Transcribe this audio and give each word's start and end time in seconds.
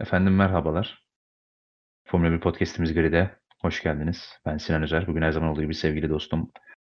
Efendim 0.00 0.36
merhabalar. 0.36 1.02
Formula 2.06 2.32
1 2.32 2.40
Podcast'imiz 2.40 2.94
Grid'e 2.94 3.30
hoş 3.62 3.82
geldiniz. 3.82 4.38
Ben 4.46 4.56
Sinan 4.56 4.82
Özer. 4.82 5.06
Bugün 5.06 5.22
her 5.22 5.32
zaman 5.32 5.50
olduğu 5.50 5.62
gibi 5.62 5.74
sevgili 5.74 6.10
dostum 6.10 6.50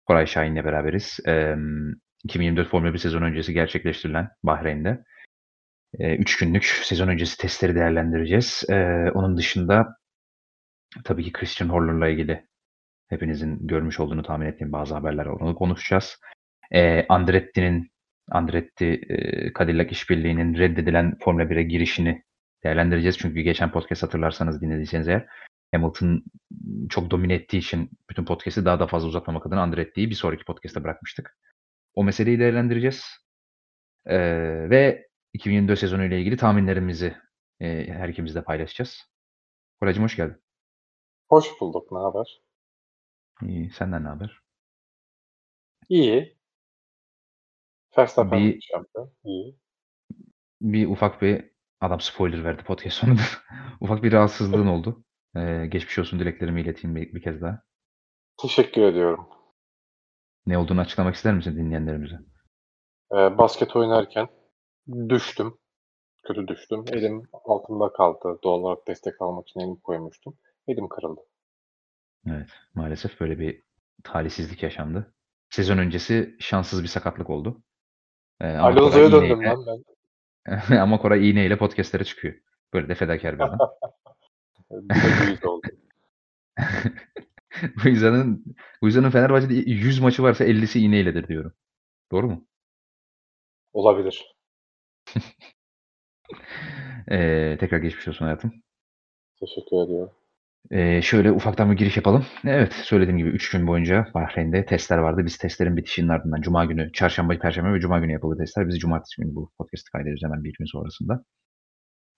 Koray 0.05 0.27
Şahin'le 0.27 0.55
beraberiz. 0.65 1.19
Emm, 1.25 1.93
2024 2.23 2.69
Formula 2.69 2.93
1 2.93 2.97
sezonu 2.97 3.25
öncesi 3.25 3.53
gerçekleştirilen 3.53 4.29
Bahreyn'de, 4.43 5.03
eee, 5.99 6.15
3 6.17 6.37
günlük 6.37 6.63
sezon 6.65 7.07
öncesi 7.07 7.37
testleri 7.37 7.75
değerlendireceğiz. 7.75 8.63
Eee, 8.69 9.11
onun 9.13 9.37
dışında 9.37 9.95
tabii 11.03 11.23
ki 11.23 11.31
Christian 11.33 11.69
Horner'la 11.69 12.07
ilgili 12.09 12.47
hepinizin 13.09 13.67
görmüş 13.67 13.99
olduğunu 13.99 14.23
tahmin 14.23 14.45
ettiğim 14.45 14.71
bazı 14.71 14.95
haberler 14.95 15.25
var. 15.25 15.41
Onu 15.41 15.55
konuşacağız. 15.55 16.17
Eee, 16.71 17.05
Andretti'nin 17.09 17.91
Andretti, 18.31 18.85
eee, 18.85 19.51
Cadillac 19.59 19.91
işbirliğinin 19.91 20.55
reddedilen 20.57 21.17
Formula 21.23 21.49
1'e 21.49 21.63
girişini 21.63 22.23
değerlendireceğiz. 22.63 23.17
Çünkü 23.17 23.41
geçen 23.41 23.71
podcast 23.71 24.03
hatırlarsanız 24.03 24.61
dinlediyseniz 24.61 25.07
eğer 25.07 25.27
Hamilton 25.73 26.23
çok 26.89 27.11
domine 27.11 27.33
ettiği 27.33 27.57
için 27.57 27.89
bütün 28.09 28.25
podcast'i 28.25 28.65
daha 28.65 28.79
da 28.79 28.87
fazla 28.87 29.07
uzatmamak 29.07 29.45
adına 29.45 29.61
Andretti'yi 29.61 30.09
bir 30.09 30.15
sonraki 30.15 30.45
podcast'te 30.45 30.83
bırakmıştık. 30.83 31.37
O 31.95 32.03
meseleyi 32.03 32.39
değerlendireceğiz. 32.39 33.05
Eee, 34.07 34.69
ve 34.69 35.07
2024 35.33 35.79
sezonu 35.79 36.05
ile 36.05 36.19
ilgili 36.19 36.37
tahminlerimizi, 36.37 37.17
eee, 37.59 37.87
her 37.93 38.09
ikimiz 38.09 38.35
de 38.35 38.43
paylaşacağız. 38.43 39.03
Koraycığım 39.81 40.03
hoş 40.03 40.15
geldin. 40.15 40.41
Hoş 41.29 41.61
bulduk. 41.61 41.91
Ne 41.91 41.97
haber? 41.97 42.41
İyi, 43.43 43.69
senden 43.69 44.03
ne 44.03 44.07
haber? 44.07 44.39
İyi. 45.89 46.37
Verstappen 47.97 48.39
Bir 48.39 48.61
şampiyon. 48.61 49.13
İyi. 49.23 49.55
bir 50.61 50.87
ufak 50.87 51.21
bir 51.21 51.51
adam 51.81 51.99
spoiler 51.99 52.43
verdi 52.43 52.63
podcast 52.63 52.97
sonunda. 52.97 53.21
ufak 53.81 54.03
bir 54.03 54.11
rahatsızlığın 54.11 54.67
oldu. 54.67 55.03
Eee, 55.35 55.67
geçmiş 55.67 55.99
olsun 55.99 56.19
dileklerimi 56.19 56.61
ileteyim 56.61 56.95
bir, 56.95 57.13
bir 57.13 57.21
kez 57.21 57.41
daha. 57.41 57.61
Teşekkür 58.41 58.81
ediyorum. 58.81 59.27
Ne 60.45 60.57
olduğunu 60.57 60.81
açıklamak 60.81 61.15
ister 61.15 61.33
misin 61.33 61.57
dinleyenlerimize? 61.57 62.19
Eee, 63.13 63.37
basket 63.37 63.75
oynarken 63.75 64.27
düştüm. 65.09 65.57
Kötü 66.23 66.47
düştüm. 66.47 66.85
Elim 66.87 67.23
altımda 67.33 67.93
kaldı. 67.93 68.39
Doğal 68.43 68.59
olarak 68.59 68.87
destek 68.87 69.21
almak 69.21 69.47
için 69.47 69.59
elimi 69.59 69.81
koymuştum. 69.81 70.37
Elim 70.67 70.89
kırıldı. 70.89 71.21
Evet, 72.27 72.49
maalesef 72.75 73.19
böyle 73.19 73.39
bir 73.39 73.63
talihsizlik 74.03 74.63
yaşandı. 74.63 75.13
Sezon 75.49 75.77
öncesi 75.77 76.35
şanssız 76.39 76.83
bir 76.83 76.87
sakatlık 76.87 77.29
oldu. 77.29 77.61
Koray 78.39 78.57
Alonso'ya 78.57 79.11
döndüm 79.11 79.45
lan 79.45 79.65
ben. 79.67 79.83
ama 80.81 80.97
Koray 80.97 81.29
iğneyle 81.29 81.57
podcast'lere 81.57 82.03
çıkıyor. 82.03 82.35
Böyle 82.73 82.89
de 82.89 82.95
fedakâr 82.95 83.39
bir 83.39 83.43
adam. 83.43 83.59
Bu 84.69 84.85
yüz 85.29 85.45
oldu. 85.45 85.67
Guiza'nın 87.83 88.55
Guiza'nın 88.81 89.09
Fenerbahçe'de 89.09 89.53
100 89.53 89.99
maçı 89.99 90.23
varsa 90.23 90.45
50'si 90.45 90.79
iğneyledir 90.79 91.27
diyorum. 91.27 91.53
Doğru 92.11 92.27
mu? 92.27 92.47
Olabilir. 93.73 94.35
Eee, 97.11 97.57
tekrar 97.59 97.77
geçmiş 97.77 98.07
olsun 98.07 98.25
hayatım. 98.25 98.53
Teşekkür 99.39 99.77
ediyorum. 99.85 100.11
Eee, 100.71 101.01
şöyle 101.03 101.31
ufaktan 101.31 101.71
bir 101.71 101.77
giriş 101.77 101.97
yapalım. 101.97 102.25
Evet, 102.45 102.73
söylediğim 102.73 103.17
gibi 103.17 103.29
3 103.29 103.49
gün 103.51 103.67
boyunca 103.67 104.07
Bahreyn'de 104.13 104.65
testler 104.65 104.97
vardı. 104.97 105.21
Biz 105.25 105.37
testlerin 105.37 105.77
bitişinin 105.77 106.07
ardından 106.09 106.41
cuma 106.41 106.65
günü, 106.65 106.91
çarşamba, 106.93 107.39
perşembe 107.39 107.73
ve 107.73 107.79
cuma 107.79 107.99
günü 107.99 108.11
yapıldı 108.11 108.37
testler. 108.39 108.67
Biz 108.67 108.79
cumartesi 108.79 109.21
günü 109.21 109.35
bu 109.35 109.51
podcast'ı 109.57 109.91
kaydediyoruz 109.91 110.23
hemen 110.23 110.43
bir 110.43 110.53
gün 110.59 110.65
sonrasında. 110.65 111.23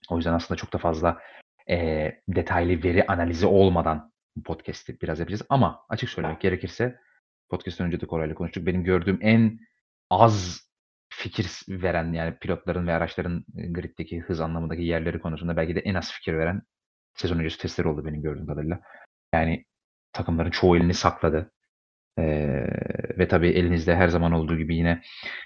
O 0.10 0.18
yüzden 0.18 0.34
aslında 0.34 0.58
çok 0.58 0.74
da 0.74 0.78
fazla, 0.78 1.20
eee, 1.70 2.22
detaylı 2.28 2.84
veri 2.84 3.06
analizi 3.08 3.46
olmadan 3.48 4.12
bu 4.36 4.44
podcast'i 4.44 5.02
biraz 5.02 5.20
yapacağız 5.20 5.42
ama 5.50 5.80
açık 5.90 6.10
söylemek 6.10 6.42
gerekirse 6.42 6.96
podcast'ten 7.50 7.88
önce 7.88 8.02
de 8.02 8.06
Koray'la 8.08 8.36
konuştuk. 8.36 8.66
Benim 8.66 8.84
gördüğüm 8.84 9.20
en 9.22 9.59
az 10.09 10.62
fikir 11.14 11.48
veren, 11.70 12.14
yani 12.14 12.36
pilotların 12.42 12.88
ve 12.88 12.94
araçların, 12.94 13.46
eee, 13.58 13.68
grid'deki 13.74 14.20
hız 14.20 14.42
anlamındaki 14.42 14.81
yerleri 14.84 15.20
konusunda 15.20 15.58
belki 15.58 15.75
de 15.75 15.80
en 15.80 15.96
az 15.96 16.12
fikir 16.14 16.34
veren 16.38 16.62
sezon 17.16 17.40
öncesi 17.40 17.60
testleri 17.60 17.88
oldu 17.88 18.06
benim 18.06 18.22
gördüğüm 18.22 18.48
kadarıyla. 18.48 18.80
Yani 19.34 19.66
takımların 20.14 20.52
çoğu 20.52 20.78
elini 20.78 20.94
sakladı. 20.94 21.52
Eee, 22.20 22.68
ve 23.20 23.28
tabii 23.28 23.50
elinizde 23.50 23.96
her 23.96 24.08
zaman 24.08 24.32
olduğu 24.32 24.58
gibi 24.58 24.76
yine, 24.76 25.02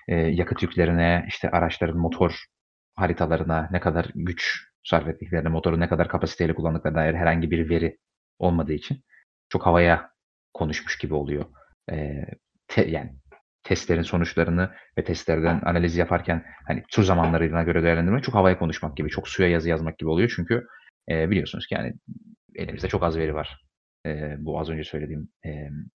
eee, 0.07 0.17
yakıt 0.17 0.63
yüklerine, 0.63 1.25
işte 1.27 1.51
araçların 1.51 1.97
motor 1.97 2.45
haritalarına, 2.95 3.69
ne 3.71 3.79
kadar 3.79 4.07
güç 4.15 4.67
sarf 4.83 5.07
ettiklerine, 5.07 5.49
motoru 5.49 5.79
ne 5.79 5.89
kadar 5.89 6.07
kapasiteyle 6.09 6.55
kullandıklarına 6.55 6.97
dair 6.99 7.13
herhangi 7.15 7.51
bir 7.51 7.69
veri 7.69 7.97
olmadığı 8.39 8.73
için 8.73 9.03
çok 9.49 9.65
havaya 9.65 10.09
konuşmuş 10.53 10.97
gibi 10.97 11.13
oluyor. 11.13 11.45
Eee, 11.91 12.25
te 12.67 12.85
yani 12.89 13.11
testlerin 13.63 14.01
sonuçlarını 14.01 14.71
ve 14.97 15.03
testlerden 15.03 15.61
analiz 15.65 15.97
yaparken, 15.97 16.45
hani, 16.67 16.83
tur 16.91 17.03
zamanlarına 17.03 17.63
göre 17.63 17.83
değerlendirmek 17.83 18.23
çok 18.23 18.35
havaya 18.35 18.59
konuşmak 18.59 18.97
gibi, 18.97 19.09
çok 19.09 19.27
suya 19.29 19.49
yazı 19.49 19.69
yazmak 19.69 19.97
gibi 19.99 20.09
oluyor. 20.09 20.33
Çünkü, 20.35 20.67
eee, 21.09 21.29
biliyorsunuz 21.31 21.67
ki, 21.67 21.75
yani, 21.75 21.93
elimizde 22.55 22.87
çok 22.87 23.03
az 23.03 23.17
veri 23.17 23.35
var. 23.35 23.57
Eee, 24.05 24.35
bu 24.39 24.59
az 24.59 24.69
önce 24.69 24.83
söylediğim, 24.83 25.29
emm 25.43 25.85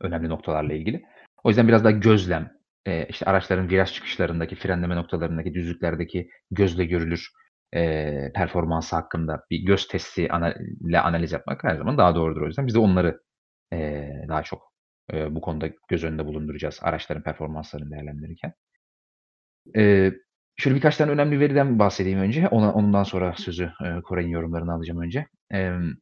önemli 0.00 0.28
noktalarla 0.28 0.72
ilgili. 0.74 1.02
O 1.44 1.48
yüzden 1.48 1.68
biraz 1.68 1.84
daha 1.84 1.90
gözlem, 1.92 2.50
eee, 2.86 3.06
işte 3.10 3.26
araçların 3.26 3.68
viraj 3.70 3.92
çıkışlarındaki, 3.92 4.56
frenleme 4.56 4.96
noktalarındaki, 4.96 5.54
düzlüklerdeki 5.54 6.28
gözle 6.50 6.84
görülür, 6.84 7.28
eee, 7.74 8.32
performansı 8.34 8.96
hakkında 8.96 9.40
bir 9.50 9.58
göz 9.66 9.88
testi 9.88 10.22
ile 10.88 11.00
analiz 11.00 11.32
yapmak 11.32 11.64
her 11.64 11.76
zaman 11.76 11.98
daha 11.98 12.14
doğrudur 12.14 12.42
o 12.42 12.46
yüzden. 12.46 12.66
Biz 12.66 12.74
de 12.74 12.78
onları, 12.78 13.20
eee, 13.72 14.26
daha 14.28 14.42
çok, 14.42 14.72
eee, 15.12 15.28
bu 15.34 15.40
konuda 15.40 15.68
göz 15.88 16.04
önünde 16.04 16.26
bulunduracağız 16.26 16.78
araçların 16.82 17.22
performanslarını 17.22 17.90
değerlendirirken. 17.90 18.54
Eee, 19.74 20.14
şöyle 20.56 20.76
birkaç 20.76 20.96
tane 20.96 21.10
önemli 21.10 21.40
veriden 21.40 21.78
bahsedeyim 21.78 22.18
önce. 22.18 22.48
Ona 22.48 22.72
ondan 22.72 23.02
sonra 23.04 23.34
sözü, 23.38 23.72
eee, 23.82 24.00
Koray'ın 24.04 24.28
yorumlarını 24.28 24.72
alacağım 24.72 25.00
önce. 25.00 25.26
Emm, 25.50 25.92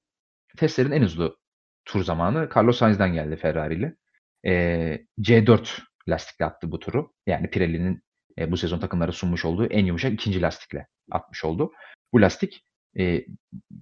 testlerin 0.59 0.91
en 0.93 1.03
hızlı 1.03 1.37
tur 1.85 2.05
zamanı 2.05 2.49
Carlos 2.57 2.79
Sainz'den 2.79 3.13
geldi 3.15 3.37
Ferrari'li. 3.37 3.97
Eee, 4.45 5.07
C4 5.21 5.83
lastikle 6.09 6.45
attı 6.45 6.73
bu 6.73 6.79
turu. 6.79 7.13
Yani 7.27 7.51
Pirelli'nin, 7.51 8.03
eee, 8.39 8.51
bu 8.51 8.57
sezon 8.57 8.79
takımlara 8.79 9.13
sunmuş 9.13 9.45
olduğu 9.45 9.67
en 9.67 9.85
yumuşak 9.87 10.13
2'nci 10.13 10.43
lastikle 10.43 10.87
atmış 11.13 11.45
oldu. 11.45 11.73
Bu 12.13 12.21
lastik, 12.23 12.65
eee, 12.97 13.27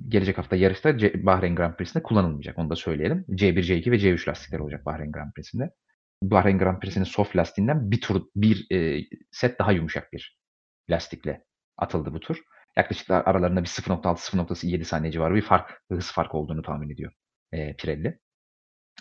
gelecek 0.09 0.39
hafta 0.39 0.57
yarışta 0.57 0.99
C 0.99 1.27
Bahreyn 1.27 1.57
Grand 1.57 1.75
Prix'sinde 1.77 2.03
kullanılmayacak. 2.03 2.59
Onu 2.59 2.71
da 2.71 2.77
söyleyelim. 2.77 3.25
C1, 3.35 3.63
C2 3.63 3.91
ve 3.93 3.99
C3 3.99 4.29
lastikler 4.29 4.59
olacak 4.59 4.87
Bahreyn 4.87 5.13
Grand 5.13 5.33
Prix'sinde. 5.33 5.71
Bahreyn 6.23 6.59
Grand 6.59 6.81
Prix'sinin 6.81 7.05
soft 7.05 7.37
lastiğinden 7.37 7.91
bir 7.91 8.01
tur, 8.01 8.23
bir, 8.37 8.67
eee, 8.71 9.07
set 9.33 9.59
daha 9.59 9.73
yumuşak 9.73 10.13
bir 10.13 10.40
lastikle 10.91 11.45
atıldı 11.79 12.15
bu 12.15 12.21
tur. 12.21 12.37
Yaklaşık 12.77 13.09
da 13.09 13.27
aralarında 13.27 13.63
bir 13.63 13.69
0.6-0.7 13.69 14.85
saniye 14.85 15.13
civarı 15.13 15.35
bir 15.35 15.43
fark, 15.43 15.83
hız 15.93 16.13
farkı 16.13 16.37
olduğunu 16.39 16.63
tahmin 16.63 16.91
ediyor, 16.91 17.13
eee, 17.53 17.77
Pirelli. 17.79 18.19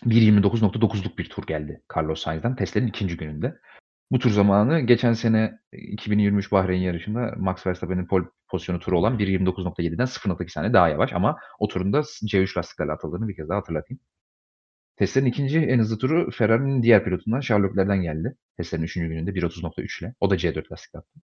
1.29.9'luk 0.05 1.17
bir 1.17 1.29
tur 1.29 1.47
geldi 1.47 1.81
Carlos 1.95 2.21
Sainz'den 2.21 2.55
testlerin 2.55 2.87
2. 2.87 3.17
gününde. 3.17 3.59
Bu 4.11 4.19
tur 4.19 4.29
zamanı 4.29 4.79
geçen 4.79 5.13
sene 5.13 5.59
2023 5.73 6.51
Bahreyn 6.51 6.81
yarışında 6.81 7.33
Max 7.37 7.67
Verstappen'in 7.67 8.07
pole 8.07 8.25
pozisyonu 8.47 8.79
turu 8.79 8.99
olan 8.99 9.19
1.29.7'den 9.19 10.05
0.2 10.05 10.49
saniye 10.49 10.73
daha 10.73 10.89
yavaş 10.89 11.13
ama 11.13 11.37
o 11.59 11.67
turun 11.67 11.93
da 11.93 12.03
s 12.03 12.25
C3 12.25 12.57
lastiklerle 12.57 12.91
atıldığını 12.91 13.27
bir 13.27 13.35
kez 13.35 13.49
daha 13.49 13.57
hatırlatayım. 13.57 14.01
Testlerin 14.97 15.25
2. 15.25 15.43
en 15.57 15.79
hızlı 15.79 15.97
turu 15.97 16.31
Ferrari'nin 16.31 16.83
diğer 16.83 17.03
pilotundan 17.03 17.39
Charles 17.39 17.71
Leclerc'den 17.71 18.01
geldi. 18.01 18.35
Testlerin 18.57 18.83
3. 18.83 18.93
gününde 18.93 19.31
1.30.3'le. 19.31 20.13
O 20.19 20.29
da 20.29 20.35
C4 20.35 20.71
lastikle 20.71 20.99
attı. 20.99 21.19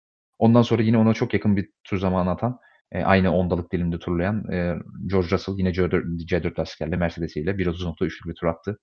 Ondan 0.43 0.61
sonra 0.61 0.81
yine 0.83 0.97
ona 0.97 1.13
çok 1.13 1.33
yakın 1.33 1.57
bir 1.57 1.69
tur 1.83 1.97
zamanı 1.99 2.31
atan, 2.31 2.59
eee, 2.95 3.03
aynı 3.03 3.35
ondalık 3.35 3.71
dilimde 3.73 3.99
turlayan, 3.99 4.43
eee, 4.51 4.75
George 5.07 5.29
Russell 5.31 5.55
yine 5.57 5.73
C4 5.73 6.05
C4 6.29 6.59
lastiklerle 6.59 6.95
Mercedes'iyle 6.97 7.57
1.30.3'lük 7.57 8.27
bir 8.29 8.35
tur 8.35 8.47
attı 8.47 8.79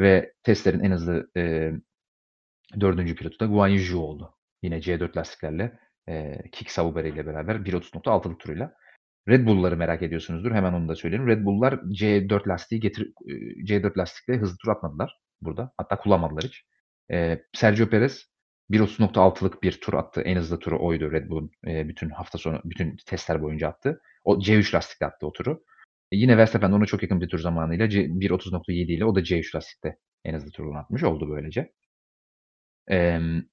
ve 0.00 0.32
testlerin 0.44 0.80
en 0.80 0.92
hızlı, 0.92 1.30
eee, 1.36 1.74
4. 2.80 3.16
pilotu 3.16 3.40
da 3.40 3.46
Guan 3.46 3.68
Yu 3.68 3.80
Zhou 3.80 4.00
oldu. 4.02 4.34
Yine 4.62 4.80
C4 4.82 5.16
lastiklerle, 5.18 5.78
eee, 6.08 6.42
Kik 6.52 6.70
Sauber 6.72 7.04
ile 7.04 7.26
beraber 7.26 7.64
1.30.6'lık 7.66 8.40
turuyla. 8.40 8.74
Red 9.28 9.46
Bull'ları 9.46 9.78
merak 9.78 10.02
ediyorsunuzdur. 10.02 10.52
Hemen 10.52 10.74
onu 10.74 10.88
da 10.88 10.96
söyleyeyim. 10.96 11.28
Red 11.28 11.44
Bull'lar 11.46 11.80
C4 11.92 12.48
lastiği 12.48 12.82
getir 12.82 13.12
eee, 13.26 13.66
C4 13.66 13.98
lastikle 13.98 14.38
hızlı 14.38 14.56
tur 14.58 14.72
atmadılar 14.72 15.18
burada. 15.42 15.72
Hatta 15.78 15.98
kullanmadılar 15.98 16.44
hiç. 16.44 16.64
Eee, 17.10 17.44
Sergio 17.54 17.88
Perez 17.90 18.29
1.30.6'lık 18.70 19.62
bir 19.62 19.80
tur 19.80 19.94
attı. 19.94 20.20
En 20.20 20.36
hızlı 20.36 20.58
turu 20.58 20.86
oydu 20.86 21.12
Red 21.12 21.30
Bull'un, 21.30 21.50
eee, 21.66 21.88
bütün 21.88 22.10
hafta 22.10 22.38
sonu, 22.38 22.60
bütün 22.64 22.96
testler 23.06 23.42
boyunca 23.42 23.68
attı. 23.68 24.00
O 24.24 24.38
C3 24.40 24.74
lastikle 24.74 25.06
attı 25.06 25.26
o 25.26 25.32
turu. 25.32 25.64
E, 26.12 26.16
yine 26.16 26.36
Verstappen 26.36 26.72
ona 26.72 26.86
çok 26.86 27.02
yakın 27.02 27.20
bir 27.20 27.28
tur 27.28 27.38
zamanıyla 27.38 27.88
C 27.88 28.00
1.30.7 28.20 28.92
ile 28.92 29.04
o 29.04 29.14
da 29.14 29.20
C3 29.20 29.56
lastikte 29.56 29.96
en 30.24 30.34
hızlı 30.34 30.50
turunu 30.50 30.78
atmış 30.78 31.02
oldu 31.02 31.30
böylece. 31.30 31.72
Emm 32.88 33.44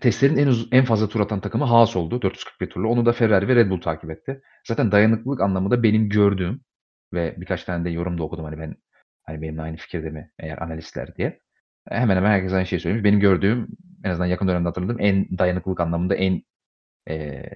Testlerin 0.00 0.36
en 0.36 0.46
uz 0.46 0.68
en 0.72 0.84
fazla 0.84 1.08
tur 1.08 1.20
atan 1.20 1.40
takımı 1.40 1.64
Haas 1.64 1.96
oldu 1.96 2.22
441 2.22 2.70
turla. 2.70 2.88
Onu 2.88 3.06
da 3.06 3.12
Ferrari 3.12 3.48
ve 3.48 3.56
Red 3.56 3.70
Bull 3.70 3.80
takip 3.80 4.10
etti. 4.10 4.42
Zaten 4.68 4.92
dayanıklılık 4.92 5.40
anlamında 5.40 5.82
benim 5.82 6.08
gördüğüm 6.08 6.60
ve 7.12 7.34
birkaç 7.40 7.64
tane 7.64 7.84
de 7.84 7.90
yorum 7.90 8.18
da 8.18 8.22
okudum 8.22 8.44
hani 8.44 8.58
ben 8.58 8.76
hani 9.22 9.42
benimle 9.42 9.62
aynı 9.62 9.76
fikirde 9.76 10.10
mi 10.10 10.30
eğer 10.38 10.58
analistler 10.58 11.16
diye. 11.16 11.40
Hemen 11.88 12.16
hemen 12.16 12.30
herkes 12.30 12.52
aynı 12.52 12.66
şeyi 12.66 12.80
söylemiş. 12.80 13.04
Benim 13.04 13.20
gördüğüm 13.20 13.68
en 14.04 14.10
azından 14.10 14.26
yakın 14.26 14.48
dönemde 14.48 14.68
hatırladığım 14.68 15.00
en 15.00 15.38
dayanıklılık 15.38 15.80
anlamında 15.80 16.14
en 16.14 16.42
eee, 17.10 17.50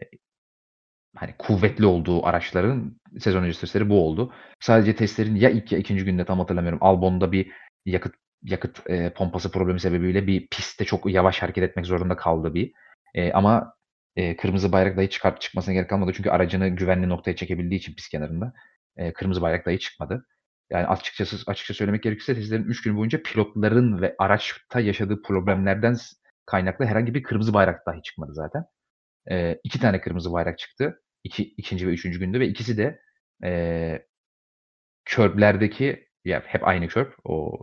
hani 1.16 1.34
kuvvetli 1.38 1.86
olduğu 1.86 2.26
araçların 2.26 3.00
sezon 3.18 3.42
öncesi 3.42 3.60
testleri 3.60 3.88
bu 3.90 4.06
oldu. 4.06 4.32
Sadece 4.60 4.96
testlerin 4.96 5.34
ya 5.36 5.50
ilk 5.50 5.72
ya 5.72 5.78
ikinci 5.78 6.04
günde 6.04 6.24
tam 6.24 6.38
hatırlamıyorum. 6.38 6.78
Albon'da 6.82 7.32
bir 7.32 7.52
yakıt 7.86 8.14
yakıt 8.42 8.80
eee, 8.88 9.12
pompası 9.16 9.50
problemi 9.52 9.80
sebebiyle 9.80 10.26
bir 10.26 10.46
pistte 10.48 10.84
çok 10.84 11.10
yavaş 11.12 11.42
hareket 11.42 11.64
etmek 11.64 11.86
zorunda 11.86 12.16
kaldı 12.16 12.54
bir. 12.54 12.72
Eee, 13.14 13.32
ama 13.32 13.74
eee, 14.16 14.36
kırmızı 14.36 14.72
bayrak 14.72 14.96
dahi 14.96 15.10
çıkart 15.10 15.40
çıkmasına 15.40 15.74
gerek 15.74 15.90
kalmadı. 15.90 16.12
Çünkü 16.16 16.30
aracını 16.30 16.68
güvenli 16.68 17.08
noktaya 17.08 17.36
çekebildiği 17.36 17.80
için 17.80 17.94
pist 17.94 18.10
kenarında 18.10 18.52
eee, 18.98 19.12
kırmızı 19.12 19.42
bayrak 19.42 19.66
dahi 19.66 19.78
çıkmadı. 19.78 20.26
Yani 20.70 20.86
açıkçası 20.86 21.36
açıkça 21.46 21.74
söylemek 21.74 22.02
gerekirse 22.02 22.34
testlerin 22.34 22.64
3 22.64 22.82
gün 22.82 22.96
boyunca 22.96 23.22
pilotların 23.22 24.02
ve 24.02 24.14
araçta 24.18 24.80
yaşadığı 24.80 25.22
problemlerden 25.22 25.96
kaynaklı 26.46 26.84
herhangi 26.86 27.14
bir 27.14 27.22
kırmızı 27.22 27.54
bayrak 27.54 27.86
dahi 27.86 28.02
çıkmadı 28.02 28.34
zaten. 28.34 28.64
Eee, 29.30 29.60
2 29.64 29.80
tane 29.80 30.00
kırmızı 30.00 30.32
bayrak 30.32 30.58
çıktı. 30.58 31.02
İki 31.24 31.44
2'nci 31.58 31.88
ve 31.88 31.92
3'üncü 31.92 32.20
günde 32.20 32.40
ve 32.40 32.48
ikisi 32.48 32.78
de 32.78 33.00
eee 33.44 34.06
curb'lerdeki 35.06 36.08
ya 36.24 36.42
hep 36.46 36.68
aynı 36.68 36.88
curb. 36.88 37.12
O 37.24 37.58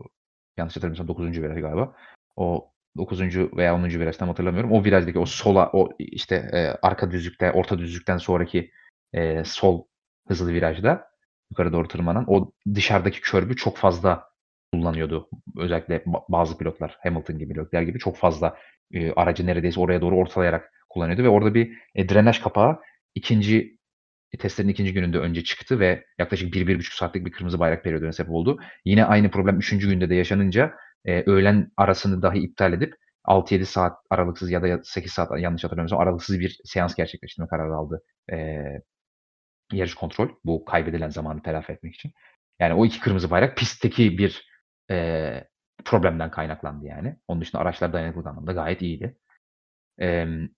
yanlış 0.57 0.75
hatırlamıyorsam 0.75 1.07
9'uncu 1.07 1.43
viraj 1.43 1.61
galiba. 1.61 1.95
O 2.35 2.71
9'uncu 2.97 3.57
veya 3.57 3.75
10'uncu 3.75 3.99
viraj 3.99 4.17
tam 4.17 4.29
hatırlamıyorum. 4.29 4.71
O 4.71 4.83
virajdaki 4.85 5.19
o 5.19 5.25
sola 5.25 5.69
o 5.73 5.89
işte 5.99 6.49
eee, 6.53 6.77
arka 6.81 7.11
düzlükte, 7.11 7.51
orta 7.51 7.79
düzlükten 7.79 8.17
sonraki 8.17 8.71
eee, 9.13 9.43
sol 9.45 9.85
hızlı 10.27 10.53
virajda 10.53 11.07
yukarı 11.51 11.73
doğru 11.73 11.87
tırmanan 11.87 12.25
o 12.27 12.51
dışarıdaki 12.75 13.21
curb'ü 13.21 13.55
çok 13.55 13.77
fazla 13.77 14.30
kullanıyordu. 14.73 15.29
Özellikle 15.57 16.03
ba 16.05 16.21
bazı 16.29 16.57
pilotlar 16.57 16.97
Hamilton 17.03 17.37
gibi, 17.39 17.55
Leclerc 17.57 17.85
gibi 17.85 17.99
çok 17.99 18.17
fazla 18.17 18.57
eee, 18.91 19.13
aracı 19.15 19.45
neredeyse 19.47 19.79
oraya 19.79 20.01
doğru 20.01 20.17
ortalayarak 20.17 20.71
kullanıyordu 20.89 21.23
ve 21.23 21.29
orada 21.29 21.53
bir 21.53 21.77
eee, 21.95 22.09
drenaj 22.09 22.39
kapağı 22.41 22.79
2'nci 23.15 23.77
testlerin 24.39 24.69
2'nci 24.69 24.93
gününde 24.93 25.17
önce 25.19 25.43
çıktı 25.43 25.79
ve 25.79 26.05
yaklaşık 26.19 26.53
1-1,5 26.53 26.93
saatlik 26.93 27.25
bir 27.25 27.31
kırmızı 27.31 27.59
bayrak 27.59 27.83
periyoduna 27.83 28.11
sebep 28.13 28.31
oldu. 28.31 28.59
Yine 28.85 29.05
aynı 29.05 29.31
problem 29.31 29.59
3'üncü 29.59 29.89
günde 29.89 30.09
de 30.09 30.15
yaşanınca 30.15 30.73
eee, 31.07 31.23
öğlen 31.27 31.71
arasını 31.77 32.21
dahi 32.21 32.39
iptal 32.39 32.73
edip 32.73 32.93
6-7 33.25 33.65
saat 33.65 33.93
aralıksız 34.09 34.51
ya 34.51 34.61
da 34.61 34.67
ya 34.67 34.79
8 34.83 35.11
saat 35.13 35.39
yanlış 35.39 35.63
hatırlamıyorsam 35.63 35.99
aralıksız 35.99 36.39
bir 36.39 36.59
seans 36.65 36.95
gerçekleştirme 36.95 37.47
kararı 37.49 37.75
aldı 37.75 38.03
eee, 38.31 38.81
yarış 39.73 39.95
kontrol. 39.95 40.29
Bu 40.45 40.65
kaybedilen 40.65 41.09
zamanı 41.09 41.41
telafi 41.43 41.73
etmek 41.73 41.95
için. 41.95 42.11
Yani 42.59 42.73
o 42.73 42.85
2 42.85 42.99
kırmızı 42.99 43.31
bayrak 43.31 43.57
pistteki 43.57 44.17
bir 44.17 44.50
eee, 44.91 45.49
problemden 45.85 46.31
kaynaklandı 46.31 46.87
yani. 46.87 47.17
Onun 47.29 47.41
dışında 47.41 47.63
araçlar 47.63 47.93
dayanıklılık 47.93 48.27
anlamında 48.27 48.53
gayet 48.53 48.83
iyiydi. 48.83 49.17
Emm, 49.99 50.49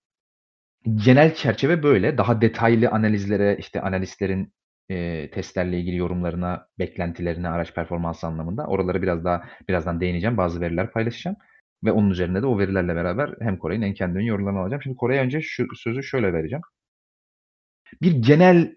genel 0.96 1.34
çerçeve 1.34 1.82
böyle. 1.82 2.18
Daha 2.18 2.40
detaylı 2.40 2.88
analizlere, 2.88 3.56
işte 3.58 3.80
analistlerin 3.80 4.52
eee, 4.88 5.30
testlerle 5.30 5.80
ilgili 5.80 5.96
yorumlarına, 5.96 6.66
beklentilerine, 6.78 7.48
araç 7.48 7.74
performansı 7.74 8.26
anlamında 8.26 8.66
oralara 8.66 9.02
biraz 9.02 9.24
daha 9.24 9.44
birazdan 9.68 10.00
değineceğim. 10.00 10.36
Bazı 10.36 10.60
veriler 10.60 10.90
paylaşacağım 10.92 11.36
ve 11.84 11.92
onun 11.92 12.10
üzerinde 12.10 12.42
de 12.42 12.46
o 12.46 12.58
verilerle 12.58 12.96
beraber 12.96 13.30
hem 13.40 13.58
Koray'ın 13.58 13.82
hem 13.82 13.94
kendimin 13.94 14.24
yorumlarını 14.24 14.60
alacağım. 14.60 14.82
Şimdi 14.82 14.96
Koray'a 14.96 15.22
önce 15.22 15.40
şu 15.42 15.66
sözü 15.76 16.02
şöyle 16.02 16.32
vereceğim. 16.32 16.62
Bir 18.02 18.12
genel 18.12 18.76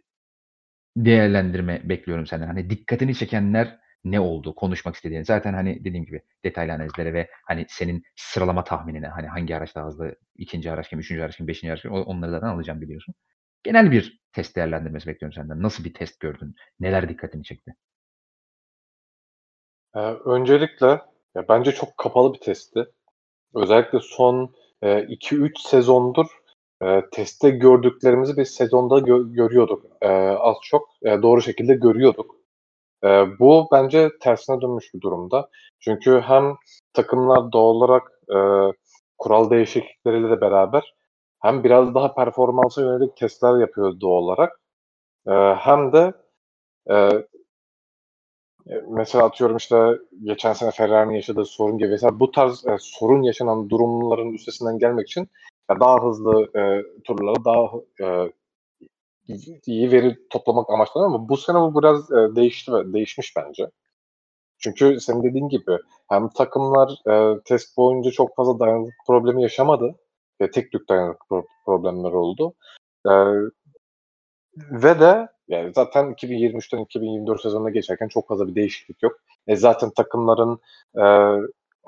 değerlendirme 0.98 1.82
bekliyorum 1.90 2.28
senden. 2.28 2.48
Hani 2.48 2.70
dikkatini 2.70 3.16
çekenler 3.16 3.80
ne 4.06 4.20
oldu? 4.20 4.56
Konuşmak 4.56 4.96
istediğin. 4.96 5.24
Zaten 5.24 5.54
hani 5.54 5.86
dediğim 5.86 6.06
gibi 6.06 6.22
detaylı 6.46 6.74
analizlere 6.74 7.14
ve 7.14 7.30
hani 7.48 7.66
senin 7.70 8.04
sıralama 8.16 8.64
tahminine 8.64 9.08
hani 9.08 9.28
hangi 9.28 9.56
araç 9.56 9.76
daha 9.76 9.86
hızlı, 9.88 10.16
2'nci 10.36 10.72
araç 10.72 10.90
kim, 10.90 11.00
3'üncü 11.00 11.24
araç 11.24 11.38
kim, 11.38 11.48
5'inci 11.48 11.72
araç 11.72 11.82
kim 11.82 11.92
onları 11.92 12.32
zaten 12.32 12.48
alacağım 12.48 12.82
biliyorsun. 12.82 13.16
Genel 13.64 13.92
bir 13.92 14.22
test 14.34 14.56
değerlendirmesi 14.56 15.08
bekliyorum 15.08 15.34
senden. 15.34 15.64
Nasıl 15.64 15.84
bir 15.84 15.94
test 15.94 16.20
gördün? 16.20 16.56
Neler 16.80 17.10
dikkatini 17.10 17.44
çekti? 17.44 17.76
Eee, 19.96 20.02
öncelikle 20.26 20.86
ya 21.36 21.46
bence 21.50 21.72
çok 21.72 21.98
kapalı 21.98 22.34
bir 22.34 22.40
testti. 22.40 22.86
Özellikle 23.56 24.00
son, 24.02 24.56
eee, 24.84 25.08
2-3 25.10 25.60
sezondur, 25.62 26.28
eee, 26.84 27.06
testte 27.14 27.52
gördüklerimizi 27.52 28.38
biz 28.38 28.50
sezonda 28.52 29.00
gö 29.00 29.34
görüyorduk. 29.34 29.86
Eee, 30.04 30.10
az 30.40 30.58
çok, 30.64 30.90
eee, 31.06 31.22
doğru 31.24 31.44
şekilde 31.44 31.76
görüyorduk. 31.76 32.36
Eee, 33.04 33.28
bu 33.40 33.68
bence 33.72 34.10
tersine 34.22 34.62
dönmüş 34.62 34.94
bir 34.94 35.02
durumda. 35.02 35.50
Çünkü 35.80 36.22
hem 36.26 36.56
takımlar 36.94 37.52
doğal 37.52 37.64
olarak, 37.76 38.04
eee, 38.30 38.72
kural 39.18 39.50
değişiklikleriyle 39.50 40.30
de 40.30 40.42
beraber 40.42 40.94
hem 41.42 41.64
biraz 41.64 41.96
daha 41.96 42.14
performansa 42.16 42.82
yönelik 42.82 43.18
testler 43.18 43.60
yapıyor 43.60 44.00
doğal 44.02 44.24
olarak, 44.24 44.60
eee, 45.28 45.56
hem 45.60 45.94
de, 45.94 46.14
Eee, 48.66 48.84
mesela 48.90 49.24
atıyorum, 49.26 49.58
işte, 49.58 49.98
geçen 50.24 50.54
sene 50.54 50.72
Ferrari'nin 50.72 51.14
yaşadığı 51.16 51.46
sorun 51.46 51.78
gibi 51.78 51.90
mesela 51.90 52.20
bu 52.20 52.32
tarz, 52.32 52.66
eee, 52.68 52.78
sorun 52.80 53.22
yaşanan 53.24 53.70
durumların 53.70 54.34
üstesinden 54.34 54.80
gelmek 54.80 55.08
için 55.08 55.28
daha 55.80 56.04
hızlı, 56.08 56.50
eee, 56.56 56.84
turlara 57.04 57.46
daha 57.46 57.66
i 58.02 58.32
iyi 59.68 59.92
veri 59.92 60.18
toplamak 60.30 60.70
amaçlanıyor 60.70 61.12
ama 61.16 61.30
bu 61.30 61.38
sene 61.38 61.58
bu 61.62 61.82
biraz, 61.82 62.12
eee, 62.12 62.36
değişti 62.36 62.74
ve 62.74 62.94
değişmiş 62.94 63.34
bence. 63.38 63.70
Çünkü 64.60 65.00
senin 65.02 65.24
dediğin 65.24 65.50
gibi 65.50 65.78
hem 66.10 66.30
takımlar, 66.30 66.92
eee, 67.08 67.40
test 67.46 67.78
boyunca 67.78 68.12
çok 68.12 68.36
fazla 68.38 68.60
dayanıklılık 68.60 68.96
problemi 69.08 69.44
yaşamadı 69.44 69.96
ve 70.42 70.52
tek 70.52 70.72
tük 70.72 70.90
dayanıklılık 70.90 71.22
pro 71.30 71.46
problemleri 71.66 72.16
oldu. 72.16 72.54
Eee, 73.08 73.14
ve 74.56 75.00
de 75.00 75.28
yani 75.48 75.74
zaten 75.76 76.12
2023'ten 76.12 76.80
2024 76.80 77.42
sezonuna 77.42 77.70
geçerken 77.70 78.08
çok 78.08 78.28
fazla 78.28 78.48
bir 78.48 78.56
değişiklik 78.56 79.04
yok. 79.04 79.14
E, 79.48 79.56
zaten 79.56 79.90
takımların, 79.92 80.60
eee, 80.98 81.42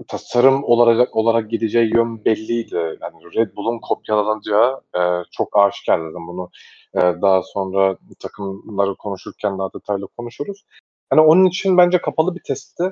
tasarım 0.08 0.64
olarak 0.64 1.16
olarak 1.16 1.50
gideceği 1.52 1.92
yön 1.96 2.26
belliydi. 2.26 2.76
Yani 3.02 3.36
Red 3.36 3.56
Bull'un 3.56 3.80
kopyalanacağı, 3.80 4.82
eee, 4.96 5.24
çok 5.32 5.58
aşikârdı. 5.58 6.14
Bunu, 6.16 6.50
eee, 6.96 7.16
daha 7.22 7.42
sonra 7.44 7.98
takımları 8.20 8.96
konuşurken 8.96 9.60
daha 9.60 9.74
detaylı 9.74 10.08
konuşuruz. 10.18 10.66
Hani 11.10 11.22
onun 11.22 11.46
için 11.46 11.78
bence 11.78 11.98
kapalı 12.02 12.36
bir 12.36 12.42
testti. 12.48 12.92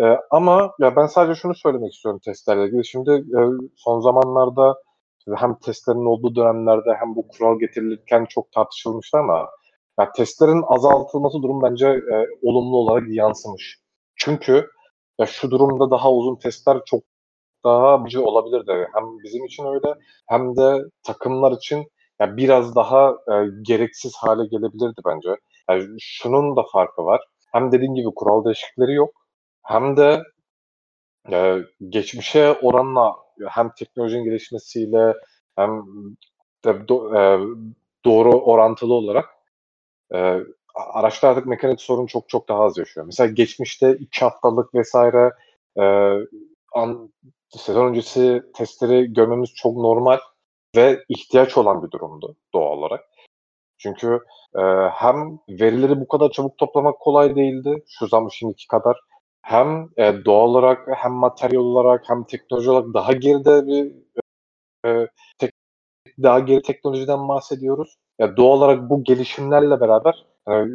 Eee, 0.00 0.20
ama 0.30 0.72
ya 0.80 0.96
ben 0.96 1.06
sadece 1.06 1.40
şunu 1.40 1.54
söylemek 1.54 1.94
istiyorum 1.94 2.20
testlerle 2.24 2.66
ilgili. 2.66 2.86
Şimdi, 2.86 3.10
eee, 3.10 3.48
son 3.76 4.00
zamanlarda 4.00 4.74
hem 5.36 5.54
testlerin 5.58 6.06
olduğu 6.06 6.36
dönemlerde 6.36 6.94
hem 7.00 7.16
bu 7.16 7.28
kural 7.28 7.58
getirilirken 7.60 8.24
çok 8.30 8.52
tartışılmıştı 8.52 9.18
ama 9.18 9.48
ya 10.00 10.12
testlerin 10.12 10.62
azaltılması 10.68 11.42
durum 11.42 11.62
bence, 11.62 11.88
eee, 12.12 12.26
olumlu 12.42 12.76
olarak 12.76 13.04
yansımış. 13.08 13.78
Çünkü 14.16 14.66
ya 15.20 15.26
şu 15.26 15.52
durumda 15.52 15.92
daha 15.92 16.12
uzun 16.12 16.36
testler 16.36 16.78
çok 16.86 17.02
daha 17.64 17.90
yapıcı 17.92 18.24
olabilirdi. 18.24 18.88
Hem 18.94 19.04
bizim 19.24 19.46
için 19.46 19.66
öyle 19.66 19.94
hem 20.28 20.56
de 20.56 20.82
takımlar 21.04 21.52
için 21.52 21.88
ya 22.20 22.38
biraz 22.38 22.76
daha, 22.76 23.16
eee, 23.30 23.48
gereksiz 23.62 24.14
hâle 24.16 24.46
gelebilirdi 24.46 25.00
bence. 25.06 25.30
Ya 25.70 25.80
şunun 26.00 26.56
da 26.56 26.62
farkı 26.72 27.04
var. 27.06 27.20
Hem 27.52 27.72
dediğin 27.72 27.94
gibi 27.94 28.08
kural 28.16 28.46
değişiklikleri 28.46 28.94
yok 28.94 29.10
hem 29.64 29.98
de, 29.98 30.22
eee, 31.30 31.64
geçmişe 31.90 32.52
oranla 32.62 33.16
hem 33.48 33.70
teknolojinin 33.78 34.24
gelişmesiyle 34.24 35.14
hem 35.56 35.82
de 36.66 36.88
do 36.88 37.14
eee, 37.16 37.40
doğru 38.06 38.32
orantılı 38.42 38.94
olarak, 38.94 39.26
a 40.14 40.38
araçta 40.74 41.28
artık 41.28 41.46
mekanik 41.46 41.80
sorun 41.80 42.06
çok 42.06 42.28
çok 42.28 42.48
daha 42.48 42.60
az 42.64 42.78
yaşıyor. 42.78 43.06
Mesela 43.06 43.30
geçmişte 43.30 43.96
2 43.96 44.20
haftalık 44.24 44.74
vs. 44.74 44.94
eee, 45.78 46.18
an 46.74 47.12
sezon 47.50 47.86
öncesi 47.88 48.42
testleri 48.56 49.12
görmemiz 49.14 49.50
çok 49.54 49.76
normal 49.76 50.18
ve 50.76 51.04
ihtiyaç 51.08 51.58
olan 51.58 51.82
bir 51.82 51.90
durumdu 51.90 52.36
doğal 52.54 52.78
olarak. 52.78 53.04
Çünkü, 53.78 54.20
eee, 54.58 54.90
hem 54.94 55.38
verileri 55.50 56.00
bu 56.00 56.08
kadar 56.08 56.30
çabuk 56.30 56.58
toplamak 56.58 57.00
kolay 57.00 57.36
değildi 57.36 57.84
şu 57.88 58.08
zam 58.08 58.32
şimdiki 58.32 58.68
kadar 58.68 58.96
hem, 59.42 59.88
eee, 59.98 60.26
doğal 60.26 60.48
olarak 60.50 60.88
hem 60.96 61.12
materyal 61.12 61.62
olarak 61.62 62.04
hem 62.10 62.24
teknoloji 62.24 62.70
olarak 62.70 62.94
daha 62.94 63.12
geride 63.12 63.66
bir, 63.66 63.92
eee, 64.86 65.08
tek 65.38 65.52
daha 66.22 66.40
geri 66.40 66.62
teknolojiden 66.62 67.28
bahsediyoruz. 67.28 67.96
Ya, 68.20 68.38
doğal 68.38 68.58
olarak 68.58 68.90
bu 68.90 69.04
gelişimlerle 69.04 69.80
beraber 69.82 70.26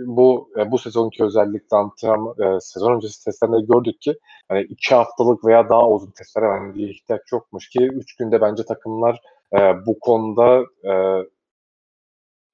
bu 0.07 0.49
e, 0.57 0.71
bu 0.71 0.77
sezonki 0.77 1.23
özellikle 1.23 1.77
antrenman 1.77 2.55
e, 2.55 2.59
sezon 2.59 2.95
öncesi 2.95 3.25
testlerinde 3.25 3.73
gördük 3.73 4.01
ki 4.01 4.15
hani 4.49 4.61
iki 4.61 4.95
haftalık 4.95 5.45
veya 5.45 5.69
daha 5.69 5.89
uzun 5.89 6.11
testlere 6.11 6.45
bence 6.49 6.89
ihtiyaç 6.89 7.21
yokmuş 7.31 7.69
ki 7.69 7.79
üç 7.83 8.15
günde 8.15 8.41
bence 8.41 8.63
takımlar 8.65 9.19
e, 9.53 9.85
bu 9.85 9.99
konuda 9.99 10.63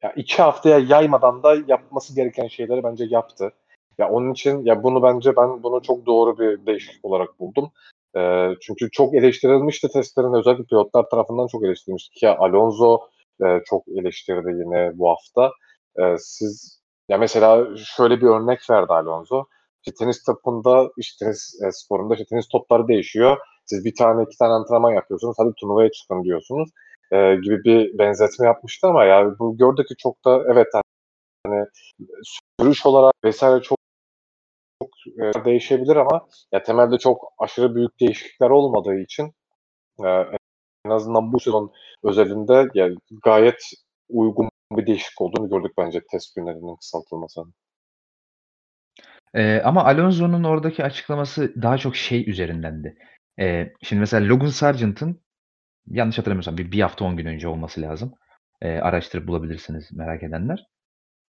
ya 0.03 0.11
iki 0.15 0.41
haftaya 0.41 0.79
yaymadan 0.79 1.43
da 1.43 1.55
yapması 1.67 2.15
gereken 2.15 2.47
şeyleri 2.47 2.83
bence 2.83 3.05
yaptı. 3.09 3.53
Ya 3.97 4.09
onun 4.09 4.31
için 4.31 4.65
ya 4.65 4.83
bunu 4.83 5.03
bence 5.03 5.35
ben 5.35 5.63
bunu 5.63 5.81
çok 5.81 6.05
doğru 6.05 6.39
bir 6.39 6.65
değişiklik 6.65 7.05
olarak 7.05 7.39
buldum. 7.39 7.71
E, 8.17 8.49
çünkü 8.61 8.91
çok 8.91 9.15
eleştirilmişti 9.15 9.87
testlerin 9.87 10.33
özellikle 10.33 10.63
pilotlar 10.63 11.09
tarafından 11.09 11.47
çok 11.47 11.63
eleştirilmişti 11.63 12.19
ki 12.19 12.29
Alonso 12.29 12.99
e, 13.43 13.45
çok 13.65 13.87
eleştirdi 13.87 14.49
yine 14.49 14.91
bu 14.99 15.09
hafta. 15.09 15.51
E, 15.99 16.15
siz 16.17 16.80
ya 17.11 17.17
mesela 17.17 17.67
şöyle 17.77 18.21
bir 18.21 18.27
örnek 18.27 18.69
verdi 18.69 18.93
Alonso. 18.93 19.45
İşte 19.85 19.95
tenis 19.99 20.23
topunda, 20.23 20.89
işte 20.97 21.25
tenis 21.25 21.61
e, 21.63 21.71
sporunda 21.71 22.13
işte 22.13 22.25
tenis 22.25 22.47
topları 22.47 22.87
değişiyor. 22.87 23.37
Siz 23.65 23.85
bir 23.85 23.95
tane 23.95 24.23
iki 24.23 24.37
tane 24.37 24.53
antrenman 24.53 24.91
yapıyorsunuz. 24.91 25.35
Hadi 25.39 25.53
turnuvaya 25.59 25.91
çıkın 25.91 26.23
diyorsunuz. 26.23 26.69
E, 27.11 27.35
gibi 27.35 27.63
bir 27.63 27.97
benzetme 27.97 28.45
yapmıştı 28.45 28.87
ama 28.87 29.05
yani 29.05 29.39
bu 29.39 29.57
gördük 29.57 29.87
ki 29.87 29.95
çok 29.97 30.25
da 30.25 30.43
evet 30.53 30.67
hani 31.45 31.65
sürüş 32.59 32.85
olarak 32.85 33.13
vesaire 33.23 33.61
çok 33.61 33.77
çok 34.81 34.89
e, 35.23 35.45
değişebilir 35.45 35.95
ama 35.95 36.27
ya 36.51 36.63
temelde 36.63 36.97
çok 36.97 37.33
aşırı 37.39 37.75
büyük 37.75 37.99
değişiklikler 37.99 38.49
olmadığı 38.49 38.95
için 38.95 39.33
e, 40.05 40.09
en 40.85 40.89
azından 40.89 41.33
bu 41.33 41.39
sezon 41.39 41.71
özelinde 42.03 42.67
yani 42.73 42.95
gayet 43.23 43.61
uygun 44.09 44.49
bir 44.77 44.87
değişik 44.87 45.21
olduğunu 45.21 45.49
gördük 45.49 45.71
bence 45.77 46.01
test 46.11 46.35
günlerinin 46.35 46.75
kısaltılmasının. 46.75 47.53
Eee, 49.35 49.61
ama 49.65 49.85
Alonso'nun 49.85 50.43
oradaki 50.43 50.83
açıklaması 50.83 51.53
daha 51.61 51.77
çok 51.77 51.95
şey 51.95 52.29
üzerindendi. 52.29 52.95
Eee, 53.39 53.73
şimdi 53.81 53.99
mesela 53.99 54.27
Logan 54.27 54.47
Sargent'ın 54.47 55.21
yanlış 55.87 56.17
hatırlamıyorsam 56.17 56.57
bir 56.57 56.71
1 56.71 56.81
hafta 56.81 57.05
10 57.05 57.17
gün 57.17 57.25
önce 57.25 57.47
olması 57.47 57.81
lazım. 57.81 58.13
Eee, 58.63 58.79
araştırıp 58.79 59.27
bulabilirsiniz 59.27 59.93
merak 59.93 60.23
edenler. 60.23 60.65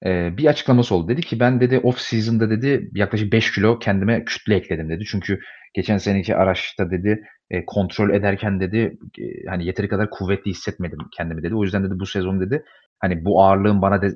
Eee, 0.04 0.34
bir 0.38 0.46
açıklaması 0.46 0.94
oldu. 0.94 1.08
Dedi 1.08 1.22
ki 1.22 1.40
ben 1.40 1.60
dedi 1.60 1.78
off 1.78 2.00
season'da 2.00 2.50
dedi 2.50 2.90
yaklaşık 2.94 3.32
5 3.32 3.52
kilo 3.54 3.78
kendime 3.78 4.24
kütle 4.24 4.56
ekledim 4.56 4.90
dedi. 4.90 5.04
Çünkü 5.04 5.40
geçen 5.74 5.98
seneki 5.98 6.36
araçta 6.36 6.90
dedi 6.90 7.24
e, 7.50 7.66
kontrol 7.66 8.10
ederken 8.14 8.60
dedi 8.60 8.98
e, 9.20 9.48
hani 9.50 9.66
yeteri 9.66 9.88
kadar 9.88 10.10
kuvvetli 10.10 10.50
hissetmedim 10.50 10.98
kendimi 11.16 11.42
dedi. 11.42 11.54
O 11.54 11.64
yüzden 11.64 11.84
dedi 11.84 12.00
bu 12.00 12.06
sezon 12.06 12.40
dedi 12.40 12.64
hani 13.00 13.24
bu 13.24 13.42
ağırlığın 13.44 13.82
bana 13.82 14.02
de, 14.02 14.14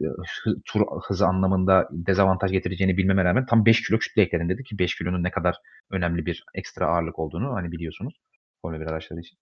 tur 0.66 0.82
hızı 1.08 1.26
anlamında 1.26 1.88
dezavantaj 1.92 2.52
getireceğini 2.52 2.96
bilmeme 2.96 3.24
rağmen 3.24 3.46
tam 3.46 3.66
5 3.66 3.82
kilo 3.88 3.98
kütle 3.98 4.22
ekledim 4.22 4.48
dedi 4.48 4.64
ki 4.64 4.78
5 4.78 4.96
kilonun 4.98 5.24
ne 5.24 5.30
kadar 5.30 5.56
önemli 5.90 6.26
bir 6.26 6.44
ekstra 6.54 6.86
ağırlık 6.88 7.18
olduğunu 7.18 7.54
hani 7.54 7.72
biliyorsunuz 7.72 8.14
Formula 8.62 8.80
1 8.80 8.86
araçları 8.86 9.20
için. 9.20 9.38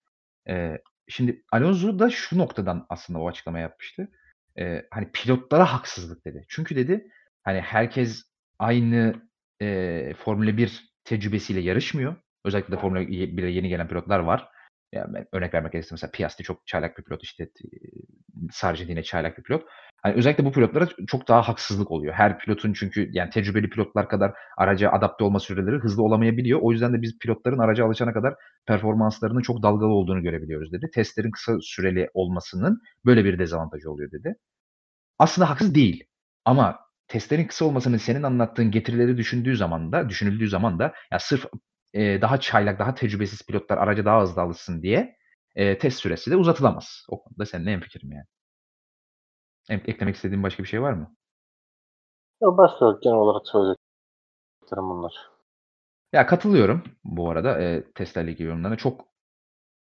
Eee, 0.48 0.82
şimdi 1.08 1.42
Alonso 1.52 1.98
da 1.98 2.10
şu 2.10 2.38
noktadan 2.38 2.86
aslında 2.90 3.18
o 3.20 3.28
açıklama 3.28 3.58
yapmıştı. 3.60 4.08
Eee, 4.58 4.88
hani 4.92 5.10
pilotlara 5.14 5.72
haksızlık 5.74 6.26
dedi. 6.26 6.44
Çünkü 6.48 6.76
dedi 6.76 7.08
hani 7.44 7.60
herkes 7.60 8.24
aynı 8.58 9.14
eee, 9.60 10.14
Formula 10.14 10.56
1 10.56 10.92
tecrübesiyle 11.04 11.60
yarışmıyor. 11.60 12.16
Özellikle 12.46 12.72
de 12.72 12.78
Formula 12.80 13.00
1'e 13.08 13.50
yeni 13.50 13.68
gelen 13.68 13.88
pilotlar 13.88 14.18
var. 14.20 14.48
Yani 14.92 15.26
örnek 15.32 15.54
vermek 15.54 15.72
gerekirse 15.72 15.94
mesela 15.94 16.10
Piastri 16.10 16.44
çok 16.44 16.66
çaylak 16.66 16.98
bir 16.98 17.04
pilot 17.04 17.22
işte 17.22 17.50
Sargent 18.52 18.90
yine 18.90 19.02
çaylak 19.02 19.38
bir 19.38 19.42
pilot. 19.42 19.64
Hani 20.02 20.14
özellikle 20.14 20.44
bu 20.44 20.52
pilotlara 20.52 20.88
çok 21.06 21.28
daha 21.28 21.48
haksızlık 21.48 21.90
oluyor. 21.90 22.14
Her 22.14 22.38
pilotun 22.38 22.72
çünkü 22.72 23.10
yani 23.12 23.30
tecrübeli 23.30 23.70
pilotlar 23.70 24.08
kadar 24.08 24.32
araca 24.58 24.90
adapte 24.90 25.24
olma 25.24 25.40
süreleri 25.40 25.76
hızlı 25.76 26.02
olamayabiliyor. 26.02 26.60
O 26.62 26.72
yüzden 26.72 26.92
de 26.92 27.02
biz 27.02 27.18
pilotların 27.18 27.58
araca 27.58 27.86
alışana 27.86 28.12
kadar 28.12 28.34
performanslarının 28.66 29.42
çok 29.42 29.62
dalgalı 29.62 29.92
olduğunu 29.92 30.22
görebiliyoruz 30.22 30.72
dedi. 30.72 30.90
Testlerin 30.94 31.30
kısa 31.30 31.56
süreli 31.60 32.08
olmasının 32.14 32.80
böyle 33.04 33.24
bir 33.24 33.38
dezavantajı 33.38 33.90
oluyor 33.90 34.10
dedi. 34.12 34.34
Aslında 35.18 35.50
haksız 35.50 35.74
değil. 35.74 36.04
Ama 36.44 36.78
testlerin 37.08 37.46
kısa 37.46 37.64
olmasının 37.64 37.96
senin 37.96 38.22
anlattığın 38.22 38.70
getirileri 38.70 39.16
düşündüğü 39.16 39.56
zaman 39.56 39.92
da 39.92 40.08
düşünüldüğü 40.08 40.48
zaman 40.48 40.78
da 40.78 40.94
ya 41.12 41.18
sırf 41.18 41.46
eee, 41.94 42.22
daha 42.22 42.40
çaylak, 42.40 42.78
daha 42.78 42.94
tecrübesiz 42.94 43.46
pilotlar 43.46 43.78
araca 43.78 44.04
daha 44.04 44.22
hızlı 44.22 44.42
alışsın 44.42 44.82
diye 44.82 45.16
eee, 45.56 45.78
test 45.78 45.98
süresi 46.00 46.30
de 46.30 46.36
uzatılamaz. 46.36 47.06
O 47.08 47.22
konuda 47.22 47.46
seninle 47.46 47.72
hemfikirim 47.72 48.12
yani. 48.12 48.24
Ek 49.68 49.84
eklemek 49.90 50.14
istediğin 50.16 50.42
başka 50.42 50.62
bir 50.62 50.68
şey 50.68 50.82
var 50.82 50.92
mı? 50.92 51.16
Yok 52.42 52.58
başka. 52.58 52.98
Genel 53.02 53.16
olarak 53.16 53.46
söyleyeceklerim 53.48 53.78
bunlar. 54.90 55.14
Ya 56.12 56.26
katılıyorum 56.26 56.82
bu 57.04 57.30
arada 57.30 57.60
eee, 57.60 57.84
testlerle 57.94 58.32
ilgili 58.32 58.48
yorumlarına. 58.48 58.76
Çok 58.76 59.04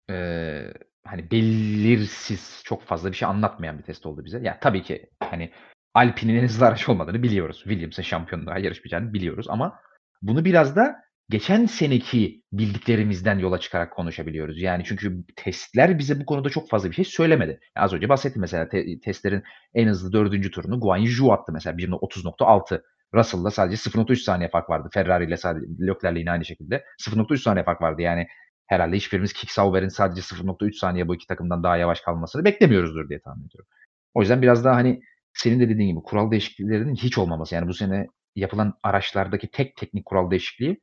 eee, 0.09 0.73
hani 1.05 1.31
belirsiz, 1.31 2.61
çok 2.65 2.83
fazla 2.83 3.11
bir 3.11 3.17
şey 3.17 3.27
anlatmayan 3.29 3.77
bir 3.79 3.83
test 3.83 4.05
oldu 4.05 4.25
bize. 4.25 4.39
Ya 4.43 4.59
tabii 4.61 4.83
ki 4.83 5.09
hani 5.19 5.51
Alpine'in 5.93 6.37
en 6.39 6.43
hızlı 6.43 6.65
araç 6.67 6.89
olmadığını 6.89 7.23
biliyoruz. 7.23 7.57
Williams'ın 7.63 8.03
şampiyonluğa 8.03 8.59
yarışmayacağını 8.59 9.13
biliyoruz 9.13 9.47
ama 9.49 9.79
bunu 10.21 10.45
biraz 10.45 10.75
da 10.75 10.95
geçen 11.31 11.65
seneki 11.65 12.43
bildiklerimizden 12.53 13.39
yola 13.39 13.59
çıkarak 13.59 13.93
konuşabiliyoruz. 13.93 14.61
Yani 14.61 14.83
çünkü 14.85 15.23
testler 15.35 15.99
bize 15.99 16.19
bu 16.19 16.25
konuda 16.25 16.49
çok 16.49 16.69
fazla 16.69 16.89
bir 16.89 16.95
şey 16.95 17.05
söylemedi. 17.05 17.59
Az 17.75 17.93
önce 17.93 18.09
bahsettim 18.09 18.41
mesela 18.41 18.69
te 18.69 18.99
testlerin 18.99 19.43
en 19.73 19.87
hızlı 19.87 20.13
4. 20.13 20.51
turunu 20.51 20.79
Guan 20.79 20.97
Yu 20.97 21.11
Zhou 21.11 21.31
attı 21.31 21.51
mesela 21.51 21.77
1.30.6. 21.77 22.81
Russell'la 23.13 23.51
sadece 23.51 23.89
0.3 23.89 24.15
saniye 24.15 24.49
fark 24.49 24.69
vardı. 24.69 24.89
Ferrari 24.93 25.25
ile 25.25 25.37
sadece 25.37 25.65
Leclerc'le 25.79 26.19
yine 26.19 26.31
aynı 26.31 26.45
şekilde 26.45 26.83
0.3 26.99 27.37
saniye 27.37 27.63
fark 27.63 27.81
vardı. 27.81 28.01
Yani 28.01 28.27
herhalde 28.67 28.95
hiçbirimiz 28.95 29.33
Kick 29.33 29.51
Sauber'in 29.51 29.87
sadece 29.87 30.21
0.3 30.21 30.73
saniye 30.73 31.07
bu 31.07 31.15
iki 31.15 31.27
takımdan 31.27 31.63
daha 31.63 31.77
yavaş 31.77 32.01
kalmasını 32.01 32.45
beklemiyoruzdur 32.45 33.09
diye 33.09 33.19
tahmin 33.19 33.45
ediyorum. 33.45 33.67
O 34.13 34.21
yüzden 34.21 34.41
biraz 34.41 34.65
daha 34.65 34.75
hani 34.75 35.01
senin 35.33 35.59
de 35.59 35.69
dediğin 35.69 35.89
gibi 35.89 36.03
kural 36.03 36.31
değişikliklerinin 36.31 36.95
hiç 36.95 37.17
olmaması. 37.17 37.55
Yani 37.55 37.67
bu 37.67 37.73
sene 37.73 38.07
yapılan 38.35 38.73
araçlardaki 38.83 39.51
tek 39.51 39.75
teknik 39.75 40.05
kural 40.05 40.31
değişikliği 40.31 40.79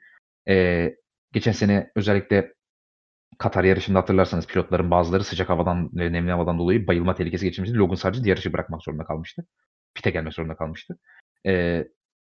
Eee, 0.49 0.97
geçen 1.33 1.53
sene 1.53 1.91
özellikle 1.97 2.55
Katar 3.39 3.65
yarışında 3.65 3.99
hatırlarsanız 3.99 4.47
pilotların 4.47 4.91
bazıları 4.91 5.25
sıcak 5.25 5.49
havadan 5.49 5.91
ve 5.95 6.13
nemli 6.13 6.31
havadan 6.33 6.59
dolayı 6.59 6.87
bayılma 6.87 7.15
tehlikesi 7.15 7.45
geçirmişti. 7.47 7.79
Logan 7.79 7.95
Sargent 7.95 8.27
yarışı 8.27 8.53
bırakmak 8.53 8.83
zorunda 8.83 9.05
kalmıştı. 9.05 9.47
Pit'e 9.95 10.11
gelmek 10.11 10.35
zorunda 10.35 10.57
kalmıştı. 10.57 10.99
Eee, 11.45 11.89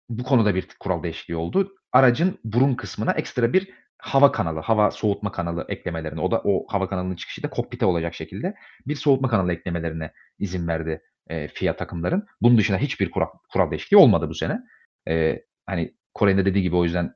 bu 0.10 0.24
konuda 0.24 0.56
bir 0.56 0.68
kural 0.80 1.04
değişikliği 1.04 1.36
oldu. 1.36 1.74
Aracın 1.94 2.40
burun 2.44 2.76
kısmına 2.76 3.12
ekstra 3.12 3.54
bir 3.54 3.70
hava 3.98 4.32
kanalı, 4.32 4.60
hava 4.60 4.92
soğutma 4.92 5.32
kanalı 5.32 5.66
eklemelerine, 5.70 6.22
o 6.22 6.32
da 6.32 6.42
o 6.46 6.66
hava 6.70 6.90
kanalının 6.90 7.16
çıkışı 7.16 7.44
da 7.44 7.50
kokpite 7.50 7.86
olacak 7.86 8.14
şekilde 8.16 8.56
bir 8.88 8.96
soğutma 8.96 9.30
kanalı 9.30 9.54
eklemelerine 9.54 10.12
izin 10.40 10.68
verdi 10.68 11.02
eee, 11.30 11.48
FIA 11.48 11.76
takımların. 11.76 12.26
Bunun 12.42 12.58
dışında 12.58 12.78
hiçbir 12.78 13.12
kural, 13.12 13.28
kural 13.54 13.72
değişikliği 13.72 13.98
olmadı 13.98 14.30
bu 14.30 14.36
sene. 14.36 14.60
Eee, 15.08 15.46
hani 15.66 15.96
Kore'nin 16.14 16.38
de 16.38 16.46
dediği 16.46 16.64
gibi 16.64 16.76
o 16.76 16.84
yüzden 16.84 17.14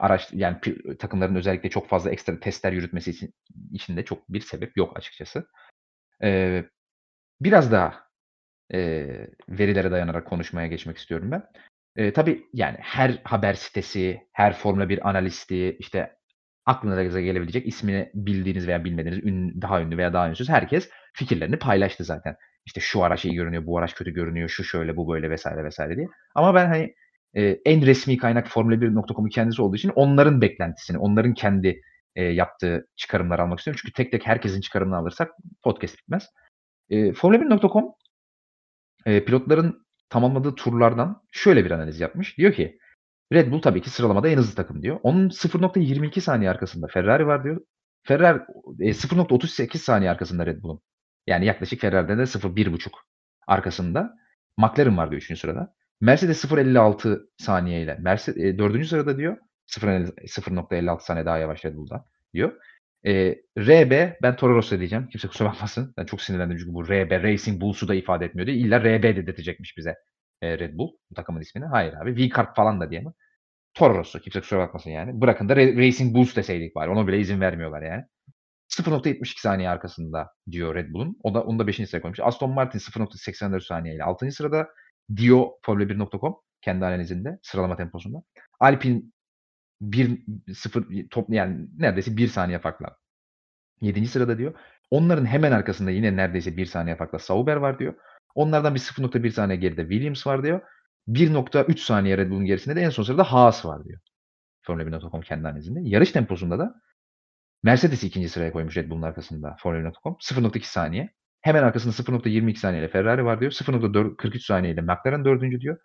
araç 0.00 0.28
yani 0.32 0.56
takımların 0.98 1.34
özellikle 1.36 1.70
çok 1.70 1.88
fazla 1.88 2.10
ekstra 2.10 2.40
testler 2.40 2.72
yürütmesi 2.72 3.10
için 3.10 3.34
içinde 3.72 4.04
çok 4.04 4.28
bir 4.28 4.40
sebep 4.40 4.76
yok 4.76 4.96
açıkçası. 4.98 5.46
Eee, 6.22 6.70
biraz 7.40 7.72
daha 7.72 7.94
eee, 8.74 9.30
verilere 9.48 9.90
dayanarak 9.90 10.26
konuşmaya 10.26 10.66
geçmek 10.68 10.98
istiyorum 10.98 11.30
ben. 11.30 11.42
Eee, 11.98 12.12
tabii 12.12 12.44
yani 12.54 12.76
her 12.80 13.20
haber 13.24 13.54
sitesi, 13.54 14.20
her 14.32 14.54
Formula 14.54 14.88
1 14.88 15.08
analisti, 15.10 15.76
işte 15.80 16.16
aklınıza 16.66 17.20
gelebilecek 17.20 17.66
ismini 17.68 18.10
bildiğiniz 18.14 18.68
veya 18.68 18.84
bilmediğiniz 18.84 19.24
ün, 19.24 19.62
daha 19.62 19.80
ünlü 19.82 19.96
veya 19.98 20.12
daha 20.12 20.28
ünsüz 20.30 20.48
herkes 20.48 20.90
fikirlerini 21.14 21.58
paylaştı 21.58 22.04
zaten. 22.04 22.36
İşte 22.66 22.80
şu 22.80 23.02
araç 23.04 23.24
iyi 23.24 23.34
görünüyor, 23.34 23.66
bu 23.66 23.78
araç 23.78 23.94
kötü 23.94 24.10
görünüyor, 24.10 24.48
şu 24.48 24.64
şöyle, 24.64 24.96
bu 24.96 25.12
böyle 25.14 25.30
vesaire 25.30 25.64
vesaire 25.64 25.96
diye. 25.96 26.06
Ama 26.34 26.54
ben 26.54 26.66
hani 26.68 26.94
Eee, 27.34 27.60
en 27.64 27.86
resmi 27.86 28.16
kaynak 28.16 28.46
Formula1.com'un 28.48 29.28
kendisi 29.28 29.62
olduğu 29.62 29.76
için 29.76 29.92
onların 29.94 30.40
beklentisini, 30.40 30.98
onların 30.98 31.34
kendi, 31.34 31.80
eee, 32.16 32.24
yaptığı 32.24 32.86
çıkarımları 32.96 33.42
almak 33.42 33.58
istiyorum. 33.58 33.80
Çünkü 33.82 33.92
tek 33.92 34.12
tek 34.12 34.26
herkesin 34.26 34.60
çıkarımını 34.60 34.96
alırsak 34.96 35.30
podcast 35.64 35.98
bitmez. 35.98 36.28
Eee, 36.90 37.12
Formula1.com 37.12 37.84
eee, 39.06 39.24
pilotların 39.24 39.86
tamamladığı 40.10 40.54
turlardan 40.54 41.22
şöyle 41.32 41.64
bir 41.64 41.70
analiz 41.70 42.00
yapmış. 42.00 42.38
Diyor 42.38 42.52
ki 42.52 42.78
Red 43.32 43.52
Bull 43.52 43.62
tabii 43.62 43.82
ki 43.82 43.90
sıralamada 43.90 44.28
en 44.28 44.36
hızlı 44.38 44.54
takım 44.56 44.82
diyor. 44.82 45.00
Onun 45.02 45.28
0.22 45.30 46.20
saniye 46.20 46.50
arkasında 46.50 46.86
Ferrari 46.86 47.26
var 47.26 47.44
diyor. 47.44 47.60
Ferrari 48.04 48.40
eee, 48.80 48.92
0.38 48.94 49.82
saniye 49.82 50.10
arkasında 50.10 50.46
Red 50.46 50.62
Bull'un. 50.62 50.80
Yani 51.26 51.46
yaklaşık 51.46 51.80
Ferrari'den 51.80 52.18
de 52.18 52.26
0.1.5 52.26 52.92
arkasında 53.46 54.14
McLaren 54.58 54.96
var 54.96 55.10
diyor 55.10 55.22
3. 55.22 55.36
sırada. 55.36 55.74
Mercedes 56.02 56.44
0.56 56.44 57.20
saniyeyle 57.38 57.98
Merse 58.00 58.34
eee, 58.36 58.58
4. 58.58 58.86
sırada 58.88 59.18
diyor. 59.18 59.36
0.56 59.66 61.04
saniye 61.04 61.26
daha 61.26 61.38
yavaş 61.38 61.64
Red 61.64 61.76
Bull'dan 61.76 62.06
diyor. 62.34 62.52
Eee, 63.04 63.42
RB 63.58 64.12
ben 64.22 64.36
Toro 64.36 64.54
Rosso 64.56 64.78
diyeceğim. 64.78 65.08
Kimse 65.08 65.28
kusura 65.28 65.48
bakmasın. 65.48 65.94
Ben 65.98 66.04
çok 66.04 66.22
sinirlendim 66.22 66.58
çünkü 66.58 66.74
bu 66.74 66.84
RB 66.88 67.10
Racing 67.24 67.60
Bulls'u 67.60 67.88
da 67.88 67.94
ifade 67.94 68.24
etmiyor 68.26 68.46
diye. 68.46 68.56
İlla 68.56 68.80
RB 68.80 69.02
dedirtecekmiş 69.02 69.76
bize. 69.78 69.94
eee, 70.42 70.58
Red 70.58 70.78
Bull 70.78 70.90
takımın 71.16 71.40
ismini? 71.40 71.66
Hayır 71.66 71.94
abi. 71.94 72.16
V-Kart 72.16 72.56
falan 72.56 72.80
da 72.80 72.90
diyemem. 72.90 73.12
Toro 73.74 73.98
Rosso. 73.98 74.18
Kimse 74.20 74.40
kusura 74.40 74.60
bakmasın 74.60 74.90
yani. 74.90 75.20
Bırakın 75.20 75.48
da 75.48 75.56
Racing 75.56 76.14
Bulls 76.14 76.36
deseydik 76.36 76.74
bari. 76.76 76.90
Ona 76.90 77.08
bile 77.08 77.20
izin 77.20 77.40
vermiyorlar 77.40 77.82
yani. 77.82 78.04
0.72 78.68 79.40
saniye 79.40 79.68
arkasında 79.70 80.30
diyor 80.50 80.74
Red 80.74 80.92
Bull'un. 80.92 81.18
O 81.22 81.34
da 81.34 81.42
onu 81.44 81.58
da 81.58 81.66
5. 81.66 81.76
sıraya 81.88 82.02
koymuş. 82.02 82.20
Aston 82.20 82.50
Martin 82.54 82.78
0.84 82.78 83.60
saniyeyle 83.66 84.04
6. 84.04 84.32
sırada 84.32 84.68
diyor 85.16 85.46
Formula1.com 85.66 86.36
kendi 86.60 86.84
analizinde 86.84 87.38
sıralama 87.42 87.76
temposunda. 87.76 88.22
Alpine 88.60 89.02
1 89.80 90.24
0 90.54 91.08
top 91.10 91.30
yani 91.30 91.68
neredeyse 91.78 92.16
1 92.16 92.28
saniye 92.28 92.58
farkla 92.58 92.96
7. 93.80 94.06
sırada 94.06 94.38
diyor. 94.38 94.54
Onların 94.90 95.24
hemen 95.24 95.52
arkasında 95.52 95.90
yine 95.90 96.16
neredeyse 96.16 96.56
1 96.56 96.66
saniye 96.66 96.96
farkla 96.96 97.18
Sauber 97.18 97.56
var 97.56 97.78
diyor. 97.78 97.94
Onlardan 98.34 98.74
bir 98.74 98.80
0.1 98.80 99.30
saniye 99.30 99.58
geride 99.58 99.82
Williams 99.82 100.26
var 100.26 100.42
diyor. 100.42 100.60
1.3 101.08 101.78
saniye 101.78 102.18
Red 102.18 102.30
Bull'un 102.30 102.44
gerisinde 102.44 102.76
de 102.76 102.80
en 102.80 102.90
son 102.90 103.02
sırada 103.02 103.24
Haas 103.24 103.64
var 103.64 103.84
diyor. 103.84 104.00
Formula1.com 104.66 105.20
kendi 105.20 105.48
analizinde. 105.48 105.80
Yarış 105.82 106.12
temposunda 106.12 106.58
da 106.58 106.74
Mercedes'i 107.62 108.06
2. 108.06 108.28
sıraya 108.28 108.52
koymuş 108.52 108.76
Red 108.76 108.90
Bull'un 108.90 109.02
arkasında 109.02 109.56
Formula1.com. 109.62 110.12
0.2 110.12 110.62
saniye. 110.62 111.14
Hemen 111.42 111.62
arkasında 111.62 111.94
0.22 111.94 112.56
saniyeyle 112.56 112.88
Ferrari 112.88 113.24
var 113.24 113.40
diyor. 113.40 113.52
0.43 113.52 114.38
saniyeyle 114.38 114.80
McLaren 114.80 115.24
4. 115.24 115.60
diyor. 115.60 115.78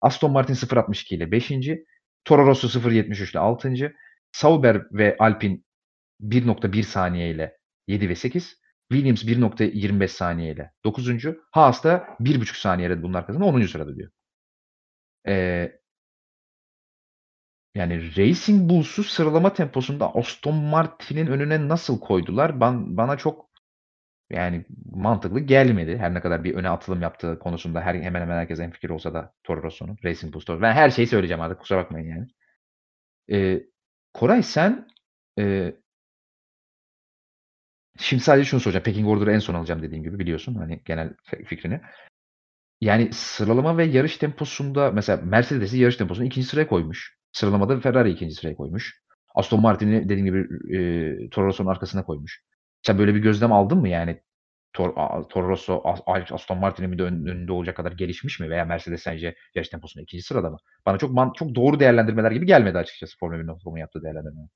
Aston 0.00 0.32
Martin 0.32 0.54
0.62 0.54 1.14
ile 1.14 1.30
5. 1.30 1.52
Toro 2.24 2.46
Rosso 2.46 2.68
0.73 2.68 3.30
ile 3.30 3.38
6. 3.38 3.92
Sauber 4.32 4.82
ve 4.92 5.16
Alpine 5.18 5.60
1.1 6.20 6.82
saniye 6.82 7.30
ile 7.30 7.56
7 7.88 8.08
ve 8.08 8.14
8. 8.14 8.56
Williams 8.92 9.24
1.25 9.24 10.08
saniye 10.08 10.52
ile 10.52 10.72
9. 10.84 11.08
Haas 11.50 11.84
da 11.84 12.06
1.5 12.20 12.60
saniye 12.60 12.90
Red 12.90 13.02
Bull'un 13.02 13.14
arkasında 13.14 13.44
10. 13.44 13.66
sırada 13.66 13.96
diyor. 13.96 14.10
Eee 15.26 15.80
yani 17.74 18.16
Racing 18.16 18.70
Bulls'u 18.70 19.04
sıralama 19.04 19.52
temposunda 19.52 20.14
Aston 20.14 20.54
Martin'in 20.54 21.26
önüne 21.26 21.68
nasıl 21.68 22.00
koydular? 22.00 22.60
Ban 22.60 22.96
bana 22.96 23.16
çok 23.16 23.53
yani 24.30 24.64
mantıklı 24.92 25.40
gelmedi. 25.40 25.98
Her 25.98 26.14
ne 26.14 26.20
kadar 26.20 26.44
bir 26.44 26.54
öne 26.54 26.68
atılım 26.68 27.02
yaptığı 27.02 27.38
konusunda 27.38 27.80
her 27.80 27.94
hemen 27.94 28.20
hemen 28.20 28.36
herkes 28.38 28.58
hemfikir 28.60 28.90
olsa 28.90 29.14
da 29.14 29.32
Toro 29.44 29.62
Rosso'nun, 29.62 29.98
Racing 30.04 30.34
Bulls'ta. 30.34 30.62
Ben 30.62 30.72
her 30.72 30.90
şeyi 30.90 31.06
söyleyeceğim 31.06 31.40
artık 31.42 31.60
kusura 31.60 31.78
bakmayın 31.78 32.08
yani. 32.08 32.26
Eee, 33.28 33.66
Koray 34.14 34.42
sen, 34.42 34.88
eee 35.38 35.76
şimdi 37.98 38.22
sadece 38.22 38.44
şunu 38.50 38.60
soracağım. 38.60 38.84
Pecking 38.84 39.08
Order'ı 39.08 39.32
en 39.32 39.38
son 39.38 39.54
alacağım 39.54 39.82
dediğim 39.82 40.04
gibi 40.04 40.18
biliyorsun 40.18 40.54
hani 40.54 40.82
genel 40.84 41.14
fikrini. 41.46 41.80
Yani 42.80 43.08
sıralama 43.12 43.76
ve 43.78 43.84
yarış 43.84 44.16
temposunda 44.16 44.90
mesela 44.90 45.22
Mercedes'i 45.24 45.78
yarış 45.78 45.96
temposunda 45.96 46.26
2. 46.26 46.48
sıraya 46.48 46.66
koymuş. 46.68 47.16
Sıralamada 47.32 47.80
Ferrari'yi 47.80 48.14
2. 48.14 48.34
sıraya 48.34 48.56
koymuş. 48.56 49.00
Aston 49.34 49.60
Martin'i 49.60 50.04
dediğim 50.08 50.24
gibi, 50.26 50.46
eee, 50.68 51.28
Toro 51.30 51.46
Rosso'nun 51.46 51.70
arkasına 51.70 52.04
koymuş. 52.04 52.42
Sen 52.86 52.98
böyle 52.98 53.14
bir 53.14 53.20
gözlem 53.20 53.52
aldın 53.52 53.78
mı 53.78 53.88
yani? 53.88 54.20
Tor 54.72 54.94
Toro 55.28 55.48
Rosso 55.48 55.82
As 55.84 56.00
Aston 56.32 56.58
Martin'in 56.58 56.92
bir 56.92 56.98
de 56.98 57.02
ön 57.02 57.26
önünde 57.26 57.52
olacak 57.52 57.76
kadar 57.76 57.92
gelişmiş 57.92 58.40
mi 58.40 58.50
veya 58.50 58.64
Mercedes 58.64 59.02
sence 59.02 59.34
yarış 59.54 59.68
temposunda 59.68 60.02
2. 60.02 60.26
sırada 60.26 60.50
mı? 60.50 60.56
Bana 60.86 60.98
çok 60.98 61.10
man 61.12 61.32
çok 61.36 61.54
doğru 61.54 61.80
değerlendirmeler 61.80 62.30
gibi 62.30 62.46
gelmedi 62.46 62.78
açıkçası 62.78 63.18
Formula1.com'un 63.18 63.78
yaptığı 63.78 64.02
değerlendirmeler. 64.02 64.48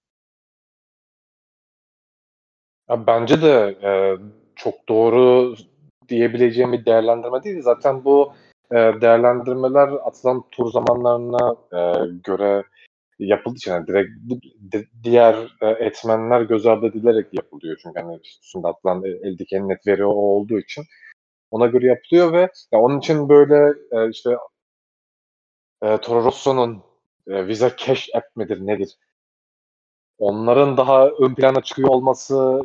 Ya, 2.91 3.07
bence 3.07 3.43
de, 3.43 3.79
eee, 3.83 4.17
çok 4.57 4.89
doğru 4.89 5.55
diyebileceğim 6.09 6.73
bir 6.73 6.85
değerlendirme 6.87 7.43
değil. 7.45 7.63
Zaten 7.63 8.05
bu, 8.05 8.33
eee, 8.73 9.01
değerlendirmeler 9.01 9.89
atılan 9.89 10.45
tur 10.51 10.71
zamanlarına, 10.73 11.57
eee, 11.73 12.11
göre 12.25 12.65
yapıldığı 13.19 13.57
için 13.57 13.71
yani 13.73 13.87
direkt 13.87 14.11
di 14.73 14.89
diğer, 15.05 15.35
eee, 15.63 15.77
etmenler 15.81 16.41
göz 16.43 16.67
ardı 16.67 16.87
edilerek 16.87 17.27
yapılıyor. 17.35 17.79
Çünkü, 17.83 18.01
hani, 18.01 18.21
şimdi 18.43 18.69
atılan 18.69 19.05
e 19.05 19.09
eldeki 19.29 19.69
net 19.69 19.87
veri 19.87 20.05
o 20.07 20.11
olduğu 20.11 20.59
için 20.59 20.85
ona 21.53 21.67
göre 21.67 21.87
yapılıyor 21.87 22.33
ve 22.33 22.41
ya, 22.73 22.81
onun 22.81 22.99
için 23.01 23.29
böyle, 23.29 23.75
eee, 23.93 24.09
işte 24.13 24.31
eee, 25.83 25.99
Toro 26.01 26.25
Rosso'nun, 26.25 26.83
eee, 27.29 27.47
Visa 27.49 27.77
Cash 27.77 28.09
App 28.15 28.37
midir 28.37 28.67
nedir? 28.67 28.99
Onların 30.19 30.77
daha 30.77 31.09
ön 31.09 31.35
plana 31.35 31.63
çıkıyor 31.63 31.89
olması 31.89 32.63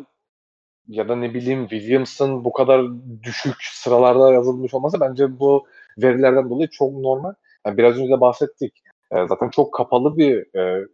ya 0.89 1.09
da 1.09 1.17
ne 1.17 1.35
bileyim 1.35 1.67
Williams'ın 1.69 2.45
bu 2.45 2.53
kadar 2.53 2.83
düşük 3.23 3.55
sıralarda 3.63 4.33
yazılmış 4.33 4.75
olması 4.75 5.01
bence 5.01 5.39
bu 5.39 5.67
verilerden 5.99 6.51
dolayı 6.51 6.69
çok 6.69 6.93
normal. 6.93 7.33
Yani 7.67 7.77
biraz 7.77 7.99
önce 7.99 8.09
de 8.13 8.21
bahsettik. 8.21 8.82
Zaten 9.29 9.49
çok 9.49 9.73
kapalı 9.73 10.17
bir, 10.17 10.45
eee 10.55 10.85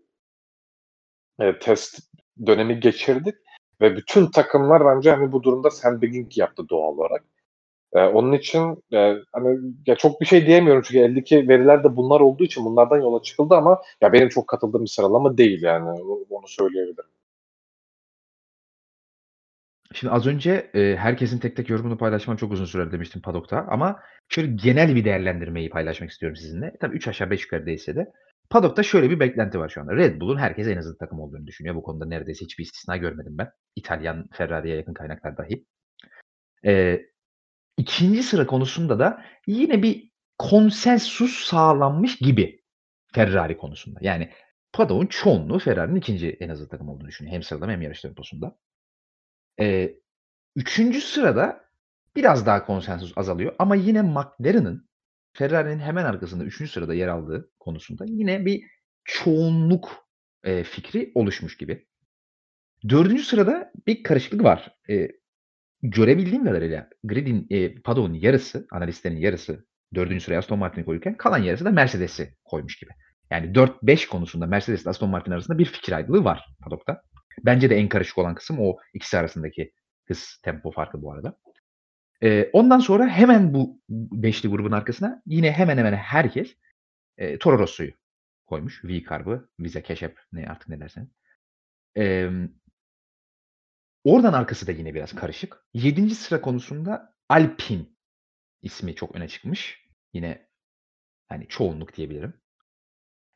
eee, 1.40 1.60
test 1.60 2.00
dönemi 2.46 2.80
geçirdik 2.80 3.36
ve 3.82 3.96
bütün 3.98 4.32
takımlar 4.32 4.86
bence, 4.86 5.12
hani, 5.12 5.32
bu 5.32 5.44
durumda 5.44 5.70
sandbagging 5.70 6.38
yaptı 6.38 6.70
doğal 6.70 6.94
olarak. 6.98 7.24
Eee, 7.96 8.04
onun 8.06 8.34
için, 8.34 8.84
eee, 8.92 9.18
hani, 9.34 9.60
ya, 9.88 9.96
çok 9.96 10.22
bir 10.22 10.28
şey 10.28 10.48
diyemiyorum 10.48 10.84
çünkü 10.88 11.00
eldeki 11.06 11.50
veriler 11.50 11.86
de 11.86 11.98
bunlar 11.98 12.22
olduğu 12.22 12.46
için 12.46 12.66
bunlardan 12.66 12.98
yola 13.02 13.24
çıkıldı 13.24 13.56
ama 13.56 13.82
ya, 14.02 14.14
benim 14.14 14.30
çok 14.30 14.48
katıldığım 14.50 14.82
bir 14.84 14.90
sıralama 14.90 15.38
değil 15.38 15.64
yani. 15.64 15.90
Onu 16.32 16.48
söyleyebilirim. 16.48 17.06
Şimdi 20.00 20.14
az 20.14 20.28
önce, 20.28 20.72
eee, 20.74 20.96
herkesin 20.96 21.40
tek 21.40 21.56
tek 21.56 21.70
yorumunu 21.70 21.98
paylaşmam 21.98 22.38
çok 22.38 22.52
uzun 22.52 22.66
sürer 22.66 22.92
demiştim 22.92 23.22
Paddock'ta 23.22 23.66
ama 23.70 24.00
şöyle 24.30 24.52
genel 24.52 24.96
bir 24.96 25.06
değerlendirmeyi 25.06 25.70
paylaşmak 25.70 26.10
istiyorum 26.10 26.36
sizinle. 26.36 26.74
Tabii 26.82 26.96
3 26.96 27.08
aşağı 27.08 27.30
5 27.30 27.44
yukarı 27.44 27.66
değilse 27.66 27.96
de. 27.96 28.06
Paddock'ta 28.50 28.84
şöyle 28.84 29.10
bir 29.10 29.20
beklenti 29.20 29.60
var 29.60 29.70
şu 29.70 29.82
anda. 29.82 29.96
Red 29.96 30.22
Bull'un 30.22 30.38
herkes 30.38 30.68
en 30.68 30.78
hızlı 30.78 30.98
takım 30.98 31.20
olduğunu 31.20 31.48
düşünüyor. 31.48 31.76
Bu 31.76 31.84
konuda 31.84 32.06
neredeyse 32.06 32.46
hiçbir 32.46 32.64
istisna 32.64 32.98
görmedim 32.98 33.38
ben. 33.38 33.50
İtalyan 33.76 34.28
Ferrari'ye 34.34 34.76
yakın 34.76 34.94
kaynaklar 34.94 35.38
dahi. 35.38 35.66
Eee, 36.64 37.06
2. 37.78 38.24
sıra 38.24 38.48
konusunda 38.48 39.00
da 39.00 39.22
yine 39.48 39.84
bir 39.84 40.12
konsensus 40.38 41.44
sağlanmış 41.44 42.18
gibi 42.18 42.62
Ferrari 43.14 43.58
konusunda. 43.58 44.00
Yani 44.02 44.30
Paddock'un 44.74 45.08
çoğunluğu 45.08 45.60
Ferrari'nin 45.60 45.96
2. 45.96 46.38
en 46.40 46.50
hızlı 46.50 46.70
takım 46.70 46.90
olduğunu 46.90 47.08
düşünüyor. 47.08 47.36
Hem 47.36 47.44
sıralama 47.44 47.72
hem 47.72 47.82
yarış 47.82 48.02
temposunda. 48.02 48.56
Eee, 49.60 50.00
3. 50.56 51.02
sırada 51.02 51.66
biraz 52.16 52.46
daha 52.46 52.66
konsensus 52.66 53.14
azalıyor 53.18 53.56
ama 53.60 53.76
yine 53.76 54.02
McLaren'ın 54.02 54.90
Ferrari'nin 55.34 55.80
hemen 55.80 56.06
arkasında 56.06 56.44
3. 56.44 56.72
sırada 56.72 56.94
yer 56.94 57.08
aldığı 57.08 57.52
konusunda 57.60 58.06
yine 58.08 58.46
bir 58.46 58.64
çoğunluk, 59.06 60.08
eee, 60.46 60.64
fikri 60.64 61.12
oluşmuş 61.16 61.58
gibi. 61.58 61.88
4. 62.90 63.24
sırada 63.24 63.72
bir 63.88 64.04
karışıklık 64.04 64.44
var. 64.44 64.72
Eee, 64.90 65.12
görebildiğim 65.84 66.46
kadarıyla 66.46 66.90
grid'in, 67.06 67.48
eee, 67.50 67.76
Paddock'un 67.84 68.16
yarısı, 68.16 68.68
analistlerin 68.74 69.18
yarısı 69.18 69.66
4. 69.96 70.24
sıraya 70.24 70.40
Aston 70.40 70.60
Martin'i 70.60 70.86
koyarken 70.86 71.18
kalan 71.18 71.40
yarısı 71.40 71.66
da 71.66 71.72
Mercedes'i 71.72 72.36
koymuş 72.46 72.78
gibi. 72.80 72.92
Yani 73.32 73.56
4-5 73.56 74.08
konusunda 74.10 74.46
Mercedes 74.48 74.84
ile 74.84 74.92
Aston 74.92 75.10
Martin 75.10 75.32
arasında 75.34 75.60
bir 75.60 75.66
fikir 75.66 75.94
ayrılığı 75.94 76.24
var 76.26 76.46
Paddock'ta. 76.64 77.04
Bence 77.46 77.70
de 77.70 77.76
en 77.78 77.90
karışık 77.90 78.18
olan 78.18 78.36
kısım 78.36 78.58
o 78.60 78.78
ikisi 78.94 79.18
arasındaki 79.18 79.74
hız, 80.08 80.40
tempo 80.44 80.72
farkı 80.72 81.02
bu 81.02 81.14
arada. 81.14 81.38
Eee, 82.22 82.50
ondan 82.54 82.80
sonra 82.80 83.08
hemen 83.08 83.54
bu 83.54 83.82
beşli 83.90 84.50
grubun 84.50 84.72
arkasına 84.72 85.22
yine 85.26 85.52
hemen 85.52 85.78
hemen 85.78 85.94
herkes, 85.94 86.56
eee, 87.20 87.40
Toro 87.40 87.60
Rosso'yu 87.60 87.92
koymuş. 88.48 88.86
V-Carb'ı, 88.86 89.50
Visa 89.60 89.84
Cash 89.84 90.04
App 90.04 90.20
ne 90.34 90.48
artık 90.48 90.70
ne 90.70 90.80
derseniz. 90.80 91.10
Emm 91.96 92.50
oradan 94.04 94.34
arkası 94.34 94.68
da 94.68 94.72
yine 94.72 94.94
biraz 94.94 95.16
karışık. 95.16 95.58
7. 95.74 96.16
sıra 96.16 96.42
konusunda 96.42 97.16
Alpine 97.30 97.86
ismi 98.62 98.96
çok 98.96 99.16
öne 99.16 99.28
çıkmış. 99.28 99.88
Yine, 100.14 100.48
hani, 101.28 101.48
çoğunluk 101.48 101.96
diyebilirim. 101.96 102.34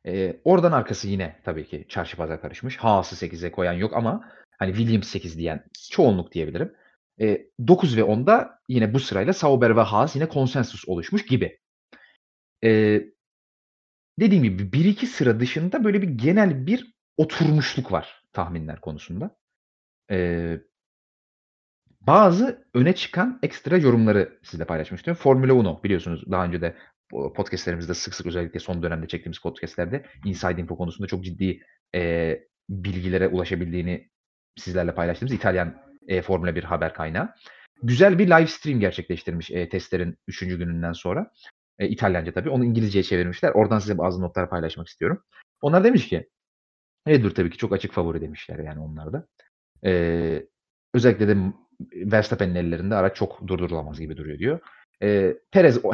Eee, 0.04 0.40
oradan 0.44 0.72
arkası 0.72 1.08
yine 1.08 1.36
tabii 1.44 1.66
ki 1.66 1.86
çarşı 1.88 2.16
pazar 2.16 2.40
karışmış. 2.40 2.76
Haas'ı 2.76 3.16
8'e 3.16 3.52
koyan 3.52 3.72
yok 3.72 3.92
ama, 3.96 4.24
hani, 4.58 4.74
Williams 4.76 5.08
8 5.08 5.38
diyen 5.38 5.64
çoğunluk 5.90 6.32
diyebilirim. 6.32 6.72
Eee, 7.18 7.46
9 7.68 7.96
ve 7.96 8.04
10'da 8.04 8.58
yine 8.68 8.94
bu 8.94 9.00
sırayla 9.00 9.32
Sauber 9.32 9.76
ve 9.76 9.80
Haas 9.80 10.16
yine 10.16 10.28
konsensus 10.28 10.88
oluşmuş 10.88 11.26
gibi. 11.26 11.58
Eee, 12.62 13.12
dediğim 14.20 14.44
gibi 14.44 14.72
1-2 14.72 15.06
sıra 15.06 15.40
dışında 15.40 15.84
böyle 15.84 16.02
bir 16.02 16.08
genel 16.08 16.66
bir 16.66 16.94
oturmuşluk 17.16 17.92
var 17.92 18.22
tahminler 18.32 18.80
konusunda. 18.80 19.36
Eee 20.10 20.62
bazı 22.00 22.64
öne 22.74 22.94
çıkan 22.94 23.38
ekstra 23.42 23.76
yorumları 23.76 24.38
sizinle 24.42 24.64
paylaşmak 24.66 24.98
istiyorum. 24.98 25.20
Formula 25.22 25.78
1 25.78 25.82
biliyorsunuz 25.84 26.24
daha 26.30 26.44
önce 26.44 26.60
de 26.60 26.74
podcast'lerimizde 27.36 27.94
sık 27.94 28.14
sık 28.14 28.26
özellikle 28.26 28.60
son 28.60 28.82
dönemde 28.82 29.06
çektiğimiz 29.08 29.38
podcast'lerde 29.38 30.04
inside 30.24 30.60
info 30.60 30.76
konusunda 30.76 31.06
çok 31.08 31.24
ciddi, 31.24 31.60
eee, 31.94 32.48
bilgilere 32.70 33.28
ulaşabildiğini 33.28 34.08
sizlerle 34.58 34.94
paylaştığımız 34.94 35.32
İtalyan, 35.34 35.74
eee, 36.08 36.22
Formula 36.22 36.54
1 36.56 36.64
haber 36.64 36.94
kaynağı. 36.94 37.28
Güzel 37.82 38.18
bir 38.18 38.26
live 38.26 38.46
stream 38.46 38.80
gerçekleştirmiş, 38.80 39.50
eee, 39.50 39.68
testlerin 39.68 40.18
3. 40.28 40.56
gününden 40.56 40.92
sonra. 40.92 41.30
Eee, 41.80 41.88
İtalyanca 41.88 42.32
tabii. 42.32 42.50
Onu 42.50 42.64
İngilizceye 42.64 43.02
çevirmişler. 43.02 43.50
Oradan 43.52 43.78
size 43.78 43.98
bazı 43.98 44.22
notlar 44.22 44.50
paylaşmak 44.50 44.88
istiyorum. 44.88 45.22
Onlar 45.62 45.84
demiş 45.84 46.08
ki 46.08 46.28
Red 47.08 47.24
Bull 47.24 47.30
tabii 47.30 47.50
ki 47.50 47.58
çok 47.58 47.72
açık 47.72 47.92
favori 47.92 48.20
demişler 48.20 48.58
yani 48.58 48.80
onlar 48.80 49.12
da. 49.12 49.26
Eee, 49.84 50.46
özellikle 50.94 51.28
de 51.28 51.36
Verstappen'in 51.94 52.54
ellerinde 52.54 52.94
araç 52.94 53.16
çok 53.16 53.48
durdurulamaz 53.48 54.00
gibi 54.00 54.16
duruyor 54.16 54.38
diyor. 54.38 54.60
Eee, 55.04 55.38
Perez 55.52 55.86
o 55.86 55.92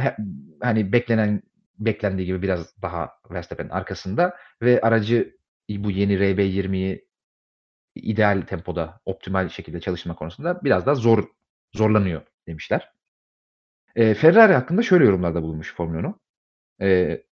hani 0.62 0.92
beklenen 0.94 1.42
beklendiği 1.80 2.26
gibi 2.28 2.42
biraz 2.42 2.82
daha 2.82 3.10
Verstappen'in 3.32 3.70
arkasında 3.70 4.36
ve 4.62 4.82
aracı 4.82 5.36
bu 5.70 5.92
yeni 5.92 6.14
RB20'yi 6.20 7.06
ideal 7.96 8.42
tempoda, 8.42 9.00
optimal 9.06 9.50
şekilde 9.50 9.80
çalıştırma 9.80 10.16
konusunda 10.16 10.60
biraz 10.64 10.86
daha 10.86 10.96
zor 10.96 11.24
zorlanıyor 11.76 12.22
demişler. 12.48 12.92
Eee, 13.96 14.14
Ferrari 14.14 14.54
hakkında 14.54 14.82
şöyle 14.82 15.04
yorumlarda 15.06 15.42
bulunmuş 15.42 15.74
Formula 15.74 15.98
1'ün. 16.02 16.16
Eee, 16.82 17.24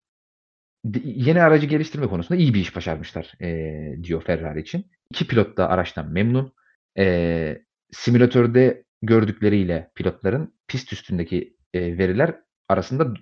d 0.85 0.99
yeni 1.05 1.43
aracı 1.43 1.67
geliştirme 1.67 2.07
konusunda 2.07 2.41
iyi 2.41 2.55
bir 2.55 2.61
iş 2.61 2.77
başarmışlar, 2.77 3.33
eee, 3.41 3.99
diyor 4.03 4.23
Ferrari 4.23 4.61
için. 4.61 4.87
2 5.11 5.27
pilot 5.27 5.57
da 5.57 5.69
araçtan 5.69 6.13
memnun. 6.13 6.53
Eee, 6.97 7.65
simülatörde 7.93 8.85
gördükleriyle 9.03 9.91
pilotların 9.95 10.55
pist 10.69 10.93
üstündeki, 10.93 11.56
eee, 11.73 11.97
veriler 11.97 12.35
arasında 12.69 13.13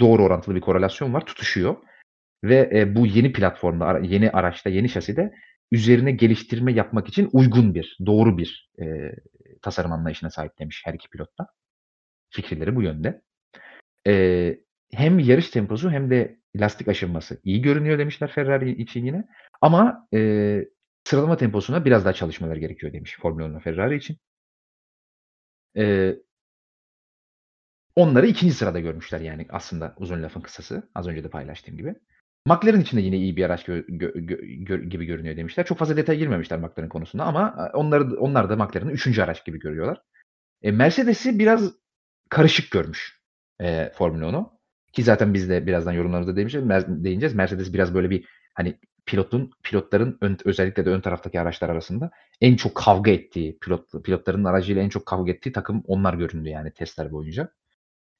doğru 0.00 0.24
orantılı 0.24 0.54
bir 0.54 0.60
korelasyon 0.60 1.14
var, 1.14 1.26
tutuşuyor 1.26 1.76
ve, 2.44 2.70
eee, 2.74 2.96
bu 2.96 3.06
yeni 3.06 3.32
platformda, 3.32 4.00
yeni 4.00 4.30
araçta, 4.30 4.70
yeni 4.70 4.88
şaside 4.88 5.34
üzerine 5.72 6.12
geliştirme 6.12 6.72
yapmak 6.74 7.08
için 7.08 7.30
uygun 7.32 7.74
bir, 7.74 7.98
doğru 8.06 8.38
bir, 8.38 8.70
eee, 8.78 9.16
tasarım 9.62 9.92
anlayışına 9.92 10.30
sahip 10.30 10.60
demiş 10.60 10.82
her 10.86 10.94
2 10.94 11.10
pilot 11.10 11.38
da. 11.40 11.48
Fikirleri 12.30 12.76
bu 12.76 12.82
yönde. 12.82 13.22
Eee, 14.06 14.60
hem 14.94 15.18
yarış 15.18 15.50
temposu 15.50 15.90
hem 15.92 16.10
de 16.10 16.38
lastik 16.56 16.88
aşınması 16.88 17.40
iyi 17.44 17.62
görünüyor 17.62 17.98
demişler 18.00 18.30
Ferrari 18.32 18.72
için 18.82 19.06
yine 19.06 19.24
ama, 19.62 20.08
eee, 20.12 20.68
sıralama 21.04 21.36
temposuna 21.36 21.84
biraz 21.84 22.04
daha 22.04 22.12
çalışmaları 22.14 22.60
gerekiyor 22.60 22.92
demiş 22.94 23.18
Formula 23.22 23.50
1 23.50 23.54
ve 23.56 23.60
Ferrari 23.60 23.96
için. 23.96 24.18
Eee 25.74 26.20
Onları 27.96 28.26
2'nci 28.26 28.54
sırada 28.54 28.80
görmüşler 28.80 29.20
yani 29.20 29.46
aslında 29.50 29.94
uzun 29.98 30.22
lafın 30.22 30.40
kısası. 30.40 30.82
Az 30.94 31.06
önce 31.08 31.24
de 31.24 31.28
paylaştığım 31.28 31.76
gibi. 31.76 31.94
McLaren 32.46 32.80
için 32.80 32.96
de 32.96 33.00
yine 33.00 33.16
iyi 33.16 33.36
bir 33.36 33.44
araç 33.44 33.64
gö 33.64 33.82
gö 33.88 34.12
gö 34.64 34.82
gibi 34.84 35.04
görünüyor 35.06 35.36
demişler. 35.36 35.66
Çok 35.66 35.78
fazla 35.78 35.96
detaya 35.96 36.18
girmemişler 36.18 36.58
McLaren 36.58 36.88
konusunda 36.88 37.24
ama, 37.24 37.40
aaa, 37.40 37.70
onları 37.78 38.04
onlar 38.20 38.50
da 38.50 38.56
McLaren'ı 38.56 38.92
3'üncü 38.92 39.22
araç 39.22 39.44
gibi 39.44 39.58
görüyorlar. 39.58 40.02
Eee, 40.62 40.72
Mercedes'i 40.72 41.38
biraz 41.38 41.72
karışık 42.30 42.72
görmüş, 42.72 43.20
eee, 43.62 43.92
Formula 43.96 44.26
1'u 44.26 44.52
ki 44.92 45.02
zaten 45.04 45.34
biz 45.34 45.50
de 45.50 45.66
birazdan 45.66 45.92
yorumlarımızda 45.92 46.36
değmişe 46.36 46.60
mer 46.60 46.84
değineceğiz. 46.88 47.34
Mercedes 47.36 47.74
biraz 47.74 47.94
böyle 47.94 48.10
bir, 48.10 48.26
hani, 48.54 48.78
pilotun 49.06 49.52
pilotların 49.64 50.18
ön 50.22 50.38
özellikle 50.46 50.86
de 50.86 50.90
ön 50.90 51.02
taraftaki 51.02 51.40
araçlar 51.40 51.70
arasında 51.70 52.10
en 52.42 52.56
çok 52.56 52.74
kavga 52.76 53.10
ettiği, 53.12 53.58
pilot 53.58 54.04
pilotların 54.04 54.44
aracıyla 54.44 54.82
en 54.82 54.88
çok 54.88 55.06
kavga 55.06 55.32
ettiği 55.32 55.52
takım 55.52 55.82
onlar 55.86 56.14
göründü 56.14 56.48
yani 56.50 56.72
testler 56.72 57.12
boyunca. 57.12 57.50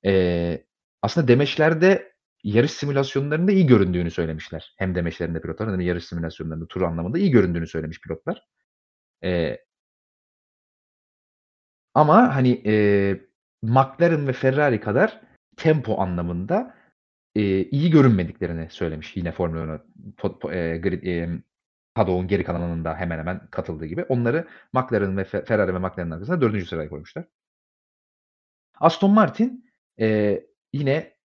Eee, 0.07 0.67
aslında 1.03 1.29
demeçlerde 1.29 2.15
yarış 2.45 2.73
simülasyonlarında 2.73 3.53
iyi 3.53 3.67
göründüğünü 3.69 4.13
söylemişler. 4.13 4.75
Hem 4.79 4.97
demeçlerinde 4.97 5.43
pilotların 5.43 5.73
hem 5.73 5.81
de 5.81 5.85
yarış 5.85 6.07
simülasyonlarında 6.07 6.69
tur 6.69 6.83
anlamında 6.83 7.19
iyi 7.19 7.33
göründüğünü 7.33 7.69
söylemiş 7.69 8.03
pilotlar. 8.03 8.43
Eee 9.23 9.65
ama, 11.95 12.35
hani, 12.37 12.49
eee, 12.49 13.21
McLaren 13.63 14.29
ve 14.29 14.33
Ferrari 14.33 14.81
kadar 14.81 15.21
tempo 15.57 16.01
anlamında, 16.01 16.75
eee, 17.35 17.71
iyi 17.71 17.91
görünmediklerini 17.91 18.71
söylemiş 18.71 19.17
yine 19.17 19.33
Formula 19.33 19.63
1'ün 19.65 20.13
po 20.19 20.39
po 20.39 20.53
eee, 20.53 20.79
grid 20.79 21.03
emm, 21.05 21.43
paddock'un 21.95 22.29
geri 22.29 22.45
kalanının 22.45 22.85
da 22.85 22.97
hemen 22.97 23.19
hemen 23.19 23.49
katıldığı 23.51 23.87
gibi. 23.87 24.05
Onları 24.05 24.49
McLaren 24.73 25.17
ve 25.19 25.25
Fe 25.25 25.45
Ferrari 25.45 25.75
ve 25.75 25.79
McLaren'in 25.79 26.11
arkasına 26.13 26.41
4'üncü 26.41 26.67
sıraya 26.67 26.89
koymuşlar. 26.91 27.27
Aston 28.81 29.11
Martin, 29.11 29.65
eee, 29.99 30.47
yine 30.73 31.17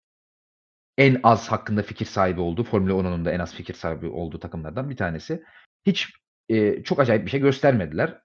en 0.98 1.20
az 1.24 1.48
hakkında 1.52 1.84
fikir 1.84 2.06
sahibi 2.06 2.42
olduğu, 2.42 2.64
Formula 2.64 2.94
1'un 2.94 3.26
da 3.26 3.32
en 3.32 3.40
az 3.40 3.54
fikir 3.56 3.74
sahibi 3.74 4.08
olduğu 4.08 4.40
takımlardan 4.40 4.90
bir 4.90 4.98
tanesi. 4.98 5.44
Hiç, 5.86 6.10
eee, 6.50 6.84
çok 6.84 7.00
acayip 7.00 7.26
bir 7.26 7.32
şey 7.32 7.40
göstermediler. 7.40 8.22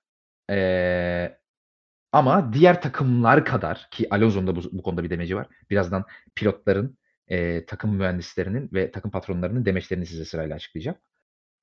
Eee, 0.50 1.38
ama 2.12 2.52
diğer 2.52 2.82
takımlar 2.82 3.46
kadar 3.46 3.88
ki 3.92 4.09
Alonso'nun 4.11 4.46
da 4.48 4.56
bu 4.56 4.62
bu 4.72 4.82
konuda 4.82 5.04
bir 5.04 5.11
demeci 5.11 5.37
var. 5.37 5.48
Birazdan 5.70 6.04
pilotların, 6.37 6.98
eee, 7.30 7.66
takım 7.66 7.96
mühendislerinin 7.96 8.70
ve 8.74 8.92
takım 8.92 9.12
patronlarının 9.12 9.66
demeçlerini 9.66 10.06
size 10.06 10.26
sırayla 10.26 10.56
açıklayacağım. 10.56 10.98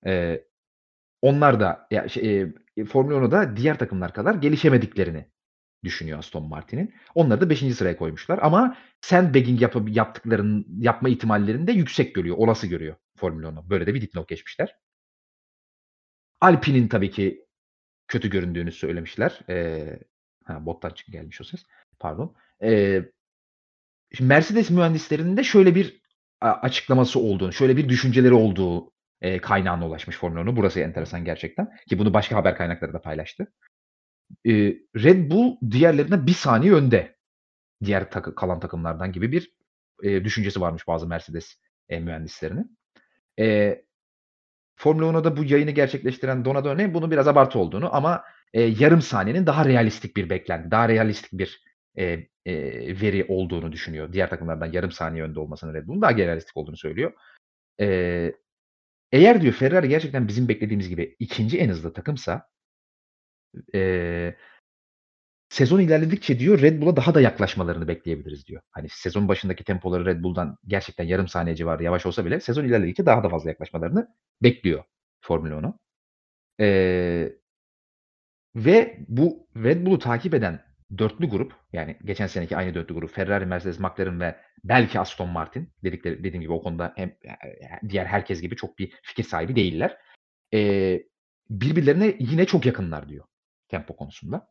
Eee, 0.06 0.46
onlar 1.22 1.62
da 1.62 1.88
ya 1.92 2.10
şey, 2.10 2.24
eee, 2.78 2.86
Formula 2.86 3.18
1'u 3.22 3.32
da 3.32 3.58
diğer 3.58 3.80
takımlar 3.80 4.14
kadar 4.14 4.36
gelişemediklerini 4.36 5.28
düşünüyor 5.84 6.20
Aston 6.20 6.48
Martin'in. 6.50 6.94
Onları 7.16 7.42
da 7.42 7.46
5'inci 7.50 7.76
sıraya 7.76 7.98
koymuşlar 7.98 8.40
ama 8.42 8.78
sandbagging 9.02 9.62
yapab 9.62 9.88
yaptıklarının 9.88 10.66
yapma 10.80 11.10
ihtimallerini 11.10 11.68
de 11.68 11.72
yüksek 11.72 12.16
görüyor, 12.16 12.38
olası 12.40 12.68
görüyor 12.68 12.96
Formula 13.18 13.48
1'u. 13.52 13.70
Böyle 13.70 13.88
de 13.88 13.94
bir 13.94 14.02
dipnot 14.02 14.28
geçmişler. 14.30 14.76
Alpine'in 16.42 16.88
tabii 16.88 17.12
ki 17.12 17.46
kötü 18.08 18.30
göründüğünü 18.30 18.72
söylemişler. 18.72 19.40
Eee, 19.50 20.00
ha, 20.46 20.66
bottan 20.68 20.90
çık 20.90 21.08
gelmiş 21.08 21.42
o 21.42 21.44
ses, 21.44 21.66
pardon. 22.00 22.36
Eee, 22.62 23.12
şimdi 24.16 24.28
Mercedes 24.30 24.70
mühendislerinin 24.70 25.38
de 25.38 25.44
şöyle 25.44 25.76
bir 25.76 26.02
açıklaması 26.42 27.20
olduğunu, 27.20 27.54
şöyle 27.54 27.78
bir 27.78 27.90
düşünceleri 27.90 28.34
olduğu, 28.34 28.92
eee, 29.22 29.40
kaynağına 29.42 29.88
ulaşmış 29.88 30.18
Formula 30.18 30.42
1'un. 30.42 30.56
Burası 30.56 30.80
enteresan 30.80 31.26
gerçekten 31.26 31.70
ki 31.90 32.00
bunu 32.00 32.14
başka 32.14 32.36
haber 32.36 32.58
kaynakları 32.58 32.94
da 32.94 33.02
paylaştı. 33.02 33.48
Eee, 34.46 34.78
Red 34.96 35.32
Bull 35.32 35.58
diğerlerinden 35.72 36.28
1 36.28 36.34
saniye 36.34 36.74
önde. 36.74 37.16
Diğer 37.86 38.12
takı 38.12 38.36
kalan 38.36 38.62
takımlardan 38.62 39.12
gibi 39.12 39.32
bir, 39.32 39.52
eee, 40.04 40.26
düşüncesi 40.26 40.62
varmış 40.62 40.88
bazı 40.88 41.08
Mercedes, 41.08 41.56
eee, 41.90 42.00
mühendislerinin. 42.00 42.80
Eee, 43.40 43.86
Formula 44.78 45.08
1'a 45.08 45.24
da 45.24 45.38
bu 45.38 45.44
yayını 45.46 45.72
gerçekleştiren 45.72 46.46
Donadoni 46.46 46.94
bunun 46.94 47.12
biraz 47.12 47.30
abartı 47.30 47.60
olduğunu 47.60 47.96
ama, 47.96 48.24
eee, 48.54 48.76
yarım 48.80 49.04
saniyenin 49.04 49.48
daha 49.48 49.66
realistik 49.66 50.18
bir 50.18 50.32
beklenti, 50.32 50.72
daha 50.72 50.90
realistik 50.90 51.34
bir, 51.34 51.64
eee, 51.98 52.30
eee, 52.46 53.02
veri 53.02 53.26
olduğunu 53.30 53.72
düşünüyor. 53.72 54.14
Diğer 54.14 54.30
takımlardan 54.32 54.74
yarım 54.74 54.92
saniye 54.92 55.24
önde 55.26 55.42
olmasının 55.42 55.74
Red 55.74 55.88
Bull'un 55.88 56.04
daha 56.04 56.18
realistik 56.18 56.58
olduğunu 56.58 56.78
söylüyor. 56.78 57.14
Eee, 57.80 58.36
eğer 59.12 59.42
diyor 59.42 59.54
Ferrari 59.56 59.90
gerçekten 59.90 60.30
bizim 60.30 60.50
beklediğimiz 60.50 60.90
gibi 60.90 61.18
2'nci 61.20 61.60
en 61.60 61.70
hızlı 61.70 61.94
takımsa 61.94 62.48
eee 63.74 64.38
sezon 65.50 65.80
ilerledikçe 65.80 66.40
diyor 66.40 66.62
Red 66.62 66.82
Bull'a 66.82 66.96
daha 66.96 67.16
da 67.16 67.22
yaklaşmalarını 67.22 67.88
bekleyebiliriz 67.88 68.48
diyor. 68.48 68.62
Hani 68.72 68.90
sezon 68.90 69.28
başındaki 69.28 69.64
tempoları 69.64 70.06
Red 70.06 70.24
Bull'dan 70.24 70.58
gerçekten 70.68 71.04
yarım 71.06 71.28
saniye 71.28 71.56
civarı 71.56 71.84
yavaş 71.84 72.06
olsa 72.06 72.26
bile 72.26 72.40
sezon 72.40 72.64
ilerledikçe 72.66 73.06
daha 73.06 73.24
da 73.24 73.30
fazla 73.30 73.50
yaklaşmalarını 73.50 74.08
bekliyor 74.44 74.84
Formula 75.22 75.62
1'u. 75.62 75.80
Eee 76.60 77.36
ve 78.56 78.98
bu 79.08 79.48
Red 79.64 79.86
Bull'u 79.86 80.00
takip 80.00 80.34
eden 80.34 80.60
4'lü 80.98 81.30
grup, 81.30 81.54
yani 81.74 81.98
geçen 82.06 82.28
seneki 82.28 82.58
aynı 82.58 82.74
4'lü 82.74 82.94
grup 82.94 83.12
Ferrari, 83.12 83.46
Mercedes, 83.46 83.80
McLaren 83.80 84.20
ve 84.22 84.36
belki 84.64 85.00
Aston 85.00 85.30
Martin 85.30 85.70
dedikleri 85.84 86.20
dediğim 86.24 86.42
gibi 86.42 86.54
o 86.54 86.62
konuda 86.64 86.94
hem 86.96 87.16
diğer 87.90 88.06
herkes 88.06 88.42
gibi 88.42 88.56
çok 88.56 88.80
bir 88.80 88.94
fikir 89.04 89.24
sahibi 89.24 89.56
değiller. 89.56 89.98
Eee, 90.52 91.08
birbirlerine 91.50 92.16
yine 92.20 92.46
çok 92.46 92.66
yakınlar 92.66 93.10
diyor 93.10 93.26
tempo 93.74 93.98
konusunda. 93.98 94.48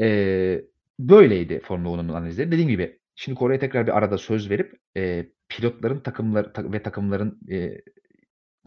Eee, 0.00 0.64
böyleydi 0.98 1.60
Formula 1.64 1.92
1'un 1.98 2.14
analizleri. 2.14 2.52
Dediğim 2.52 2.70
gibi 2.70 3.00
şimdi 3.16 3.38
Kore'ye 3.38 3.58
tekrar 3.60 3.86
bir 3.86 3.98
arada 3.98 4.18
söz 4.18 4.50
verip, 4.50 4.72
eee, 4.96 5.32
pilotların 5.48 6.00
takımları 6.00 6.52
ta 6.52 6.72
ve 6.72 6.82
takımların, 6.82 7.40
eee, 7.48 7.82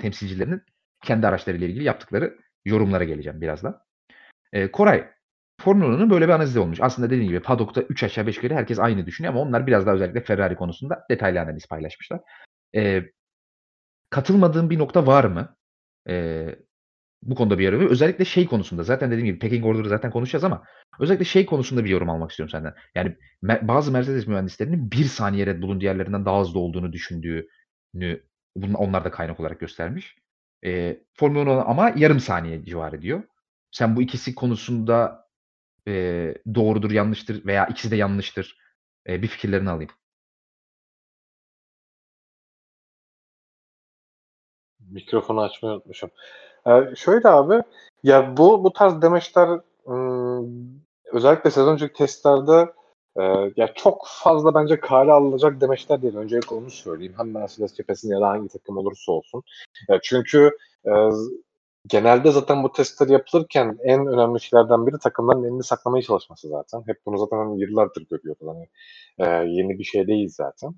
temsilcilerinin 0.02 0.62
kendi 1.06 1.28
araçlarıyla 1.28 1.68
ilgili 1.68 1.84
yaptıkları 1.84 2.38
yorumlara 2.66 3.04
geleceğim 3.04 3.42
birazdan. 3.42 3.80
Eee, 4.54 4.72
Koray, 4.72 5.08
Formula 5.62 5.98
1'ın 5.98 6.10
böyle 6.12 6.28
bir 6.28 6.34
analizi 6.34 6.60
olmuş. 6.60 6.80
Aslında 6.82 7.10
dediğin 7.12 7.30
gibi 7.30 7.42
paddock'ta 7.42 7.82
3 7.84 8.04
aşağı 8.04 8.28
5 8.28 8.38
yukarı 8.38 8.56
herkes 8.56 8.80
aynı 8.80 9.06
düşünüyor 9.06 9.34
ama 9.34 9.42
onlar 9.44 9.68
biraz 9.68 9.86
daha 9.88 9.96
özellikle 9.96 10.22
Ferrari 10.22 10.56
konusunda 10.56 11.06
detaylı 11.12 11.42
analiz 11.42 11.68
paylaşmışlar. 11.68 12.22
Eee, 12.74 13.12
katılmadığın 14.10 14.70
bir 14.70 14.80
nokta 14.80 15.08
var 15.08 15.26
mı? 15.26 15.56
Eee, 16.10 16.58
bu 17.26 17.36
konuda 17.36 17.60
bir 17.60 17.64
yorum. 17.64 17.90
Özellikle 17.90 18.26
şey 18.26 18.46
konusunda 18.48 18.84
zaten 18.84 19.12
dediğim 19.12 19.26
gibi 19.26 19.40
packing 19.40 19.66
order'ı 19.66 19.90
zaten 19.90 20.12
konuşacağız 20.12 20.44
ama 20.44 20.64
özellikle 21.00 21.26
şey 21.26 21.46
konusunda 21.46 21.86
bir 21.86 21.90
yorum 21.90 22.10
almak 22.10 22.32
istiyorum 22.32 22.52
senden. 22.52 22.74
Yani 22.96 23.16
me- 23.44 23.68
bazı 23.68 23.92
Mercedes 23.92 24.28
mühendislerinin 24.28 24.92
bir 24.92 25.04
saniye 25.06 25.46
Red 25.46 25.62
Bull'un 25.62 25.82
diğerlerinden 25.82 26.26
daha 26.26 26.42
hızlı 26.42 26.60
olduğunu 26.60 26.94
düşündüğünü 26.94 28.24
bunu 28.56 28.78
onlar 28.78 29.04
da 29.06 29.12
kaynak 29.12 29.40
olarak 29.40 29.60
göstermiş. 29.60 30.16
E, 30.66 30.98
Formula 31.14 31.46
1 31.66 31.72
ama 31.72 31.94
yarım 31.96 32.20
saniye 32.20 32.66
civarı 32.66 33.02
diyor. 33.02 33.24
Sen 33.72 33.96
bu 33.96 34.02
ikisi 34.02 34.36
konusunda 34.36 35.28
e, 35.88 36.36
doğrudur, 36.56 36.92
yanlıştır 36.92 37.46
veya 37.46 37.68
ikisi 37.68 37.92
de 37.92 37.96
yanlıştır 37.96 38.58
e, 39.10 39.22
bir 39.22 39.28
fikirlerini 39.28 39.70
alayım. 39.70 39.92
Mikrofonu 44.80 45.42
açmayı 45.42 45.76
unutmuşum. 45.76 46.12
Eee, 46.68 46.94
şöyle 46.96 47.28
abi, 47.30 47.62
ya 48.04 48.38
bu 48.38 48.64
bu 48.64 48.74
tarz 48.74 49.02
demeçler, 49.02 49.50
özellikle 51.14 51.52
sezon 51.52 51.74
önceki 51.74 51.94
testlerde, 51.94 52.72
eee, 53.20 53.54
ya 53.58 53.74
çok 53.76 54.02
fazla 54.24 54.56
bence 54.56 54.80
kale 54.80 55.12
alınacak 55.12 55.62
demeçler 55.62 56.02
değil. 56.02 56.16
Öncelikle 56.16 56.56
onu 56.56 56.70
söyleyeyim. 56.72 57.14
Hem 57.18 57.32
Mercedes 57.32 57.74
cephesinde 57.76 58.14
ya 58.14 58.22
da 58.22 58.28
hangi 58.30 58.48
takım 58.50 58.78
olursa 58.78 59.12
olsun. 59.12 59.44
Çünkü, 60.04 60.52
eee, 60.86 61.10
genelde 61.88 62.32
zaten 62.32 62.64
bu 62.64 62.72
testler 62.72 63.08
yapılırken 63.10 63.78
en 63.84 64.08
önemli 64.08 64.42
şeylerden 64.42 64.88
biri 64.88 65.00
takımların 65.00 65.44
elini 65.44 65.64
saklamaya 65.64 66.02
çalışması 66.04 66.50
zaten. 66.50 66.84
Hep 66.88 66.98
bunu 67.06 67.18
zaten 67.18 67.38
hani 67.38 67.62
yıllardır 67.62 68.06
görüyoruz. 68.12 68.48
Hani, 68.48 68.68
eee, 69.20 69.52
yeni 69.54 69.80
bir 69.80 69.84
şey 69.84 70.08
değil 70.08 70.30
zaten. 70.32 70.72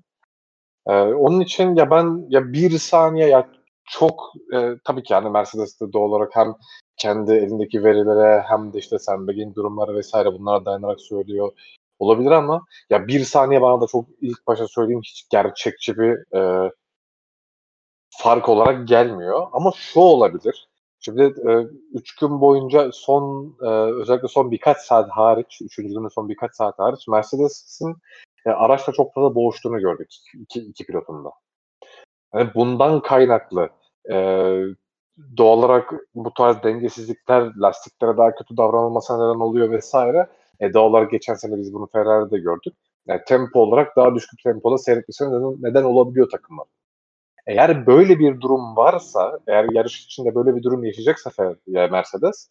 Eee, 0.88 0.94
onun 1.14 1.40
için 1.42 1.76
ya 1.76 1.90
ben 1.92 2.26
ya 2.30 2.54
1 2.54 2.78
saniye 2.78 3.28
ya 3.28 3.48
çok, 3.86 4.32
eee, 4.52 4.78
tabii 4.84 5.02
ki 5.02 5.12
yani 5.12 5.30
Mercedes 5.30 5.80
de 5.80 5.92
doğal 5.92 6.02
olarak 6.10 6.30
hem 6.36 6.54
kendi 6.96 7.32
elindeki 7.32 7.84
verilere 7.84 8.40
hem 8.48 8.72
de 8.72 8.78
işte 8.78 8.98
Sandbagg'in 8.98 9.54
durumları 9.54 10.00
vs. 10.00 10.14
bunlara 10.38 10.64
dayanarak 10.64 11.00
söylüyor 11.00 11.52
olabilir 11.98 12.30
ama 12.30 12.62
ya 12.90 13.06
1 13.08 13.20
saniye 13.24 13.62
bana 13.62 13.80
da 13.80 13.86
çok 13.86 14.06
ilk 14.20 14.46
başta 14.46 14.68
söyleyeyim 14.68 15.00
hiç 15.04 15.26
gerçekçi 15.30 15.98
bir, 15.98 16.16
eee 16.34 16.70
fark 18.10 18.48
olarak 18.48 18.88
gelmiyor 18.88 19.46
ama 19.52 19.70
şu 19.76 20.00
olabilir. 20.00 20.68
Şimdi, 21.00 21.22
eee, 21.46 21.66
3 21.92 22.16
gün 22.16 22.40
boyunca 22.40 22.90
son, 22.92 23.56
eee, 23.62 23.68
özellikle 24.02 24.28
son 24.28 24.50
birkaç 24.50 24.78
saat 24.78 25.10
hariç, 25.10 25.58
3. 25.62 25.88
günün 25.88 26.08
son 26.08 26.28
birkaç 26.28 26.54
saat 26.54 26.78
hariç 26.78 27.08
Mercedes'in, 27.08 27.94
eee, 28.46 28.52
araçla 28.52 28.92
çok 28.92 29.14
fazla 29.14 29.34
boğuştuğunu 29.34 29.80
gördük 29.80 30.08
iki 30.40 30.60
iki 30.60 30.86
pilotun 30.86 31.24
da. 32.34 32.38
Hani 32.38 32.50
bundan 32.54 33.00
kaynaklı, 33.02 33.68
eee, 34.10 34.64
doğal 35.38 35.58
olarak 35.58 35.94
bu 36.14 36.34
tarz 36.34 36.62
dengesizlikler 36.62 37.52
lastiklere 37.56 38.16
daha 38.16 38.34
kötü 38.34 38.56
davranılmasına 38.56 39.16
neden 39.28 39.40
oluyor 39.40 39.78
vs. 39.80 39.94
E, 40.60 40.74
doğal 40.74 40.90
olarak 40.90 41.10
geçen 41.10 41.34
sene 41.34 41.56
biz 41.58 41.74
bunu 41.74 41.88
Ferrari'de 41.92 42.38
gördük. 42.38 42.74
Yani 43.08 43.20
tempo 43.28 43.60
olarak 43.60 43.96
daha 43.96 44.14
düşük 44.14 44.30
tempoda 44.44 44.78
seyretmesine 44.78 45.28
neden 45.28 45.56
neden 45.62 45.82
olabiliyor 45.84 46.30
takımlar. 46.30 46.66
Eğer 47.48 47.86
böyle 47.88 48.20
bir 48.20 48.42
durum 48.42 48.76
varsa, 48.76 49.40
eğer 49.48 49.66
yarış 49.72 50.04
içinde 50.06 50.34
böyle 50.34 50.56
bir 50.56 50.64
durum 50.64 50.84
yaşayacaksa 50.84 51.30
Fer 51.30 51.56
ya 51.68 51.88
Mercedes, 51.88 52.50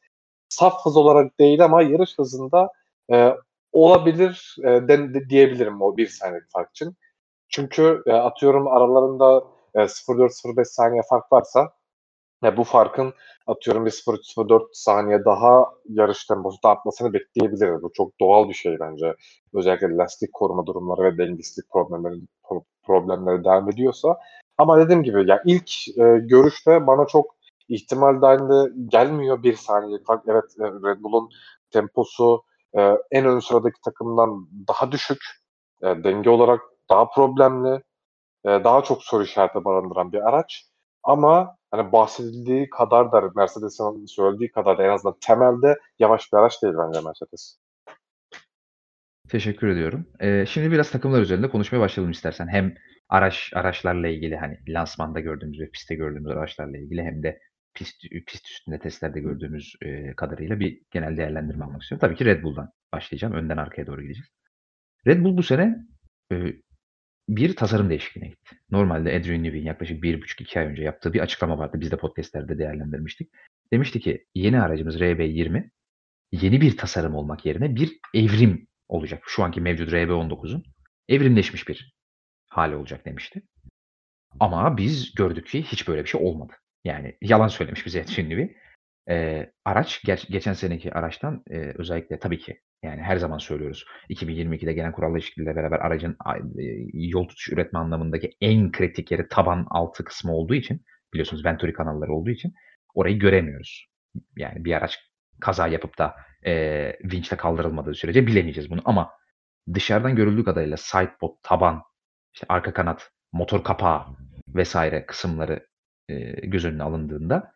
saf 0.49 0.85
hız 0.85 0.97
olarak 0.97 1.39
değil 1.39 1.65
ama 1.65 1.83
yarış 1.83 2.19
hızında, 2.19 2.69
eee, 3.11 3.37
olabilir, 3.73 4.55
eee, 4.65 4.89
den 4.89 5.29
diyebilirim 5.29 5.81
o 5.83 5.97
1 5.97 6.07
saniyelik 6.07 6.51
fark 6.51 6.71
için. 6.71 6.95
Çünkü, 7.49 8.03
eee, 8.07 8.13
atıyorum 8.13 8.67
aralarında, 8.69 9.43
eee, 9.77 9.87
0.4-0.5 9.87 10.67
saniye 10.67 11.01
fark 11.09 11.31
varsa, 11.31 11.69
ya 12.43 12.57
bu 12.57 12.65
farkın 12.65 13.13
atıyorum 13.47 13.85
bir 13.87 13.91
0.3-0.4 13.91 14.69
saniye 14.73 15.25
daha 15.25 15.65
yarış 15.89 16.25
temposunda 16.27 16.69
artmasını 16.69 17.13
bekleyebiliriz. 17.13 17.83
Bu 17.83 17.91
çok 17.93 18.21
doğal 18.21 18.49
bir 18.49 18.53
şey 18.55 18.77
bence. 18.79 19.15
Özellikle 19.53 19.97
lastik 19.97 20.33
koruma 20.33 20.65
durumları 20.67 21.03
ve 21.03 21.17
dengesizlik 21.17 21.71
problemleri 21.71 22.15
pro 22.49 22.63
problemleri 22.87 23.43
devam 23.45 23.69
ediyorsa. 23.71 24.17
Ama 24.59 24.79
dediğim 24.79 25.03
gibi 25.03 25.29
ya 25.29 25.43
ilk, 25.45 25.89
eee, 25.97 26.19
görüşte 26.19 26.87
bana 26.87 27.07
çok 27.07 27.35
ihtimal 27.69 28.21
dâhilinde 28.21 28.73
gelmiyor 28.91 29.43
1 29.43 29.55
saniyelik 29.55 30.07
fark. 30.07 30.23
Evet, 30.27 30.45
eee, 30.59 30.67
Red 30.67 31.03
Bull'un 31.03 31.29
temposu, 31.71 32.43
eee, 32.77 32.97
en 33.11 33.25
ön 33.25 33.39
sıradaki 33.39 33.81
takımdan 33.85 34.47
daha 34.69 34.91
düşük. 34.91 35.19
Eee, 35.83 36.03
denge 36.03 36.29
olarak 36.29 36.61
daha 36.89 37.09
problemli, 37.09 37.81
daha 38.45 38.83
çok 38.83 39.03
soru 39.03 39.23
işareti 39.23 39.65
barındıran 39.65 40.11
bir 40.11 40.29
araç 40.29 40.65
ama 41.03 41.57
hani 41.71 41.91
bahsedildiği 41.91 42.69
kadar 42.69 43.11
da 43.11 43.21
Mercedes'in 43.35 44.05
söylediği 44.05 44.51
kadar 44.51 44.77
da 44.77 44.83
en 44.83 44.89
azından 44.89 45.17
temelde 45.21 45.79
yavaş 45.99 46.33
bir 46.33 46.37
araç 46.37 46.63
değil 46.63 46.73
bence 46.77 47.01
Mercedes. 47.01 47.59
Teşekkür 49.29 49.67
ediyorum. 49.67 50.07
Eee, 50.21 50.45
şimdi 50.47 50.71
biraz 50.71 50.91
takımlar 50.91 51.21
üzerinde 51.21 51.49
konuşmaya 51.49 51.79
başlayalım 51.79 52.11
istersen. 52.11 52.47
Hem 52.47 52.73
araç 53.09 53.51
araçlarla 53.55 54.07
ilgili, 54.07 54.37
hani, 54.37 54.57
lansmanda 54.67 55.19
gördüğümüz 55.19 55.59
ve 55.59 55.69
pistte 55.69 55.95
gördüğümüz 55.95 56.31
araçlarla 56.31 56.77
ilgili 56.77 57.03
hem 57.03 57.23
de 57.23 57.39
pist 57.73 57.95
pist 58.27 58.49
üstünde 58.49 58.79
testlerde 58.79 59.19
gördüğümüz, 59.19 59.73
eee, 59.85 60.13
kadarıyla 60.17 60.59
bir 60.59 60.81
genel 60.91 61.17
değerlendirme 61.17 61.65
almak 61.65 61.81
istiyorum. 61.81 62.07
Tabii 62.07 62.17
ki 62.17 62.25
Red 62.25 62.43
Bull'dan 62.43 62.69
başlayacağım. 62.93 63.33
Önden 63.33 63.57
arkaya 63.57 63.87
doğru 63.87 64.01
gideceğiz. 64.01 64.29
Red 65.07 65.23
Bull 65.23 65.37
bu 65.37 65.43
sene, 65.43 65.77
eee, 66.31 66.61
bir 67.29 67.55
tasarım 67.55 67.89
değişikliğine 67.89 68.29
gitti. 68.29 68.55
Normalde 68.71 69.15
Adrian 69.15 69.43
Newey'in 69.43 69.65
yaklaşık 69.65 70.03
1,5-2 70.03 70.59
ay 70.59 70.65
önce 70.65 70.83
yaptığı 70.83 71.13
bir 71.13 71.19
açıklama 71.19 71.57
vardı. 71.57 71.77
Biz 71.79 71.91
de 71.91 71.97
podcast'lerde 71.97 72.57
değerlendirmiştik. 72.57 73.31
Demişti 73.73 73.99
ki 73.99 74.25
yeni 74.35 74.61
aracımız 74.61 75.01
RB20 75.01 75.69
yeni 76.31 76.61
bir 76.61 76.77
tasarım 76.77 77.15
olmak 77.15 77.45
yerine 77.45 77.75
bir 77.75 77.99
evrim 78.13 78.67
olacak. 78.87 79.23
Şu 79.27 79.43
anki 79.43 79.61
mevcut 79.61 79.93
RB19'un 79.93 80.63
evrimleşmiş 81.09 81.67
bir 81.67 81.95
hâli 82.47 82.75
olacak 82.75 83.05
demişti. 83.05 83.41
Ama 84.39 84.77
biz 84.77 85.15
gördük 85.15 85.47
ki 85.47 85.63
hiç 85.63 85.87
böyle 85.87 86.03
bir 86.03 86.09
şey 86.09 86.21
olmadı. 86.21 86.53
Yani 86.83 87.17
yalan 87.21 87.47
söylemiş 87.47 87.85
bize 87.85 88.01
Adrian 88.03 88.29
Newey. 88.29 88.55
Eee, 89.09 89.51
araç 89.65 90.01
ger 90.05 90.25
geçen 90.29 90.53
seneki 90.53 90.93
araçtan, 90.93 91.43
eee, 91.49 91.73
özellikle 91.77 92.19
tabii 92.19 92.39
ki 92.39 92.61
yani 92.83 93.01
her 93.01 93.17
zaman 93.17 93.37
söylüyoruz 93.37 93.85
2022'de 94.09 94.73
gelen 94.73 94.91
kural 94.91 95.13
değişikliğiyle 95.13 95.55
beraber 95.55 95.79
aracın 95.79 96.15
a 96.25 96.37
eee, 96.57 96.87
yol 96.93 97.27
tutuş 97.27 97.49
üretme 97.49 97.79
anlamındaki 97.79 98.31
en 98.41 98.71
kritik 98.71 99.11
yeri 99.11 99.27
taban 99.29 99.67
altı 99.69 100.03
kısmı 100.03 100.31
olduğu 100.33 100.55
için 100.55 100.81
biliyorsunuz 101.13 101.45
Venturi 101.45 101.73
kanalları 101.73 102.13
olduğu 102.13 102.29
için 102.29 102.53
orayı 102.95 103.19
göremiyoruz. 103.19 103.87
Yani 104.37 104.65
bir 104.65 104.73
araç 104.73 104.99
kaza 105.41 105.67
yapıp 105.67 105.97
da, 105.97 106.15
eee, 106.45 106.99
vinçle 107.03 107.37
kaldırılmadığı 107.37 107.93
sürece 107.95 108.27
bilemeyeceğiz 108.27 108.69
bunu 108.69 108.81
ama 108.85 109.11
dışarıdan 109.73 110.15
görüldüğü 110.15 110.43
kadarıyla 110.43 110.77
sidepod, 110.77 111.31
taban, 111.43 111.83
işte 112.35 112.45
arka 112.49 112.73
kanat, 112.73 113.11
motor 113.33 113.63
kapağı 113.63 114.05
vs. 114.47 114.75
kısımları, 115.07 115.67
eee, 116.09 116.31
göz 116.43 116.65
önüne 116.65 116.83
alındığında 116.83 117.51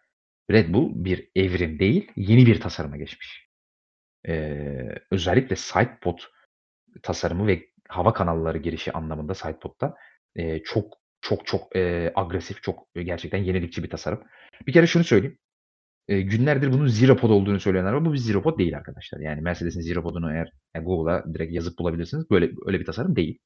Red 0.51 0.73
Bull 0.73 1.05
bir 1.05 1.29
evrim 1.35 1.79
değil, 1.79 2.11
yeni 2.15 2.45
bir 2.45 2.59
tasarıma 2.61 2.97
geçmiş. 2.97 3.47
Eee, 4.27 4.99
özellikle 5.11 5.55
sidepod 5.55 6.19
tasarımı 7.03 7.47
ve 7.47 7.67
hava 7.89 8.13
kanalları 8.13 8.57
girişi 8.57 8.93
anlamında 8.93 9.33
sidepod'da, 9.35 9.95
eee, 10.35 10.61
çok, 10.65 10.93
çok, 11.21 11.47
çok, 11.47 11.75
eee, 11.75 12.11
agresif, 12.15 12.63
çok, 12.63 12.87
gerçekten 12.95 13.39
yenilikçi 13.39 13.83
bir 13.83 13.89
tasarım. 13.89 14.23
Bir 14.67 14.73
kere 14.73 14.87
şunu 14.87 15.03
söyleyeyim, 15.03 15.37
eee, 16.07 16.21
günlerdir 16.21 16.73
bunun 16.73 16.87
zero 16.87 17.17
pod 17.17 17.29
olduğunu 17.29 17.59
söyleyenler 17.59 17.93
var. 17.93 18.05
Bu 18.05 18.13
bir 18.13 18.17
zero 18.17 18.41
pod 18.43 18.59
değil 18.59 18.77
arkadaşlar. 18.77 19.19
Yani 19.19 19.41
Mercedes'in 19.41 19.81
zero 19.81 20.03
pod'unu 20.03 20.33
eğer 20.33 20.51
ya 20.75 20.81
Google'a 20.81 21.33
direkt 21.33 21.53
yazıp 21.53 21.79
bulabilirsiniz. 21.79 22.29
Böyle 22.31 22.51
öyle 22.67 22.79
bir 22.79 22.85
tasarım 22.85 23.15
değil. 23.15 23.39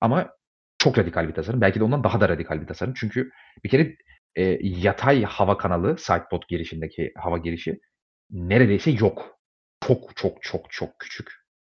Ama 0.00 0.30
çok 0.78 0.98
radikal 0.98 1.28
bir 1.28 1.34
tasarım. 1.34 1.60
Belki 1.60 1.80
de 1.80 1.84
ondan 1.84 2.04
daha 2.04 2.20
da 2.20 2.28
radikal 2.28 2.60
bir 2.62 2.66
tasarım. 2.66 2.94
Çünkü 2.96 3.30
bir 3.64 3.68
kere, 3.68 3.96
eee, 4.36 4.58
yatay 4.62 5.22
hava 5.24 5.58
kanalı 5.58 5.98
sidepod 5.98 6.42
girişindeki 6.48 7.12
hava 7.16 7.38
girişi 7.38 7.80
neredeyse 8.30 8.90
yok. 8.90 9.38
Çok, 9.88 10.16
çok, 10.16 10.42
çok, 10.42 10.72
çok 10.72 10.98
küçük. 10.98 11.30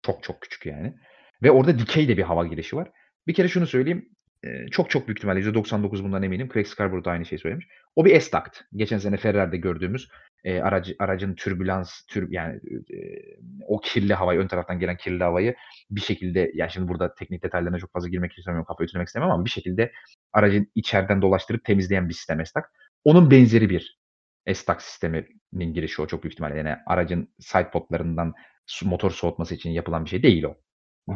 Çok, 0.07 0.23
çok 0.23 0.41
küçük 0.43 0.67
yani 0.67 0.95
ve 1.43 1.51
orada 1.51 1.79
dikey 1.79 2.09
de 2.09 2.17
bir 2.17 2.23
hava 2.23 2.47
girişi 2.47 2.77
var. 2.77 2.91
Bir 3.27 3.35
kere 3.35 3.49
şunu 3.49 3.67
söyleyeyim, 3.67 4.09
eee, 4.45 4.67
çok, 4.73 4.91
çok 4.91 5.07
büyük 5.09 5.19
ihtimalle 5.19 5.41
%99 5.41 6.05
bundan 6.05 6.23
eminim. 6.23 6.49
Craig 6.55 6.67
Scarborough 6.67 7.05
da 7.05 7.11
aynı 7.11 7.27
şeyi 7.27 7.39
söylemiş. 7.39 7.67
O 7.97 8.05
bir 8.05 8.21
S-Duct. 8.21 8.61
Geçen 8.73 8.99
sene 8.99 9.17
Ferrari'de 9.17 9.57
gördüğümüz, 9.57 10.09
eee, 10.45 10.61
aracı 10.61 10.97
aracın 10.99 11.35
türbülans, 11.35 12.07
tür 12.07 12.33
yani, 12.33 12.61
eee, 12.89 13.37
o 13.67 13.81
kirli 13.81 14.15
havayı, 14.15 14.41
ön 14.41 14.47
taraftan 14.47 14.79
gelen 14.79 14.97
kirli 14.97 15.25
havayı 15.25 15.55
bir 15.91 16.01
şekilde, 16.01 16.51
ya 16.55 16.69
şimdi 16.69 16.89
burada 16.89 17.15
teknik 17.15 17.43
detaylarına 17.43 17.79
çok 17.79 17.93
fazla 17.93 18.09
girmek 18.09 18.39
istemiyorum, 18.39 18.65
kafayı 18.69 18.87
ütülemek 18.87 19.09
istemem 19.09 19.31
ama 19.31 19.45
bir 19.45 19.51
şekilde 19.51 19.93
aracın 20.33 20.73
içeriden 20.75 21.23
dolaştırıp 21.23 21.65
temizleyen 21.65 22.09
bir 22.09 22.15
sistem 22.15 22.47
S-Duct. 22.47 22.67
Onun 23.05 23.31
benzeri 23.31 23.71
bir 23.71 23.99
S-Duct 24.55 24.83
sisteminin 24.83 25.75
girişi 25.75 26.03
o 26.03 26.07
çok 26.07 26.23
büyük 26.23 26.33
ihtimalle. 26.33 26.57
Yani 26.57 26.77
aracın 26.87 27.35
sidepod'larından 27.41 28.35
su 28.67 28.89
motor 28.89 29.11
soğutması 29.11 29.55
için 29.55 29.71
yapılan 29.71 30.05
bir 30.05 30.11
şey 30.11 30.23
değil 30.23 30.45
o. 30.45 30.57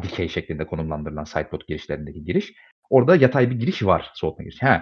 Dikey 0.03 0.27
şeklinde 0.27 0.65
konumlandırılan 0.67 1.23
sidepod 1.23 1.61
girişlerindeki 1.67 2.23
giriş. 2.23 2.53
Orada 2.89 3.15
yatay 3.15 3.49
bir 3.51 3.55
giriş 3.55 3.83
var, 3.83 4.11
soğutma 4.13 4.43
girişi. 4.43 4.65
He, 4.65 4.81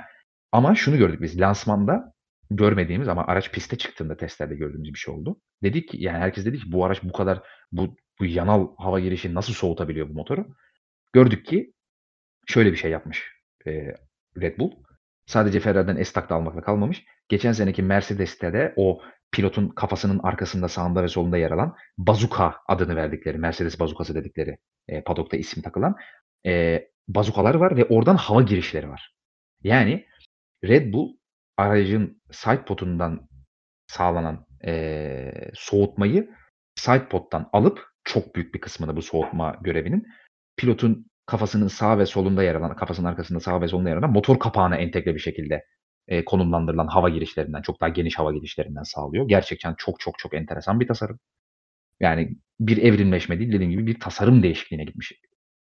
ama 0.53 0.75
şunu 0.75 0.97
gördük 0.97 1.21
biz 1.23 1.41
lansmanda 1.41 2.13
görmediğimiz 2.51 3.09
ama 3.09 3.27
araç 3.27 3.51
piste 3.51 3.77
çıktığında 3.79 4.17
testlerde 4.17 4.55
gördüğümüz 4.55 4.93
bir 4.93 4.99
şey 4.99 5.15
oldu. 5.15 5.41
Dedik 5.63 5.89
ki 5.89 5.97
yani 6.03 6.19
herkes 6.19 6.45
dedi 6.45 6.59
ki 6.59 6.73
bu 6.73 6.85
araç 6.85 7.03
bu 7.03 7.13
kadar 7.13 7.43
bu 7.73 7.97
bu 8.21 8.25
yanal 8.25 8.69
hava 8.79 9.01
girişi 9.01 9.35
nasıl 9.35 9.53
soğutabiliyor 9.53 10.09
bu 10.09 10.13
motoru? 10.13 10.47
Gördük 11.13 11.47
ki 11.47 11.73
şöyle 12.47 12.71
bir 12.73 12.77
şey 12.77 12.91
yapmış, 12.91 13.23
eee, 13.67 13.95
Red 14.41 14.59
Bull. 14.59 14.71
Sadece 15.27 15.61
Ferrari'den 15.61 16.03
S-Duct 16.03 16.31
almakla 16.33 16.61
kalmamış. 16.61 17.05
Geçen 17.29 17.51
seneki 17.51 17.83
Mercedes'te 17.83 18.53
de 18.53 18.73
o 18.77 19.01
pilotun 19.31 19.69
kafasının 19.69 20.19
arkasında, 20.23 20.67
sağında 20.69 21.03
ve 21.03 21.07
solunda 21.07 21.37
yer 21.37 21.51
alan 21.51 21.75
Bazooka 21.99 22.55
adını 22.69 22.95
verdikleri, 22.95 23.39
Mercedes 23.39 23.79
bazukası 23.79 24.15
dedikleri, 24.15 24.57
eee, 24.89 25.03
paddock'ta 25.05 25.37
ismi 25.37 25.63
takılan, 25.63 25.95
eee, 26.45 26.91
bazukalar 27.09 27.55
var 27.55 27.77
ve 27.77 27.85
oradan 27.85 28.15
hava 28.15 28.43
girişleri 28.43 28.89
var. 28.89 29.13
Yani 29.63 30.05
Red 30.63 30.93
Bull 30.93 31.17
aracın 31.57 32.21
side 32.31 32.65
pod'undan 32.65 33.29
sağlanan, 33.87 34.45
eee, 34.63 35.51
soğutmayı 35.55 36.29
side 36.75 37.09
pod'dan 37.09 37.49
alıp 37.53 37.85
çok 38.03 38.35
büyük 38.35 38.55
bir 38.55 38.61
kısmını 38.61 38.95
bu 38.95 39.01
soğutma 39.01 39.57
görevinin 39.61 40.07
pilotun 40.57 41.07
kafasının 41.25 41.67
sağ 41.67 41.99
ve 41.99 42.05
solunda 42.05 42.43
yer 42.43 42.55
alan, 42.55 42.75
kafasının 42.75 43.07
arkasında 43.07 43.39
sağ 43.39 43.61
ve 43.61 43.67
solunda 43.67 43.89
yer 43.89 43.97
alan 43.97 44.11
motor 44.13 44.39
kapağına 44.39 44.75
entegre 44.77 45.15
bir 45.15 45.19
şekilde, 45.19 45.65
eee, 46.09 46.25
konumlandırılan 46.25 46.87
hava 46.87 47.09
girişlerinden, 47.09 47.61
çok 47.61 47.81
daha 47.81 47.89
geniş 47.89 48.19
hava 48.19 48.33
girişlerinden 48.33 48.83
sağlıyor. 48.83 49.27
Gerçekten 49.27 49.75
çok 49.77 49.99
çok 49.99 50.19
çok 50.19 50.33
enteresan 50.33 50.79
bir 50.79 50.87
tasarım. 50.87 51.19
Yani 51.99 52.37
bir 52.59 52.77
evrimleşme 52.77 53.39
değil, 53.39 53.51
dediğim 53.53 53.71
gibi 53.71 53.87
bir 53.87 53.99
tasarım 53.99 54.43
değişikliğine 54.43 54.85
gitmiş, 54.85 55.13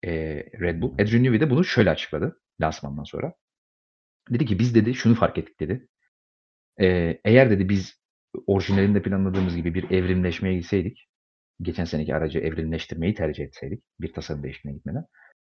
eee, 0.05 0.51
Red 0.61 0.83
Bull. 0.83 0.95
Adrian 0.95 1.25
Newey 1.25 1.41
de 1.41 1.51
bunu 1.51 1.65
şöyle 1.65 1.91
açıkladı 1.91 2.41
lansmandan 2.61 3.05
sonra. 3.05 3.33
Dedi 4.31 4.47
ki, 4.47 4.59
"Biz" 4.59 4.75
dedi, 4.75 4.95
"şunu 4.95 5.15
fark 5.15 5.39
ettik." 5.39 5.61
dedi. 5.61 5.89
Eee, 6.81 7.21
"Eğer" 7.25 7.51
dedi, 7.51 7.69
"biz 7.69 8.01
orijinalinde 8.47 9.03
planladığımız 9.03 9.57
gibi 9.57 9.75
bir 9.75 9.91
evrimleşmeye 9.91 10.59
gitseydik, 10.59 11.09
geçen 11.63 11.85
seneki 11.85 12.15
aracı 12.17 12.39
evrimleştirmeyi 12.39 13.15
tercih 13.15 13.45
etseydik, 13.45 13.85
bir 14.01 14.13
tasarım 14.13 14.43
değişikliğine 14.43 14.79
gitmeden, 14.79 15.07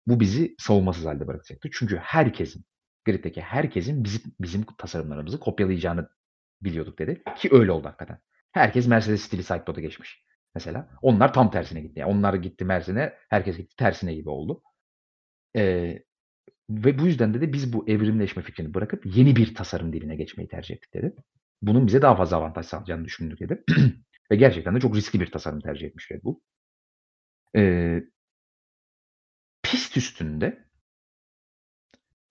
bu 0.07 0.21
bizi 0.21 0.55
savunmasız 0.59 1.05
hâlde 1.05 1.27
bırakacaktı." 1.27 1.69
Çünkü 1.73 1.97
herkesin, 1.97 2.65
griddeki 3.05 3.41
herkesin 3.41 4.05
bizim 4.05 4.21
bizim 4.41 4.63
tasarımlarımızı 4.79 5.41
kopyalayacağını 5.41 6.09
biliyorduk 6.63 6.99
dedi 6.99 7.23
ki 7.37 7.49
öyle 7.51 7.71
oldu 7.73 7.87
hakikaten. 7.87 8.19
Herkes 8.53 8.87
Mercedes 8.87 9.21
stili 9.23 9.43
side 9.43 9.65
pod'a 9.65 9.81
geçmiş 9.81 10.23
mesela. 10.55 10.89
Onlar 11.03 11.33
tam 11.33 11.51
tersine 11.51 11.81
gitti. 11.81 12.01
Yani 12.01 12.11
onlar 12.11 12.35
gitti 12.35 12.65
Mersin'e, 12.65 13.15
herkes 13.29 13.57
gitti 13.57 13.77
tersine 13.77 14.15
gibi 14.15 14.29
oldu. 14.29 14.63
Eee, 15.55 16.04
ve 16.69 16.99
bu 16.99 17.05
yüzden 17.07 17.33
dedi, 17.33 17.53
"Biz 17.53 17.73
bu 17.73 17.89
evrimleşme 17.89 18.43
fikrini 18.43 18.73
bırakıp 18.73 19.05
yeni 19.05 19.35
bir 19.35 19.55
tasarım 19.55 19.93
diline 19.93 20.15
geçmeyi 20.15 20.49
tercih 20.49 20.75
ettik." 20.75 20.93
dedi. 20.93 21.15
"Bunun 21.61 21.87
bize 21.87 22.01
daha 22.01 22.15
fazla 22.15 22.37
avantaj 22.37 22.65
sağlayacağını 22.65 23.05
düşündük." 23.05 23.39
dedi. 23.39 23.63
Ve 24.31 24.35
gerçekten 24.35 24.75
de 24.75 24.79
çok 24.79 24.95
riskli 24.95 25.19
bir 25.19 25.31
tasarım 25.31 25.59
tercih 25.61 25.87
etmiş 25.87 26.11
Red 26.11 26.23
Bull. 26.23 26.35
Eee 27.53 28.07
pist 29.63 29.97
üstünde 29.97 30.65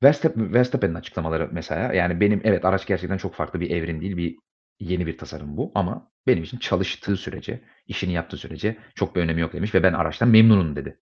Verstap 0.02 0.36
Verstappen'in 0.36 0.94
açıklamaları 0.94 1.48
mesela, 1.52 1.92
yani 1.92 2.20
benim 2.20 2.40
evet 2.44 2.64
araç 2.64 2.86
gerçekten 2.86 3.16
çok 3.16 3.34
farklı 3.34 3.60
bir 3.60 3.70
evrim 3.70 4.00
değil, 4.00 4.16
bir 4.16 4.36
yeni 4.80 5.06
bir 5.06 5.18
tasarım 5.18 5.56
bu 5.56 5.72
ama 5.74 6.10
benim 6.26 6.42
için 6.42 6.58
çalıştığı 6.58 7.16
sürece, 7.16 7.60
işini 7.86 8.12
yaptığı 8.12 8.36
sürece 8.36 8.78
çok 8.94 9.16
bir 9.16 9.20
önemi 9.20 9.40
yok 9.40 9.52
demiş 9.52 9.74
ve 9.74 9.82
ben 9.82 9.92
araçtan 9.92 10.28
memnunum 10.28 10.76
dedi 10.76 11.00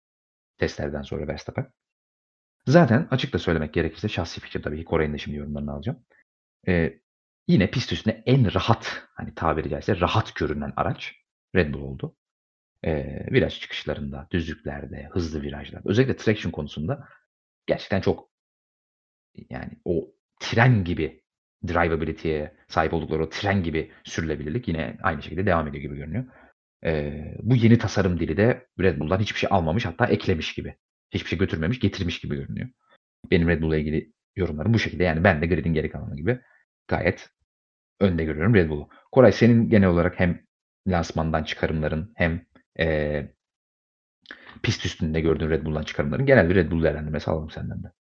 testlerden 0.59 1.03
sonra 1.03 1.29
Verstappen. 1.29 1.67
Zaten 2.67 3.09
açık 3.11 3.33
da 3.33 3.39
söylemek 3.39 3.75
gerekirse 3.75 4.09
şahsi 4.09 4.41
fikrim 4.41 4.63
tabii 4.63 4.79
ki 4.79 4.85
Koray'ın 4.85 5.13
da 5.13 5.19
şimdi 5.19 5.37
yorumlarını 5.39 5.73
alacağım. 5.73 5.99
Eee, 6.67 7.01
yine 7.49 7.71
pist 7.71 7.93
üstünde 7.93 8.23
en 8.27 8.55
rahat, 8.55 9.09
hani 9.15 9.35
tabiri 9.35 9.71
caizse 9.71 10.01
rahat 10.01 10.37
görünen 10.37 10.73
araç 10.77 11.15
Red 11.57 11.75
Bull 11.75 11.83
oldu. 11.83 12.17
Eee, 12.85 13.29
viraj 13.33 13.61
çıkışlarında, 13.61 14.29
düzlüklerde, 14.33 15.09
hızlı 15.13 15.43
virajlarda, 15.43 15.91
özellikle 15.91 16.17
traction 16.17 16.53
konusunda 16.53 17.09
gerçekten 17.67 18.01
çok 18.01 18.31
yani 19.51 19.71
o 19.85 20.09
tren 20.41 20.85
gibi 20.85 21.23
drivability'ye 21.69 22.57
sahip 22.69 22.95
oldukları 22.95 23.23
o 23.25 23.29
tren 23.29 23.63
gibi 23.63 23.93
sürülebilirlik 24.05 24.69
yine 24.69 24.97
aynı 25.03 25.23
şekilde 25.23 25.47
devam 25.47 25.69
ediyor 25.69 25.83
gibi 25.83 25.97
görünüyor. 25.97 26.25
Eee, 26.85 27.39
bu 27.43 27.57
yeni 27.57 27.79
tasarım 27.79 28.21
dili 28.21 28.37
de 28.37 28.67
Red 28.81 29.01
Bull'dan 29.01 29.21
hiçbir 29.21 29.39
şey 29.39 29.49
almamış 29.53 29.87
hatta 29.87 30.07
eklemiş 30.07 30.55
gibi. 30.55 30.77
Hiçbir 31.13 31.29
şey 31.29 31.39
götürmemiş, 31.39 31.81
getirmiş 31.81 32.21
gibi 32.21 32.37
görünüyor. 32.37 32.69
Benim 33.31 33.49
Red 33.49 33.63
Bull'la 33.63 33.77
ilgili 33.77 34.13
yorumlarım 34.37 34.75
bu 34.75 34.79
şekilde. 34.79 35.05
Yani 35.05 35.25
ben 35.25 35.43
de 35.43 35.47
grid'in 35.47 35.75
geri 35.75 35.91
kalanı 35.91 36.17
gibi 36.17 36.41
gayet 36.89 37.31
önde 38.01 38.25
görüyorum 38.25 38.55
Red 38.55 38.71
Bull'u. 38.71 38.89
Koray 39.13 39.33
senin 39.33 39.69
genel 39.71 39.89
olarak 39.89 40.21
hem 40.21 40.43
lansmandan 40.89 41.45
çıkarımların 41.45 42.13
hem, 42.17 42.47
eee 42.79 43.35
pist 44.63 44.87
üstünde 44.87 45.21
gördüğün 45.21 45.51
Red 45.51 45.65
Bull'dan 45.65 45.83
çıkarımların 45.83 46.27
genel 46.27 46.49
bir 46.51 46.55
Red 46.55 46.71
Bull 46.71 46.83
değerlendirmesi 46.83 47.31
alalım 47.31 47.51
senden 47.51 47.83
de. 47.83 47.93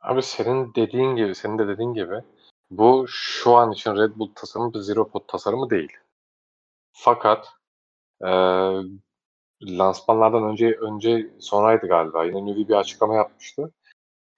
Abi 0.00 0.22
senin 0.22 0.74
dediğin 0.74 1.16
gibi, 1.16 1.34
senin 1.34 1.58
de 1.58 1.68
dediğin 1.68 1.94
gibi 1.94 2.14
bu 2.70 3.06
şu 3.08 3.54
an 3.56 3.72
için 3.72 3.96
Red 3.96 4.16
Bull 4.16 4.32
tasarımı 4.34 4.74
bir 4.74 4.78
zero 4.78 5.08
pod 5.10 5.22
tasarımı 5.28 5.70
değil. 5.70 5.92
Fakat 6.92 7.48
eee, 8.24 8.82
lansmanlardan 9.66 10.44
önce 10.44 10.72
önce 10.72 11.30
sonraydı 11.38 11.86
galiba. 11.86 12.24
Yine 12.24 12.46
Newey 12.46 12.68
bir 12.68 12.74
açıklama 12.74 13.14
yapmıştı. 13.14 13.72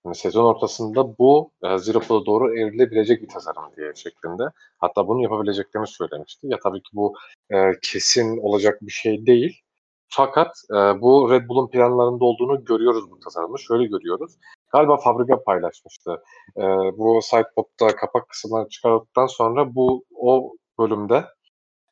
Yani 0.07 0.17
sezon 0.17 0.45
ortasında 0.45 1.19
bu 1.19 1.51
e, 1.63 1.79
zero 1.79 2.01
pod'a 2.01 2.27
doğru 2.27 2.59
evrilebilecek 2.59 3.23
bir 3.23 3.29
tasarım 3.29 3.63
diye 3.77 3.95
şeklinde. 3.95 4.43
Hatta 4.79 5.09
bunu 5.09 5.23
yapabileceklerini 5.23 5.87
söylemişti. 5.87 6.47
Ya 6.47 6.59
tabii 6.63 6.83
ki 6.83 6.91
bu 6.93 7.15
e, 7.51 7.57
kesin 7.83 8.39
olacak 8.39 8.79
bir 8.83 8.93
şey 8.93 9.27
değil. 9.27 9.61
Fakat 10.09 10.57
e, 10.71 10.75
bu 10.75 11.31
Red 11.31 11.49
Bull'un 11.49 11.71
planlarında 11.71 12.25
olduğunu 12.25 12.65
görüyoruz 12.65 13.11
bu 13.11 13.21
tasarımı. 13.21 13.59
Şöyle 13.59 13.85
görüyoruz. 13.85 14.33
Galiba 14.73 14.97
fabrika 14.97 15.43
paylaşmıştı. 15.45 16.23
E, 16.57 16.63
bu 16.99 17.21
sidepod'da 17.23 17.97
kapak 17.97 18.29
kısımları 18.29 18.69
çıkardıktan 18.69 19.27
sonra 19.27 19.75
bu 19.75 20.05
o 20.15 20.55
bölümde 20.79 21.25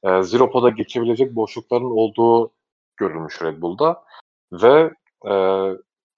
e, 0.02 0.22
Zero 0.22 0.50
Pod'a 0.50 0.68
geçebilecek 0.68 1.34
boşlukların 1.34 1.96
olduğu 1.96 2.50
görülmüş 2.96 3.42
Red 3.42 3.62
Bull'da. 3.62 4.02
Ve 4.52 4.90
e, 5.30 5.34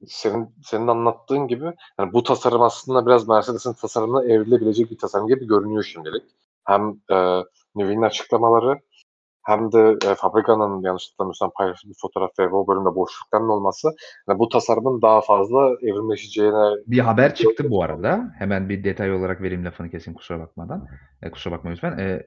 senin 0.06 0.54
senin 0.64 0.86
anlattığın 0.86 1.48
gibi 1.48 1.72
yani 1.98 2.12
bu 2.12 2.22
tasarım 2.22 2.62
aslında 2.62 3.06
biraz 3.06 3.28
Mercedes'in 3.28 3.72
tasarımına 3.72 4.24
evrilebilecek 4.24 4.90
bir 4.90 4.98
tasarım 4.98 5.28
gibi 5.28 5.46
görünüyor 5.46 5.82
şimdilik. 5.82 6.22
Hem 6.64 6.90
e, 7.12 7.42
Newey'nin 7.74 8.02
açıklamaları 8.02 8.80
hem 9.46 9.72
de 9.72 9.96
e, 10.10 10.14
fabrikanın 10.14 10.82
yanlış 10.82 11.08
hatırlamıyorsam 11.10 11.50
paylaştığı 11.56 11.88
bir 11.88 11.94
fotoğraf 12.02 12.30
ve 12.38 12.48
o 12.48 12.66
bölümde 12.66 12.94
boşlukların 12.94 13.48
olması 13.48 13.88
yani 14.28 14.38
bu 14.38 14.48
tasarımın 14.48 15.02
daha 15.02 15.20
fazla 15.20 15.70
evrimleşeceğine 15.82 16.70
Bir 16.86 16.98
haber 16.98 17.34
çıktı 17.34 17.70
bu 17.70 17.82
arada. 17.82 18.30
Hemen 18.38 18.68
bir 18.68 18.84
detay 18.84 19.12
olarak 19.12 19.42
vereyim 19.42 19.64
lafını 19.64 19.90
keseyim 19.90 20.16
kusura 20.16 20.40
bakmadan. 20.40 20.86
Eee, 21.22 21.30
kusura 21.30 21.54
bakma 21.54 21.70
lütfen. 21.70 21.98
Eee, 21.98 22.26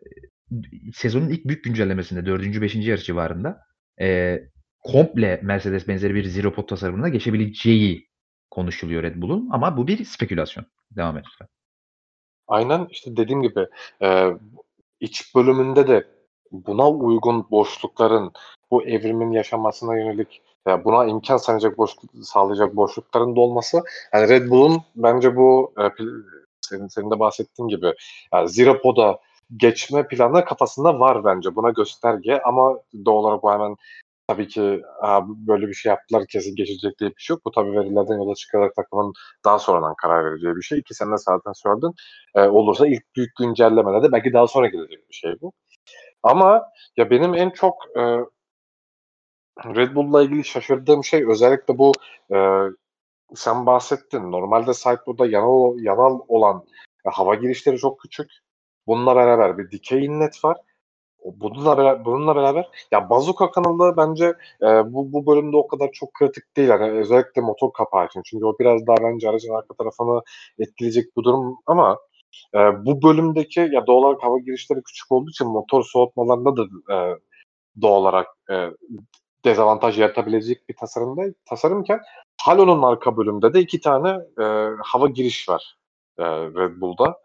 sezonun 0.94 1.30
ilk 1.30 1.46
büyük 1.46 1.64
güncellemesinde 1.64 2.26
4. 2.26 2.62
5. 2.62 2.90
yarış 2.90 3.06
civarında 3.06 3.69
eee, 4.00 4.50
komple 4.80 5.40
Mercedes 5.44 5.88
benzeri 5.88 6.16
bir 6.16 6.24
zero 6.24 6.54
pod 6.54 6.68
tasarımına 6.68 7.10
geçebileceği 7.10 8.10
konuşuluyor 8.52 9.04
Red 9.04 9.22
Bull'un 9.22 9.50
ama 9.52 9.78
bu 9.78 9.88
bir 9.88 10.06
spekülasyon. 10.06 10.66
Devam 10.92 11.18
et 11.18 11.26
lütfen. 11.28 11.48
Aynen 12.48 12.88
işte 12.92 13.18
dediğim 13.18 13.42
gibi 13.42 13.68
e, 14.02 14.28
iç 15.00 15.36
bölümünde 15.36 15.88
de 15.88 16.08
buna 16.52 16.90
uygun 16.90 17.52
boşlukların 17.52 18.32
bu 18.72 18.84
evrimin 18.84 19.32
yaşamasına 19.32 19.98
yönelik 19.98 20.42
ya 20.68 20.86
buna 20.86 21.06
imkan 21.06 21.38
sağlayacak 21.38 21.78
boşluk 21.78 22.12
sağlayacak 22.24 22.76
boşlukların 22.76 23.36
da 23.36 23.40
olması 23.40 23.84
yani 24.14 24.30
Red 24.30 24.50
Bull'un 24.50 24.82
bence 24.96 25.36
bu 25.36 25.74
e, 25.80 25.84
senin, 26.62 26.88
senin 26.88 27.12
de 27.12 27.20
bahsettiğin 27.20 27.70
gibi 27.70 27.94
yani 28.34 28.50
Zero 28.50 28.82
Pod'a 28.82 29.20
geçme 29.58 30.08
planı 30.08 30.46
kafasında 30.46 31.00
var 31.00 31.24
bence. 31.24 31.56
Buna 31.56 31.70
gösterge 31.70 32.40
ama 32.46 32.80
doğal 33.06 33.16
olarak 33.16 33.44
bu 33.44 33.52
hemen 33.52 33.76
tabii 34.28 34.48
ki 34.48 34.82
böyle 35.28 35.68
bir 35.68 35.74
şey 35.74 35.90
yaptılar 35.90 36.28
kesin 36.28 36.56
geçecek 36.56 37.00
diye 37.00 37.10
bir 37.10 37.22
şey 37.22 37.34
yok. 37.34 37.46
Bu 37.46 37.52
tabii 37.52 37.72
verilerden 37.72 38.18
yola 38.18 38.36
çıkarak 38.36 38.76
takımın 38.76 39.14
daha 39.46 39.60
sonradan 39.60 39.96
karar 40.02 40.26
vereceği 40.26 40.56
bir 40.56 40.62
şey. 40.62 40.80
İki 40.80 40.94
sene 40.94 41.18
zaten 41.18 41.54
söyledin. 41.54 41.94
E, 42.36 42.42
olursa 42.42 42.88
ilk 42.88 43.16
büyük 43.16 43.36
güncellemede 43.36 44.04
de 44.04 44.12
belki 44.12 44.34
daha 44.34 44.48
sonra 44.48 44.68
gelecek 44.68 45.10
bir 45.10 45.16
şey 45.16 45.42
bu. 45.42 45.52
Ama 46.24 46.64
ya 46.98 47.10
benim 47.10 47.34
en 47.34 47.50
çok 47.50 47.76
e, 47.98 48.02
Red 49.66 49.96
Bull'la 49.96 50.24
ilgili 50.24 50.46
şaşırdığım 50.46 51.04
şey 51.04 51.26
özellikle 51.28 51.78
bu 51.78 51.92
e, 52.34 52.38
sen 53.36 53.66
bahsettin. 53.66 54.32
Normalde 54.32 54.74
sideboard'da 54.74 55.28
yanal, 55.28 55.80
yanal 55.80 56.20
olan 56.28 56.66
e, 57.06 57.10
hava 57.10 57.36
girişleri 57.36 57.78
çok 57.78 58.00
küçük. 58.00 58.32
Bununla 58.88 59.16
beraber 59.16 59.58
bir 59.58 59.72
dikey 59.72 60.06
inlet 60.06 60.46
var. 60.46 60.58
Bununla 61.26 61.78
beraber, 61.78 62.06
bununla 62.06 62.36
beraber 62.36 62.70
ya 62.92 63.10
bazuka 63.10 63.52
kanalı 63.52 63.98
bence 63.98 64.26
e, 64.62 64.94
bu, 64.94 65.14
bu 65.14 65.26
bölümde 65.28 65.58
o 65.58 65.68
kadar 65.68 65.92
çok 65.92 66.14
kritik 66.14 66.58
değil. 66.58 66.70
Yani 66.70 66.92
özellikle 66.92 67.42
motor 67.42 67.74
kapağı 67.74 68.06
için. 68.06 68.22
Çünkü 68.26 68.46
o 68.46 68.60
biraz 68.60 68.88
daha 68.88 68.98
bence 68.98 69.30
aracın 69.30 69.54
arka 69.54 69.74
tarafını 69.74 70.22
etkileyecek 70.60 71.16
bu 71.16 71.24
durum 71.24 71.58
ama 71.66 71.98
e, 72.56 72.60
bu 72.86 73.02
bölümdeki 73.02 73.60
ya 73.60 73.88
doğal 73.88 73.98
olarak 73.98 74.24
hava 74.24 74.40
girişleri 74.40 74.84
küçük 74.84 75.12
olduğu 75.12 75.30
için 75.30 75.48
motor 75.48 75.84
soğutmalarında 75.84 76.58
da 76.58 76.64
e, 76.94 77.20
doğal 77.82 78.02
olarak 78.02 78.28
e, 78.52 78.70
dezavantaj 79.46 80.00
yaratabilecek 80.00 80.70
bir 80.70 80.76
tasarımda 80.76 81.22
tasarımken 81.46 82.00
Halo'nun 82.42 82.84
arka 82.84 83.18
bölümde 83.18 83.54
de 83.54 83.60
iki 83.60 83.82
tane 83.82 84.10
e, 84.42 84.44
hava 84.84 85.08
giriş 85.08 85.50
var 85.50 85.78
e, 86.18 86.24
Red 86.26 86.82
Bull'da. 86.82 87.20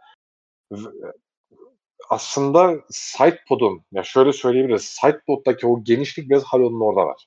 Aslında 2.10 2.74
sidepod'un 2.90 3.82
ya 3.92 4.02
şöyle 4.02 4.32
söyleyebiliriz. 4.32 4.84
Sidepod'daki 4.84 5.66
o 5.66 5.84
genişlik 5.84 6.30
biraz 6.30 6.44
Halo'nun 6.44 6.80
orada 6.80 7.06
var. 7.06 7.26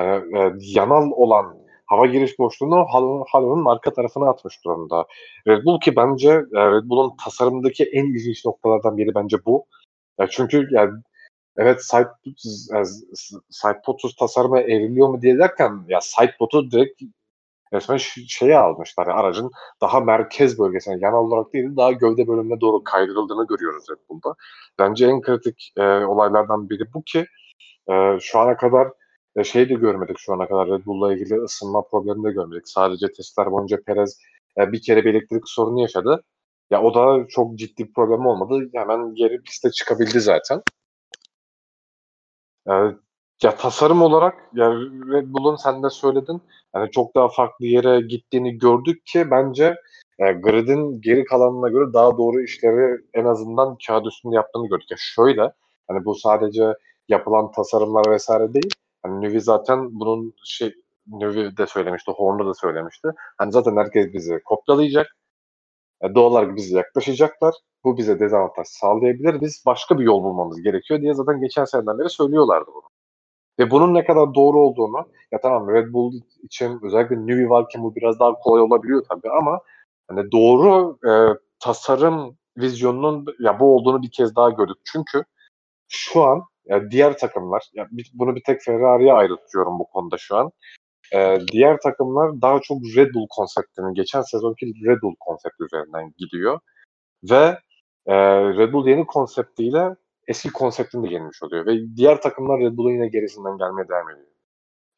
Yani, 0.00 0.38
e, 0.38 0.52
yanal 0.58 1.10
olan 1.10 1.56
hava 1.86 2.06
giriş 2.06 2.38
boşluğunu 2.38 2.86
halonun, 2.90 3.24
halonun 3.28 3.64
arka 3.64 3.92
tarafına 3.92 4.30
atmış 4.30 4.64
durumda. 4.64 5.06
Red 5.46 5.64
Bull 5.64 5.80
ki 5.80 5.96
bence 5.96 6.28
e, 6.30 6.70
Red 6.70 6.88
Bull'un 6.88 7.16
tasarımındaki 7.24 7.84
en 7.84 8.04
ilginç 8.04 8.44
noktalardan 8.44 8.96
biri 8.96 9.14
bence 9.14 9.36
bu. 9.46 9.66
Ya 10.20 10.28
çünkü 10.30 10.68
yani 10.70 10.92
evet 11.56 11.84
side, 11.84 12.10
e, 12.78 12.82
sidepod'suz 13.50 14.16
tasarıma 14.16 14.60
evriliyor 14.60 15.08
mu 15.08 15.22
diye 15.22 15.38
derken 15.38 15.84
ya 15.88 16.00
sidepod'u 16.00 16.70
direkt 16.70 17.02
resmen 17.72 17.96
şeyi 18.28 18.56
almışlar. 18.56 19.06
Yani 19.06 19.20
aracın 19.20 19.50
daha 19.80 20.00
merkez 20.00 20.58
bölgesine, 20.58 20.98
yani 21.00 21.16
olarak 21.16 21.52
değil 21.52 21.76
daha 21.76 21.92
gövde 21.92 22.28
bölümüne 22.28 22.60
doğru 22.60 22.84
kaydırıldığını 22.84 23.46
görüyoruz 23.46 23.84
Red 23.90 24.08
Bull'da. 24.08 24.34
Bence 24.78 25.06
en 25.06 25.20
kritik 25.20 25.72
e, 25.76 25.82
olaylardan 25.82 26.70
biri 26.70 26.92
bu 26.94 27.02
ki 27.02 27.26
e, 27.90 28.18
şu 28.20 28.38
ana 28.38 28.56
kadar 28.56 28.88
e, 29.36 29.44
şey 29.44 29.68
de 29.68 29.74
görmedik 29.74 30.18
şu 30.18 30.32
ana 30.32 30.48
kadar 30.48 30.68
Red 30.68 30.86
Bull'la 30.86 31.14
ilgili 31.14 31.34
ısınma 31.34 31.82
problemi 31.82 32.24
de 32.24 32.30
görmedik. 32.32 32.68
Sadece 32.68 33.12
testler 33.12 33.50
boyunca 33.50 33.82
Perez 33.86 34.18
e, 34.58 34.72
bir 34.72 34.82
kere 34.82 35.04
bir 35.04 35.10
elektrik 35.14 35.48
sorunu 35.48 35.80
yaşadı. 35.80 36.22
Ya 36.70 36.82
o 36.82 36.94
da 36.94 37.26
çok 37.28 37.58
ciddi 37.58 37.88
bir 37.88 37.92
problem 37.92 38.26
olmadı. 38.26 38.70
Hemen 38.74 39.14
geri 39.14 39.42
piste 39.42 39.70
çıkabildi 39.70 40.20
zaten. 40.20 40.62
E, 42.68 42.72
ya 43.42 43.56
tasarım 43.56 44.02
olarak 44.02 44.34
ya 44.54 44.70
Red 45.12 45.26
Bull'un 45.26 45.56
sen 45.56 45.82
de 45.82 45.90
söyledin. 45.90 46.42
Yani 46.74 46.90
çok 46.90 47.14
daha 47.14 47.28
farklı 47.28 47.66
yere 47.66 48.00
gittiğini 48.00 48.58
gördük 48.58 49.06
ki 49.06 49.30
bence 49.30 49.74
e, 50.18 50.32
grid'in 50.32 51.00
geri 51.00 51.24
kalanına 51.24 51.68
göre 51.68 51.92
daha 51.92 52.18
doğru 52.18 52.42
işleri 52.42 53.00
en 53.14 53.24
azından 53.24 53.76
kağıt 53.86 54.06
üstünde 54.06 54.36
yaptığını 54.36 54.68
gördük. 54.68 54.90
Ya 54.90 54.96
şöyle 55.00 55.52
hani 55.88 56.04
bu 56.04 56.14
sadece 56.14 56.74
yapılan 57.08 57.50
tasarımlar 57.52 58.10
vesaire 58.10 58.54
değil. 58.54 58.74
Hani 59.02 59.20
Nüvi 59.20 59.40
zaten 59.40 60.00
bunun 60.00 60.34
şey 60.44 60.74
Nüvi 61.06 61.56
de 61.56 61.66
söylemişti, 61.66 62.12
Horner 62.12 62.46
da 62.46 62.54
söylemişti. 62.54 63.08
Hani 63.38 63.52
zaten 63.52 63.76
herkes 63.76 64.12
bizi 64.12 64.42
kopyalayacak. 64.44 65.16
E, 66.02 66.14
doğal 66.14 66.30
olarak 66.30 66.56
bize 66.56 66.76
yaklaşacaklar. 66.76 67.54
Bu 67.84 67.96
bize 67.98 68.20
dezavantaj 68.20 68.66
sağlayabilir. 68.66 69.40
Biz 69.40 69.62
başka 69.66 69.98
bir 69.98 70.04
yol 70.04 70.22
bulmamız 70.24 70.62
gerekiyor 70.62 71.00
diye 71.00 71.14
zaten 71.14 71.40
geçen 71.40 71.64
seneden 71.64 71.98
beri 71.98 72.10
söylüyorlardı 72.10 72.70
bunu. 72.74 72.91
Ve 73.58 73.70
bunun 73.70 73.94
ne 73.94 74.04
kadar 74.04 74.34
doğru 74.34 74.58
olduğunu 74.58 75.08
ya 75.32 75.40
tamam 75.40 75.68
Red 75.70 75.92
Bull 75.92 76.12
için 76.42 76.80
özellikle 76.82 77.26
Nüvi 77.26 77.50
varken 77.50 77.82
bu 77.82 77.96
biraz 77.96 78.20
daha 78.20 78.32
kolay 78.32 78.62
olabiliyor 78.62 79.04
tabii 79.08 79.30
ama 79.30 79.60
hani 80.08 80.32
doğru 80.32 80.98
e, 81.08 81.12
tasarım 81.60 82.36
vizyonunun 82.58 83.26
ya 83.40 83.60
bu 83.60 83.76
olduğunu 83.76 84.02
bir 84.02 84.10
kez 84.10 84.36
daha 84.36 84.50
gördük. 84.50 84.76
Çünkü 84.92 85.24
şu 85.88 86.22
an 86.22 86.42
ya 86.66 86.90
diğer 86.90 87.18
takımlar, 87.18 87.62
ya 87.74 87.88
bunu 88.14 88.36
bir 88.36 88.42
tek 88.46 88.62
Ferrari'ye 88.62 89.12
ayrıtıyorum 89.12 89.78
bu 89.78 89.86
konuda 89.86 90.16
şu 90.18 90.36
an. 90.36 90.50
Ee, 91.14 91.38
diğer 91.52 91.78
takımlar 91.80 92.42
daha 92.42 92.60
çok 92.60 92.78
Red 92.96 93.14
Bull 93.14 93.26
konseptinin, 93.30 93.94
geçen 93.94 94.22
sezonki 94.22 94.66
Red 94.86 95.02
Bull 95.02 95.14
konsepti 95.20 95.64
üzerinden 95.64 96.14
gidiyor. 96.18 96.60
Ve 97.30 97.58
e, 98.06 98.14
Red 98.58 98.72
Bull 98.72 98.86
yeni 98.86 99.06
konseptiyle 99.06 99.96
eski 100.28 100.52
konseptini 100.52 101.10
de 101.10 101.14
yenmiş 101.14 101.42
oluyor. 101.42 101.66
Ve 101.66 101.96
diğer 101.96 102.22
takımlar 102.22 102.60
Red 102.60 102.76
Bull'un 102.76 102.92
yine 102.92 103.08
gerisinden 103.08 103.58
gelmeye 103.58 103.88
devam 103.88 104.10
ediyor. 104.10 104.26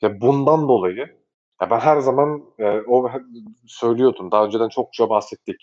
Ya 0.03 0.21
bundan 0.21 0.69
dolayı 0.69 1.25
ya 1.63 1.71
ben 1.71 1.81
her 1.81 2.01
zaman 2.01 2.45
e, 2.59 2.81
o 2.81 3.11
söylüyordum. 3.67 4.31
Daha 4.31 4.45
önceden 4.45 4.69
çokça 4.69 5.11
bahsettik. 5.11 5.57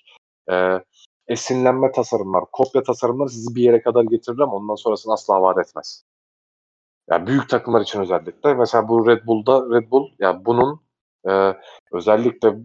E, 0.52 0.80
esinlenme 1.28 1.92
tasarımlar, 1.92 2.44
kopya 2.52 2.84
tasarımlar 2.84 3.28
sizi 3.28 3.56
bir 3.56 3.64
yere 3.64 3.82
kadar 3.82 4.04
getirir 4.04 4.40
ama 4.40 4.56
ondan 4.56 4.76
sonrasını 4.76 5.14
asla 5.14 5.42
vaat 5.42 5.58
etmez. 5.58 6.04
Yani 7.10 7.28
büyük 7.28 7.50
takımlar 7.50 7.82
için 7.82 8.00
özellikle. 8.02 8.54
Mesela 8.54 8.88
bu 8.88 9.08
Red 9.08 9.26
Bull'da 9.26 9.76
Red 9.76 9.92
Bull 9.92 10.06
ya 10.06 10.14
yani 10.20 10.46
bunun 10.46 10.82
e, 11.30 11.54
özellikle 11.92 12.56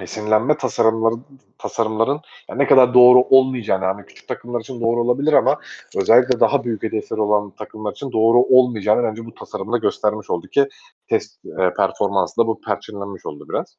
esinlenme 0.00 0.56
tasarımları 0.56 1.14
tasarımların 1.58 2.20
yani 2.48 2.58
ne 2.58 2.66
kadar 2.66 2.94
doğru 2.94 3.20
olmayacağını 3.20 3.84
yani 3.84 4.06
küçük 4.06 4.28
takımlar 4.28 4.60
için 4.60 4.80
doğru 4.80 5.00
olabilir 5.00 5.32
ama 5.32 5.60
özellikle 5.96 6.40
daha 6.40 6.64
büyük 6.64 6.82
hedefleri 6.82 7.20
olan 7.20 7.50
takımlar 7.50 7.92
için 7.92 8.12
doğru 8.12 8.38
olmayacağını 8.38 9.02
bence 9.02 9.26
bu 9.26 9.34
tasarımda 9.34 9.78
göstermiş 9.78 10.30
oldu 10.30 10.48
ki 10.48 10.68
test 11.08 11.44
e, 11.46 11.74
performansı 11.74 12.40
da 12.42 12.46
bu 12.46 12.60
perçinlenmiş 12.60 13.26
oldu 13.26 13.48
biraz. 13.48 13.76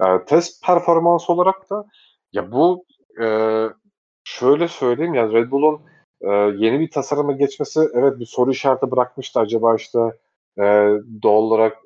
E, 0.00 0.24
test 0.24 0.66
performansı 0.66 1.32
olarak 1.32 1.70
da 1.70 1.84
ya 2.32 2.52
bu 2.52 2.84
e, 3.22 3.26
şöyle 4.24 4.68
söyleyeyim 4.68 5.14
ya 5.14 5.32
Red 5.32 5.50
Bull'un 5.50 5.80
e, 6.20 6.28
yeni 6.64 6.80
bir 6.80 6.90
tasarıma 6.90 7.32
geçmesi 7.32 7.80
evet 7.94 8.18
bir 8.20 8.26
soru 8.26 8.50
işareti 8.50 8.90
bırakmıştı 8.90 9.40
acaba 9.40 9.76
işte 9.76 9.98
e, 10.58 10.62
doğal 11.22 11.42
olarak 11.42 11.78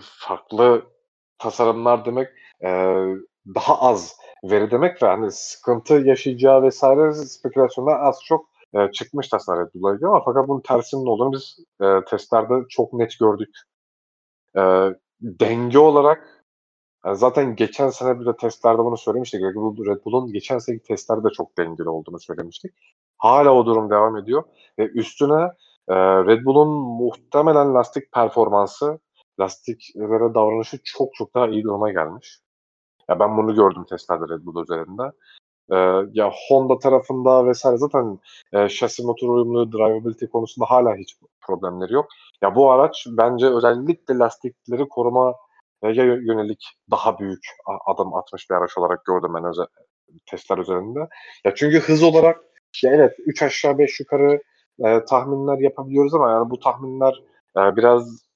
farklı 0.00 0.82
tasarımlar 1.38 2.04
demek 2.04 2.28
e, 2.64 2.68
daha 3.54 3.80
az 3.80 4.16
veri 4.44 4.70
demek 4.70 5.02
ve 5.02 5.06
hani 5.06 5.30
sıkıntı 5.32 5.94
yaşayacağı 5.94 6.62
vesaire 6.62 7.12
spekülasyonlar 7.12 8.00
az 8.00 8.20
çok 8.24 8.46
e, 8.74 8.92
çıkmıştı 8.92 9.36
aslında 9.36 9.60
Red 9.60 10.02
ama 10.02 10.22
fakat 10.24 10.48
bunun 10.48 10.60
tersinin 10.60 11.06
olduğunu 11.06 11.32
biz 11.32 11.58
e, 11.82 12.04
testlerde 12.10 12.54
çok 12.68 12.92
net 12.92 13.18
gördük. 13.18 13.56
E, 14.56 14.62
denge 15.20 15.78
olarak 15.78 16.44
yani 17.06 17.16
zaten 17.16 17.56
geçen 17.56 17.88
sene 17.90 18.20
bir 18.20 18.26
de 18.26 18.36
testlerde 18.36 18.78
bunu 18.78 18.96
söylemiştik. 18.96 19.42
Red, 19.42 19.54
Bull, 19.54 19.86
Red 19.86 20.04
Bull'un 20.04 20.32
geçen 20.32 20.58
seneki 20.58 20.82
testlerde 20.82 21.28
çok 21.36 21.58
dengeli 21.58 21.88
olduğunu 21.88 22.20
söylemiştik. 22.20 22.72
Hala 23.18 23.54
o 23.54 23.66
durum 23.66 23.90
devam 23.90 24.16
ediyor. 24.16 24.44
Ve 24.78 24.86
üstüne 24.88 25.42
e, 25.88 25.94
Red 25.96 26.44
Bull'un 26.44 26.68
muhtemelen 26.68 27.74
lastik 27.74 28.12
performansı, 28.12 28.98
lastiklere 29.40 30.34
davranışı 30.34 30.78
çok 30.84 31.14
çok 31.14 31.34
daha 31.34 31.48
iyi 31.48 31.64
duruma 31.64 31.92
gelmiş. 31.92 32.40
Ya 33.08 33.20
ben 33.20 33.36
bunu 33.36 33.54
gördüm 33.54 33.84
testlerde 33.88 34.34
Red 34.34 34.44
Bull 34.44 34.62
üzerinde. 34.62 35.02
Ee, 35.72 35.76
ya 36.12 36.32
Honda 36.48 36.78
tarafında 36.78 37.46
vesaire 37.46 37.76
zaten 37.76 38.18
e, 38.52 38.68
şasi 38.68 39.02
motor 39.02 39.28
uyumlu, 39.28 39.72
drivability 39.72 40.26
konusunda 40.26 40.66
hala 40.70 40.96
hiç 40.96 41.16
problemleri 41.40 41.92
yok. 41.92 42.06
Ya 42.42 42.54
bu 42.54 42.70
araç 42.72 43.06
bence 43.10 43.46
özellikle 43.46 44.18
lastikleri 44.18 44.88
koruma 44.88 45.34
yönelik 45.82 46.64
daha 46.90 47.18
büyük 47.18 47.44
adım 47.86 48.14
atmış 48.14 48.50
bir 48.50 48.54
araç 48.54 48.78
olarak 48.78 49.04
gördüm 49.04 49.34
ben 49.34 49.44
özel, 49.44 49.66
testler 50.30 50.58
üzerinde. 50.58 51.08
Ya 51.44 51.54
çünkü 51.54 51.80
hız 51.80 52.02
olarak 52.02 52.40
ya 52.82 52.92
evet 52.92 53.12
3 53.18 53.42
aşağı 53.42 53.78
5 53.78 54.00
yukarı 54.00 54.42
e, 54.84 55.04
tahminler 55.04 55.58
yapabiliyoruz 55.58 56.14
ama 56.14 56.30
yani 56.30 56.50
bu 56.50 56.58
tahminler 56.58 57.22
e, 57.56 57.76
biraz 57.76 58.31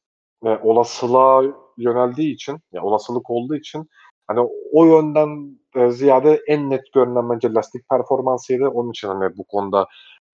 e, 0.46 0.48
olasılığa 0.62 1.42
yöneldiği 1.76 2.34
için, 2.34 2.58
ya 2.72 2.82
olasılık 2.82 3.30
olduğu 3.30 3.56
için 3.56 3.90
hani 4.26 4.40
o 4.72 4.84
yönden 4.84 5.58
e, 5.76 5.90
ziyade 5.90 6.42
en 6.46 6.70
net 6.70 6.92
görünen 6.92 7.30
bence 7.30 7.54
lastik 7.54 7.88
performansıydı. 7.88 8.68
Onun 8.68 8.90
için 8.90 9.08
hani 9.08 9.36
bu 9.36 9.44
konuda 9.44 9.86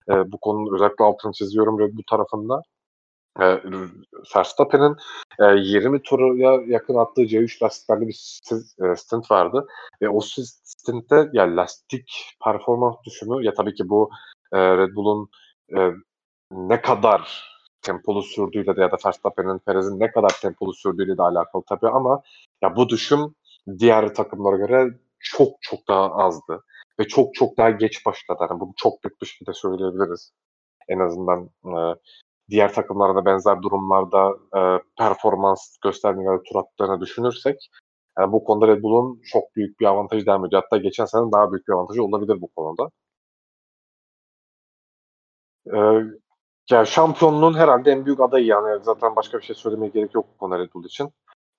e, 0.09 0.31
bu 0.31 0.37
konunun 0.37 0.75
özellikle 0.75 1.05
altını 1.05 1.31
çiziyorum 1.33 1.77
bu 1.79 2.01
tarafında. 2.09 2.61
E, 3.39 3.45
Verstappen'in 4.35 4.95
e, 5.39 5.45
20 5.55 6.01
tura 6.03 6.63
yakın 6.67 6.95
attığı 6.95 7.21
C3 7.21 7.63
lastiklerle 7.63 8.07
bir 8.07 8.39
e, 8.85 8.95
stint 8.95 9.31
vardı. 9.31 9.67
Ve 10.01 10.09
o 10.09 10.19
stintte 10.21 11.29
ya 11.33 11.55
lastik 11.55 12.35
performans 12.43 12.95
düşümü 13.05 13.45
ya 13.45 13.53
tabii 13.53 13.73
ki 13.73 13.89
bu 13.89 14.09
e, 14.53 14.77
Red 14.77 14.95
Bull'un 14.95 15.29
e, 15.77 15.91
ne 16.51 16.81
kadar 16.81 17.52
tempolu 17.83 18.23
sürdüğüyle 18.23 18.75
de 18.75 18.81
ya 18.81 18.91
da 18.91 18.97
Verstappen'in 19.05 19.59
Perez'in 19.59 19.99
ne 19.99 20.11
kadar 20.11 20.31
tempolu 20.41 20.73
sürdüğüyle 20.73 21.17
de 21.17 21.21
alakalı 21.21 21.63
tabii 21.69 21.89
ama 21.89 22.21
ya 22.61 22.75
bu 22.75 22.89
düşüm 22.89 23.35
diğer 23.79 24.15
takımlara 24.15 24.57
göre 24.57 24.99
çok 25.19 25.49
çok 25.61 25.87
daha 25.87 26.11
azdı 26.11 26.63
ve 26.99 27.07
çok 27.07 27.35
çok 27.35 27.57
daha 27.57 27.69
geç 27.69 28.05
başladı. 28.05 28.39
Yani 28.49 28.59
bunu 28.59 28.73
çok 28.77 29.03
büyük 29.03 29.21
bir 29.21 29.27
şekilde 29.27 29.53
söyleyebiliriz. 29.53 30.33
En 30.89 30.99
azından 30.99 31.49
e, 31.65 31.95
diğer 32.49 32.73
takımlarda 32.73 33.25
benzer 33.25 33.61
durumlarda 33.61 34.29
e, 34.57 34.81
performans 34.97 35.77
da 35.83 35.91
tur 36.43 36.55
attığını 36.59 37.01
düşünürsek 37.01 37.69
yani 38.19 38.31
bu 38.31 38.43
konuda 38.43 38.67
Red 38.67 38.83
Bull'un 38.83 39.21
çok 39.23 39.55
büyük 39.55 39.79
bir 39.79 39.85
avantajı 39.85 40.25
devam 40.25 40.45
ediyor. 40.45 40.61
Hatta 40.63 40.77
geçen 40.77 41.05
sene 41.05 41.31
daha 41.31 41.51
büyük 41.51 41.67
bir 41.67 41.73
avantajı 41.73 42.03
olabilir 42.03 42.41
bu 42.41 42.47
konuda. 42.55 42.89
Ee, 45.67 46.22
ya 46.71 46.85
şampiyonluğun 46.85 47.53
herhalde 47.53 47.91
en 47.91 48.05
büyük 48.05 48.19
adayı 48.19 48.45
yani. 48.45 48.83
Zaten 48.83 49.15
başka 49.15 49.37
bir 49.37 49.43
şey 49.43 49.55
söylemeye 49.55 49.91
gerek 49.91 50.13
yok 50.15 50.25
bu 50.33 50.37
konuda 50.37 50.59
Red 50.59 50.73
Bull 50.73 50.85
için. 50.85 51.09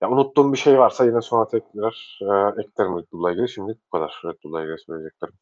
Ya 0.02 0.11
unuttuğum 0.11 0.52
bir 0.52 0.59
şey 0.59 0.78
varsa 0.78 1.05
yine 1.05 1.20
sonra 1.22 1.48
tekrar 1.48 2.18
e, 2.22 2.62
eklerim 2.62 2.98
Red 2.98 3.05
Bull'la 3.12 3.32
ilgili. 3.32 3.48
Şimdi 3.48 3.72
bu 3.86 3.98
kadar 3.98 4.22
Red 4.24 4.36
Bull'la 4.44 4.62
ilgili 4.62 4.78
söyleyeceklerim. 4.78 5.34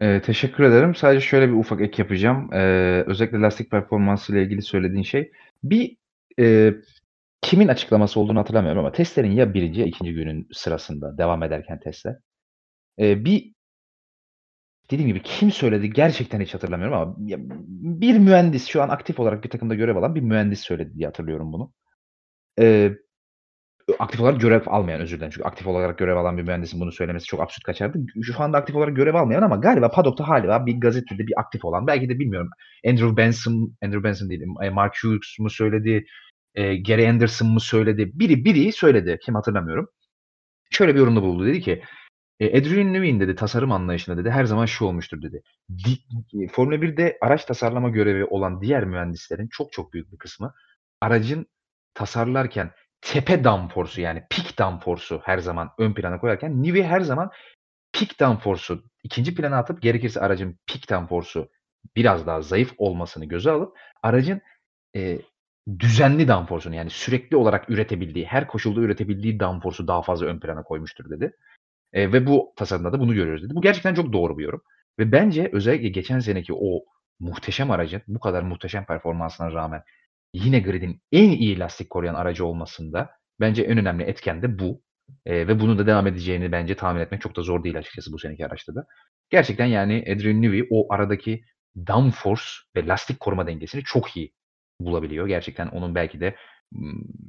Eee, 0.00 0.22
teşekkür 0.22 0.64
ederim. 0.64 0.94
Sadece 0.94 1.26
şöyle 1.26 1.48
bir 1.48 1.54
ufak 1.54 1.80
ek 1.80 2.02
yapacağım. 2.02 2.50
Eee, 2.52 3.04
özellikle 3.06 3.38
lastik 3.38 3.70
performansı 3.70 4.32
ile 4.32 4.42
ilgili 4.42 4.62
söylediğin 4.62 5.02
şey. 5.02 5.32
Bir, 5.64 5.96
eee, 6.38 6.74
kimin 7.42 7.68
açıklaması 7.68 8.20
olduğunu 8.20 8.38
hatırlamıyorum 8.38 8.78
ama 8.80 8.92
testlerin 8.92 9.30
ya 9.32 9.54
1'inci 9.54 9.80
ya 9.80 9.86
2'nci 9.86 10.14
günün 10.14 10.48
sırasında 10.52 11.18
devam 11.18 11.42
ederken 11.42 11.80
testler, 11.80 12.16
eee, 12.98 13.24
bir 13.24 13.54
Dediğim 14.90 15.08
gibi 15.08 15.22
kim 15.22 15.50
söyledi 15.50 15.90
gerçekten 15.92 16.40
hiç 16.40 16.54
hatırlamıyorum 16.54 16.96
ama 16.96 17.14
bir 18.00 18.18
mühendis 18.18 18.66
şu 18.66 18.82
an 18.82 18.88
aktif 18.88 19.20
olarak 19.20 19.44
bir 19.44 19.50
takımda 19.50 19.74
görev 19.74 19.96
alan 19.96 20.14
bir 20.14 20.20
mühendis 20.20 20.60
söyledi 20.60 20.94
diye 20.94 21.06
hatırlıyorum 21.06 21.52
bunu. 21.52 21.72
Eee, 22.58 22.98
aktif 23.98 24.20
olarak 24.20 24.40
görev 24.40 24.62
almayan 24.66 25.00
özür 25.00 25.16
dilerim. 25.16 25.30
Çünkü 25.34 25.48
aktif 25.48 25.66
olarak 25.66 25.98
görev 25.98 26.16
alan 26.16 26.38
bir 26.38 26.42
mühendisin 26.42 26.80
bunu 26.80 26.92
söylemesi 26.92 27.26
çok 27.26 27.40
absürt 27.40 27.64
kaçardı. 27.64 27.98
Şu 28.22 28.42
anda 28.42 28.58
aktif 28.58 28.76
olarak 28.76 28.96
görev 28.96 29.14
almayan 29.14 29.42
ama 29.42 29.56
galiba 29.56 29.90
Paddock'ta 29.90 30.28
hâlâ 30.28 30.66
bir 30.66 30.80
gazetede 30.80 31.26
bir 31.26 31.40
aktif 31.40 31.64
olan 31.64 31.86
belki 31.86 32.08
de 32.08 32.18
bilmiyorum 32.18 32.50
Andrew 32.86 33.16
Benson, 33.16 33.76
Andrew 33.82 34.04
Benson 34.04 34.30
değil, 34.30 34.42
Mark 34.72 34.94
Hughes 35.04 35.38
mu 35.38 35.50
söyledi, 35.50 36.06
eee, 36.56 36.82
Gary 36.82 37.08
Anderson 37.08 37.48
mı 37.48 37.60
söyledi? 37.60 38.10
Biri 38.14 38.44
biri 38.44 38.72
söyledi. 38.72 39.18
Kim 39.24 39.34
hatırlamıyorum. 39.34 39.88
Şöyle 40.70 40.94
bir 40.94 41.00
yorumda 41.00 41.22
bulundu. 41.22 41.46
Dedi 41.46 41.60
ki 41.60 41.82
e, 42.40 42.58
Adrian 42.58 42.92
Newey'in 42.92 43.20
dedi 43.20 43.34
tasarım 43.34 43.72
anlayışında 43.72 44.16
dedi 44.16 44.30
her 44.30 44.44
zaman 44.44 44.66
şu 44.66 44.84
olmuştur 44.84 45.22
dedi. 45.22 45.42
Di, 45.70 46.48
Formula 46.48 46.76
1'de 46.76 47.18
araç 47.20 47.44
tasarlama 47.44 47.88
görevi 47.88 48.24
olan 48.24 48.60
diğer 48.60 48.84
mühendislerin 48.84 49.48
çok 49.48 49.72
çok 49.72 49.92
büyük 49.92 50.12
bir 50.12 50.18
kısmı 50.18 50.54
aracın 51.00 51.46
tasarlarken 51.94 52.70
tepe 53.00 53.44
downforce'u 53.44 54.00
yani 54.04 54.24
peak 54.30 54.58
downforce'u 54.58 55.20
her 55.24 55.38
zaman 55.38 55.70
ön 55.78 55.94
plana 55.94 56.20
koyarken 56.20 56.62
Newey 56.62 56.82
her 56.82 57.00
zaman 57.00 57.30
peak 57.92 58.20
downforce'u 58.20 58.82
ikinci 59.02 59.34
plana 59.34 59.58
atıp 59.58 59.82
gerekirse 59.82 60.20
aracın 60.20 60.58
peak 60.66 60.90
downforce'u 60.90 61.48
biraz 61.96 62.26
daha 62.26 62.42
zayıf 62.42 62.72
olmasını 62.78 63.24
göze 63.24 63.50
alıp 63.50 63.78
aracın 64.02 64.40
e, 64.96 65.18
düzenli 65.78 66.28
downforce'unu 66.28 66.74
yani 66.74 66.90
sürekli 66.90 67.36
olarak 67.36 67.70
üretebildiği, 67.70 68.26
her 68.26 68.46
koşulda 68.46 68.80
üretebildiği 68.80 69.40
downforce'u 69.40 69.88
daha 69.88 70.02
fazla 70.02 70.26
ön 70.26 70.40
plana 70.40 70.62
koymuştur 70.62 71.10
dedi. 71.10 71.32
Eee, 71.94 72.12
ve 72.12 72.26
bu 72.26 72.52
tasarımda 72.56 72.92
da 72.92 73.00
bunu 73.00 73.14
görüyoruz 73.14 73.42
dedi. 73.44 73.54
Bu 73.54 73.62
gerçekten 73.62 73.94
çok 73.94 74.12
doğru 74.12 74.38
bir 74.38 74.44
yorum 74.44 74.62
ve 74.98 75.12
bence 75.12 75.50
özellikle 75.52 75.88
geçen 75.88 76.18
seneki 76.20 76.52
o 76.54 76.84
muhteşem 77.20 77.70
aracın 77.70 78.02
bu 78.08 78.20
kadar 78.20 78.42
muhteşem 78.42 78.84
performansına 78.86 79.52
rağmen 79.52 79.82
yine 80.34 80.60
grid'in 80.60 81.02
en 81.12 81.30
iyi 81.30 81.58
lastik 81.58 81.90
koruyan 81.90 82.14
aracı 82.14 82.46
olmasında 82.46 83.10
bence 83.40 83.62
en 83.62 83.78
önemli 83.78 84.02
etken 84.04 84.42
de 84.42 84.58
bu. 84.58 84.82
Eee, 85.26 85.48
ve 85.48 85.60
bunun 85.60 85.78
da 85.78 85.86
devam 85.86 86.06
edeceğini 86.06 86.52
bence 86.52 86.76
tahmin 86.76 87.00
etmek 87.00 87.20
çok 87.20 87.36
da 87.36 87.42
zor 87.42 87.64
değil 87.64 87.78
açıkçası 87.78 88.12
bu 88.12 88.18
seneki 88.18 88.46
araçta 88.46 88.74
da. 88.74 88.86
Gerçekten 89.30 89.66
yani 89.66 90.04
Adrian 90.16 90.42
Newey 90.42 90.66
o 90.70 90.92
aradaki 90.94 91.42
downforce 91.86 92.42
ve 92.76 92.86
lastik 92.86 93.20
koruma 93.20 93.46
dengesini 93.46 93.82
çok 93.84 94.16
iyi 94.16 94.32
bulabiliyor. 94.80 95.26
Gerçekten 95.26 95.66
onun 95.66 95.94
belki 95.94 96.20
de 96.20 96.36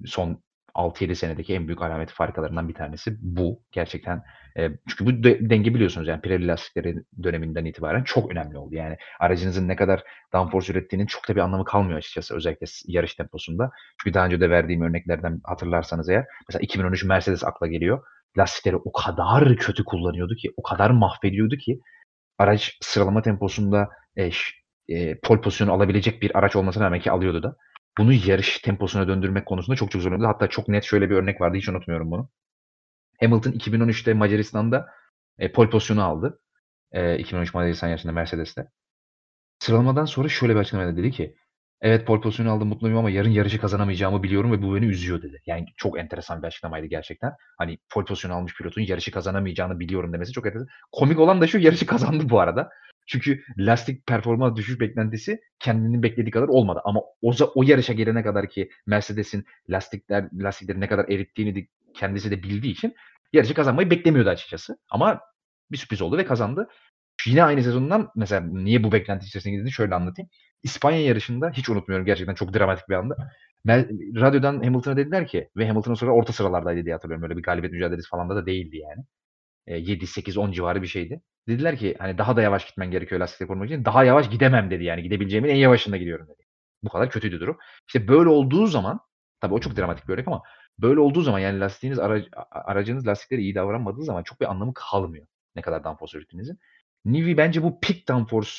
son 0.05 0.43
6-7 0.77 1.15
senedeki 1.15 1.53
en 1.53 1.67
büyük 1.67 1.81
alamet 1.81 2.11
farikalarından 2.11 2.69
bir 2.69 2.73
tanesi 2.73 3.17
bu. 3.21 3.61
Gerçekten 3.71 4.23
e, 4.57 4.69
çünkü 4.87 5.05
bu 5.05 5.23
de, 5.23 5.49
denge 5.49 5.73
biliyorsunuz 5.73 6.07
yani 6.07 6.21
Pirelli 6.21 6.47
lastikleri 6.47 6.95
döneminden 7.23 7.65
itibaren 7.65 8.03
çok 8.03 8.31
önemli 8.31 8.57
oldu. 8.57 8.75
Yani 8.75 8.97
aracınızın 9.19 9.67
ne 9.67 9.75
kadar 9.75 10.03
downforce 10.33 10.73
ürettiğinin 10.73 11.05
çok 11.05 11.29
da 11.29 11.35
bir 11.35 11.41
anlamı 11.41 11.65
kalmıyor 11.65 11.97
açıkçası 11.97 12.35
özellikle 12.35 12.65
yarış 12.87 13.15
temposunda. 13.15 13.71
Çünkü 14.01 14.13
daha 14.13 14.25
önce 14.25 14.41
de 14.41 14.49
verdiğim 14.49 14.81
örneklerden 14.81 15.41
hatırlarsanız 15.43 16.09
eğer 16.09 16.25
mesela 16.49 16.63
2013 16.63 17.03
Mercedes 17.03 17.43
akla 17.43 17.67
geliyor. 17.67 18.03
Lastikleri 18.37 18.75
o 18.75 18.91
kadar 18.91 19.55
kötü 19.55 19.83
kullanıyordu 19.83 20.35
ki, 20.35 20.53
o 20.57 20.63
kadar 20.63 20.89
mahvediyordu 20.89 21.55
ki 21.57 21.79
araç 22.37 22.77
sıralama 22.81 23.21
temposunda 23.21 23.89
e, 24.17 24.31
e, 24.89 25.19
pol 25.19 25.41
pozisyonu 25.41 25.73
alabilecek 25.73 26.21
bir 26.21 26.37
araç 26.37 26.55
olmasına 26.55 26.85
rağmen 26.85 26.99
ki 26.99 27.11
alıyordu 27.11 27.43
da. 27.43 27.55
Bunu 27.97 28.13
yarış 28.13 28.59
temposuna 28.59 29.07
döndürmek 29.07 29.45
konusunda 29.45 29.75
çok 29.75 29.91
çok 29.91 30.01
zorlanıyordu. 30.01 30.33
Hatta 30.33 30.47
çok 30.47 30.67
net 30.67 30.83
şöyle 30.83 31.09
bir 31.09 31.15
örnek 31.15 31.41
vardı. 31.41 31.57
Hiç 31.57 31.69
unutmuyorum 31.69 32.11
bunu. 32.11 32.29
Hamilton 33.19 33.51
2013'te 33.51 34.13
Macaristan'da 34.13 34.87
e, 35.39 35.51
pol 35.51 35.69
pozisyonu 35.69 36.03
aldı. 36.03 36.39
E, 36.91 37.17
2013 37.19 37.53
Macaristan 37.53 37.87
yarışında 37.87 38.11
Mercedes'te. 38.13 38.67
Sıralamadan 39.59 40.05
sonra 40.05 40.29
şöyle 40.29 40.55
bir 40.55 40.59
açıklama 40.59 40.97
dedi 40.97 41.11
ki 41.11 41.35
Evet 41.81 42.07
pol 42.07 42.21
pozisyonu 42.21 42.51
aldım 42.51 42.67
mutluyum 42.67 42.97
ama 42.97 43.09
yarın 43.09 43.29
yarışı 43.29 43.59
kazanamayacağımı 43.59 44.23
biliyorum 44.23 44.51
ve 44.51 44.61
bu 44.61 44.75
beni 44.75 44.85
üzüyor 44.85 45.21
dedi. 45.21 45.41
Yani 45.45 45.65
çok 45.77 45.99
enteresan 45.99 46.41
bir 46.41 46.47
açıklamaydı 46.47 46.85
gerçekten. 46.85 47.31
Hani 47.57 47.77
pol 47.89 48.05
pozisyonu 48.05 48.35
almış 48.35 48.57
pilotun 48.57 48.81
yarışı 48.81 49.11
kazanamayacağını 49.11 49.79
biliyorum 49.79 50.13
demesi 50.13 50.31
çok 50.31 50.45
enteresan. 50.45 50.67
Komik 50.91 51.19
olan 51.19 51.41
da 51.41 51.47
şu 51.47 51.59
yarışı 51.59 51.85
kazandı 51.85 52.29
bu 52.29 52.39
arada. 52.39 52.69
Çünkü 53.07 53.43
lastik 53.57 54.07
performans 54.07 54.55
düşüş 54.55 54.79
beklentisi 54.79 55.41
kendini 55.59 56.03
beklediği 56.03 56.31
kadar 56.31 56.47
olmadı. 56.47 56.81
Ama 56.83 57.01
o, 57.21 57.33
o 57.55 57.63
yarışa 57.63 57.93
gelene 57.93 58.23
kadar 58.23 58.49
ki 58.49 58.69
Mercedes'in 58.85 59.45
lastikler 59.69 60.29
lastikleri 60.33 60.79
ne 60.79 60.87
kadar 60.87 61.09
erittiğini 61.09 61.55
de 61.55 61.67
kendisi 61.93 62.31
de 62.31 62.43
bildiği 62.43 62.71
için 62.71 62.95
yarışı 63.33 63.53
kazanmayı 63.53 63.89
beklemiyordu 63.89 64.29
açıkçası. 64.29 64.77
Ama 64.89 65.21
bir 65.71 65.77
sürpriz 65.77 66.01
oldu 66.01 66.17
ve 66.17 66.25
kazandı. 66.25 66.69
Yine 67.27 67.43
aynı 67.43 67.63
sezondan 67.63 68.09
mesela 68.15 68.41
niye 68.41 68.83
bu 68.83 68.91
beklenti 68.91 69.25
içerisine 69.25 69.51
girdiğini 69.53 69.71
şöyle 69.71 69.95
anlatayım. 69.95 70.29
İspanya 70.63 71.01
yarışında 71.01 71.49
hiç 71.49 71.69
unutmuyorum 71.69 72.05
gerçekten 72.05 72.35
çok 72.35 72.53
dramatik 72.53 72.89
bir 72.89 72.95
anda. 72.95 73.31
radyodan 74.15 74.63
Hamilton'a 74.63 74.97
dediler 74.97 75.27
ki 75.27 75.49
ve 75.57 75.67
Hamilton'ın 75.67 75.95
sonra 75.95 76.11
orta 76.11 76.33
sıralardaydı 76.33 76.85
diye 76.85 76.95
hatırlıyorum. 76.95 77.23
Öyle 77.23 77.37
bir 77.37 77.43
galibiyet 77.43 77.73
mücadelesi 77.73 78.09
falan 78.09 78.29
da, 78.29 78.45
değildi 78.45 78.77
yani. 78.77 79.03
E, 79.67 79.77
7, 79.77 80.07
8, 80.07 80.37
10 80.37 80.51
civarı 80.51 80.81
bir 80.81 80.87
şeydi. 80.87 81.21
Dediler 81.47 81.77
ki 81.77 81.95
hani 81.99 82.17
daha 82.17 82.35
da 82.35 82.41
yavaş 82.41 82.65
gitmen 82.65 82.91
gerekiyor 82.91 83.21
lastikleri 83.21 83.47
korumak 83.47 83.67
için. 83.69 83.85
Daha 83.85 84.03
yavaş 84.03 84.29
gidemem 84.29 84.71
dedi 84.71 84.83
yani. 84.83 85.03
Gidebileceğimin 85.03 85.49
en 85.49 85.55
yavaşında 85.55 85.97
gidiyorum 85.97 86.27
dedi. 86.27 86.43
Bu 86.83 86.89
kadar 86.89 87.09
kötüydü 87.09 87.39
durum. 87.39 87.57
İşte 87.87 88.07
böyle 88.07 88.29
olduğu 88.29 88.67
zaman 88.67 88.99
tabii 89.41 89.53
o 89.53 89.59
çok 89.59 89.77
dramatik 89.77 90.07
bir 90.07 90.13
örnek 90.13 90.27
ama 90.27 90.43
böyle 90.79 90.99
olduğu 90.99 91.21
zaman 91.21 91.39
yani 91.39 91.59
lastiğiniz 91.59 91.99
aracınız 92.51 93.07
lastikleri 93.07 93.41
iyi 93.41 93.55
davranmadığı 93.55 94.03
zaman 94.03 94.23
çok 94.23 94.41
bir 94.41 94.51
anlamı 94.51 94.73
kalmıyor. 94.75 95.27
Ne 95.55 95.61
kadar 95.61 95.83
downforce 95.83 96.17
ürettiğinizin. 96.17 96.59
Nivi 97.05 97.37
bence 97.37 97.63
bu 97.63 97.79
peak 97.79 98.07
downforce 98.07 98.51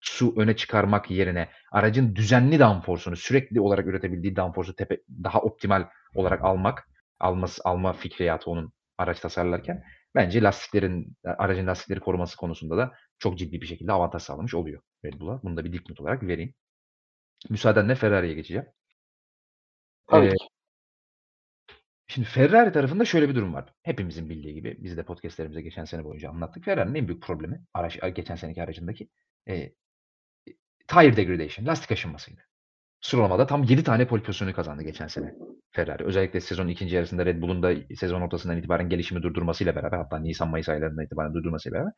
su 0.00 0.34
öne 0.36 0.56
çıkarmak 0.56 1.10
yerine 1.10 1.48
aracın 1.72 2.14
düzenli 2.16 2.58
downforce'unu 2.58 3.16
sürekli 3.16 3.60
olarak 3.60 3.86
üretebildiği 3.86 4.36
downforce'u 4.36 4.76
tepe 4.76 5.00
daha 5.24 5.40
optimal 5.40 5.88
olarak 6.14 6.44
almak, 6.44 6.88
alması 7.20 7.62
alma 7.64 7.92
fikriyatı 7.92 8.50
onun 8.50 8.72
araç 8.98 9.20
tasarlarken 9.20 9.84
bence 10.16 10.42
lastiklerin 10.42 11.16
aracın 11.24 11.66
lastikleri 11.66 12.00
koruması 12.00 12.36
konusunda 12.36 12.76
da 12.76 12.92
çok 13.18 13.38
ciddi 13.38 13.60
bir 13.60 13.66
şekilde 13.66 13.92
avantaj 13.92 14.22
sağlamış 14.22 14.54
oluyor 14.54 14.82
Red 15.04 15.20
Bull'a. 15.20 15.42
Bunu 15.42 15.56
da 15.56 15.64
bir 15.64 15.72
dipnot 15.72 16.00
olarak 16.00 16.22
vereyim. 16.22 16.54
Müsaadenle 17.50 17.94
Ferrari'ye 17.94 18.34
geçeceğim. 18.34 18.66
Tabii 20.06 20.26
ee. 20.26 20.34
Şimdi 22.08 22.28
Ferrari 22.28 22.72
tarafında 22.72 23.04
şöyle 23.04 23.28
bir 23.28 23.34
durum 23.34 23.54
var. 23.54 23.74
Hepimizin 23.82 24.30
bildiği 24.30 24.54
gibi 24.54 24.76
biz 24.80 24.96
de 24.96 25.02
podcast'lerimize 25.02 25.62
geçen 25.62 25.84
sene 25.84 26.04
boyunca 26.04 26.30
anlattık. 26.30 26.64
Ferrari'nin 26.64 26.94
en 26.94 27.08
büyük 27.08 27.22
problemi 27.22 27.64
araç, 27.74 27.98
geçen 28.14 28.36
seneki 28.36 28.62
aracındaki 28.62 29.08
e, 29.48 29.72
tire 30.88 31.16
degradation, 31.16 31.66
lastik 31.66 31.92
aşınmasıydı. 31.92 32.40
Sıralamada 33.00 33.46
tam 33.46 33.62
7 33.62 33.84
tane 33.84 34.06
pole 34.06 34.22
pozisyonu 34.22 34.52
kazandı 34.52 34.82
geçen 34.82 35.06
sene 35.06 35.34
Ferrari. 35.72 36.04
Özellikle 36.04 36.40
sezonun 36.40 36.68
ikinci 36.68 36.94
yarısında 36.94 37.26
Red 37.26 37.42
Bull'un 37.42 37.62
da 37.62 37.74
sezon 37.96 38.20
ortasından 38.20 38.58
itibaren 38.58 38.88
gelişimi 38.88 39.22
durdurmasıyla 39.22 39.76
beraber 39.76 39.98
hatta 39.98 40.18
Nisan-Mayıs 40.18 40.68
aylarından 40.68 41.04
itibaren 41.04 41.34
durdurmasıyla 41.34 41.76
beraber 41.78 41.92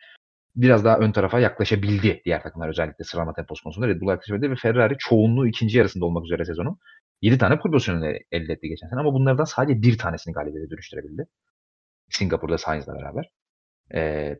biraz 0.56 0.84
daha 0.84 0.98
ön 0.98 1.12
tarafa 1.12 1.40
yaklaşabildi 1.40 2.22
diğer 2.24 2.42
takımlar 2.42 2.68
özellikle 2.68 3.04
sıralama 3.04 3.34
temposu 3.34 3.62
konusunda 3.62 3.88
Red 3.88 4.00
Bull'a 4.00 4.12
yaklaşabildi 4.12 4.50
ve 4.50 4.56
Ferrari 4.56 4.96
çoğunluğu 4.98 5.48
ikinci 5.48 5.78
yarısında 5.78 6.04
olmak 6.04 6.24
üzere 6.24 6.44
sezonun 6.44 6.78
7 7.22 7.38
tane 7.38 7.58
pole 7.58 7.72
pozisyonu 7.72 8.06
elde 8.32 8.52
etti 8.52 8.68
geçen 8.68 8.88
sene 8.88 9.00
ama 9.00 9.14
bunlardan 9.14 9.44
sadece 9.44 9.82
bir 9.82 9.98
tanesini 9.98 10.34
galibiyete 10.34 10.70
dönüştürebildi. 10.70 11.26
Singapur'da 12.10 12.58
Sainz'la 12.58 12.94
beraber. 12.94 13.30
Ee, 13.94 14.38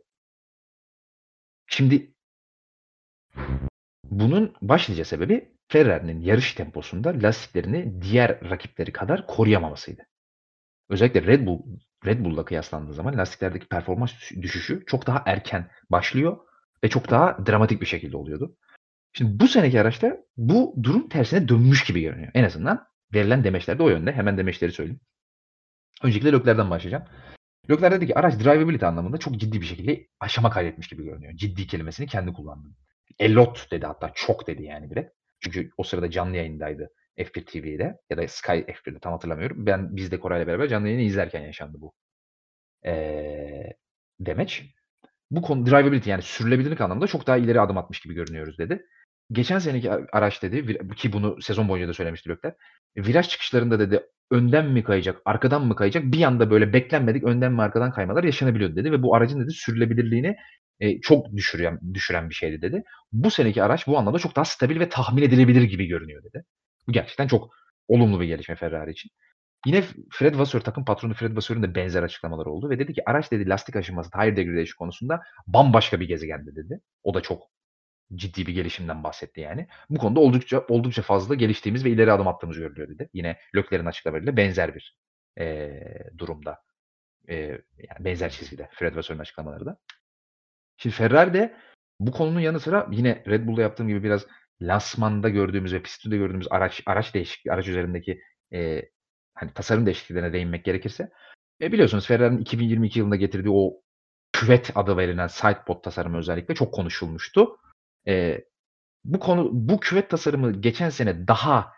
şimdi 1.67 2.13
bunun 4.05 4.55
başlıca 4.63 5.05
sebebi 5.05 5.58
Ferrari'nin 5.69 6.21
yarış 6.21 6.55
temposunda 6.55 7.15
lastiklerini 7.23 8.03
diğer 8.03 8.51
rakipleri 8.51 8.93
kadar 8.93 9.27
koruyamamasıydı. 9.27 10.03
Özellikle 10.89 11.23
Red 11.23 11.47
Bull 11.47 11.63
Red 12.07 12.25
Bull'la 12.25 12.45
kıyaslandığı 12.45 12.93
zaman 12.93 13.19
lastiklerdeki 13.19 13.69
performans 13.69 14.13
düşüşü 14.43 14.85
çok 14.87 15.07
daha 15.07 15.23
erken 15.27 15.71
başlıyor 15.91 16.39
ve 16.85 16.89
çok 16.89 17.11
daha 17.11 17.47
dramatik 17.47 17.81
bir 17.81 17.87
şekilde 17.87 18.17
oluyordu. 18.17 18.57
Şimdi 19.13 19.41
bu 19.41 19.49
seneki 19.49 19.81
araçta 19.81 20.17
bu 20.37 20.75
durum 20.83 21.09
tersine 21.09 21.49
dönmüş 21.49 21.85
gibi 21.85 22.01
görünüyor. 22.01 22.31
En 22.35 22.45
azından 22.45 22.87
verilen 23.15 23.45
demeçler 23.45 23.79
de 23.79 23.83
o 23.83 23.89
yönde. 23.89 24.13
Hemen 24.13 24.39
demeçleri 24.39 24.73
söyleyeyim. 24.73 25.01
Öncelikle 26.03 26.33
Leclerc'den 26.33 26.71
başlayacağım. 26.71 27.05
Leclerc 27.71 27.97
dedi 27.97 28.07
ki 28.07 28.19
araç 28.19 28.35
drivability 28.35 28.87
anlamında 28.87 29.19
çok 29.19 29.37
ciddi 29.37 29.61
bir 29.61 29.67
şekilde 29.67 30.09
aşama 30.21 30.51
kaydetmiş 30.51 30.89
gibi 30.89 31.05
görünüyor. 31.05 31.33
Ciddi 31.37 31.67
kelimesini 31.67 32.07
kendi 32.07 32.33
kullandı. 32.33 32.69
A 33.21 33.35
lot 33.35 33.71
dedi 33.71 33.87
hatta 33.87 34.13
çok 34.15 34.47
dedi 34.47 34.63
yani 34.63 34.91
direkt. 34.91 35.18
Çünkü 35.41 35.71
o 35.77 35.83
sırada 35.83 36.11
canlı 36.11 36.37
yayındaydı 36.37 36.91
F1 37.19 37.45
TV'de 37.45 37.99
ya 38.11 38.17
da 38.19 38.29
Sky 38.29 38.53
F1'de 38.53 38.99
tam 39.01 39.13
hatırlamıyorum. 39.13 39.67
Ben 39.67 39.97
biz 39.97 40.13
de 40.13 40.21
Koray'la 40.21 40.47
beraber 40.47 40.69
canlı 40.69 40.89
yayını 40.89 41.03
izlerken 41.03 41.41
yaşandı 41.41 41.77
bu 41.81 41.93
ee, 42.87 43.73
demeç. 44.21 44.65
Bu 45.31 45.43
konu 45.43 45.67
drivability 45.67 46.11
yani 46.11 46.23
sürülebilirlik 46.23 46.81
anlamında 46.81 47.07
çok 47.07 47.27
daha 47.27 47.37
ileri 47.37 47.61
adım 47.61 47.79
atmış 47.79 48.01
gibi 48.01 48.15
görünüyoruz 48.15 48.59
dedi. 48.59 48.87
Geçen 49.33 49.59
seneki 49.59 49.91
araç 49.93 50.43
dedi 50.43 50.79
ki 50.97 51.13
bunu 51.13 51.43
sezon 51.43 51.69
boyunca 51.69 51.89
da 51.89 51.95
söylemişti 51.95 52.31
Lökler. 52.31 52.55
Viraj 52.97 53.29
çıkışlarında 53.29 53.79
dedi 53.79 54.01
önden 54.31 54.67
mi 54.67 54.85
kayacak, 54.85 55.23
arkadan 55.25 55.67
mı 55.67 55.77
kayacak? 55.77 56.05
Bir 56.05 56.23
anda 56.23 56.51
böyle 56.51 56.73
beklenmedik 56.73 57.25
önden 57.25 57.53
mi 57.53 57.63
arkadan 57.63 57.93
kaymalar 57.93 58.25
yaşanabiliyordu 58.25 58.77
dedi 58.77 58.93
ve 58.93 59.03
bu 59.03 59.15
aracın 59.15 59.41
dedi 59.41 59.51
sürülebilirliğini 59.51 60.37
e, 60.81 61.01
çok 61.01 61.37
düşüren, 61.37 61.81
düşüren 61.95 62.31
bir 62.31 62.35
şeydi 62.35 62.63
dedi. 62.63 62.83
Bu 63.13 63.31
seneki 63.31 63.63
araç 63.63 63.87
bu 63.87 63.99
anlamda 63.99 64.19
çok 64.19 64.37
daha 64.37 64.45
stabil 64.45 64.81
ve 64.81 64.89
tahmin 64.89 65.23
edilebilir 65.23 65.63
gibi 65.63 65.87
görünüyor 65.87 66.25
dedi. 66.25 66.45
Bu 66.89 66.93
gerçekten 66.93 67.27
çok 67.27 67.55
olumlu 67.89 68.21
bir 68.21 68.27
gelişme 68.27 68.57
Ferrari 68.57 68.91
için. 68.91 69.11
Yine 69.67 69.85
Fred 70.13 70.39
Vasseur, 70.39 70.61
takım 70.61 70.85
patronu 70.85 71.15
Fred 71.15 71.37
Vasseur'un 71.37 71.63
da 71.63 71.75
benzer 71.75 72.03
açıklamaları 72.03 72.51
oldu 72.51 72.71
ve 72.71 72.79
dedi 72.79 72.95
ki 72.95 73.03
araç 73.07 73.33
dedi 73.33 73.49
lastik 73.49 73.77
aşınması, 73.77 74.11
tire 74.11 74.37
degradation 74.37 74.77
konusunda 74.79 75.23
bambaşka 75.47 76.01
bir 76.01 76.09
gezegende 76.09 76.57
dedi. 76.57 76.81
O 77.03 77.15
da 77.15 77.21
çok 77.21 77.43
ciddi 78.15 78.47
bir 78.47 78.55
gelişimden 78.55 79.05
bahsetti 79.05 79.41
yani. 79.41 79.69
Bu 79.91 79.99
konuda 79.99 80.21
oldukça 80.21 80.65
oldukça 80.69 81.03
fazla 81.03 81.35
geliştiğimiz 81.35 81.85
ve 81.85 81.91
ileri 81.91 82.13
adım 82.13 82.29
attığımız 82.29 82.59
görülüyor 82.59 82.89
dedi. 82.89 83.09
Yine 83.13 83.39
Leclerc'in 83.57 83.87
açıklamalarıyla 83.87 84.37
benzer 84.37 84.75
bir 84.75 84.99
e, 85.39 85.71
durumda. 86.19 86.59
E, 87.29 87.37
yani 87.79 88.05
benzer 88.05 88.31
çizgide 88.31 88.69
Fred 88.73 88.97
Vasseur'un 88.97 89.21
açıklamaları 89.21 89.67
da. 89.67 89.79
Şimdi 90.79 90.97
Ferrari 90.97 91.35
de 91.35 91.57
bu 92.01 92.13
konunun 92.13 92.41
yanı 92.41 92.61
sıra 92.61 92.89
yine 92.91 93.25
Red 93.27 93.47
Bull'da 93.47 93.63
yaptığım 93.63 93.89
gibi 93.89 94.03
biraz 94.03 94.27
lansmanda 94.63 95.29
gördüğümüz 95.29 95.73
ve 95.73 95.83
pistte 95.83 96.17
gördüğümüz 96.17 96.47
araç 96.51 96.83
araç 96.87 97.15
değişikliği, 97.15 97.53
araç 97.53 97.69
üzerindeki 97.69 98.21
e, 98.53 98.83
hani 99.35 99.53
tasarım 99.55 99.87
değişikliklerine 99.87 100.33
değinmek 100.33 100.65
gerekirse 100.65 101.11
e, 101.63 101.73
biliyorsunuz 101.73 102.07
Ferrari'nin 102.07 102.39
2022 102.39 102.99
yılında 102.99 103.17
getirdiği 103.17 103.51
o 103.51 103.83
küvet 104.33 104.73
adı 104.75 104.97
verilen 104.97 105.27
sidepod 105.27 105.83
tasarımı 105.83 106.19
özellikle 106.19 106.55
çok 106.55 106.75
konuşulmuştu. 106.75 107.57
E, 108.09 108.45
bu 109.05 109.21
konu 109.21 109.51
bu 109.53 109.81
küvet 109.81 110.11
tasarımı 110.11 110.53
geçen 110.53 110.91
sene 110.91 111.29
daha 111.29 111.73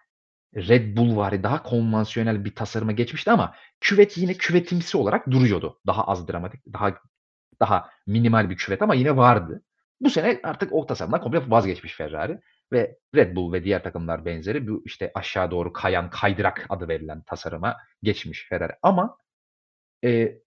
Red 0.57 0.97
Bull 0.97 1.17
vari 1.17 1.43
daha 1.43 1.63
konvansiyonel 1.63 2.45
bir 2.45 2.55
tasarıma 2.55 2.93
geçmişti 2.93 3.31
ama 3.31 3.55
küvet 3.81 4.19
yine 4.19 4.35
küvetimsi 4.35 4.97
olarak 4.97 5.31
duruyordu. 5.31 5.81
Daha 5.87 6.05
az 6.05 6.29
dramatik, 6.29 6.61
daha 6.73 6.95
daha 7.61 7.91
minimal 8.07 8.51
bir 8.51 8.57
küvet 8.57 8.83
ama 8.83 8.95
yine 8.95 9.17
vardı. 9.17 9.63
Bu 10.01 10.11
sene 10.11 10.41
artık 10.43 10.73
o 10.73 10.87
tasarımdan 10.87 11.21
komple 11.21 11.51
vazgeçmiş 11.51 11.97
Ferrari 11.97 12.41
ve 12.73 12.99
Red 13.15 13.37
Bull 13.37 13.53
ve 13.53 13.65
diğer 13.65 13.83
takımlar 13.83 14.25
benzeri 14.25 14.69
bu 14.69 14.83
işte 14.85 15.11
aşağı 15.15 15.51
doğru 15.51 15.73
kayan 15.73 16.11
kaydırak 16.11 16.67
adı 16.69 16.89
verilen 16.89 17.23
tasarıma 17.23 17.77
geçmiş 18.03 18.47
Ferrari. 18.49 18.73
Ama 18.83 19.19
e, 20.05 20.39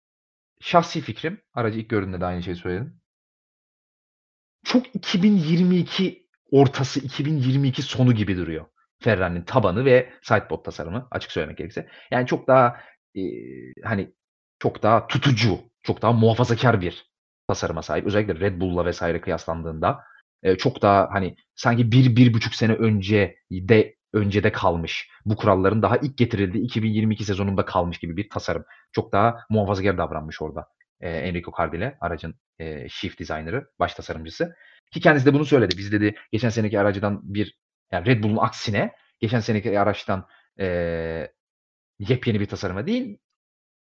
şahsi 0.62 1.02
fikrim, 1.02 1.42
aracı 1.54 1.80
ilk 1.80 1.90
gördüğümde 1.90 2.22
de 2.22 2.26
aynı 2.26 2.44
şeyi 2.44 2.56
söyledim. 2.56 3.02
Çok 4.66 4.96
2022 4.96 6.28
ortası, 6.52 7.00
2022 7.00 7.82
sonu 7.82 8.14
gibi 8.14 8.38
duruyor. 8.38 8.66
Ferrari'nin 9.00 9.44
tabanı 9.44 9.86
ve 9.86 10.14
sidepod 10.22 10.64
tasarımı 10.64 11.08
açık 11.12 11.32
söylemek 11.32 11.58
gerekirse. 11.58 11.90
Yani 12.12 12.28
çok 12.28 12.48
daha 12.48 12.80
e, 13.16 13.22
hani 13.84 14.14
çok 14.60 14.84
daha 14.84 15.08
tutucu, 15.08 15.60
çok 15.84 16.02
daha 16.02 16.12
muhafazakar 16.12 16.82
bir 16.82 17.06
tasarıma 17.48 17.82
sahip. 17.82 18.06
Özellikle 18.06 18.40
Red 18.40 18.62
Bull'la 18.62 18.86
vesaire 18.86 19.22
kıyaslandığında 19.22 20.00
e, 20.44 20.56
çok 20.58 20.82
daha 20.82 21.10
hani 21.12 21.36
sanki 21.56 21.92
bir, 21.92 22.16
bir 22.16 22.34
buçuk 22.34 22.56
sene 22.56 22.74
önce 22.74 23.36
de 23.52 23.96
öncede 24.14 24.52
kalmış. 24.52 25.10
Bu 25.26 25.36
kuralların 25.36 25.82
daha 25.82 25.98
ilk 25.98 26.18
getirildiği 26.18 26.64
2022 26.64 27.26
sezonunda 27.26 27.66
kalmış 27.66 27.98
gibi 27.98 28.18
bir 28.18 28.30
tasarım. 28.30 28.66
Çok 28.92 29.12
daha 29.12 29.38
muhafazakar 29.50 29.98
davranmış 29.98 30.42
orada. 30.42 30.68
E, 31.00 31.10
Enrico 31.10 31.52
Cardile, 31.58 31.98
aracın 32.02 32.36
e, 32.60 32.90
shift 32.90 33.20
designer'ı, 33.20 33.68
baş 33.80 33.94
tasarımcısı. 33.94 34.56
Ki 34.92 35.00
kendisi 35.00 35.26
de 35.26 35.34
bunu 35.34 35.46
söyledi. 35.46 35.76
Biz 35.78 35.92
dedi 35.92 36.16
geçen 36.32 36.50
seneki 36.50 36.80
aracıdan 36.80 37.22
bir 37.24 37.58
yani 37.92 38.06
Red 38.06 38.24
Bull'un 38.24 38.38
aksine 38.38 38.92
geçen 39.20 39.40
seneki 39.40 39.80
araçtan 39.80 40.28
e, 40.60 41.28
yepyeni 42.00 42.40
bir 42.40 42.46
tasarıma 42.46 42.88
değil, 42.88 43.18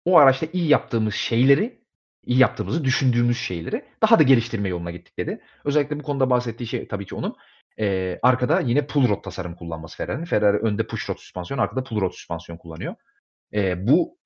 o 0.05 0.17
araçta 0.17 0.47
iyi 0.53 0.67
yaptığımız 0.67 1.13
şeyleri, 1.13 1.82
iyi 2.25 2.39
yaptığımızı 2.39 2.83
düşündüğümüz 2.83 3.37
şeyleri 3.37 3.85
daha 4.01 4.19
da 4.19 4.23
geliştirme 4.23 4.69
yoluna 4.69 4.91
gittik 4.91 5.17
dedi. 5.17 5.41
Özellikle 5.65 5.99
bu 5.99 6.03
konuda 6.03 6.29
bahsettiği 6.29 6.67
şey 6.67 6.87
tabii 6.87 7.05
ki 7.05 7.15
onun 7.15 7.35
e, 7.79 8.19
arkada 8.21 8.59
yine 8.59 8.87
pull 8.87 9.09
rod 9.09 9.23
tasarım 9.23 9.55
kullanması 9.55 9.97
Ferrari'nin. 9.97 10.25
Ferrari 10.25 10.57
önde 10.57 10.87
push 10.87 11.09
rod 11.09 11.17
süspansiyon, 11.17 11.57
arkada 11.57 11.83
pull 11.83 12.01
rod 12.01 12.11
süspansiyon 12.11 12.57
kullanıyor. 12.57 12.95
E, 13.53 13.87
bu 13.87 14.17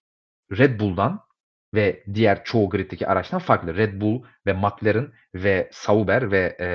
Red 0.57 0.79
Bull'dan 0.79 1.27
ve 1.73 2.03
diğer 2.13 2.43
çoğu 2.43 2.69
griddeki 2.69 3.07
araçtan 3.07 3.39
farklı. 3.39 3.75
Red 3.77 4.01
Bull 4.01 4.23
ve 4.45 4.53
McLaren 4.53 5.13
ve 5.35 5.69
Sauber 5.71 6.31
ve 6.31 6.57
e, 6.59 6.67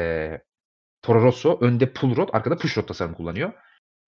Toro 1.02 1.22
Rosso 1.22 1.58
önde 1.60 1.92
pull 1.92 2.16
rod, 2.16 2.28
arkada 2.32 2.56
push 2.56 2.78
rod 2.78 2.86
tasarım 2.86 3.14
kullanıyor. 3.14 3.52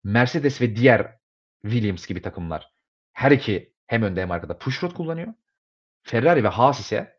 Mercedes 0.04 0.60
ve 0.60 0.76
diğer 0.76 1.18
Williams 1.62 2.06
gibi 2.06 2.22
takımlar 2.22 2.74
her 3.12 3.30
iki 3.30 3.74
hem 3.86 4.02
önde 4.02 4.22
hem 4.22 4.30
arkada 4.30 4.58
push 4.58 4.82
rod 4.82 4.94
kullanıyor. 4.94 5.34
Ferrari 6.04 6.44
ve 6.44 6.48
Haas 6.48 6.80
ise 6.80 7.14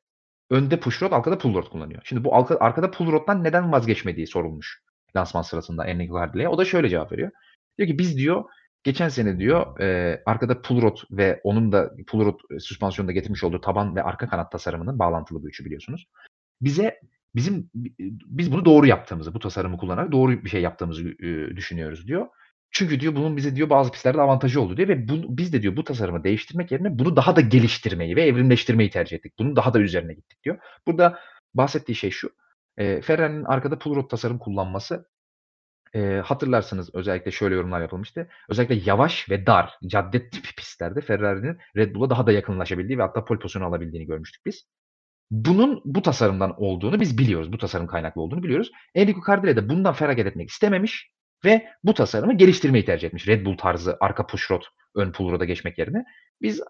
önde 0.49 0.79
push 0.79 1.01
rod, 1.01 1.11
arkada 1.11 1.37
pull 1.37 1.53
rod 1.53 1.69
kullanıyor. 1.69 2.01
Şimdi 2.05 2.23
bu 2.23 2.35
arkada 2.35 2.91
pull 2.91 3.11
rod'dan 3.11 3.43
neden 3.43 3.71
vazgeçmediği 3.71 4.27
sorulmuş 4.27 4.83
lansman 5.15 5.41
sırasında 5.41 5.85
Enrico 5.85 6.19
Cardile'ye. 6.19 6.49
O 6.49 6.57
da 6.57 6.65
şöyle 6.65 6.89
cevap 6.89 7.11
veriyor. 7.11 7.31
Diyor 7.77 7.89
ki 7.89 7.99
biz 7.99 8.17
diyor 8.17 8.43
geçen 8.83 9.09
sene 9.09 9.39
diyor 9.39 9.79
e, 9.79 10.21
arkada 10.25 10.61
pull 10.61 10.81
rod 10.81 10.97
ve 11.11 11.41
onun 11.43 11.71
da 11.71 11.91
pull 12.07 12.25
rod 12.25 12.39
e, 12.55 12.59
süspansiyonda 12.59 13.11
getirmiş 13.11 13.43
olduğu 13.43 13.61
taban 13.61 13.95
ve 13.95 14.03
arka 14.03 14.29
kanat 14.29 14.51
tasarımının 14.51 14.99
bağlantılı 14.99 15.43
bu 15.43 15.47
üçü 15.47 15.65
biliyorsunuz. 15.65 16.07
Bize 16.61 16.99
bizim 17.35 17.69
biz 18.25 18.51
bunu 18.51 18.65
doğru 18.65 18.87
yaptığımızı, 18.87 19.33
bu 19.33 19.39
tasarımı 19.39 19.77
kullanarak 19.77 20.11
doğru 20.11 20.43
bir 20.43 20.49
şey 20.49 20.61
yaptığımızı 20.61 21.09
e, 21.09 21.55
düşünüyoruz 21.55 22.07
diyor. 22.07 22.27
Çünkü 22.75 22.99
diyor 22.99 23.15
bunun 23.15 23.37
bize 23.37 23.55
diyor 23.55 23.69
bazı 23.69 23.91
pistlerde 23.91 24.21
avantajı 24.21 24.61
oldu 24.61 24.77
diyor 24.77 24.89
ve 24.89 25.09
bu, 25.09 25.37
biz 25.37 25.53
de 25.53 25.61
diyor 25.61 25.75
bu 25.75 25.83
tasarımı 25.83 26.23
değiştirmek 26.23 26.71
yerine 26.71 26.99
bunu 26.99 27.15
daha 27.15 27.35
da 27.35 27.41
geliştirmeyi 27.41 28.15
ve 28.15 28.21
evrimleştirmeyi 28.21 28.89
tercih 28.89 29.17
ettik. 29.17 29.33
Bunun 29.39 29.55
daha 29.55 29.73
da 29.73 29.79
üzerine 29.79 30.13
gittik 30.13 30.43
diyor. 30.43 30.57
Burada 30.87 31.19
bahsettiği 31.53 31.95
şey 31.95 32.11
şu. 32.11 32.29
E, 32.77 33.01
Ferrari'nin 33.01 33.43
arkada 33.43 33.77
pull 33.79 33.95
rod 33.95 34.09
tasarım 34.09 34.39
kullanması 34.39 35.09
e, 35.93 36.21
hatırlarsanız 36.25 36.95
özellikle 36.95 37.31
şöyle 37.31 37.55
yorumlar 37.55 37.81
yapılmıştı. 37.81 38.29
Özellikle 38.49 38.75
yavaş 38.85 39.29
ve 39.29 39.45
dar 39.45 39.73
cadde 39.87 40.29
tipi 40.29 40.55
pistlerde 40.55 41.01
Ferrari'nin 41.01 41.57
Red 41.75 41.95
Bull'a 41.95 42.09
daha 42.09 42.27
da 42.27 42.31
yakınlaşabildiği 42.31 42.97
ve 42.97 43.01
hatta 43.01 43.25
pole 43.25 43.39
pozisyonu 43.39 43.65
alabildiğini 43.65 44.07
görmüştük 44.07 44.45
biz. 44.45 44.67
Bunun 45.31 45.81
bu 45.85 46.01
tasarımdan 46.01 46.61
olduğunu 46.61 46.99
biz 46.99 47.17
biliyoruz. 47.17 47.53
Bu 47.53 47.57
tasarım 47.57 47.87
kaynaklı 47.87 48.21
olduğunu 48.21 48.43
biliyoruz. 48.43 48.71
Enrico 48.95 49.21
Cardile 49.27 49.55
de 49.55 49.69
bundan 49.69 49.93
feragat 49.93 50.27
etmek 50.27 50.49
istememiş 50.49 51.14
ve 51.45 51.67
bu 51.83 51.93
tasarımı 51.93 52.37
geliştirmeyi 52.37 52.85
tercih 52.85 53.07
etmiş. 53.07 53.27
Red 53.27 53.45
Bull 53.45 53.57
tarzı 53.57 53.97
arka 53.99 54.27
push 54.27 54.51
rod, 54.51 54.63
ön 54.95 55.11
pull 55.11 55.31
rod'a 55.31 55.45
geçmek 55.45 55.77
yerine. 55.77 56.05
Biz 56.41 56.61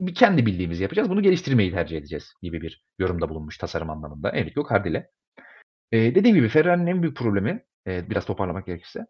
bir 0.00 0.14
kendi 0.14 0.46
bildiğimizi 0.46 0.82
yapacağız. 0.82 1.10
Bunu 1.10 1.22
geliştirmeyi 1.22 1.72
tercih 1.72 1.98
edeceğiz 1.98 2.34
gibi 2.42 2.62
bir 2.62 2.84
yorumda 2.98 3.28
bulunmuş 3.28 3.58
tasarım 3.58 3.90
anlamında 3.90 4.30
Enrico 4.30 4.68
Cardile. 4.70 5.10
Ee, 5.92 6.14
dediğim 6.14 6.36
gibi 6.36 6.48
Ferrari'nin 6.48 6.86
en 6.86 7.02
büyük 7.02 7.16
problemi 7.16 7.64
e, 7.86 8.10
biraz 8.10 8.24
toparlamak 8.24 8.66
gerekirse 8.66 9.06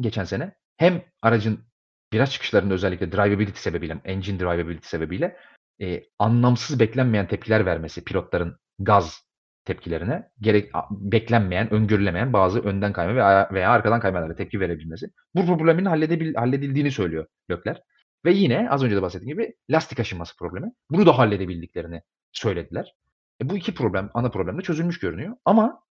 geçen 0.00 0.24
sene 0.24 0.54
hem 0.76 1.02
aracın 1.22 1.64
biraz 2.12 2.32
çıkışlarında 2.32 2.74
özellikle 2.74 3.12
drivability 3.12 3.60
sebebiyle, 3.60 4.00
engine 4.04 4.38
drivability 4.38 4.88
sebebiyle 4.88 5.36
e, 5.80 6.02
anlamsız 6.18 6.80
beklenmeyen 6.80 7.28
tepkiler 7.28 7.66
vermesi 7.66 8.04
pilotların 8.04 8.58
gaz 8.78 9.24
tepkilerine 9.64 10.28
gerek 10.40 10.70
beklenmeyen, 10.90 11.72
öngörülemeyen 11.72 12.32
bazı 12.32 12.60
önden 12.60 12.92
kayma 12.92 13.14
veya, 13.14 13.48
veya 13.52 13.70
arkadan 13.70 14.00
kaymalara 14.00 14.34
tepki 14.34 14.60
verebilmesi. 14.60 15.06
Bu 15.34 15.46
problemin 15.46 15.84
halledebil, 15.84 16.34
halledildiğini 16.34 16.90
söylüyor 16.90 17.26
Lökler. 17.50 17.82
Ve 18.24 18.32
yine 18.32 18.70
az 18.70 18.82
önce 18.82 18.96
de 18.96 19.02
bahsettiğim 19.02 19.38
gibi 19.38 19.54
lastik 19.70 20.00
aşınması 20.00 20.36
problemi. 20.36 20.72
Bunu 20.90 21.06
da 21.06 21.18
halledebildiklerini 21.18 22.02
söylediler. 22.32 22.94
E 23.42 23.50
bu 23.50 23.56
iki 23.56 23.74
problem, 23.74 24.10
ana 24.14 24.30
problem 24.30 24.58
de 24.58 24.62
çözülmüş 24.62 24.98
görünüyor. 24.98 25.36
Ama 25.44 25.82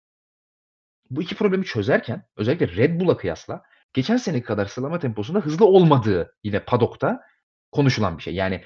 bu 1.09 1.21
iki 1.21 1.35
problemi 1.35 1.65
çözerken 1.65 2.23
özellikle 2.37 2.67
Red 2.67 2.99
Bull'a 2.99 3.17
kıyasla 3.17 3.61
geçen 3.93 4.17
sene 4.17 4.41
kadar 4.41 4.65
sıralama 4.65 4.99
temposunda 4.99 5.39
hızlı 5.39 5.65
olmadığı 5.65 6.35
yine 6.43 6.59
padokta 6.59 7.21
konuşulan 7.71 8.17
bir 8.17 8.23
şey. 8.23 8.35
Yani 8.35 8.63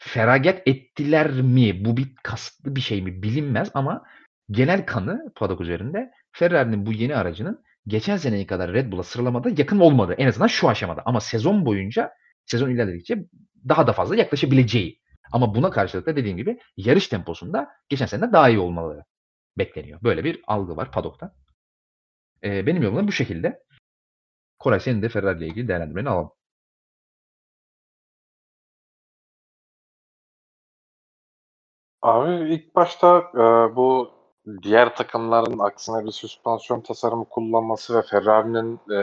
feragat 0.00 0.62
ettiler 0.66 1.30
mi? 1.32 1.84
Bu 1.84 1.96
bir 1.96 2.14
kasıtlı 2.22 2.76
bir 2.76 2.80
şey 2.80 3.02
mi? 3.02 3.22
Bilinmez 3.22 3.70
ama 3.74 4.02
genel 4.50 4.86
kanı 4.86 5.32
padok 5.36 5.60
üzerinde 5.60 6.10
Ferrari'nin 6.32 6.86
bu 6.86 6.92
yeni 6.92 7.16
aracının 7.16 7.64
geçen 7.86 8.16
seneye 8.16 8.46
kadar 8.46 8.72
Red 8.72 8.92
Bull'a 8.92 9.02
sıralamada 9.02 9.50
yakın 9.58 9.78
olmadı. 9.78 10.14
En 10.18 10.26
azından 10.26 10.46
şu 10.46 10.68
aşamada. 10.68 11.02
Ama 11.04 11.20
sezon 11.20 11.66
boyunca 11.66 12.12
sezon 12.46 12.70
ilerledikçe 12.70 13.24
daha 13.68 13.86
da 13.86 13.92
fazla 13.92 14.16
yaklaşabileceği. 14.16 15.00
Ama 15.32 15.54
buna 15.54 15.70
karşılık 15.70 16.06
da 16.06 16.16
dediğim 16.16 16.36
gibi 16.36 16.58
yarış 16.76 17.08
temposunda 17.08 17.68
geçen 17.88 18.06
sene 18.06 18.32
daha 18.32 18.48
iyi 18.48 18.58
olmaları 18.58 19.04
bekleniyor. 19.58 20.02
Böyle 20.02 20.24
bir 20.24 20.40
algı 20.46 20.76
var 20.76 20.92
padokta. 20.92 21.34
Ee, 22.44 22.66
benim 22.66 22.82
yorumum 22.82 23.08
bu 23.08 23.12
şekilde. 23.12 23.62
Koray 24.58 24.80
senin 24.80 25.02
de 25.02 25.08
Ferrari 25.08 25.38
ile 25.38 25.46
ilgili 25.46 25.68
değerlendirmeni 25.68 26.08
alalım. 26.08 26.30
Abi 32.02 32.54
ilk 32.54 32.74
başta 32.74 33.18
e, 33.34 33.76
bu 33.76 34.10
diğer 34.62 34.96
takımların 34.96 35.58
aksine 35.58 36.04
bir 36.04 36.10
süspansiyon 36.10 36.80
tasarımı 36.80 37.24
kullanması 37.24 37.98
ve 37.98 38.02
Ferrari'nin 38.02 38.74
e, 38.74 39.00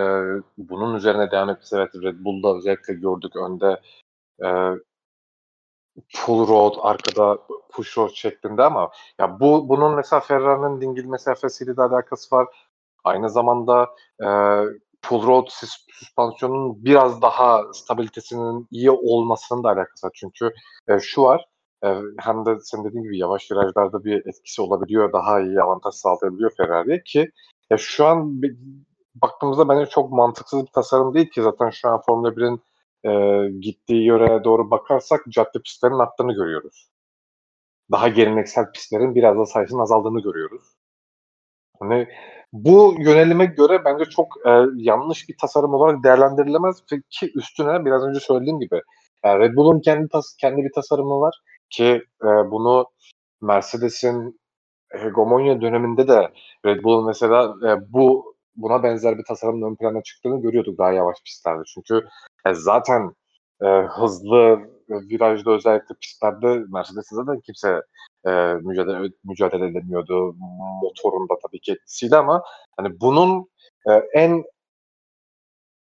bunun 0.57 0.95
üzerine 0.95 1.31
devam 1.31 1.49
etmesi 1.49 1.75
evet 1.75 1.95
Red 1.95 2.15
Bull'da 2.19 2.57
özellikle 2.57 2.93
gördük 2.93 3.35
önde 3.35 3.81
e, 4.43 4.47
pull 6.15 6.47
road, 6.47 6.75
arkada 6.81 7.37
push 7.71 7.97
road 7.97 8.09
şeklinde 8.13 8.63
ama 8.63 8.91
ya 9.19 9.39
bu 9.39 9.69
bunun 9.69 9.95
mesela 9.95 10.19
Ferrari'nin 10.19 10.81
dingil 10.81 11.05
mesafesiyle 11.05 11.77
de 11.77 11.81
alakası 11.81 12.35
var. 12.35 12.47
Aynı 13.03 13.29
zamanda 13.29 13.89
e, 14.23 14.27
pull 15.01 15.27
road 15.27 15.47
süspansiyonun 15.89 16.85
biraz 16.85 17.21
daha 17.21 17.73
stabilitesinin 17.73 18.67
iyi 18.71 18.91
olmasının 18.91 19.63
da 19.63 19.69
alakası 19.69 20.07
var. 20.07 20.11
Çünkü 20.15 20.53
e, 20.87 20.99
şu 20.99 21.21
var 21.23 21.45
hem 22.19 22.45
de 22.45 22.59
senin 22.61 22.83
dediğin 22.83 23.03
gibi 23.03 23.17
yavaş 23.17 23.51
virajlarda 23.51 24.03
bir 24.03 24.25
etkisi 24.27 24.61
olabiliyor. 24.61 25.13
Daha 25.13 25.41
iyi 25.41 25.61
avantaj 25.61 25.95
sağlayabiliyor 25.95 26.51
Ferrari 26.57 27.03
ki 27.03 27.31
ya 27.69 27.77
şu 27.77 28.05
an 28.05 28.41
bir, 28.41 28.57
baktığımızda 29.15 29.69
bence 29.69 29.89
çok 29.89 30.11
mantıksız 30.11 30.61
bir 30.65 30.71
tasarım 30.71 31.13
değil 31.13 31.29
ki 31.29 31.41
zaten 31.41 31.69
şu 31.69 31.89
an 31.89 32.01
Formula 32.05 32.29
1'in 32.29 32.61
e, 33.03 33.51
gittiği 33.59 34.05
yöre 34.05 34.43
doğru 34.43 34.71
bakarsak 34.71 35.23
cadde 35.29 35.59
pistlerin 35.65 35.99
arttığını 35.99 36.33
görüyoruz. 36.33 36.89
Daha 37.91 38.07
geleneksel 38.07 38.71
pistlerin 38.71 39.15
biraz 39.15 39.37
da 39.37 39.45
sayısının 39.45 39.81
azaldığını 39.81 40.21
görüyoruz. 40.21 40.77
Hani 41.79 42.07
bu 42.53 42.95
yönelime 42.99 43.45
göre 43.45 43.85
bence 43.85 44.05
çok 44.05 44.27
e, 44.45 44.49
yanlış 44.75 45.29
bir 45.29 45.37
tasarım 45.37 45.73
olarak 45.73 46.03
değerlendirilemez 46.03 46.83
ki 47.09 47.31
üstüne 47.35 47.85
biraz 47.85 48.03
önce 48.03 48.19
söylediğim 48.19 48.59
gibi 48.59 48.81
yani 49.25 49.39
Red 49.39 49.55
Bull'un 49.55 49.79
kendi 49.79 50.09
tas 50.09 50.35
kendi 50.41 50.63
bir 50.63 50.71
tasarımı 50.75 51.19
var 51.19 51.35
ki 51.69 52.03
e, 52.23 52.27
bunu 52.27 52.85
Mercedes'in 53.41 54.39
hegemonya 54.89 55.61
döneminde 55.61 56.07
de 56.07 56.31
Red 56.65 56.83
Bull'un 56.83 57.05
mesela 57.05 57.55
e, 57.65 57.93
bu 57.93 58.35
buna 58.55 58.83
benzer 58.83 59.17
bir 59.17 59.23
tasarımın 59.23 59.71
ön 59.71 59.75
plana 59.75 60.03
çıktığını 60.03 60.41
görüyorduk 60.41 60.77
daha 60.77 60.91
yavaş 60.91 61.17
pistlerde. 61.25 61.63
Çünkü 61.73 62.07
e, 62.45 62.53
zaten 62.53 63.13
e, 63.61 63.67
hızlı 63.67 64.59
virajda 64.89 65.51
özellikle 65.51 65.95
pistlerde 66.01 66.47
Mercedes'e 66.47 67.15
zaten 67.15 67.39
kimse 67.39 67.81
e, 68.27 68.53
mücadele 68.53 69.09
mücadele 69.23 69.65
edemiyordu 69.65 70.35
motorun 70.81 71.29
da 71.29 71.33
tabii 71.47 71.59
ki 71.59 71.71
etkisiyle 71.71 72.17
ama 72.17 72.43
hani 72.77 72.99
bunun 73.01 73.49
e, 73.89 73.91
en 74.13 74.43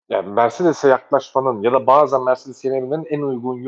yani 0.08 0.28
Mercedes'e 0.28 0.88
yaklaşmanın 0.88 1.62
ya 1.62 1.72
da 1.72 1.86
bazen 1.86 2.24
Mercedes'e 2.24 2.68
yenebilmenin 2.68 3.06
en 3.10 3.20
uygun 3.20 3.58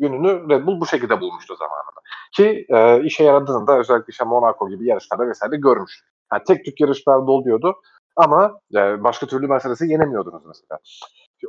yönünü 0.00 0.48
Red 0.50 0.66
Bull 0.66 0.80
bu 0.80 0.86
şekilde 0.86 1.20
bulmuştu 1.20 1.56
zamanında. 1.56 2.00
Ki 2.32 2.66
e, 2.68 3.04
işe 3.04 3.24
yaradığını 3.24 3.66
da 3.66 3.78
özellikle 3.78 4.10
işte 4.10 4.24
Monaco 4.24 4.68
gibi 4.68 4.86
yarışlarda 4.86 5.28
vesaire 5.28 5.56
görmüş. 5.56 6.00
Yani 6.32 6.42
tek 6.46 6.64
tük 6.64 6.80
yarışlarda 6.80 7.30
oluyordu 7.30 7.76
ama 8.16 8.60
e, 8.74 9.04
başka 9.04 9.26
türlü 9.26 9.46
Mercedes'i 9.46 9.86
yenemiyordunuz 9.86 10.42
mesela. 10.46 10.78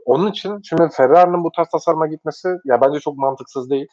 Onun 0.06 0.32
için 0.32 0.62
şimdi 0.62 0.89
Ferrari'nin 0.93 1.43
bu 1.43 1.52
tarz 1.52 1.70
tasarıma 1.70 2.08
gitmesi 2.08 2.49
ya 2.66 2.82
bence 2.82 2.99
çok 2.99 3.18
mantıksız 3.18 3.70
değil. 3.70 3.88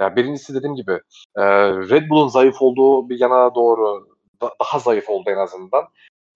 Ya 0.00 0.16
birincisi 0.16 0.54
dediğim 0.54 0.74
gibi 0.76 0.92
e, 1.36 1.42
Red 1.72 2.10
Bull'un 2.10 2.28
zayıf 2.28 2.62
olduğu 2.62 3.08
bir 3.08 3.20
yana 3.20 3.54
doğru 3.54 4.08
da, 4.42 4.50
daha 4.60 4.78
zayıf 4.78 5.10
oldu 5.10 5.30
en 5.30 5.36
azından. 5.36 5.84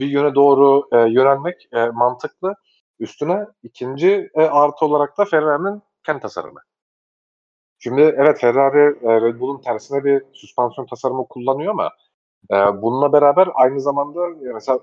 Bir 0.00 0.06
yöne 0.06 0.34
doğru 0.34 0.88
e, 0.92 0.96
yönelmek 0.98 1.68
e, 1.72 1.86
mantıklı. 1.86 2.54
Üstüne 2.98 3.46
ikinci 3.62 4.30
e, 4.34 4.42
artı 4.42 4.84
olarak 4.86 5.18
da 5.18 5.24
Ferrari'nin 5.24 5.82
kendi 6.06 6.20
tasarımı. 6.20 6.60
Şimdi 7.84 8.00
evet 8.00 8.40
Ferrari 8.40 8.98
e, 9.02 9.20
Red 9.20 9.40
Bull'un 9.40 9.60
tersine 9.60 10.04
bir 10.04 10.22
süspansiyon 10.32 10.86
tasarımı 10.86 11.28
kullanıyor 11.28 11.70
ama 11.70 11.90
e, 12.50 12.82
bununla 12.82 13.12
beraber 13.12 13.48
aynı 13.54 13.80
zamanda 13.80 14.20
mesela 14.54 14.80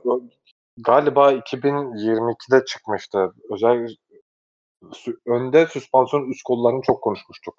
galiba 0.77 1.33
2022'de 1.33 2.65
çıkmıştı. 2.65 3.33
Özel 3.49 3.87
önde 5.25 5.65
süspansiyon 5.65 6.29
üst 6.29 6.43
kollarını 6.43 6.81
çok 6.81 7.01
konuşmuştuk 7.01 7.55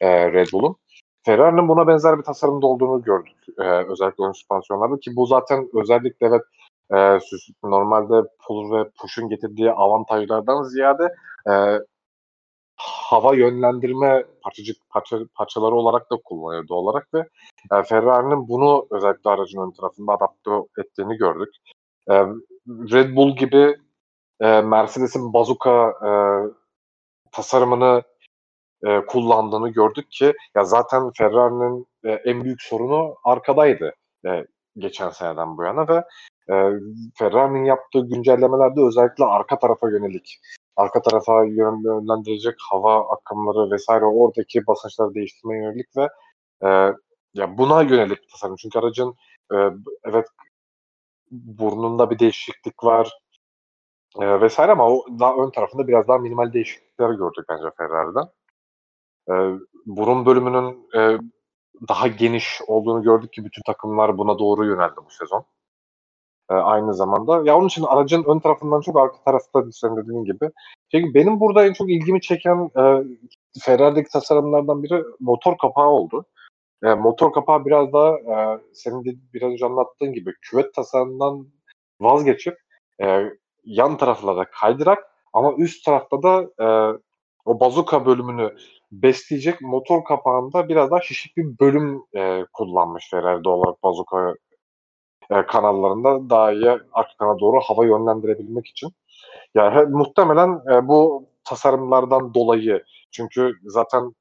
e, 0.00 0.32
Red 0.32 0.46
Bull'un. 0.52 0.76
Ferrari'nin 1.22 1.68
buna 1.68 1.86
benzer 1.86 2.18
bir 2.18 2.22
tasarımda 2.22 2.66
olduğunu 2.66 3.02
gördük. 3.02 3.36
E, 3.58 3.64
özellikle 3.64 4.24
ön 4.24 4.32
süspansiyonlarda 4.32 5.00
ki 5.00 5.16
bu 5.16 5.26
zaten 5.26 5.68
özellikle 5.82 6.26
evet 6.26 6.42
e, 6.94 7.18
normalde 7.68 8.28
pull 8.46 8.72
ve 8.72 8.90
push'un 9.00 9.28
getirdiği 9.28 9.72
avantajlardan 9.72 10.62
ziyade 10.62 11.14
e, 11.50 11.52
hava 13.04 13.34
yönlendirme 13.34 14.24
parçacık 14.42 14.76
parça, 14.90 15.18
parçaları 15.34 15.74
olarak 15.74 16.10
da 16.10 16.16
kullanıyor 16.24 16.68
doğal 16.68 16.78
olarak 16.78 17.14
ve 17.14 17.18
e, 17.72 17.82
Ferrari'nin 17.82 18.48
bunu 18.48 18.86
özellikle 18.90 19.30
aracın 19.30 19.60
ön 19.60 19.70
tarafında 19.70 20.12
adapte 20.12 20.50
ettiğini 20.82 21.16
gördük. 21.16 21.54
E, 22.10 22.14
Red 22.68 23.16
Bull 23.16 23.36
gibi 23.36 23.76
e, 24.40 24.60
Mercedes'in 24.60 25.32
bazuka 25.32 25.94
e, 26.06 26.10
tasarımını 27.32 28.02
e, 28.86 29.06
kullandığını 29.06 29.68
gördük 29.68 30.10
ki 30.10 30.32
ya 30.56 30.64
zaten 30.64 31.10
Ferrari'nin 31.18 31.86
e, 32.04 32.10
en 32.10 32.44
büyük 32.44 32.62
sorunu 32.62 33.16
arkadaydı 33.24 33.94
e, 34.26 34.46
geçen 34.78 35.10
seneden 35.10 35.56
bu 35.56 35.62
yana 35.62 35.88
ve 35.88 36.04
e, 36.54 36.54
Ferrari'nin 37.18 37.64
yaptığı 37.64 38.00
güncellemelerde 38.00 38.80
özellikle 38.80 39.24
arka 39.24 39.58
tarafa 39.58 39.90
yönelik 39.90 40.40
arka 40.76 41.02
tarafa 41.02 41.44
yönlendirecek 41.44 42.54
hava 42.70 43.10
akımları 43.10 43.70
vesaire 43.70 44.04
oradaki 44.04 44.66
basınçları 44.66 45.14
değiştirmeye 45.14 45.62
yönelik 45.62 45.96
ve 45.96 46.08
e, 46.62 46.68
ya 47.34 47.58
buna 47.58 47.82
yönelik 47.82 48.30
tasarım. 48.30 48.56
Çünkü 48.56 48.78
aracın 48.78 49.14
e, 49.52 49.56
evet 50.04 50.26
burnunda 51.30 52.10
bir 52.10 52.18
değişiklik 52.18 52.84
var 52.84 53.18
e, 54.20 54.40
vesaire 54.40 54.72
ama 54.72 54.88
o 54.88 55.06
daha 55.20 55.36
ön 55.36 55.50
tarafında 55.50 55.88
biraz 55.88 56.08
daha 56.08 56.18
minimal 56.18 56.52
değişiklikler 56.52 57.10
gördük 57.10 57.44
bence 57.48 57.70
Ferrari'den. 57.78 58.28
E, 59.30 59.34
burun 59.86 60.26
bölümünün 60.26 60.88
e, 60.96 61.18
daha 61.88 62.08
geniş 62.08 62.60
olduğunu 62.66 63.02
gördük 63.02 63.32
ki 63.32 63.44
bütün 63.44 63.62
takımlar 63.62 64.18
buna 64.18 64.38
doğru 64.38 64.66
yöneldi 64.66 64.96
bu 65.06 65.10
sezon. 65.10 65.44
E, 66.50 66.54
aynı 66.54 66.94
zamanda. 66.94 67.42
Ya 67.44 67.56
onun 67.56 67.66
için 67.66 67.82
aracın 67.82 68.24
ön 68.24 68.38
tarafından 68.38 68.80
çok 68.80 68.96
arka 68.96 69.16
tarafta 69.24 69.62
senin 69.72 69.96
dediğin 69.96 70.24
gibi. 70.24 70.50
Çünkü 70.90 71.14
benim 71.14 71.40
burada 71.40 71.66
en 71.66 71.72
çok 71.72 71.90
ilgimi 71.90 72.20
çeken 72.20 72.70
e, 72.78 73.04
Ferrari'deki 73.60 74.10
tasarımlardan 74.12 74.82
biri 74.82 75.04
motor 75.20 75.58
kapağı 75.58 75.88
oldu. 75.88 76.24
E, 76.84 76.94
motor 76.94 77.32
kapağı 77.32 77.64
biraz 77.64 77.92
daha 77.92 78.18
e, 78.18 78.60
senin 78.72 79.04
de 79.04 79.10
biraz 79.34 79.52
önce 79.52 79.66
anlattığın 79.66 80.12
gibi 80.12 80.32
küvet 80.42 80.74
tasarımından 80.74 81.46
vazgeçip 82.00 82.58
e, 83.02 83.30
yan 83.64 83.96
taraflara 83.96 84.44
kaydırak 84.50 85.04
ama 85.32 85.54
üst 85.58 85.84
tarafta 85.84 86.22
da 86.22 86.42
e, 86.60 86.98
o 87.44 87.60
bazuka 87.60 88.06
bölümünü 88.06 88.54
besleyecek 88.92 89.60
motor 89.60 90.04
kapağında 90.04 90.68
biraz 90.68 90.90
daha 90.90 91.00
şişik 91.00 91.36
bir 91.36 91.58
bölüm 91.60 92.02
e, 92.16 92.44
kullanmış 92.52 93.10
Ferrari 93.10 93.44
doğal 93.44 93.58
olarak 93.58 93.82
bazuka 93.82 94.34
e, 95.30 95.46
kanallarında 95.46 96.30
daha 96.30 96.52
iyi 96.52 96.70
arka 96.92 97.12
kana 97.18 97.38
doğru 97.40 97.60
hava 97.60 97.84
yönlendirebilmek 97.84 98.66
için. 98.66 98.90
Yani 99.54 99.74
he, 99.74 99.84
muhtemelen 99.84 100.60
e, 100.72 100.88
bu 100.88 101.28
tasarımlardan 101.44 102.34
dolayı 102.34 102.84
çünkü 103.10 103.52
zaten 103.64 104.14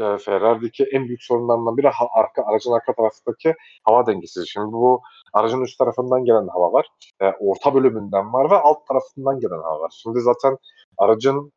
e, 0.00 0.18
Ferrari'deki 0.18 0.84
en 0.84 1.04
büyük 1.08 1.22
sorunlarından 1.22 1.76
biri 1.76 1.88
ha, 1.88 2.06
arka 2.14 2.42
aracın 2.44 2.72
arka 2.72 2.92
tarafındaki 2.92 3.54
hava 3.84 4.06
dengesi. 4.06 4.46
Şimdi 4.46 4.72
bu 4.72 5.02
aracın 5.32 5.60
üst 5.60 5.78
tarafından 5.78 6.24
gelen 6.24 6.48
hava 6.48 6.72
var, 6.72 6.86
e, 7.20 7.30
orta 7.40 7.74
bölümünden 7.74 8.32
var 8.32 8.50
ve 8.50 8.56
alt 8.56 8.86
tarafından 8.86 9.40
gelen 9.40 9.62
hava 9.62 9.80
var. 9.80 9.92
Şimdi 10.02 10.20
zaten 10.20 10.58
aracın 10.98 11.52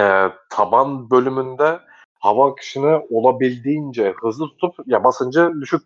e, 0.00 0.28
taban 0.50 1.10
bölümünde 1.10 1.80
hava 2.18 2.50
akışını 2.50 3.02
olabildiğince 3.10 4.14
hızlı 4.20 4.48
tutup 4.48 4.86
ya 4.86 5.04
basıncı 5.04 5.52
düşük 5.60 5.82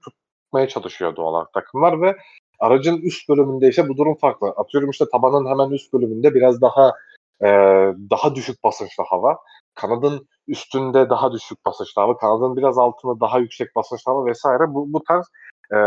tutmaya 0.50 0.68
çalışıyor 0.68 1.16
doğal 1.16 1.26
olarak 1.26 1.52
takımlar 1.52 2.02
ve 2.02 2.16
aracın 2.58 2.96
üst 2.96 3.28
bölümünde 3.28 3.68
ise 3.68 3.88
bu 3.88 3.96
durum 3.96 4.14
farklı. 4.14 4.48
Atıyorum 4.48 4.90
işte 4.90 5.04
tabanın 5.12 5.46
hemen 5.46 5.70
üst 5.70 5.92
bölümünde 5.92 6.34
biraz 6.34 6.60
daha 6.60 6.92
e, 7.42 7.48
daha 8.10 8.34
düşük 8.34 8.64
basınçlı 8.64 9.04
hava. 9.06 9.38
Kanadın 9.74 10.28
üstünde 10.48 11.10
daha 11.10 11.32
düşük 11.32 11.66
basınçlı 11.66 12.02
hava. 12.02 12.16
Kanadın 12.16 12.56
biraz 12.56 12.78
altında 12.78 13.20
daha 13.20 13.38
yüksek 13.38 13.76
basınçlı 13.76 14.12
hava 14.12 14.26
vesaire. 14.26 14.74
Bu, 14.74 14.92
bu 14.92 15.02
tarz 15.04 15.26
e, 15.72 15.78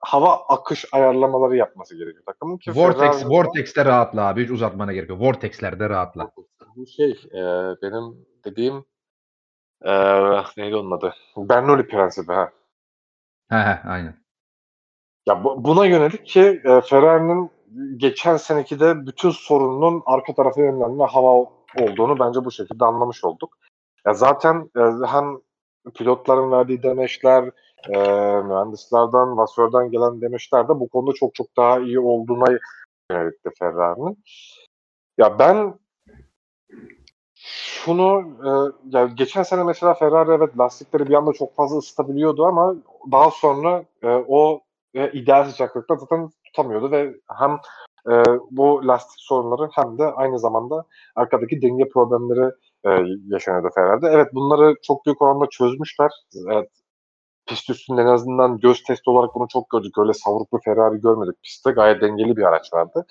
hava 0.00 0.36
akış 0.48 0.84
ayarlamaları 0.92 1.56
yapması 1.56 1.96
gerekiyor 1.96 2.24
takımın 2.26 2.58
ki 2.58 2.70
Vortex, 2.74 3.26
Vortex'te 3.26 3.84
rahatla 3.84 4.28
abi. 4.28 4.42
Hiç 4.42 4.50
uzatmana 4.50 4.92
gerek 4.92 5.10
yok. 5.10 5.20
Vortex'lerde 5.20 5.88
rahatla. 5.88 6.30
Bu 6.76 6.86
şey 6.86 7.10
e, 7.10 7.42
benim 7.82 8.26
dediğim 8.44 8.84
e, 9.84 9.92
neydi 10.56 10.76
onun 10.76 10.90
adı? 10.90 11.14
Bernoulli 11.36 11.86
prensibi 11.86 12.32
ha. 12.32 12.50
He 13.50 13.56
he 13.56 13.88
aynen. 13.88 14.14
Ya 15.26 15.44
bu, 15.44 15.64
buna 15.64 15.86
yönelik 15.86 16.26
ki 16.26 16.60
e, 16.64 16.80
Ferrari'nin 16.80 17.50
geçen 17.96 18.36
seneki 18.36 18.80
de 18.80 19.06
bütün 19.06 19.30
sorunun 19.30 20.02
arka 20.06 20.34
tarafa 20.34 20.60
yönlenme 20.60 21.04
hava 21.04 21.30
olduğunu 21.80 22.18
bence 22.18 22.44
bu 22.44 22.50
şekilde 22.50 22.84
anlamış 22.84 23.24
olduk. 23.24 23.58
Ya 24.06 24.14
zaten 24.14 24.70
e, 24.76 24.80
hem 25.06 25.38
pilotların 25.94 26.50
verdiği 26.50 26.82
demeçler, 26.82 27.44
e, 27.88 27.98
mühendislerden, 28.42 29.36
vasörden 29.36 29.90
gelen 29.90 30.20
demeçler 30.20 30.68
de 30.68 30.80
bu 30.80 30.88
konuda 30.88 31.12
çok 31.14 31.34
çok 31.34 31.56
daha 31.56 31.78
iyi 31.78 32.00
olduğuna 32.00 32.58
yönelikti 33.10 33.50
Ferrari'nin. 33.58 34.24
Ya 35.18 35.38
ben 35.38 35.74
Şunu 37.44 38.22
e, 38.44 38.48
ya 38.96 39.06
geçen 39.06 39.42
sene 39.42 39.64
mesela 39.64 39.94
Ferrari 39.94 40.30
evet 40.30 40.58
lastikleri 40.58 41.08
bir 41.08 41.14
anda 41.14 41.32
çok 41.32 41.54
fazla 41.54 41.78
ısıtabiliyordu 41.78 42.44
ama 42.46 42.74
daha 43.12 43.30
sonra 43.30 43.84
e, 44.02 44.08
o 44.08 44.60
e, 44.94 45.12
ideal 45.12 45.44
sıcaklıkta 45.44 45.96
zaten 45.96 46.30
tutamıyordu 46.44 46.90
ve 46.90 47.14
hem 47.38 47.58
e, 48.12 48.22
bu 48.50 48.88
lastik 48.88 49.20
sorunları 49.20 49.70
hem 49.72 49.98
de 49.98 50.04
aynı 50.04 50.38
zamanda 50.38 50.84
arkadaki 51.16 51.62
denge 51.62 51.88
problemleri 51.88 52.52
e, 52.84 52.90
yaşanıyordu 53.28 53.68
Ferrari'de. 53.74 54.08
Evet 54.08 54.28
bunları 54.34 54.74
çok 54.82 55.06
büyük 55.06 55.22
oranda 55.22 55.46
çözmüşler. 55.50 56.10
Evet, 56.52 56.70
pist 57.46 57.70
üstünde 57.70 58.02
en 58.02 58.06
azından 58.06 58.58
göz 58.58 58.82
testi 58.82 59.10
olarak 59.10 59.34
bunu 59.34 59.48
çok 59.48 59.70
gördük. 59.70 59.98
Öyle 59.98 60.12
savruk 60.12 60.52
bir 60.52 60.60
Ferrari 60.64 61.00
görmedik 61.00 61.42
pistte. 61.42 61.70
Gayet 61.70 62.02
dengeli 62.02 62.36
bir 62.36 62.42
araç 62.42 62.72
vardı. 62.72 63.06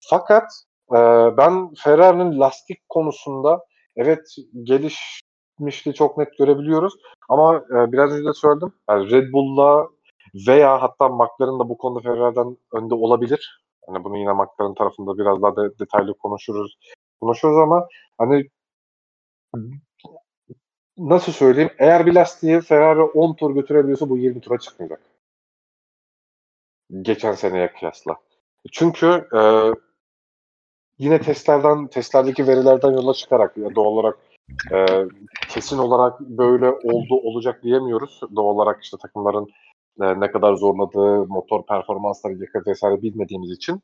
Fakat 0.00 0.44
e, 0.92 0.98
ben 1.36 1.74
Ferrari'nin 1.74 2.40
lastik 2.40 2.88
konusunda 2.88 3.64
evet 3.96 4.36
gelişmişliği 4.62 5.94
çok 5.94 6.18
net 6.18 6.38
görebiliyoruz. 6.38 6.94
Ama 7.28 7.56
e, 7.56 7.92
biraz 7.92 8.12
önce 8.12 8.28
de 8.28 8.32
söyledim. 8.32 8.72
Yani 8.90 9.10
Red 9.10 9.32
Bull'la 9.32 9.88
veya 10.48 10.82
hatta 10.82 11.08
McLaren 11.08 11.58
da 11.58 11.68
bu 11.68 11.78
konuda 11.78 12.00
Ferrari'den 12.00 12.56
önde 12.72 12.94
olabilir. 12.94 13.62
Hani 13.86 14.04
bunu 14.04 14.18
yine 14.18 14.32
McLaren 14.32 14.74
tarafında 14.74 15.18
biraz 15.18 15.42
daha 15.42 15.56
de, 15.56 15.78
detaylı 15.78 16.14
konuşuruz. 16.14 16.78
Konuşuruz 17.20 17.56
ama 17.58 17.88
hani 18.18 18.48
nasıl 20.98 21.32
söyleyeyim? 21.32 21.70
Eğer 21.78 22.06
bir 22.06 22.14
lastiği 22.14 22.60
Ferrari 22.60 23.02
10 23.02 23.34
tur 23.34 23.54
götürebiliyorsa 23.54 24.08
bu 24.08 24.18
20 24.18 24.40
tura 24.40 24.58
çıkmayacak. 24.58 25.00
Geçen 27.02 27.32
seneye 27.32 27.72
kıyasla. 27.72 28.16
Çünkü 28.72 29.28
e, 29.36 29.40
yine 30.98 31.20
testlerden, 31.20 31.86
testlerdeki 31.86 32.46
verilerden 32.46 32.90
yola 32.90 33.14
çıkarak 33.14 33.56
ya 33.56 33.74
doğal 33.74 33.86
olarak 33.86 34.18
e, 34.72 34.86
kesin 35.48 35.78
olarak 35.78 36.20
böyle 36.20 36.70
oldu 36.70 37.14
olacak 37.14 37.62
diyemiyoruz. 37.62 38.20
Doğal 38.36 38.54
olarak 38.54 38.82
işte 38.82 38.96
takımların 39.02 39.48
e, 40.00 40.20
ne 40.20 40.30
kadar 40.30 40.54
zorladığı, 40.54 41.26
motor 41.26 41.66
performansları 41.66 42.34
yakıt 42.34 42.66
vesaire 42.66 43.02
bilmediğimiz 43.02 43.50
için. 43.50 43.82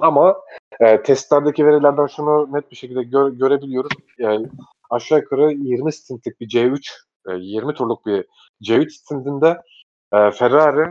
Ama 0.00 0.36
e, 0.80 1.02
testlerdeki 1.02 1.66
verilerden 1.66 2.06
şunu 2.06 2.52
net 2.52 2.70
bir 2.70 2.76
şekilde 2.76 3.00
gö- 3.00 3.38
görebiliyoruz. 3.38 3.92
Yani 4.18 4.48
aşağı 4.90 5.18
yukarı 5.18 5.52
20 5.52 5.92
stintlik 5.92 6.40
bir 6.40 6.48
C3, 6.48 6.90
e, 7.28 7.32
20 7.34 7.74
turluk 7.74 8.06
bir 8.06 8.26
C3 8.62 8.90
stintinde 8.90 9.62
e, 10.12 10.30
Ferrari 10.30 10.90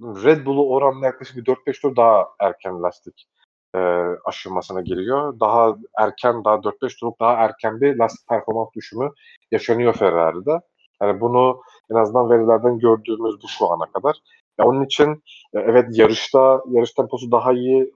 Red 0.00 0.46
Bull'u 0.46 0.68
oranla 0.68 1.06
yaklaşık 1.06 1.36
bir 1.36 1.44
4-5 1.44 1.80
tur 1.82 1.96
daha 1.96 2.28
erken 2.40 2.82
lastik 2.82 3.26
e, 3.74 3.78
aşılmasına 4.24 4.80
giriyor. 4.80 5.40
Daha 5.40 5.76
erken, 5.98 6.44
daha 6.44 6.54
4-5 6.54 7.00
turluk 7.00 7.20
daha 7.20 7.32
erken 7.32 7.80
bir 7.80 7.96
lastik 7.96 8.28
performans 8.28 8.68
düşümü 8.76 9.10
yaşanıyor 9.50 9.94
Ferrari'de. 9.94 10.60
Yani 11.02 11.20
bunu 11.20 11.60
en 11.90 11.94
azından 11.94 12.30
verilerden 12.30 12.78
gördüğümüz 12.78 13.42
bu 13.42 13.48
şu 13.48 13.70
ana 13.72 13.86
kadar. 13.86 14.16
Ya 14.58 14.66
onun 14.66 14.84
için 14.84 15.12
e, 15.54 15.58
evet 15.58 15.98
yarışta 15.98 16.62
yarış 16.70 16.92
temposu 16.92 17.30
daha 17.30 17.52
iyi 17.52 17.92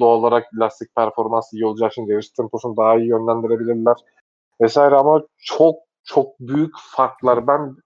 doğal 0.00 0.18
olarak 0.18 0.46
lastik 0.54 0.94
performansı 0.94 1.56
iyi 1.56 1.66
olacağı 1.66 1.88
için 1.88 2.06
yarış 2.06 2.30
temposunu 2.30 2.76
daha 2.76 2.96
iyi 2.96 3.08
yönlendirebilirler 3.08 3.96
vesaire 4.60 4.94
ama 4.94 5.22
çok 5.38 5.76
çok 6.04 6.40
büyük 6.40 6.74
farklar 6.96 7.46
ben 7.46 7.76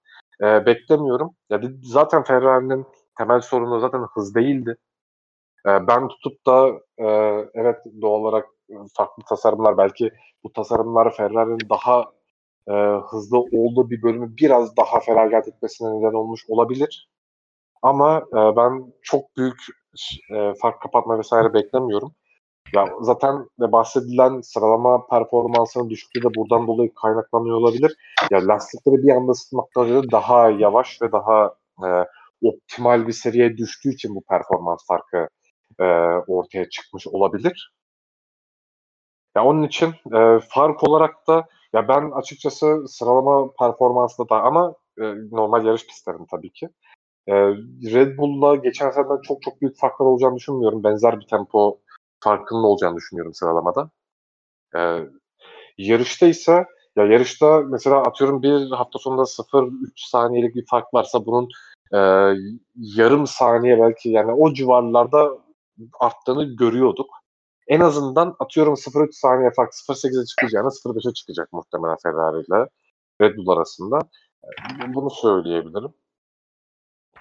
e, 0.43 0.67
beklemiyorum. 0.67 1.31
Ya 1.51 1.61
zaten 1.83 2.23
Ferrari'nin 2.23 2.87
temel 3.19 3.41
sorunu 3.41 3.81
zaten 3.81 4.07
hız 4.15 4.35
değildi. 4.35 4.77
E, 5.67 5.87
ben 5.87 6.09
tutup 6.09 6.47
da 6.47 6.69
e, 6.99 7.07
evet 7.55 7.77
doğal 8.03 8.21
olarak 8.21 8.47
farklı 8.97 9.23
tasarımlar 9.29 9.79
belki 9.79 10.11
bu 10.45 10.53
tasarımlar 10.53 11.17
Ferrari'nin 11.17 11.69
daha 11.71 12.05
e, 12.69 12.73
hızlı 13.11 13.39
olduğu 13.39 13.91
bir 13.91 14.03
bölümü 14.03 14.37
biraz 14.37 14.77
daha 14.77 15.01
feragat 15.01 15.49
etmesine 15.49 15.89
neden 15.89 16.15
olmuş 16.15 16.41
olabilir. 16.49 17.11
Ama 17.83 18.19
e, 18.19 18.57
ben 18.57 18.93
çok 19.03 19.37
büyük 19.37 19.59
e, 20.35 20.55
fark 20.63 20.83
kapatma 20.83 21.19
vesaire 21.19 21.55
beklemiyorum. 21.55 22.15
Ya 22.75 22.89
zaten 23.01 23.49
bahsedilen 23.59 24.41
sıralama 24.41 25.07
performansının 25.07 25.91
düşüklüğü 25.91 26.23
de 26.23 26.35
buradan 26.37 26.67
dolayı 26.67 26.95
kaynaklanıyor 26.95 27.57
olabilir. 27.57 27.97
Ya 28.31 28.49
lastikleri 28.49 28.97
bir 28.97 29.13
anda 29.13 29.33
ısıtmakta 29.33 30.13
daha 30.13 30.51
yavaş 30.51 31.03
ve 31.03 31.13
daha 31.13 31.55
e, 31.85 31.89
optimal 32.43 33.07
bir 33.07 33.13
seviyeye 33.13 33.57
düştüğü 33.57 33.95
için 33.95 34.15
bu 34.15 34.23
performans 34.29 34.87
farkı 34.87 35.29
e, 35.81 35.85
ortaya 36.27 36.69
çıkmış 36.69 37.07
olabilir. 37.07 37.73
Ya 39.37 39.45
onun 39.45 39.63
için 39.63 39.95
e, 40.15 40.41
fark 40.49 40.89
olarak 40.89 41.27
da 41.29 41.49
ya 41.73 41.89
ben 41.89 42.11
açıkçası 42.11 42.89
sıralama 42.89 43.53
performansında 43.59 44.29
da 44.29 44.43
ama 44.43 44.75
e, 44.99 45.03
normal 45.31 45.67
yarış 45.67 45.87
pistlerinde 45.87 46.27
tabii 46.31 46.53
ki. 46.53 46.69
E, 47.29 47.35
Red 47.95 48.19
Bull'la 48.19 48.57
geçen 48.57 48.91
seneden 48.91 49.21
çok 49.23 49.43
çok 49.43 49.61
büyük 49.61 49.79
farklar 49.79 50.07
olacağını 50.07 50.37
düşünmüyorum. 50.37 50.85
Benzer 50.85 51.21
bir 51.21 51.27
tempo 51.27 51.81
farkının 52.21 52.63
olacağını 52.63 52.97
düşünüyorum 52.97 53.35
sıralamada. 53.35 53.91
E, 54.77 54.81
yarışta 55.79 56.27
ise 56.27 56.67
ya 56.97 57.05
yarışta 57.05 57.61
mesela 57.61 58.03
atıyorum 58.03 58.43
bir 58.43 58.71
hafta 58.71 58.99
sonunda 58.99 59.27
0-3 59.27 60.11
saniyelik 60.11 60.55
bir 60.55 60.67
fark 60.67 60.95
varsa 60.95 61.27
bunun 61.27 61.49
e, 61.95 61.99
yarım 62.77 63.27
saniye 63.27 63.81
belki 63.81 64.09
yani 64.09 64.33
o 64.33 64.53
civarlarda 64.53 65.39
arttığını 66.01 66.45
görüyorduk. 66.45 67.11
En 67.69 67.81
azından 67.81 68.37
atıyorum 68.39 68.75
0-3 68.75 69.13
saniye 69.13 69.51
fark 69.57 69.73
0-8'e 69.73 70.27
çıkacağına 70.27 70.69
0-5'e 70.69 71.13
çıkacak 71.13 71.53
muhtemelen 71.53 71.97
Ferrari 72.03 72.45
ile 72.49 72.69
Red 73.21 73.37
Bull 73.37 73.49
arasında. 73.49 73.99
Bunu 74.89 75.11
söyleyebilirim. 75.11 75.95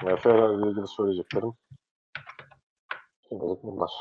Yani 0.03 0.19
Ferrari 0.19 0.61
ile 0.61 0.71
ilgili 0.71 0.87
söyleyeceklerim 0.87 1.53
şimdilik 3.29 3.63
bunlar. 3.63 3.91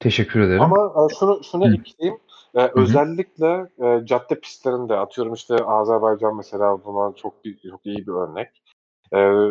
Teşekkür 0.00 0.40
ederim. 0.40 0.60
Ama 0.60 1.06
e, 1.06 1.14
şunu 1.14 1.44
şunu 1.44 1.68
Hı. 1.68 1.74
ekleyeyim. 1.74 2.20
Ee, 2.54 2.70
özellikle 2.74 3.70
e, 3.78 4.06
cadde 4.06 4.40
pistlerinde 4.40 4.96
atıyorum 4.96 5.34
işte 5.34 5.54
Azerbaycan 5.54 6.36
mesela 6.36 6.84
buna 6.84 7.14
çok 7.14 7.34
çok 7.70 7.86
iyi 7.86 8.06
bir 8.06 8.12
örnek. 8.12 8.62
Ee, 9.14 9.48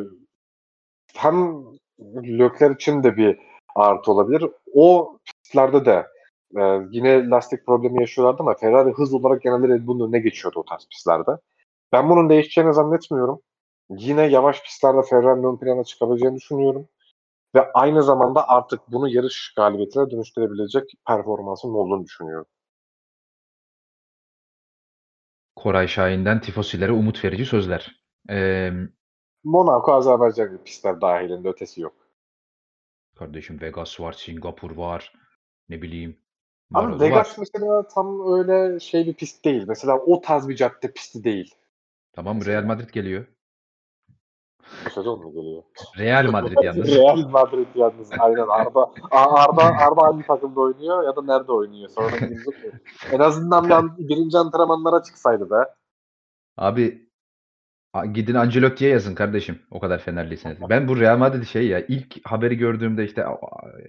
hem 1.16 1.66
Lökler 2.16 2.72
için 2.72 3.04
de 3.04 3.18
bir 3.18 3.40
artı 3.76 4.12
olabilir. 4.12 4.50
O 4.74 5.18
pistlerde 5.26 5.86
de 5.86 6.08
e, 6.58 6.62
yine 6.92 7.30
lastik 7.30 7.66
problemi 7.66 8.02
yaşıyorlardı 8.02 8.44
ama 8.44 8.54
Ferrari 8.54 8.92
hız 8.92 9.14
olarak 9.14 9.42
genelde 9.42 9.68
Red 9.68 9.88
Bull'un 9.88 10.08
önüne 10.08 10.20
geçiyordu 10.20 10.60
o 10.60 10.66
tarz 10.66 10.88
pistlerde. 10.92 11.32
Ben 11.92 12.10
bunun 12.10 12.30
değişeceğini 12.30 12.74
zannetmiyorum. 12.74 13.40
Yine 13.90 14.22
yavaş 14.22 14.64
pistlerde 14.64 15.02
Ferrari'nin 15.10 15.54
ön 15.54 15.58
plana 15.58 15.84
çıkabileceğini 15.84 16.36
düşünüyorum. 16.36 16.88
Ve 17.56 17.72
aynı 17.74 18.04
zamanda 18.04 18.50
artık 18.50 18.80
bunu 18.92 19.10
yarış 19.10 19.54
galibiyetine 19.58 20.12
dönüştürebilecek 20.12 20.84
performansın 21.08 21.70
olduğunu 21.70 22.04
düşünüyorum. 22.04 22.46
Koray 25.56 25.88
Şahin'den 25.88 26.42
tifosilere 26.42 26.92
umut 26.92 27.26
verici 27.26 27.46
sözler. 27.46 27.96
Ee, 28.30 28.72
Monaco, 29.44 29.94
Azerbaycan 29.94 30.58
pistler 30.66 31.02
dahilinde 31.02 31.50
ötesi 31.50 31.82
yok. 31.82 31.94
Kardeşim 33.16 33.62
Vegas 33.62 34.00
var, 34.00 34.14
Singapur 34.14 34.72
var. 34.78 35.14
Ne 35.70 35.82
bileyim. 35.82 36.18
Ama 36.74 37.00
Vegas 37.00 37.30
var. 37.30 37.36
mesela 37.40 37.88
tam 37.88 38.34
öyle 38.38 38.80
şey 38.80 39.06
bir 39.06 39.14
pist 39.14 39.46
değil. 39.46 39.64
Mesela 39.68 39.98
o 39.98 40.22
tarz 40.22 40.50
bir 40.50 40.56
cadde 40.56 40.92
pisti 40.92 41.24
değil. 41.24 41.56
Tamam 42.14 42.38
mesela. 42.38 42.54
Real 42.62 42.68
Madrid 42.68 42.90
geliyor. 42.90 43.26
Bu 44.86 44.90
sezon 44.90 45.24
mu 45.24 45.34
geliyor? 45.34 45.64
Real 45.98 46.32
Madrid 46.32 46.58
yalnız. 46.64 46.96
Real 46.96 47.28
Madrid 47.30 47.68
yalnız. 47.76 48.12
Aynen 48.20 48.48
Arda. 48.48 48.92
Arda, 49.12 49.64
Arda 49.64 50.02
hangi 50.02 50.28
takımda 50.28 50.60
oynuyor 50.62 51.04
ya 51.04 51.16
da 51.16 51.22
nerede 51.22 51.52
oynuyor? 51.52 51.90
Sonra 51.90 52.16
En 53.12 53.20
azından 53.20 53.70
ben 53.70 53.98
birinci 53.98 54.38
antrenmanlara 54.38 55.04
çıksaydı 55.04 55.50
be. 55.50 55.56
Abi 56.58 57.10
Gidin 58.02 58.34
Ancelotti'ye 58.34 58.92
yazın 58.92 59.16
kardeşim. 59.16 59.60
O 59.72 59.80
kadar 59.80 60.00
Fenerliyseniz. 60.00 60.58
Ben 60.70 60.88
bu 60.88 61.00
Real 61.00 61.18
Madrid 61.18 61.44
şey 61.44 61.68
ya 61.68 61.86
ilk 61.88 62.28
haberi 62.28 62.58
gördüğümde 62.58 63.06
işte 63.06 63.22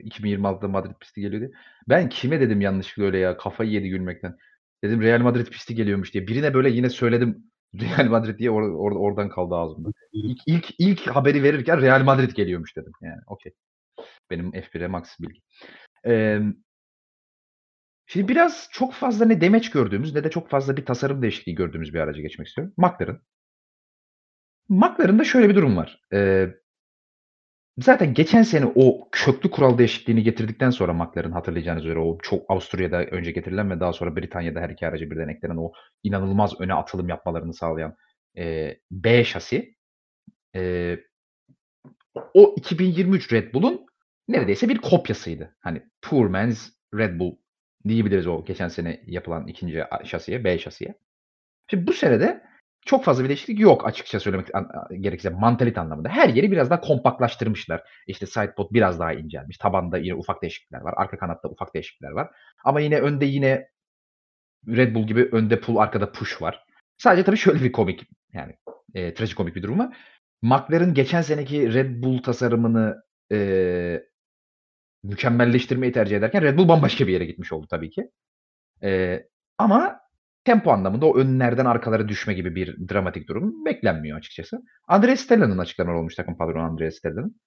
2026'da 0.04 0.68
Madrid 0.68 0.94
pisti 1.00 1.20
geliyordu. 1.20 1.54
Ben 1.88 2.08
kime 2.08 2.40
dedim 2.40 2.60
yanlışlıkla 2.60 3.04
öyle 3.04 3.18
ya 3.18 3.36
kafayı 3.36 3.70
yedi 3.70 3.88
gülmekten. 3.88 4.36
Dedim 4.84 5.02
Real 5.02 5.20
Madrid 5.20 5.46
pisti 5.46 5.74
geliyormuş 5.74 6.14
diye. 6.14 6.26
Birine 6.26 6.54
böyle 6.54 6.70
yine 6.70 6.90
söyledim 6.90 7.44
Real 7.74 8.08
Madrid 8.08 8.38
diye 8.38 8.50
or, 8.50 8.62
or, 8.62 8.92
oradan 8.92 9.28
kaldı 9.28 9.54
ağzımda. 9.54 9.88
İlk, 10.12 10.38
ilk, 10.46 10.66
ilk 10.78 11.06
haberi 11.06 11.42
verirken 11.42 11.80
Real 11.80 12.02
Madrid 12.04 12.30
geliyormuş 12.30 12.76
dedim. 12.76 12.92
Yani 13.02 13.20
okey. 13.26 13.52
Benim 14.30 14.50
F1'e 14.50 14.86
max 14.86 15.20
bilgi. 15.20 15.40
Ee, 16.06 16.40
şimdi 18.06 18.28
biraz 18.28 18.68
çok 18.72 18.92
fazla 18.92 19.24
ne 19.24 19.40
demeç 19.40 19.70
gördüğümüz 19.70 20.14
ne 20.14 20.24
de 20.24 20.30
çok 20.30 20.50
fazla 20.50 20.76
bir 20.76 20.84
tasarım 20.84 21.22
değişikliği 21.22 21.54
gördüğümüz 21.54 21.94
bir 21.94 22.00
araca 22.00 22.22
geçmek 22.22 22.48
istiyorum. 22.48 22.74
McLaren. 22.76 23.20
McLaren'da 24.68 25.24
şöyle 25.24 25.48
bir 25.48 25.54
durum 25.54 25.76
var. 25.76 26.00
Ee, 26.12 26.48
zaten 27.78 28.14
geçen 28.14 28.42
sene 28.42 28.72
o 28.74 29.08
köklü 29.12 29.50
kural 29.50 29.78
değişikliğini 29.78 30.22
getirdikten 30.22 30.70
sonra 30.70 30.92
McLaren 30.92 31.32
hatırlayacağınız 31.32 31.84
üzere 31.84 31.98
o 31.98 32.18
çok 32.22 32.50
Avusturya'da 32.50 33.04
önce 33.04 33.30
getirilen 33.30 33.70
ve 33.70 33.80
daha 33.80 33.92
sonra 33.92 34.16
Britanya'da 34.16 34.60
her 34.60 34.70
iki 34.70 34.86
araca 34.86 35.10
birden 35.10 35.28
eklenen 35.28 35.56
o 35.56 35.72
inanılmaz 36.02 36.60
öne 36.60 36.74
atılım 36.74 37.08
yapmalarını 37.08 37.54
sağlayan 37.54 37.96
eee, 38.36 38.80
B 38.90 39.24
şasi 39.24 39.74
eee, 40.54 41.04
o 42.34 42.54
2023 42.56 43.32
Red 43.32 43.54
Bull'un 43.54 43.86
neredeyse 44.28 44.68
bir 44.68 44.78
kopyasıydı. 44.78 45.56
Hani 45.60 45.82
poor 46.02 46.26
man's 46.26 46.68
Red 46.94 47.18
Bull 47.18 47.36
diyebiliriz 47.88 48.26
o 48.26 48.44
geçen 48.44 48.68
sene 48.68 49.00
yapılan 49.06 49.46
ikinci 49.46 49.84
şasiye, 50.04 50.44
B 50.44 50.58
şasiye. 50.58 50.94
Şimdi 51.70 51.86
bu 51.86 51.92
sene 51.92 52.20
de 52.20 52.42
çok 52.84 53.04
fazla 53.04 53.24
bir 53.24 53.28
değişiklik 53.28 53.60
yok 53.60 53.86
açıkça 53.86 54.20
söylemek 54.20 54.46
gerekirse 55.00 55.30
mantalite 55.30 55.80
anlamında. 55.80 56.08
Her 56.08 56.28
yeri 56.28 56.50
biraz 56.50 56.70
daha 56.70 56.80
kompaktlaştırmışlar. 56.80 57.82
İşte 58.06 58.26
sidepod 58.26 58.70
biraz 58.70 59.00
daha 59.00 59.12
incelmiş. 59.12 59.58
Tabanda 59.58 59.98
yine 59.98 60.14
ufak 60.14 60.42
değişiklikler 60.42 60.80
var. 60.80 60.94
Arka 60.96 61.18
kanatta 61.18 61.48
ufak 61.48 61.74
değişiklikler 61.74 62.10
var. 62.10 62.30
Ama 62.64 62.80
yine 62.80 62.98
önde 62.98 63.24
yine 63.24 63.68
Red 64.68 64.94
Bull 64.94 65.06
gibi 65.06 65.28
önde 65.32 65.60
pull 65.60 65.76
arkada 65.76 66.12
push 66.12 66.42
var. 66.42 66.64
Sadece 66.98 67.24
tabii 67.24 67.36
şöyle 67.36 67.64
bir 67.64 67.72
komik 67.72 68.08
yani 68.32 68.56
e, 68.94 69.14
trajikomik 69.14 69.56
bir 69.56 69.62
durum 69.62 69.78
var. 69.78 69.96
McLaren 70.42 70.94
geçen 70.94 71.22
seneki 71.22 71.74
Red 71.74 72.02
Bull 72.02 72.22
tasarımını 72.22 73.02
e, 73.32 74.02
mükemmelleştirmeyi 75.02 75.92
tercih 75.92 76.16
ederken 76.16 76.42
Red 76.42 76.58
Bull 76.58 76.68
bambaşka 76.68 77.06
bir 77.06 77.12
yere 77.12 77.24
gitmiş 77.24 77.52
oldu 77.52 77.66
tabii 77.70 77.90
ki. 77.90 78.10
E, 78.82 79.20
ama 79.58 80.00
tempo 80.44 80.70
anlamında 80.70 81.06
o 81.06 81.16
önlerden 81.18 81.64
arkalara 81.64 82.08
düşme 82.08 82.34
gibi 82.34 82.54
bir 82.54 82.88
dramatik 82.88 83.28
durum 83.28 83.64
beklenmiyor 83.64 84.18
açıkçası. 84.18 84.62
Andrea 84.88 85.16
Stella'nın 85.16 85.58
açıklamaları 85.58 85.98
olmuş 85.98 86.14
takım 86.14 86.36
patronu 86.36 86.62
Andrea 86.62 86.90
Stella'nın. 86.90 87.40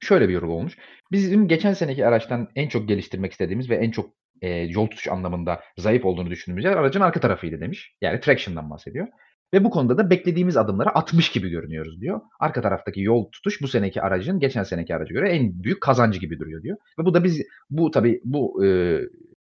Şöyle 0.00 0.28
bir 0.28 0.34
yorum 0.34 0.50
olmuş. 0.50 0.78
Bizim 1.12 1.48
geçen 1.48 1.72
seneki 1.72 2.06
araçtan 2.06 2.48
en 2.54 2.68
çok 2.68 2.88
geliştirmek 2.88 3.32
istediğimiz 3.32 3.70
ve 3.70 3.76
en 3.76 3.90
çok 3.90 4.10
e, 4.42 4.48
yol 4.50 4.86
tutuş 4.86 5.08
anlamında 5.08 5.60
zayıf 5.78 6.04
olduğunu 6.04 6.30
düşündüğümüz 6.30 6.64
yer 6.64 6.76
aracın 6.76 7.00
arka 7.00 7.20
tarafıydı 7.20 7.60
demiş. 7.60 7.96
Yani 8.00 8.20
traction'dan 8.20 8.70
bahsediyor. 8.70 9.08
Ve 9.54 9.64
bu 9.64 9.70
konuda 9.70 9.98
da 9.98 10.10
beklediğimiz 10.10 10.56
adımları 10.56 10.88
atmış 10.88 11.30
gibi 11.32 11.48
görünüyoruz 11.48 12.00
diyor. 12.00 12.20
Arka 12.40 12.62
taraftaki 12.62 13.00
yol 13.00 13.30
tutuş 13.30 13.62
bu 13.62 13.68
seneki 13.68 14.02
aracın 14.02 14.40
geçen 14.40 14.62
seneki 14.62 14.94
araca 14.94 15.12
göre 15.12 15.30
en 15.30 15.62
büyük 15.62 15.80
kazancı 15.80 16.20
gibi 16.20 16.38
duruyor 16.38 16.62
diyor. 16.62 16.76
Ve 16.98 17.04
bu 17.04 17.14
da 17.14 17.24
biz 17.24 17.42
bu 17.70 17.90
tabii 17.90 18.20
bu 18.24 18.64
e, 18.64 19.00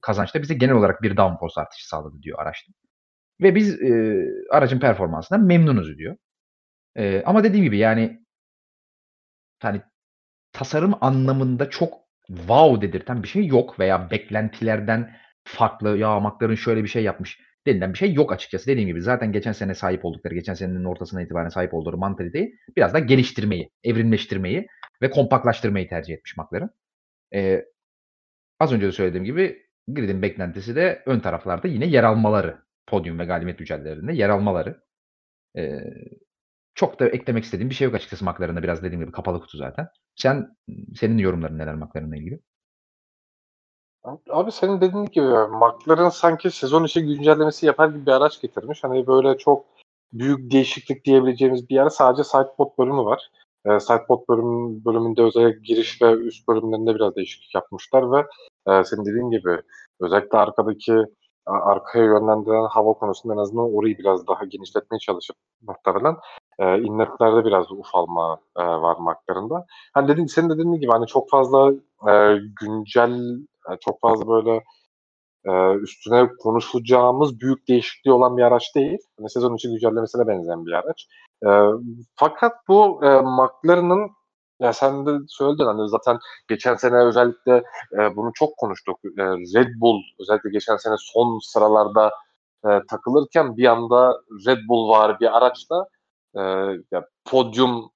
kazançta 0.04 0.42
bize 0.42 0.54
genel 0.54 0.74
olarak 0.74 1.02
bir 1.02 1.16
downforce 1.16 1.60
artışı 1.60 1.88
sağladı 1.88 2.22
diyor 2.22 2.38
araçta. 2.38 2.72
Ve 3.40 3.54
biz 3.54 3.82
e, 3.82 4.24
aracın 4.50 4.80
performansından 4.80 5.44
memnunuz 5.44 5.98
diyor. 5.98 6.16
E, 6.96 7.22
ama 7.26 7.44
dediğim 7.44 7.64
gibi 7.64 7.78
yani 7.78 8.24
hani 9.62 9.82
tasarım 10.52 10.94
anlamında 11.00 11.70
çok 11.70 11.94
wow 12.26 12.88
dedirten 12.88 13.22
bir 13.22 13.28
şey 13.28 13.46
yok 13.46 13.80
veya 13.80 14.10
beklentilerden 14.10 15.16
farklı 15.44 15.98
ya 15.98 16.20
McLaren 16.20 16.54
şöyle 16.54 16.82
bir 16.82 16.88
şey 16.88 17.04
yapmış 17.04 17.40
denilen 17.66 17.92
bir 17.92 17.98
şey 17.98 18.14
yok 18.14 18.32
açıkçası. 18.32 18.66
Dediğim 18.66 18.88
gibi 18.88 19.02
zaten 19.02 19.32
geçen 19.32 19.52
sene 19.52 19.74
sahip 19.74 20.04
oldukları, 20.04 20.34
geçen 20.34 20.54
senenin 20.54 20.84
ortasına 20.84 21.22
itibaren 21.22 21.48
sahip 21.48 21.74
oldukları 21.74 21.96
mantaliteyi 21.96 22.58
biraz 22.76 22.94
daha 22.94 23.00
geliştirmeyi, 23.00 23.70
evrimleştirmeyi 23.84 24.66
ve 25.02 25.10
kompaktlaştırmayı 25.10 25.88
tercih 25.88 26.14
etmiş 26.14 26.36
McLaren. 26.36 26.70
Ee, 27.34 27.64
az 28.60 28.72
önce 28.72 28.86
de 28.86 28.92
söylediğim 28.92 29.24
gibi 29.24 29.63
Grid'in 29.88 30.22
beklentisi 30.22 30.76
de 30.76 31.02
ön 31.06 31.20
taraflarda 31.20 31.68
yine 31.68 31.86
yer 31.86 32.04
almaları. 32.04 32.58
Podyum 32.86 33.18
ve 33.18 33.24
galibiyet 33.24 33.60
mücadelelerinde 33.60 34.12
yer 34.12 34.28
almaları. 34.28 34.82
Ee, 35.56 35.80
çok 36.74 37.00
da 37.00 37.08
eklemek 37.08 37.44
istediğim 37.44 37.70
bir 37.70 37.74
şey 37.74 37.84
yok 37.84 37.94
açıkçası 37.94 38.24
McLaren'da. 38.24 38.62
Biraz 38.62 38.82
dediğim 38.82 39.00
gibi 39.00 39.12
kapalı 39.12 39.40
kutu 39.40 39.58
zaten. 39.58 39.88
Sen 40.16 40.56
senin 40.96 41.18
yorumların 41.18 41.58
neler 41.58 41.74
McLaren'la 41.74 42.16
ilgili? 42.16 42.40
Abi 44.30 44.52
senin 44.52 44.80
dediğin 44.80 45.04
gibi 45.04 45.26
McLaren 45.26 46.08
sanki 46.08 46.50
sezon 46.50 46.84
içi 46.84 47.06
güncellemesi 47.06 47.66
yapar 47.66 47.88
gibi 47.88 48.06
bir 48.06 48.10
araç 48.10 48.40
getirmiş. 48.40 48.84
Hani 48.84 49.06
böyle 49.06 49.38
çok 49.38 49.66
büyük 50.12 50.52
değişiklik 50.52 51.04
diyebileceğimiz 51.04 51.68
bir 51.68 51.74
yer 51.74 51.88
sadece 51.88 52.24
sidepod 52.24 52.78
bölümü 52.78 53.04
var. 53.04 53.30
E, 53.66 53.80
sidepod 53.80 54.28
bölüm, 54.28 54.84
bölümünde 54.84 55.22
özellikle 55.22 55.60
giriş 55.60 56.02
ve 56.02 56.12
üst 56.12 56.48
bölümlerinde 56.48 56.94
biraz 56.94 57.16
değişiklik 57.16 57.54
yapmışlar 57.54 58.12
ve 58.12 58.26
e, 58.68 58.84
senin 58.84 59.04
dediğin 59.04 59.30
gibi 59.30 59.62
özellikle 60.00 60.38
arkadaki 60.38 60.94
arkaya 61.46 62.04
yönlendiren 62.04 62.66
hava 62.70 62.92
konusunda 62.92 63.34
en 63.34 63.38
azından 63.38 63.74
orayı 63.74 63.98
biraz 63.98 64.26
daha 64.26 64.44
genişletmeye 64.44 64.98
çalışıp 64.98 65.36
muhtemelen 65.62 66.16
e, 66.58 66.78
inletlerde 66.78 67.44
biraz 67.44 67.72
ufalma 67.72 68.38
e, 68.58 68.62
var 68.62 68.96
McLaren'da. 68.96 69.66
Hani 69.94 70.08
dediğin, 70.08 70.26
senin 70.26 70.50
dediğin 70.50 70.72
gibi 70.72 70.90
hani 70.92 71.06
çok 71.06 71.30
fazla 71.30 71.72
e, 72.10 72.38
güncel, 72.60 73.20
çok 73.80 74.00
fazla 74.00 74.28
böyle 74.28 74.62
e, 75.46 75.74
üstüne 75.74 76.28
konuşacağımız 76.38 77.40
büyük 77.40 77.68
değişikliği 77.68 78.12
olan 78.12 78.36
bir 78.36 78.42
araç 78.42 78.74
değil. 78.74 78.98
Hani 79.18 79.30
sezon 79.30 79.54
içi 79.54 79.68
güncellemesine 79.68 80.26
benzeyen 80.26 80.66
bir 80.66 80.72
araç. 80.72 81.08
E, 81.46 81.48
fakat 82.16 82.52
bu 82.68 83.04
e, 83.04 83.20
McLaren'ın 83.20 84.10
ya 84.60 84.72
sen 84.72 85.06
de 85.06 85.10
söyledin 85.28 85.64
hani 85.64 85.88
zaten 85.88 86.18
geçen 86.48 86.74
sene 86.74 86.96
özellikle 86.96 87.64
e, 87.92 88.16
bunu 88.16 88.32
çok 88.34 88.56
konuştuk. 88.56 88.98
E, 89.04 89.22
Red 89.24 89.80
Bull 89.80 90.02
özellikle 90.20 90.50
geçen 90.50 90.76
sene 90.76 90.94
son 90.98 91.38
sıralarda 91.38 92.10
e, 92.66 92.68
takılırken 92.90 93.56
bir 93.56 93.64
anda 93.64 94.20
Red 94.46 94.58
Bull 94.68 94.88
var 94.88 95.20
bir 95.20 95.36
araçta 95.36 95.88
e, 96.36 96.40
ya 96.92 97.08
podyum 97.24 97.90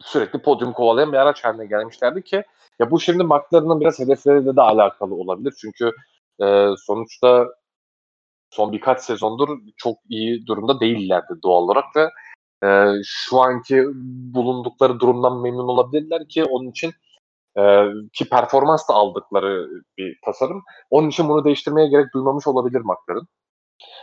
sürekli 0.00 0.42
podyum 0.42 0.72
kovalayan 0.72 1.12
bir 1.12 1.18
araç 1.18 1.44
haline 1.44 1.66
gelmişlerdi 1.66 2.22
ki 2.22 2.42
ya 2.78 2.90
bu 2.90 3.00
şimdi 3.00 3.24
McLaren'ın 3.24 3.80
biraz 3.80 3.98
hedefleriyle 3.98 4.56
de 4.56 4.60
alakalı 4.62 5.14
olabilir. 5.14 5.54
Çünkü 5.60 5.92
e, 6.42 6.68
sonuçta 6.86 7.46
son 8.50 8.72
birkaç 8.72 9.00
sezondur 9.00 9.48
çok 9.76 9.96
iyi 10.08 10.46
durumda 10.46 10.80
değillerdi 10.80 11.32
doğal 11.42 11.62
olarak 11.62 11.84
ve 11.96 12.10
e, 12.68 12.92
şu 13.04 13.40
anki 13.40 13.84
bulundukları 14.34 15.00
durumdan 15.00 15.42
memnun 15.42 15.68
olabilirler 15.68 16.28
ki 16.28 16.44
onun 16.44 16.70
için 16.70 16.92
e, 17.58 17.62
ki 18.12 18.28
performans 18.28 18.88
da 18.88 18.94
aldıkları 18.94 19.68
bir 19.98 20.18
tasarım. 20.24 20.62
Onun 20.90 21.08
için 21.08 21.28
bunu 21.28 21.44
değiştirmeye 21.44 21.88
gerek 21.88 22.14
duymamış 22.14 22.46
olabilir 22.46 22.80
McLaren. 22.80 23.26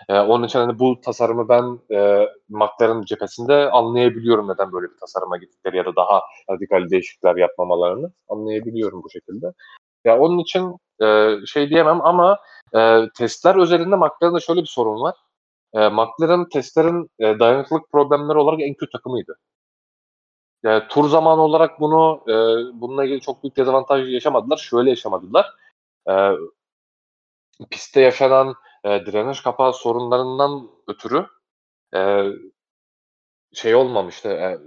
E, 0.09 0.19
onun 0.19 0.45
için 0.45 0.59
hani 0.59 0.79
bu 0.79 1.01
tasarımı 1.01 1.49
ben 1.49 1.79
e, 1.97 2.27
McLaren 2.49 3.01
cephesinde 3.01 3.69
anlayabiliyorum 3.71 4.47
neden 4.47 4.71
böyle 4.71 4.87
bir 4.87 4.97
tasarıma 4.99 5.37
gittikleri 5.37 5.77
ya 5.77 5.85
da 5.85 5.95
daha 5.95 6.21
radikal 6.51 6.89
değişiklikler 6.89 7.35
yapmamalarını 7.35 8.11
anlayabiliyorum 8.29 9.03
bu 9.03 9.09
şekilde. 9.09 9.47
Ya 10.05 10.19
onun 10.19 10.39
için 10.39 10.77
e, 11.01 11.35
şey 11.45 11.69
diyemem 11.69 12.01
ama 12.01 12.39
e, 12.75 13.01
testler 13.17 13.55
özelinde 13.55 13.95
McLaren'da 13.95 14.39
şöyle 14.39 14.61
bir 14.61 14.67
sorun 14.67 15.01
var. 15.01 15.15
E, 15.73 15.89
McLaren 15.89 16.49
testlerin 16.49 17.09
e, 17.19 17.39
dayanıklılık 17.39 17.91
problemleri 17.91 18.37
olarak 18.37 18.61
en 18.61 18.73
kötü 18.73 18.91
takımıydı. 18.91 19.37
Yani 20.63 20.83
tur 20.89 21.09
zamanı 21.09 21.41
olarak 21.41 21.79
bunu 21.79 22.21
e, 22.27 22.33
bununla 22.81 23.05
ilgili 23.05 23.21
çok 23.21 23.43
büyük 23.43 23.57
dezavantaj 23.57 24.13
yaşamadılar. 24.13 24.57
Şöyle 24.57 24.89
yaşamadılar. 24.89 25.53
E, 26.09 26.13
pistte 27.69 28.01
yaşanan 28.01 28.55
e, 28.83 29.05
direnç 29.05 29.43
kapağı 29.43 29.73
sorunlarından 29.73 30.69
ötürü 30.87 31.27
e, 31.95 32.23
şey 33.53 33.75
olmamıştı. 33.75 34.29
E, 34.29 34.59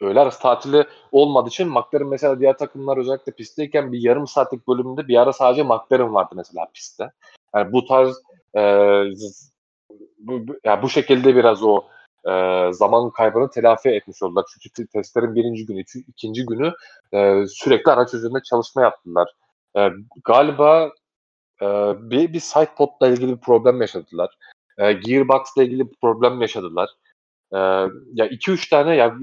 öğle 0.00 0.20
arası 0.20 0.40
tatili 0.40 0.84
olmadığı 1.12 1.48
için 1.48 1.68
McLaren 1.68 2.08
mesela 2.08 2.40
diğer 2.40 2.58
takımlar 2.58 2.96
özellikle 2.96 3.32
pistteyken 3.32 3.92
bir 3.92 3.98
yarım 3.98 4.26
saatlik 4.26 4.68
bölümünde 4.68 5.08
bir 5.08 5.16
ara 5.16 5.32
sadece 5.32 5.62
McLaren 5.62 6.14
vardı 6.14 6.34
mesela 6.36 6.66
pistte. 6.74 7.10
Yani 7.54 7.72
bu 7.72 7.84
tarz 7.84 8.22
e, 8.56 8.60
bu, 10.18 10.40
yani 10.64 10.82
bu 10.82 10.88
şekilde 10.88 11.36
biraz 11.36 11.62
o 11.62 11.84
e, 12.28 12.32
zaman 12.72 13.10
kaybını 13.10 13.50
telafi 13.50 13.88
etmiş 13.88 14.22
oldular. 14.22 14.44
Çünkü 14.62 14.86
testlerin 14.86 15.34
birinci 15.34 15.66
günü, 15.66 15.82
ikinci 16.08 16.46
günü 16.46 16.72
e, 17.12 17.46
sürekli 17.46 17.90
araç 17.92 18.14
üzerinde 18.14 18.42
çalışma 18.42 18.82
yaptılar. 18.82 19.28
E, 19.76 19.90
galiba 20.24 20.90
e, 21.62 21.66
bir, 22.10 22.32
bir 22.32 22.40
sidepodla 22.40 23.08
ilgili 23.08 23.32
bir 23.32 23.40
problem 23.40 23.80
yaşadılar. 23.80 24.30
E, 24.78 24.92
Gearbox'la 24.92 25.62
ilgili 25.62 25.90
bir 25.90 25.96
problem 26.02 26.40
yaşadılar. 26.40 26.90
E, 27.52 27.58
ya 28.14 28.26
iki 28.30 28.50
üç 28.50 28.68
tane 28.68 28.96
ya 28.96 29.14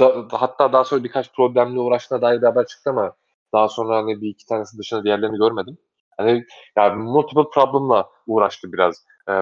da, 0.00 0.26
hatta 0.32 0.72
daha 0.72 0.84
sonra 0.84 1.04
birkaç 1.04 1.32
problemle 1.32 1.80
uğraştığına 1.80 2.22
dair 2.22 2.42
bir 2.42 2.46
haber 2.46 2.66
çıktı 2.66 2.90
ama 2.90 3.12
daha 3.52 3.68
sonra 3.68 3.96
hani 3.96 4.20
bir 4.20 4.28
iki 4.28 4.46
tanesi 4.46 4.78
dışında 4.78 5.04
diğerlerini 5.04 5.38
görmedim. 5.38 5.78
Hani 6.16 6.44
yani 6.76 7.02
multiple 7.02 7.50
problem'la 7.54 8.08
uğraştı 8.26 8.72
biraz 8.72 9.04
e, 9.28 9.32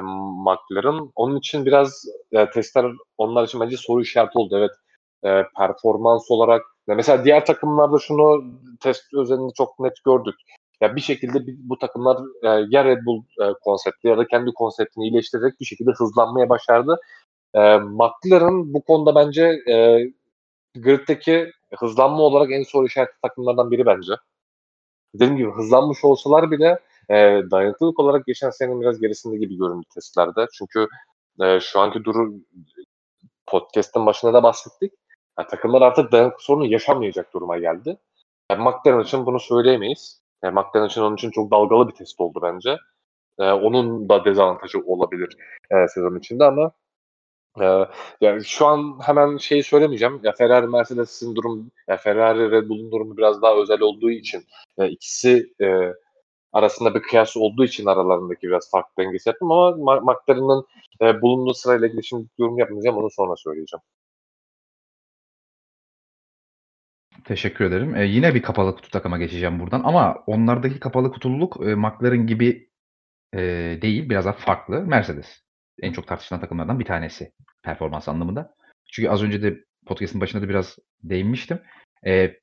McLaren. 0.47 1.13
Onun 1.15 1.39
için 1.39 1.67
biraz 1.67 2.05
e, 2.33 2.51
testler 2.51 2.87
onlar 3.19 3.45
için 3.45 3.61
bence 3.61 3.77
soru 3.77 4.03
işareti 4.03 4.39
oldu. 4.39 4.59
Evet 4.59 4.71
e, 5.25 5.45
performans 5.57 6.31
olarak 6.31 6.63
ya 6.89 6.95
mesela 6.95 7.25
diğer 7.25 7.47
takımlarda 7.47 7.99
şunu 7.99 8.45
test 8.81 9.15
özelinde 9.15 9.53
çok 9.57 9.81
net 9.81 10.05
gördük. 10.05 10.35
Ya 10.81 10.97
bir 10.97 11.01
şekilde 11.01 11.39
bu 11.47 11.79
takımlar 11.79 12.19
e, 12.43 12.49
ya 12.69 12.85
Red 12.85 13.07
Bull 13.07 13.23
e, 13.43 13.53
konsepti 13.65 14.09
ya 14.09 14.19
da 14.19 14.27
kendi 14.27 14.53
konseptini 14.53 15.05
iyileştirerek 15.05 15.61
bir 15.61 15.65
şekilde 15.65 15.91
hızlanmaya 15.91 16.49
başardı. 16.49 17.01
E, 17.55 17.79
McLaren 17.79 18.75
bu 18.75 18.83
konuda 18.83 19.15
bence 19.15 19.45
e, 19.69 19.99
Grid'deki 20.83 21.53
hızlanma 21.79 22.23
olarak 22.23 22.53
en 22.53 22.63
soru 22.63 22.87
işaretli 22.87 23.21
takımlardan 23.23 23.71
biri 23.71 23.87
bence. 23.87 24.13
Dediğim 25.15 25.37
gibi 25.37 25.51
hızlanmış 25.51 26.05
olsalar 26.05 26.51
bile 26.51 26.79
e, 27.11 27.15
dayanıklılık 27.51 28.01
olarak 28.01 28.27
geçen 28.27 28.51
senenin 28.51 28.81
biraz 28.81 29.01
gerisinde 29.01 29.37
gibi 29.37 29.59
göründü 29.59 29.87
testlerde. 29.95 30.47
Çünkü 30.59 30.87
e, 31.41 31.61
şu 31.61 31.81
anki 31.81 32.05
durum 32.05 32.45
podcast'ın 33.47 34.07
başında 34.07 34.35
da 34.35 34.43
bahsettik. 34.43 34.93
Yani 35.39 35.49
takımlar 35.49 35.83
artık 35.83 36.13
dayanıklı 36.13 36.43
sorunu 36.43 36.67
yaşamayacak 36.67 37.35
duruma 37.35 37.59
geldi. 37.59 37.99
Yani 38.51 38.63
McLaren 38.63 39.01
için 39.01 39.27
bunu 39.27 39.41
söyleyemeyiz. 39.41 40.23
Yani 40.43 40.55
McLaren 40.55 40.87
için 40.87 41.01
onun 41.01 41.17
için 41.17 41.31
çok 41.31 41.51
dalgalı 41.51 41.89
bir 41.89 41.95
test 41.95 42.21
oldu 42.21 42.41
bence. 42.43 42.77
Ee, 43.39 43.51
onun 43.53 44.09
da 44.09 44.25
dezavantajı 44.25 44.79
olabilir 44.87 45.37
e, 45.71 45.89
sezon 45.89 46.19
içinde 46.19 46.45
ama 46.45 46.73
e, 47.61 47.89
yani 48.21 48.45
şu 48.45 48.67
an 48.67 48.99
hemen 49.03 49.37
şeyi 49.37 49.63
söylemeyeceğim. 49.65 50.21
Ya 50.23 50.33
Ferrari 50.33 50.67
Mercedes'in 50.67 51.35
durum, 51.37 51.71
ya 51.89 51.97
Ferrari 51.97 52.51
Red 52.51 52.69
Bull'un 52.69 52.93
durumu 52.93 53.17
biraz 53.17 53.43
daha 53.43 53.55
özel 53.57 53.81
olduğu 53.81 54.11
için 54.11 54.45
e, 54.79 54.89
ikisi 54.89 55.53
e, 55.63 55.67
arasında 56.53 56.95
bir 56.95 57.03
kıyas 57.03 57.37
olduğu 57.37 57.65
için 57.65 57.87
aralarındaki 57.87 58.49
biraz 58.49 58.71
farklı 58.71 59.05
dengesi 59.05 59.29
yaptım 59.29 59.53
ama 59.53 59.77
McLaren'ın 60.01 60.67
e, 61.03 61.23
bulunduğu 61.23 61.55
sırayla 61.55 61.87
ilgili 61.89 62.05
şimdi 62.05 62.29
yorum 62.39 62.59
yapmayacağım. 62.59 62.97
Onu 62.97 63.11
sonra 63.11 63.37
söyleyeceğim. 63.37 63.83
Teşekkür 67.25 67.65
ederim. 67.65 67.97
Eee, 67.97 68.05
yine 68.07 68.35
bir 68.35 68.43
kapalı 68.43 68.75
kutu 68.77 68.91
takıma 68.91 69.19
geçeceğim 69.19 69.61
buradan 69.61 69.83
ama 69.85 70.25
onlardaki 70.27 70.81
kapalı 70.81 71.13
kutululuk, 71.13 71.57
eee, 71.61 71.75
McLaren 71.75 72.27
gibi, 72.27 72.71
eee, 73.35 73.83
değil, 73.83 74.11
biraz 74.11 74.25
daha 74.25 74.33
farklı. 74.35 74.83
Mercedes. 74.83 75.43
En 75.83 75.93
çok 75.93 76.07
tartışılan 76.09 76.41
takımlardan 76.41 76.81
bir 76.81 76.85
tanesi 76.85 77.33
performans 77.63 78.09
anlamında. 78.09 78.55
Çünkü 78.93 79.09
az 79.09 79.23
önce 79.23 79.43
de 79.43 79.65
podcast'ın 79.87 80.21
başında 80.21 80.43
da 80.43 80.49
biraz 80.49 80.77
değinmiştim. 81.03 81.61
Eee 82.07 82.41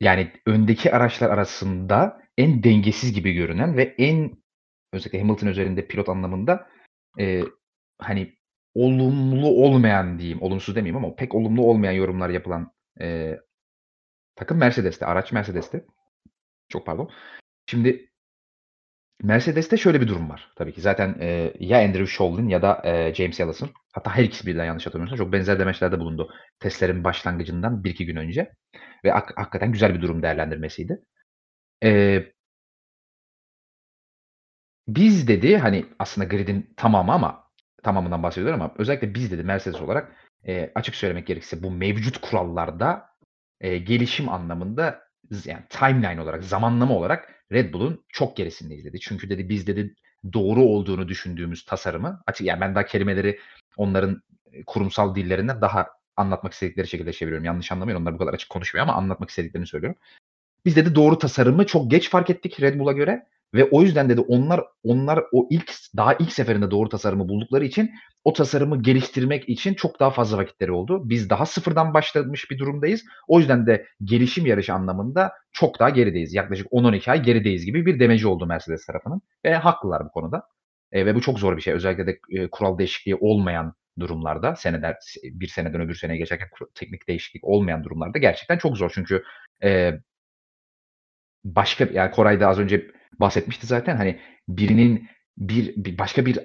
yani 0.00 0.32
öndeki 0.46 0.92
araçlar 0.94 1.30
arasında 1.30 2.20
en 2.38 2.62
dengesiz 2.62 3.12
gibi 3.12 3.32
görünen 3.32 3.76
ve 3.76 3.94
en 3.98 4.32
özellikle 4.92 5.20
Hamilton 5.20 5.46
üzerinde 5.46 5.86
pilot 5.86 6.08
anlamında, 6.08 6.68
eee, 7.18 7.44
hani 7.98 8.34
olumlu 8.74 9.48
olmayan 9.48 10.18
diyeyim, 10.18 10.42
olumsuz 10.42 10.76
demeyeyim 10.76 11.04
ama 11.04 11.14
pek 11.16 11.34
olumlu 11.34 11.62
olmayan 11.62 11.92
yorumlar 11.92 12.28
yapılan, 12.30 12.72
eee, 13.00 13.40
takım 14.36 14.58
Mercedes'ti, 14.58 15.06
araç 15.06 15.32
Mercedes'ti. 15.32 15.86
Çok 16.68 16.86
pardon. 16.86 17.10
Şimdi 17.66 18.10
Mercedes'te 19.24 19.78
şöyle 19.78 20.02
bir 20.02 20.08
durum 20.08 20.30
var 20.30 20.52
tabii 20.56 20.74
ki. 20.74 20.82
Zaten, 20.82 21.16
eee, 21.20 21.54
ya 21.60 21.78
Andrew 21.80 22.06
Sholin 22.06 22.48
ya 22.48 22.62
da, 22.62 22.82
eee, 22.84 23.14
James 23.14 23.40
Allison 23.40 23.70
hatta 23.94 24.16
her 24.16 24.24
ikisi 24.24 24.46
birden 24.46 24.66
yanlış 24.66 24.86
hatırlamıyorsam 24.86 25.18
çok 25.26 25.34
benzer 25.34 25.60
demeçlerde 25.60 26.00
bulundu 26.00 26.30
testlerin 26.60 27.04
başlangıcından 27.04 27.84
1-2 27.84 28.06
gün 28.06 28.16
önce 28.16 28.52
ve 29.06 29.12
hak 29.12 29.32
hakikaten 29.38 29.72
güzel 29.72 29.94
bir 29.94 30.02
durum 30.02 30.22
değerlendirmesiydi. 30.24 30.98
Eee 31.82 32.32
Biz 34.88 35.28
dedi, 35.28 35.56
hani, 35.58 35.84
aslında 35.98 36.26
grid'in 36.28 36.74
tamamı 36.76 37.12
ama 37.12 37.44
tamamından 37.82 38.22
bahsediyorlar 38.22 38.54
ama 38.54 38.74
özellikle 38.78 39.14
biz 39.14 39.30
dedi 39.32 39.42
Mercedes 39.44 39.80
olarak, 39.80 40.12
eee, 40.46 40.72
açık 40.74 40.94
söylemek 40.94 41.26
gerekirse 41.26 41.62
bu 41.62 41.70
mevcut 41.70 42.18
kurallarda, 42.20 43.06
eee, 43.62 43.78
gelişim 43.78 44.28
anlamında 44.28 45.03
yani 45.44 45.62
timeline 45.68 46.20
olarak, 46.20 46.44
zamanlama 46.44 46.94
olarak 46.94 47.34
Red 47.52 47.72
Bull'un 47.72 48.04
çok 48.08 48.36
gerisindeyiz 48.36 48.84
dedi. 48.84 49.00
Çünkü 49.00 49.30
dedi 49.30 49.48
biz 49.48 49.66
dedi 49.66 49.94
doğru 50.32 50.62
olduğunu 50.62 51.08
düşündüğümüz 51.08 51.64
tasarımı 51.64 52.22
açık 52.26 52.46
yani 52.46 52.60
ben 52.60 52.74
daha 52.74 52.86
kelimeleri 52.86 53.40
onların, 53.76 54.22
eee, 54.52 54.62
kurumsal 54.66 55.14
dillerinden 55.14 55.60
daha 55.60 55.88
anlatmak 56.16 56.52
istedikleri 56.52 56.88
şekilde 56.88 57.12
çeviriyorum. 57.12 57.44
Yanlış 57.44 57.72
anlamayın, 57.72 58.00
onlar 58.00 58.14
bu 58.14 58.18
kadar 58.18 58.34
açık 58.34 58.50
konuşmuyor 58.50 58.86
ama 58.86 58.94
anlatmak 58.94 59.30
istediklerini 59.30 59.66
söylüyorum. 59.66 59.98
Biz 60.64 60.76
dedi 60.76 60.94
doğru 60.94 61.18
tasarımı 61.18 61.66
çok 61.66 61.90
geç 61.90 62.10
fark 62.10 62.30
ettik 62.30 62.60
Red 62.60 62.78
Bull'a 62.78 62.92
göre 62.92 63.26
ve 63.54 63.64
o 63.64 63.82
yüzden 63.82 64.08
dedi 64.08 64.20
onlar 64.20 64.60
onlar 64.84 65.20
o 65.32 65.46
ilk 65.50 65.72
daha 65.96 66.14
ilk 66.14 66.32
seferinde 66.32 66.70
doğru 66.70 66.88
tasarımı 66.88 67.28
buldukları 67.28 67.64
için 67.64 67.90
o 68.24 68.32
tasarımı 68.32 68.82
geliştirmek 68.82 69.48
için 69.48 69.74
çok 69.74 70.00
daha 70.00 70.10
fazla 70.10 70.38
vakitleri 70.38 70.72
oldu. 70.72 71.02
Biz 71.08 71.30
daha 71.30 71.46
sıfırdan 71.46 71.94
başlamış 71.94 72.50
bir 72.50 72.58
durumdayız. 72.58 73.04
O 73.28 73.38
yüzden 73.38 73.66
de 73.66 73.86
gelişim 74.04 74.46
yarışı 74.46 74.74
anlamında 74.74 75.32
çok 75.52 75.80
daha 75.80 75.90
gerideyiz. 75.90 76.34
Yaklaşık 76.34 76.66
10-12 76.70 77.10
ay 77.10 77.22
gerideyiz 77.22 77.64
gibi 77.66 77.86
bir 77.86 78.00
demeci 78.00 78.28
oldu 78.28 78.46
Mercedes 78.46 78.86
tarafının 78.86 79.22
ve 79.44 79.54
haklılar 79.54 80.04
bu 80.04 80.10
konuda. 80.10 80.42
Eee, 80.92 81.06
ve 81.06 81.14
bu 81.14 81.20
çok 81.20 81.38
zor 81.38 81.56
bir 81.56 81.62
şey. 81.62 81.74
Özellikle 81.74 82.06
de, 82.06 82.18
eee, 82.28 82.48
kural 82.50 82.78
değişikliği 82.78 83.14
olmayan 83.16 83.74
durumlarda 84.00 84.56
seneler 84.56 84.96
bir 85.24 85.48
seneden 85.48 85.80
öbür 85.80 85.94
seneye 85.94 86.16
geçerken 86.18 86.48
teknik 86.74 87.08
değişiklik 87.08 87.44
olmayan 87.44 87.84
durumlarda 87.84 88.18
gerçekten 88.18 88.58
çok 88.58 88.76
zor. 88.76 88.90
Çünkü, 88.94 89.22
eee 89.62 90.00
başka 91.44 91.84
yani 91.92 92.10
Koray 92.10 92.40
da 92.40 92.48
az 92.48 92.58
önce 92.58 92.86
bahsetmişti 93.20 93.66
zaten. 93.66 93.96
Hani 93.96 94.20
birinin 94.48 95.08
bir, 95.38 95.74
bir 95.76 95.98
başka 95.98 96.26
bir 96.26 96.38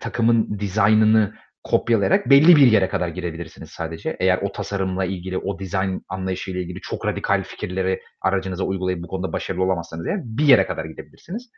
takımın 0.00 0.58
dizaynını 0.58 1.34
kopyalayarak 1.64 2.30
belli 2.30 2.56
bir 2.56 2.66
yere 2.66 2.88
kadar 2.88 3.08
girebilirsiniz 3.08 3.70
sadece. 3.70 4.16
Eğer 4.20 4.38
o 4.42 4.52
tasarımla 4.52 5.04
ilgili, 5.04 5.38
o 5.38 5.58
dizayn 5.58 6.00
anlayışıyla 6.08 6.60
ilgili 6.60 6.80
çok 6.80 7.06
radikal 7.06 7.44
fikirleri 7.44 8.00
aracınıza 8.20 8.64
uygulayıp 8.64 9.02
bu 9.02 9.08
konuda 9.08 9.32
başarılı 9.32 9.64
olamazsanız 9.64 10.06
eğer 10.06 10.20
bir 10.24 10.44
yere 10.44 10.66
kadar 10.66 10.84
gidebilirsiniz. 10.84 11.50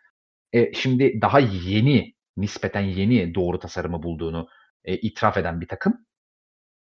E, 0.53 0.73
şimdi 0.73 1.21
daha 1.23 1.41
yeni, 1.41 2.14
nispeten 2.37 2.81
yeni 2.81 3.35
doğru 3.35 3.59
tasarımı 3.59 4.03
bulduğunu 4.03 4.49
e, 4.85 4.97
itiraf 4.97 5.37
eden 5.37 5.61
bir 5.61 5.69
takım 5.69 6.07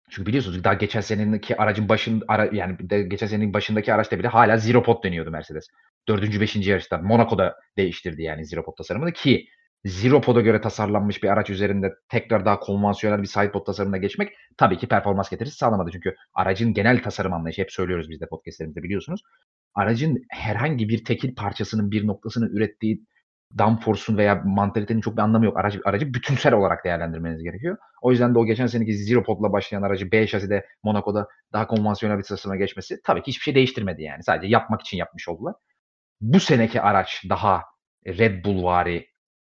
çünkü 0.09 0.27
biliyorsunuz 0.27 0.63
daha 0.63 0.73
geçen 0.73 1.01
seneki 1.01 1.57
aracın 1.57 1.89
başın 1.89 2.23
ara 2.27 2.49
yani 2.53 2.89
de 2.89 3.03
geçen 3.03 3.27
senenin 3.27 3.53
başındaki 3.53 3.93
araçta 3.93 4.19
bile 4.19 4.27
hala 4.27 4.57
zero 4.57 4.83
pod 4.83 5.03
deniyordu 5.03 5.31
Mercedes. 5.31 5.67
4. 6.07 6.41
5. 6.41 6.55
yarışta 6.55 6.97
Monaco'da 6.97 7.55
değiştirdi 7.77 8.23
yani 8.23 8.45
zero 8.45 8.63
pod 8.63 8.77
tasarımını 8.77 9.13
ki 9.13 9.47
zero 9.85 10.21
pod'a 10.21 10.41
göre 10.41 10.61
tasarlanmış 10.61 11.23
bir 11.23 11.29
araç 11.29 11.49
üzerinde 11.49 11.93
tekrar 12.09 12.45
daha 12.45 12.59
konvansiyonel 12.59 13.21
bir 13.21 13.27
side 13.27 13.51
pod 13.51 13.65
tasarımına 13.65 13.97
geçmek 13.97 14.33
tabii 14.57 14.77
ki 14.77 14.87
performans 14.87 15.29
getirisi 15.29 15.55
sağlamadı. 15.55 15.89
Çünkü 15.93 16.15
aracın 16.33 16.73
genel 16.73 17.03
tasarım 17.03 17.33
anlayışı 17.33 17.61
hep 17.61 17.71
söylüyoruz 17.71 18.09
biz 18.09 18.21
de 18.21 18.25
podcast'lerimizde 18.25 18.83
biliyorsunuz. 18.83 19.21
Aracın 19.75 20.25
herhangi 20.29 20.89
bir 20.89 21.05
tekil 21.05 21.35
parçasının 21.35 21.91
bir 21.91 22.07
noktasını 22.07 22.49
ürettiği 22.49 23.01
downforce'un 23.57 24.17
veya 24.17 24.41
mantalitenin 24.45 25.01
çok 25.01 25.17
bir 25.17 25.21
anlamı 25.21 25.45
yok. 25.45 25.57
Aracı, 25.57 25.81
aracı 25.85 26.13
bütünsel 26.13 26.53
olarak 26.53 26.85
değerlendirmeniz 26.85 27.43
gerekiyor. 27.43 27.77
O 28.01 28.11
yüzden 28.11 28.35
de 28.35 28.39
o 28.39 28.45
geçen 28.45 28.67
seneki 28.67 28.93
Zero 28.93 29.23
Pod'la 29.23 29.53
başlayan 29.53 29.81
aracı 29.81 30.11
B 30.11 30.27
şaside 30.27 30.65
Monaco'da 30.83 31.27
daha 31.53 31.67
konvansiyonel 31.67 32.17
bir 32.17 32.23
tasarıma 32.23 32.55
geçmesi 32.55 33.01
tabii 33.03 33.21
ki 33.21 33.27
hiçbir 33.27 33.43
şey 33.43 33.55
değiştirmedi 33.55 34.03
yani. 34.03 34.23
Sadece 34.23 34.47
yapmak 34.47 34.81
için 34.81 34.97
yapmış 34.97 35.29
oldular. 35.29 35.55
Bu 36.21 36.39
seneki 36.39 36.81
araç 36.81 37.23
daha 37.29 37.63
Red 38.07 38.45
Bull'vari 38.45 39.07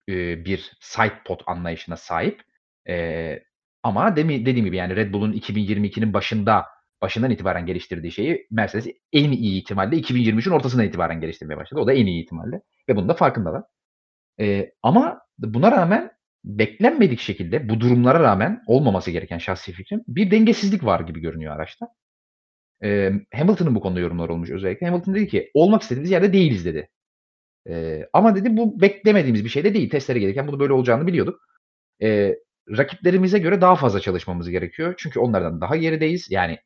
e, 0.09 0.45
bir 0.45 0.71
side 0.79 1.23
pod 1.25 1.39
anlayışına 1.47 1.97
sahip. 1.97 2.41
E, 2.89 3.39
ama 3.83 4.15
demi, 4.15 4.45
dediğim 4.45 4.65
gibi 4.65 4.77
yani 4.77 4.95
Red 4.95 5.13
Bull'un 5.13 5.33
2022'nin 5.33 6.13
başında 6.13 6.65
başından 7.01 7.31
itibaren 7.31 7.65
geliştirdiği 7.65 8.11
şeyi 8.11 8.47
Mercedes 8.51 8.87
en 9.13 9.31
iyi 9.31 9.61
ihtimalle 9.61 9.95
2023'ün 9.95 10.53
ortasından 10.53 10.85
itibaren 10.85 11.21
geliştirmeye 11.21 11.57
başladı. 11.57 11.81
O 11.81 11.87
da 11.87 11.93
en 11.93 12.05
iyi 12.05 12.23
ihtimalle. 12.23 12.61
Ve 12.89 12.95
bunun 12.95 13.09
da 13.09 13.13
farkındalar. 13.13 13.63
Eee, 14.39 14.73
ama 14.83 15.21
buna 15.39 15.71
rağmen 15.71 16.11
beklenmedik 16.45 17.19
şekilde 17.19 17.69
bu 17.69 17.79
durumlara 17.79 18.19
rağmen 18.19 18.63
olmaması 18.67 19.11
gereken 19.11 19.37
şahsi 19.37 19.71
fikrim 19.73 20.01
bir 20.07 20.31
dengesizlik 20.31 20.83
var 20.85 20.99
gibi 20.99 21.19
görünüyor 21.21 21.55
araçta. 21.55 21.87
Emm, 22.81 23.21
Hamilton'ın 23.35 23.75
bu 23.75 23.81
konuda 23.81 23.99
yorumları 23.99 24.33
olmuş 24.33 24.49
özellikle. 24.49 24.87
Hamilton 24.87 25.15
dedi 25.15 25.27
ki 25.27 25.51
olmak 25.53 25.81
istediğimiz 25.81 26.11
yerde 26.11 26.33
değiliz 26.33 26.65
dedi. 26.65 26.89
Eee, 27.67 28.09
ama 28.13 28.35
dedi 28.35 28.57
bu 28.57 28.81
beklemediğimiz 28.81 29.45
bir 29.45 29.49
şey 29.49 29.63
de 29.63 29.73
değil. 29.73 29.89
Testlere 29.89 30.19
gelirken 30.19 30.47
bunun 30.47 30.59
böyle 30.59 30.73
olacağını 30.73 31.07
biliyorduk. 31.07 31.41
Eee, 32.01 32.39
rakiplerimize 32.77 33.39
göre 33.39 33.61
daha 33.61 33.75
fazla 33.75 33.99
çalışmamız 33.99 34.49
gerekiyor. 34.49 34.93
Çünkü 34.97 35.19
onlardan 35.19 35.61
daha 35.61 35.75
gerideyiz. 35.77 36.27
Yani 36.31 36.59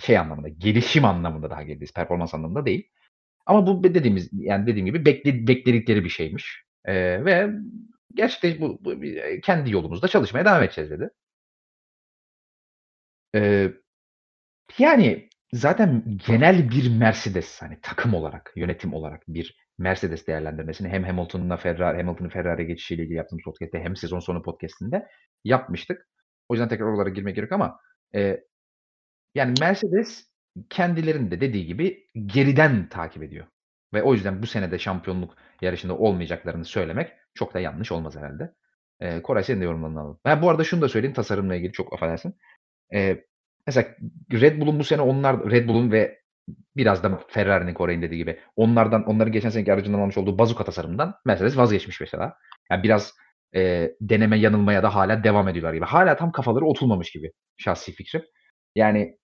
şey 0.00 0.18
anlamında, 0.18 0.48
gelişim 0.48 1.04
anlamında 1.04 1.50
daha 1.50 1.62
gerideyiz. 1.62 1.92
Performans 1.94 2.34
anlamında 2.34 2.66
değil. 2.66 2.88
Ama 3.46 3.66
bu 3.66 3.84
dediğimiz 3.84 4.30
yani 4.32 4.66
dediğim 4.66 4.86
gibi 4.86 5.04
bekle 5.06 5.48
bekledikleri 5.48 6.04
bir 6.04 6.08
şeymiş. 6.10 6.64
Eee, 6.88 7.24
ve 7.24 7.50
gerçekten 8.14 8.60
bu 8.60 8.78
bu 8.84 8.94
kendi 9.42 9.70
yolumuzda 9.72 10.08
çalışmaya 10.08 10.44
devam 10.44 10.62
edeceğiz 10.62 10.90
dedi. 10.90 11.10
Eee, 13.34 13.72
yani 14.78 15.28
zaten 15.52 16.04
genel 16.28 16.70
bir 16.70 16.90
Mercedes, 16.98 17.62
hani 17.62 17.78
takım 17.82 18.14
olarak, 18.14 18.52
yönetim 18.56 18.94
olarak 18.94 19.22
bir 19.28 19.56
Mercedes 19.78 20.26
değerlendirmesini 20.26 20.88
hem 20.88 21.04
Hamilton'la 21.04 21.56
Ferrari 21.56 21.96
Hamilton'ın 21.96 22.28
Ferrari'ye 22.30 22.68
geçişiyle 22.68 23.02
ilgili 23.02 23.16
yaptığımız 23.16 23.44
podcast'te 23.44 23.80
hem 23.80 23.96
sezon 23.96 24.18
sonu 24.20 24.42
podcast'inde 24.42 25.08
yapmıştık. 25.44 26.08
O 26.48 26.54
yüzden 26.54 26.68
tekrar 26.68 26.86
oralara 26.86 27.08
girmeye 27.08 27.32
gerek 27.32 27.52
ama, 27.52 27.78
eee, 28.14 28.44
yani 29.34 29.54
Mercedes 29.60 30.30
kendilerinin 30.70 31.30
de 31.30 31.42
dediği 31.42 31.66
gibi 31.66 32.08
geriden 32.26 32.88
takip 32.88 33.22
ediyor 33.24 33.46
ve 33.94 34.02
o 34.02 34.14
yüzden 34.14 34.42
bu 34.42 34.46
sene 34.46 34.70
de 34.70 34.78
şampiyonluk 34.78 35.36
yarışında 35.62 35.96
olmayacaklarını 35.98 36.64
söylemek 36.64 37.12
çok 37.34 37.54
da 37.54 37.60
yanlış 37.60 37.92
olmaz 37.92 38.16
herhâlde. 38.16 38.54
Eee, 39.00 39.22
Koray 39.22 39.44
senin 39.44 39.60
de 39.60 39.64
yorumlarını 39.64 40.00
alalım. 40.00 40.18
Ha, 40.24 40.42
bu 40.42 40.50
arada 40.50 40.64
şunu 40.64 40.82
da 40.82 40.88
söyleyeyim 40.88 41.14
tasarımla 41.14 41.54
ilgili 41.56 41.72
çok 41.72 41.92
affedersin. 41.92 42.34
Eee, 42.92 43.24
mesela 43.66 43.88
Red 44.32 44.60
Bull'un 44.60 44.78
bu 44.78 44.84
sene 44.84 45.02
onlar 45.02 45.50
Red 45.50 45.68
Bull'un 45.68 45.92
ve 45.92 46.20
biraz 46.76 47.02
da 47.02 47.20
Ferrari'nin 47.28 47.74
Koray'ın 47.74 48.02
dediği 48.02 48.16
gibi 48.16 48.38
onlardan 48.56 49.04
onların 49.04 49.32
geçen 49.32 49.50
seneki 49.50 49.72
aracından 49.72 49.98
almış 49.98 50.18
olduğu 50.18 50.38
bazuka 50.38 50.64
tasarımından 50.64 51.14
Mercedes 51.26 51.56
vazgeçmiş 51.56 52.00
mesela. 52.00 52.34
Yani 52.70 52.82
biraz 52.82 53.14
e, 53.56 53.90
deneme 54.00 54.38
yanılmaya 54.38 54.82
da 54.82 54.94
hala 54.94 55.24
devam 55.24 55.48
ediyorlar 55.48 55.74
gibi. 55.74 55.84
Hala 55.84 56.16
tam 56.16 56.32
kafaları 56.32 56.64
oturmamış 56.64 57.10
gibi 57.12 57.32
şahsi 57.56 57.92
fikrim. 57.92 58.22
Yani 58.74 59.18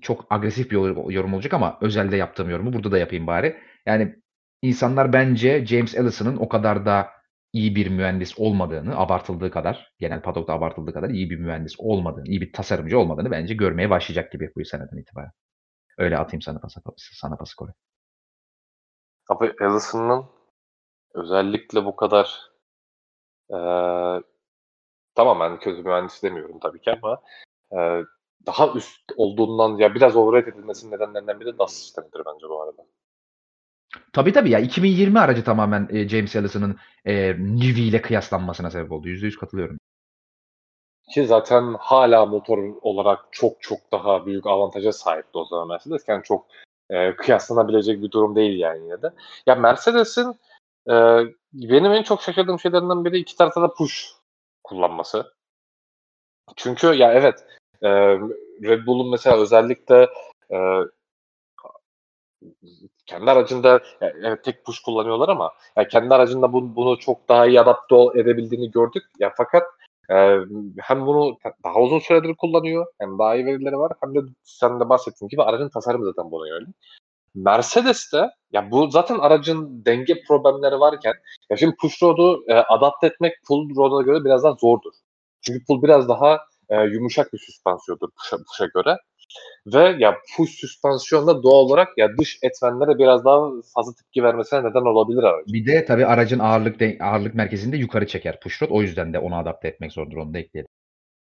çok 0.00 0.26
agresif 0.30 0.70
bir 0.70 0.76
yorum 1.12 1.34
olacak 1.34 1.54
ama 1.54 1.78
özelde 1.80 2.16
yaptığım 2.16 2.50
yorumu 2.50 2.72
burada 2.72 2.92
da 2.92 2.98
yapayım 2.98 3.26
bari. 3.26 3.56
Yani 3.86 4.16
insanlar 4.62 5.12
bence 5.12 5.66
James 5.66 5.94
Ellison'ın 5.94 6.36
o 6.36 6.48
kadar 6.48 6.86
da 6.86 7.08
iyi 7.52 7.76
bir 7.76 7.90
mühendis 7.90 8.38
olmadığını, 8.38 8.98
abartıldığı 8.98 9.50
kadar, 9.50 9.92
genel 9.98 10.22
padokta 10.22 10.52
abartıldığı 10.52 10.92
kadar 10.92 11.10
iyi 11.10 11.30
bir 11.30 11.38
mühendis 11.38 11.74
olmadığını, 11.78 12.28
iyi 12.28 12.40
bir 12.40 12.52
tasarımcı 12.52 12.98
olmadığını 12.98 13.30
bence 13.30 13.54
görmeye 13.54 13.90
başlayacak 13.90 14.32
gibi 14.32 14.52
bu 14.56 14.64
seneden 14.64 14.96
itibaren. 14.96 15.32
Öyle 15.98 16.18
atayım 16.18 16.42
sana 16.42 16.58
pası, 16.58 16.80
sana 16.96 17.36
pası 17.36 17.56
Kore. 17.56 17.72
Abi 19.28 19.52
Ellison'ın 19.60 20.26
özellikle 21.14 21.84
bu 21.84 21.96
kadar 21.96 22.40
e, 23.50 23.58
tamamen 25.14 25.58
kötü 25.58 25.82
mühendis 25.82 26.22
demiyorum 26.22 26.58
tabii 26.60 26.80
ki 26.80 26.90
ama 27.02 27.22
e, 27.72 28.04
daha 28.46 28.72
üst 28.72 29.12
olduğundan 29.16 29.76
ya 29.76 29.94
biraz 29.94 30.16
overrated 30.16 30.52
edilmesinin 30.52 30.92
nedenlerinden 30.92 31.40
biri 31.40 31.58
DAS 31.58 31.72
sistemidir 31.72 32.22
bence 32.26 32.48
bu 32.48 32.62
arada. 32.62 32.82
Tabii 34.12 34.32
tabii 34.32 34.50
ya 34.50 34.58
2020 34.58 35.18
aracı 35.18 35.44
tamamen 35.44 35.88
e, 35.90 36.08
James 36.08 36.36
Ellison'ın 36.36 36.76
e, 37.04 37.34
Nivi 37.38 37.80
ile 37.80 38.02
kıyaslanmasına 38.02 38.70
sebep 38.70 38.92
oldu. 38.92 39.08
%100 39.08 39.38
katılıyorum. 39.38 39.78
Ki 41.14 41.26
zaten 41.26 41.76
hala 41.78 42.26
motor 42.26 42.58
olarak 42.82 43.24
çok 43.30 43.62
çok 43.62 43.78
daha 43.92 44.26
büyük 44.26 44.46
avantaja 44.46 44.92
sahipti 44.92 45.38
o 45.38 45.44
zaman 45.44 45.68
Mercedes. 45.68 46.08
Yani 46.08 46.22
çok 46.22 46.46
e, 46.90 47.16
kıyaslanabilecek 47.16 48.02
bir 48.02 48.10
durum 48.10 48.36
değil 48.36 48.58
yani 48.58 48.84
yine 48.84 49.02
de. 49.02 49.12
Ya 49.46 49.54
Mercedes'in 49.54 50.40
e, 50.88 50.94
benim 51.52 51.92
en 51.92 52.02
çok 52.02 52.22
şaşırdığım 52.22 52.60
şeylerden 52.60 53.04
biri 53.04 53.18
iki 53.18 53.36
tarafta 53.36 53.62
da 53.62 53.74
push 53.74 54.12
kullanması. 54.64 55.34
Çünkü 56.56 56.86
ya 56.86 57.12
evet 57.12 57.44
e, 57.82 57.88
Red 58.62 58.86
Bull'un 58.86 59.10
mesela 59.10 59.36
özellikle 59.36 60.08
e, 60.52 60.58
kendi 63.06 63.30
aracında 63.30 63.80
evet, 64.00 64.44
tek 64.44 64.64
push 64.64 64.80
kullanıyorlar 64.80 65.28
ama 65.28 65.52
yani 65.76 65.88
kendi 65.88 66.14
aracında 66.14 66.52
bunu, 66.52 66.76
bunu 66.76 66.98
çok 66.98 67.28
daha 67.28 67.46
iyi 67.46 67.60
adapte 67.60 67.96
edebildiğini 68.14 68.70
gördük. 68.70 69.02
Ya 69.18 69.32
fakat 69.36 69.62
e, 70.10 70.36
hem 70.78 71.06
bunu 71.06 71.36
daha 71.64 71.80
uzun 71.80 71.98
süredir 71.98 72.34
kullanıyor 72.34 72.86
hem 72.98 73.18
daha 73.18 73.34
iyi 73.36 73.46
verileri 73.46 73.78
var 73.78 73.92
hem 74.00 74.14
de 74.14 74.18
sen 74.42 74.80
de 74.80 74.88
bahsettiğin 74.88 75.28
gibi 75.28 75.42
aracın 75.42 75.68
tasarımı 75.68 76.04
zaten 76.04 76.30
buna 76.30 76.48
yönelik. 76.48 76.76
Mercedes'te 77.34 78.30
ya 78.52 78.70
bu 78.70 78.90
zaten 78.90 79.18
aracın 79.18 79.84
denge 79.84 80.22
problemleri 80.28 80.80
varken 80.80 81.14
ya 81.50 81.56
şimdi 81.56 81.76
push 81.76 82.02
rod'u 82.02 82.44
e, 82.48 82.54
adapte 82.54 83.06
etmek 83.06 83.34
pull 83.48 83.76
rod'a 83.76 84.02
göre 84.02 84.24
biraz 84.24 84.44
daha 84.44 84.52
zordur. 84.52 84.92
Çünkü 85.42 85.64
pull 85.64 85.82
biraz 85.82 86.08
daha 86.08 86.38
e, 86.70 86.82
yumuşak 86.82 87.32
bir 87.32 87.38
süspansiyondur 87.38 88.08
push'a, 88.10 88.36
push'a 88.36 88.66
göre. 88.74 88.96
Ve 89.66 89.96
ya 89.98 90.16
push 90.36 90.50
süspansiyonda 90.50 91.42
doğal 91.42 91.64
olarak 91.64 91.88
ya 91.98 92.08
dış 92.18 92.38
etmenlere 92.42 92.98
biraz 92.98 93.24
daha 93.24 93.50
fazla 93.74 93.92
tepki 93.92 94.22
vermesine 94.22 94.60
neden 94.60 94.80
olabilir 94.80 95.22
aracın. 95.22 95.54
Bir 95.54 95.66
de 95.66 95.84
tabii 95.84 96.06
aracın 96.06 96.38
ağırlık 96.38 96.80
de, 96.80 96.98
ağırlık 97.00 97.34
merkezinde 97.34 97.76
yukarı 97.76 98.06
çeker 98.06 98.40
push 98.40 98.62
rod. 98.62 98.68
O 98.70 98.82
yüzden 98.82 99.12
de 99.12 99.18
onu 99.18 99.36
adapte 99.36 99.68
etmek 99.68 99.92
zordur. 99.92 100.16
Onu 100.16 100.34
da 100.34 100.38
ekleyelim. 100.38 100.68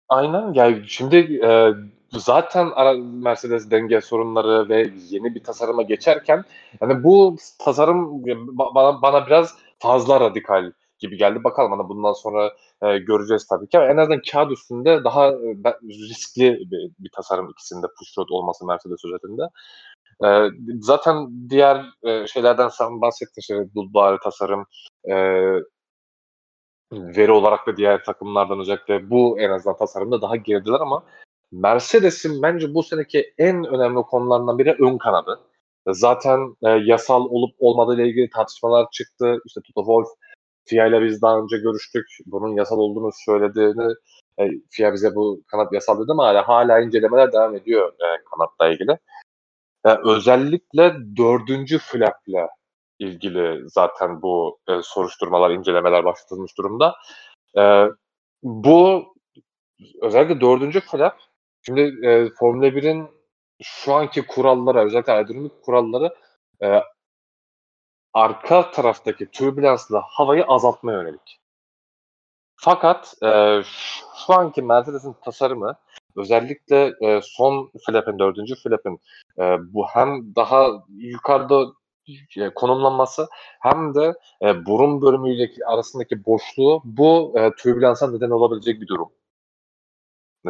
Aynen. 0.09 0.53
Yani 0.53 0.83
şimdi 0.87 1.41
e, 1.45 1.73
zaten 2.13 2.69
Mercedes 3.01 3.71
denge 3.71 4.01
sorunları 4.01 4.69
ve 4.69 4.91
yeni 5.11 5.35
bir 5.35 5.43
tasarıma 5.43 5.83
geçerken 5.83 6.45
yani 6.81 7.05
bu 7.05 7.37
tasarım 7.59 8.25
bana, 8.75 9.03
bana 9.03 9.27
biraz 9.27 9.55
fazla 9.79 10.21
radikal 10.21 10.73
gibi 10.99 11.17
geldi. 11.17 11.45
Bakalım 11.45 11.73
hani 11.73 11.89
bundan 11.89 12.13
sonra 12.13 12.53
e, 12.83 12.99
göreceğiz 12.99 13.47
tabii 13.47 13.69
ki. 13.69 13.79
Ama 13.79 13.87
en 13.87 13.97
azından 13.97 14.23
kağıt 14.33 14.53
üstünde 14.53 15.05
daha 15.05 15.29
e, 15.29 15.57
riskli 15.85 16.59
bir, 16.71 16.91
bir 16.99 17.11
tasarım 17.17 17.51
ikisinde 17.51 17.87
push 17.99 18.19
rod 18.19 18.29
olması 18.31 18.67
Mercedes 18.67 19.05
özelinde. 19.05 19.43
E, 20.25 20.29
zaten 20.81 21.29
diğer 21.51 21.87
e, 22.03 22.27
şeylerden 22.27 22.69
sen 22.69 23.01
bahsettin 23.01 23.41
işte 23.41 23.55
Red 23.55 24.19
tasarım 24.23 24.67
e, 25.05 25.15
veri 26.93 27.33
olarak 27.33 27.67
da 27.67 27.77
diğer 27.77 28.05
takımlardan 28.05 28.61
özellikle 28.61 29.11
bu 29.11 29.41
en 29.41 29.51
azından 29.51 29.77
tasarımda 29.77 30.23
daha 30.23 30.37
geridiler 30.37 30.81
ama 30.81 31.05
Mercedes'in 31.53 32.43
bence 32.43 32.75
bu 32.75 32.83
seneki 32.83 33.35
en 33.39 33.65
önemli 33.65 34.03
konularından 34.03 34.59
biri 34.59 34.77
ön 34.81 34.99
kanadı. 34.99 35.41
Zaten 35.87 36.57
e, 36.63 36.69
yasal 36.69 37.25
olup 37.25 37.55
olmadığı 37.59 37.95
ile 37.95 38.09
ilgili 38.09 38.31
tartışmalar 38.31 38.87
çıktı. 38.93 39.39
İşte 39.47 39.61
Toto 39.61 39.81
Wolff 39.87 40.09
FIA 40.69 40.87
ile 40.87 41.03
biz 41.03 41.23
daha 41.23 41.39
önce 41.39 41.57
görüştük. 41.57 42.07
Bunun 42.27 42.57
yasal 42.57 42.79
olduğunu 42.79 43.11
söylediğini 43.25 43.95
e, 44.39 44.51
FIA 44.71 44.93
bize 44.93 45.15
bu 45.15 45.43
kanat 45.47 45.73
yasal 45.73 46.03
dedi 46.03 46.13
ama 46.13 46.27
hala, 46.27 46.49
hala 46.49 46.81
incelemeler 46.81 47.33
devam 47.33 47.55
ediyor 47.55 47.93
e, 47.93 48.07
kanatla 48.31 48.69
ilgili. 48.69 48.99
E, 49.85 49.91
özellikle 50.05 50.97
dördüncü 51.17 51.79
flapla 51.79 52.49
ilgili 52.99 53.69
zaten 53.69 54.23
bu 54.23 54.59
e, 54.69 54.73
soruşturmalar, 54.83 55.51
incelemeler 55.51 56.05
başlatılmış 56.05 56.59
durumda. 56.59 56.95
E, 57.59 57.85
bu 58.43 59.05
özellikle 60.03 60.41
dördüncü 60.41 60.81
flap 60.81 61.19
şimdi 61.63 62.07
e, 62.07 62.29
Formula 62.39 62.69
1'in 62.69 63.09
şu 63.63 63.95
anki 63.95 64.27
kurallara, 64.27 64.85
özellikle 64.85 65.13
aerodinamik 65.13 65.63
kuralları 65.63 66.15
e, 66.63 66.83
arka 68.15 68.71
taraftaki 68.71 69.31
türbülanslı 69.31 69.99
havayı 70.05 70.45
azaltmaya 70.45 70.99
yönelik. 70.99 71.41
Fakat 72.57 73.15
e, 73.23 73.63
şu 74.27 74.35
anki 74.35 74.63
Mercedes'in 74.63 75.17
tasarımı 75.25 75.77
özellikle 76.17 76.93
e, 77.03 77.21
son 77.23 77.71
flap'in, 77.87 78.19
dördüncü 78.19 78.55
flap'in 78.55 79.01
e, 79.39 79.57
bu 79.75 79.87
hem 79.89 80.35
daha 80.37 80.69
yukarıda 80.89 81.67
e, 82.37 82.55
konumlanması 82.55 83.29
hem 83.61 83.95
de 83.95 84.15
e, 84.43 84.67
burun 84.67 85.03
bölümüyle 85.03 85.51
arasındaki 85.67 86.25
boşluğu 86.25 86.83
bu 86.85 87.35
e, 87.39 87.51
türbülansa 87.53 88.11
neden 88.11 88.31
olabilecek 88.31 88.81
bir 88.81 88.89
durum. 88.89 89.09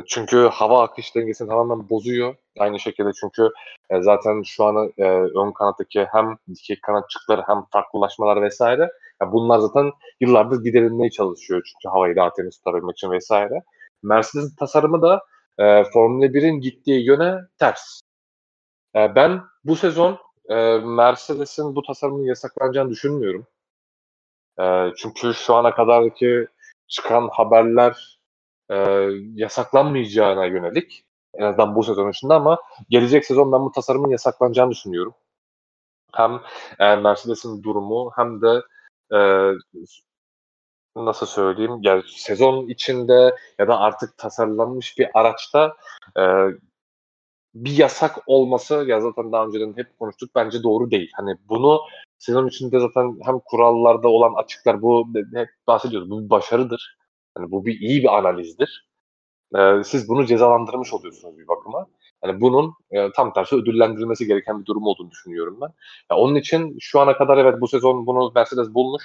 Çünkü 0.07 0.49
hava 0.53 0.83
akış 0.83 1.15
dengesini 1.15 1.49
tamamen 1.49 1.89
bozuyor. 1.91 2.35
Aynı 2.59 2.81
şekilde 2.81 3.11
çünkü 3.21 3.51
e, 3.91 4.03
zaten 4.03 4.43
şu 4.43 4.65
an 4.65 4.93
e, 4.99 5.05
ön 5.11 5.53
kanattaki 5.53 6.07
hem 6.13 6.37
dikey 6.49 6.81
kanatçıkları 6.81 7.43
hem 7.47 7.65
farklılaşmalar 7.73 8.43
vesaire 8.43 8.91
bunlar 9.27 9.59
zaten 9.59 9.93
yıllardır 10.21 10.65
giderilmeye 10.65 11.11
çalışıyor 11.11 11.63
çünkü 11.65 11.93
havayı 11.93 12.17
daha 12.17 12.33
temiz 12.33 12.59
tutabilmek 12.59 12.97
için 12.97 13.11
vesaire. 13.11 13.63
Mercedes'in 14.03 14.57
tasarımı 14.57 15.03
da 15.03 15.23
e, 15.59 15.85
Formula 15.85 16.27
1'in 16.27 16.61
gittiği 16.61 17.07
yöne 17.07 17.41
ters. 17.59 18.01
E, 18.97 19.15
ben 19.15 19.43
bu 19.65 19.77
sezon 19.77 20.19
e, 20.49 20.79
Mercedes'in 20.79 21.77
bu 21.77 21.83
tasarımın 21.83 22.25
yasaklanacağını 22.25 22.91
düşünmüyorum. 22.91 23.47
E, 24.61 24.65
çünkü 24.97 25.35
şu 25.35 25.55
ana 25.55 25.75
kadarki 25.75 26.47
çıkan 26.89 27.29
haberler 27.33 28.18
e, 28.71 28.77
yasaklanmayacağına 29.35 30.45
yönelik 30.45 31.05
en 31.35 31.45
azından 31.45 31.75
bu 31.75 31.83
sezon 31.85 32.11
içinde 32.11 32.35
ama 32.35 32.59
gelecek 32.89 33.25
sezon 33.25 33.53
ben 33.53 33.61
bu 33.61 33.73
tasarımın 33.73 34.11
yasaklanacağını 34.11 34.71
düşünüyorum. 34.71 35.15
Hem 36.15 36.41
e, 36.79 36.97
Mercedes'in 36.97 37.63
durumu 37.63 38.11
hem 38.17 38.43
de 38.43 38.63
e, 39.13 39.19
nasıl 40.97 41.27
söyleyeyim 41.27 41.79
yani 41.83 42.03
sezon 42.07 42.69
içinde 42.69 43.37
ya 43.59 43.69
da 43.69 43.79
artık 43.79 44.19
tasarlanmış 44.19 44.99
bir 44.99 45.09
araçta 45.15 45.77
e, 46.19 46.23
bir 47.55 47.79
yasak 47.79 48.19
olması 48.27 48.75
ya 48.75 49.01
zaten 49.01 49.33
daha 49.33 49.47
önceden 49.47 49.77
hep 49.77 49.99
konuştuk 49.99 50.31
bence 50.35 50.63
doğru 50.63 50.91
değil. 50.91 51.11
Hani 51.15 51.37
bunu 51.49 51.81
sezon 52.19 52.47
içinde 52.47 52.81
zaten 52.81 53.19
hem 53.25 53.39
kurallarda 53.45 54.09
olan 54.09 54.35
açıklar 54.35 54.83
bu 54.83 55.09
hep 55.35 55.49
bahsediyoruz. 55.67 56.11
Bu 56.11 56.25
bir 56.25 56.31
başarıdır. 56.31 56.98
Hani 57.39 57.51
bu 57.51 57.67
bir 57.67 57.81
iyi 57.81 58.03
bir 58.03 58.19
analizdir. 58.19 58.89
Ee, 59.57 59.85
siz 59.85 60.09
bunu 60.09 60.27
cezalandırmış 60.27 60.93
oluyorsunuz 60.93 61.39
bir 61.39 61.49
bakıma. 61.49 61.87
Hani 62.21 62.41
bunun 62.41 62.75
e, 62.91 63.13
tam 63.13 63.33
tersi 63.33 63.57
ödüllendirilmesi 63.57 64.27
gereken 64.27 64.61
bir 64.61 64.67
durum 64.67 64.83
olduğunu 64.87 65.11
düşünüyorum 65.11 65.59
ben. 65.61 65.69
Ya 66.11 66.17
onun 66.17 66.35
için 66.35 66.77
şu 66.81 67.01
ana 67.01 67.17
kadar 67.17 67.39
evet 67.39 67.61
bu 67.61 67.69
sezon 67.69 68.07
bunu 68.07 68.33
Mercedes 68.35 68.75
bulmuş. 68.75 69.03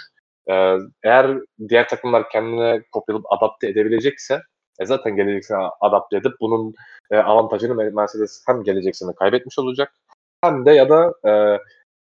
Ee, 0.49 0.77
eğer 1.03 1.37
diğer 1.69 1.89
takımlar 1.89 2.29
kendine 2.29 2.83
kopyalıp 2.91 3.25
adapte 3.31 3.67
edebilecekse 3.67 4.41
e 4.79 4.85
zaten 4.85 5.15
gelecek 5.15 5.45
sene 5.45 5.59
adapte 5.81 6.17
edip 6.17 6.33
bunun 6.41 6.73
e, 7.11 7.17
avantajını 7.17 7.75
Mercedes 7.93 8.43
hem 8.47 8.63
gelecek 8.63 8.95
sene 8.95 9.15
kaybetmiş 9.15 9.59
olacak 9.59 9.93
hem 10.41 10.65
de 10.65 10.71
ya 10.71 10.89
da 10.89 11.13
e, 11.29 11.59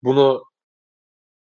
bunu 0.03 0.45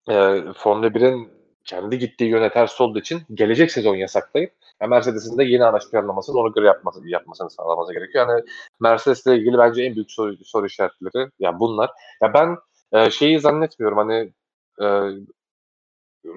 e, 0.08 0.42
Formula 0.56 0.86
1'in 0.86 1.35
kendi 1.66 1.98
gittiği 1.98 2.30
yöne 2.30 2.52
ters 2.52 2.80
olduğu 2.80 2.98
için 2.98 3.22
gelecek 3.34 3.72
sezon 3.72 3.96
yasaklayıp 3.96 4.52
yani 4.80 4.90
Mercedes'in 4.90 5.38
de 5.38 5.44
yeni 5.44 5.64
araç 5.64 5.90
planlamasını 5.90 6.38
ona 6.40 6.48
göre 6.48 6.66
yapması, 6.66 7.08
yapmasını 7.08 7.50
sağlaması 7.50 7.92
gerekiyor. 7.92 8.28
Yani 8.28 8.42
Mercedes'le 8.80 9.26
ilgili 9.26 9.58
bence 9.58 9.82
en 9.82 9.94
büyük 9.94 10.10
soru, 10.10 10.36
soru 10.44 10.66
işaretleri 10.66 11.30
yani 11.38 11.60
bunlar. 11.60 11.90
Ya 12.22 12.34
ben 12.34 12.56
e, 12.92 13.10
şeyi 13.10 13.40
zannetmiyorum 13.40 13.98
hani 13.98 14.32
e, 14.80 14.86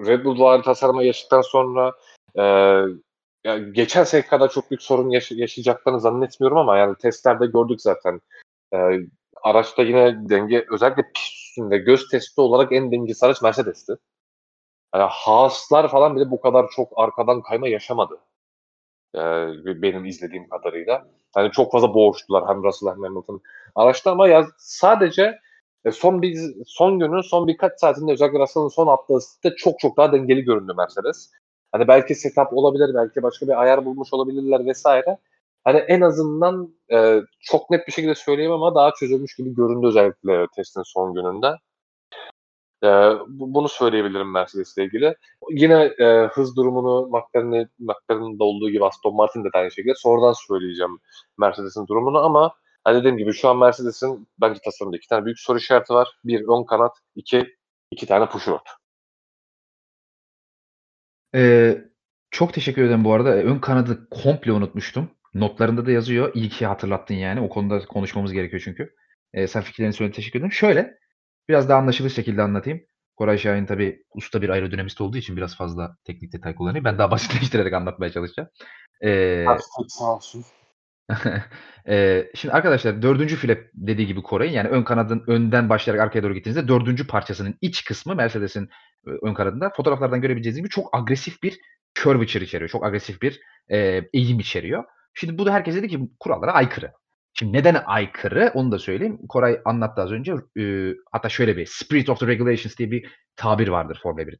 Red 0.06 0.24
Bull 0.24 0.36
duvarı 0.36 0.62
tasarıma 0.62 1.02
geçtikten 1.02 1.40
sonra 1.40 1.92
e, 2.38 2.42
yani 3.44 3.72
geçen 3.72 4.04
sene 4.04 4.22
kadar 4.26 4.48
çok 4.48 4.70
büyük 4.70 4.82
sorun 4.82 5.10
yaş- 5.10 5.32
yaşayacaklarını 5.32 6.00
zannetmiyorum 6.00 6.58
ama 6.58 6.78
yani 6.78 6.96
testlerde 6.96 7.46
gördük 7.46 7.80
zaten. 7.80 8.20
E, 8.74 8.78
araçta 9.42 9.82
yine 9.82 10.28
denge 10.28 10.66
özellikle 10.70 11.02
pist 11.14 11.32
üstünde 11.50 11.78
göz 11.78 12.08
testi 12.08 12.40
olarak 12.40 12.72
en 12.72 12.92
dengesiz 12.92 13.22
araç 13.22 13.42
Mercedes'ti. 13.42 13.96
Yani 14.94 15.08
Haas'lar 15.10 15.88
falan 15.88 16.16
bile 16.16 16.30
bu 16.30 16.40
kadar 16.40 16.66
çok 16.76 16.92
arkadan 16.96 17.42
kayma 17.42 17.68
yaşamadı. 17.68 18.20
E, 19.14 19.20
benim 19.82 20.04
izlediğim 20.04 20.48
kadarıyla. 20.48 21.06
Hani 21.34 21.50
çok 21.50 21.72
fazla 21.72 21.94
boğuştular 21.94 22.48
hem 22.48 22.64
Russell 22.64 22.90
hem 22.90 23.02
Hamilton 23.02 23.40
araçta 23.74 24.12
ama 24.12 24.28
ya 24.28 24.46
sadece 24.58 25.38
e, 25.84 25.90
son 25.90 26.22
bir 26.22 26.38
son 26.66 26.98
günün 26.98 27.20
son 27.20 27.46
birkaç 27.48 27.80
saatinde 27.80 28.12
özellikle 28.12 28.38
Russell'ın 28.38 28.68
son 28.68 28.86
attığı 28.86 29.18
de 29.44 29.56
çok 29.56 29.78
çok 29.78 29.96
daha 29.96 30.12
dengeli 30.12 30.42
göründü 30.44 30.72
Mercedes. 30.76 31.30
Hani 31.72 31.88
belki 31.88 32.14
setup 32.14 32.52
olabilir, 32.52 32.94
belki 32.94 33.22
başka 33.22 33.46
bir 33.48 33.62
ayar 33.62 33.84
bulmuş 33.84 34.12
olabilirler 34.12 34.66
vesaire. 34.66 35.18
Hani 35.64 35.78
en 35.78 36.00
azından 36.00 36.74
e, 36.92 37.20
çok 37.40 37.70
net 37.70 37.86
bir 37.86 37.92
şekilde 37.92 38.14
söyleyemem 38.14 38.56
ama 38.62 38.74
daha 38.74 38.92
çözülmüş 38.94 39.36
gibi 39.36 39.54
göründü 39.54 39.86
özellikle 39.86 40.46
testin 40.56 40.82
son 40.84 41.14
gününde. 41.14 41.46
E, 42.84 42.88
bu, 43.28 43.54
bunu 43.54 43.68
söyleyebilirim 43.68 44.32
Mercedes'le 44.32 44.78
ilgili. 44.78 45.14
Yine 45.50 45.82
e, 45.98 46.26
hız 46.26 46.56
durumunu 46.56 47.08
McLaren'in 47.78 48.38
de 48.38 48.42
olduğu 48.42 48.70
gibi 48.70 48.84
Aston 48.84 49.16
Martin 49.16 49.44
de 49.44 49.48
aynı 49.54 49.70
şekilde 49.70 49.94
sonradan 49.96 50.34
söyleyeceğim 50.48 50.98
Mercedes'in 51.38 51.86
durumunu 51.86 52.18
ama 52.18 52.54
hani 52.84 52.98
dediğim 52.98 53.16
gibi 53.16 53.32
şu 53.32 53.48
an 53.48 53.58
Mercedes'in 53.58 54.28
bence 54.40 54.60
tasarımda 54.64 54.96
iki 54.96 55.08
tane 55.08 55.24
büyük 55.24 55.38
soru 55.38 55.58
işareti 55.58 55.94
var. 55.94 56.08
Bir 56.24 56.40
ön 56.40 56.64
kanat, 56.64 56.92
iki 57.14 57.56
iki 57.90 58.06
tane 58.06 58.26
push 58.26 58.48
rod. 58.48 58.66
Ee, 61.34 61.84
çok 62.30 62.54
teşekkür 62.54 62.82
ederim 62.82 63.04
bu 63.04 63.12
arada. 63.12 63.30
Ön 63.34 63.58
kanadı 63.58 64.08
komple 64.10 64.52
unutmuştum. 64.52 65.10
Notlarında 65.34 65.86
da 65.86 65.90
yazıyor. 65.90 66.34
İyi 66.34 66.48
ki 66.48 66.66
hatırlattın 66.66 67.14
yani. 67.14 67.40
O 67.40 67.48
konuda 67.48 67.86
konuşmamız 67.86 68.32
gerekiyor 68.32 68.62
çünkü. 68.64 68.94
Ee, 69.34 69.46
sen 69.46 69.62
fikirlerini 69.62 69.94
söyle 69.94 70.12
teşekkür 70.12 70.38
ederim. 70.38 70.52
Şöyle 70.52 70.98
biraz 71.48 71.68
daha 71.68 71.78
anlaşılır 71.78 72.10
şekilde 72.10 72.42
anlatayım. 72.42 72.80
Koray 73.16 73.38
Şahin 73.38 73.66
tabii 73.66 74.02
usta 74.14 74.42
bir 74.42 74.48
aerodinamist 74.48 75.00
olduğu 75.00 75.16
için 75.16 75.36
biraz 75.36 75.56
fazla 75.56 75.96
teknik 76.04 76.32
detay 76.32 76.54
kullanıyor. 76.54 76.84
Ben 76.84 76.98
daha 76.98 77.10
basitleştirerek 77.10 77.72
anlatmaya 77.72 78.12
çalışacağım. 78.12 78.48
Ee, 79.04 79.46
sağ 79.88 80.16
olsun. 80.16 80.44
Eee, 81.86 82.30
şimdi 82.34 82.54
arkadaşlar 82.54 83.02
dördüncü 83.02 83.36
flap 83.36 83.58
dediği 83.74 84.06
gibi 84.06 84.22
Koray'ın 84.22 84.52
yani 84.52 84.68
ön 84.68 84.82
kanadın 84.82 85.24
önden 85.26 85.68
başlayarak 85.68 86.02
arkaya 86.02 86.22
doğru 86.22 86.34
gittiğinizde 86.34 86.68
dördüncü 86.68 87.06
parçasının 87.06 87.54
iç 87.60 87.84
kısmı 87.84 88.14
Mercedes'in 88.14 88.68
ön 89.22 89.34
kanadında 89.34 89.70
fotoğraflardan 89.70 90.20
görebileceğiniz 90.20 90.58
gibi 90.58 90.68
çok 90.68 90.96
agresif 90.96 91.42
bir 91.42 91.60
curvature 91.94 92.44
içeriyor. 92.44 92.70
Çok 92.70 92.84
agresif 92.84 93.22
bir 93.22 93.40
eee, 93.70 94.08
eğim 94.12 94.40
içeriyor. 94.40 94.84
Şimdi 95.14 95.38
bu 95.38 95.46
da 95.46 95.52
herkes 95.52 95.74
dedi 95.74 95.88
ki 95.88 96.00
kurallara 96.20 96.52
aykırı. 96.52 96.92
Şimdi 97.34 97.52
neden 97.52 97.82
aykırı 97.86 98.50
onu 98.54 98.72
da 98.72 98.78
söyleyeyim. 98.78 99.18
Koray 99.28 99.60
anlattı 99.64 100.02
az 100.02 100.12
önce. 100.12 100.34
Eee, 100.56 100.94
hatta 101.12 101.28
şöyle 101.28 101.56
bir 101.56 101.66
spirit 101.66 102.08
of 102.10 102.20
the 102.20 102.26
regulations 102.26 102.76
diye 102.78 102.90
bir 102.90 103.06
tabir 103.36 103.68
vardır 103.68 104.00
Formula 104.02 104.22
1'in. 104.26 104.38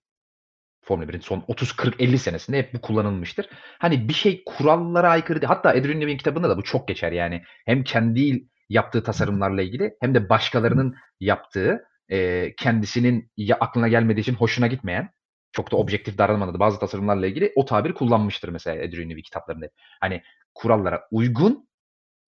Formula 0.84 1.08
1'in 1.08 1.20
son 1.20 1.44
30, 1.48 1.72
40, 1.72 2.00
50 2.02 2.18
senesinde 2.18 2.58
hep 2.58 2.74
bu 2.74 2.80
kullanılmıştır. 2.80 3.48
Hani 3.78 4.08
bir 4.08 4.14
şey 4.14 4.42
kurallara 4.46 5.10
aykırı 5.10 5.40
değil. 5.42 5.48
Hatta 5.48 5.70
Adrian 5.70 6.00
Newey'in 6.00 6.18
kitabında 6.18 6.50
da 6.50 6.58
bu 6.58 6.62
çok 6.62 6.88
geçer 6.88 7.12
yani. 7.12 7.42
Hem 7.66 7.84
kendi 7.84 8.44
yaptığı 8.68 9.02
tasarımlarla 9.04 9.62
ilgili 9.62 9.94
hem 10.00 10.14
de 10.14 10.28
başkalarının 10.28 10.94
yaptığı, 11.20 11.84
eee, 12.10 12.54
kendisinin 12.58 13.30
ya 13.36 13.56
aklına 13.60 13.88
gelmediği 13.88 14.22
için 14.22 14.34
hoşuna 14.34 14.66
gitmeyen, 14.66 15.10
çok 15.52 15.72
da 15.72 15.76
objektif 15.76 16.18
davranmadığı 16.18 16.58
bazı 16.60 16.80
tasarımlarla 16.80 17.26
ilgili 17.26 17.52
o 17.56 17.64
tabiri 17.64 17.94
kullanmıştır 17.94 18.48
mesela 18.48 18.84
Adrian 18.84 19.08
Newey 19.08 19.22
kitaplarında. 19.22 19.66
Hani 20.00 20.22
kurallara 20.54 21.02
uygun, 21.10 21.68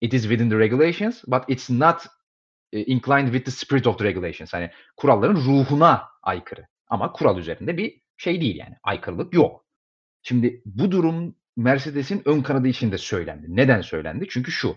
it 0.02 0.14
is 0.14 0.22
within 0.22 0.50
the 0.50 0.58
regulations 0.58 1.22
but 1.26 1.42
it's 1.48 1.70
not 1.70 2.06
inclined 2.72 3.32
with 3.32 3.44
the 3.44 3.50
spirit 3.50 3.86
of 3.86 3.98
the 3.98 4.04
regulations. 4.04 4.52
Hani 4.52 4.70
kuralların 4.96 5.36
ruhuna 5.36 6.08
aykırı. 6.22 6.66
Ama 6.88 7.12
kural 7.12 7.38
üzerinde 7.38 7.76
bir 7.76 8.00
şey 8.16 8.40
değil 8.40 8.56
yani. 8.56 8.76
Aykırılık 8.82 9.34
yok. 9.34 9.66
Şimdi 10.22 10.62
bu 10.64 10.90
durum 10.90 11.36
Mercedes'in 11.56 12.22
ön 12.24 12.42
kanadı 12.42 12.68
için 12.68 12.92
de 12.92 12.98
söylendi. 12.98 13.46
Neden 13.48 13.80
söylendi? 13.80 14.26
Çünkü 14.30 14.52
şu. 14.52 14.76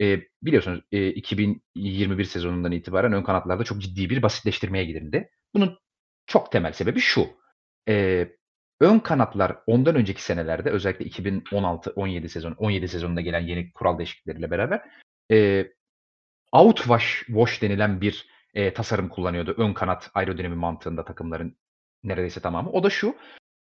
E, 0.00 0.20
biliyorsunuz 0.42 0.80
e, 0.92 1.08
2021 1.08 2.24
sezonundan 2.24 2.72
itibaren 2.72 3.12
ön 3.12 3.22
kanatlarda 3.22 3.64
çok 3.64 3.78
ciddi 3.78 4.10
bir 4.10 4.22
basitleştirmeye 4.22 4.84
gidildi. 4.84 5.30
Bunun 5.54 5.78
çok 6.26 6.52
temel 6.52 6.72
sebebi 6.72 7.00
şu. 7.00 7.26
E, 7.88 8.28
ön 8.80 8.98
kanatlar 8.98 9.56
ondan 9.66 9.94
önceki 9.94 10.22
senelerde 10.22 10.70
özellikle 10.70 11.04
2016-17 11.04 12.28
sezon 12.28 12.52
17 12.52 12.88
sezonunda 12.88 13.20
gelen 13.20 13.40
yeni 13.40 13.72
kural 13.72 13.98
değişiklikleriyle 13.98 14.50
beraber 14.50 14.82
e, 15.32 15.66
outwash 16.52 17.24
wash 17.26 17.62
denilen 17.62 18.00
bir 18.00 18.26
e, 18.54 18.74
tasarım 18.74 19.08
kullanıyordu 19.08 19.54
ön 19.58 19.72
kanat 19.72 20.10
aerodinami 20.14 20.54
mantığında 20.54 21.04
takımların 21.04 21.56
neredeyse 22.04 22.40
tamamı. 22.40 22.70
O 22.70 22.82
da 22.82 22.90
şu. 22.90 23.16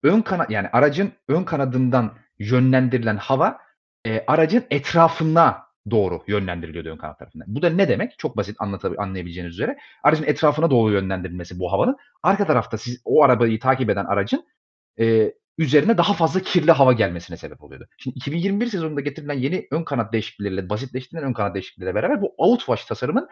Ön 0.04 0.22
kanat 0.22 0.50
yani 0.50 0.68
aracın 0.74 1.12
ön 1.28 1.44
kanadından 1.44 2.18
yönlendirilen 2.40 3.18
hava 3.18 3.60
e, 4.06 4.24
aracın 4.28 4.66
etrafına 4.70 5.64
doğru 5.92 6.24
yönlendiriliyordu 6.28 6.90
ön 6.90 6.98
kanat 6.98 7.20
tarafından. 7.20 7.48
Bu 7.56 7.62
da 7.62 7.70
ne 7.70 7.88
demek? 7.88 8.20
Çok 8.20 8.38
basit 8.38 8.58
anlatab- 8.58 9.02
anlayabileceğiniz 9.02 9.54
üzere. 9.54 9.78
Aracın 10.04 10.24
etrafına 10.24 10.70
doğru 10.70 10.92
yönlendirilmesi 10.92 11.60
bu 11.60 11.72
havanın. 11.72 11.98
Arka 12.24 12.46
tarafta 12.46 12.78
siz 12.78 13.02
o 13.06 13.24
arabayı 13.24 13.60
takip 13.60 13.90
eden 13.90 14.06
aracın 14.06 14.46
e, 15.00 15.34
üzerine 15.58 15.98
daha 15.98 16.14
fazla 16.14 16.40
kirli 16.40 16.72
hava 16.72 16.94
gelmesine 16.94 17.38
sebep 17.38 17.64
oluyordu. 17.64 17.88
Şimdi 17.98 18.18
2021 18.18 18.68
sezonunda 18.68 19.02
getirilen 19.02 19.40
yeni 19.40 19.68
ön 19.72 19.84
kanat 19.84 20.14
değişiklikleriyle, 20.14 20.70
basitleştirilen 20.70 21.24
ön 21.28 21.34
kanat 21.34 21.56
değişiklikleriyle 21.56 21.96
beraber 21.96 22.22
bu 22.22 22.34
outwash 22.38 22.86
tasarımın 22.86 23.30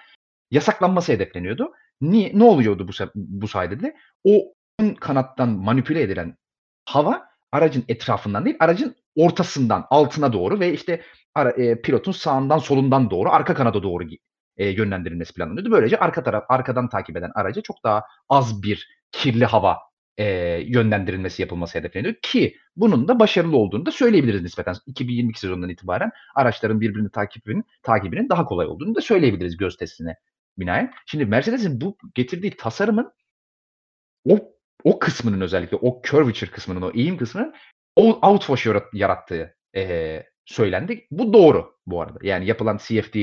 yasaklanması 0.52 1.12
hedefleniyordu. 1.12 1.72
Niye? 2.02 2.32
Ne 2.34 2.44
oluyordu 2.44 2.88
bu, 2.88 2.92
bu 3.16 3.48
sayede 3.48 3.80
de? 3.80 3.96
O 4.24 4.54
ön 4.80 4.94
kanattan 4.94 5.50
manipüle 5.50 6.02
edilen 6.02 6.38
hava 6.86 7.28
aracın 7.52 7.84
etrafından 7.88 8.46
değil, 8.46 8.58
aracın 8.60 8.96
ortasından 9.16 9.88
altına 9.90 10.34
doğru 10.34 10.60
ve 10.60 10.74
işte 10.74 11.02
ara, 11.36 11.50
e, 11.50 11.82
pilotun 11.82 12.12
sağından 12.12 12.58
solundan 12.58 13.10
doğru 13.10 13.30
arka 13.30 13.54
kanada 13.54 13.84
doğru 13.84 14.04
e, 14.58 14.70
yönlendirilmesi 14.70 15.34
planlanıyordu. 15.34 15.72
Böylece 15.72 16.00
arka 16.00 16.24
taraf 16.24 16.44
arkadan 16.50 16.90
takip 16.90 17.18
eden 17.18 17.32
araca 17.36 17.62
çok 17.62 17.84
daha 17.84 18.04
az 18.30 18.64
bir 18.64 18.88
kirli 19.12 19.46
hava 19.46 19.78
e, 20.18 20.26
yönlendirilmesi 20.66 21.42
yapılması 21.42 21.80
hedefleniyor 21.80 22.16
ki 22.22 22.56
bunun 22.76 23.08
da 23.08 23.20
başarılı 23.20 23.58
olduğunu 23.58 23.86
da 23.86 23.92
söyleyebiliriz 23.92 24.42
nispeten. 24.42 24.76
2022 24.86 25.40
sezonundan 25.40 25.70
itibaren 25.70 26.12
araçların 26.36 26.82
birbirini 26.82 27.12
takibinin 27.12 27.64
takibinin 27.84 28.30
daha 28.30 28.46
kolay 28.46 28.68
olduğunu 28.68 28.96
da 28.96 29.02
söyleyebiliriz 29.02 29.58
göz 29.58 29.78
testine 29.78 30.16
binaen. 30.58 30.94
Şimdi 31.06 31.26
Mercedes'in 31.26 31.82
bu 31.82 31.98
getirdiği 32.16 32.52
tasarımın 32.52 33.14
o 34.30 34.52
o 34.84 35.00
kısmının 35.00 35.42
özellikle 35.42 35.78
o 35.78 36.02
curvature 36.02 36.52
kısmının, 36.52 36.82
o 36.82 36.92
eğim 36.96 37.18
kısmının 37.18 37.54
o 37.96 38.30
outwash 38.30 38.68
yarattığı 38.94 39.56
e, 39.76 40.24
söylendi. 40.46 41.08
Bu 41.12 41.34
doğru 41.34 41.76
bu 41.86 42.02
arada. 42.02 42.20
Yani 42.22 42.46
yapılan 42.46 42.78
CFD 42.78 43.16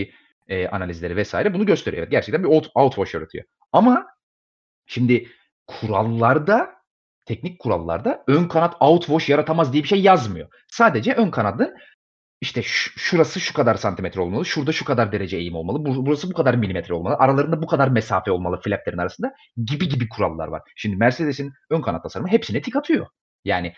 e, 0.48 0.68
analizleri 0.68 1.16
vesaire 1.16 1.54
bunu 1.54 1.66
gösteriyor. 1.66 2.02
Evet, 2.02 2.10
gerçekten 2.10 2.44
bir 2.44 2.48
out, 2.48 2.70
outwash 2.74 3.14
yaratıyor. 3.14 3.44
Ama 3.72 4.06
şimdi 4.86 5.28
kurallarda 5.66 6.77
teknik 7.28 7.58
kurallarda 7.58 8.24
ön 8.26 8.48
kanat 8.48 8.74
outwash 8.80 9.28
yaratamaz 9.28 9.72
diye 9.72 9.82
bir 9.82 9.88
şey 9.88 10.00
yazmıyor. 10.00 10.48
Sadece 10.68 11.14
ön 11.14 11.30
kanadın 11.30 11.74
işte 12.40 12.62
şurası 12.64 13.40
şu 13.40 13.54
kadar 13.54 13.74
santimetre 13.74 14.20
olmalı, 14.20 14.46
şurada 14.46 14.72
şu 14.72 14.84
kadar 14.84 15.12
derece 15.12 15.36
eğim 15.36 15.54
olmalı, 15.54 15.84
burası 16.06 16.30
bu 16.30 16.34
kadar 16.34 16.54
milimetre 16.54 16.94
olmalı, 16.94 17.16
aralarında 17.18 17.62
bu 17.62 17.66
kadar 17.66 17.88
mesafe 17.88 18.30
olmalı 18.30 18.60
flaplerin 18.60 18.98
arasında 18.98 19.32
gibi 19.66 19.88
gibi 19.88 20.08
kurallar 20.08 20.48
var. 20.48 20.62
Şimdi 20.76 20.96
Mercedes'in 20.96 21.52
ön 21.70 21.80
kanat 21.80 22.02
tasarımı 22.02 22.28
hepsine 22.28 22.62
tik 22.62 22.76
atıyor. 22.76 23.06
Yani 23.44 23.72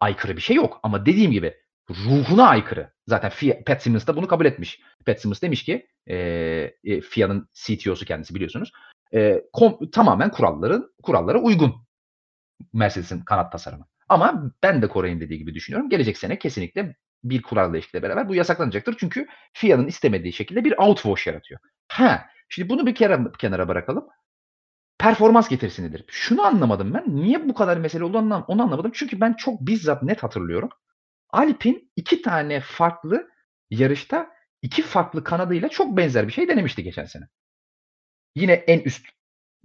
aykırı 0.00 0.36
bir 0.36 0.42
şey 0.42 0.56
yok 0.56 0.80
ama 0.82 1.06
dediğim 1.06 1.30
gibi 1.30 1.54
ruhuna 1.90 2.48
aykırı. 2.48 2.92
Zaten 3.06 3.30
FIA, 3.30 3.56
Pat 3.66 3.82
Simmons 3.82 4.06
da 4.06 4.16
bunu 4.16 4.28
kabul 4.28 4.44
etmiş. 4.44 4.80
Pat 5.06 5.20
Simmons 5.20 5.42
demiş 5.42 5.64
ki 5.64 5.86
e, 6.10 7.00
FIA'nın 7.00 7.48
CTO'su 7.54 8.04
kendisi 8.04 8.34
biliyorsunuz. 8.34 8.72
E, 9.14 9.42
kom, 9.52 9.90
tamamen 9.92 10.30
kuralların 10.30 10.90
kurallara 11.02 11.38
uygun 11.38 11.85
Mercedes'in 12.72 13.20
kanat 13.20 13.52
tasarımı. 13.52 13.86
Ama 14.08 14.52
ben 14.62 14.82
de 14.82 14.88
Koray'ın 14.88 15.20
dediği 15.20 15.38
gibi 15.38 15.54
düşünüyorum. 15.54 15.90
Gelecek 15.90 16.18
sene 16.18 16.38
kesinlikle 16.38 16.96
bir 17.24 17.42
kural 17.42 17.72
değişikliğiyle 17.72 18.08
beraber 18.08 18.28
bu 18.28 18.34
yasaklanacaktır. 18.34 18.96
Çünkü 18.98 19.26
FIA'nın 19.52 19.86
istemediği 19.86 20.32
şekilde 20.32 20.64
bir 20.64 20.74
outwash 20.78 21.26
yaratıyor. 21.26 21.60
Ha, 21.88 22.26
şimdi 22.48 22.68
bunu 22.68 22.86
bir 22.86 22.94
kere 22.94 23.18
kenara 23.38 23.68
bırakalım. 23.68 24.06
performans 24.98 25.48
getirisidir. 25.48 26.04
Şunu 26.08 26.42
anlamadım 26.42 26.94
ben. 26.94 27.04
Niye 27.16 27.48
bu 27.48 27.54
kadar 27.54 27.76
mesele 27.76 28.04
oldu 28.04 28.18
onu 28.18 28.62
anlamadım. 28.62 28.90
Çünkü 28.94 29.20
ben 29.20 29.32
çok 29.32 29.60
bizzat 29.60 30.02
net 30.02 30.22
hatırlıyorum. 30.22 30.68
Alpine 31.30 31.80
2 31.96 32.22
tane 32.22 32.60
farklı 32.60 33.28
yarışta 33.70 34.30
2 34.62 34.82
farklı 34.82 35.24
kanadıyla 35.24 35.68
çok 35.68 35.96
benzer 35.96 36.28
bir 36.28 36.32
şey 36.32 36.48
denemişti 36.48 36.82
geçen 36.82 37.04
sene. 37.04 37.24
Yine 38.34 38.52
en 38.52 38.80
üst 38.80 39.06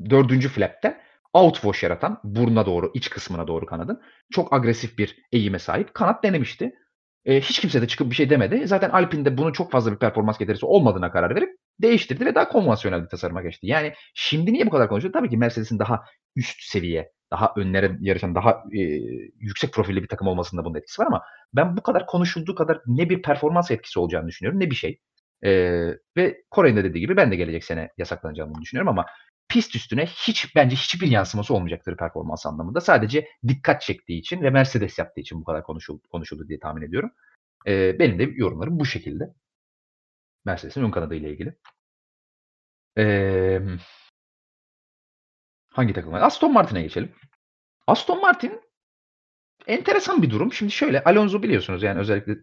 4. 0.10 0.48
flap'te 0.48 1.02
outwash 1.34 1.84
yaratan 1.84 2.20
buruna 2.24 2.66
doğru, 2.66 2.92
iç 2.94 3.10
kısmına 3.10 3.48
doğru 3.48 3.66
kanadın 3.66 4.02
çok 4.32 4.54
agresif 4.54 4.98
bir 4.98 5.18
eğime 5.32 5.60
sahip 5.60 5.94
kanat 5.94 6.24
denemişti. 6.24 6.72
Eee, 7.26 7.42
hiç 7.42 7.60
kimse 7.60 7.82
de 7.82 7.88
çıkıp 7.88 8.10
bir 8.10 8.16
şey 8.16 8.30
demedi. 8.30 8.68
Zaten 8.68 8.90
Alpine'de 8.90 9.38
bunun 9.38 9.52
çok 9.52 9.72
fazla 9.72 9.92
bir 9.92 9.98
performans 9.98 10.38
getirisi 10.38 10.66
olmadığına 10.66 11.12
karar 11.12 11.36
verip 11.36 11.50
değiştirdi 11.82 12.26
ve 12.26 12.36
daha 12.36 12.50
konvansiyonel 12.50 13.04
bir 13.04 13.08
tasarıma 13.10 13.42
geçti. 13.42 13.68
Yani 13.68 13.94
şimdi 14.14 14.54
niye 14.54 14.66
bu 14.66 14.70
kadar 14.70 14.90
konuşuyor? 14.90 15.14
Tabii 15.14 15.30
ki 15.30 15.38
Mercedes'in 15.38 15.80
daha 15.80 16.04
üst 16.36 16.62
seviye, 16.64 17.12
daha 17.32 17.54
önlere 17.58 17.98
yarışan, 18.02 18.36
daha, 18.36 18.64
eee, 18.72 19.02
yüksek 19.40 19.74
profilli 19.74 20.04
bir 20.04 20.08
takım 20.08 20.28
olmasında 20.28 20.66
bunun 20.66 20.76
etkisi 20.76 21.02
var 21.02 21.08
ama 21.08 21.22
ben 21.54 21.78
bu 21.78 21.84
kadar 21.84 22.06
konuşulduğu 22.06 22.56
kadar 22.56 22.80
ne 22.88 23.10
bir 23.10 23.22
performans 23.22 23.72
etkisi 23.72 24.00
olacağını 24.00 24.28
düşünüyorum 24.28 24.60
ne 24.60 24.70
bir 24.72 24.76
şey. 24.76 25.00
Eee, 25.44 25.98
ve 26.18 26.38
Koray'ın 26.52 26.78
da 26.78 26.84
dediği 26.84 27.00
gibi 27.00 27.18
ben 27.18 27.32
de 27.32 27.36
gelecek 27.36 27.64
sene 27.64 27.90
yasaklanacağını 27.98 28.62
düşünüyorum 28.62 28.90
ama 28.90 29.06
pist 29.52 29.76
üstüne 29.76 30.06
hiç 30.06 30.56
bence 30.56 30.76
hiçbir 30.76 31.08
yansıması 31.08 31.54
olmayacaktır 31.54 31.98
performans 31.98 32.46
anlamında. 32.46 32.82
Sadece 32.82 33.28
dikkat 33.48 33.82
çektiği 33.82 34.20
için 34.20 34.42
ve 34.42 34.50
Mercedes 34.50 35.00
yaptığı 35.00 35.22
için 35.22 35.42
bu 35.42 35.44
kadar 35.44 35.64
konuşuldu 35.64 36.02
konuşuldu 36.12 36.48
diye 36.48 36.60
tahmin 36.60 36.82
ediyorum. 36.82 37.12
Eee, 37.66 37.96
benim 38.00 38.20
de 38.20 38.24
yorumlarım 38.24 38.80
bu 38.80 38.86
şekilde. 38.86 39.34
Mercedes'in 40.46 40.84
ön 40.84 40.92
kanadıyla 40.92 41.30
ilgili. 41.30 41.56
Emm 42.96 43.80
Hangi 45.70 45.94
takım? 45.94 46.14
Aston 46.14 46.54
Martin'e 46.54 46.82
geçelim. 46.82 47.16
Aston 47.88 48.22
Martin 48.22 48.62
enteresan 49.68 50.22
bir 50.22 50.30
durum. 50.30 50.54
Şimdi 50.54 50.72
şöyle, 50.72 51.04
Alonso 51.04 51.44
biliyorsunuz 51.44 51.84
yani 51.84 52.00
özellikle 52.00 52.38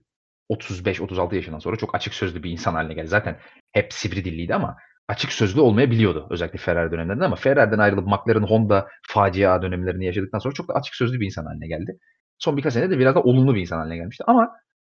35-36 0.50 1.34
yaşından 1.34 1.58
sonra 1.58 1.76
çok 1.76 1.94
açık 1.94 2.14
sözlü 2.14 2.42
bir 2.42 2.50
insan 2.50 2.74
haline 2.74 2.94
geldi. 2.94 3.08
Zaten 3.08 3.40
hep 3.72 3.92
sivri 3.92 4.24
dilliydi 4.24 4.54
ama 4.54 4.76
açık 5.08 5.32
sözlü 5.32 5.60
olmayabiliyordu 5.60 6.26
özellikle 6.30 6.58
Ferrari 6.58 6.92
dönemlerinde 6.92 7.24
ama 7.24 7.36
Ferrari'den 7.36 7.78
ayrılıp 7.78 8.06
McLaren, 8.06 8.42
Honda 8.42 8.88
facia 9.08 9.62
dönemlerini 9.62 10.06
yaşadıktan 10.06 10.38
sonra 10.38 10.54
çok 10.54 10.68
da 10.68 10.74
açık 10.74 10.94
sözlü 10.94 11.20
bir 11.20 11.26
insan 11.26 11.44
haline 11.44 11.68
geldi. 11.68 11.98
Son 12.38 12.56
birkaç 12.56 12.72
senede 12.72 12.90
de 12.90 12.98
biraz 12.98 13.14
da 13.14 13.22
olumlu 13.22 13.54
bir 13.54 13.60
insan 13.60 13.78
haline 13.78 13.96
gelmişti 13.96 14.24
ama 14.26 14.50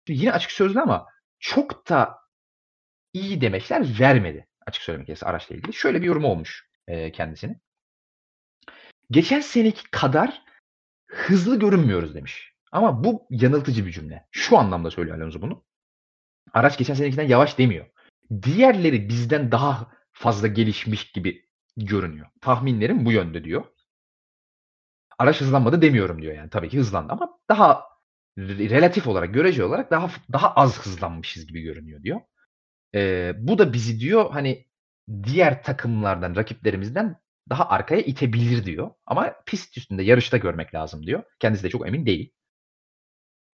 yine 0.09 0.31
açık 0.31 0.51
sözlü 0.51 0.79
ama 0.79 1.05
çok 1.39 1.89
da 1.89 2.15
iyi 3.13 3.41
demeçler 3.41 3.85
vermedi 3.99 4.47
açık 4.67 4.83
söylemek 4.83 5.07
gerekirse 5.07 5.25
araçla 5.25 5.55
ilgili. 5.55 5.73
Şöyle 5.73 6.01
bir 6.01 6.07
yorum 6.07 6.25
olmuş, 6.25 6.69
eee, 6.87 7.11
kendisinin. 7.11 7.57
Geçen 9.11 9.39
seneki 9.39 9.91
kadar 9.91 10.41
hızlı 11.07 11.59
görünmüyoruz 11.59 12.15
demiş. 12.15 12.53
Ama 12.71 13.03
bu 13.03 13.27
yanıltıcı 13.29 13.85
bir 13.85 13.91
cümle. 13.91 14.27
Şu 14.31 14.57
anlamda 14.57 14.91
söylüyor 14.91 15.17
Alonso 15.17 15.41
bunu. 15.41 15.63
Araç 16.53 16.77
geçen 16.77 16.93
senekinden 16.93 17.27
yavaş 17.27 17.57
demiyor. 17.57 17.85
Diğerleri 18.43 19.09
bizden 19.09 19.51
daha 19.51 19.91
fazla 20.15 20.47
gelişmiş 20.47 21.11
gibi 21.11 21.45
görünüyor. 21.77 22.27
Tahminlerim 22.41 23.05
bu 23.05 23.11
yönde 23.11 23.43
diyor. 23.43 23.65
Araç 25.19 25.41
hızlanmadı 25.41 25.81
demiyorum 25.81 26.21
diyor 26.21 26.35
yani. 26.35 26.49
Tabii 26.49 26.69
ki 26.69 26.77
hızlandı 26.77 27.13
ama 27.13 27.39
daha 27.49 27.83
relatif 28.37 29.07
olarak, 29.07 29.33
görece 29.33 29.63
olarak 29.65 29.91
daha 29.91 30.11
daha 30.33 30.53
az 30.53 30.79
hızlanmışız 30.85 31.47
gibi 31.47 31.61
görünüyor 31.61 32.03
diyor. 32.03 32.21
Eee, 32.93 33.35
bu 33.39 33.57
da 33.59 33.73
bizi 33.73 33.99
diyor 33.99 34.31
hani 34.31 34.67
diğer 35.23 35.63
takımlardan, 35.63 36.35
rakiplerimizden 36.35 37.17
daha 37.49 37.69
arkaya 37.69 38.01
itebilir 38.01 38.65
diyor. 38.65 38.91
Ama 39.07 39.35
pist 39.45 39.77
üstünde 39.77 40.03
yarışta 40.03 40.37
görmek 40.37 40.75
lazım 40.75 41.07
diyor. 41.07 41.23
Kendisi 41.39 41.63
de 41.63 41.69
çok 41.69 41.87
emin 41.87 42.05
değil. 42.05 42.33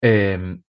Emm 0.02 0.64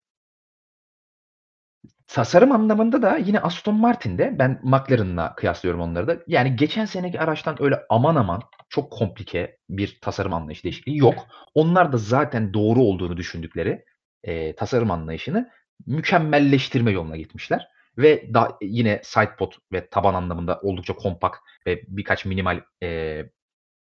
Tasarım 2.14 2.52
anlamında 2.52 3.02
da 3.02 3.18
yine 3.18 3.40
Aston 3.40 3.76
Martin'de 3.76 4.40
ben 4.40 4.60
McLaren'la 4.64 5.36
kıyaslıyorum 5.36 5.82
onları 5.82 6.08
da. 6.08 6.18
Yani 6.28 6.56
geçen 6.56 6.86
seneki 6.86 7.20
araçtan 7.22 7.56
öyle 7.64 7.80
aman 7.90 8.16
aman 8.16 8.42
çok 8.70 8.92
komplike 8.92 9.58
bir 9.70 10.00
tasarım 10.02 10.34
anlayışı 10.34 10.64
değişikliği 10.64 10.98
yok. 10.98 11.28
Onlar 11.56 11.92
da 11.94 11.98
zaten 11.98 12.54
doğru 12.54 12.80
olduğunu 12.82 13.18
düşündükleri, 13.18 13.86
eee, 14.28 14.56
tasarım 14.56 14.92
anlayışını 14.92 15.50
mükemmelleştirme 15.88 16.92
yoluna 16.92 17.18
gitmişler 17.18 17.68
ve 17.98 18.34
da 18.34 18.58
yine 18.62 19.02
sidepod 19.04 19.52
ve 19.74 19.88
taban 19.90 20.14
anlamında 20.14 20.60
oldukça 20.64 20.94
kompakt 20.96 21.38
ve 21.68 21.82
birkaç 21.88 22.26
minimal, 22.26 22.62
eee, 22.82 23.32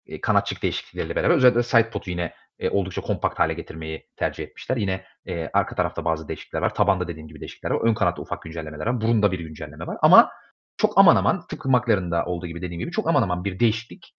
eee, 0.05 0.21
kanatçık 0.21 0.63
değişiklikleriyle 0.63 1.15
beraber 1.15 1.35
özellikle 1.35 1.63
sidepod'u 1.63 2.09
yine, 2.09 2.33
eee, 2.59 2.69
oldukça 2.69 3.01
kompakt 3.01 3.39
hâle 3.39 3.53
getirmeyi 3.53 4.07
tercih 4.15 4.43
etmişler. 4.43 4.77
Yine, 4.77 5.05
eee, 5.25 5.49
arka 5.53 5.75
tarafta 5.75 6.05
bazı 6.05 6.27
değişiklikler 6.27 6.61
var. 6.61 6.73
Tabanda 6.75 7.07
dediğim 7.07 7.27
gibi 7.27 7.39
değişiklikler 7.39 7.71
var. 7.71 7.81
Ön 7.89 7.93
kanatta 7.93 8.21
ufak 8.21 8.41
güncellemeler 8.41 8.85
var. 8.87 9.01
Burunda 9.01 9.31
bir 9.31 9.39
güncelleme 9.39 9.87
var 9.87 9.97
ama 10.01 10.31
çok 10.77 10.97
aman 10.97 11.15
aman 11.15 11.47
tıpkı 11.47 11.69
McLaren'da 11.69 12.25
olduğu 12.25 12.47
gibi 12.47 12.61
dediğim 12.61 12.79
gibi 12.79 12.91
çok 12.91 13.07
aman 13.09 13.21
aman 13.23 13.43
bir 13.45 13.59
değişiklik 13.59 14.15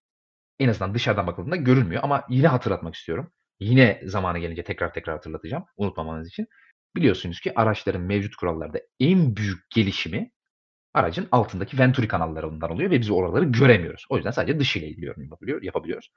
en 0.59 0.69
azından 0.69 0.93
dışarıdan 0.95 1.27
bakıldığında 1.27 1.55
görünmüyor 1.55 2.01
ama 2.03 2.23
yine 2.29 2.47
hatırlatmak 2.47 2.95
istiyorum. 2.95 3.31
Yine 3.59 4.01
zamanı 4.05 4.39
gelince 4.39 4.63
tekrar 4.63 4.93
tekrar 4.93 5.15
hatırlatacağım 5.15 5.65
unutmamanız 5.77 6.27
için. 6.27 6.47
Biliyorsunuz 6.95 7.39
ki 7.39 7.53
araçların 7.59 8.01
mevcut 8.01 8.35
kurallarda 8.35 8.79
en 8.99 9.35
büyük 9.35 9.69
gelişimi 9.69 10.31
aracın 10.93 11.27
altındaki 11.31 11.79
Venturi 11.79 12.07
kanallarından 12.07 12.71
oluyor 12.71 12.91
ve 12.91 13.01
biz 13.01 13.11
oraları 13.11 13.45
göremiyoruz. 13.45 14.05
O 14.09 14.17
yüzden 14.17 14.31
sadece 14.31 14.81
yorum 14.97 15.23
yapabiliyor 15.23 15.61
yapabiliyoruz. 15.63 16.09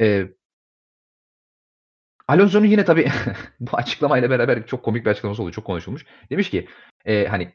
Eee 0.00 0.34
Alonso'nun 2.28 2.66
yine 2.66 2.84
tabii 2.84 3.08
bu 3.60 3.76
açıklamayla 3.76 4.30
beraber 4.30 4.66
çok 4.66 4.82
komik 4.84 5.06
bir 5.06 5.10
açıklaması 5.10 5.42
oldu. 5.42 5.52
Çok 5.52 5.64
konuşulmuş. 5.64 6.06
Demiş 6.30 6.50
ki, 6.50 6.68
eee, 7.06 7.26
hani 7.26 7.52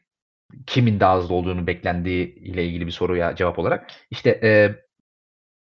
kimin 0.66 1.00
daha 1.00 1.18
hızlı 1.18 1.34
olduğunu 1.34 1.66
beklendiği 1.66 2.36
ile 2.36 2.66
ilgili 2.66 2.86
bir 2.86 2.92
soruya 2.92 3.36
cevap 3.36 3.58
olarak 3.58 3.90
işte, 4.10 4.40
eee, 4.42 4.84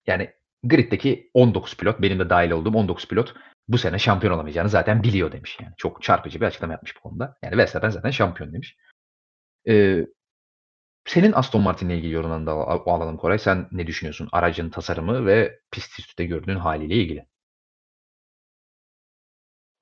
yani 0.08 0.32
griddeki 0.64 1.32
19 1.34 1.78
pilot, 1.78 2.02
benim 2.02 2.20
de 2.20 2.30
dâhil 2.30 2.52
olduğum 2.52 2.78
19 2.78 3.08
pilot 3.08 3.34
bu 3.68 3.78
sene 3.78 4.00
şampiyon 4.00 4.34
olamayacağını 4.34 4.70
zaten 4.70 5.04
biliyor 5.04 5.32
demiş 5.32 5.58
yani. 5.62 5.74
Çok 5.78 6.04
çarpıcı 6.04 6.42
bir 6.42 6.46
açıklama 6.46 6.74
yapmış 6.74 6.96
bu 6.98 7.02
konuda. 7.02 7.38
Yani 7.44 7.58
Verstappen 7.58 7.90
zaten 7.90 8.12
şampiyon 8.12 8.54
demiş. 8.54 8.78
Eee, 9.66 10.08
senin 11.08 11.32
Aston 11.32 11.62
Martin'le 11.62 11.90
ilgili 11.90 12.14
yorumlarını 12.14 12.46
da 12.48 12.52
al 12.52 12.80
alalım 12.86 13.18
Koray. 13.18 13.40
Sen 13.40 13.68
ne 13.72 13.88
düşünüyorsun 13.88 14.30
aracın 14.32 14.70
tasarımı 14.70 15.26
ve 15.26 15.60
pist 15.72 16.00
üstünde 16.00 16.28
gördüğün 16.28 16.56
hâliyle 16.56 16.96
ilgili? 16.96 17.26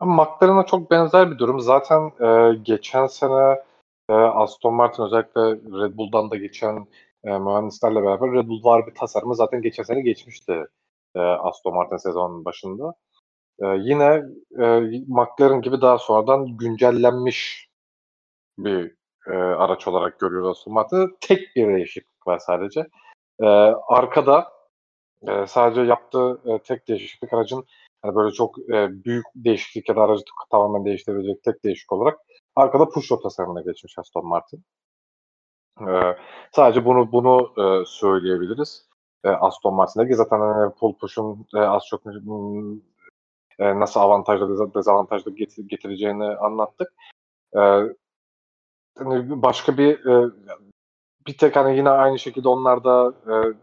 McLaren'a 0.06 0.66
çok 0.66 0.92
benzer 0.92 1.32
bir 1.32 1.38
durum. 1.38 1.60
Zaten, 1.60 2.12
eee, 2.22 2.60
geçen 2.64 3.08
sene, 3.08 3.62
eee, 4.10 4.16
Aston 4.16 4.74
Martin 4.74 5.04
özellikle 5.04 5.42
Red 5.52 5.98
Bull'dan 5.98 6.32
da 6.32 6.36
geçen, 6.36 6.88
eee, 7.26 7.40
mühendislerle 7.40 8.04
beraber 8.04 8.32
Red 8.34 8.48
Bull 8.48 8.64
var 8.64 8.88
bir 8.88 8.96
tasarımı 8.96 9.36
zaten 9.36 9.62
geçen 9.62 9.84
sene 9.84 10.02
geçmişti, 10.02 10.66
eee, 11.16 11.22
Aston 11.22 11.76
Martin 11.76 11.98
sezonun 11.98 12.46
başında. 12.46 12.94
Eee, 13.64 13.78
yine, 13.82 14.24
eee, 14.60 15.04
McLaren 15.10 15.62
gibi 15.62 15.82
daha 15.82 15.98
sonradan 16.00 16.58
güncellenmiş 16.58 17.70
bir, 18.60 18.96
eee, 19.30 19.36
araç 19.38 19.88
olarak 19.90 20.20
görüyoruz 20.20 20.50
Aston 20.50 20.76
Martin'i. 20.76 21.08
Tek 21.22 21.56
bir 21.58 21.68
değişiklik 21.76 22.28
var 22.28 22.40
sadece. 22.40 22.88
Eee, 23.42 23.76
arkada, 23.90 24.48
eee, 25.28 25.46
sadece 25.48 25.82
yaptığı, 25.82 26.42
eee, 26.46 26.60
tek 26.60 26.88
değişiklik 26.88 27.34
aracın 27.34 27.66
Hani 28.08 28.16
böyle 28.16 28.32
çok, 28.34 28.60
eee, 28.60 28.90
büyük 28.92 29.26
değişiklik 29.36 29.90
ya 29.90 29.96
da 29.96 30.02
aracı 30.02 30.24
tamamen 30.52 30.86
değiştirebilecek 30.86 31.44
tek 31.44 31.64
değişik 31.64 31.94
olarak 31.94 32.20
arkada 32.56 32.90
pushrod 32.90 33.22
tasarımına 33.24 33.62
geçmiş 33.62 34.00
Aston 34.00 34.28
Martin. 34.28 34.64
Eee, 35.82 36.18
sadece 36.52 36.86
bunu 36.86 37.12
bunu, 37.12 37.54
eee, 37.58 37.84
söyleyebiliriz. 37.88 38.88
Eee, 39.26 39.32
Aston 39.32 39.74
Martin'deki 39.74 40.16
zaten, 40.16 40.40
hani, 40.40 40.74
pole 40.74 40.96
push'un, 41.02 41.46
eee, 41.56 41.62
az 41.62 41.84
çok, 41.90 42.06
ımm, 42.06 42.82
eee, 43.60 43.80
nasıl 43.82 44.00
avantajlı 44.00 44.50
deza 44.52 44.74
dezavantajlı 44.76 45.36
geti 45.36 45.68
getireceğini 45.68 46.26
anlattık. 46.26 46.94
Eee, 47.56 47.96
hani, 48.98 49.42
başka 49.44 49.78
bir, 49.78 50.06
eee, 50.06 50.30
bir 51.28 51.38
tek, 51.38 51.56
hani, 51.56 51.78
yine 51.78 51.90
aynı 51.90 52.20
şekilde 52.20 52.50
onlarda, 52.50 53.14
eee, 53.30 53.54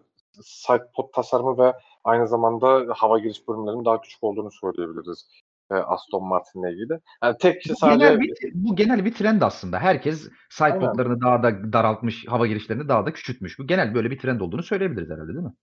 side 0.43 0.91
pod 0.97 1.13
tasarımı 1.15 1.59
ve 1.59 1.75
Aynı 2.05 2.29
zamanda 2.29 2.85
hava 2.97 3.19
giriş 3.19 3.49
bölümlerinin 3.49 3.85
daha 3.85 4.01
küçük 4.01 4.25
olduğunu 4.25 4.51
söyleyebiliriz, 4.51 5.29
eee, 5.73 5.79
Aston 5.79 6.25
Martin'le 6.25 6.65
ilgili. 6.73 7.01
Yani 7.23 7.37
tek 7.41 7.63
Bu 7.71 7.77
sadece 7.77 7.99
genel 7.99 8.21
bir 8.21 8.35
bu 8.55 8.77
genel 8.77 9.05
bir 9.05 9.15
trend 9.15 9.43
aslında. 9.43 9.79
Herkes 9.79 10.29
side 10.51 10.79
pod'larını 10.79 11.21
daha 11.21 11.43
da 11.43 11.73
daraltmış, 11.73 12.27
hava 12.29 12.47
girişlerini 12.47 12.89
daha 12.89 13.07
da 13.07 13.13
küçültmüş. 13.13 13.59
Bu 13.59 13.67
genel 13.67 13.95
böyle 13.95 14.11
bir 14.11 14.19
trend 14.19 14.41
olduğunu 14.41 14.63
söyleyebiliriz 14.63 15.11
herhâlde, 15.11 15.29
değil 15.35 15.45
mi? 15.47 15.55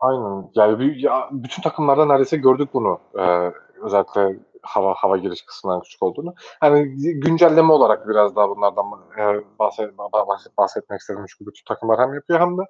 Aynen. 0.00 0.50
Yani, 0.54 0.78
bir 0.78 0.96
ya, 0.96 1.28
bütün 1.32 1.62
takımlarda 1.62 2.06
neredeyse 2.06 2.36
gördük 2.36 2.68
bunu. 2.74 3.00
Eee, 3.18 3.52
özellikle 3.82 4.38
hava 4.62 4.94
hava 4.94 5.16
giriş 5.16 5.42
kısmından 5.42 5.80
küçük 5.80 6.02
olduğunu. 6.02 6.34
Hani, 6.60 6.84
güncelleme 7.20 7.72
olarak 7.72 8.08
biraz 8.08 8.36
daha 8.36 8.48
bunlardan, 8.48 8.84
eee, 9.18 9.44
bahset 9.58 10.58
bahsetmek 10.58 11.00
istedim 11.00 11.24
çünkü 11.28 11.50
bütün 11.50 11.64
takımlar 11.64 12.00
hem 12.00 12.14
yapıyor 12.14 12.40
hem 12.40 12.58
de 12.58 12.62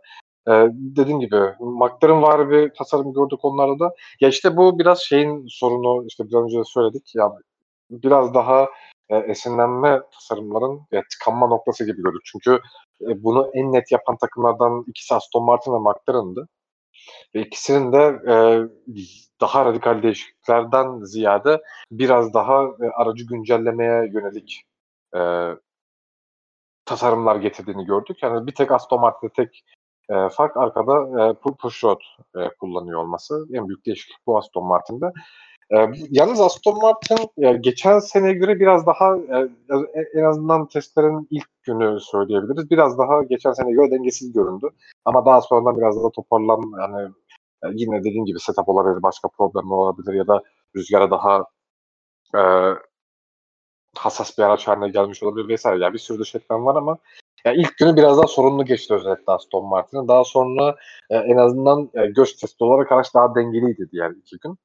Eee, 0.48 0.69
dediğim 0.74 1.20
gibi 1.20 1.36
McLaren 1.60 2.23
var 2.23 2.51
bir 2.51 2.73
tasarım 2.78 3.12
gördük 3.12 3.39
onlarda 3.44 3.78
da. 3.81 3.94
Ya, 4.20 4.28
işte 4.28 4.56
bu 4.56 4.78
biraz 4.78 4.98
şeyin 5.01 5.47
sorunu, 5.48 6.06
işte 6.06 6.24
biraz 6.28 6.44
önce 6.44 6.59
de 6.59 6.64
söyledik. 6.64 7.12
Ya, 7.14 7.32
biraz 7.90 8.35
daha, 8.35 8.69
eee, 9.10 9.24
esinlenme 9.28 10.01
tasarımların 10.14 10.81
ya, 10.93 11.02
tıkanma 11.12 11.47
noktası 11.47 11.85
gibi 11.86 12.02
gördük. 12.02 12.23
Çünkü, 12.24 12.60
eee, 13.01 13.24
bunu 13.24 13.51
en 13.55 13.73
net 13.73 13.93
yapan 13.93 14.16
takımlardan 14.19 14.85
ikisi 14.89 15.14
Aston 15.14 15.44
Martin 15.44 15.73
ve 15.74 15.78
McLaren'dı. 15.78 16.48
Ve 17.36 17.40
ikisinin 17.43 17.93
de, 17.93 18.20
eee, 18.28 18.69
daha 19.40 19.64
radikal 19.64 20.02
değişikliklerden 20.05 21.01
ziyade 21.05 21.62
biraz 21.93 22.35
daha, 22.35 22.62
eee, 22.64 22.90
aracı 22.97 23.27
güncellemeye 23.27 24.10
yönelik, 24.14 24.62
eee 25.16 25.56
tasarımlar 26.86 27.36
getirdiğini 27.36 27.85
gördük. 27.85 28.23
Yani 28.23 28.47
bir 28.47 28.55
tek 28.55 28.70
Aston 28.73 29.01
Martin'de 29.01 29.32
tek, 29.32 29.64
eee, 30.12 30.28
fark 30.32 30.59
arkada, 30.59 30.94
eee, 31.28 31.34
pu 31.34 31.56
pushrod, 31.56 32.01
eee, 32.36 32.51
kullanıyor 32.60 33.01
olması. 33.01 33.47
En 33.55 33.68
büyük 33.68 33.86
değişiklik 33.86 34.18
bu 34.28 34.39
Aston 34.39 34.64
Martin'de. 34.66 35.06
Eee, 35.72 35.93
yalnız 36.10 36.40
Aston 36.40 36.78
Martin, 36.82 37.18
eee, 37.39 37.59
geçen 37.62 37.98
seneye 37.98 38.34
göre 38.34 38.60
biraz 38.60 38.86
daha, 38.86 39.16
e 39.18 39.48
en 40.20 40.24
azından 40.24 40.68
testlerin 40.68 41.28
ilk 41.30 41.48
günü 41.64 42.01
söyleyebiliriz. 42.01 42.70
Biraz 42.70 42.98
daha 42.98 43.22
geçen 43.22 43.52
seneye 43.52 43.74
göre 43.74 43.90
dengesiz 43.90 44.32
göründü. 44.32 44.68
Ama 45.05 45.26
daha 45.26 45.40
sonradan 45.40 45.78
biraz 45.78 45.97
daha 46.02 46.10
toparlan 46.10 46.62
yani, 46.80 47.10
eee, 47.64 47.70
yine 47.74 48.01
dediğim 48.05 48.24
gibi 48.24 48.40
setup 48.40 48.68
olabilir, 48.68 49.02
başka 49.02 49.28
problemler 49.28 49.76
olabilir 49.76 50.14
ya 50.14 50.26
da 50.26 50.43
rüzgâra 50.76 51.10
daha, 51.10 51.44
eee, 52.36 52.74
hassas 53.97 54.39
bir 54.39 54.43
araç 54.43 54.68
hâline 54.68 54.89
gelmiş 54.90 55.22
olabilir 55.22 55.56
vs. 55.56 55.64
Ya, 55.66 55.93
bir 55.93 55.98
sürü 55.98 56.18
dış 56.20 56.34
etmen 56.34 56.66
var 56.66 56.76
ama 56.76 56.98
ya, 57.47 57.52
ilk 57.52 57.77
günü 57.78 57.97
biraz 57.97 58.19
daha 58.19 58.27
sorunlu 58.27 58.64
geçti 58.64 58.94
özellikle 58.94 59.32
Aston 59.32 59.64
Martin'in. 59.66 60.09
Daha 60.09 60.24
sonra, 60.24 60.77
eee, 61.10 61.24
en 61.28 61.36
azından, 61.36 61.90
eee, 61.97 62.06
göz 62.16 62.36
testi 62.36 62.64
olarak 62.64 62.93
araç 62.93 63.14
daha 63.14 63.35
dengeliydi 63.35 63.89
diğer 63.93 64.10
2 64.10 64.39
gün. 64.39 64.59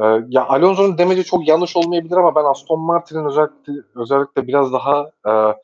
Eee, 0.00 0.24
ya, 0.28 0.46
Alonso'nun 0.48 0.98
demeci 0.98 1.24
çok 1.24 1.48
yanlış 1.48 1.76
olmayabilir 1.76 2.16
ama 2.16 2.34
ben 2.34 2.44
Aston 2.44 2.80
Martin'in 2.80 3.24
özellikle 3.26 3.72
özellikle 3.96 4.46
biraz 4.48 4.72
daha, 4.72 5.10
eee 5.26 5.54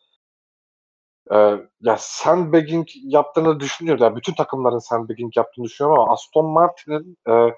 eee, 1.30 1.66
ya, 1.82 1.96
sandbagging 1.98 2.86
yaptığını 3.04 3.60
düşünüyorum. 3.60 4.04
Ya, 4.04 4.16
bütün 4.16 4.34
takımların 4.34 4.78
sandbagging 4.78 5.36
yaptığını 5.36 5.64
düşünüyorum 5.64 6.00
ama 6.02 6.12
Aston 6.12 6.46
Martin'in, 6.46 7.16
eee, 7.28 7.54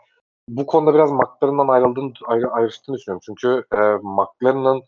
bu 0.49 0.67
konuda 0.67 0.95
biraz 0.95 1.13
McLaren'dan 1.13 1.69
ayrıldığını 1.69 2.13
ayrı 2.27 2.51
ayrıştığını 2.53 2.97
düşünüyorum. 2.97 3.23
Çünkü, 3.27 3.65
eee, 3.75 3.99
McLaren'ın, 4.05 4.83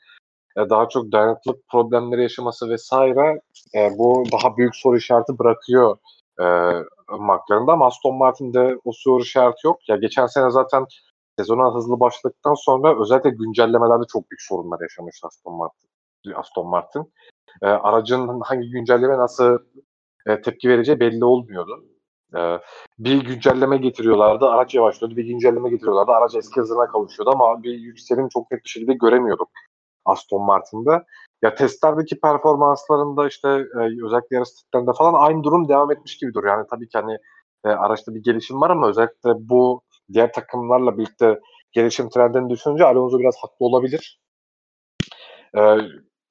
daha 0.57 0.89
çok 0.89 1.13
dayanıklılık 1.13 1.69
problemleri 1.73 2.23
yaşaması 2.23 2.77
vs. 2.77 2.93
eee, 3.75 3.93
bu 3.99 4.25
daha 4.33 4.57
büyük 4.57 4.77
soru 4.77 4.97
işareti 4.97 5.39
bırakıyor, 5.39 5.97
eee, 6.41 6.85
McLaren'da 7.21 7.73
ama 7.73 7.87
Aston 7.87 8.17
Martin'de 8.17 8.79
o 8.85 8.91
soru 8.95 9.23
işareti 9.23 9.67
yok. 9.67 9.89
Ya, 9.89 9.97
geçen 9.97 10.27
sene 10.27 10.51
zaten 10.51 10.85
sezona 11.39 11.75
hızlı 11.75 12.01
başladıktan 12.01 12.55
sonra 12.55 13.03
özellikle 13.03 13.31
güncellemelerde 13.31 14.05
çok 14.13 14.31
büyük 14.31 14.43
sorunlar 14.43 14.81
yaşamıştı 14.81 15.27
Aston 15.27 15.55
Martin 15.57 15.89
Aston 16.37 16.69
Martin. 16.69 17.13
Eee, 17.63 17.69
aracın 17.69 18.41
hangi 18.45 18.71
güncellemeye 18.71 19.19
nasıl, 19.21 19.59
eee, 20.29 20.41
tepki 20.43 20.69
vereceği 20.69 21.01
belli 21.01 21.25
olmuyordu. 21.25 21.85
Eee, 22.37 22.61
bir 22.99 23.25
güncelleme 23.27 23.77
getiriyorlardı, 23.79 24.47
araç 24.47 24.75
yavaşlıyordu. 24.75 25.17
Bir 25.17 25.25
güncelleme 25.27 25.71
getiriyorlardı, 25.71 26.13
araç 26.13 26.35
eski 26.37 26.61
hızına 26.61 26.87
kavuşuyordu 26.89 27.31
ama 27.35 27.63
bir 27.63 27.75
yükselim 27.75 28.29
çok 28.29 28.51
net 28.53 28.65
bir 28.65 28.71
şekilde 28.71 28.95
göremiyorduk 28.95 29.49
Aston 30.05 30.43
Martin'de. 30.43 31.03
Ya, 31.43 31.55
testlerdeki 31.55 32.21
performanslarında, 32.21 33.29
işte, 33.29 33.49
eee, 33.51 34.05
özellikle 34.07 34.37
yarış 34.37 34.49
testlerinde 34.51 34.91
falan 34.99 35.15
aynı 35.15 35.43
durum 35.45 35.69
devam 35.69 35.93
etmiş 35.93 36.19
gibi 36.19 36.35
duruyor. 36.35 36.57
Yani, 36.59 36.67
tabii 36.71 36.89
ki, 36.89 36.99
hani, 36.99 37.13
eee, 37.67 37.73
araçta 37.73 38.15
bir 38.15 38.23
gelişim 38.23 38.61
var 38.61 38.71
ama 38.71 38.89
özellikle 38.89 39.31
bu 39.39 39.83
diğer 40.13 40.33
takımlarla 40.33 40.99
birlikte 40.99 41.41
gelişim 41.73 42.09
trendini 42.11 42.51
düşününce 42.51 42.85
Alonso 42.85 43.19
biraz 43.19 43.37
haklı 43.43 43.67
olabilir. 43.67 44.19
Eee, 45.57 45.79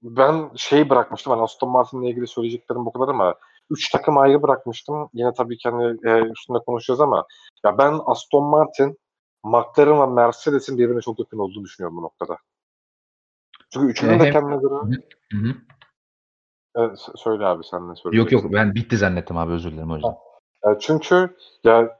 ben 0.03 0.52
şeyi 0.56 0.89
bırakmıştım, 0.89 1.31
hani, 1.34 1.41
Aston 1.43 1.69
Martin'le 1.69 2.03
ilgili 2.03 2.27
söyleyeceklerim 2.27 2.85
bu 2.85 2.91
kadar 2.93 3.07
ama 3.10 3.35
3 3.69 3.91
takımı 3.91 4.19
ayrı 4.19 4.43
bırakmıştım. 4.43 5.10
Yine 5.14 5.34
tabii 5.34 5.57
ki, 5.57 5.69
hani, 5.69 5.98
eee, 6.06 6.31
üstünde 6.38 6.60
konuşacağız 6.65 7.02
ama 7.02 7.26
ya, 7.65 7.77
ben 7.77 7.99
Aston 8.06 8.43
Martin, 8.43 8.98
McLaren 9.45 10.02
ve 10.02 10.06
Mercedes'in 10.15 10.77
birbirine 10.77 11.02
çok 11.02 11.19
yakın 11.19 11.39
olduğunu 11.39 11.64
düşünüyorum 11.65 11.98
bu 11.98 12.02
noktada. 12.02 12.38
Çünkü 13.73 13.88
üçünün 13.88 14.19
de 14.19 14.31
kendine 14.31 14.56
göre 14.57 14.73
Hı 15.31 15.38
hı. 15.38 15.53
Evet, 16.76 16.99
söyle 17.15 17.45
abi 17.45 17.64
sen 17.64 17.81
ne 17.81 17.88
Yok, 17.88 17.95
yok. 17.95 17.98
söyleyeceksin? 17.99 18.52
Ben 18.53 18.76
bitti 18.76 18.98
zannettim 18.98 19.38
abi, 19.38 19.52
özür 19.53 19.72
dilerim 19.72 19.91
o 19.91 19.95
yüzden. 19.95 20.15
Çünkü 20.80 21.35
ya, 21.64 21.99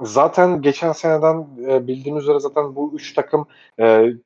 zaten 0.00 0.62
geçen 0.62 0.92
seneden, 0.92 1.48
eee, 1.58 1.86
bildiğimiz 1.86 2.22
üzere 2.22 2.40
zaten 2.40 2.76
bu 2.76 2.92
3 2.94 3.14
takım, 3.14 3.46
eee, 3.78 4.16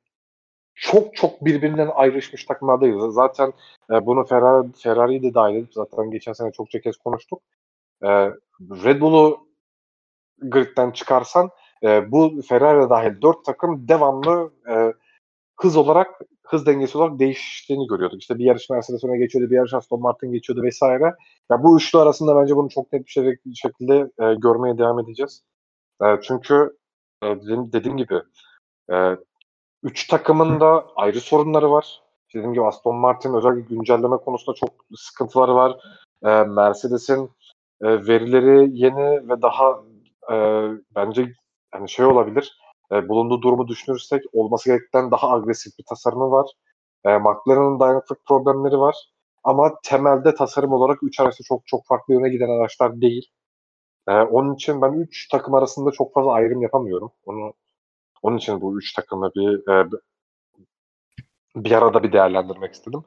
çok 0.74 1.16
çok 1.16 1.45
birbirinden 1.45 1.90
ayrışmış 1.95 2.45
takımlar 2.45 2.81
değil. 2.81 2.95
Z 3.01 3.15
zaten, 3.15 3.53
eee, 3.90 4.07
bunu 4.07 4.24
Ferra 4.24 4.65
Ferrari'yi 4.78 5.23
de 5.23 5.35
dâhil 5.35 5.57
edip 5.57 5.74
zaten 5.74 6.11
geçen 6.11 6.32
sene 6.32 6.53
çokça 6.53 6.81
kez 6.81 6.97
konuştuk. 6.97 7.43
Eee, 8.03 8.32
Red 8.61 9.01
Bull'u 9.01 9.49
gridden 10.43 10.90
çıkarsan, 10.90 11.51
eee, 11.82 12.07
bu 12.09 12.43
Ferrari 12.49 12.90
dâhil 12.90 13.23
4 13.23 13.45
takım 13.45 13.89
devamlı, 13.89 14.53
eee, 14.69 14.95
hız 15.61 15.77
olarak, 15.77 16.20
hız 16.50 16.66
dengesi 16.66 16.98
olarak 16.98 17.18
değiştiğini 17.18 17.86
görüyorduk. 17.86 18.20
İşte 18.22 18.38
bir 18.38 18.44
yarış 18.44 18.70
Mercedes 18.70 19.04
öne 19.04 19.18
geçiyordu, 19.18 19.50
bir 19.50 19.56
yarış 19.56 19.74
Aston 19.74 20.00
Martin 20.02 20.32
geçiyordu 20.32 20.62
vs. 20.68 20.82
Ya, 21.50 21.62
bu 21.62 21.76
üçlü 21.78 21.98
arasında 21.98 22.36
bence 22.36 22.56
bunu 22.56 22.68
çok 22.68 22.92
net 22.92 23.06
bir 23.06 23.54
şekilde, 23.54 24.10
eee, 24.20 24.34
görmeye 24.34 24.78
devam 24.78 24.98
edeceğiz. 25.00 25.42
Eee, 26.02 26.20
çünkü, 26.24 26.78
eee, 27.24 27.42
dediğim 27.42 27.72
dediğim 27.72 27.96
gibi, 27.98 28.22
eee, 28.90 29.18
3 29.82 30.08
takımın 30.08 30.60
da 30.60 30.86
ayrı 30.96 31.20
sorunları 31.22 31.72
var. 31.72 32.02
Dediğim 32.34 32.54
gibi 32.54 32.64
Aston 32.66 32.96
Martin 32.96 33.34
özellikle 33.34 33.76
güncelleme 33.76 34.16
konusunda 34.18 34.56
çok 34.56 34.70
sıkıntıları 34.96 35.54
var. 35.56 35.76
Eee, 36.26 36.44
Mercedes'in, 36.44 37.30
eee, 37.84 38.08
verileri 38.08 38.70
yeni 38.72 39.28
ve 39.30 39.42
daha, 39.42 39.80
eee, 40.30 40.70
bence, 40.96 41.32
hani, 41.72 41.88
şey 41.90 42.06
olabilir, 42.06 42.58
eee, 42.93 43.09
bulunduğu 43.09 43.43
durumu 43.43 43.69
düşünürsek 43.69 44.23
olması 44.32 44.70
gerekenden 44.70 45.10
daha 45.10 45.31
agresif 45.32 45.78
bir 45.78 45.85
tasarımı 45.89 46.31
var. 46.31 46.51
Eee, 47.06 47.19
McLaren'ın 47.19 47.81
dayanıklılık 47.81 48.27
problemleri 48.27 48.78
var 48.81 48.97
ama 49.44 49.73
temelde 49.85 50.35
tasarım 50.35 50.73
olarak 50.73 50.98
3 51.02 51.20
araç 51.20 51.40
da 51.40 51.44
çok 51.48 51.62
çok 51.66 51.86
farklı 51.86 52.15
yöne 52.15 52.28
giden 52.31 52.48
araçlar 52.51 53.01
değil. 53.01 53.27
Eee, 54.09 54.15
onun 54.16 54.55
için 54.55 54.82
ben 54.82 54.93
3 54.94 55.28
takım 55.28 55.55
arasında 55.55 55.90
çok 55.93 56.15
fazla 56.15 56.32
ayrım 56.32 56.62
yapamıyorum. 56.62 57.12
Onu 57.27 57.52
onun 58.23 58.36
için 58.39 58.60
bu 58.62 58.78
3 58.78 58.94
takımı 58.94 59.31
bir, 59.36 59.66
b 59.66 59.97
bir 61.56 61.73
arada 61.73 62.02
bir 62.02 62.12
değerlendirmek 62.12 62.74
istedim. 62.74 63.05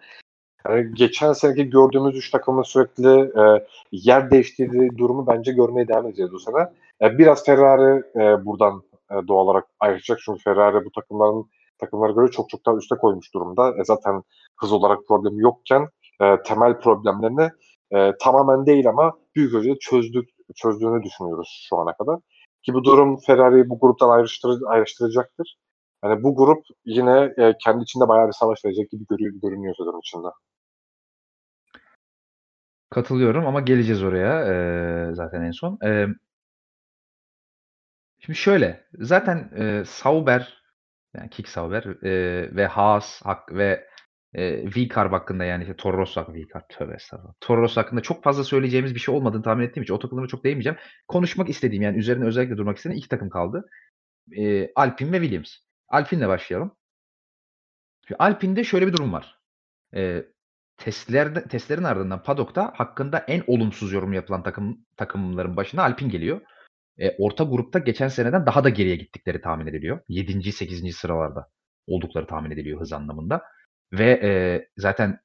Eee, 0.70 0.92
geçen 0.94 1.34
seneki 1.34 1.72
gördüğümüz 1.72 2.18
3 2.18 2.32
takımın 2.32 2.64
sürekli, 2.64 3.32
eee, 3.38 3.68
yer 3.92 4.32
değiştirdiği 4.32 4.98
durumu 4.98 5.28
bence 5.28 5.54
görmeye 5.54 5.88
devam 5.90 6.08
edeceğiz 6.08 6.32
bu 6.34 6.40
sene. 6.40 6.58
Eee, 7.02 7.18
biraz 7.20 7.46
Ferrari, 7.46 8.04
eee, 8.16 8.46
buradan, 8.46 8.84
eee, 9.12 9.28
doğal 9.28 9.46
olarak 9.46 9.66
ayrışacak 9.80 10.20
çünkü 10.26 10.44
Ferrari 10.44 10.86
bu 10.86 10.92
takımların 10.92 11.46
takımlara 11.80 12.12
göre 12.12 12.32
çok 12.32 12.50
çok 12.50 12.66
daha 12.66 12.76
üste 12.76 12.96
koymuş 12.96 13.34
durumda. 13.34 13.70
E, 13.82 13.84
zaten 13.86 14.24
hız 14.62 14.72
olarak 14.74 15.00
problemi 15.08 15.42
yokken, 15.42 15.88
eee, 16.22 16.40
temel 16.46 16.80
problemlerini, 16.80 17.50
eee, 17.92 18.14
tamamen 18.22 18.66
değil 18.66 18.90
ama 18.90 19.14
büyük 19.36 19.54
ölçüde 19.54 19.80
çözdük 19.80 20.30
çözdüğünü 20.56 21.04
düşünüyoruz 21.04 21.66
şu 21.70 21.78
ana 21.78 21.94
kadar. 21.94 22.20
Ki 22.64 22.74
bu 22.74 22.84
durum 22.84 23.18
Ferrari'yi 23.28 23.70
bu 23.70 23.80
gruptan 23.80 24.10
ayrıştırı 24.10 24.54
ayrıştıracaktır. 24.68 25.56
Hani, 26.02 26.24
bu 26.24 26.36
grup 26.36 26.64
yine, 26.86 27.34
eee, 27.38 27.54
kendi 27.64 27.84
içinde 27.84 28.08
bayağı 28.08 28.28
bir 28.28 28.34
savaş 28.34 28.66
verecek 28.66 28.92
gibi 28.92 29.06
görü 29.10 29.40
görünüyor 29.42 29.76
sezon 29.78 30.00
içinde. 30.00 30.28
Katılıyorum 32.90 33.46
ama 33.48 33.62
geleceğiz 33.62 34.04
oraya, 34.04 34.46
eee, 34.46 35.16
zaten 35.16 35.42
en 35.42 35.52
son. 35.52 35.78
Emm 35.84 36.16
Şimdi 38.26 38.38
şöyle, 38.40 38.84
zaten, 38.94 39.52
eee, 39.58 39.84
Sauber, 39.86 40.64
yani 41.18 41.30
Kick 41.30 41.50
Sauber, 41.50 41.84
eee, 42.04 42.56
ve 42.56 42.68
Haas 42.68 43.22
hak 43.22 43.54
ve, 43.54 43.88
eee, 44.36 44.66
Vcarb 44.68 45.12
hakkında 45.14 45.46
yani 45.46 45.64
işte 45.64 45.76
Toro 45.76 45.98
Rosso 45.98 46.22
hakkında 46.22 46.38
Vcarb 46.38 46.64
tövbe 46.70 46.94
estağfurullah. 46.96 47.34
Toro 47.42 47.62
Rosso 47.62 47.82
hakkında 47.82 48.02
çok 48.02 48.24
fazla 48.24 48.44
söyleyeceğimiz 48.44 48.96
bir 48.96 49.00
şey 49.00 49.16
olmadığını 49.16 49.44
tahmin 49.44 49.64
ettiğim 49.66 49.84
için 49.84 49.94
o 49.94 50.00
takımlara 50.00 50.28
çok 50.28 50.44
değinmeyeceğim. 50.44 50.78
Konuşmak 51.08 51.50
istediğim, 51.50 51.84
yani 51.84 51.98
üzerine 51.98 52.26
özellikle 52.26 52.58
durmak 52.58 52.78
istediğim 52.78 53.00
2 53.00 53.10
takım 53.10 53.30
kaldı. 53.30 53.66
Eee, 54.32 54.72
Alpine 54.76 55.12
ve 55.14 55.22
Williams. 55.22 55.52
Alpine'le 55.90 56.28
başlayalım. 56.30 56.76
Şimdi 58.08 58.18
Alpine'de 58.20 58.64
şöyle 58.64 58.88
bir 58.88 58.94
durum 58.94 59.14
var. 59.14 59.40
Eee, 59.96 60.26
testlerde 60.78 61.44
testlerin 61.48 61.84
ardından 61.84 62.24
paddock'ta 62.24 62.74
hakkında 62.76 63.20
en 63.20 63.44
olumsuz 63.48 63.94
yorum 63.94 64.14
yapılan 64.14 64.44
takım 64.44 64.86
takımların 64.98 65.58
başına 65.58 65.84
Alpine 65.84 66.10
geliyor. 66.10 66.42
Eee, 66.98 67.16
orta 67.20 67.44
grupta 67.44 67.80
geçen 67.80 68.08
seneden 68.08 68.46
daha 68.46 68.64
da 68.64 68.70
geriye 68.70 68.96
gittikleri 68.96 69.42
tahmin 69.42 69.68
ediliyor. 69.68 70.00
7'nci 70.10 70.52
8'inci 70.52 70.94
sıralarda 70.94 71.48
oldukları 71.88 72.28
tahmin 72.28 72.52
ediliyor 72.52 72.82
hız 72.82 72.94
anlamında 72.94 73.42
ve, 73.94 74.20
eee, 74.24 74.70
zaten 74.78 75.20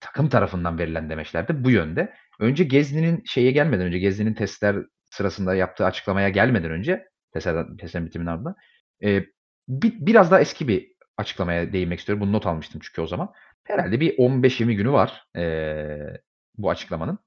takım 0.00 0.28
tarafından 0.28 0.78
verilen 0.78 1.10
demeçler 1.10 1.48
de 1.48 1.64
bu 1.64 1.70
yönde. 1.70 2.12
Önce 2.40 2.64
Gezni'nin 2.64 3.22
şeye 3.26 3.50
gelmeden 3.50 3.86
önce, 3.86 3.98
Gezni'nin 3.98 4.34
testler 4.34 4.76
sırasında 5.10 5.54
yaptığı 5.54 5.84
açıklamaya 5.86 6.28
gelmeden 6.28 6.70
önce 6.70 7.04
testlerden 7.32 7.76
testlerin 7.76 8.06
bitiminin 8.06 8.30
ardından, 8.30 8.54
eee, 9.00 9.26
bi 9.68 10.06
biraz 10.06 10.30
daha 10.30 10.40
eski 10.40 10.68
bir 10.68 10.92
açıklamaya 11.16 11.72
değinmek 11.72 11.98
istiyorum. 11.98 12.20
Bunu 12.22 12.32
not 12.32 12.46
almıştım 12.46 12.80
çünkü 12.84 13.00
o 13.02 13.06
zaman. 13.06 13.32
Herhâlde 13.64 14.00
bir 14.00 14.14
15-20 14.18 14.76
günü 14.76 14.92
var, 14.92 15.22
eee, 15.36 16.20
bu 16.58 16.70
açıklamanın. 16.70 17.18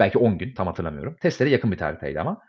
Belki 0.00 0.18
10 0.18 0.38
gün, 0.38 0.54
tam 0.54 0.66
hatırlamıyorum. 0.66 1.16
Testlere 1.22 1.50
yakın 1.50 1.72
bir 1.72 1.78
tarihteydi 1.78 2.20
ama. 2.20 2.42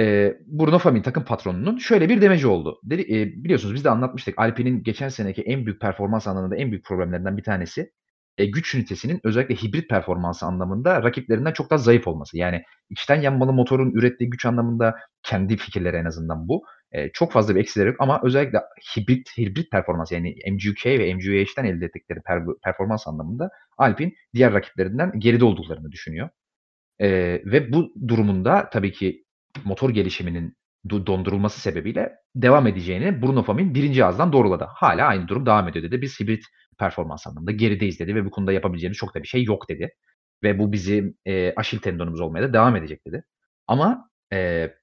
Eee, 0.00 0.38
Bruno 0.46 0.78
Famin 0.80 1.02
takım 1.02 1.24
patronunun 1.26 1.78
şöyle 1.78 2.10
bir 2.10 2.22
demeci 2.22 2.48
oldu. 2.48 2.80
Dedi, 2.84 3.02
eee, 3.02 3.26
biliyorsunuz 3.36 3.74
biz 3.76 3.84
de 3.84 3.90
anlatmıştık. 3.90 4.40
Alpine'in 4.40 4.84
geçen 4.84 5.08
seneki 5.08 5.42
en 5.42 5.66
büyük 5.66 5.80
performans 5.82 6.28
anlamında 6.28 6.56
en 6.56 6.72
büyük 6.72 6.86
problemlerinden 6.86 7.38
bir 7.38 7.42
tanesi, 7.44 7.92
eee, 8.38 8.46
güç 8.46 8.74
ünitesinin 8.74 9.20
özellikle 9.24 9.54
hibrit 9.56 9.90
performansı 9.90 10.46
anlamında 10.46 11.02
rakiplerinden 11.02 11.52
çok 11.52 11.70
daha 11.70 11.78
zayıf 11.78 12.08
olması. 12.08 12.38
Yani 12.38 12.62
içten 12.90 13.20
yanmalı 13.22 13.52
motorun 13.52 13.92
ürettiği 13.92 14.30
güç 14.30 14.46
anlamında 14.46 14.94
kendi 15.22 15.56
fikirleri 15.56 15.96
en 15.96 16.04
azından 16.04 16.48
bu. 16.48 16.64
Eee, 16.94 17.10
çok 17.14 17.32
fazla 17.32 17.54
bir 17.54 17.60
eksileri 17.60 17.88
yok 17.88 17.96
ama 18.00 18.20
özellikle 18.24 18.58
hibrit 18.96 19.38
hibrit 19.38 19.70
performans 19.70 20.12
yani 20.12 20.34
MGU-K 20.52 20.98
ve 20.98 21.14
MGU-H'ten 21.14 21.64
elde 21.64 21.84
ettikleri 21.86 22.20
per 22.26 22.42
performans 22.64 23.08
anlamında 23.08 23.50
Alpine 23.78 24.12
diğer 24.34 24.52
rakiplerinden 24.52 25.12
geride 25.20 25.44
olduklarını 25.44 25.92
düşünüyor. 25.92 26.28
Eee, 27.00 27.42
ve 27.46 27.72
bu 27.72 27.92
durumunda 28.08 28.70
tabii 28.72 28.92
ki 28.92 29.24
motor 29.64 29.90
gelişiminin 29.90 30.56
do 30.90 31.06
dondurulması 31.06 31.60
sebebiyle 31.60 32.12
devam 32.36 32.66
edeceğini 32.66 33.22
Bruno 33.22 33.42
Famin 33.42 33.74
1. 33.74 34.06
ağızdan 34.06 34.32
doğruladı. 34.32 34.66
"Hâlâ 34.74 35.06
aynı 35.06 35.28
durum 35.28 35.46
devam 35.46 35.68
ediyor." 35.68 35.84
dedi. 35.84 36.02
"Biz 36.02 36.20
hibrit 36.20 36.44
performans 36.78 37.26
anlamında 37.26 37.52
gerideyiz." 37.52 38.00
dedi 38.00 38.14
ve 38.14 38.24
"Bu 38.24 38.30
konuda 38.30 38.52
yapabileceğimiz 38.52 38.98
çok 38.98 39.14
da 39.14 39.22
bir 39.22 39.28
şey 39.28 39.44
yok." 39.44 39.68
dedi. 39.68 39.90
"Ve 40.42 40.58
bu 40.58 40.72
bizim, 40.72 41.14
eee, 41.26 41.54
Aşil 41.56 41.78
tendonumuz 41.78 42.20
olmaya 42.20 42.42
da 42.42 42.52
devam 42.52 42.76
edecek." 42.76 43.06
dedi. 43.06 43.24
Ama, 43.66 44.10
eee, 44.32 44.76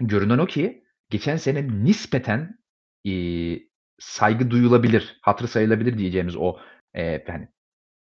görünen 0.00 0.38
o 0.38 0.46
ki 0.46 0.84
geçen 1.10 1.36
sene 1.36 1.68
nispeten, 1.84 2.58
iii, 3.04 3.70
saygı 4.00 4.50
duyulabilir, 4.50 5.18
hatırı 5.22 5.48
sayılabilir 5.48 5.98
diyeceğimiz 5.98 6.36
o, 6.36 6.56
eee, 6.96 7.24
hani, 7.28 7.48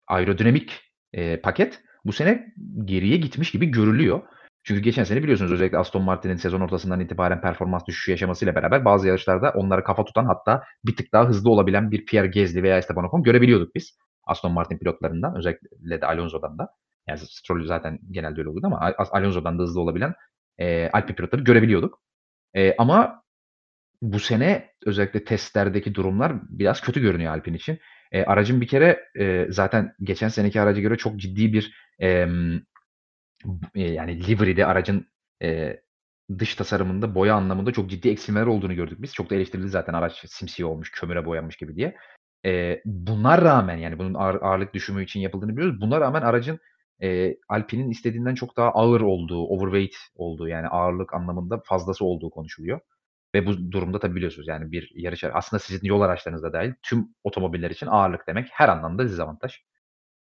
aerodinamik, 0.08 0.80
eee, 1.14 1.40
paket 1.42 1.80
bu 2.04 2.12
sene 2.12 2.54
geriye 2.84 3.16
gitmiş 3.16 3.50
gibi 3.52 3.66
görülüyor. 3.66 4.22
Çünkü 4.64 4.80
geçen 4.80 5.04
sene 5.04 5.22
biliyorsunuz 5.22 5.52
özellikle 5.52 5.78
Aston 5.78 6.02
Martin'in 6.02 6.36
sezon 6.36 6.60
ortasından 6.60 7.00
itibaren 7.00 7.40
performans 7.40 7.86
düşüşü 7.86 8.10
yaşamasıyla 8.10 8.54
beraber 8.54 8.84
bazı 8.84 9.08
yarışlarda 9.08 9.50
onlara 9.56 9.84
kafa 9.84 10.04
tutan 10.04 10.24
hatta 10.24 10.62
bir 10.84 10.96
tık 10.96 11.12
daha 11.12 11.28
hızlı 11.28 11.50
olabilen 11.50 11.90
bir 11.90 12.06
Pierre 12.06 12.26
Gasly 12.26 12.62
veya 12.62 12.78
Esteban 12.78 13.04
Ocon 13.08 13.22
görebiliyorduk 13.22 13.74
biz. 13.74 13.98
Aston 14.24 14.52
Martin 14.52 14.78
pilotlarından 14.78 15.36
özellikle 15.36 16.00
de 16.00 16.06
Alonso'dan 16.06 16.58
da. 16.58 16.68
Yani 17.08 17.18
Stroll 17.18 17.64
zaten 17.64 17.98
genelde 18.10 18.40
öyle 18.40 18.48
oluyordu 18.48 18.66
ama 18.66 18.92
Alonso'dan 19.12 19.58
da 19.58 19.62
hızlı 19.62 19.80
olabilen, 19.80 20.14
eee, 20.58 20.90
Alpine 20.92 21.16
pilotları 21.16 21.42
görebiliyorduk. 21.42 22.00
Eee, 22.54 22.74
ama 22.78 23.22
bu 24.02 24.20
sene 24.20 24.70
özellikle 24.86 25.24
testlerdeki 25.24 25.94
durumlar 25.94 26.32
biraz 26.50 26.80
kötü 26.80 27.00
görünüyor 27.00 27.32
Alpine 27.34 27.56
için. 27.56 27.78
Eee, 28.12 28.24
aracın 28.24 28.60
bir 28.60 28.66
kere, 28.68 29.00
eee, 29.16 29.46
zaten 29.50 29.94
geçen 30.02 30.28
seneki 30.28 30.60
araca 30.60 30.80
göre 30.80 30.96
çok 30.96 31.16
ciddi 31.16 31.52
bir, 31.52 31.74
eee, 32.00 32.28
yani 33.74 34.26
livery'de 34.28 34.66
aracın, 34.66 35.06
eee, 35.40 35.82
dış 36.38 36.54
tasarımında, 36.54 37.14
boya 37.14 37.34
anlamında 37.34 37.72
çok 37.72 37.90
ciddi 37.90 38.08
eksilmeler 38.10 38.46
olduğunu 38.46 38.74
gördük 38.74 39.02
biz. 39.02 39.14
Çok 39.14 39.30
da 39.30 39.34
eleştirildi 39.34 39.68
zaten 39.68 39.94
araç 39.94 40.24
simsiyah 40.30 40.68
olmuş, 40.70 40.90
kömüre 40.92 41.26
boyanmış 41.26 41.56
gibi 41.56 41.76
diye. 41.76 41.96
Eee, 42.44 42.82
buna 42.84 43.42
rağmen 43.42 43.76
yani 43.76 43.98
bunun 43.98 44.14
ağır 44.14 44.34
ağırlık 44.42 44.74
düşümü 44.74 45.04
için 45.04 45.20
yapıldığını 45.20 45.56
biliyoruz. 45.56 45.80
Buna 45.80 46.00
rağmen 46.00 46.22
aracın, 46.22 46.58
eee, 47.00 47.38
Alpine'in 47.48 47.90
istediğinden 47.90 48.34
çok 48.34 48.56
daha 48.56 48.70
ağır 48.70 49.00
olduğu, 49.00 49.44
overweight 49.46 49.96
olduğu 50.14 50.48
yani 50.48 50.68
ağırlık 50.68 51.14
anlamında 51.14 51.62
fazlası 51.66 52.04
olduğu 52.04 52.30
konuşuluyor. 52.30 52.80
Ve 53.34 53.46
bu 53.46 53.72
durumda 53.72 53.98
tabii 54.00 54.14
biliyorsunuz 54.16 54.48
yani 54.48 54.72
bir 54.72 54.92
yarış 54.96 55.24
aslında 55.24 55.60
sizin 55.60 55.86
yol 55.88 56.00
araçlarınız 56.00 56.42
da 56.42 56.52
dâhil 56.52 56.72
tüm 56.82 57.08
otomobiller 57.24 57.70
için 57.70 57.86
ağırlık 57.86 58.26
demek 58.28 58.48
her 58.52 58.68
anlamda 58.68 59.04
dezavantaj. 59.04 59.54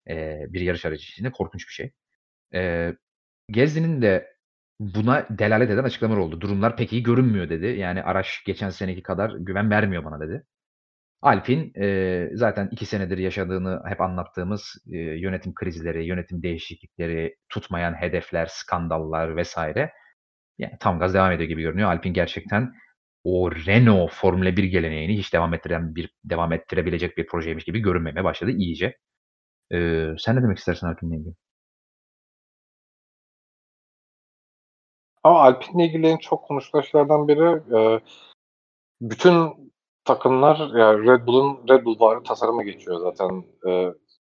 Eee, 0.09 0.47
bir 0.49 0.61
yarış 0.61 0.85
aracı 0.85 1.03
için 1.03 1.25
de 1.25 1.31
korkunç 1.31 1.67
bir 1.67 1.73
şey. 1.73 1.91
Eee, 2.53 2.97
Gasly'nin 3.49 4.01
de 4.03 4.27
buna 4.79 5.27
delalet 5.31 5.69
eden 5.71 5.83
açıklamalar 5.85 6.19
oldu. 6.19 6.41
"Durumlar 6.41 6.77
pek 6.77 6.93
iyi 6.93 7.03
görünmüyor." 7.03 7.49
dedi. 7.49 7.67
Yani 7.67 8.03
"Araç 8.03 8.43
geçen 8.47 8.69
seneki 8.69 9.03
kadar 9.03 9.31
güven 9.39 9.69
vermiyor 9.71 10.05
bana." 10.05 10.21
dedi. 10.21 10.43
Alpine, 11.21 11.71
eee, 11.77 12.31
zaten 12.35 12.69
2 12.71 12.85
senedir 12.87 13.17
yaşadığını 13.19 13.81
hep 13.87 14.01
anlattığımız, 14.01 14.75
eee, 14.87 14.99
yönetim 15.19 15.53
krizleri, 15.55 16.05
yönetim 16.07 16.43
değişiklikleri, 16.43 17.35
tutmayan 17.49 17.93
hedefler, 17.93 18.47
skandallar 18.51 19.41
vs. 19.43 19.57
yani 20.59 20.73
tam 20.79 20.99
gaz 20.99 21.13
devam 21.13 21.31
ediyor 21.31 21.49
gibi 21.49 21.61
görünüyor. 21.61 21.89
Alpine 21.89 22.13
gerçekten 22.13 22.73
o 23.23 23.51
Renault 23.67 24.11
Formula 24.13 24.57
1 24.57 24.63
geleneğini 24.65 25.17
hiç 25.17 25.33
devam 25.33 25.53
ettiren 25.53 25.95
bir 25.95 26.11
devam 26.25 26.53
ettirebilecek 26.53 27.17
bir 27.17 27.27
projeymiş 27.27 27.65
gibi 27.65 27.79
görünmemeye 27.79 28.23
başladı 28.23 28.51
iyice. 28.51 28.97
Eee, 29.71 30.15
sen 30.19 30.35
ne 30.37 30.43
demek 30.43 30.57
istersin 30.59 30.87
Alpine'le 30.87 31.19
ilgili? 31.19 31.35
Ama 35.23 35.39
Alpine'le 35.41 35.85
ilgili 35.87 36.07
en 36.07 36.17
çok 36.17 36.43
konuşulan 36.43 36.81
şeylerden 36.81 37.27
biri, 37.27 37.61
eee, 37.71 37.99
bütün 39.01 39.71
takımlar 40.05 40.57
yani 40.79 41.07
Red 41.07 41.27
Bull'un 41.27 41.69
Red 41.69 41.85
Bullvari 41.85 42.23
tasarımı 42.23 42.63
geçiyor 42.63 42.99
zaten. 43.01 43.43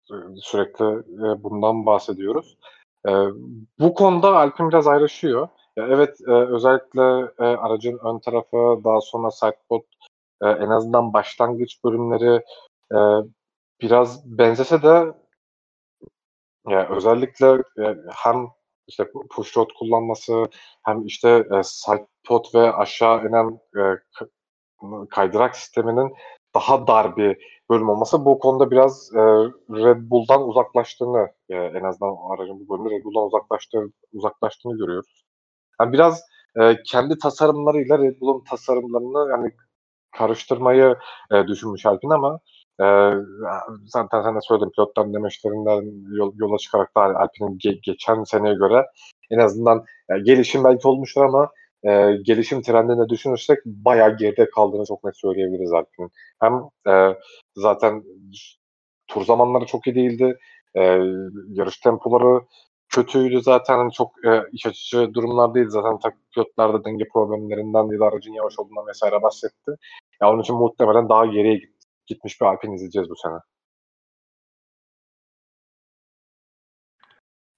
Sü 0.09 0.35
sürekli, 0.37 0.85
eee, 0.85 1.43
bundan 1.43 1.85
bahsediyoruz. 1.85 2.57
Eee, 3.07 3.27
bu 3.79 3.95
konuda 3.95 4.37
Alpine 4.37 4.69
biraz 4.69 4.87
ayrışıyor. 4.87 5.49
Ya, 5.77 5.87
evet, 5.89 6.17
eee, 6.27 6.33
özellikle, 6.35 7.01
eee, 7.41 7.47
aracın 7.57 7.99
ön 8.05 8.19
tarafı, 8.19 8.81
daha 8.85 9.01
sonra 9.01 9.31
sidepod, 9.31 9.81
eee, 10.43 10.49
en 10.61 10.69
azından 10.69 11.13
başlangıç 11.13 11.85
bölümleri, 11.85 12.43
eee, 12.93 13.23
biraz 13.81 14.25
benzese 14.39 14.83
de 14.83 15.13
ya, 16.69 16.89
özellikle, 16.89 17.63
eee, 17.79 17.97
hem 18.15 18.47
işte 18.87 19.11
pu 19.11 19.27
push 19.35 19.57
rod 19.57 19.69
kullanması 19.79 20.45
hem 20.85 21.05
işte, 21.05 21.45
eee, 21.51 21.61
sidepod 21.63 22.45
ve 22.55 22.73
aşağı 22.73 23.27
inen, 23.27 23.59
ııı, 23.75 25.09
kaydırak 25.09 25.55
sisteminin 25.57 26.13
daha 26.55 26.87
dar 26.87 27.17
bir 27.17 27.37
bölüm 27.71 27.89
olması 27.89 28.25
bu 28.25 28.39
konuda 28.39 28.71
biraz, 28.71 29.11
eee, 29.15 29.21
Red 29.85 30.11
Bull'dan 30.11 30.49
uzaklaştığını, 30.49 31.27
eee, 31.49 31.71
en 31.75 31.83
azından 31.83 32.15
aracın 32.35 32.59
bu 32.69 32.69
bölümünde 32.73 32.95
Red 32.99 33.05
Bull'dan 33.05 33.27
uzaklaştığı 33.27 33.83
uzaklaştığını 34.13 34.77
görüyoruz. 34.77 35.23
Ya, 35.81 35.93
biraz, 35.93 36.21
eee, 36.59 36.77
kendi 36.91 37.19
tasarımlarıyla 37.19 37.99
Red 37.99 38.21
Bull'un 38.21 38.43
tasarımlarını, 38.49 39.31
yani, 39.31 39.51
karıştırmayı, 40.17 40.95
eee, 41.33 41.47
düşünmüş 41.47 41.85
Alpine 41.85 42.15
ama, 42.15 42.39
eee, 42.81 43.13
zaten 43.85 44.21
sen 44.23 44.35
de 44.35 44.39
söyledin 44.41 44.69
pilotların 44.75 45.13
demeçlerinden 45.13 45.81
yo 46.17 46.31
yola 46.35 46.57
çıkarak 46.57 46.95
da 46.97 47.01
Alpine'in 47.01 47.57
ge 47.59 47.71
geçen 47.83 48.23
seneye 48.23 48.53
göre 48.55 48.85
en 49.31 49.39
azından 49.39 49.85
ya, 50.09 50.17
gelişim 50.17 50.63
belki 50.63 50.87
olmuştur 50.87 51.21
ama, 51.25 51.49
eee, 51.85 52.19
gelişim 52.25 52.61
trendini 52.61 53.09
düşünürsek 53.09 53.57
bayağı 53.65 54.17
geride 54.17 54.49
kaldığını 54.49 54.85
çok 54.85 55.03
net 55.03 55.17
söyleyebiliriz 55.17 55.73
Alpine'in. 55.73 56.11
Hem, 56.41 56.53
eee, 56.87 57.19
zaten 57.55 58.03
tur 59.07 59.25
zamanları 59.25 59.65
çok 59.65 59.87
iyi 59.87 59.95
değildi. 59.95 60.39
Eee, 60.75 61.01
yarış 61.49 61.77
tempoları 61.79 62.41
kötüydü 62.89 63.41
zaten. 63.41 63.77
Hani, 63.77 63.91
çok, 63.91 64.11
eee, 64.25 64.43
iç 64.51 64.65
açıcı 64.67 65.13
durumlar 65.13 65.53
değildi. 65.55 65.69
Zaten 65.71 65.99
tak 65.99 66.13
pilotlar 66.35 66.73
da 66.73 66.85
denge 66.85 67.05
problemlerinden 67.13 67.93
ya 67.93 67.99
da 67.99 68.05
aracın 68.05 68.33
yavaş 68.33 68.59
olduğundan 68.59 68.85
vs. 68.93 69.03
bahsetti. 69.23 69.71
Ya, 70.21 70.31
onun 70.31 70.41
için 70.41 70.55
muhtemelen 70.55 71.09
daha 71.09 71.25
geriye 71.25 71.55
git 71.57 71.72
gitmiş 72.07 72.41
bir 72.41 72.45
Alpine 72.45 72.75
izleyeceğiz 72.75 73.09
bu 73.09 73.15
sene. 73.23 73.35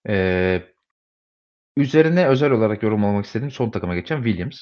Eee, 0.10 0.76
üzerine 1.78 2.28
özel 2.28 2.52
olarak 2.52 2.84
yorumlamak 2.84 3.26
istediğim 3.26 3.52
son 3.52 3.70
takıma 3.72 3.96
geçeceğim, 3.96 4.24
Williams. 4.24 4.58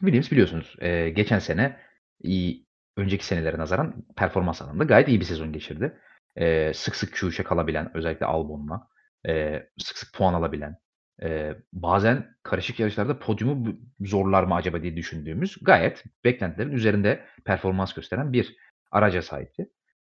Williams 0.00 0.30
biliyorsunuz, 0.32 0.76
eee, 0.80 1.10
geçen 1.10 1.38
sene 1.38 1.80
iyi 2.20 2.66
önceki 2.96 3.26
senelere 3.26 3.58
nazaran 3.58 4.04
performans 4.16 4.62
anlamında 4.62 4.84
gayet 4.84 5.08
iyi 5.08 5.20
bir 5.20 5.24
sezon 5.24 5.52
geçirdi. 5.52 5.98
Eee, 6.36 6.72
sık 6.74 6.96
sık 6.96 7.14
Q3'e 7.16 7.44
kalabilen, 7.44 7.96
özellikle 7.96 8.26
Albon'la, 8.26 8.88
eee, 9.28 9.70
sık 9.78 9.98
sık 9.98 10.14
puan 10.14 10.34
alabilen, 10.34 10.76
eee, 11.22 11.56
bazen 11.72 12.26
karışık 12.42 12.80
yarışlarda 12.80 13.18
podyumu 13.18 13.76
zorlar 14.00 14.42
mı 14.44 14.54
acaba 14.54 14.82
diye 14.82 14.96
düşündüğümüz 14.96 15.56
gayet 15.62 16.04
beklentilerin 16.24 16.72
üzerinde 16.72 17.24
performans 17.44 17.92
gösteren 17.94 18.32
bir 18.32 18.56
araca 18.90 19.22
sahipti. 19.22 19.68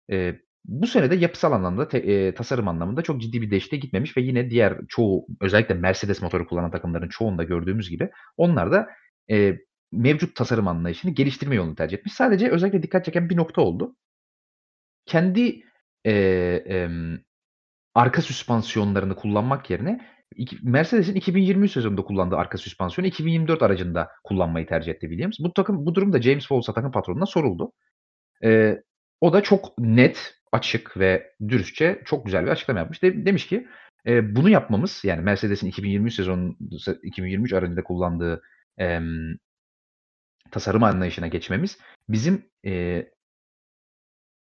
Eee, 0.09 0.41
bu 0.65 0.87
sene 0.87 1.11
de 1.11 1.15
yapısal 1.15 1.51
anlamda 1.51 1.87
te 1.87 2.03
eee, 2.03 2.33
tasarım 2.33 2.67
anlamında 2.67 3.01
çok 3.01 3.21
ciddi 3.21 3.41
bir 3.41 3.51
değişikliğe 3.51 3.77
gitmemiş 3.79 4.17
ve 4.17 4.21
yine 4.21 4.49
diğer 4.49 4.77
çoğu 4.89 5.27
özellikle 5.41 5.73
Mercedes 5.75 6.21
motoru 6.21 6.47
kullanan 6.47 6.71
takımların 6.71 7.09
çoğunda 7.09 7.43
gördüğümüz 7.43 7.89
gibi 7.89 8.09
onlar 8.37 8.71
da, 8.71 8.87
eee, 9.29 9.59
mevcut 9.91 10.35
tasarım 10.35 10.67
anlayışını 10.67 11.11
geliştirme 11.11 11.55
yolunu 11.55 11.75
tercih 11.75 11.97
etmiş. 11.97 12.13
Sadece 12.13 12.49
özellikle 12.51 12.83
dikkat 12.83 13.05
çeken 13.05 13.29
bir 13.29 13.37
nokta 13.37 13.61
oldu. 13.61 13.95
Kendi 15.05 15.63
eee, 16.05 16.63
emm, 16.65 17.17
arka 17.95 18.21
süspansiyonlarını 18.21 19.15
kullanmak 19.15 19.69
yerine 19.69 20.01
Mercedes'in 20.63 21.15
2023 21.15 21.71
sezonunda 21.71 22.01
kullandığı 22.01 22.35
arka 22.35 22.57
süspansiyonu 22.57 23.07
2024 23.07 23.63
aracında 23.63 24.09
kullanmayı 24.23 24.67
tercih 24.67 24.91
etti 24.91 25.07
Williams. 25.09 25.39
Bu 25.39 25.53
takım 25.53 25.85
bu 25.85 25.95
durum 25.95 26.13
da 26.13 26.21
James 26.21 26.51
Vowles'a 26.51 26.73
takım 26.73 26.91
patronuna 26.91 27.25
soruldu. 27.25 27.71
Eee, 28.43 28.83
o 29.21 29.33
da 29.33 29.43
çok 29.43 29.77
net, 29.79 30.33
açık 30.51 30.97
ve 30.97 31.33
dürüstçe 31.49 32.01
çok 32.05 32.25
güzel 32.25 32.45
bir 32.45 32.51
açıklama 32.51 32.79
yapmış. 32.79 33.03
De 33.03 33.25
demiş 33.25 33.47
ki, 33.47 33.67
eee, 34.05 34.35
bunu 34.35 34.49
yapmamız 34.49 35.01
yani 35.05 35.21
Mercedes'in 35.21 35.67
2023 35.67 36.15
sezon 36.15 36.57
se 36.79 36.97
2023 37.03 37.53
aracında 37.53 37.83
kullandığı, 37.83 38.41
emm 38.77 39.35
tasarım 40.51 40.83
anlayışına 40.83 41.27
geçmemiz 41.27 41.77
bizim, 42.09 42.45
eee 42.63 43.11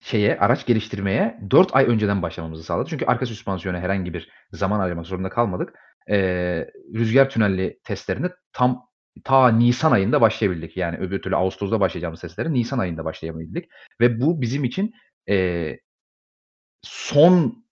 şeye, 0.01 0.37
araç 0.39 0.65
geliştirmeye 0.65 1.39
4 1.51 1.75
ay 1.75 1.85
önceden 1.85 2.21
başlamamızı 2.21 2.63
sağladı. 2.63 2.89
Çünkü 2.89 3.05
arka 3.05 3.25
süspansiyona 3.25 3.79
herhangi 3.79 4.13
bir 4.13 4.29
zaman 4.51 4.79
ayırmak 4.79 5.05
zorunda 5.07 5.29
kalmadık. 5.29 5.73
Eee, 6.09 6.71
rüzgâr 6.95 7.29
tünelli 7.29 7.79
testlerine 7.83 8.27
tam 8.53 8.81
ta 9.23 9.49
nisan 9.51 9.91
ayında 9.91 10.21
başlayabildik. 10.21 10.77
Yani 10.77 10.97
öbür 10.97 11.21
türlü 11.21 11.35
ağustos'ta 11.35 11.79
başlayacağımız 11.79 12.21
testlere 12.21 12.53
nisan 12.53 12.79
ayında 12.79 13.05
başlayabildik 13.05 13.69
ve 14.01 14.21
bu 14.21 14.41
bizim 14.41 14.63
için, 14.63 14.93
eee 15.27 15.79
son 16.83 17.65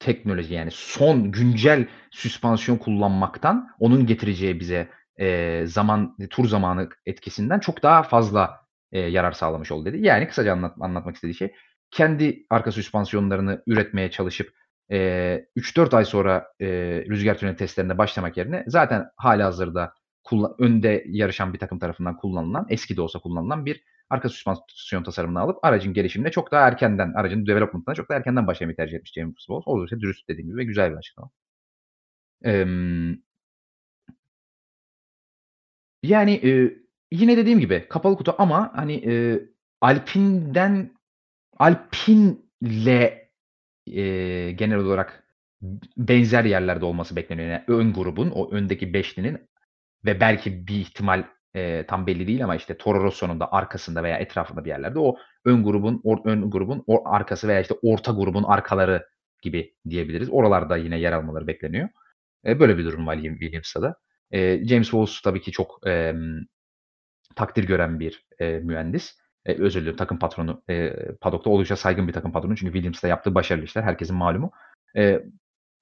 teknoloji 0.00 0.54
yani 0.54 0.70
son 0.74 1.32
güncel 1.32 1.88
süspansiyon 2.10 2.78
kullanmaktan 2.78 3.68
onun 3.80 4.06
getireceği 4.06 4.60
bize, 4.60 4.88
eee, 5.18 5.66
zaman, 5.66 6.16
tur 6.30 6.46
zamanı 6.48 6.88
etkisinden 7.06 7.60
çok 7.60 7.84
daha 7.84 8.02
fazla, 8.02 8.63
eee, 8.92 9.00
yarar 9.00 9.32
sağlamış 9.32 9.72
oldu 9.72 9.84
dedi. 9.86 9.98
Yani 10.06 10.28
kısaca 10.28 10.52
anlat 10.52 10.74
anlatmak 10.80 11.14
istediği 11.14 11.34
şey, 11.34 11.52
kendi 11.90 12.46
arka 12.50 12.72
süspansiyonlarını 12.72 13.62
üretmeye 13.66 14.10
çalışıp, 14.10 14.52
eee, 14.90 15.48
3-4 15.56 15.94
ay 15.94 16.04
sonra, 16.04 16.46
eee, 16.60 17.04
rüzgâr 17.08 17.38
tüneli 17.38 17.56
testlerine 17.56 17.98
başlamak 17.98 18.36
yerine 18.36 18.64
zaten 18.66 19.06
hâlihazırda 19.16 19.92
kullan 20.24 20.54
önde 20.58 21.04
yarışan 21.08 21.52
bir 21.54 21.58
takım 21.58 21.78
tarafından 21.78 22.16
kullanılan, 22.16 22.66
eski 22.70 22.96
de 22.96 23.00
olsa 23.02 23.18
kullanılan 23.18 23.66
bir 23.66 23.82
arka 24.10 24.28
süspansiyon 24.28 25.02
tasarımını 25.02 25.40
alıp 25.40 25.58
aracın 25.64 25.92
gelişimine 25.94 26.30
çok 26.30 26.52
daha 26.52 26.68
erkenden, 26.68 27.12
aracın 27.16 27.46
development'ına 27.46 27.94
çok 27.94 28.08
daha 28.08 28.18
erkenden 28.18 28.46
başlamayı 28.46 28.76
tercih 28.76 28.96
etmiş 28.96 29.12
James 29.12 29.34
Vowles. 29.50 29.68
Oldukça 29.68 30.00
dürüst 30.00 30.28
dediğim 30.28 30.48
gibi 30.48 30.56
ve 30.58 30.64
güzel 30.64 30.92
bir 30.92 30.96
açıklama. 30.96 31.30
Emm 32.42 33.22
Yani, 36.02 36.36
eee, 36.36 36.76
yine 37.12 37.36
dediğim 37.36 37.60
gibi 37.60 37.86
kapalı 37.88 38.16
kutu 38.16 38.34
ama, 38.38 38.72
hani, 38.76 38.94
eee, 38.96 39.42
Alpine'den 39.80 40.90
Alpine'le, 41.58 43.12
eee, 43.86 44.52
genel 44.52 44.78
olarak 44.78 45.24
benzer 45.96 46.44
yerlerde 46.44 46.84
olması 46.84 47.16
bekleniyor. 47.16 47.48
Yani 47.48 47.64
ön 47.68 47.92
grubun, 47.94 48.30
o 48.30 48.52
öndeki 48.52 48.94
beşlinin 48.94 49.38
ve 50.06 50.20
belki 50.20 50.68
bir 50.68 50.76
ihtimal, 50.80 51.24
eee, 51.56 51.86
tam 51.86 52.08
belli 52.08 52.26
değil 52.28 52.44
ama, 52.44 52.56
işte, 52.56 52.78
Toro 52.78 53.04
Rosso'nun 53.04 53.40
da 53.40 53.52
arkasında 53.52 54.04
veya 54.04 54.18
etrafında 54.18 54.64
bir 54.66 54.70
yerlerde 54.70 54.98
o 55.00 55.16
ön 55.46 55.64
grubun 55.64 56.02
or 56.04 56.18
ön 56.26 56.50
grubun 56.52 56.84
o 56.86 57.08
arkası 57.10 57.48
veya, 57.48 57.60
işte, 57.60 57.74
orta 57.82 58.12
grubun 58.12 58.44
arkaları 58.44 59.06
gibi 59.42 59.74
diyebiliriz. 59.90 60.30
Oralarda 60.30 60.78
yine 60.78 61.00
yer 61.00 61.12
almaları 61.12 61.48
bekleniyor. 61.48 61.90
Eee, 62.46 62.60
böyle 62.60 62.78
bir 62.78 62.84
durum 62.84 63.08
var 63.08 63.16
Willi 63.16 63.40
Williams'ta 63.40 63.82
da. 63.82 63.96
Eee, 64.32 64.64
James 64.68 64.94
Vowles 64.94 65.22
tabii 65.22 65.40
ki 65.42 65.52
çok, 65.52 65.80
emm, 65.86 66.40
takdir 67.36 67.64
gören 67.64 68.00
bir, 68.00 68.26
eee, 68.40 68.60
mühendis. 68.60 69.18
Eee, 69.46 69.56
özür 69.60 69.80
diliyorum, 69.80 69.96
takım 69.98 70.18
patronu. 70.18 70.62
Eee, 70.68 70.96
paddock'ta 71.20 71.50
oldukça 71.50 71.76
saygın 71.76 72.08
bir 72.08 72.12
takım 72.12 72.32
patronu. 72.32 72.56
Çünkü 72.56 72.72
Williams'la 72.72 73.08
yaptığı 73.08 73.34
başarılı 73.34 73.64
işler 73.64 73.82
herkesin 73.82 74.16
malumu. 74.16 74.50
Eee, 74.96 75.22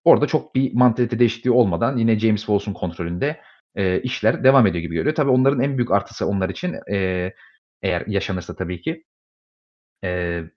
orada 0.04 0.26
çok 0.26 0.54
bir 0.54 0.74
mantalite 0.74 1.18
değişikliği 1.18 1.50
olmadan 1.50 1.96
yine 1.96 2.18
James 2.18 2.48
Vowles'un 2.50 2.72
kontrolünde, 2.74 3.40
eee, 3.76 4.00
işler 4.02 4.44
devam 4.44 4.66
ediyor 4.66 4.82
gibi 4.82 4.94
görünüyor. 4.94 5.14
Tabii 5.16 5.30
onların 5.30 5.60
en 5.60 5.78
büyük 5.78 5.90
artısı 5.92 6.26
onlar 6.28 6.48
için, 6.50 6.76
eee, 6.90 7.34
eğer 7.82 8.04
yaşanırsa 8.06 8.56
tabii 8.56 8.80
ki, 8.82 9.04
eee, 10.04 10.50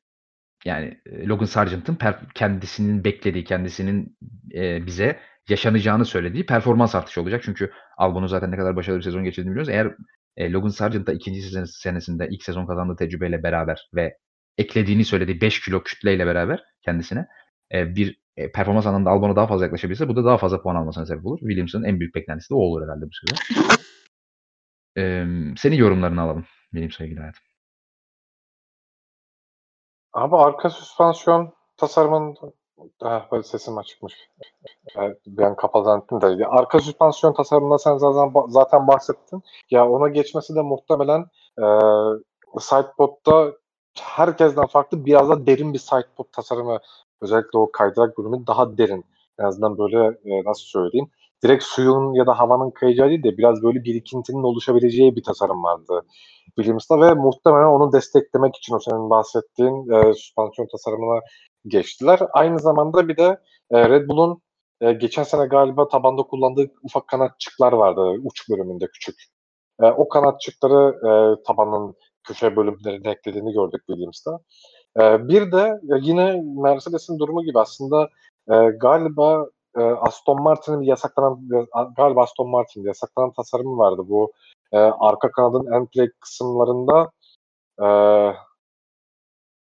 yani, 0.65 1.01
Logan 1.27 1.45
Sargeant'ın 1.45 1.95
per 1.95 2.15
kendisinin 2.35 3.03
beklediği, 3.03 3.43
kendisinin, 3.43 4.17
eee, 4.51 4.83
bize 4.87 5.19
yaşanacağını 5.49 6.05
söylediği 6.05 6.45
performans 6.45 6.95
artışı 6.95 7.21
olacak. 7.21 7.41
Çünkü 7.45 7.71
Albon'un 7.97 8.27
zaten 8.27 8.51
ne 8.51 8.57
kadar 8.57 8.75
başarılı 8.75 8.99
bir 8.99 9.03
sezon 9.05 9.23
geçirdiğini 9.23 9.51
biliyoruz. 9.51 9.69
Eğer, 9.69 9.95
eee, 10.37 10.51
Logan 10.51 10.69
Sargeant 10.69 11.07
da 11.07 11.13
2. 11.13 11.49
sene 11.49 11.65
senesinde 11.67 12.27
ilk 12.31 12.43
sezon 12.43 12.65
kazandığı 12.65 12.95
tecrübeyle 12.95 13.43
beraber 13.43 13.89
ve 13.95 14.17
eklediğini 14.57 15.05
söylediği 15.05 15.41
5 15.41 15.61
kilo 15.61 15.83
kütleyle 15.83 16.25
beraber 16.27 16.63
kendisine, 16.85 17.27
eee, 17.73 17.95
bir, 17.95 18.19
eee, 18.37 18.51
performans 18.51 18.85
anlamında 18.85 19.09
Albon'a 19.09 19.35
daha 19.35 19.47
fazla 19.47 19.65
yaklaşabilirse 19.65 20.07
bu 20.07 20.15
da 20.15 20.25
daha 20.25 20.37
fazla 20.37 20.61
puan 20.61 20.75
almasına 20.75 21.05
sebep 21.05 21.25
olur. 21.25 21.39
Williams'ın 21.39 21.83
en 21.83 21.99
büyük 21.99 22.15
beklentisi 22.15 22.49
de 22.49 22.55
o 22.55 22.57
olur 22.57 22.83
herhâlde 22.83 23.05
bu 23.05 23.11
sezon. 23.13 23.37
Emm, 24.95 25.57
senin 25.57 25.75
yorumlarını 25.75 26.21
alalım 26.21 26.45
Williams'la 26.71 27.05
ilgili 27.05 27.19
hayatım. 27.19 27.43
Abi 30.13 30.35
arka 30.35 30.69
süspansiyon 30.69 31.53
tasarımında 31.77 32.39
Ah, 33.01 33.31
böyle 33.31 33.43
sesim 33.43 33.77
açıkmış. 33.77 34.13
Bir 35.27 35.43
an 35.43 35.83
zannettim 35.83 36.21
de. 36.21 36.47
Arka 36.47 36.79
süspansiyon 36.79 37.33
tasarımında 37.33 37.77
sen 37.77 37.97
zaten 37.97 38.33
zaten 38.49 38.87
bahsettin. 38.87 39.43
Ya, 39.71 39.89
ona 39.89 40.07
geçmesi 40.09 40.55
de 40.55 40.61
muhtemelen, 40.61 41.25
eee, 41.59 41.65
sidepod'da 42.59 43.53
herkesten 43.99 44.67
farklı 44.67 45.05
biraz 45.05 45.29
da 45.29 45.47
derin 45.47 45.73
bir 45.73 45.79
sidepod 45.79 46.25
tasarımı. 46.31 46.79
Özellikle 47.21 47.59
o 47.59 47.71
kaydırak 47.71 48.17
bölümü 48.17 48.47
daha 48.47 48.77
derin. 48.77 49.05
En 49.39 49.43
azından 49.45 49.77
böyle, 49.77 50.19
eee, 50.25 50.43
nasıl 50.45 50.63
söyleyeyim, 50.65 51.07
direkt 51.43 51.63
suyun 51.63 52.13
ya 52.13 52.27
da 52.27 52.39
havanın 52.39 52.71
kayacağı 52.71 53.09
değil 53.09 53.23
de 53.23 53.37
biraz 53.37 53.63
böyle 53.63 53.83
birikintinin 53.83 54.43
oluşabileceği 54.43 55.15
bir 55.15 55.23
tasarım 55.23 55.63
vardı 55.63 56.01
Williams'ta 56.55 57.01
ve 57.01 57.13
muhtemelen 57.13 57.65
onu 57.67 57.93
desteklemek 57.93 58.55
için 58.57 58.75
o 58.75 58.79
senin 58.79 59.09
bahsettiğin, 59.09 59.91
eee, 59.91 60.13
süspansiyon 60.13 60.67
tasarımına 60.71 61.19
geçtiler. 61.67 62.19
Aynı 62.33 62.59
zamanda 62.59 63.07
bir 63.07 63.17
de, 63.17 63.39
eee, 63.73 63.89
Red 63.89 64.09
Bull'un, 64.09 64.41
eee, 64.81 64.93
geçen 64.93 65.23
sene 65.23 65.45
galiba 65.47 65.87
tabanda 65.87 66.23
kullandığı 66.23 66.71
ufak 66.83 67.07
kanatçıklar 67.07 67.73
vardı 67.73 68.01
uç 68.23 68.49
bölümünde 68.49 68.87
küçük. 68.93 69.15
Eee, 69.83 69.91
o 69.97 70.09
kanatçıkları, 70.09 70.99
eee, 71.05 71.43
tabanın 71.47 71.95
köşe 72.23 72.55
bölümlerine 72.55 73.11
eklediğini 73.11 73.53
gördük 73.53 73.83
Williams'ta. 73.87 74.39
Eee, 74.99 75.19
bir 75.29 75.51
de 75.51 75.81
yine 76.01 76.41
Mercedes'in 76.63 77.19
durumu 77.19 77.43
gibi 77.43 77.59
aslında, 77.59 78.09
eee, 78.51 78.69
galiba, 78.81 79.47
eee, 79.77 79.83
Aston 80.01 80.43
Martin'in 80.43 80.81
yasaklanan 80.81 81.49
galiba 81.97 82.23
Aston 82.23 82.49
Martin'in 82.49 82.85
yasaklanan 82.87 83.33
tasarımı 83.33 83.77
vardı. 83.77 84.01
Bu, 84.09 84.33
eee, 84.73 84.79
arka 84.99 85.31
kanadın 85.31 85.73
end 85.73 85.87
plate 85.87 86.11
kısımlarında, 86.21 87.11
eee 87.81 88.35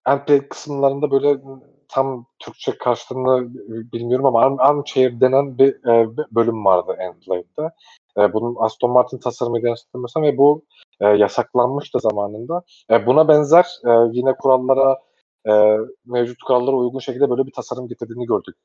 end 0.08 0.20
plate 0.26 0.50
kısımlarında 0.50 1.12
böyle 1.12 1.42
tam 1.90 2.26
Türkçe 2.40 2.78
karşılığını 2.78 3.54
bilmiyorum 3.94 4.26
ama 4.26 4.42
arm 4.42 4.60
armchair 4.60 5.20
denen 5.22 5.58
bir, 5.58 5.76
eee, 5.88 6.08
bölüm 6.32 6.66
vardı 6.66 6.96
end 7.00 7.14
plate'te. 7.28 7.70
Eee, 8.18 8.34
bunun 8.34 8.56
Aston 8.60 8.92
Martin 8.92 9.18
tasarımıydı 9.20 9.68
yanlış 9.68 9.82
ve 10.18 10.38
bu, 10.38 10.64
eee, 11.02 11.08
yasaklanmıştı 11.08 12.00
zamanında. 12.00 12.62
Eee, 12.92 13.06
buna 13.08 13.28
benzer, 13.28 13.66
eee, 13.86 13.98
yine 14.12 14.34
kurallara, 14.38 15.00
eee, 15.48 15.78
mevcut 16.06 16.44
kurallara 16.48 16.76
uygun 16.76 17.00
şekilde 17.00 17.30
böyle 17.30 17.46
bir 17.46 17.52
tasarım 17.52 17.88
getirdiğini 17.88 18.26
gördük, 18.26 18.56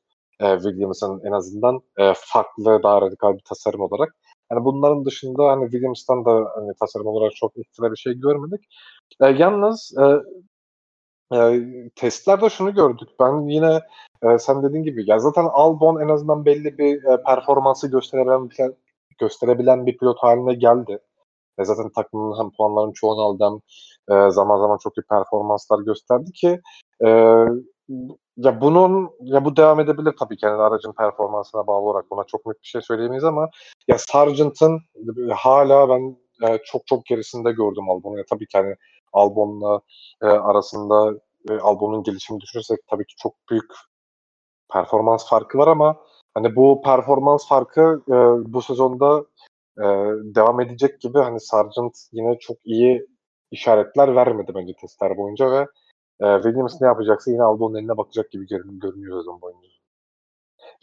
eee, 0.41 0.55
Williams'ın 0.63 1.21
en 1.25 1.31
azından, 1.31 1.79
eee, 1.99 2.13
farklı, 2.17 2.83
daha 2.83 3.01
radikal 3.01 3.33
bir 3.33 3.43
tasarım 3.49 3.81
olarak. 3.81 4.15
Hani, 4.49 4.65
bunların 4.65 5.05
dışında, 5.05 5.47
hani, 5.51 5.63
Williams'tan 5.71 6.25
da, 6.25 6.31
hani, 6.55 6.71
tasarım 6.79 7.07
olarak 7.07 7.31
çok 7.35 7.57
ekstra 7.57 7.91
bir 7.91 7.97
şey 7.97 8.13
görmedik. 8.13 8.61
Eee, 9.21 9.35
yalnız, 9.39 9.93
eee, 9.99 10.17
eee, 11.31 11.89
testlerde 11.95 12.49
şunu 12.49 12.73
gördük. 12.73 13.09
Ben 13.19 13.47
yine, 13.49 13.79
eee, 14.23 14.37
sen 14.39 14.63
dediğin 14.63 14.83
gibi 14.83 15.09
ya 15.09 15.19
zaten 15.19 15.45
Albon 15.53 16.01
en 16.01 16.09
azından 16.09 16.45
belli 16.45 16.77
bir, 16.77 17.03
eee, 17.03 17.17
performansı 17.27 17.87
gösterebilen 17.91 18.49
gösterebilen 19.19 19.85
bir 19.85 19.97
pilot 19.97 20.17
hâline 20.19 20.53
geldi. 20.53 20.99
E, 21.59 21.65
zaten 21.65 21.89
takımın 21.95 22.39
hem 22.43 22.51
puanların 22.57 22.93
çoğunu 22.93 23.21
aldı 23.21 23.43
hem, 23.45 23.59
eee, 24.17 24.31
zaman 24.31 24.59
zaman 24.61 24.77
çok 24.77 24.97
iyi 24.99 25.03
performanslar 25.09 25.79
gösterdi 25.79 26.31
ki, 26.33 26.61
eee, 27.03 27.45
ya 28.37 28.61
bunun 28.61 29.09
ya 29.21 29.45
bu 29.45 29.55
devam 29.57 29.79
edebilir 29.79 30.13
tabii 30.19 30.37
ki, 30.37 30.47
hani, 30.47 30.61
aracın 30.61 30.93
performansına 30.93 31.67
bağlı 31.67 31.79
olarak 31.89 32.11
buna 32.11 32.23
çok 32.25 32.45
net 32.45 32.55
bir 32.63 32.67
şey 32.67 32.81
söyleyemeyiz 32.81 33.23
ama 33.23 33.49
ya 33.87 33.97
Sargeant'ın 33.99 34.79
hâlâ 35.35 35.89
ben, 35.89 36.17
eee, 36.43 36.61
çok 36.65 36.87
çok 36.87 37.05
gerisinde 37.05 37.51
gördüm 37.51 37.89
Albon'u. 37.89 38.17
Ya 38.17 38.23
tabii 38.29 38.47
ki, 38.47 38.57
hani, 38.57 38.75
Albon'la, 39.13 39.81
eee, 40.23 40.29
arasında, 40.29 41.13
eee, 41.49 41.57
Albon'un 41.59 42.03
gelişimini 42.03 42.41
düşünürsek 42.41 42.79
tabii 42.87 43.05
ki 43.05 43.15
çok 43.17 43.33
büyük 43.49 43.71
performans 44.73 45.29
farkı 45.29 45.57
var 45.57 45.67
ama, 45.67 45.97
hani, 46.33 46.55
bu 46.55 46.81
performans 46.81 47.47
farkı, 47.47 48.01
eee, 48.09 48.15
bu 48.53 48.61
sezonda, 48.61 49.25
eee, 49.79 49.85
devam 50.35 50.61
edecek 50.61 51.01
gibi, 51.01 51.19
hani, 51.19 51.39
Sargeant 51.39 51.97
yine 52.11 52.39
çok 52.39 52.57
iyi 52.65 53.07
işaretler 53.51 54.15
vermedi 54.15 54.51
bence 54.55 54.73
testler 54.81 55.17
boyunca 55.17 55.51
ve, 55.51 55.67
Eee, 56.23 56.35
Williams 56.43 56.81
ne 56.81 56.87
yapacaksa 56.87 57.31
yine 57.31 57.43
Albon'un 57.43 57.75
eline 57.79 57.97
bakacak 57.97 58.31
gibi 58.31 58.47
görün 58.47 58.79
görünüyor 58.81 59.19
sezon 59.21 59.41
boyunca. 59.41 59.69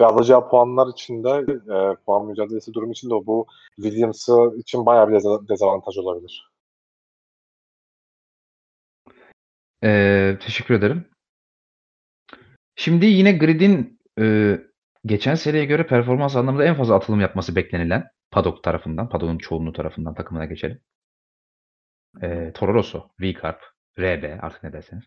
Ve 0.00 0.06
alacağı 0.06 0.48
puanlar 0.50 0.86
için 0.88 1.24
de, 1.24 1.46
eee, 1.70 1.96
puan 2.06 2.26
mücadelesi 2.26 2.74
durumu 2.74 2.92
için 2.92 3.10
de 3.10 3.14
o 3.14 3.26
bu 3.26 3.46
Williams'ı 3.76 4.52
için 4.56 4.86
bayağı 4.86 5.08
bir 5.08 5.14
deza 5.14 5.48
dezavantaj 5.48 5.98
olabilir. 5.98 6.50
Eee, 9.82 10.38
teşekkür 10.40 10.74
ederim. 10.74 11.04
Şimdi 12.76 13.06
yine 13.06 13.32
grid'in, 13.32 14.00
eee, 14.18 14.60
geçen 15.06 15.34
seneye 15.34 15.64
göre 15.64 15.86
performans 15.86 16.36
anlamında 16.36 16.64
en 16.64 16.74
fazla 16.74 16.94
atılım 16.94 17.20
yapması 17.20 17.56
beklenilen 17.56 18.04
paddock 18.30 18.62
tarafından, 18.64 19.08
paddock'un 19.08 19.38
çoğunluğu 19.38 19.72
tarafından 19.72 20.14
takımına 20.14 20.44
geçelim. 20.44 20.80
Eee, 22.22 22.52
Toro 22.54 22.74
Rosso, 22.74 23.10
V-Carb, 23.20 23.58
RB 23.98 24.38
artık 24.42 24.62
ne 24.62 24.72
derseniz. 24.72 25.04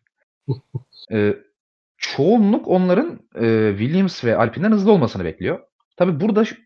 Eee, 1.11 1.37
çoğunluk 1.97 2.67
onların, 2.67 3.19
eee, 3.41 3.75
Williams 3.79 4.25
ve 4.25 4.37
Alpine'den 4.37 4.71
hızlı 4.71 4.91
olmasını 4.91 5.25
bekliyor. 5.25 5.59
Tabii 5.97 6.19
burada 6.21 6.45
ş 6.45 6.57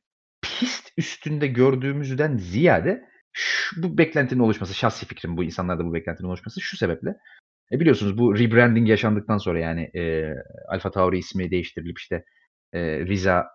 pist 0.41 0.93
üstünde 0.97 1.47
gördüğümüzden 1.47 2.37
ziyade 2.37 3.05
şu 3.33 3.83
bu 3.83 3.97
beklentinin 3.97 4.39
oluşması, 4.41 4.73
şahsi 4.73 5.05
fikrim 5.07 5.37
bu 5.37 5.43
insanlarda 5.43 5.85
bu 5.85 5.93
beklentinin 5.93 6.29
oluşması 6.29 6.61
şu 6.61 6.77
sebeple. 6.77 7.15
E, 7.71 7.79
biliyorsunuz 7.79 8.17
bu 8.17 8.39
rebranding 8.39 8.89
yaşandıktan 8.89 9.37
sonra 9.37 9.59
yani, 9.59 9.91
eee, 9.93 10.35
AlphaTauri 10.69 11.17
ismi 11.17 11.51
değiştirilip 11.51 11.99
işte, 11.99 12.25
eee, 12.73 13.09
Visa 13.09 13.47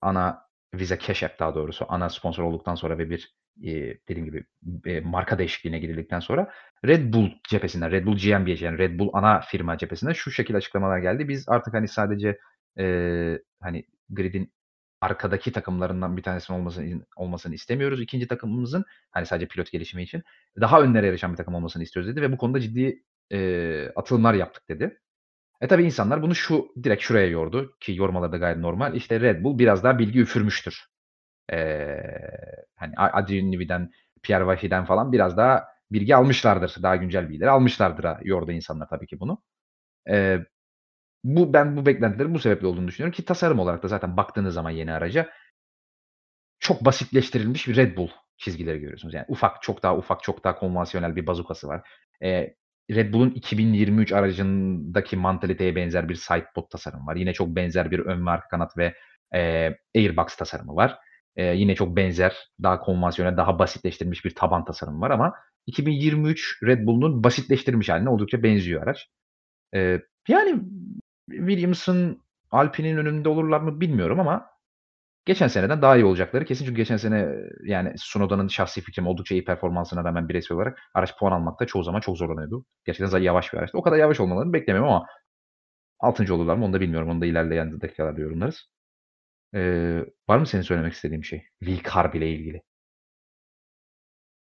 ana 0.00 0.38
Visa 0.74 0.98
Cash 0.98 1.22
App 1.22 1.38
daha 1.40 1.54
doğrusu 1.54 1.86
ana 1.88 2.08
sponsor 2.10 2.42
olduktan 2.44 2.74
sonra 2.74 2.98
ve 2.98 3.10
bir, 3.10 3.34
eee, 3.60 3.98
dediğim 4.08 4.26
gibi, 4.26 4.44
eee, 4.86 5.00
marka 5.00 5.38
değişikliğine 5.38 5.78
gidildikten 5.78 6.20
sonra 6.20 6.52
Red 6.86 7.12
Bull 7.14 7.30
cephesinden, 7.48 7.90
Red 7.90 8.06
Bull 8.06 8.16
GmbH 8.18 8.62
yani 8.62 8.78
Red 8.78 8.98
Bull 8.98 9.10
ana 9.12 9.40
firma 9.40 9.78
cephesinden 9.78 10.12
şu 10.12 10.30
şekilde 10.30 10.58
açıklamalar 10.58 10.98
geldi. 10.98 11.28
Biz 11.28 11.48
artık 11.48 11.74
hani 11.74 11.88
sadece, 11.88 12.38
eee, 12.78 13.42
hani 13.60 13.84
grid'in 14.10 14.52
arkadaki 15.00 15.52
takımlarından 15.52 16.16
bir 16.16 16.22
tanesinin 16.22 16.58
olmasını 16.58 17.02
olmasını 17.16 17.54
istemiyoruz. 17.54 18.00
2'nci 18.00 18.28
takımımızın 18.28 18.84
hani 19.10 19.26
sadece 19.26 19.48
pilot 19.48 19.70
gelişimi 19.72 20.02
için 20.02 20.22
daha 20.60 20.80
önlere 20.82 21.06
yarışan 21.06 21.32
bir 21.32 21.36
takım 21.36 21.54
olmasını 21.54 21.82
istiyoruz 21.82 22.10
dedi 22.12 22.22
ve 22.22 22.32
bu 22.32 22.36
konuda 22.38 22.60
ciddi, 22.60 23.02
eee, 23.30 23.92
atılımlar 23.96 24.34
yaptık 24.34 24.68
dedi. 24.68 25.00
E, 25.60 25.68
tabii 25.68 25.84
insanlar 25.84 26.22
bunu 26.22 26.34
şu 26.34 26.68
direkt 26.84 27.02
şuraya 27.02 27.26
yordu 27.28 27.76
ki 27.80 27.94
yormaları 27.96 28.32
da 28.32 28.36
gayet 28.38 28.58
normal. 28.58 28.94
İşte 28.94 29.20
Red 29.20 29.44
Bull 29.44 29.58
biraz 29.58 29.84
daha 29.84 29.98
bilgi 29.98 30.20
üfürmüştür. 30.20 30.86
Eee, 31.52 32.66
hani 32.76 32.94
A 32.96 33.06
Adrien 33.18 33.52
Newey'den, 33.52 33.90
Pierre 34.22 34.44
Gasly'den 34.44 34.84
falan 34.84 35.12
biraz 35.12 35.36
daha 35.36 35.64
bilgi 35.92 36.16
almışlardır. 36.16 36.76
Daha 36.82 36.96
güncel 36.96 37.28
bilgileri 37.28 37.50
almışlardır'a 37.50 38.20
yordu 38.24 38.52
insanlar 38.52 38.88
tabii 38.88 39.06
ki 39.06 39.20
bunu. 39.20 39.42
Eee, 40.08 40.46
bu 41.24 41.52
ben 41.52 41.76
bu 41.76 41.86
beklentilerin 41.86 42.34
bu 42.34 42.38
sebeple 42.38 42.66
olduğunu 42.66 42.88
düşünüyorum 42.88 43.16
ki 43.16 43.24
tasarım 43.24 43.58
olarak 43.58 43.82
da 43.82 43.88
zaten 43.88 44.16
baktığınız 44.16 44.54
zaman 44.54 44.70
yeni 44.70 44.92
araca 44.92 45.30
çok 46.58 46.84
basitleştirilmiş 46.84 47.68
bir 47.68 47.76
Red 47.76 47.96
Bull 47.96 48.08
çizgileri 48.36 48.78
görüyorsunuz. 48.80 49.14
Yani 49.14 49.24
ufak, 49.28 49.62
çok 49.62 49.82
daha 49.82 49.96
ufak, 49.96 50.22
çok 50.22 50.44
daha 50.44 50.56
konvansiyonel 50.58 51.16
bir 51.16 51.26
bazukası 51.26 51.68
var. 51.68 51.88
Eee, 52.22 52.56
Red 52.90 53.12
Bull'un 53.12 53.30
2023 53.30 54.12
aracındaki 54.12 55.16
mantaliteye 55.16 55.76
benzer 55.76 56.08
bir 56.08 56.14
sidepod 56.14 56.68
tasarımı 56.70 57.06
var. 57.06 57.16
Yine 57.16 57.32
çok 57.32 57.48
benzer 57.48 57.90
bir 57.90 57.98
ön 57.98 58.26
ve 58.26 58.30
arka 58.30 58.48
kanat 58.48 58.78
ve, 58.78 58.94
eee, 59.34 59.78
airbox 59.96 60.36
tasarımı 60.36 60.76
var. 60.76 60.98
Eee, 61.36 61.54
yine 61.56 61.74
çok 61.74 61.96
benzer, 61.96 62.36
daha 62.62 62.80
konvansiyonel, 62.80 63.36
daha 63.36 63.58
basitleştirilmiş 63.58 64.24
bir 64.24 64.34
taban 64.34 64.64
tasarımı 64.64 65.00
var 65.00 65.10
ama 65.10 65.34
2023 65.66 66.58
Red 66.62 66.86
Bull'un 66.86 67.24
basitleştirilmiş 67.24 67.88
hâline 67.88 68.08
oldukça 68.10 68.42
benziyor 68.42 68.82
araç. 68.82 69.08
Eee, 69.74 70.02
yani 70.28 70.60
Williams'ın, 71.30 72.22
Alpine'in 72.50 72.96
önünde 72.96 73.28
olurlar 73.28 73.60
mı 73.60 73.80
bilmiyorum 73.80 74.20
ama 74.20 74.46
geçen 75.26 75.48
seneden 75.48 75.82
daha 75.82 75.96
iyi 75.96 76.04
olacakları 76.04 76.44
kesin. 76.44 76.64
Çünkü 76.66 76.76
geçen 76.76 76.96
sene, 76.96 77.28
yani 77.64 77.94
Tsunoda'nın 77.94 78.48
şahsi 78.48 78.80
fikrim 78.80 79.06
oldukça 79.06 79.34
iyi 79.34 79.44
performansına 79.44 80.04
rağmen 80.04 80.28
bireysel 80.28 80.56
olarak 80.56 80.78
araç 80.94 81.18
puan 81.18 81.32
almakta 81.32 81.66
çoğu 81.66 81.82
zaman 81.84 82.00
çok 82.00 82.18
zorlanıyordu. 82.18 82.64
Gerçekten 82.86 83.18
yavaş 83.20 83.52
bir 83.52 83.58
araçtı. 83.58 83.78
O 83.78 83.82
kadar 83.82 83.96
yavaş 83.98 84.20
olmalarını 84.20 84.52
beklemiyorum 84.52 84.90
ama 84.92 85.06
6'ncı 86.00 86.34
olurlar 86.36 86.56
mı 86.56 86.64
onu 86.66 86.72
da 86.74 86.80
bilmiyorum. 86.82 87.10
Onu 87.10 87.20
da 87.22 87.26
ilerleyen 87.26 87.80
dakikalarda 87.82 88.22
yorumlarız. 88.22 88.70
Eee, 89.54 90.06
var 90.30 90.38
mı 90.38 90.46
senin 90.46 90.62
söylemek 90.62 90.92
istediğin 90.94 91.22
şey? 91.22 91.44
V-Carb 91.62 92.14
ile 92.14 92.30
ilgili? 92.30 92.62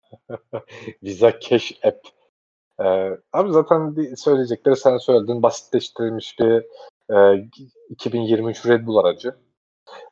Visa 1.04 1.32
Cash 1.40 1.74
App. 1.84 2.00
Eee, 2.82 3.20
abi 3.34 3.52
zaten 3.54 3.96
söyleyecekleri 4.16 4.78
sen 4.78 4.98
söyledin. 4.98 5.44
Basitleştirilmiş 5.44 6.40
bir, 6.40 6.64
eee, 7.12 7.50
2023 7.90 8.68
Red 8.68 8.88
Bull 8.88 8.98
aracı. 8.98 9.36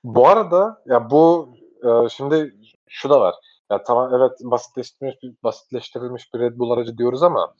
Bu 0.04 0.28
arada 0.28 0.82
ya 0.86 1.10
bu, 1.10 1.50
eee, 1.84 2.08
şimdi 2.12 2.56
şu 2.90 3.10
da 3.10 3.20
var. 3.22 3.36
Ya 3.72 3.84
tamam 3.84 4.14
evet 4.16 4.32
basitleştirilmiş 4.44 5.24
bir 5.24 5.34
basitleştirilmiş 5.44 6.34
bir 6.34 6.40
Red 6.40 6.58
Bull 6.60 6.72
aracı 6.72 6.98
diyoruz 6.98 7.24
ama 7.24 7.54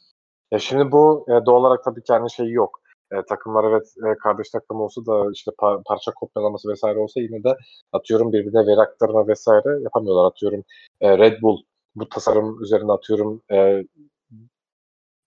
ya 0.52 0.60
şimdi 0.60 0.94
bu, 0.94 1.26
eee, 1.30 1.48
doğal 1.48 1.62
olarak 1.62 1.84
tabii 1.86 2.02
hani 2.10 2.32
şeyi 2.32 2.52
yok. 2.54 2.82
Eee, 3.14 3.24
takımlar 3.30 3.66
evet, 3.72 3.94
eee, 4.06 4.16
kardeş 4.24 4.50
takım 4.52 4.82
olsa 4.82 5.08
da 5.08 5.32
işte 5.34 5.52
par 5.60 5.84
parça 5.86 6.14
kopyalaması 6.14 6.74
vs. 6.74 6.84
olsa 6.86 7.22
yine 7.22 7.46
de 7.46 7.58
atıyorum 7.94 8.34
birbirine 8.34 8.68
veri 8.68 8.82
aktarma 8.82 9.28
vs. 9.34 9.48
yapamıyorlar. 9.84 10.26
Atıyorum, 10.26 10.64
eee, 11.02 11.18
Red 11.20 11.44
Bull 11.44 11.58
bu 11.96 12.10
tasarım 12.10 12.64
üzerine 12.64 12.94
atıyorum, 12.94 13.44
eee, 13.52 13.88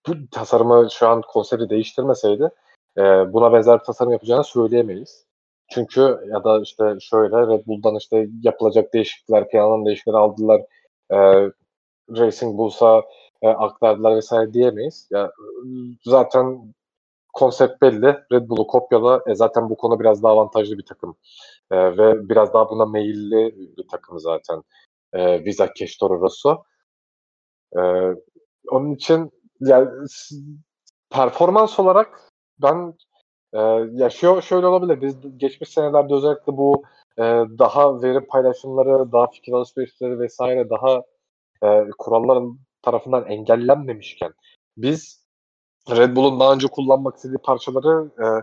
bu 0.09 0.13
tasarımı 0.31 0.89
şu 0.91 1.09
an 1.09 1.21
konsepti 1.23 1.69
değiştirmeseydi, 1.71 2.49
eee, 2.97 3.25
buna 3.33 3.53
benzer 3.53 3.79
bir 3.79 3.85
tasarım 3.85 4.13
yapacağını 4.13 4.45
söyleyemeyiz. 4.45 5.26
Çünkü 5.69 6.01
ya 6.31 6.43
da 6.43 6.61
işte 6.61 6.95
şöyle 7.01 7.37
Red 7.47 7.67
Bull'dan 7.67 7.95
işte 7.95 8.27
yapılacak 8.43 8.93
değişiklikler, 8.93 9.49
planlanan 9.49 9.85
değişiklikleri 9.85 10.17
aldılar. 10.17 10.61
Eee, 11.11 11.51
Racing 12.11 12.57
Bulls'a, 12.57 13.03
eee, 13.43 13.49
aktardılar 13.49 14.19
vs. 14.19 14.33
diyemeyiz. 14.53 15.09
Ya, 15.11 15.31
zaten 16.05 16.73
konsept 17.33 17.81
belli. 17.83 18.07
Red 18.33 18.49
Bull'u 18.49 18.67
kopyala. 18.67 19.21
E, 19.27 19.35
zaten 19.35 19.69
bu 19.69 19.77
konu 19.77 20.01
biraz 20.01 20.23
daha 20.23 20.33
avantajlı 20.33 20.79
bir 20.79 20.85
takım, 20.85 21.17
eee, 21.73 21.97
ve 21.99 22.29
biraz 22.29 22.53
daha 22.55 22.69
buna 22.71 22.85
meyilli 22.87 23.55
bir 23.77 23.87
takım 23.91 24.19
zaten, 24.19 24.63
eee, 25.15 25.45
Visa 25.45 25.69
Cash 25.79 25.97
Toro 25.97 26.21
Rosso. 26.21 26.63
Eee, 27.77 28.15
onun 28.71 28.95
için 28.95 29.31
yani 29.61 29.89
performans 31.11 31.79
olarak 31.79 32.21
ben, 32.63 32.93
eee, 33.57 33.89
ya 33.93 34.11
şö 34.11 34.41
şöyle 34.43 34.67
olabilir. 34.67 35.01
Biz 35.03 35.37
geçmiş 35.37 35.69
senelerde 35.71 36.15
özellikle 36.15 36.57
bu, 36.57 36.83
eee, 37.19 37.45
daha 37.59 38.03
veri 38.03 38.27
paylaşımları, 38.27 39.13
daha 39.13 39.27
fikir 39.31 39.53
alışverişleri 39.53 40.27
vs. 40.27 40.39
daha, 40.71 41.03
eee, 41.63 41.89
kuralların 41.99 42.59
tarafından 42.83 43.25
engellenmemişken 43.27 44.33
biz 44.77 45.25
Red 45.91 46.15
Bull'un 46.15 46.39
daha 46.39 46.53
önce 46.53 46.67
kullanmak 46.67 47.15
istediği 47.17 47.37
parçaları, 47.37 48.11
eee, 48.21 48.41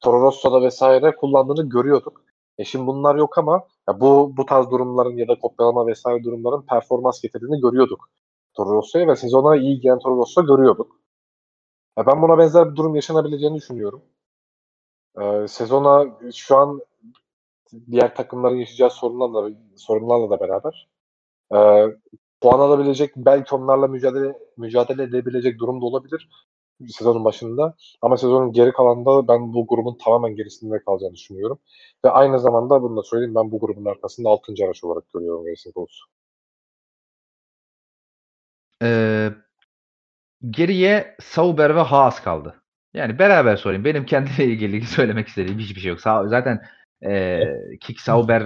Toro 0.00 0.22
Rosso'da 0.22 0.68
vs. 0.68 0.82
kullandığını 1.20 1.70
görüyorduk. 1.70 2.22
E, 2.58 2.64
şimdi 2.64 2.86
bunlar 2.86 3.16
yok 3.16 3.38
ama 3.38 3.68
ya 3.88 4.00
bu 4.00 4.34
bu 4.36 4.46
tarz 4.46 4.70
durumların 4.70 5.16
ya 5.16 5.28
da 5.28 5.38
kopyalama 5.40 5.92
vs. 5.92 6.04
durumların 6.24 6.62
performans 6.70 7.22
getirdiğini 7.22 7.60
görüyorduk 7.60 8.08
Toro 8.54 8.72
Rosso'ya 8.74 9.08
ve 9.08 9.16
sezona 9.16 9.56
iyi 9.56 9.80
giren 9.80 9.98
Toro 9.98 10.16
Rosso 10.18 10.46
görüyorduk. 10.46 10.96
Ya 11.98 12.06
ben 12.06 12.22
buna 12.22 12.38
benzer 12.38 12.70
bir 12.70 12.76
durum 12.76 12.94
yaşanabileceğini 12.94 13.56
düşünüyorum. 13.56 14.02
Eee, 15.20 15.48
sezona 15.48 16.06
şu 16.34 16.56
an 16.56 16.80
diğer 17.92 18.16
takımların 18.16 18.56
yaşayacağı 18.56 18.90
sorunlarla 18.90 19.50
sorunlarla 19.76 20.30
da 20.30 20.40
beraber, 20.40 20.88
eee, 21.54 21.96
puan 22.42 22.60
alabilecek, 22.60 23.16
belki 23.16 23.56
onlarla 23.56 23.88
mücadele 23.88 24.34
mücadele 24.58 25.04
edebilecek 25.04 25.60
durumda 25.60 25.86
olabilir 25.86 26.30
sezonun 26.88 27.26
başında 27.26 27.74
ama 28.02 28.16
sezonun 28.18 28.52
geri 28.52 28.72
kalanında 28.72 29.28
ben 29.28 29.54
bu 29.54 29.66
grubun 29.68 29.98
tamamen 30.04 30.36
gerisinde 30.36 30.80
kalacağını 30.84 31.14
düşünüyorum 31.14 31.58
ve 32.06 32.10
aynı 32.10 32.40
zamanda 32.40 32.82
bunu 32.82 32.96
da 32.98 33.02
söyleyeyim, 33.04 33.34
ben 33.36 33.52
bu 33.52 33.60
grubun 33.60 33.84
arkasında 33.86 34.30
6'ncı 34.30 34.66
araç 34.66 34.84
olarak 34.84 35.12
görüyorum 35.14 35.46
Racing 35.46 35.76
Bulls'u. 35.76 36.06
Eee, 38.80 39.34
geriye 40.50 41.16
Sauber 41.22 41.76
ve 41.76 41.80
Haas 41.80 42.22
kaldı. 42.24 42.61
Yani 42.94 43.18
beraber 43.18 43.56
sorayım. 43.56 43.84
Benim 43.84 44.06
kendimle 44.06 44.44
ilgili 44.44 44.86
söylemek 44.86 45.28
istediğim 45.28 45.58
hiçbir 45.58 45.80
şey 45.80 45.88
yok. 45.90 46.00
Sa 46.00 46.28
zaten, 46.28 46.62
eee, 47.02 47.56
Kick 47.80 48.00
Sauber 48.00 48.42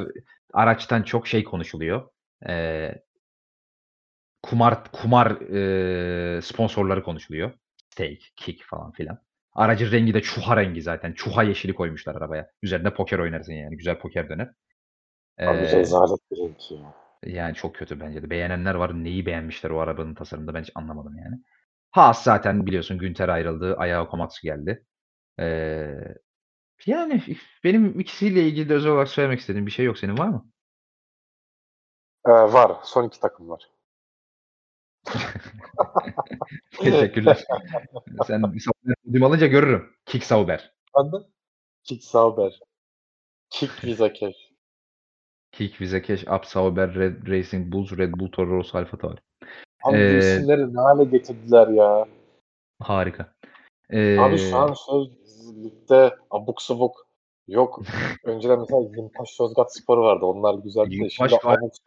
araçtan 0.53 1.03
çok 1.03 1.27
şey 1.29 1.45
konuşuluyor. 1.45 2.09
Eee 2.49 3.03
kumar 4.43 4.85
kumar, 4.93 5.41
eee, 5.41 6.43
sponsorları 6.43 7.03
konuşuluyor. 7.03 7.53
Stake, 7.93 8.19
Kick 8.37 8.65
falan 8.65 8.93
filan. 8.93 9.19
Aracın 9.53 9.91
rengi 9.93 10.15
de 10.15 10.23
çuha 10.23 10.57
rengi 10.57 10.83
zaten. 10.83 11.13
Çuha 11.13 11.43
yeşili 11.43 11.75
koymuşlar 11.75 12.15
arabaya. 12.15 12.51
Üzerinde 12.63 12.95
poker 12.95 13.19
oynarsın 13.19 13.53
yani. 13.53 13.77
Güzel 13.77 13.99
poker 13.99 14.29
döner. 14.29 14.51
Abi 15.47 15.65
Eee 15.65 15.73
rezalet 15.73 16.21
bir 16.31 16.37
renk 16.39 16.71
ya. 16.71 16.95
Yani 17.27 17.55
çok 17.55 17.75
kötü 17.75 18.01
bence 18.01 18.23
de. 18.23 18.31
Beğenenler 18.31 18.75
var. 18.75 19.05
Neyi 19.05 19.27
beğenmişler 19.27 19.71
o 19.71 19.79
arabanın 19.81 20.15
tasarımında 20.15 20.55
ben 20.55 20.63
hiç 20.63 20.71
anlamadım 20.75 21.17
yani. 21.19 21.37
Haas 21.91 22.25
zaten 22.25 22.67
biliyorsun 22.67 22.99
Günter 22.99 23.29
ayrıldı. 23.29 23.77
Ayao 23.77 24.09
Komatsu 24.09 24.43
geldi. 24.43 24.85
Eee, 25.39 26.19
yani 26.87 27.23
benim 27.65 28.01
ikisiyle 28.01 28.43
ilgili 28.49 28.69
de 28.69 28.75
özel 28.75 28.93
olarak 28.93 29.09
söylemek 29.09 29.41
istediğim 29.41 29.67
bir 29.67 29.71
şey 29.71 29.85
yok. 29.85 29.99
Senin 29.99 30.19
var 30.19 30.29
mı? 30.29 30.47
Ee, 32.27 32.31
var. 32.31 32.77
Son 32.83 33.05
iki 33.05 33.21
takım 33.21 33.49
var. 33.49 33.71
Teşekkürler. 36.71 37.45
Sen 38.27 38.43
Sauber 39.05 39.23
alınca 39.23 39.47
görürüm. 39.47 39.97
Kick 40.07 40.25
Sauber. 40.25 40.73
De 40.97 41.17
Kick 41.83 42.05
Sauber. 42.05 42.61
Kick 43.51 43.73
Cash. 44.21 44.53
Kick 45.53 45.81
Cash, 46.03 46.25
Up 46.29 46.45
Sauber, 46.45 46.95
Red 46.95 47.29
Racing 47.29 47.73
Bulls, 47.73 47.93
Red 47.93 48.13
Bull 48.13 48.31
Toro 48.31 48.57
Rosso 48.57 48.79
Alfa 48.79 48.99
Tauri. 48.99 49.21
Abi 49.83 49.97
Ee, 49.97 50.19
isimleri 50.19 50.75
ne 50.75 50.81
hale 50.81 51.05
getirdiler 51.05 51.69
ya. 51.69 52.07
Harika. 52.83 53.33
Abi 53.93 54.35
Eee, 54.35 54.39
şu 54.39 54.57
an 54.57 54.73
söz 54.73 55.09
ligde 55.65 56.15
abuk 56.31 56.63
sabuk 56.63 57.07
yok. 57.49 57.81
Önceden 58.25 58.59
mesela 58.59 58.81
Yimpaş 58.81 59.41
Yozgat 59.41 59.75
Sporu 59.75 60.03
vardı. 60.03 60.27
Onlar 60.27 60.55
güzeldi 60.55 60.91
şimdi 60.91 61.05
güzeldi 61.05 61.39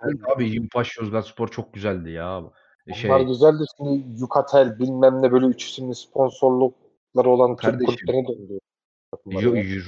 sabuk. 0.02 0.36
abi. 0.36 0.50
Yimpaş 0.50 0.98
Yozgatspor 0.98 1.48
çok 1.48 1.74
güzeldi 1.74 2.12
ya. 2.12 2.44
Onlar 2.88 3.20
Şey, 3.20 3.28
güzeldi. 3.28 3.64
Şimdi 3.78 4.22
Yukatel 4.22 4.80
bilmem 4.80 5.22
ne 5.22 5.32
böyle 5.32 5.46
üç 5.46 5.70
isimli 5.70 5.96
sponsorlukları 5.96 7.30
olan 7.30 7.56
Türk 7.56 7.86
kulüplerine 7.86 8.28
döndü. 8.28 8.60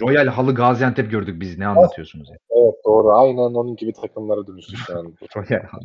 Royal 0.01 0.27
Halı 0.27 0.55
Gaziantep 0.55 1.11
gördük 1.11 1.41
biz. 1.41 1.57
Ne 1.57 1.67
anlatıyorsunuz 1.67 2.29
ya? 2.29 2.37
Evet 2.49 2.75
doğru. 2.85 3.11
Aynen 3.11 3.37
onun 3.37 3.75
gibi 3.75 3.93
takımlara 3.93 4.47
dönüştü 4.47 4.77
şu 4.77 4.99
an. 4.99 5.13
Royal 5.35 5.63
Halı. 5.63 5.83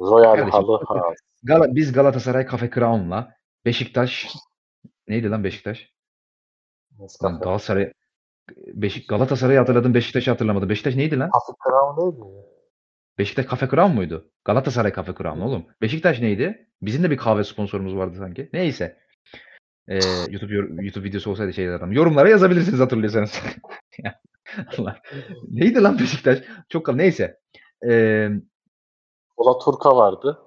Royal 0.00 0.36
Kardeşim, 0.36 0.50
Halı 0.50 0.84
ha. 0.86 1.00
Gala, 1.42 1.74
biz 1.74 1.92
Galatasaray 1.92 2.48
Cafe 2.50 2.70
Crown'la 2.70 3.34
Beşiktaş 3.64 4.26
neydi 5.08 5.30
lan 5.30 5.44
Beşiktaş? 5.44 5.90
Lan. 7.00 7.40
Galatasaray 7.40 7.92
Beşik 8.56 9.08
Galatasaray'ı 9.08 9.58
hatırladım, 9.58 9.94
Beşiktaş'ı 9.94 10.30
hatırlamadım. 10.30 10.68
Beşiktaş 10.68 10.94
neydi 10.94 11.18
lan? 11.18 11.30
Cafe 11.34 11.58
Crown 11.64 12.20
mi? 12.20 12.42
Beşiktaş 13.18 13.50
Cafe 13.50 13.68
Crown 13.68 13.94
muydu? 13.94 14.30
Galatasaray 14.44 14.94
Cafe 14.94 15.14
Crown 15.14 15.40
oğlum. 15.40 15.66
Beşiktaş 15.82 16.20
neydi? 16.20 16.68
Bizim 16.82 17.02
de 17.02 17.10
bir 17.10 17.16
kahve 17.16 17.44
sponsorumuz 17.44 17.96
vardı 17.96 18.16
sanki. 18.18 18.50
Neyse. 18.52 18.98
Ee, 19.88 19.98
YouTube 20.30 20.54
YouTube 20.84 21.08
videosu 21.08 21.30
olsaydı 21.30 21.52
şey 21.52 21.74
adam. 21.74 21.92
Yorumlara 21.92 22.28
yazabilirsiniz 22.28 22.80
hatırlıyorsanız. 22.80 23.42
Allah. 24.78 25.00
Neydi 25.48 25.82
lan 25.82 25.98
Beşiktaş? 25.98 26.38
Çok 26.68 26.86
kal. 26.86 26.94
Neyse. 26.94 27.38
Ee, 27.88 28.30
Ola 29.36 29.58
Turka 29.58 29.96
vardı. 29.96 30.38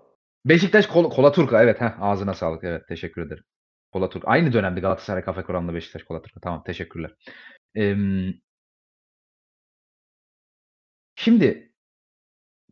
Beşiktaş 0.46 0.88
Kol 0.88 1.10
Kola 1.10 1.32
Turka. 1.32 1.64
Evet. 1.64 1.82
Heh, 1.82 2.02
ağzına 2.02 2.34
sağlık. 2.34 2.64
Evet. 2.64 2.88
Teşekkür 2.88 3.28
ederim. 3.28 3.44
Kola 3.92 4.10
Turka. 4.10 4.28
Aynı 4.28 4.54
dönemde 4.54 4.80
Galatasaray 4.80 5.26
Cafe 5.26 5.44
Crown'la 5.48 5.74
Beşiktaş 5.74 6.04
Kola 6.04 6.22
Turka. 6.22 6.40
Tamam. 6.40 6.64
Teşekkürler. 6.64 7.16
Ee, 7.78 7.96
şimdi 11.16 11.74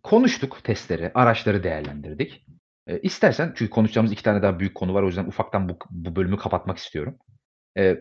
konuştuk 0.03 0.63
testleri. 0.63 1.11
Araçları 1.13 1.63
değerlendirdik. 1.63 2.45
Ee, 2.87 2.99
istersen 2.99 3.53
çünkü 3.57 3.69
konuşacağımız 3.69 4.11
iki 4.11 4.23
tane 4.23 4.41
daha 4.41 4.59
büyük 4.59 4.75
konu 4.75 4.93
var. 4.93 5.03
O 5.03 5.07
yüzden 5.07 5.25
ufaktan 5.25 5.69
bu, 5.69 5.77
bu 5.89 6.15
bölümü 6.15 6.37
kapatmak 6.37 6.77
istiyorum. 6.77 7.17
Ee, 7.77 7.97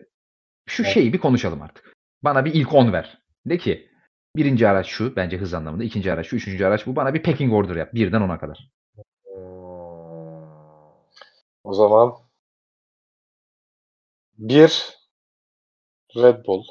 şu 0.69 0.83
Evet. 0.83 0.93
şeyi 0.93 1.13
bir 1.13 1.17
konuşalım 1.17 1.61
artık. 1.61 1.93
Bana 2.23 2.45
bir 2.45 2.53
ilk 2.53 2.73
10 2.73 2.93
ver. 2.93 3.17
De 3.45 3.57
ki 3.57 3.89
birinci 4.37 4.67
araç 4.67 4.87
şu 4.87 5.15
bence 5.15 5.37
hız 5.37 5.53
anlamında. 5.53 5.83
ikinci 5.83 6.13
araç 6.13 6.27
şu. 6.27 6.35
Üçüncü 6.35 6.65
araç 6.65 6.87
bu. 6.87 6.95
Bana 6.95 7.13
bir 7.13 7.23
packing 7.23 7.53
order 7.53 7.75
yap. 7.75 7.93
Birden 7.93 8.21
10'a 8.21 8.39
kadar. 8.39 8.69
Hmm. 8.95 9.37
O 11.63 11.73
zaman 11.73 12.15
bir 14.37 14.97
Red 16.15 16.45
Bull, 16.45 16.63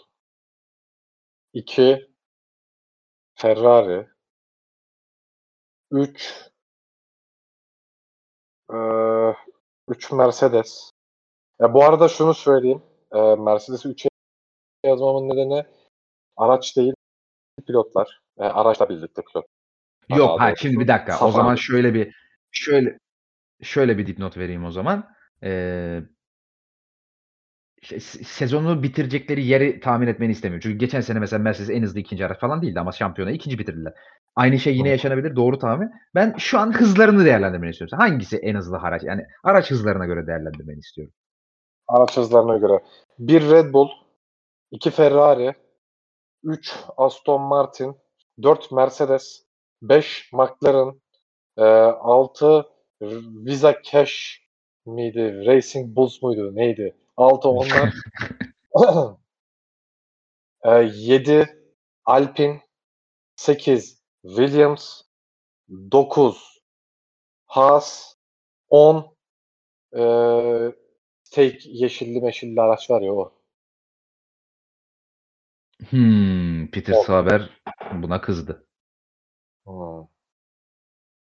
iki 1.52 2.08
Ferrari, 3.34 4.08
üç 5.90 6.50
üç 9.88 10.12
Mercedes. 10.12 10.90
Ya 11.60 11.74
bu 11.74 11.84
arada 11.84 12.08
şunu 12.08 12.34
söyleyeyim. 12.34 12.82
Mercedes'i 13.38 13.88
3'e 13.88 14.08
yazmamın 14.84 15.28
nedeni 15.28 15.64
araç 16.36 16.76
değil 16.76 16.94
pilotlar. 17.62 18.20
E, 18.38 18.44
araçla 18.44 18.88
birlikte 18.88 19.22
pilot. 19.22 19.46
Yok 20.08 20.40
hayır 20.40 20.56
şimdi 20.56 20.80
bir 20.80 20.88
dakika. 20.88 21.12
O 21.12 21.16
Safari. 21.16 21.32
zaman 21.32 21.54
şöyle 21.54 21.94
bir 21.94 22.14
şöyle 22.50 22.98
şöyle 23.62 23.98
bir 23.98 24.06
dipnot 24.06 24.36
vereyim 24.36 24.64
o 24.64 24.70
zaman. 24.70 25.08
Ee, 25.42 26.02
sezonu 28.00 28.82
bitirecekleri 28.82 29.46
yeri 29.46 29.80
tahmin 29.80 30.06
etmeni 30.06 30.32
istemiyorum. 30.32 30.60
Çünkü 30.62 30.78
geçen 30.78 31.00
sene 31.00 31.18
mesela 31.18 31.42
Mercedes 31.42 31.70
en 31.70 31.82
hızlı 31.82 32.00
ikinci 32.00 32.26
araç 32.26 32.40
falan 32.40 32.62
değildi 32.62 32.80
ama 32.80 32.92
şampiyona 32.92 33.30
ikinci 33.30 33.58
bitirdiler. 33.58 33.92
Aynı 34.36 34.58
şey 34.58 34.76
yine 34.76 34.88
yaşanabilir. 34.88 35.36
Doğru 35.36 35.58
tahmin. 35.58 35.90
Ben 36.14 36.34
şu 36.38 36.58
an 36.58 36.72
hızlarını 36.72 37.24
değerlendirmeni 37.24 37.70
istiyorum. 37.70 37.98
Hangisi 37.98 38.36
en 38.36 38.54
hızlı 38.54 38.78
araç? 38.78 39.02
Yani 39.04 39.26
araç 39.44 39.70
hızlarına 39.70 40.06
göre 40.06 40.26
değerlendirmeni 40.26 40.78
istiyorum. 40.78 41.14
Araç 41.88 42.16
hızlarına 42.16 42.56
göre. 42.56 42.82
Bir 43.18 43.50
Red 43.50 43.72
Bull, 43.72 43.88
iki 44.70 44.90
Ferrari, 44.90 45.54
3 46.46 46.74
Aston 46.96 47.40
Martin, 47.40 47.96
4 48.42 48.72
Mercedes, 48.72 49.46
5 49.82 50.32
McLaren, 50.32 51.00
e, 51.58 51.62
6 51.62 52.64
Visa 53.00 53.82
Cash 53.82 54.42
miydi? 54.86 55.46
Racing 55.46 55.96
Bulls 55.96 56.22
muydu? 56.22 56.54
Neydi? 56.54 56.96
6 57.16 57.48
onlar. 57.48 57.94
e, 60.64 60.70
7 60.70 61.46
Alpine, 62.04 62.60
8 63.36 64.02
Williams, 64.22 65.02
9 65.68 66.62
Haas, 67.46 68.14
10 68.68 69.16
e, 69.96 70.02
tek 71.32 71.66
yeşilli 71.66 72.20
meşilli 72.20 72.60
araç 72.60 72.90
var 72.90 73.02
ya 73.02 73.14
o. 73.14 73.35
Hmm, 75.90 76.66
Peter 76.70 76.92
Evet. 76.94 77.04
Saber 77.06 77.50
buna 77.92 78.20
kızdı. 78.20 78.66
Hmm. 79.66 80.06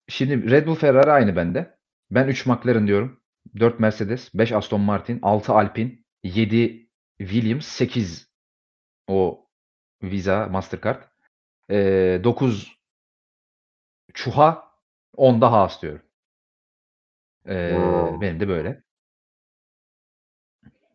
Şimdi 0.08 0.52
Red 0.52 0.68
Bull 0.68 0.76
Ferrari 0.76 1.12
aynı 1.12 1.36
bende. 1.36 1.78
Ben 2.12 2.28
3 2.28 2.46
McLaren 2.46 2.88
diyorum. 2.88 3.22
4 3.60 3.80
Mercedes, 3.80 4.34
5 4.34 4.52
Aston 4.52 4.82
Martin, 4.82 5.20
6 5.22 5.54
Alpine, 5.54 6.00
7 6.24 6.90
Williams, 7.18 7.68
8 7.68 8.32
o 9.08 9.48
Visa 10.04 10.48
Mastercard. 10.48 11.04
Ee, 11.72 12.22
9 12.24 12.78
Çuha, 14.14 14.72
10 15.16 15.42
da 15.42 15.52
Haas 15.52 15.82
diyorum. 15.82 16.02
Ee, 17.48 18.12
Hmm. 18.14 18.22
benim 18.22 18.40
de 18.40 18.48
böyle. 18.48 18.84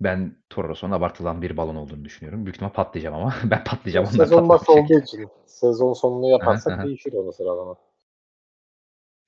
Ben 0.01 0.37
Toro 0.51 0.69
Rosso'nun 0.69 0.93
abartılan 0.93 1.43
bir 1.43 1.57
balon 1.57 1.77
olduğunu 1.77 2.05
düşünüyorum. 2.05 2.45
Büyük 2.45 2.57
ihtimal 2.57 2.73
patlayacağım 2.73 3.17
ama. 3.17 3.35
ben 3.45 3.65
patlayacağım. 3.65 4.07
Onlar 4.07 4.25
Sezon 4.25 4.49
başı 4.49 4.73
olduğu 4.73 5.01
için 5.01 5.29
sezon 5.47 5.93
sonunu 5.93 6.31
yaparsak 6.31 6.85
değişir 6.85 7.13
o 7.13 7.33
sıralama. 7.33 7.77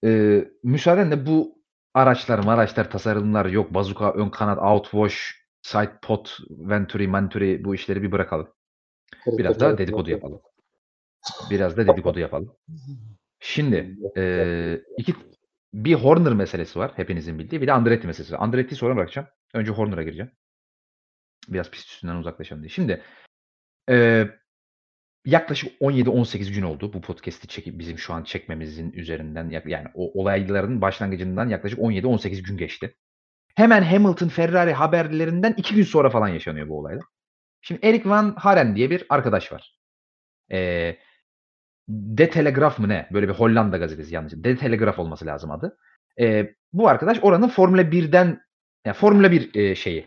Ee, 0.04 0.48
müsaadenle 0.62 1.26
bu 1.26 1.58
araçlar, 1.94 2.44
araçlar, 2.44 2.90
tasarımlar 2.90 3.46
yok. 3.46 3.74
Bazuka, 3.74 4.12
ön 4.12 4.28
kanat, 4.28 4.58
outwash, 4.58 5.44
side 5.62 5.92
pot, 6.02 6.38
venturi, 6.50 7.08
menturi 7.08 7.64
bu 7.64 7.74
işleri 7.74 8.02
bir 8.02 8.12
bırakalım. 8.12 8.48
Biraz 9.26 9.60
da 9.60 9.78
dedikodu 9.78 10.10
yapalım. 10.10 10.40
Biraz 11.50 11.76
da 11.76 11.86
dedikodu 11.86 12.18
yapalım. 12.20 12.52
Şimdi 13.40 13.98
eee, 14.16 14.82
iki 14.98 15.14
bir 15.74 15.94
Horner 15.94 16.32
meselesi 16.32 16.78
var 16.78 16.92
hepinizin 16.96 17.38
bildiği. 17.38 17.60
Bir 17.62 17.66
de 17.66 17.72
Andretti 17.72 18.06
meselesi 18.06 18.34
var. 18.34 18.38
Andretti'yi 18.40 18.78
sonra 18.78 18.96
bırakacağım. 18.96 19.28
Önce 19.54 19.72
Horner'a 19.72 20.02
gireceğim. 20.02 20.30
Biraz 21.48 21.70
pist 21.70 21.88
üstünden 21.90 22.16
uzaklaşalım 22.16 22.62
diye. 22.62 22.70
Şimdi 22.70 23.02
eee, 23.90 24.38
yaklaşık 25.26 25.72
17-18 25.80 26.52
gün 26.52 26.62
oldu 26.62 26.92
bu 26.92 27.00
podcast'i 27.00 27.48
çekip 27.48 27.78
bizim 27.78 27.98
şu 27.98 28.14
an 28.14 28.24
çekmemizin 28.24 28.92
üzerinden 28.92 29.50
yani 29.66 29.88
o 29.94 30.20
olayların 30.22 30.80
başlangıcından 30.82 31.48
yaklaşık 31.48 31.78
17-18 31.78 32.42
gün 32.42 32.56
geçti. 32.58 32.96
Hemen 33.56 33.82
Hamilton 33.82 34.28
Ferrari 34.28 34.72
haberlerinden 34.72 35.54
2 35.56 35.74
gün 35.74 35.84
sonra 35.84 36.10
falan 36.10 36.28
yaşanıyor 36.28 36.68
bu 36.68 36.78
olaylar. 36.78 37.04
Şimdi 37.62 37.86
Erik 37.86 38.06
Van 38.06 38.34
Haren 38.38 38.76
diye 38.76 38.90
bir 38.90 39.06
arkadaş 39.10 39.52
var. 39.52 39.78
Eee 40.50 40.98
De 41.88 42.30
Telegraph 42.30 42.78
mı 42.78 42.88
ne? 42.88 43.08
Böyle 43.12 43.28
bir 43.28 43.34
Hollanda 43.34 43.76
gazetesi 43.78 44.14
yanlış. 44.14 44.32
De 44.36 44.56
Telegraph 44.56 44.98
olması 44.98 45.26
lazım 45.26 45.50
adı. 45.50 45.78
Eee, 46.18 46.54
bu 46.72 46.88
arkadaş 46.88 47.18
oranın 47.22 47.48
Formula 47.48 47.90
1'den 47.92 48.40
yani 48.86 48.94
Formula 48.96 49.32
1 49.32 49.54
eee, 49.54 49.74
şeyi 49.74 50.06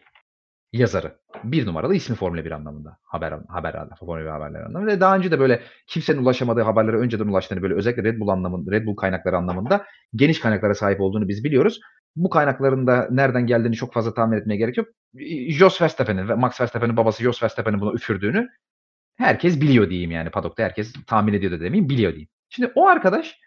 yazarı. 0.73 1.17
Bir 1.43 1.65
numaralı 1.65 1.95
ismi 1.95 2.15
Formula 2.15 2.45
1 2.45 2.51
anlamında. 2.51 2.97
Haber 3.03 3.33
haber 3.47 3.75
Formula 3.99 4.21
1 4.21 4.25
haberleri 4.25 4.63
anlamında. 4.63 4.91
Ve 4.91 4.99
daha 4.99 5.17
önce 5.17 5.31
de 5.31 5.39
böyle 5.39 5.61
kimsenin 5.87 6.21
ulaşamadığı 6.21 6.61
haberlere 6.61 6.97
önceden 6.97 7.25
ulaştığını 7.25 7.61
böyle 7.61 7.73
özellikle 7.73 8.03
Red 8.03 8.19
Bull 8.19 8.27
anlamında, 8.27 8.71
Red 8.71 8.85
Bull 8.85 8.95
kaynakları 8.95 9.37
anlamında 9.37 9.85
geniş 10.15 10.39
kaynaklara 10.39 10.73
sahip 10.73 11.01
olduğunu 11.01 11.27
biz 11.27 11.43
biliyoruz. 11.43 11.79
bu 12.15 12.29
kaynakların 12.29 12.87
da 12.87 13.07
nereden 13.11 13.45
geldiğini 13.45 13.75
çok 13.75 13.93
fazla 13.93 14.13
tahmin 14.13 14.37
etmeye 14.37 14.57
gerek 14.57 14.77
yok. 14.77 14.87
İii, 15.19 15.51
Jos 15.51 15.81
Verstappen'in 15.81 16.29
ve 16.29 16.35
Max 16.35 16.61
Verstappen'in 16.61 16.97
babası 16.97 17.23
Jos 17.23 17.43
Verstappen'in 17.43 17.81
buna 17.81 17.93
üfürdüğünü 17.93 18.49
herkes 19.17 19.61
biliyor 19.61 19.89
diyeyim 19.89 20.11
yani. 20.11 20.29
Paddock'ta 20.29 20.63
herkes 20.63 20.93
tahmin 21.07 21.33
ediyor 21.33 21.51
da 21.51 21.59
demeyeyim, 21.59 21.89
biliyor 21.89 22.11
diyeyim. 22.11 22.29
Şimdi 22.49 22.71
o 22.75 22.87
arkadaş 22.87 23.39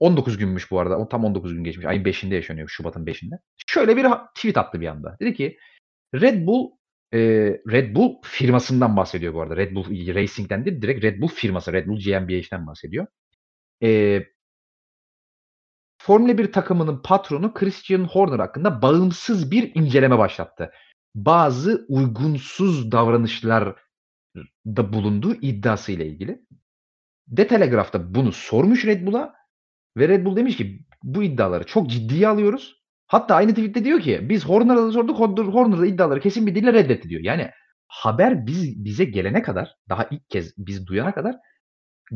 19 0.00 0.38
günmüş 0.38 0.70
bu 0.70 0.80
arada. 0.80 0.98
O 0.98 1.08
tam 1.08 1.24
19 1.24 1.54
gün 1.54 1.64
geçmiş. 1.64 1.86
Ayın 1.86 2.04
5'inde 2.04 2.34
yaşanıyor. 2.34 2.68
Şubat'ın 2.68 3.06
5'inde. 3.06 3.38
Şöyle 3.66 3.96
bir 3.96 4.06
tweet 4.34 4.58
attı 4.58 4.80
bir 4.80 4.86
anda. 4.86 5.16
Dedi 5.20 5.34
ki 5.34 5.58
Red 6.14 6.46
Bull 6.46 6.70
eee, 7.12 7.62
Red 7.70 7.94
Bull 7.94 8.14
firmasından 8.24 8.96
bahsediyor 8.96 9.34
bu 9.34 9.42
arada. 9.42 9.56
Red 9.56 9.74
Bull 9.74 9.84
Racing'den 10.14 10.64
değil, 10.64 10.82
direkt 10.82 11.04
Red 11.04 11.20
Bull 11.22 11.28
firması, 11.28 11.72
Red 11.72 11.86
Bull 11.88 12.00
GmbH'den 12.00 12.66
bahsediyor. 12.66 13.06
Eee 13.80 14.32
Formula 16.02 16.38
1 16.38 16.52
takımının 16.52 17.02
patronu 17.02 17.54
Christian 17.54 18.04
Horner 18.04 18.38
hakkında 18.38 18.82
bağımsız 18.82 19.50
bir 19.50 19.74
inceleme 19.74 20.18
başlattı. 20.18 20.70
Bazı 21.14 21.86
uygunsuz 21.88 22.92
davranışlarda 22.92 23.74
bulunduğu 24.76 25.34
iddiasıyla 25.34 26.04
ilgili. 26.04 26.42
The 27.36 27.46
Telegraph 27.46 27.92
da 27.92 28.14
bunu 28.14 28.32
sormuş 28.32 28.84
Red 28.84 29.06
Bull'a 29.06 29.34
ve 29.96 30.08
Red 30.08 30.24
Bull 30.24 30.36
demiş 30.36 30.56
ki 30.56 30.86
bu 31.02 31.22
iddiaları 31.22 31.64
çok 31.66 31.90
ciddiye 31.90 32.28
alıyoruz. 32.28 32.79
Hatta 33.10 33.34
aynı 33.34 33.50
tweet'te 33.50 33.84
diyor 33.84 34.00
ki 34.00 34.20
biz 34.22 34.44
Horner'a 34.44 34.86
da 34.86 34.92
sorduk. 34.92 35.18
Horner, 35.18 35.44
Horner 35.44 35.80
da 35.80 35.86
iddiaları 35.86 36.20
kesin 36.20 36.46
bir 36.46 36.54
dille 36.54 36.72
reddetti 36.72 37.08
diyor. 37.08 37.22
Yani 37.24 37.50
haber 37.86 38.46
biz 38.46 38.84
bize 38.84 39.04
gelene 39.04 39.42
kadar, 39.42 39.76
daha 39.88 40.08
ilk 40.10 40.30
kez 40.30 40.54
biz 40.58 40.86
duyana 40.86 41.14
kadar 41.14 41.36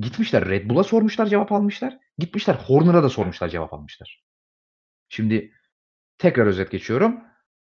gitmişler 0.01 0.49
Red 0.49 0.71
Bull'a 0.71 0.85
sormuşlar, 0.85 1.27
cevap 1.27 1.53
almışlar. 1.53 1.99
Gitmişler 2.19 2.55
Horner'a 2.55 3.03
da 3.03 3.09
sormuşlar, 3.09 3.49
cevap 3.49 3.75
almışlar. 3.75 4.25
Şimdi 5.09 5.53
tekrar 6.19 6.47
özet 6.47 6.71
geçiyorum. 6.71 7.21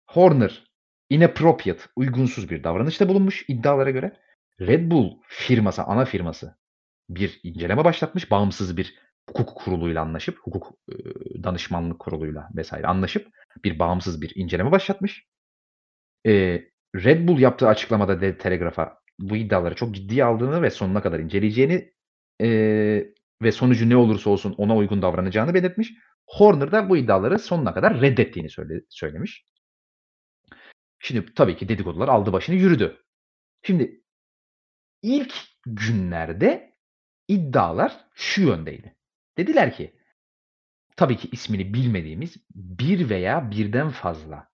Horner 0.06 0.64
inappropriate, 1.10 1.82
uygunsuz 1.96 2.50
bir 2.50 2.64
davranışta 2.64 3.08
bulunmuş 3.08 3.44
iddialara 3.48 3.90
göre. 3.90 4.16
Red 4.60 4.90
Bull 4.90 5.10
firması, 5.28 5.82
ana 5.82 6.04
firması 6.04 6.58
bir 7.08 7.40
inceleme 7.42 7.84
başlatmış. 7.84 8.30
Bağımsız 8.30 8.76
bir 8.76 8.94
hukuk 9.28 9.56
kuruluyla 9.56 10.02
anlaşıp, 10.02 10.38
hukuk 10.38 10.72
e, 10.88 10.94
danışmanlık 11.42 11.98
kuruluyla 11.98 12.48
vesaire 12.56 12.86
anlaşıp 12.86 13.28
bir 13.64 13.78
bağımsız 13.78 14.22
bir 14.22 14.32
inceleme 14.34 14.72
başlatmış. 14.72 15.26
E, 16.26 16.62
Red 16.96 17.28
Bull 17.28 17.38
yaptığı 17.38 17.68
açıklamada 17.68 18.20
The 18.20 18.38
Telegraph'a 18.38 18.98
bu 19.18 19.36
iddiaları 19.36 19.74
çok 19.74 19.94
ciddiye 19.94 20.24
aldığını 20.24 20.62
ve 20.62 20.70
sonuna 20.70 21.02
kadar 21.02 21.20
inceleyeceğini 21.20 21.92
e, 22.40 22.48
ve 23.42 23.52
sonucu 23.52 23.88
ne 23.88 23.96
olursa 23.96 24.30
olsun 24.30 24.54
ona 24.58 24.76
uygun 24.76 25.02
davranacağını 25.02 25.54
belirtmiş. 25.54 25.92
Horner 26.26 26.72
da 26.72 26.88
bu 26.88 26.96
iddiaları 26.96 27.38
sonuna 27.38 27.74
kadar 27.74 28.00
reddettiğini 28.00 28.50
söyle, 28.50 28.80
söylemiş. 28.88 29.44
Şimdi 30.98 31.34
tabii 31.34 31.56
ki 31.56 31.68
dedikodular 31.68 32.08
aldı 32.08 32.32
başını 32.32 32.56
yürüdü. 32.56 33.04
Şimdi 33.62 34.02
ilk 35.02 35.34
günlerde 35.66 36.76
iddialar 37.28 38.06
şu 38.14 38.42
yöndeydi. 38.42 38.96
Dediler 39.38 39.74
ki 39.74 39.94
tabii 40.96 41.16
ki 41.16 41.28
ismini 41.32 41.74
bilmediğimiz 41.74 42.36
bir 42.54 43.10
veya 43.10 43.50
birden 43.50 43.90
fazla 43.90 44.48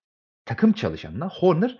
takım 0.45 0.73
çalışanına 0.73 1.29
Horner 1.29 1.79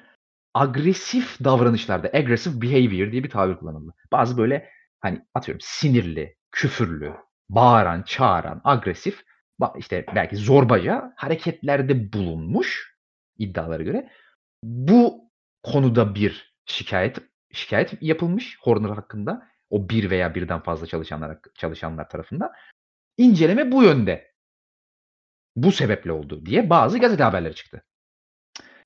agresif 0.53 1.43
davranışlarda, 1.43 2.07
aggressive 2.07 2.61
behavior 2.61 3.11
diye 3.11 3.23
bir 3.23 3.29
tabir 3.29 3.55
kullanıldı. 3.55 3.93
Bazı 4.11 4.37
böyle 4.37 4.69
hani 4.99 5.25
atıyorum 5.33 5.61
sinirli, 5.63 6.35
küfürlü, 6.51 7.13
bağıran, 7.49 8.03
çağıran, 8.03 8.61
agresif 8.63 9.23
işte 9.77 10.05
belki 10.15 10.35
zorbaca 10.35 11.13
hareketlerde 11.15 12.13
bulunmuş 12.13 12.95
iddialara 13.37 13.83
göre. 13.83 14.09
Bu 14.63 15.31
konuda 15.63 16.15
bir 16.15 16.55
şikayet 16.65 17.17
şikayet 17.51 17.93
yapılmış 18.01 18.57
Horner 18.61 18.89
hakkında 18.89 19.47
o 19.69 19.89
bir 19.89 20.09
veya 20.09 20.35
birden 20.35 20.59
fazla 20.59 20.87
çalışanlar 20.87 21.37
çalışanlar 21.55 22.09
tarafından. 22.09 22.51
İnceleme 23.17 23.71
bu 23.71 23.83
yönde. 23.83 24.31
Bu 25.55 25.71
sebeple 25.71 26.11
oldu 26.11 26.45
diye 26.45 26.69
bazı 26.69 26.99
gazete 26.99 27.23
haberleri 27.23 27.55
çıktı. 27.55 27.85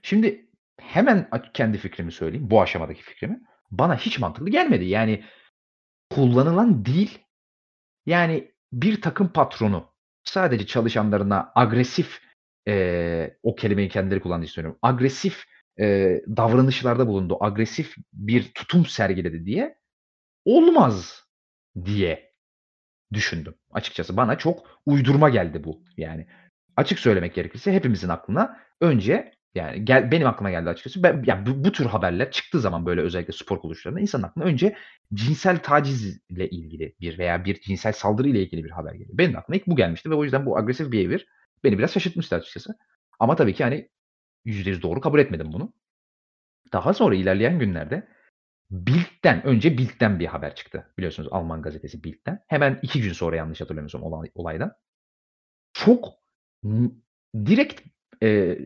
Şimdi 0.01 0.49
hemen 0.79 1.29
kendi 1.53 1.77
fikrimi 1.77 2.11
söyleyeyim. 2.11 2.49
Bu 2.49 2.61
aşamadaki 2.61 3.03
fikrimi. 3.03 3.41
Bana 3.71 3.97
hiç 3.97 4.19
mantıklı 4.19 4.49
gelmedi. 4.49 4.85
Yani 4.85 5.23
kullanılan 6.09 6.85
dil 6.85 7.09
yani 8.05 8.51
bir 8.73 9.01
takım 9.01 9.27
patronu 9.33 9.93
sadece 10.23 10.65
çalışanlarına 10.65 11.51
agresif 11.55 12.21
eee, 12.67 13.37
o 13.43 13.55
kelimeyi 13.55 13.89
kendileri 13.89 14.19
kullandığı 14.19 14.45
istiyorum. 14.45 14.79
Agresif 14.81 15.43
eee, 15.79 16.23
davranışlarda 16.27 17.07
bulundu. 17.07 17.37
Agresif 17.39 17.95
bir 18.13 18.51
tutum 18.53 18.85
sergiledi 18.85 19.45
diye 19.45 19.77
olmaz 20.45 21.23
diye 21.85 22.24
düşündüm 23.13 23.55
açıkçası. 23.71 24.17
Bana 24.17 24.37
çok 24.37 24.81
uydurma 24.85 25.29
geldi 25.29 25.63
bu 25.63 25.83
yani. 25.97 26.27
Açık 26.77 26.99
söylemek 26.99 27.35
gerekirse 27.35 27.73
hepimizin 27.73 28.09
aklına 28.09 28.59
önce 28.81 29.31
yani 29.55 29.85
gel, 29.85 30.11
benim 30.11 30.27
aklıma 30.27 30.49
geldi 30.51 30.69
açıkçası. 30.69 31.03
Ben, 31.03 31.23
yani 31.27 31.45
bu, 31.45 31.63
bu 31.63 31.71
tür 31.71 31.85
haberler 31.85 32.31
çıktığı 32.31 32.59
zaman 32.59 32.85
böyle 32.85 33.01
özellikle 33.01 33.33
spor 33.33 33.59
kuruluşlarında 33.59 33.99
insanın 33.99 34.23
aklına 34.23 34.45
önce 34.45 34.75
cinsel 35.13 35.59
tacizle 35.59 36.49
ilgili 36.49 36.95
bir 37.01 37.17
veya 37.17 37.45
bir 37.45 37.61
cinsel 37.61 37.93
saldırı 37.93 38.29
ile 38.29 38.41
ilgili 38.41 38.63
bir 38.63 38.71
haber 38.71 38.91
geliyor. 38.91 39.17
Benim 39.17 39.37
aklıma 39.37 39.55
ilk 39.57 39.67
bu 39.67 39.75
gelmişti 39.75 40.09
ve 40.09 40.15
o 40.15 40.23
yüzden 40.23 40.45
bu 40.45 40.57
agresif 40.57 40.91
behavior 40.91 41.19
beni 41.63 41.77
biraz 41.77 41.91
şaşırtmıştı 41.91 42.35
açıkçası. 42.35 42.75
Ama 43.19 43.35
tabii 43.35 43.53
ki 43.53 43.63
hani 43.63 43.89
%100 44.45 44.81
doğru 44.81 45.01
kabul 45.01 45.19
etmedim 45.19 45.53
bunu. 45.53 45.73
Daha 46.73 46.93
sonra 46.93 47.15
ilerleyen 47.15 47.59
günlerde 47.59 48.07
Bild'den, 48.71 49.45
önce 49.45 49.77
Bild'den 49.77 50.19
bir 50.19 50.25
haber 50.25 50.55
çıktı. 50.55 50.93
Biliyorsunuz 50.97 51.29
Alman 51.31 51.61
gazetesi 51.61 52.03
Bild'den. 52.03 52.43
Hemen 52.47 52.79
iki 52.81 53.01
gün 53.01 53.13
sonra 53.13 53.35
yanlış 53.35 53.61
hatırlamıyorsam 53.61 54.03
olay, 54.03 54.31
olaydan. 54.35 54.71
Çok 55.73 56.13
direkt 57.35 57.81
e, 58.23 58.59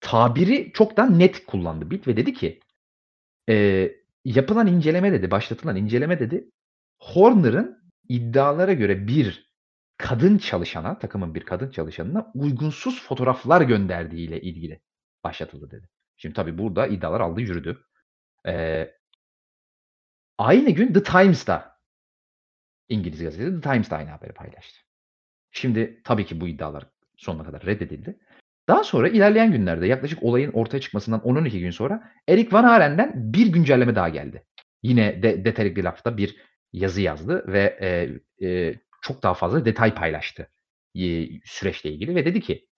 tabiri 0.00 0.72
çok 0.74 0.96
daha 0.96 1.06
net 1.06 1.46
kullandı 1.46 1.90
Bild 1.90 2.06
ve 2.06 2.16
dedi 2.16 2.32
ki 2.32 2.60
e, 3.48 3.90
yapılan 4.24 4.66
inceleme 4.66 5.12
dedi, 5.12 5.30
başlatılan 5.30 5.76
inceleme 5.76 6.18
dedi 6.20 6.50
Horner'ın 6.98 7.84
iddialara 8.08 8.72
göre 8.72 9.08
bir 9.08 9.54
kadın 9.98 10.38
çalışana, 10.38 10.98
takımın 10.98 11.34
bir 11.34 11.44
kadın 11.44 11.70
çalışanına 11.70 12.32
uygunsuz 12.34 13.02
fotoğraflar 13.02 13.60
gönderdiği 13.60 14.28
ile 14.28 14.40
ilgili 14.40 14.80
başlatıldı 15.24 15.70
dedi. 15.70 15.88
Şimdi 16.16 16.34
tabii 16.34 16.58
burada 16.58 16.86
iddialar 16.86 17.20
aldı 17.20 17.40
yürüdü. 17.40 17.84
Ee, 18.46 18.94
aynı 20.38 20.70
gün 20.70 20.92
The 20.92 21.02
Times'da 21.02 21.78
İngiliz 22.88 23.22
gazetesi 23.22 23.60
The 23.60 23.70
Times'da 23.70 23.96
aynı 23.96 24.10
haberi 24.10 24.32
paylaştı. 24.32 24.80
Şimdi 25.50 26.00
tabii 26.04 26.26
ki 26.26 26.40
bu 26.40 26.48
iddialar 26.48 26.86
sonuna 27.16 27.44
kadar 27.44 27.66
reddedildi. 27.66 28.18
Daha 28.68 28.84
sonra 28.84 29.08
ilerleyen 29.08 29.52
günlerde 29.52 29.86
yaklaşık 29.86 30.22
olayın 30.22 30.52
ortaya 30.52 30.80
çıkmasından 30.80 31.20
10-12 31.20 31.58
gün 31.58 31.70
sonra 31.70 32.12
Erik 32.28 32.52
Van 32.52 32.64
Haren'den 32.64 33.12
bir 33.32 33.46
güncelleme 33.46 33.94
daha 33.94 34.08
geldi. 34.08 34.44
Yine 34.82 35.22
de 35.22 35.42
The 35.42 35.54
Telegraph'ta 35.54 36.16
bir 36.16 36.36
yazı 36.72 37.00
yazdı 37.00 37.44
ve 37.52 37.78
e, 37.80 38.48
e, 38.48 38.74
çok 39.02 39.22
daha 39.22 39.34
fazla 39.34 39.64
detay 39.64 39.94
paylaştı 39.94 40.50
e, 40.94 41.28
süreçle 41.44 41.92
ilgili 41.92 42.14
ve 42.14 42.24
dedi 42.24 42.40
ki 42.40 42.68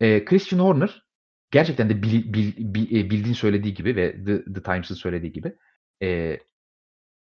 e, 0.00 0.24
Christian 0.24 0.60
Horner 0.60 1.02
gerçekten 1.50 1.90
de 1.90 2.02
bil, 2.02 2.32
bil, 2.32 2.52
bil, 2.56 2.96
e, 2.96 3.10
bildiğin 3.10 3.34
söylediği 3.34 3.74
gibi 3.74 3.96
ve 3.96 4.24
The, 4.24 4.44
The 4.44 4.62
Times'ın 4.62 4.94
söylediği 4.94 5.32
gibi 5.32 5.56
e, 6.02 6.38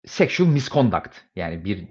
sexual 0.04 0.48
misconduct 0.48 1.16
yani 1.36 1.64
bir 1.64 1.88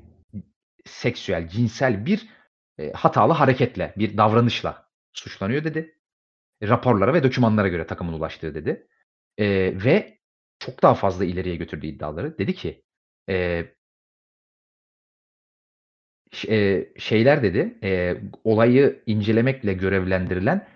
seksüel, 0.85 1.47
cinsel 1.49 2.05
bir 2.05 2.29
e, 2.77 2.91
hatalı 2.91 3.33
hareketle, 3.33 3.93
bir 3.97 4.17
davranışla 4.17 4.89
suçlanıyor 5.13 5.63
dedi. 5.63 5.95
Raporlara 6.63 7.13
ve 7.13 7.23
dokümanlara 7.23 7.67
göre 7.67 7.87
takımın 7.87 8.13
ulaştığı 8.13 8.55
dedi. 8.55 8.87
E, 9.37 9.45
ve 9.85 10.19
çok 10.59 10.83
daha 10.83 10.95
fazla 10.95 11.25
ileriye 11.25 11.55
götürdüğü 11.55 11.87
iddiaları. 11.87 12.37
Dedi 12.37 12.55
ki 12.55 12.83
e, 13.29 13.65
e, 16.47 16.87
şeyler 16.97 17.43
dedi 17.43 17.77
e, 17.83 18.17
olayı 18.43 19.03
incelemekle 19.05 19.73
görevlendirilen 19.73 20.67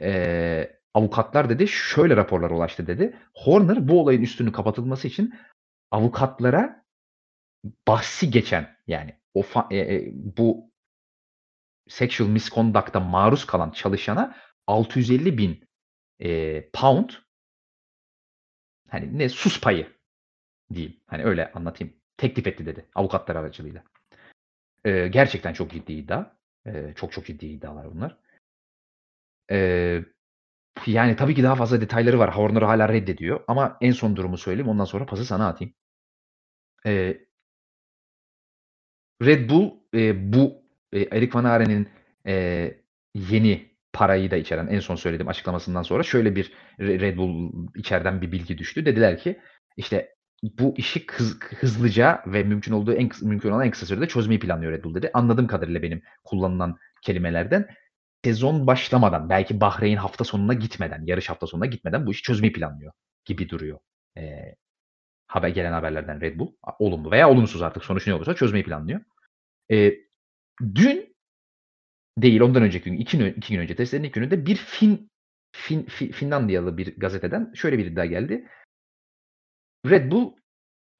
e, 0.00 0.79
avukatlar 0.94 1.48
dedi 1.50 1.68
şöyle 1.68 2.16
raporlar 2.16 2.50
ulaştı 2.50 2.86
dedi. 2.86 3.16
Horner 3.34 3.88
bu 3.88 4.00
olayın 4.00 4.22
üstünü 4.22 4.52
kapatılması 4.52 5.08
için 5.08 5.34
avukatlara 5.90 6.84
bahsi 7.88 8.30
geçen 8.30 8.76
yani 8.86 9.14
o 9.34 9.40
fa- 9.40 9.74
e, 9.74 9.94
e, 9.96 10.10
bu 10.14 10.70
sexual 11.88 12.28
misconduct'a 12.28 13.00
maruz 13.00 13.46
kalan 13.46 13.70
çalışana 13.70 14.36
650 14.66 15.38
bin 15.38 15.68
e, 16.20 16.70
pound 16.70 17.10
hani 18.88 19.18
ne 19.18 19.28
sus 19.28 19.60
payı 19.60 19.92
diyeyim. 20.74 21.00
Hani 21.06 21.24
öyle 21.24 21.52
anlatayım. 21.52 21.94
Teklif 22.16 22.46
etti 22.46 22.66
dedi 22.66 22.86
avukatlar 22.94 23.36
aracılığıyla. 23.36 23.82
E, 24.84 25.08
gerçekten 25.08 25.52
çok 25.52 25.70
ciddi 25.70 25.92
iddia. 25.92 26.36
E, 26.66 26.94
çok 26.96 27.12
çok 27.12 27.26
ciddi 27.26 27.46
iddialar 27.46 27.94
bunlar. 27.94 28.16
Eee, 29.50 30.04
yani 30.86 31.16
tabii 31.16 31.34
ki 31.34 31.42
daha 31.42 31.54
fazla 31.54 31.80
detayları 31.80 32.18
var. 32.18 32.36
Horner 32.36 32.62
hâlâ 32.62 32.88
reddediyor 32.88 33.40
ama 33.48 33.76
en 33.80 33.92
son 33.92 34.16
durumu 34.16 34.38
söyleyeyim, 34.38 34.68
ondan 34.68 34.84
sonra 34.84 35.06
pası 35.06 35.24
sana 35.24 35.48
atayım. 35.48 35.74
Eee 36.84 37.26
Red 39.22 39.48
Bull, 39.50 39.70
eee, 39.92 40.14
bu, 40.32 40.62
eee, 40.92 41.08
Erik 41.12 41.34
van 41.34 41.44
Haren'in, 41.44 41.88
eee, 42.26 42.80
yeni 43.14 43.70
parayı 43.92 44.30
da 44.30 44.36
içeren 44.36 44.66
en 44.66 44.80
son 44.80 44.96
söylediğim 44.96 45.28
açıklamasından 45.28 45.82
sonra 45.82 46.02
şöyle 46.02 46.36
bir 46.36 46.52
Re 46.80 47.00
Red 47.00 47.16
Bull 47.16 47.52
içeriden 47.76 48.22
bir 48.22 48.32
bilgi 48.32 48.58
düştü. 48.58 48.86
Dediler 48.86 49.18
ki, 49.18 49.40
işte, 49.76 50.08
bu 50.42 50.74
işi 50.76 51.06
kız 51.06 51.38
hızlıca 51.60 52.22
ve 52.26 52.42
mümkün 52.44 52.72
olduğu 52.72 52.92
en 52.92 53.08
kısa 53.08 53.26
mümkün 53.26 53.50
olan 53.50 53.64
en 53.66 53.70
kısa 53.70 53.86
sürede 53.86 54.08
çözmeyi 54.08 54.40
planlıyor 54.40 54.72
Red 54.72 54.84
Bull 54.84 54.94
dedi. 54.94 55.10
Anladığım 55.14 55.46
kadarıyla 55.46 55.82
benim 55.82 56.02
kullanılan 56.24 56.76
kelimelerden 57.02 57.66
sezon 58.24 58.66
başlamadan, 58.66 59.30
belki 59.30 59.60
Bahreyn 59.60 59.96
hafta 59.96 60.24
sonuna 60.24 60.54
gitmeden, 60.54 61.02
yarış 61.06 61.30
hafta 61.30 61.46
sonuna 61.46 61.66
gitmeden 61.66 62.06
bu 62.06 62.10
işi 62.12 62.22
çözmeyi 62.22 62.52
planlıyor 62.52 62.92
gibi 63.24 63.48
duruyor. 63.48 63.78
Eee, 64.16 64.56
haber 65.28 65.48
gelen 65.48 65.72
haberlerden 65.72 66.20
Red 66.20 66.38
Bull. 66.40 66.52
Olumlu 66.78 67.10
veya 67.10 67.30
olumsuz 67.30 67.62
artık 67.62 67.84
sonuç 67.84 68.06
ne 68.06 68.14
olursa 68.14 68.34
çözmeyi 68.34 68.64
planlıyor. 68.64 69.00
Eee, 69.70 69.98
dün 70.76 71.16
değil, 72.18 72.40
ondan 72.40 72.62
önceki 72.62 72.90
gün, 72.90 72.98
2 72.98 73.18
gün 73.18 73.34
2 73.34 73.52
gün 73.54 73.60
önce 73.60 73.76
testlerin 73.76 74.02
ilk 74.04 74.14
gününde 74.14 74.46
bir 74.46 74.56
Fin 74.56 75.10
Fin 75.52 75.82
Fi 75.84 76.12
Finlandiyalı 76.12 76.78
bir 76.78 76.96
gazeteden 76.96 77.52
şöyle 77.54 77.78
bir 77.78 77.86
iddia 77.86 78.04
geldi. 78.06 78.48
Red 79.86 80.10
Bull 80.10 80.32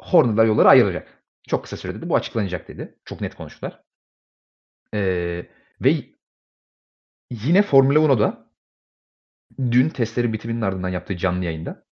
Horner'la 0.02 0.44
yolları 0.44 0.68
ayrılacak. 0.68 1.24
Çok 1.48 1.62
kısa 1.64 1.76
sürede 1.76 2.02
de 2.02 2.08
bu 2.08 2.16
açıklanacak 2.16 2.68
dedi. 2.68 2.98
Çok 3.04 3.20
net 3.20 3.34
konuştular. 3.34 3.82
Eee, 4.92 5.50
ve 5.80 6.04
yine 7.30 7.62
Formula 7.62 7.98
1'da 7.98 8.50
dün 9.70 9.88
testlerin 9.88 10.32
bitiminin 10.32 10.60
ardından 10.60 10.88
yaptığı 10.88 11.16
canlı 11.16 11.44
yayında 11.44 11.86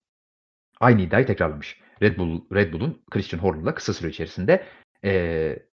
aynı 0.80 1.02
iddiayı 1.02 1.26
tekrarlamış. 1.26 1.82
Red 2.02 2.18
Bull 2.18 2.42
Red 2.54 2.74
Bull'un 2.74 3.04
Christian 3.12 3.40
Horner'la 3.40 3.76
kısa 3.76 3.94
süre 3.94 4.10
içerisinde, 4.10 4.66
eee, 5.04 5.70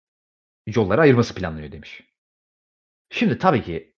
yolları 0.68 1.02
ayırması 1.02 1.36
planlanıyor 1.36 1.72
demiş. 1.72 2.04
Şimdi 3.10 3.38
tabii 3.38 3.64
ki 3.64 3.96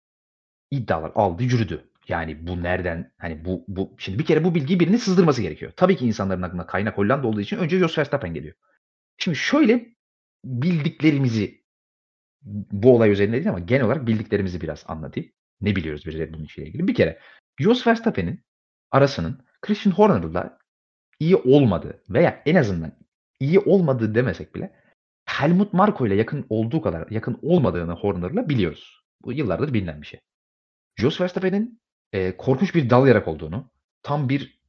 iddialar 0.71 1.11
aldı 1.15 1.43
yürüdü. 1.43 1.91
Yani 2.07 2.47
bu 2.47 2.63
nereden, 2.63 3.13
hani 3.17 3.45
bu 3.45 3.65
bu 3.67 3.95
şimdi 3.97 4.19
bir 4.19 4.25
kere 4.25 4.43
bu 4.43 4.55
bilgiyi 4.55 4.79
birinin 4.79 4.97
sızdırması 4.97 5.41
gerekiyor. 5.41 5.71
Tabii 5.75 5.97
ki 5.97 6.07
insanların 6.07 6.41
aklına 6.41 6.67
kaynak 6.67 6.97
Hollanda 6.97 7.27
olduğu 7.27 7.41
için 7.41 7.57
önce 7.57 7.79
Jos 7.79 7.97
Verstappen 7.97 8.33
geliyor. 8.33 8.55
Şimdi 9.17 9.37
şöyle 9.37 9.95
bildiklerimizi 10.45 11.65
bu 12.71 12.95
olay 12.95 13.11
üzerinde 13.11 13.35
değil 13.35 13.49
ama 13.49 13.59
genel 13.59 13.85
olarak 13.85 14.07
bildiklerimizi 14.07 14.61
biraz 14.61 14.83
anlatayım. 14.87 15.31
Ne 15.61 15.76
biliyoruz 15.76 16.06
bir 16.06 16.18
Red 16.18 16.34
Bull'un 16.34 16.45
işiyle 16.45 16.68
ilgili? 16.68 16.88
Bir 16.88 16.95
kere 16.95 17.19
Jos 17.60 17.88
Verstappen'in 17.88 18.44
arasının 18.91 19.45
Christian 19.61 19.94
Horner'la 19.94 20.57
iyi 21.19 21.36
olmadığı 21.36 22.03
veya 22.10 22.41
en 22.45 22.56
azından 22.56 22.91
iyi 23.40 23.60
olmadığı 23.60 24.15
demesek 24.15 24.56
bile 24.56 24.76
Helmut 25.26 25.73
Marko 25.73 26.07
ile 26.07 26.15
yakın 26.15 26.45
olduğu 26.49 26.82
kadar 26.82 27.07
yakın 27.11 27.40
olmadığını 27.41 27.94
Horner'la 27.94 28.49
biliyoruz. 28.49 29.02
Bu 29.23 29.34
yıllardır 29.34 29.73
bilinen 29.73 30.02
bir 30.02 30.07
şey. 30.07 30.19
Jos 30.98 31.22
Verstappen'in, 31.22 31.82
eee, 32.14 32.38
korkunç 32.38 32.76
bir 32.76 32.90
dal 32.90 33.07
yarak 33.07 33.27
olduğunu, 33.27 33.72
tam 34.03 34.30
bir, 34.30 34.60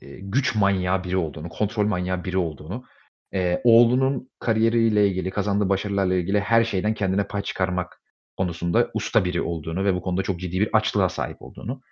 eee, 0.00 0.20
güç 0.20 0.54
manyağı 0.54 1.04
biri 1.04 1.16
olduğunu, 1.16 1.48
kontrol 1.48 1.86
manyağı 1.86 2.24
biri 2.24 2.38
olduğunu, 2.38 2.84
eee, 3.32 3.60
oğlunun 3.64 4.30
kariyeriyle 4.38 5.08
ilgili, 5.08 5.30
kazandığı 5.30 5.68
başarılarla 5.68 6.14
ilgili 6.14 6.40
her 6.40 6.64
şeyden 6.64 6.94
kendine 6.94 7.24
pay 7.26 7.42
çıkarmak 7.42 8.02
konusunda 8.40 8.90
usta 8.94 9.24
biri 9.24 9.42
olduğunu 9.42 9.84
ve 9.84 9.94
bu 9.94 10.02
konuda 10.02 10.22
çok 10.22 10.40
ciddi 10.40 10.60
bir 10.60 10.70
açlığa 10.76 11.08
sahip 11.08 11.42
olduğunu, 11.42 11.82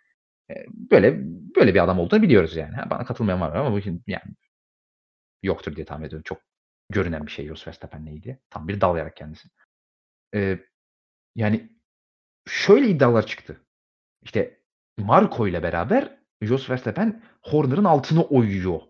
eee, 0.51 0.67
böyle 0.93 1.19
böyle 1.57 1.75
bir 1.75 1.85
adam 1.85 1.99
olduğunu 2.01 2.23
biliyoruz 2.23 2.57
yani. 2.57 2.75
Bana 2.91 3.05
katılmayan 3.05 3.41
var 3.41 3.57
ama 3.57 3.73
bu 3.73 3.81
yani 4.07 4.35
yoktur 5.43 5.77
diye 5.77 5.87
tahmin 5.87 6.07
ediyorum. 6.07 6.25
Çok 6.27 6.39
görünen 6.91 7.27
bir 7.27 7.31
şey 7.33 7.47
Jos 7.47 7.67
Verstappen'le 7.69 8.07
ilgili. 8.07 8.39
Tam 8.51 8.69
bir 8.69 8.81
dal 8.81 8.97
yarak 8.97 9.17
kendisi. 9.17 9.49
Eee, 10.35 10.67
yani 11.37 11.71
şöyle 12.49 12.89
iddialar 12.89 13.27
çıktı. 13.27 13.61
İşte 14.23 14.61
Marko 14.99 15.49
ile 15.49 15.63
beraber 15.63 16.19
Jos 16.43 16.71
Verstappen 16.71 17.23
Horner'ın 17.43 17.85
altını 17.85 18.25
oyuyor 18.25 18.81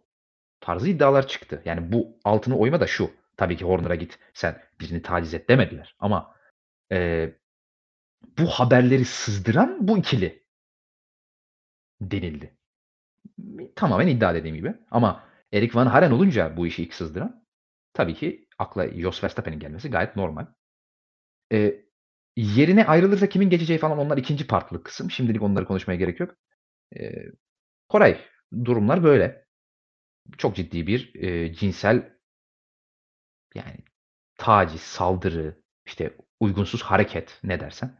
tarzı 0.60 0.88
iddialar 0.90 1.28
çıktı. 1.28 1.62
Yani 1.64 1.92
bu 1.92 2.18
altını 2.24 2.58
oyma 2.58 2.80
da 2.80 2.86
şu. 2.86 3.10
Tabii 3.36 3.56
ki 3.56 3.64
Horner'a 3.64 3.94
git 3.94 4.18
sen 4.34 4.62
birini 4.80 5.02
taciz 5.02 5.34
et 5.34 5.48
demediler 5.48 5.96
ama, 6.00 6.34
eee, 6.92 7.38
bu 8.38 8.46
haberleri 8.46 9.04
sızdıran 9.04 9.88
bu 9.88 9.98
ikili 9.98 10.44
denildi. 12.00 12.56
Tamamen 13.76 14.06
iddia 14.08 14.34
dediğim 14.34 14.56
gibi 14.56 14.74
ama 14.90 15.24
Erik 15.52 15.76
van 15.76 15.86
Haren 15.86 16.10
olunca 16.10 16.56
bu 16.56 16.66
işi 16.66 16.82
ilk 16.82 16.94
sızdıran 16.94 17.44
tabii 17.94 18.14
ki 18.14 18.48
akla 18.58 18.88
Jos 19.00 19.24
Verstappen'in 19.24 19.60
gelmesi 19.60 19.90
gayet 19.90 20.16
normal. 20.16 20.46
Eee, 21.50 21.84
yerine 22.36 22.86
ayrılırsa 22.86 23.28
kimin 23.28 23.50
geçeceği 23.50 23.78
falan 23.78 23.98
onlar 23.98 24.18
2'nci 24.18 24.46
partlı 24.46 24.82
kısım. 24.82 25.10
Şimdilik 25.10 25.42
onları 25.42 25.64
konuşmaya 25.66 25.96
gerek 25.96 26.20
yok. 26.20 26.34
Eee, 26.96 27.32
Koray, 27.90 28.18
durumlar 28.64 29.04
böyle. 29.04 29.46
Çok 30.38 30.56
ciddi 30.56 30.86
bir, 30.86 31.14
eee, 31.14 31.54
cinsel 31.54 32.12
yani 33.54 33.76
taciz, 34.38 34.80
saldırı, 34.80 35.62
işte 35.86 36.16
uygunsuz 36.40 36.82
hareket 36.82 37.40
ne 37.44 37.60
dersen 37.60 37.98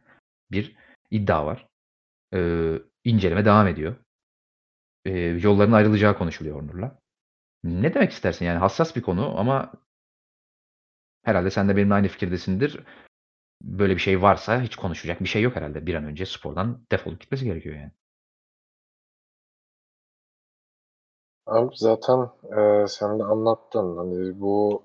bir 0.51 0.75
iddia 1.11 1.45
var. 1.45 1.67
Eee, 2.33 2.81
inceleme 3.05 3.45
devam 3.45 3.67
ediyor. 3.67 3.95
Eee, 5.05 5.39
yolların 5.43 5.71
ayrılacağı 5.71 6.17
konuşuluyor 6.17 6.55
Horner'la. 6.55 6.99
Ne 7.65 7.93
demek 7.95 8.11
istersin? 8.11 8.45
Yani 8.45 8.59
hassas 8.59 8.97
bir 8.97 9.01
konu 9.01 9.39
ama 9.39 9.73
herhâlde 11.23 11.51
sen 11.51 11.69
de 11.69 11.75
benimle 11.77 11.93
aynı 11.93 12.07
fikirdesindir. 12.07 12.83
Böyle 13.63 13.95
bir 13.95 14.01
şey 14.01 14.21
varsa 14.21 14.61
hiç 14.61 14.77
konuşacak 14.77 15.21
bir 15.21 15.29
şey 15.29 15.41
yok 15.41 15.55
herhâlde. 15.55 15.85
Bir 15.85 15.95
an 15.95 16.05
önce 16.05 16.25
spordan 16.25 16.85
defolup 16.91 17.21
gitmesi 17.21 17.45
gerekiyor 17.45 17.75
yani. 17.75 17.91
Abi 21.55 21.75
zaten, 21.85 22.19
eee, 22.51 22.85
sen 22.87 23.19
de 23.19 23.23
anlattın. 23.23 23.97
Hani 23.97 24.39
bu 24.41 24.83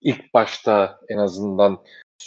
ilk 0.00 0.34
başta 0.34 1.00
en 1.08 1.18
azından 1.18 1.78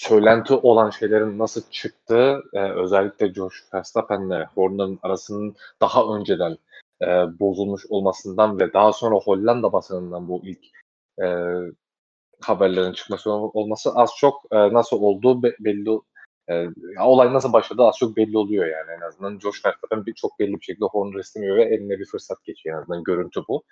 söylenti 0.07 0.53
olan 0.53 0.89
şeylerin 0.89 1.39
nasıl 1.39 1.61
çıktığı, 1.71 2.43
eee, 2.53 2.71
özellikle 2.71 3.33
Jos 3.33 3.53
Verstappen'le 3.73 4.45
Horner'ın 4.55 4.99
arasının 5.03 5.55
daha 5.81 6.03
önceden, 6.15 6.57
eee, 7.01 7.25
bozulmuş 7.39 7.85
olmasından 7.89 8.59
ve 8.59 8.73
daha 8.73 8.93
sonra 8.93 9.15
Hollanda 9.15 9.73
basınından 9.73 10.27
bu 10.27 10.41
ilk, 10.43 10.65
eee, 11.21 11.71
haberlerin 12.41 12.93
çıkması 12.93 13.31
olması 13.31 13.91
az 13.95 14.11
çok, 14.17 14.41
eee, 14.53 14.73
nasıl 14.73 14.97
olduğu 15.01 15.43
be 15.43 15.55
belli 15.59 15.89
Eee, 16.49 16.69
olay 17.01 17.33
nasıl 17.33 17.53
başladı 17.53 17.83
az 17.83 17.97
çok 17.99 18.17
belli 18.17 18.37
oluyor 18.37 18.65
yani 18.67 18.91
en 18.97 19.01
azından. 19.07 19.39
Jos 19.39 19.65
Verstappen 19.65 20.05
bir 20.05 20.13
çok 20.13 20.39
belli 20.39 20.53
bir 20.53 20.61
şekilde 20.65 20.85
Horner'ı 20.85 21.19
istemiyor 21.21 21.57
ve 21.57 21.63
eline 21.63 21.99
bir 21.99 22.05
fırsat 22.05 22.43
geçiyor 22.45 22.77
en 22.77 22.81
azından 22.81 23.03
görüntü 23.03 23.41
bu. 23.49 23.63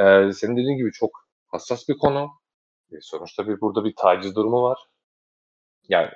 Eee, 0.00 0.30
senin 0.34 0.56
dediğin 0.56 0.76
gibi 0.78 0.92
çok 0.92 1.10
hassas 1.48 1.88
bir 1.88 1.98
konu. 1.98 2.28
E, 2.92 2.96
sonuçta 3.02 3.48
bir 3.48 3.60
burada 3.60 3.84
bir 3.84 3.94
taciz 3.96 4.36
durumu 4.36 4.62
var. 4.62 4.78
Yani 5.88 6.08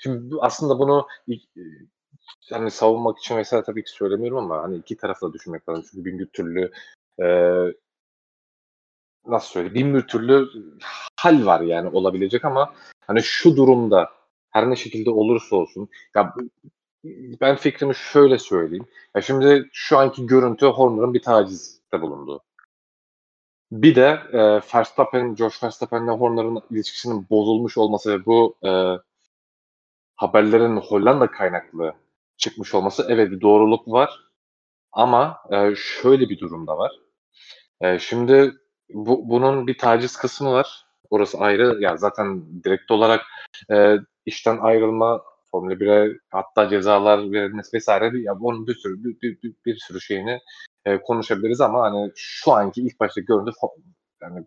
şimdi 0.00 0.34
aslında 0.40 0.78
bunu 0.78 1.06
ilk, 1.26 1.42
hani 2.52 2.70
savunmak 2.70 3.18
için 3.18 3.36
vesaire 3.36 3.64
tabii 3.64 3.84
ki 3.84 3.90
söylemiyorum 3.90 4.38
ama 4.38 4.62
hani 4.62 4.76
iki 4.76 4.96
tarafı 4.96 5.28
da 5.28 5.32
düşünmek 5.32 5.68
lazım. 5.68 5.84
Çünkü 5.90 6.04
bin 6.04 6.18
bir 6.18 6.26
türlü, 6.26 6.70
eee 7.18 7.74
nasıl 9.26 9.48
söyleyeyim, 9.48 9.74
bin 9.74 9.94
bir 9.94 10.06
türlü 10.08 10.48
hal 11.16 11.46
var 11.46 11.60
yani 11.60 11.88
olabilecek 11.88 12.44
ama 12.44 12.74
hani 13.06 13.22
şu 13.22 13.56
durumda 13.56 14.10
her 14.50 14.70
ne 14.70 14.76
şekilde 14.76 15.10
olursa 15.10 15.56
olsun 15.56 15.88
ya 16.16 16.34
ben 17.40 17.56
fikrimi 17.56 17.94
şöyle 17.94 18.38
söyleyeyim. 18.38 18.86
Ya 19.16 19.22
şimdi 19.22 19.68
şu 19.72 19.98
anki 19.98 20.26
görüntü 20.26 20.66
Horner'ın 20.66 21.14
bir 21.14 21.22
tacizde 21.22 22.00
bulunduğu. 22.00 22.40
Bir 23.72 23.94
de 23.94 24.20
e, 24.32 24.38
Verstappen, 24.74 25.34
Josh 25.34 25.62
Verstappen'le 25.62 26.08
Horner'ın 26.08 26.62
ilişkisinin 26.70 27.26
bozulmuş 27.30 27.78
olması 27.78 28.12
ve 28.12 28.26
bu 28.26 28.56
e, 28.64 28.70
haberlerin 30.18 30.76
Hollanda 30.76 31.30
kaynaklı 31.30 31.94
çıkmış 32.36 32.74
olması 32.74 33.06
evet 33.08 33.30
bir 33.30 33.40
doğruluk 33.40 33.88
var. 33.88 34.10
Ama 34.92 35.38
e, 35.52 35.74
şöyle 35.76 36.28
bir 36.28 36.38
durum 36.40 36.66
da 36.66 36.78
var. 36.78 36.92
E, 37.80 37.98
şimdi 37.98 38.52
bu, 38.94 39.30
bunun 39.30 39.66
bir 39.66 39.78
taciz 39.78 40.16
kısmı 40.16 40.52
var. 40.52 40.86
Orası 41.10 41.38
ayrı. 41.38 41.78
Ya 41.80 41.96
zaten 41.96 42.44
direkt 42.64 42.90
olarak 42.90 43.22
e, 43.72 43.96
işten 44.26 44.58
ayrılma, 44.58 45.22
Formula 45.50 45.74
1'e 45.74 46.18
hatta 46.30 46.68
cezalar 46.68 47.32
verilmesi 47.32 47.76
vesaire 47.76 48.20
ya 48.22 48.34
onun 48.34 48.66
bir 48.66 48.74
sürü 48.74 49.04
bir, 49.04 49.20
bir, 49.20 49.42
bir, 49.42 49.54
bir 49.66 49.76
sürü 49.76 50.00
şeyini 50.00 50.40
e, 50.84 51.02
konuşabiliriz 51.02 51.60
ama 51.60 51.82
hani 51.82 52.12
şu 52.16 52.52
anki 52.52 52.82
ilk 52.82 53.00
başta 53.00 53.20
görüntü 53.20 53.52
yani 54.22 54.46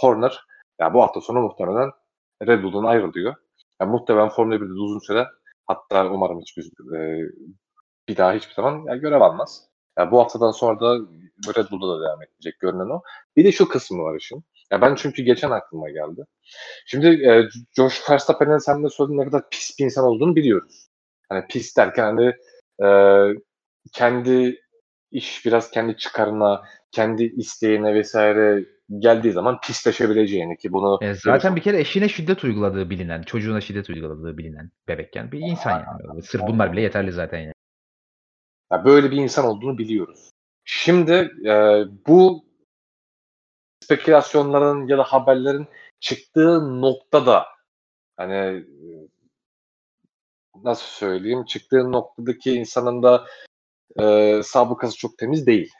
Horner 0.00 0.40
ya 0.80 0.94
bu 0.94 1.02
hafta 1.02 1.20
sonu 1.20 1.40
muhtemelen 1.40 1.90
Red 2.46 2.62
Bull'dan 2.62 2.84
ayrılıyor. 2.84 3.34
Yani 3.80 3.90
muhtemelen 3.90 4.28
Formula 4.28 4.56
1'de 4.56 4.72
uzun 4.72 4.98
süre 4.98 5.26
Hatta 5.70 6.10
umarım 6.10 6.40
hiçbir 6.40 6.64
e, 6.96 7.28
bir 8.08 8.16
daha 8.16 8.32
hiçbir 8.32 8.54
zaman 8.54 8.84
yani 8.86 9.00
görev 9.00 9.20
almaz. 9.20 9.68
Yani 9.98 10.10
bu 10.10 10.20
haftadan 10.20 10.50
sonra 10.50 10.80
da 10.80 10.98
Red 11.56 11.70
Bull'da 11.70 11.98
da 11.98 12.04
devam 12.04 12.22
edecek 12.22 12.60
görünen 12.60 12.90
o. 12.90 13.02
Bir 13.36 13.44
de 13.44 13.52
şu 13.52 13.68
kısmı 13.68 14.02
var 14.02 14.16
işin. 14.16 14.44
Ya 14.72 14.80
ben 14.80 14.94
çünkü 14.94 15.22
geçen 15.22 15.50
aklıma 15.50 15.90
geldi. 15.90 16.24
Şimdi 16.86 17.06
e, 17.06 17.48
Josh 17.76 18.10
Verstappen'in 18.10 18.58
sen 18.58 18.84
de 18.84 18.88
söylediğin 18.88 19.20
ne 19.20 19.24
kadar 19.24 19.50
pis 19.50 19.78
bir 19.78 19.84
insan 19.84 20.04
olduğunu 20.04 20.36
biliyoruz. 20.36 20.88
Hani 21.28 21.46
pis 21.46 21.76
derken 21.76 22.04
hani 22.04 22.32
e, 22.84 22.88
kendi 23.92 24.60
iş 25.10 25.46
biraz 25.46 25.70
kendi 25.70 25.96
çıkarına, 25.96 26.62
kendi 26.92 27.24
isteğine 27.24 27.94
vesaire 27.94 28.64
geldiği 28.98 29.32
zaman 29.32 29.60
pisleşebileceğini 29.60 30.56
ki 30.56 30.72
bunu 30.72 30.98
E, 31.02 31.14
zaten 31.14 31.56
bir 31.56 31.62
kere 31.62 31.80
eşine 31.80 32.08
şiddet 32.08 32.44
uyguladığı 32.44 32.90
bilinen, 32.90 33.22
çocuğuna 33.22 33.60
şiddet 33.60 33.90
uyguladığı 33.90 34.38
bilinen 34.38 34.70
bebekken 34.88 35.32
bir 35.32 35.40
insan 35.40 35.70
yani. 35.70 36.22
Sırf 36.22 36.42
bunlar 36.46 36.72
bile 36.72 36.80
yeterli 36.80 37.12
zaten 37.12 37.38
yani. 37.38 37.52
Ya 38.72 38.84
böyle 38.84 39.10
bir 39.10 39.16
insan 39.16 39.44
olduğunu 39.44 39.78
biliyoruz. 39.78 40.30
Şimdi 40.64 41.12
e, 41.46 41.84
bu 42.06 42.44
spekülasyonların 43.84 44.86
ya 44.86 44.98
da 44.98 45.02
haberlerin 45.02 45.66
çıktığı 46.00 46.80
noktada 46.80 47.46
hani 48.16 48.64
nasıl 50.64 50.86
söyleyeyim 50.86 51.44
çıktığı 51.44 51.92
noktadaki 51.92 52.52
insanın 52.52 53.02
da 53.02 53.26
e, 54.00 54.40
sabıkası 54.42 54.98
çok 54.98 55.18
temiz 55.18 55.46
değil. 55.46 55.72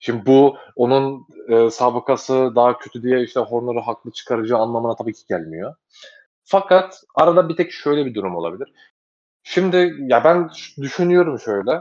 Şimdi 0.00 0.26
bu 0.26 0.56
onun 0.76 1.26
e, 1.48 1.70
sabıkası 1.70 2.52
daha 2.56 2.78
kötü 2.78 3.02
diye 3.02 3.22
işte 3.22 3.40
Horner'ı 3.40 3.80
haklı 3.80 4.10
çıkaracağı 4.10 4.58
anlamına 4.60 4.96
tabii 4.96 5.12
ki 5.12 5.22
gelmiyor. 5.28 5.74
Fakat 6.44 7.02
arada 7.14 7.48
bir 7.48 7.56
tek 7.56 7.72
şöyle 7.72 8.06
bir 8.06 8.14
durum 8.14 8.36
olabilir. 8.36 8.72
Şimdi 9.42 9.94
ya 9.98 10.24
ben 10.24 10.50
düşünüyorum 10.82 11.40
şöyle. 11.40 11.72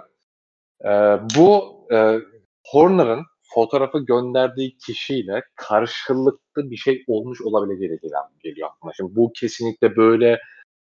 E, 0.85 0.89
bu 1.37 1.77
e, 1.93 2.19
Horner'ın 2.67 3.25
fotoğrafı 3.55 3.99
gönderdiği 3.99 4.77
kişiyle 4.77 5.43
karşılıklı 5.55 6.71
bir 6.71 6.77
şey 6.77 7.03
olmuş 7.07 7.41
olabileceği 7.41 7.99
geliyor 8.43 8.69
aklıma. 8.69 8.93
Şimdi 8.97 9.15
bu 9.15 9.31
kesinlikle 9.35 9.95
böyle 9.95 10.39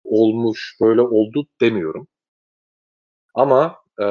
olmuş, 0.03 0.77
böyle 0.81 1.01
oldu 1.01 1.47
demiyorum. 1.61 2.07
Ama 3.35 3.75
e, 4.01 4.05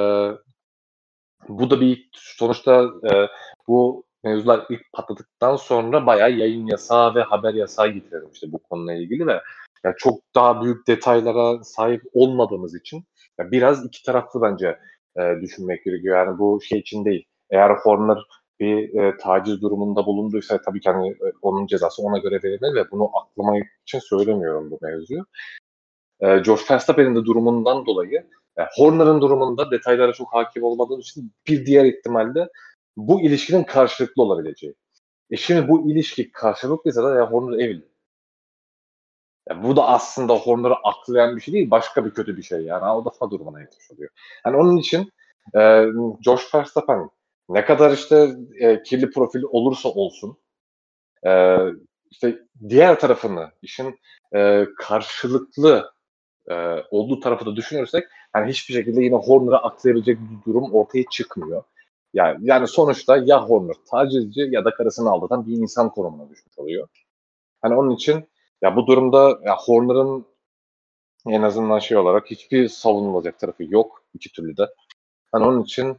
bu 1.49 1.71
da 1.71 1.81
bir 1.81 2.11
sonuçta 2.13 2.91
e, 3.13 3.27
bu 3.69 4.05
mevzular 4.25 4.67
ilk 4.71 4.93
patladıktan 4.93 5.57
sonra 5.57 6.07
bayağı 6.07 6.33
yayın 6.33 6.67
yasağı 6.67 7.15
ve 7.15 7.23
haber 7.23 7.55
yasağı 7.55 7.89
getirilmişti 7.89 8.53
bu 8.53 8.59
konuyla 8.59 8.95
ilgili 8.95 9.27
ve 9.27 9.41
yani 9.85 9.95
çok 9.99 10.21
daha 10.35 10.63
büyük 10.63 10.87
detaylara 10.87 11.65
sahip 11.65 12.03
olmadığımız 12.13 12.75
için 12.75 13.05
yani 13.39 13.53
biraz 13.53 13.87
iki 13.87 14.03
taraflı 14.03 14.43
bence 14.43 14.79
e, 15.17 15.41
düşünmek 15.43 15.85
gerekiyor. 15.85 16.17
Yani 16.17 16.39
bu 16.39 16.61
şey 16.63 16.79
için 16.79 17.05
değil. 17.05 17.25
Eğer 17.51 17.71
Horner 17.71 18.19
bir 18.61 19.01
e, 19.01 19.17
taciz 19.17 19.63
durumunda 19.63 20.07
bulunduysa 20.07 20.61
tabii 20.63 20.81
ki 20.81 20.91
hani, 20.91 21.09
e, 21.09 21.33
onun 21.43 21.67
cezası 21.67 22.03
ona 22.03 22.19
göre 22.19 22.41
verilmeli 22.45 22.75
ve 22.75 22.91
bunu 22.91 23.11
aklıma 23.19 23.53
için 23.87 23.99
söylemiyorum 23.99 24.71
bu 24.71 24.79
mevzuyu. 24.83 25.25
E, 26.21 26.27
George 26.27 26.63
Verstappen'in 26.71 27.15
de 27.15 27.25
durumundan 27.25 27.87
dolayı 27.87 28.27
Horner'ın 28.77 29.21
durumunda 29.21 29.71
detaylara 29.71 30.13
çok 30.13 30.35
hakim 30.35 30.63
olmadığım 30.63 31.01
için 31.01 31.33
bir 31.47 31.67
diğer 31.67 31.85
ihtimalle 31.85 32.49
bu 32.97 33.21
ilişkinin 33.21 33.65
karşılıklı 33.65 34.23
olabileceği. 34.23 34.75
E 35.31 35.37
şimdi 35.37 35.69
bu 35.69 35.91
ilişki 35.91 36.33
karşılıklıysa 36.33 37.05
da 37.05 37.15
ya 37.15 37.31
Horner 37.31 37.59
evli. 37.59 37.89
Yani 39.49 39.63
bu 39.63 39.77
da 39.77 39.89
aslında 39.89 40.35
Horner'ı 40.35 40.75
aklayan 40.75 41.37
bir 41.37 41.41
şey 41.41 41.55
değil, 41.55 41.71
başka 41.71 42.05
bir 42.05 42.11
kötü 42.11 42.37
bir 42.37 42.43
şey 42.43 42.61
yani. 42.61 42.85
Aldatma 42.85 43.31
durumuna 43.31 43.61
yetmiş 43.61 43.91
oluyor. 43.91 44.11
Yani 44.47 44.57
onun 44.57 44.77
için 44.77 45.13
e, 45.57 45.87
Josh 46.25 46.55
Verstappen 46.55 47.11
ne 47.49 47.65
kadar 47.65 47.91
işte 47.93 48.37
e, 48.61 48.83
kirli 48.83 49.11
profil 49.11 49.43
olursa 49.43 49.89
olsun 49.89 50.39
e, 51.27 51.57
işte 52.11 52.39
diğer 52.69 53.01
tarafını 53.01 53.51
işin 53.63 54.01
e, 54.35 54.67
karşılıklı 54.79 55.93
e, 56.51 56.85
olduğu 56.91 57.21
tarafı 57.21 57.47
da 57.47 57.57
düşünürsek 57.57 58.05
yani 58.37 58.51
hiçbir 58.51 58.75
şekilde 58.75 59.03
yine 59.03 59.17
Horner'a 59.17 59.59
atlayabilecek 59.59 60.19
bir 60.21 60.53
durum 60.53 60.75
ortaya 60.75 61.05
çıkmıyor. 61.11 61.63
Yani, 62.15 62.39
yani 62.43 62.69
sonuçta 62.69 63.17
ya 63.17 63.49
Horner 63.49 63.77
tacizci 63.91 64.41
ya 64.51 64.65
da 64.65 64.75
karısını 64.75 65.11
aldatan 65.11 65.47
bir 65.47 65.57
insan 65.57 65.91
konumuna 65.91 66.31
düşmüş 66.31 66.59
oluyor. 66.59 66.89
Hani 67.63 67.75
onun 67.75 67.91
için 67.91 68.29
ya 68.63 68.77
bu 68.77 68.87
durumda 68.87 69.39
ya 69.45 69.57
Horner'ın 69.57 70.27
en 71.27 71.43
azından 71.43 71.79
şey 71.79 71.97
olarak 71.97 72.31
hiçbir 72.31 72.69
savunulacak 72.69 73.39
tarafı 73.39 73.65
yok 73.65 74.05
iki 74.15 74.33
türlü 74.33 74.57
de. 74.57 74.69
Hani 75.33 75.45
onun 75.45 75.63
için 75.63 75.91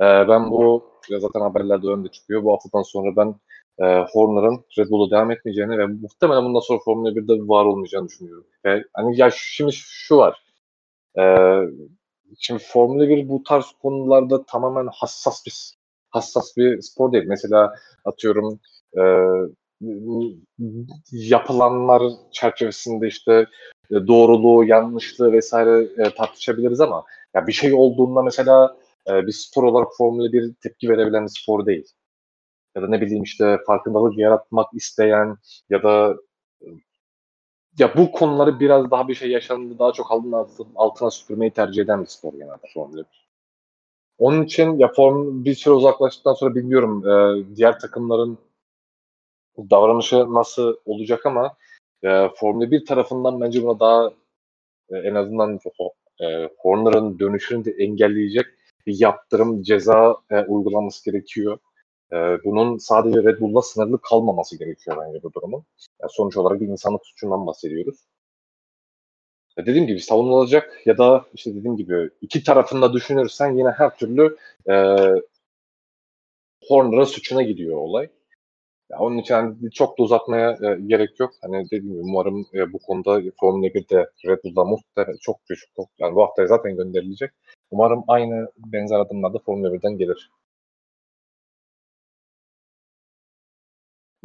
e, 0.00 0.04
ben 0.28 0.50
bu 0.50 0.90
zaten 1.10 1.40
haberlerde 1.40 1.86
önde 1.86 2.08
çıkıyor. 2.08 2.44
Bu 2.44 2.52
haftadan 2.52 2.82
sonra 2.82 3.16
ben 3.16 3.34
e, 3.78 3.84
Horner'ın 4.12 4.64
Red 4.78 4.90
Bull'a 4.90 5.10
devam 5.10 5.30
etmeyeceğini 5.30 5.78
ve 5.78 5.86
muhtemelen 5.86 6.44
bundan 6.44 6.60
sonra 6.60 6.78
Formula 6.84 7.10
1'de 7.10 7.48
var 7.48 7.64
olmayacağını 7.64 8.08
düşünüyorum. 8.08 8.46
E, 8.66 8.82
hani 8.92 9.20
ya 9.20 9.30
şimdi 9.34 9.72
şu 9.72 10.16
var. 10.16 10.42
E, 11.18 11.24
şimdi 12.38 12.62
Formula 12.62 13.08
1 13.08 13.28
bu 13.28 13.42
tarz 13.42 13.66
konularda 13.82 14.44
tamamen 14.46 14.88
hassas 14.92 15.46
bir 15.46 15.76
hassas 16.10 16.56
bir 16.56 16.82
spor 16.82 17.12
değil. 17.12 17.24
Mesela 17.26 17.74
atıyorum 18.04 18.60
e, 18.98 19.02
yapılanlar 21.12 22.02
çerçevesinde 22.32 23.08
işte 23.08 23.46
e, 23.90 23.94
doğruluğu, 24.06 24.64
yanlışlığı 24.64 25.32
vesaire 25.32 25.88
e, 25.98 26.14
tartışabiliriz 26.14 26.80
ama 26.80 27.04
ya 27.34 27.46
bir 27.46 27.52
şey 27.52 27.74
olduğunda 27.74 28.22
mesela 28.22 28.76
e, 29.10 29.26
bir 29.26 29.32
spor 29.32 29.62
olarak 29.62 29.88
Formula 29.98 30.32
1 30.32 30.54
tepki 30.62 30.88
verebilen 30.88 31.24
bir 31.24 31.40
spor 31.42 31.66
değil. 31.66 31.86
Ya 32.76 32.82
da 32.82 32.88
ne 32.88 33.00
bileyim 33.00 33.22
işte 33.22 33.58
farkındalık 33.66 34.18
yaratmak 34.18 34.74
isteyen 34.74 35.36
ya 35.70 35.82
da 35.82 36.16
ya 37.78 37.96
bu 37.96 38.12
konuları 38.12 38.60
biraz 38.60 38.90
daha 38.90 39.08
bir 39.08 39.14
şey 39.14 39.30
yaşandı 39.30 39.78
daha 39.78 39.92
çok 39.92 40.12
altına, 40.12 40.46
altına 40.74 41.10
süpürmeyi 41.10 41.50
tercih 41.50 41.82
eden 41.82 42.02
bir 42.02 42.06
spor 42.06 42.32
genelde 42.32 42.66
Formula 42.74 42.98
1. 42.98 43.28
Onun 44.18 44.42
için 44.42 44.78
ya 44.78 44.92
form 44.96 45.44
bir 45.44 45.54
süre 45.54 45.74
uzaklaştıktan 45.74 46.34
sonra 46.34 46.54
bilmiyorum 46.54 47.08
e, 47.08 47.44
diğer 47.56 47.80
takımların 47.80 48.38
davranışı 49.58 50.34
nasıl 50.34 50.76
olacak 50.84 51.26
ama 51.26 51.56
e, 52.02 52.28
Formula 52.36 52.70
1 52.70 52.86
tarafından 52.86 53.40
bence 53.40 53.62
buna 53.62 53.80
daha 53.80 54.10
e, 54.90 54.96
en 54.98 55.14
azından 55.14 55.60
e, 56.20 56.48
Horner'ın 56.58 57.18
dönüşünü 57.18 57.64
de 57.64 57.70
engelleyecek 57.70 58.46
bir 58.86 59.00
yaptırım, 59.00 59.62
ceza 59.62 60.16
e, 60.30 60.40
uygulaması 60.40 61.10
gerekiyor. 61.10 61.58
E, 62.12 62.16
bunun 62.44 62.78
sadece 62.78 63.22
Red 63.22 63.40
Bull'la 63.40 63.62
sınırlı 63.62 64.00
kalmaması 64.00 64.58
gerekiyor 64.58 64.96
bence 65.00 65.22
bu 65.22 65.32
durumun. 65.32 65.64
Yani 66.00 66.10
sonuç 66.10 66.36
olarak 66.36 66.60
bir 66.60 66.68
insanlık 66.68 67.06
suçundan 67.06 67.46
bahsediyoruz. 67.46 67.98
E, 69.58 69.66
dediğim 69.66 69.86
gibi 69.86 70.00
savunulacak 70.00 70.86
ya 70.86 70.98
da 70.98 71.24
işte 71.34 71.54
dediğim 71.54 71.76
gibi 71.76 72.10
iki 72.20 72.44
tarafında 72.44 72.92
düşünürsen 72.92 73.52
yine 73.52 73.70
her 73.70 73.96
türlü 73.96 74.36
e, 74.68 74.74
Horner'ın 76.68 77.04
suçuna 77.04 77.42
gidiyor 77.42 77.76
olay. 77.76 78.08
Ya 78.90 78.98
onun 78.98 79.18
için 79.18 79.34
hani 79.34 79.70
çok 79.70 79.98
da 79.98 80.02
uzatmaya 80.02 80.50
e, 80.50 80.80
gerek 80.86 81.20
yok. 81.20 81.30
Hani 81.42 81.64
dediğim 81.64 81.88
gibi 81.88 81.98
umarım 81.98 82.46
e, 82.54 82.72
bu 82.72 82.78
konuda 82.78 83.22
Formula 83.40 83.66
1'de 83.66 84.10
Red 84.26 84.44
Bull'da 84.44 84.64
muhtemelen 84.64 85.16
çok 85.20 85.36
düşük. 85.50 85.70
Çok, 85.76 85.88
yani 85.98 86.14
bu 86.14 86.22
hafta 86.22 86.46
zaten 86.46 86.76
gönderilecek. 86.76 87.30
Umarım 87.70 88.04
aynı 88.08 88.48
benzer 88.56 89.00
adımlar 89.00 89.34
da 89.34 89.38
Formula 89.38 89.68
1'den 89.68 89.98
gelir. 89.98 90.30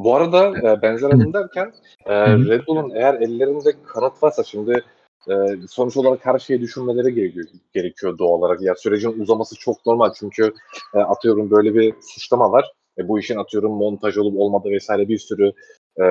Bu 0.04 0.16
arada 0.16 0.48
e, 0.48 0.82
benzer 0.82 1.10
adım 1.10 1.34
derken 1.34 1.74
e, 2.06 2.14
Red 2.28 2.68
Bull'un 2.68 2.90
eğer 2.96 3.14
ellerinde 3.14 3.74
kanıt 3.86 4.24
varsa 4.24 4.44
şimdi 4.44 4.84
e, 5.30 5.34
sonuç 5.70 5.98
olarak 5.98 6.26
her 6.26 6.40
şeyi 6.40 6.62
düşünmeleri 6.62 7.14
gerekiyor, 7.16 7.46
gerekiyor 7.74 8.18
doğal 8.18 8.30
olarak. 8.30 8.62
Ya 8.62 8.76
sürecin 8.76 9.20
uzaması 9.20 9.56
çok 9.56 9.86
normal 9.86 10.14
çünkü 10.20 10.54
e, 10.96 11.00
atıyorum 11.00 11.52
böyle 11.52 11.76
bir 11.76 11.94
suçlama 12.02 12.52
var. 12.52 12.72
E, 12.98 13.08
bu 13.08 13.20
işin 13.20 13.38
atıyorum 13.38 13.72
montaj 13.72 14.18
olup 14.18 14.40
olmadığı 14.40 14.70
vesaire 14.70 15.08
bir 15.08 15.18
sürü 15.18 15.52
e, 15.98 16.06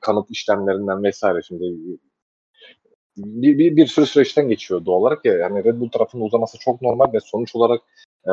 kanıt 0.00 0.30
işlemlerinden 0.30 1.02
vesaire 1.02 1.42
şimdi 1.42 1.64
bir, 3.16 3.58
bir, 3.58 3.76
bir 3.76 3.86
sürü 3.86 4.06
süreçten 4.06 4.48
geçiyor 4.48 4.84
doğal 4.84 5.00
olarak 5.00 5.24
ya 5.24 5.34
yani 5.34 5.64
Red 5.64 5.80
Bull 5.80 5.88
tarafının 5.88 6.24
uzaması 6.24 6.58
çok 6.58 6.82
normal 6.82 7.12
ve 7.12 7.20
sonuç 7.20 7.56
olarak 7.56 7.80
e, 8.26 8.32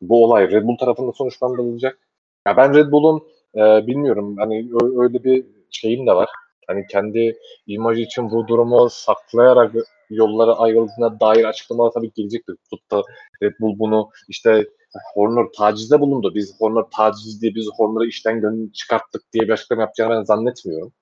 bu 0.00 0.24
olay 0.24 0.50
Red 0.50 0.64
Bull 0.64 0.76
tarafında 0.76 1.12
sonuçlandırılacak. 1.12 1.98
Ya 2.46 2.56
ben 2.56 2.74
Red 2.74 2.92
Bull'un 2.92 3.22
e, 3.56 3.86
bilmiyorum 3.86 4.36
hani 4.38 4.70
öyle 4.98 5.24
bir 5.24 5.46
şeyim 5.70 6.06
de 6.06 6.12
var. 6.14 6.28
Hani 6.66 6.86
kendi 6.86 7.38
imajı 7.66 8.00
için 8.00 8.30
bu 8.30 8.48
durumu 8.48 8.88
saklayarak 8.90 9.74
yollara 10.10 10.54
ayrıldığına 10.54 11.20
dair 11.20 11.44
açıklamalar 11.44 11.90
tabii 11.92 12.12
gelecektir. 12.14 12.56
Tutup 12.70 13.04
Red 13.42 13.52
Bull 13.60 13.78
bunu 13.78 14.10
işte 14.28 14.66
Horner 15.14 15.46
tacizde 15.56 16.00
bulundu. 16.00 16.34
Biz 16.34 16.60
Horner 16.60 16.84
taciz 16.96 17.42
diye 17.42 17.54
biz 17.54 17.68
Horner'ı 17.76 18.08
işten 18.08 18.70
çıkarttık 18.74 19.22
diye 19.32 19.44
bir 19.44 19.52
açıklama 19.52 19.82
yapacağını 19.82 20.14
ben 20.14 20.22
zannetmiyorum. 20.22 20.92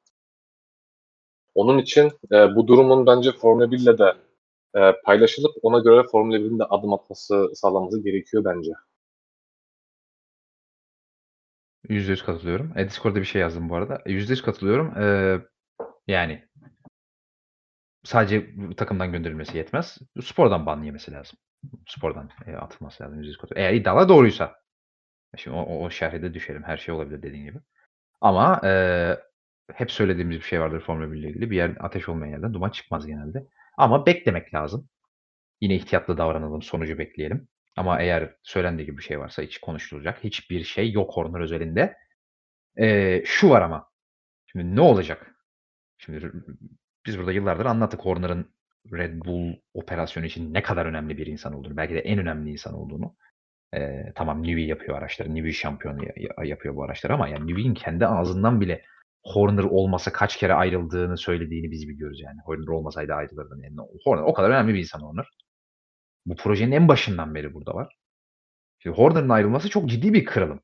Onun 1.54 1.78
için 1.78 2.10
e, 2.32 2.56
bu 2.56 2.66
durumun 2.66 3.06
bence 3.06 3.32
Formula 3.32 3.70
1 3.70 3.78
ile 3.78 3.98
de 3.98 4.14
e, 4.76 4.80
paylaşılıp 5.04 5.50
ona 5.62 5.78
göre 5.78 6.02
Formula 6.12 6.36
1'in 6.36 6.58
de 6.58 6.64
adım 6.64 6.92
atması 6.92 7.50
sağlaması 7.54 8.02
gerekiyor 8.02 8.44
bence. 8.44 8.72
%100 11.88 12.24
katılıyorum. 12.24 12.78
E, 12.78 12.88
Discord'da 12.88 13.20
bir 13.20 13.24
şey 13.24 13.40
yazdım 13.40 13.68
bu 13.68 13.76
arada. 13.76 14.02
E, 14.06 14.12
%100 14.12 14.42
katılıyorum. 14.42 14.94
Eee, 15.02 15.40
yani 16.08 16.48
sadece 18.04 18.46
takımdan 18.76 19.12
gönderilmesi 19.12 19.56
yetmez. 19.58 19.98
Spordan 20.22 20.66
ban 20.66 20.82
yemesi 20.82 21.12
lazım. 21.12 21.38
Spordan 21.86 22.30
e, 22.46 22.52
atılması 22.56 23.02
lazım. 23.04 23.18
%100 23.18 23.36
katılıyorum. 23.38 23.62
Eğer 23.68 23.80
iddialar 23.80 24.08
doğruysa. 24.08 24.54
Şimdi 25.36 25.56
o, 25.56 25.60
o, 25.62 25.84
o 25.86 25.90
şerhe 25.90 26.22
de 26.22 26.34
düşelim. 26.34 26.62
Her 26.62 26.76
şey 26.76 26.94
olabilir 26.94 27.22
dediğin 27.22 27.44
gibi. 27.44 27.58
Ama 28.22 28.60
eee, 28.64 29.20
hep 29.74 29.92
söylediğimiz 29.92 30.36
bir 30.38 30.42
şey 30.44 30.60
vardır 30.60 30.80
Formula 30.80 31.12
1 31.12 31.18
ile 31.18 31.28
ilgili. 31.30 31.50
Bir 31.52 31.56
yer 31.56 31.72
ateş 31.80 32.08
olmayan 32.08 32.32
yerden 32.32 32.54
duman 32.54 32.70
çıkmaz 32.70 33.06
genelde. 33.06 33.46
Ama 33.78 34.06
beklemek 34.06 34.54
lazım. 34.54 34.88
Yine 35.60 35.76
ihtiyatlı 35.76 36.18
davranalım, 36.18 36.62
sonucu 36.62 36.98
bekleyelim. 36.98 37.48
Ama 37.78 38.00
eğer 38.02 38.34
söylendiği 38.42 38.86
gibi 38.86 38.98
bir 38.98 39.02
şey 39.02 39.20
varsa 39.20 39.42
hiç 39.42 39.58
konuşulacak 39.58 40.24
hiçbir 40.24 40.64
şey 40.64 40.92
yok 40.92 41.10
Horner 41.16 41.40
özelinde. 41.40 41.96
Eee, 42.78 43.22
şu 43.26 43.50
var 43.50 43.62
ama. 43.62 43.88
Şimdi 44.46 44.76
ne 44.76 44.80
olacak? 44.80 45.34
Şimdi 45.98 46.32
biz 47.06 47.18
burada 47.18 47.32
yıllardır 47.32 47.66
anlattık 47.66 48.00
Horner'ın 48.00 48.54
Red 48.92 49.20
Bull 49.24 49.54
operasyonu 49.74 50.26
için 50.26 50.54
ne 50.54 50.62
kadar 50.62 50.86
önemli 50.86 51.18
bir 51.18 51.26
insan 51.26 51.54
olduğunu. 51.54 51.76
Belki 51.76 51.94
de 51.94 52.00
en 52.00 52.18
önemli 52.18 52.50
insan 52.52 52.74
olduğunu. 52.74 53.16
Eee, 53.74 54.12
tamam 54.16 54.42
Newey 54.42 54.66
yapıyor 54.66 54.98
araçları. 54.98 55.34
Newey 55.34 55.52
şampiyonu 55.52 56.04
ya 56.04 56.34
yapıyor 56.44 56.76
bu 56.76 56.84
araçları 56.84 57.14
ama 57.14 57.28
yani 57.28 57.46
Newey'in 57.46 57.74
kendi 57.74 58.06
ağzından 58.06 58.60
bile 58.60 58.82
Horner 59.24 59.64
olmasa 59.64 60.12
kaç 60.12 60.36
kere 60.36 60.54
ayrıldığını 60.54 61.18
söylediğini 61.18 61.70
biz 61.70 61.88
biliyoruz 61.88 62.20
yani. 62.20 62.38
Horner 62.44 62.68
olmasaydı 62.68 63.14
ayrılırdım. 63.14 63.62
Yani 63.64 63.76
Horner 64.04 64.22
o 64.22 64.34
kadar 64.34 64.50
önemli 64.50 64.74
bir 64.74 64.78
insan 64.80 65.00
Horner. 65.00 65.26
Bu 66.28 66.36
projenin 66.36 66.72
en 66.72 66.88
başından 66.88 67.34
beri 67.34 67.54
burada 67.54 67.74
var. 67.74 67.96
Şimdi 68.78 68.96
Horner'ın 68.96 69.28
ayrılması 69.28 69.70
çok 69.70 69.88
ciddi 69.88 70.14
bir 70.14 70.24
kırılım. 70.24 70.60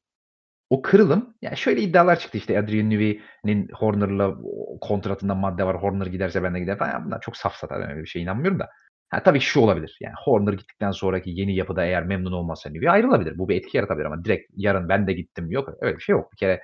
O 0.70 0.82
kırılım, 0.82 1.34
yani 1.42 1.56
şöyle 1.56 1.80
iddialar 1.80 2.18
çıktı 2.18 2.38
işte 2.38 2.58
Adrian 2.58 2.90
Newey'nin 2.90 3.68
Horner'la 3.74 4.36
kontratında 4.80 5.34
madde 5.34 5.64
var. 5.64 5.82
Horner 5.82 6.06
giderse 6.06 6.42
ben 6.42 6.54
de 6.54 6.60
giderim 6.60 6.78
falan. 6.78 7.06
Bunlar 7.06 7.20
çok 7.20 7.36
safsata. 7.36 7.80
Ben 7.80 8.02
bir 8.02 8.06
şeye 8.06 8.20
inanmıyorum 8.20 8.58
da. 8.58 8.68
Ha, 9.08 9.22
tabii 9.22 9.40
şu 9.40 9.60
olabilir. 9.60 9.98
Yani 10.00 10.14
Horner 10.24 10.52
gittikten 10.52 10.90
sonraki 10.90 11.30
yeni 11.30 11.56
yapıda 11.56 11.84
eğer 11.84 12.04
memnun 12.04 12.32
olmazsa 12.32 12.70
Newey 12.70 12.90
ayrılabilir. 12.90 13.38
Bu 13.38 13.48
bir 13.48 13.56
etki 13.56 13.76
yaratabilir 13.76 14.06
ama 14.06 14.24
direkt 14.24 14.52
yarın 14.56 14.88
ben 14.88 15.06
de 15.06 15.12
gittim 15.12 15.50
yok. 15.50 15.68
Öyle 15.80 15.96
bir 15.96 16.02
şey 16.02 16.12
yok. 16.12 16.32
Bir 16.32 16.36
kere 16.36 16.62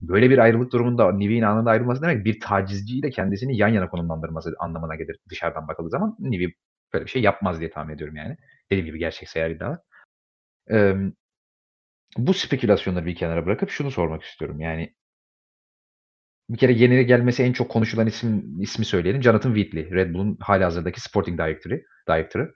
böyle 0.00 0.30
bir 0.30 0.38
ayrılık 0.38 0.72
durumunda 0.72 1.12
Newey'in 1.12 1.42
anında 1.42 1.70
ayrılması 1.70 2.02
demek 2.02 2.24
bir 2.24 2.40
tacizciyle 2.40 3.10
kendisini 3.10 3.56
yan 3.56 3.68
yana 3.68 3.88
konumlandırması 3.88 4.54
anlamına 4.58 4.96
gelir 4.96 5.18
dışarıdan 5.30 5.68
bakıldığı 5.68 5.90
zaman. 5.90 6.16
Newey 6.18 6.54
böyle 6.94 7.04
bir 7.04 7.10
şey 7.10 7.22
yapmaz 7.22 7.60
diye 7.60 7.70
tahmin 7.70 7.94
ediyorum 7.94 8.16
yani. 8.16 8.36
Dediğim 8.70 8.86
gibi 8.86 8.98
gerçekse 8.98 9.40
eğer 9.40 9.50
iddialar. 9.50 9.78
Emm, 10.68 11.12
bu 12.16 12.34
spekülasyonları 12.34 13.06
bir 13.06 13.14
kenara 13.14 13.46
bırakıp 13.46 13.70
şunu 13.70 13.90
sormak 13.90 14.22
istiyorum. 14.22 14.60
Yani 14.60 14.94
bir 16.50 16.58
kere 16.58 16.72
yeni 16.72 17.06
gelmesi 17.06 17.42
en 17.42 17.52
çok 17.52 17.70
konuşulan 17.70 18.06
isim 18.06 18.60
ismi 18.60 18.84
söyleyelim. 18.84 19.22
Jonathan 19.22 19.54
Wheatley, 19.54 19.90
Red 19.90 20.14
Bull'un 20.14 20.36
hâlihazırdaki 20.40 21.00
sporting 21.00 21.40
director'ı 21.40 21.82
director'ı. 22.08 22.54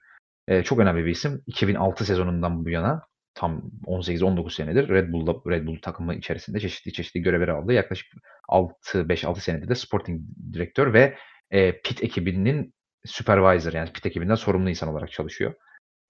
Eee, 0.49 0.63
çok 0.65 0.79
önemli 0.79 1.05
bir 1.05 1.11
isim. 1.11 1.43
2006 1.47 2.05
sezonundan 2.05 2.65
bu 2.65 2.71
yana 2.71 3.03
tam 3.35 3.71
18-19 3.87 4.55
senedir 4.55 4.89
Red 4.89 5.13
Bull'da 5.13 5.51
Red 5.51 5.67
Bull 5.67 5.79
takımı 5.83 6.15
içerisinde 6.15 6.61
çeşitli 6.61 6.93
çeşitli 6.93 7.23
görevler 7.23 7.49
aldı. 7.49 7.73
Yaklaşık 7.73 8.13
6 8.49 9.09
5-6 9.09 9.41
senedir 9.41 9.69
de 9.69 9.75
sporting 9.75 10.23
direktör 10.53 10.93
ve, 10.93 11.17
eee, 11.53 11.81
pit 11.85 12.05
ekibinin 12.05 12.75
supervisor 13.07 13.73
yani 13.73 13.93
pit 13.93 14.07
ekibinden 14.07 14.35
sorumlu 14.35 14.71
insan 14.71 14.89
olarak 14.89 15.13
çalışıyor. 15.13 15.55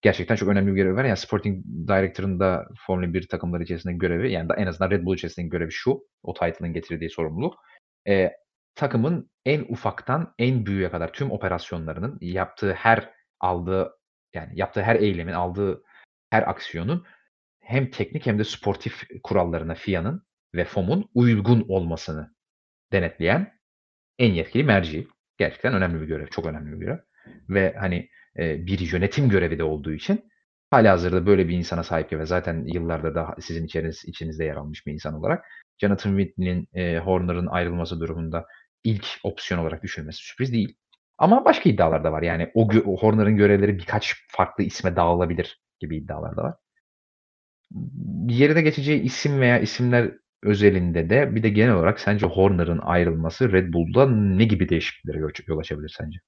Gerçekten 0.02 0.36
çok 0.36 0.48
önemli 0.48 0.70
bir 0.70 0.77
görevi 0.77 0.97
var. 0.97 1.05
Yani 1.05 1.16
sporting 1.16 1.64
director'ın 1.89 2.40
da 2.40 2.66
Formula 2.86 3.14
1 3.14 3.28
takımları 3.28 3.62
içerisindeki 3.62 3.98
görevi 3.98 4.32
yani 4.32 4.48
en 4.56 4.66
azından 4.66 4.90
Red 4.90 5.05
Bull 5.05 5.14
içerisindeki 5.14 5.51
görevi 5.51 5.73
şu, 5.73 6.01
o 6.23 6.35
title'ın 6.35 6.73
getirdiği 6.73 7.10
sorumluluk. 7.10 7.55
Eee, 8.06 8.36
takımın 8.74 9.31
en 9.44 9.60
ufaktan 9.68 10.35
en 10.39 10.66
büyüğe 10.66 10.90
kadar 10.90 11.12
tüm 11.12 11.31
operasyonlarının 11.31 12.18
yaptığı 12.20 12.73
her 12.73 13.10
aldığı 13.40 13.93
yani 14.35 14.52
yaptığı 14.55 14.82
her 14.82 14.97
eylemin, 14.97 15.32
aldığı 15.32 15.82
her 16.31 16.51
aksiyonun 16.51 17.05
hem 17.60 17.90
teknik 17.90 18.27
hem 18.27 18.39
de 18.39 18.44
sportif 18.44 19.02
kurallarına 19.23 19.74
FIA'nın 19.74 20.27
ve 20.55 20.64
FOM'un 20.64 21.10
uygun 21.14 21.64
olmasını 21.68 22.35
denetleyen 22.93 23.52
en 24.18 24.32
yetkili 24.32 24.64
merci. 24.64 25.09
Gerçekten 25.39 25.75
önemli 25.75 26.01
bir 26.01 26.07
görev, 26.07 26.27
çok 26.27 26.47
önemli 26.47 26.73
bir 26.73 26.79
görev 26.87 26.99
ve 27.49 27.75
hani, 27.79 28.09
eee, 28.39 28.57
bir 28.67 28.79
yönetim 28.93 29.29
görevi 29.29 29.59
de 29.59 29.65
olduğu 29.65 29.93
için 29.93 30.25
hâlihazırda 30.71 31.27
böyle 31.27 31.49
bir 31.49 31.57
insana 31.57 31.83
sahip 31.83 32.13
ve 32.13 32.27
zaten 32.27 32.65
yıllardır 32.75 33.15
da 33.15 33.35
sizin 33.41 33.67
içeriniz 33.67 34.05
içinizde 34.07 34.45
yer 34.45 34.57
almış 34.57 34.87
bir 34.87 34.93
insan 34.93 35.15
olarak 35.15 35.45
Jonathan 35.79 36.19
Wheatley'nin, 36.19 36.69
eee, 36.75 36.99
Horner'ın 36.99 37.47
ayrılması 37.47 38.01
durumunda 38.01 38.47
ilk 38.85 39.07
opsiyon 39.25 39.61
olarak 39.61 39.83
düşünülmesi 39.83 40.19
sürpriz 40.19 40.53
değil. 40.53 40.77
Ama 41.19 41.45
başka 41.45 41.71
iddialar 41.71 42.05
da 42.05 42.13
var. 42.13 42.23
Yani 42.23 42.51
o 42.55 42.69
gö 42.69 42.81
Horner'ın 42.81 43.37
görevleri 43.37 43.79
birkaç 43.79 44.15
farklı 44.29 44.65
isme 44.65 44.97
dağılabilir 44.97 45.61
gibi 45.81 45.97
iddialar 45.97 46.37
da 46.37 46.43
var. 46.43 46.55
Yerine 48.29 48.63
geçeceği 48.63 49.01
isim 49.03 49.41
veya 49.41 49.59
isimler 49.59 50.13
özelinde 50.43 51.11
de 51.11 51.35
bir 51.35 51.43
de 51.43 51.49
genel 51.49 51.75
olarak 51.75 52.01
sence 52.01 52.27
Horner'ın 52.27 52.79
ayrılması 52.79 53.53
Red 53.53 53.73
Bull'da 53.73 54.07
ne 54.11 54.45
gibi 54.45 54.69
değişikliklere 54.69 55.19
yol 55.49 55.59
açabilir 55.59 55.95
sence? 55.99 56.19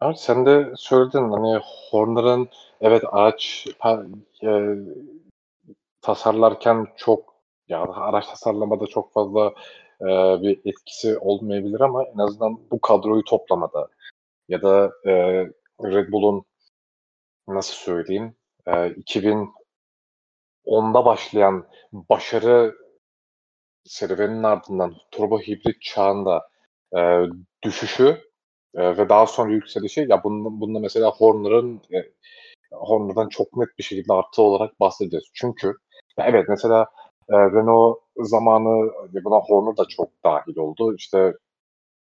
Abi 0.00 0.16
sen 0.16 0.46
de 0.46 0.72
söyledin 0.76 1.30
hani 1.30 1.60
Horner'ın 1.90 2.48
evet 2.80 3.02
araç 3.12 3.66
eee, 4.42 4.74
tasarlarken 6.02 6.86
çok 6.96 7.34
ya 7.68 7.82
araç 7.82 8.26
tasarlamada 8.28 8.86
çok 8.86 9.12
fazla, 9.12 9.54
eee, 10.02 10.38
bir 10.42 10.60
etkisi 10.64 11.18
olmayabilir 11.18 11.80
ama 11.80 12.04
en 12.14 12.18
azından 12.18 12.70
bu 12.70 12.80
kadroyu 12.80 13.24
toplamada 13.24 13.88
ya 14.48 14.62
da, 14.62 14.92
eee, 15.06 15.50
Red 15.84 16.12
Bull'un 16.12 16.44
nasıl 17.48 17.74
söyleyeyim, 17.74 18.36
eee, 18.68 18.94
2010'da 18.96 21.04
başlayan 21.04 21.66
başarı 21.92 22.74
serüveninin 23.84 24.42
ardından 24.42 24.94
turbo 25.10 25.38
hibrit 25.40 25.82
çağında, 25.82 26.48
eee, 26.96 27.26
düşüşü, 27.64 28.20
eee, 28.78 28.98
ve 28.98 29.08
daha 29.08 29.26
sonra 29.26 29.52
yükselişi 29.52 30.06
ya 30.10 30.24
bunda 30.24 30.48
bunda 30.60 30.78
mesela 30.80 31.10
Horner'ın, 31.12 31.80
eee, 31.90 32.12
Horner'dan 32.72 33.30
çok 33.30 33.58
net 33.58 33.70
bir 33.78 33.84
şekilde 33.84 34.14
artı 34.14 34.42
olarak 34.42 34.80
bahsedeceğiz. 34.80 35.26
Çünkü 35.34 35.68
ya 36.18 36.26
evet 36.26 36.46
mesela, 36.48 36.86
eee, 37.32 37.38
Renault 37.38 37.98
zamanı 38.18 38.92
ya 39.14 39.24
buna 39.24 39.36
Horner 39.40 39.78
da 39.78 39.84
çok 39.90 40.10
dâhil 40.24 40.58
oldu. 40.58 40.96
İşte, 40.96 41.34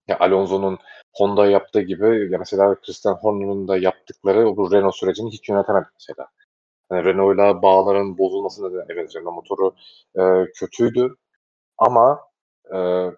ya 0.08 0.18
Alonso'nun 0.20 0.78
Honda'ya 1.14 1.50
yaptığı 1.52 1.80
gibi 1.82 2.28
ya 2.32 2.38
mesela 2.38 2.74
Christian 2.82 3.14
Horner'ın 3.22 3.68
da 3.68 3.76
yaptıkları 3.78 4.56
bu 4.58 4.72
Renault 4.72 4.94
sürecini 4.96 5.30
hiç 5.32 5.48
yönetemedi 5.48 5.86
mesela. 6.00 6.28
Hani 6.92 7.04
Renault'la 7.04 7.62
bağların 7.62 8.18
bozulması 8.18 8.62
nedeniyle 8.64 8.86
evet 8.90 9.16
Renault 9.16 9.34
motoru, 9.36 9.74
eee, 10.18 10.46
kötüydü 10.56 11.16
ama, 11.78 12.20
eee, 12.74 13.12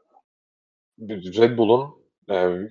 Red 1.10 1.58
Bull'un, 1.58 1.94
eee, 2.30 2.70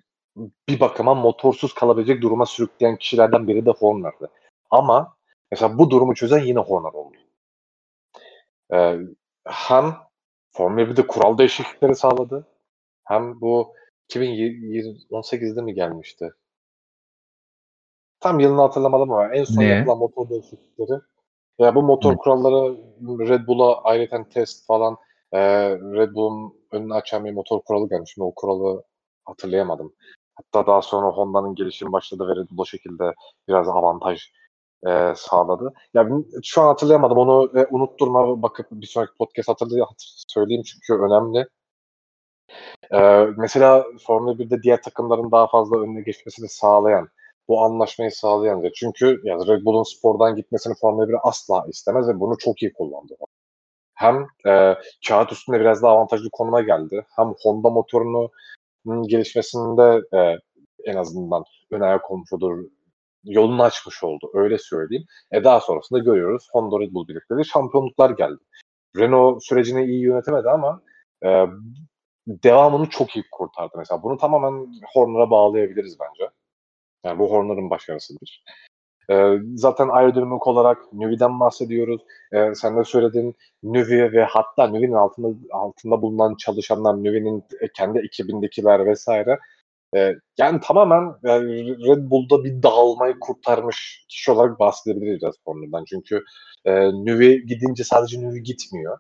bir 0.69 0.79
bakıma 0.79 1.15
motorsuz 1.15 1.73
kalabilecek 1.73 2.21
duruma 2.21 2.45
sürükleyen 2.45 2.97
kişilerden 2.97 3.47
biri 3.47 3.65
de 3.65 3.71
Horner'dı. 3.71 4.31
Ama 4.71 5.15
mesela 5.51 5.77
bu 5.79 5.89
durumu 5.91 6.15
çözen 6.15 6.39
yine 6.45 6.59
Horner 6.59 6.93
oldu. 6.93 7.17
Eee, 8.71 8.99
hem 9.47 9.95
Formula 10.51 10.89
1'de 10.89 11.07
kural 11.07 11.37
değişiklikleri 11.37 11.95
sağladı 11.95 12.47
hem 13.05 13.41
bu 13.41 13.73
2018'de 14.09 15.61
mi 15.61 15.73
gelmişti? 15.73 16.31
Tam 18.23 18.39
yılını 18.39 18.61
hatırlamadım 18.61 19.11
ama 19.11 19.33
en 19.33 19.43
son 19.43 19.63
Ne? 19.63 19.67
yapılan 19.67 19.97
motor 19.97 20.29
değişiklikleri 20.29 20.99
ya 21.59 21.75
bu 21.75 21.83
motor 21.83 22.13
Hı. 22.13 22.17
kuralları 22.17 22.77
Red 23.29 23.47
Bull'a 23.47 23.81
ayrıyeten 23.83 24.29
test 24.29 24.67
falan, 24.67 24.97
eee, 25.33 25.39
Red 25.81 26.15
Bull'un 26.15 26.53
önünü 26.71 26.93
açan 26.93 27.25
bir 27.25 27.33
motor 27.33 27.61
kuralı 27.61 27.89
gelmiş. 27.89 28.11
Şimdi 28.13 28.25
o 28.25 28.33
kuralı 28.35 28.83
hatırlayamadım. 29.25 29.93
Hatta 30.35 30.67
daha 30.67 30.81
sonra 30.81 31.07
Honda'nın 31.07 31.55
gelişimi 31.55 31.91
başladı 31.93 32.27
ve 32.27 32.35
Red 32.35 32.49
Bull 32.51 32.59
o 32.61 32.65
şekilde 32.65 33.13
biraz 33.47 33.67
avantaj, 33.69 34.21
eee, 34.85 35.13
sağladı. 35.17 35.73
Ya 35.93 36.09
şu 36.43 36.61
an 36.61 36.67
hatırlayamadım. 36.67 37.17
Onu, 37.17 37.51
eee, 37.55 37.67
unutturma, 37.71 38.41
bakıp 38.41 38.67
bir 38.71 38.87
sonraki 38.87 39.13
podcast 39.17 39.49
hatırlay 39.49 39.81
söyleyeyim 40.27 40.63
çünkü 40.65 41.03
önemli. 41.03 41.47
Eee, 42.93 43.27
mesela 43.37 43.85
Formula 44.07 44.39
1'de 44.39 44.63
diğer 44.63 44.81
takımların 44.81 45.31
daha 45.31 45.47
fazla 45.47 45.77
önüne 45.81 46.01
geçmesini 46.01 46.49
sağlayan, 46.49 47.07
bu 47.47 47.61
anlaşmayı 47.61 48.11
sağlayan 48.11 48.63
ve 48.63 48.71
çünkü 48.73 49.21
ya 49.23 49.37
Red 49.37 49.65
Bull'un 49.65 49.83
spordan 49.83 50.35
gitmesini 50.35 50.73
Formula 50.81 51.09
1 51.09 51.15
asla 51.23 51.65
istemez 51.69 52.07
ve 52.09 52.19
bunu 52.19 52.37
çok 52.37 52.61
iyi 52.63 52.73
kullandı. 52.73 53.15
Hem, 53.95 54.27
eee, 54.45 54.77
kâğıt 55.07 55.31
üstünde 55.31 55.59
biraz 55.59 55.83
daha 55.83 55.91
avantajlı 55.91 56.29
konuma 56.31 56.61
geldi 56.61 57.05
hem 57.15 57.33
Honda 57.43 57.69
motorunu, 57.69 58.31
gelişmesinde 58.85 60.01
e, 60.17 60.37
en 60.91 60.95
azından 60.97 61.43
ön 61.71 61.81
ayak 61.81 62.11
olmuş 62.11 62.33
olur, 62.33 62.65
yolunu 63.23 63.63
açmış 63.63 64.03
oldu. 64.03 64.31
Öyle 64.33 64.57
söyleyeyim. 64.57 65.05
E 65.31 65.43
daha 65.43 65.59
sonrasında 65.59 65.99
görüyoruz 65.99 66.47
Honda 66.51 66.79
Red 66.79 66.93
Bull 66.93 67.07
birlikte 67.07 67.43
şampiyonluklar 67.43 68.09
geldi. 68.09 68.39
Renault 68.97 69.43
sürecini 69.43 69.85
iyi 69.85 70.01
yönetemedi 70.01 70.49
ama 70.49 70.81
e, 71.25 71.45
devamını 72.27 72.89
çok 72.89 73.15
iyi 73.15 73.23
kurtardı 73.31 73.77
mesela. 73.77 74.03
Bunu 74.03 74.17
tamamen 74.17 74.67
Horner'a 74.93 75.31
bağlayabiliriz 75.31 75.97
bence. 75.99 76.29
Yani 77.05 77.19
bu 77.19 77.31
Horner'ın 77.31 77.69
başarısıdır. 77.69 78.43
E, 79.09 79.37
zaten 79.55 79.89
aerodinamik 79.89 80.47
olarak 80.47 80.93
Nüvi'den 80.93 81.39
bahsediyoruz. 81.39 82.01
E, 82.31 82.55
sen 82.55 82.77
de 82.77 82.83
söyledin 82.83 83.35
Nüvi 83.63 84.11
ve 84.13 84.23
hatta 84.23 84.67
Nüvi'nin 84.67 84.93
altında 84.93 85.27
altında 85.51 86.01
bulunan 86.01 86.35
çalışanlar, 86.35 87.03
Nüvi'nin 87.03 87.43
kendi 87.73 87.99
ekibindekiler 87.99 88.85
vesaire 88.85 89.39
e, 89.95 90.15
yani 90.37 90.59
tamamen 90.63 91.15
yani 91.23 91.77
Red 91.87 92.09
Bull'da 92.09 92.43
bir 92.43 92.63
dağılmayı 92.63 93.19
kurtarmış 93.19 94.05
kişi 94.09 94.31
olarak 94.31 94.59
bahsedebiliriz 94.59 95.35
Horner'dan. 95.45 95.85
Çünkü 95.85 96.23
e, 96.65 96.91
Nüvi 96.91 97.45
gidince 97.45 97.83
sadece 97.83 98.21
Nüvi 98.21 98.43
gitmiyor. 98.43 98.97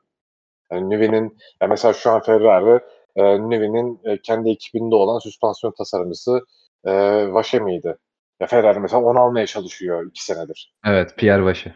Yani 0.71 0.89
Nüvi'nin 0.89 1.37
yani 1.61 1.69
mesela 1.69 1.93
şu 1.93 2.11
an 2.11 2.21
Ferrari 2.21 2.79
e, 3.15 3.49
Nüvi'nin 3.49 3.99
e, 4.03 4.21
kendi 4.21 4.49
ekibinde 4.49 4.95
olan 4.95 5.19
süspansiyon 5.19 5.73
tasarımcısı 5.77 6.41
e, 6.85 6.91
Vaşe 7.33 7.59
miydi? 7.59 7.97
Ya 8.39 8.47
Ferrari 8.47 8.79
mesela 8.79 9.03
onu 9.03 9.19
almaya 9.19 9.47
çalışıyor 9.47 10.05
iki 10.05 10.25
senedir. 10.25 10.73
Evet, 10.85 11.17
Pierre 11.17 11.43
Vaşe. 11.43 11.75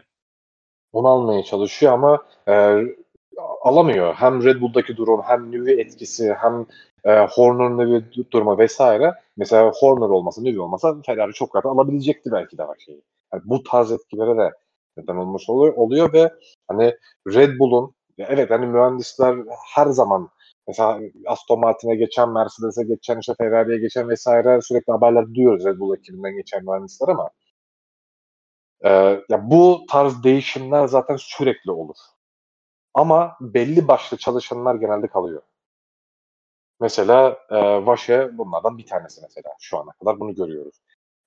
Onu 0.92 1.08
almaya 1.08 1.42
çalışıyor 1.42 1.92
ama 1.92 2.22
e, 2.48 2.82
alamıyor. 3.62 4.14
Hem 4.14 4.44
Red 4.44 4.60
Bull'daki 4.60 4.96
durum 4.96 5.22
hem 5.22 5.52
Nüvi 5.52 5.80
etkisi 5.80 6.34
hem 6.34 6.66
e, 7.04 7.26
Horner'ın 7.26 7.78
Nüvi 7.78 8.04
durumu 8.30 8.58
vesaire. 8.58 9.14
Mesela 9.36 9.72
Horner 9.74 10.08
olmasa 10.08 10.42
Nüvi 10.42 10.60
olmasa 10.60 10.96
Ferrari 11.06 11.32
çok 11.32 11.56
rahat 11.56 11.66
alabilecekti 11.66 12.32
belki 12.32 12.58
de 12.58 12.62
şeyi. 12.78 13.02
Yani 13.32 13.42
bu 13.44 13.62
tarz 13.62 13.92
etkilere 13.92 14.38
de 14.38 14.52
neden 14.96 15.16
olmuş 15.16 15.48
oluyor, 15.48 15.74
oluyor 15.76 16.12
ve 16.12 16.32
hani 16.68 16.94
Red 17.28 17.58
Bull'un 17.58 17.94
evet 18.18 18.50
hani 18.50 18.66
mühendisler 18.66 19.36
her 19.74 19.86
zaman 19.86 20.28
mesela 20.68 21.00
Aston 21.26 21.60
Martin'e 21.60 21.96
geçen, 21.96 22.30
Mercedes'e 22.30 22.84
geçen, 22.84 23.18
işte 23.18 23.34
Ferrari'ye 23.38 23.78
geçen 23.78 24.08
vesaire 24.08 24.60
sürekli 24.62 24.92
haberler 24.92 25.34
duyuyoruz 25.34 25.64
Red 25.64 25.78
Bull 25.78 25.96
ekibinden 25.98 26.36
geçen 26.36 26.64
mühendisler 26.64 27.08
ama 27.08 27.30
e, 28.84 28.90
ya 29.28 29.50
bu 29.50 29.86
tarz 29.90 30.24
değişimler 30.24 30.86
zaten 30.86 31.16
sürekli 31.16 31.70
olur. 31.70 31.96
Ama 32.94 33.36
belli 33.40 33.88
başlı 33.88 34.16
çalışanlar 34.16 34.74
genelde 34.74 35.08
kalıyor. 35.08 35.42
Mesela 36.80 37.38
e, 37.50 37.56
Vaşe 37.86 38.38
bunlardan 38.38 38.78
bir 38.78 38.86
tanesi 38.86 39.20
mesela 39.22 39.54
şu 39.60 39.78
ana 39.78 39.92
kadar 39.92 40.20
bunu 40.20 40.34
görüyoruz. 40.34 40.76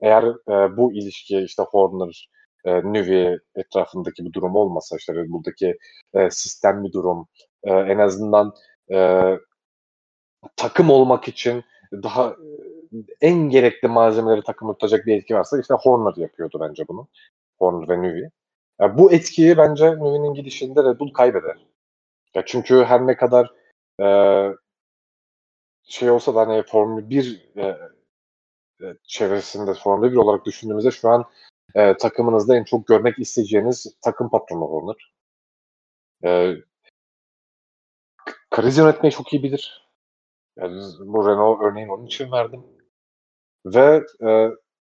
Eğer 0.02 0.24
e, 0.24 0.78
bu 0.78 0.94
ilişki 0.94 1.40
işte 1.40 1.64
Horner, 1.64 2.30
e, 2.66 2.94
Nüvi 2.94 3.40
etrafındaki 3.56 4.26
bir 4.26 4.34
durum 4.34 4.56
olmasa 4.56 4.98
işte 4.98 5.16
Red 5.16 5.30
Bull'daki 5.30 5.78
e, 6.14 6.30
sistem 6.30 6.84
bir 6.84 6.94
durum 6.94 7.28
e, 7.64 7.72
en 7.74 7.98
azından 8.00 8.54
e, 8.92 9.40
takım 10.56 10.90
olmak 10.90 11.28
için 11.28 11.64
daha 11.92 12.36
en 13.22 13.50
gerekli 13.50 13.88
malzemeleri 13.88 14.42
takım 14.44 14.74
tutacak 14.74 15.06
bir 15.06 15.18
etki 15.18 15.36
varsa 15.36 15.60
işte 15.60 15.74
Horner 15.74 16.22
yapıyordu 16.22 16.58
bence 16.62 16.88
bunu. 16.88 17.08
Horner 17.60 17.90
ve 17.90 18.02
Nüvi. 18.02 18.30
Yani 18.80 18.98
bu 18.98 19.12
etkiyi 19.12 19.58
bence 19.58 19.92
Nüvi'nin 19.92 20.34
gidişinde 20.34 20.84
Red 20.84 21.00
Bull 21.00 21.14
kaybeder. 21.14 21.58
Ya 22.36 22.44
çünkü 22.46 22.84
her 22.84 23.08
ne 23.08 23.18
kadar 23.18 23.52
e, 24.02 24.08
şey 25.84 26.12
olsa 26.12 26.36
da 26.36 26.40
hani 26.40 26.64
Formula 26.64 27.10
1 27.10 27.52
e, 27.58 27.78
çevresinde 29.04 29.74
Formula 29.74 30.12
1 30.12 30.16
olarak 30.18 30.46
düşündüğümüzde 30.46 30.92
şu 30.92 31.10
an 31.10 31.26
e, 31.76 31.98
takımınızda 31.98 32.56
en 32.56 32.64
çok 32.64 32.88
görmek 32.88 33.20
isteyeceğiniz 33.20 33.96
takım 34.02 34.30
patronu 34.30 34.66
Horner. 34.66 35.14
E, 36.24 36.56
kriz 38.52 38.78
yönetmeyi 38.78 39.11
çok 39.11 39.34
iyi 39.34 39.44
bilir. 39.44 39.88
Yani 40.57 40.82
bu 40.99 41.30
Renault 41.30 41.61
örneğin 41.61 41.88
onun 41.88 42.06
için 42.06 42.32
verdim. 42.32 42.64
Ve 43.65 44.06
e, 44.30 44.49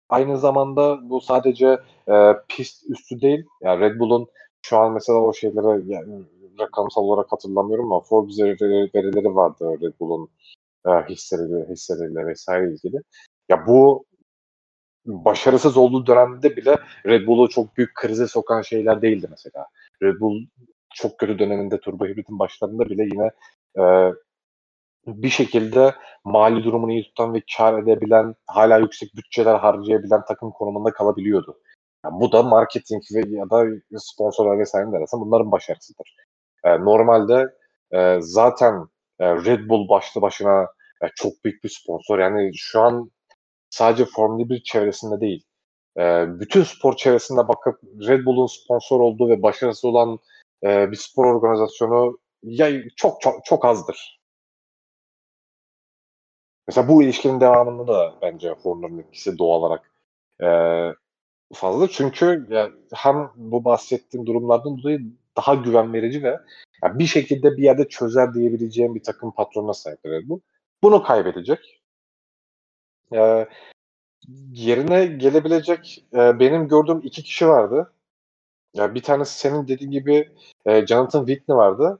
aynı 0.09 0.39
zamanda 0.39 1.11
bu 1.11 1.21
sadece 1.21 1.79
e, 2.09 2.33
pist 2.49 2.91
üstü 2.91 3.21
değil. 3.21 3.45
Yani 3.61 3.81
Red 3.81 4.01
Bull'un 4.01 4.29
şu 4.63 4.79
an 4.79 4.93
mesela 4.93 5.19
o 5.19 5.33
şeylere 5.33 5.83
yani 5.87 6.25
rakamsal 6.61 7.03
olarak 7.03 7.33
hatırlamıyorum 7.33 7.93
ama 7.93 8.01
Forbes 8.01 8.39
verileri 8.95 9.35
vardı 9.35 9.79
Red 9.83 9.95
Bull'un 10.01 10.29
e, 10.87 10.91
hisseleriyle, 10.91 11.69
hisseleriyle 11.69 12.27
vesaire 12.27 12.73
ilgili. 12.73 13.03
Ya 13.49 13.67
bu 13.67 14.05
başarısız 15.07 15.77
olduğu 15.77 16.07
dönemde 16.07 16.57
bile 16.57 16.79
Red 17.07 17.27
Bull'u 17.27 17.49
çok 17.49 17.77
büyük 17.77 17.95
krize 17.95 18.27
sokan 18.27 18.63
şeyler 18.63 19.03
değildi 19.03 19.27
mesela. 19.31 19.67
Red 20.03 20.21
Bull 20.21 20.47
çok 20.95 21.19
kötü 21.19 21.39
döneminde 21.39 21.81
turbo 21.81 22.07
hibritin 22.07 22.39
başlarında 22.39 22.91
bile 22.91 23.03
yine 23.03 23.31
e, 23.79 24.13
bir 25.07 25.29
şekilde 25.29 25.95
mali 26.25 26.65
durumunu 26.65 26.93
iyi 26.93 27.05
tutan 27.05 27.35
ve 27.35 27.43
kar 27.57 27.83
edebilen, 27.83 28.35
hala 28.47 28.79
yüksek 28.79 29.17
bütçeler 29.17 29.55
harcayabilen 29.55 30.25
takım 30.29 30.51
konumunda 30.51 30.93
kalabiliyordu. 30.93 31.59
Yani 32.05 32.21
bu 32.21 32.33
da 32.33 32.43
marketing 32.43 33.03
ve 33.15 33.23
ya 33.29 33.51
da 33.51 33.65
sponsorlar 33.97 34.59
vesaire 34.59 34.97
arasında 34.97 35.21
bunların 35.21 35.53
başarısıdır. 35.53 36.17
E, 36.65 36.81
normalde 36.81 37.47
e, 37.93 38.17
zaten 38.21 38.75
e, 39.21 39.27
Red 39.37 39.69
Bull 39.69 39.89
başlı 39.89 40.23
başına 40.23 40.63
e, 41.03 41.07
çok 41.17 41.33
büyük 41.45 41.65
bir 41.65 41.69
sponsor. 41.69 42.19
Yani 42.19 42.51
şu 42.57 42.81
an 42.81 43.11
sadece 43.71 44.05
Formula 44.05 44.49
1 44.49 44.63
çevresinde 44.63 45.21
değil, 45.21 45.45
e, 45.99 46.25
bütün 46.41 46.63
spor 46.63 46.97
çevresinde 46.97 47.49
bakıp 47.49 47.81
Red 48.09 48.27
Bull'un 48.27 48.47
sponsor 48.47 49.01
olduğu 49.01 49.29
ve 49.29 49.43
başarısı 49.43 49.89
olan 49.89 50.19
e, 50.65 50.91
bir 50.91 50.97
spor 50.97 51.25
organizasyonu 51.27 52.19
ya 52.43 52.83
çok 52.97 53.21
çok 53.21 53.45
çok 53.45 53.65
azdır. 53.65 54.23
Mesela 56.69 56.89
bu 56.89 57.03
ilişkinin 57.03 57.41
devamında 57.41 57.93
da 57.93 58.15
bence 58.23 58.51
Horner'ın 58.51 58.99
etkisi 58.99 59.39
doğal 59.39 59.61
olarak 59.61 59.93
e, 60.43 60.49
fazla. 61.55 61.89
Çünkü 61.89 62.47
ya, 62.51 62.71
hem 62.95 63.31
bu 63.37 63.65
bahsettiğim 63.65 64.27
durumlardan 64.27 64.79
dolayı 64.79 65.01
daha 65.37 65.55
güven 65.55 65.93
verici 65.93 66.23
ve 66.23 66.39
yani 66.83 66.99
bir 66.99 67.07
şekilde 67.07 67.57
bir 67.57 67.63
yerde 67.63 67.89
çözer 67.89 68.35
diyebileceğim 68.35 68.95
bir 68.95 69.03
takım 69.03 69.33
patronuna 69.33 69.75
sahip 69.75 70.07
Red 70.07 70.29
Bull. 70.29 70.41
Bunu 70.83 71.03
kaybedecek. 71.03 71.83
Ee, 73.15 73.49
yerine 74.53 75.07
gelebilecek 75.07 76.05
e, 76.15 76.39
benim 76.41 76.69
gördüğüm 76.69 77.01
iki 77.01 77.23
kişi 77.23 77.49
vardı. 77.49 77.93
Ya 78.75 78.95
bir 78.95 79.03
tanesi 79.03 79.39
senin 79.39 79.69
dediğin 79.69 79.91
gibi 79.91 80.33
e, 80.67 80.87
Jonathan 80.87 81.27
Whitney 81.27 81.57
vardı. 81.57 81.99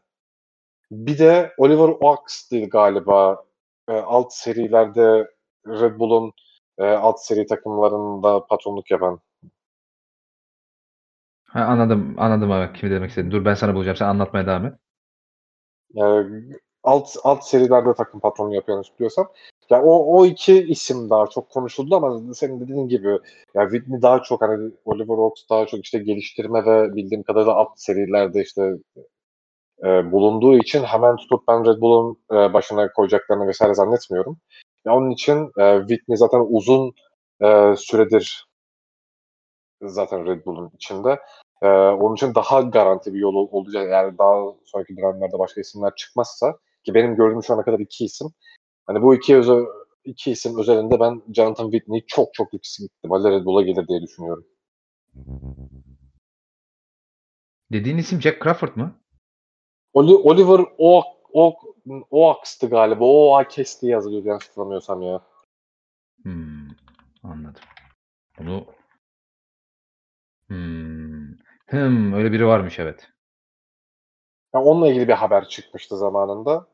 Bir 0.91 1.19
de 1.19 1.53
Oliver 1.59 1.89
Oaks'tı 2.01 2.61
galiba 2.65 3.45
e, 3.89 3.93
alt 3.93 4.33
serilerde 4.33 5.31
Red 5.67 5.99
Bull'un 5.99 6.33
e, 6.79 6.85
alt 6.85 7.21
seri 7.21 7.47
takımlarında 7.47 8.47
patronluk 8.47 8.91
yapan. 8.91 9.21
Ha, 11.45 11.61
anladım. 11.61 12.15
Anladım 12.19 12.53
abi 12.53 12.79
kimi 12.79 12.93
demek 12.93 13.11
istediğini. 13.11 13.33
Dur 13.33 13.45
ben 13.45 13.55
sana 13.55 13.75
bulacağım. 13.75 13.97
Sen 13.97 14.07
anlatmaya 14.07 14.47
devam 14.47 14.67
et. 14.67 14.75
E, 15.97 16.03
alt 16.83 17.17
alt 17.25 17.45
serilerde 17.45 17.95
takım 17.95 18.21
patronu 18.21 18.55
yapıyor 18.55 18.85
biliyorsam. 18.99 19.29
Yani 19.73 19.85
o, 19.85 20.19
o 20.19 20.27
iki 20.27 20.63
isim 20.63 21.11
daha 21.11 21.27
çok 21.27 21.51
konuşuldu 21.51 21.97
ama 21.97 22.35
senin 22.35 22.61
dediğin 22.61 22.89
gibi 22.89 23.19
yani 23.55 23.71
Whitney 23.71 24.03
daha 24.03 24.23
çok 24.23 24.43
hani 24.43 24.73
Oliver 24.85 25.15
Oaks 25.19 25.43
daha 25.51 25.67
çok 25.67 25.85
işte 25.85 25.99
geliştirme 25.99 26.67
ve 26.67 26.95
bildiğim 26.95 27.23
kadarıyla 27.23 27.55
alt 27.55 27.69
serilerde 27.77 28.43
işte 28.43 28.73
e, 29.85 30.13
bulunduğu 30.13 30.59
için 30.59 30.83
hemen 30.83 31.17
tutup 31.17 31.49
ben 31.49 31.65
Red 31.67 31.81
Bull'un 31.81 32.19
e, 32.33 32.53
başına 32.53 32.93
koyacaklarını 32.93 33.47
vesaire 33.47 33.75
zannetmiyorum. 33.75 34.39
Ya 34.87 34.95
onun 34.95 35.11
için 35.11 35.51
e, 35.61 35.79
Whitney 35.81 36.17
zaten 36.17 36.47
uzun 36.51 36.93
e, 37.43 37.75
süredir 37.77 38.47
zaten 39.83 40.27
Red 40.27 40.47
Bull'un 40.47 40.71
içinde. 40.75 41.19
E, 41.63 41.69
onun 41.69 42.15
için 42.15 42.35
daha 42.35 42.61
garanti 42.61 43.15
bir 43.15 43.19
yol 43.19 43.35
olacak. 43.35 43.89
Yani 43.91 44.19
daha 44.19 44.45
sonraki 44.65 44.97
dönemlerde 44.97 45.39
başka 45.39 45.61
isimler 45.61 45.95
çıkmazsa 45.97 46.59
ki 46.85 46.95
benim 46.95 47.17
gördüğüm 47.17 47.43
şu 47.43 47.55
ana 47.55 47.63
kadar 47.65 47.79
iki 47.79 48.05
isim. 48.05 48.29
Hani 48.87 49.03
bu 49.03 49.15
iki 49.15 49.37
özel, 49.37 49.65
iki 50.05 50.31
isim 50.31 50.59
özelinde 50.59 51.01
ben 51.01 51.23
Jonathan 51.35 51.71
Whitney 51.71 52.05
çok 52.07 52.35
çok 52.35 52.53
yüksek 52.53 52.91
ihtimalle 52.91 53.31
Red 53.31 53.45
Bull'a 53.45 53.63
gelir 53.63 53.89
diye 53.89 54.03
düşünüyorum. 54.03 54.47
Dediğin 57.73 57.99
isim 57.99 58.23
Jack 58.23 58.43
Crawford 58.43 58.77
mı? 58.77 59.01
Oliver 59.95 60.67
o 60.79 61.05
o 61.33 61.57
Oaks'tı 62.11 62.69
galiba. 62.69 63.05
O 63.05 63.31
Oakes 63.31 63.83
diye 63.83 63.93
yazılıyor 63.93 64.25
yanlış 64.25 64.49
hatırlamıyorsam 64.49 65.03
ya. 65.03 65.21
Hmm, 66.23 66.69
anladım. 67.23 67.63
Bunu 68.39 68.67
hmm. 70.47 71.33
Hım, 71.67 72.13
öyle 72.13 72.33
biri 72.33 72.47
varmış 72.47 72.79
evet. 72.79 73.09
Yani 74.55 74.65
onunla 74.65 74.89
ilgili 74.89 75.09
bir 75.09 75.13
haber 75.13 75.49
çıkmıştı 75.49 75.97
zamanında. 75.97 76.72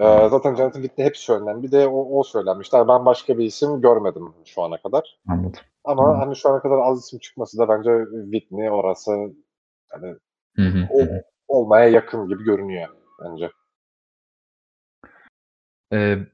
Ee, 0.00 0.28
zaten 0.28 0.54
Jonathan 0.56 0.82
Whitney 0.82 1.06
hep 1.06 1.16
söylenen. 1.16 1.62
Bir 1.62 1.72
de 1.72 1.86
o, 1.88 2.18
o 2.18 2.22
söylenmişti. 2.22 2.76
Yani 2.76 2.88
ben 2.88 3.06
başka 3.06 3.38
bir 3.38 3.44
isim 3.44 3.80
görmedim 3.80 4.34
şu 4.44 4.62
ana 4.62 4.82
kadar. 4.82 5.18
Anladım. 5.28 5.60
Ama 5.84 6.02
Anladım. 6.02 6.20
hani 6.20 6.36
şu 6.36 6.48
ana 6.48 6.60
kadar 6.62 6.78
az 6.78 7.04
isim 7.04 7.18
çıkması 7.18 7.58
da 7.58 7.68
bence 7.68 7.90
Whitney 8.32 8.70
orası 8.70 9.12
hani 9.88 10.16
Hı 10.56 10.62
hı, 10.62 10.88
o, 10.90 10.98
hı 11.00 11.04
hı. 11.04 11.22
olmaya 11.48 11.88
yakın 11.88 12.28
gibi 12.28 12.44
görünüyor 12.44 12.88
bence. 13.24 13.50
Eee 15.90 16.30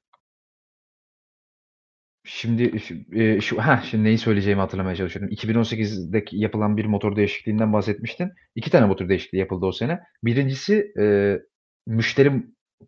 Şimdi 2.25 2.81
şu, 2.81 2.95
eee, 3.13 3.41
şu 3.41 3.59
heh, 3.63 3.83
şimdi 3.91 4.05
neyi 4.05 4.19
söyleyeceğimi 4.19 4.61
hatırlamaya 4.61 4.97
çalışıyorum. 4.97 5.33
2018'deki 5.33 6.37
yapılan 6.39 6.77
bir 6.77 6.85
motor 6.85 7.17
değişikliğinden 7.17 7.73
bahsetmiştin. 7.73 8.33
2 8.55 8.71
tane 8.71 8.87
motor 8.87 9.09
değişikliği 9.09 9.39
yapıldı 9.39 9.67
o 9.67 9.73
sene. 9.73 10.01
Birincisi 10.25 10.93
eee, 10.99 11.43
müşteri 11.87 12.33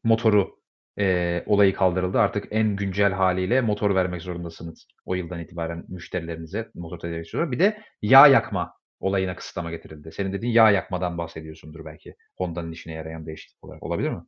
motoru 0.04 0.57
eee, 0.98 1.44
olayı 1.46 1.74
kaldırıldı. 1.74 2.18
Artık 2.20 2.48
en 2.50 2.76
güncel 2.76 3.12
hâliyle 3.12 3.60
motor 3.60 3.94
vermek 3.94 4.22
zorundasınız 4.22 4.88
o 5.06 5.14
yıldan 5.14 5.40
itibaren 5.40 5.84
müşterilerinize 5.88 6.70
motor 6.74 6.98
tedarikçileri. 6.98 7.50
Bir 7.52 7.58
de 7.58 7.82
yağ 8.02 8.26
yakma 8.26 8.74
olayına 9.00 9.36
kısıtlama 9.36 9.70
getirildi. 9.70 10.12
Senin 10.12 10.32
dediğin 10.32 10.52
yağ 10.52 10.70
yakmadan 10.70 11.18
bahsediyorsundur 11.18 11.84
belki. 11.84 12.14
Honda'nın 12.38 12.72
işine 12.72 12.92
yarayan 12.92 13.26
değişiklik 13.26 13.64
olarak. 13.64 13.82
Olabilir 13.82 14.10
mi? 14.10 14.22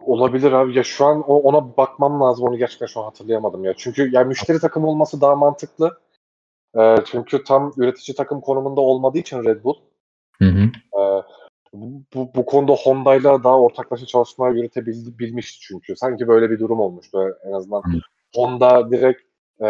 Olabilir 0.00 0.52
abi. 0.52 0.76
Ya 0.76 0.82
şu 0.82 1.04
an 1.04 1.22
ona 1.22 1.76
bakmam 1.76 2.20
lazım. 2.20 2.48
Onu 2.48 2.58
gerçekten 2.58 2.86
şu 2.86 3.00
an 3.00 3.04
hatırlayamadım 3.04 3.64
ya. 3.64 3.74
Çünkü 3.76 4.10
ya 4.12 4.24
müşteri 4.24 4.58
takımı 4.58 4.86
olması 4.86 5.20
daha 5.20 5.36
mantıklı. 5.36 5.98
Ee, 6.78 6.96
çünkü 7.06 7.44
tam 7.44 7.72
üretici 7.76 8.16
takım 8.16 8.40
konumunda 8.40 8.80
olmadığı 8.80 9.18
için 9.18 9.44
Red 9.44 9.64
Bull 9.64 9.74
Hı 10.38 10.44
hı. 10.44 10.70
Bu, 11.72 12.28
bu, 12.34 12.46
konuda 12.46 12.72
Honda'yla 12.72 13.44
daha 13.44 13.60
ortaklaşa 13.60 14.06
çalışma 14.06 14.48
yürütebilmişti 14.48 15.60
çünkü. 15.60 15.96
Sanki 15.96 16.28
böyle 16.28 16.50
bir 16.50 16.58
durum 16.58 16.80
olmuştu. 16.80 17.38
En 17.44 17.52
azından. 17.52 17.82
Honda 18.34 18.90
direkt 18.90 19.22
e, 19.60 19.68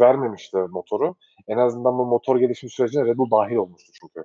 vermemişti 0.00 0.56
motoru. 0.56 1.14
En 1.48 1.58
azından 1.58 1.98
bu 1.98 2.06
motor 2.06 2.36
gelişim 2.36 2.68
sürecine 2.70 3.04
Red 3.04 3.18
Bull 3.18 3.30
dahil 3.30 3.56
olmuştu 3.56 3.92
çünkü. 4.00 4.24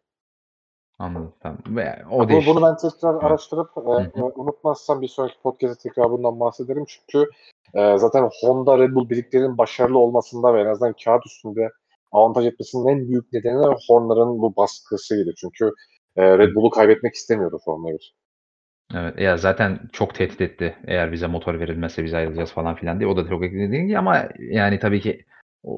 Anladım. 0.99 1.34
Tamam. 1.39 1.60
Ve 1.68 2.03
o 2.11 2.19
Bunu, 2.19 2.30
değişiklik. 2.30 2.56
bunu 2.56 2.65
ben 2.65 2.77
tekrar 2.77 3.14
Evet. 3.14 3.23
araştırıp 3.23 3.69
e, 3.77 4.19
e, 4.19 4.23
unutmazsam 4.23 5.02
bir 5.02 5.07
sonraki 5.07 5.35
podcast'te 5.44 5.89
tekrar 5.89 6.11
bundan 6.11 6.39
bahsederim. 6.39 6.85
Çünkü 6.88 7.30
e, 7.73 7.98
zaten 7.98 8.30
Honda 8.41 8.77
Red 8.77 8.95
Bull 8.95 9.10
birliklerinin 9.10 9.57
başarılı 9.57 9.99
olmasında 9.99 10.53
ve 10.53 10.61
en 10.61 10.65
azından 10.65 10.95
kağıt 11.06 11.26
üstünde 11.26 11.69
avantaj 12.11 12.45
etmesinin 12.45 12.88
en 12.88 13.07
büyük 13.07 13.34
nedeni 13.34 13.76
Honda'nın 13.88 14.41
bu 14.41 14.56
baskısıydı. 14.56 15.34
Çünkü 15.38 15.72
e, 16.18 16.38
Red 16.38 16.56
Bull'u 16.56 16.69
kaybetmek 16.69 17.14
istemiyordu 17.14 17.60
Formula 17.65 17.94
1. 17.94 18.15
Evet, 18.95 19.19
ya 19.19 19.38
zaten 19.38 19.80
çok 19.94 20.15
tehdit 20.15 20.41
etti. 20.41 20.77
Eğer 20.88 21.11
bize 21.11 21.27
motor 21.27 21.60
verilmezse 21.60 22.03
biz 22.03 22.14
ayrılacağız 22.14 22.52
falan 22.52 22.76
filan 22.76 22.99
diye. 22.99 23.10
O 23.10 23.18
da 23.18 23.30
çok 23.30 23.44
ekledi 23.45 23.98
ama 23.98 24.30
yani 24.39 24.80
tabii 24.80 25.02
ki 25.02 25.26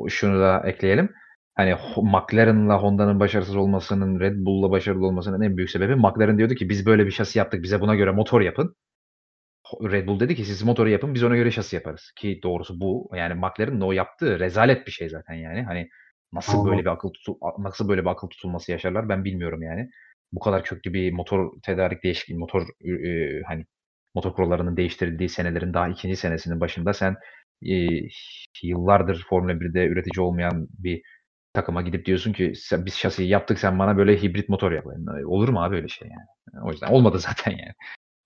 şunu 0.09 0.39
da 0.39 0.63
ekleyelim. 0.65 1.09
Hani 1.55 1.75
McLaren'la 1.97 2.81
Honda'nın 2.81 3.19
başarısız 3.19 3.55
olmasının, 3.55 4.19
Red 4.19 4.35
Bull'la 4.37 4.71
başarılı 4.71 5.05
olmasının 5.07 5.41
en 5.41 5.57
büyük 5.57 5.69
sebebi 5.69 5.95
McLaren 5.95 6.37
diyordu 6.37 6.53
ki 6.55 6.69
biz 6.69 6.85
böyle 6.85 7.05
bir 7.05 7.11
şasi 7.11 7.39
yaptık. 7.39 7.63
Bize 7.63 7.81
buna 7.81 7.95
göre 7.95 8.11
motor 8.11 8.41
yapın. 8.41 8.75
Red 9.83 10.07
Bull 10.07 10.19
dedi 10.19 10.35
ki 10.35 10.45
siz 10.45 10.63
motoru 10.63 10.89
yapın 10.89 11.13
biz 11.13 11.23
ona 11.23 11.35
göre 11.35 11.51
şasi 11.51 11.75
yaparız. 11.75 12.11
Ki 12.15 12.39
doğrusu 12.43 12.79
bu. 12.79 13.09
Yani 13.15 13.33
McLaren'ın 13.33 13.81
o 13.81 13.91
yaptığı 13.91 14.39
rezalet 14.39 14.87
bir 14.87 14.91
şey 14.91 15.09
zaten 15.09 15.33
yani. 15.33 15.63
Hani 15.63 15.89
nasıl 16.33 16.65
böyle 16.65 16.81
bir 16.81 16.89
akıl 16.91 17.09
tutu 17.09 17.37
nasıl 17.59 17.89
böyle 17.89 18.01
bir 18.01 18.09
akıl 18.09 18.27
tutulması 18.27 18.71
yaşarlar 18.71 19.09
ben 19.09 19.23
bilmiyorum 19.25 19.61
yani. 19.63 19.89
Bu 20.31 20.39
kadar 20.39 20.63
köklü 20.63 20.93
bir 20.93 21.11
motor 21.13 21.51
tedarik 21.63 22.03
değişikliği, 22.03 22.37
motor, 22.37 22.67
eee, 22.81 23.41
hani 23.47 23.65
motor 24.15 24.33
kurallarının 24.33 24.77
değiştirildiği 24.77 25.29
senelerin 25.29 25.73
daha 25.73 25.87
2. 25.89 26.15
senesinin 26.15 26.59
başında 26.59 26.93
sen, 26.93 27.15
eee, 27.61 28.09
yıllardır 28.63 29.25
Formula 29.29 29.59
1'de 29.61 29.85
üretici 29.87 30.21
olmayan 30.25 30.67
bir 30.79 31.01
takıma 31.53 31.81
gidip 31.81 32.05
diyorsun 32.05 32.33
ki 32.33 32.53
sen 32.55 32.85
biz 32.85 32.95
şasiyi 32.95 33.29
yaptık 33.29 33.59
sen 33.59 33.79
bana 33.79 33.97
böyle 33.97 34.21
hibrit 34.21 34.49
motor 34.49 34.71
yap. 34.71 34.85
Olur 35.27 35.49
mu 35.49 35.63
abi 35.63 35.75
öyle 35.75 35.87
şey 35.87 36.07
yani? 36.09 36.65
O 36.67 36.71
yüzden 36.71 36.87
olmadı 36.87 37.19
zaten 37.21 37.51
yani. 37.51 37.73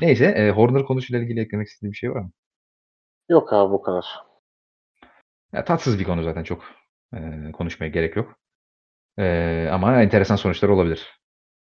Neyse, 0.02 0.26
eee, 0.38 0.52
Horner 0.52 0.86
konusuyla 0.86 1.24
ilgili 1.24 1.40
eklemek 1.42 1.68
istediğin 1.68 1.92
bir 1.94 1.98
şey 1.98 2.12
var 2.12 2.22
mı? 2.22 2.32
Yok 3.30 3.54
abi 3.54 3.72
bu 3.74 3.82
kadar. 3.82 4.24
Ya 5.54 5.64
tatsız 5.66 6.00
bir 6.00 6.04
konu 6.04 6.24
zaten 6.24 6.44
çok, 6.44 6.64
eee, 7.14 7.52
konuşmaya 7.54 7.88
gerek 7.90 8.16
yok. 8.16 8.40
Eee, 9.20 9.70
ama 9.74 10.04
enteresan 10.04 10.36
sonuçları 10.38 10.74
olabilir. 10.76 11.20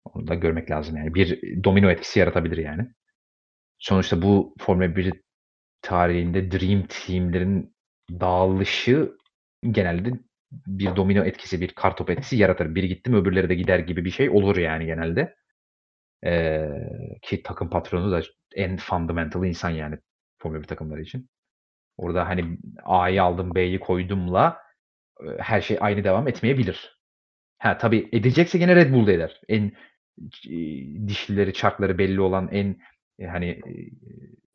Onu 0.06 0.28
da 0.28 0.36
görmek 0.36 0.72
lazım 0.72 0.98
yani. 0.98 1.14
Bir 1.16 1.42
domino 1.64 1.90
etkisi 1.92 2.20
yaratabilir 2.20 2.58
yani. 2.58 2.88
Sonuçta 3.80 4.22
bu 4.22 4.56
Formula 4.60 4.98
1 4.98 5.14
tarihinde 5.84 6.52
Dream 6.52 6.84
Team'lerin 6.90 7.76
dağılışı 8.12 9.12
genelde 9.72 10.12
bir 10.68 10.98
domino 10.98 11.24
etkisi, 11.26 11.62
bir 11.62 11.70
kartopu 11.70 12.14
etkisi 12.14 12.38
yaratır. 12.38 12.76
Biri 12.76 12.88
gitti 12.90 13.12
mi 13.12 13.18
öbürleri 13.18 13.50
de 13.50 13.56
gider 13.56 13.80
gibi 13.80 14.06
bir 14.06 14.12
şey 14.12 14.30
olur 14.32 14.58
yani 14.58 14.88
genelde. 14.88 15.36
Eee, 16.26 17.20
ki 17.24 17.44
takım 17.44 17.70
patronu 17.70 18.12
da 18.12 18.22
en 18.56 18.78
fundamental 18.78 19.46
insan 19.46 19.72
yani 19.72 19.98
Formula 20.40 20.62
1 20.64 20.68
takımları 20.68 21.02
için. 21.02 21.30
Orada 21.98 22.30
hani 22.30 22.58
A'yı 22.86 23.24
aldım, 23.24 23.56
B'yi 23.56 23.80
koydumla, 23.80 24.58
eee, 25.24 25.38
her 25.40 25.62
şey 25.62 25.78
aynı 25.82 26.04
devam 26.04 26.30
etmeyebilir. 26.30 27.00
Ha, 27.60 27.78
tabii 27.78 28.10
edecekse 28.14 28.58
gene 28.60 28.76
Red 28.78 28.94
Bull 28.94 29.08
da 29.08 29.12
eder. 29.14 29.42
En 29.50 29.72
dişlileri, 31.08 31.54
çarkları 31.54 31.98
belli 31.98 32.22
olan, 32.22 32.50
en, 32.52 32.78
eee, 33.20 33.28
hani, 33.28 33.46
eee, 33.68 33.90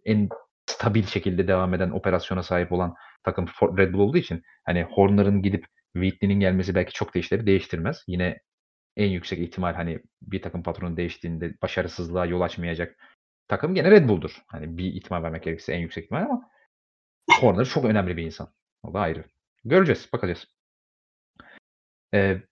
en 0.04 0.28
stabil 0.66 1.02
şekilde 1.06 1.48
devam 1.48 1.74
eden 1.74 1.90
operasyona 1.90 2.42
sahip 2.42 2.72
olan 2.72 2.94
takım 3.24 3.46
Red 3.78 3.94
Bull 3.94 3.98
olduğu 3.98 4.18
için 4.18 4.42
hani 4.64 4.82
Horner'ın 4.82 5.42
gidip 5.42 5.66
Whitney'nin 5.94 6.40
gelmesi 6.40 6.74
belki 6.74 6.92
çok 6.92 7.14
da 7.14 7.18
işleri 7.18 7.46
değiştirmez. 7.46 8.04
Yine 8.08 8.38
en 8.96 9.08
yüksek 9.10 9.38
ihtimal 9.40 9.74
hani 9.74 10.00
bir 10.22 10.42
takım 10.42 10.62
patronu 10.62 10.96
değiştiğinde 10.96 11.54
başarısızlığa 11.62 12.26
yol 12.26 12.40
açmayacak 12.40 12.96
takım 13.48 13.74
gene 13.74 13.90
Red 13.90 14.08
Bull'dur. 14.08 14.42
Hani 14.48 14.78
bir 14.78 14.84
ihtimal 14.94 15.22
vermek 15.22 15.42
gerekirse 15.44 15.72
en 15.74 15.80
yüksek 15.80 16.04
ihtimal 16.04 16.22
ama 16.22 16.50
Horner 17.40 17.64
çok 17.64 17.84
önemli 17.84 18.16
bir 18.16 18.24
insan. 18.24 18.48
O 18.82 18.94
da 18.94 19.00
ayrı. 19.00 19.24
Göreceğiz, 19.64 20.08
bakacağız. 20.12 20.46
Eee 22.12 22.42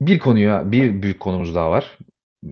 bir 0.00 0.18
konuya, 0.18 0.72
bir 0.72 1.02
büyük 1.02 1.20
konumuz 1.20 1.54
daha 1.54 1.70
var. 1.70 1.98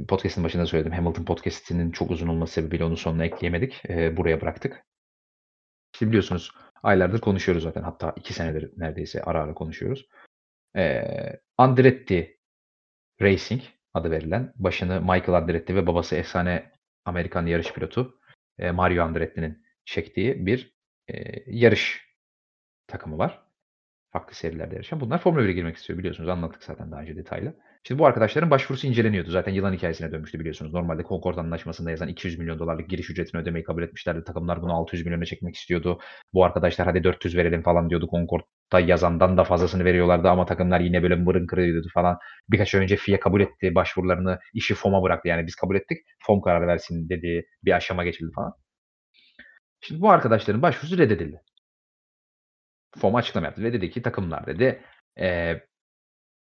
Podcast'in 0.08 0.44
başında 0.44 0.66
söyledim. 0.66 0.92
Hamilton 0.92 1.24
podcast'inin 1.24 1.90
çok 1.90 2.10
uzun 2.10 2.28
olması 2.28 2.52
sebebiyle 2.52 2.84
onu 2.84 2.96
sonuna 2.96 3.24
ekleyemedik. 3.24 3.80
Eee, 3.88 4.16
buraya 4.16 4.40
bıraktık. 4.40 4.84
İşte 5.94 6.08
biliyorsunuz 6.08 6.50
aylardır 6.82 7.20
konuşuyoruz 7.20 7.62
zaten. 7.62 7.82
Hatta 7.82 8.12
2 8.16 8.34
senedir 8.34 8.70
neredeyse 8.76 9.22
ara 9.22 9.42
ara 9.42 9.54
konuşuyoruz. 9.54 10.06
Eee, 10.76 11.40
Andretti 11.58 12.38
Racing 13.22 13.62
adı 13.94 14.10
verilen, 14.10 14.52
başını 14.56 15.00
Michael 15.00 15.34
Andretti 15.34 15.76
ve 15.76 15.86
babası 15.86 16.16
efsane 16.16 16.72
Amerikan 17.04 17.46
yarış 17.46 17.72
pilotu, 17.72 18.20
eee, 18.60 18.72
Mario 18.72 19.04
Andretti'nin 19.04 19.64
çektiği 19.84 20.46
bir, 20.46 20.74
eee, 21.08 21.44
yarış 21.46 22.06
takımı 22.88 23.18
var. 23.18 23.41
Farklı 24.12 24.34
serilerde 24.34 24.74
yarışan. 24.74 25.00
Bunlar 25.00 25.18
Formula 25.18 25.42
1'e 25.42 25.52
girmek 25.52 25.76
istiyor 25.76 25.98
biliyorsunuz. 25.98 26.28
Anlattık 26.28 26.62
zaten 26.62 26.90
daha 26.92 27.00
önce 27.00 27.16
detaylı. 27.16 27.54
Şimdi 27.84 27.98
bu 27.98 28.06
arkadaşların 28.06 28.50
başvurusu 28.50 28.86
inceleniyordu. 28.86 29.30
Zaten 29.30 29.52
yılan 29.52 29.72
hikâyesine 29.72 30.12
dönmüştü 30.12 30.40
biliyorsunuz. 30.40 30.72
Normalde 30.72 31.02
Concord 31.02 31.36
Anlaşması'nda 31.38 31.90
yazan 31.90 32.08
$200.000.000'lık 32.08 32.88
giriş 32.88 33.10
ücretini 33.10 33.40
ödemeyi 33.40 33.64
kabul 33.64 33.82
etmişlerdi. 33.82 34.24
Takımlar 34.24 34.62
bunu 34.62 34.72
$600.000.000'a 34.72 35.24
çekmek 35.24 35.54
istiyordu. 35.54 35.98
Bu 36.32 36.44
arkadaşlar 36.44 36.86
hadi 36.86 37.04
400 37.04 37.36
verelim 37.36 37.62
falan 37.62 37.90
diyordu. 37.90 38.08
Concord'da 38.10 38.80
yazandan 38.80 39.36
da 39.36 39.44
fazlasını 39.44 39.84
veriyorlardı 39.84 40.28
ama 40.28 40.46
takımlar 40.46 40.80
yine 40.80 41.02
böyle 41.02 41.14
mırın 41.16 41.46
kırıyordu 41.46 41.88
falan. 41.94 42.18
Birkaç 42.50 42.74
ay 42.74 42.80
önce 42.82 42.96
FIA 42.96 43.20
kabul 43.20 43.40
etti 43.40 43.74
başvurularını. 43.74 44.38
işi 44.54 44.74
FOM'a 44.74 45.02
bıraktı. 45.02 45.28
Yani 45.28 45.46
biz 45.46 45.54
kabul 45.54 45.76
ettik. 45.76 45.98
FOM 46.26 46.40
karar 46.40 46.66
versin 46.66 47.08
dediği 47.08 47.44
bir 47.64 47.72
aşama 47.72 48.04
geçildi 48.04 48.30
falan. 48.34 48.52
Şimdi 49.80 50.00
bu 50.00 50.10
arkadaşların 50.10 50.62
başvurusu 50.62 50.98
reddedildi. 50.98 51.40
FOM 52.98 53.14
açıklama 53.16 53.46
yaptı 53.46 53.62
ve 53.64 53.72
dedi 53.72 53.90
ki 53.90 54.02
takımlar 54.02 54.46
dedi, 54.46 54.82
eee, 55.18 55.66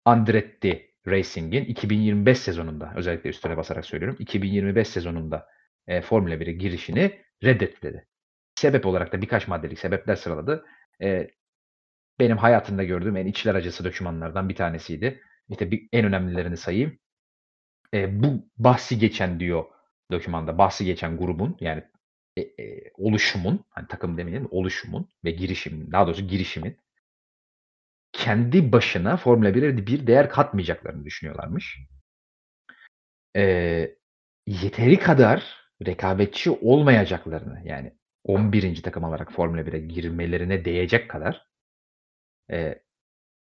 Andretti 0.06 0.92
Racing'in 1.08 1.66
2025 1.66 2.40
sezonunda, 2.40 2.94
özellikle 2.96 3.30
üstüne 3.30 3.58
basarak 3.58 3.86
söylüyorum, 3.86 4.18
2025 4.20 4.88
sezonunda, 4.88 5.48
eee, 5.90 6.02
Formula 6.02 6.40
1'e 6.40 6.54
girişini 6.54 7.22
reddetti 7.44 7.82
dedi. 7.82 8.08
Sebep 8.56 8.86
olarak 8.86 9.14
da 9.14 9.22
birkaç 9.22 9.48
maddelik 9.48 9.80
sebepler 9.80 10.16
sıraladı. 10.16 10.66
Eee, 11.02 11.32
benim 12.20 12.38
hayatımda 12.38 12.84
gördüğüm 12.84 13.18
en 13.18 13.26
içler 13.26 13.56
acısı 13.56 13.86
dokümanlardan 13.86 14.50
bir 14.50 14.56
tanesiydi. 14.56 15.22
İşte 15.50 15.72
bir 15.72 15.90
en 15.94 16.06
önemlilerini 16.06 16.58
sayayım. 16.58 17.00
Eee, 17.94 18.10
bu 18.24 18.50
bahsi 18.58 19.00
geçen 19.00 19.40
diyor 19.40 19.66
dokümanda, 20.12 20.58
bahsi 20.58 20.86
geçen 20.86 21.18
grubun 21.18 21.58
yani, 21.62 21.84
e 22.38 22.42
eee, 22.60 22.92
oluşumun, 22.98 23.66
hani 23.70 23.88
takım 23.90 24.18
demeyelim, 24.20 24.48
oluşumun 24.52 25.10
ve 25.26 25.32
girişimin, 25.32 25.92
daha 25.92 26.08
doğrusu 26.08 26.28
girişimin 26.28 26.78
kendi 28.14 28.72
başına 28.72 29.18
Formula 29.18 29.54
1'e 29.56 29.88
bir 29.88 30.08
değer 30.08 30.30
katmayacaklarını 30.30 31.06
düşünüyorlarmış. 31.06 31.80
Eee, 33.36 33.98
yeteri 34.48 35.00
kadar 35.00 35.56
rekabetçi 35.88 36.52
olmayacaklarını 36.52 37.62
yani 37.66 37.94
11. 38.24 38.82
takım 38.82 39.04
olarak 39.04 39.32
Formula 39.32 39.66
1'e 39.66 39.80
girmelerine 39.80 40.66
değecek 40.66 41.10
kadar 41.10 41.48
eee, 42.52 42.84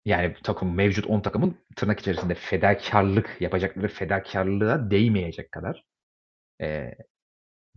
yani 0.05 0.35
takım 0.43 0.75
mevcut 0.75 1.07
10 1.07 1.21
takımın 1.21 1.57
tırnak 1.75 1.99
içerisinde 1.99 2.35
fedakârlık 2.35 3.37
yapacakları 3.41 3.87
fedakârlığa 3.87 4.91
değmeyecek 4.91 5.51
kadar 5.53 5.85
eee, 6.61 6.97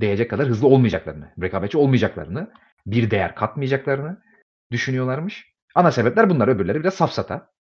değecek 0.00 0.30
kadar 0.30 0.48
hızlı 0.48 0.66
olmayacaklarını, 0.66 1.34
rekabetçi 1.42 1.78
olmayacaklarını, 1.78 2.52
bir 2.86 3.10
değer 3.10 3.34
katmayacaklarını 3.34 4.22
düşünüyorlarmış. 4.70 5.52
Ana 5.74 5.92
sebepler 5.92 6.30
bunlar. 6.30 6.48
Öbürleri 6.48 6.80
biraz 6.80 6.94
safsata. 6.94 7.52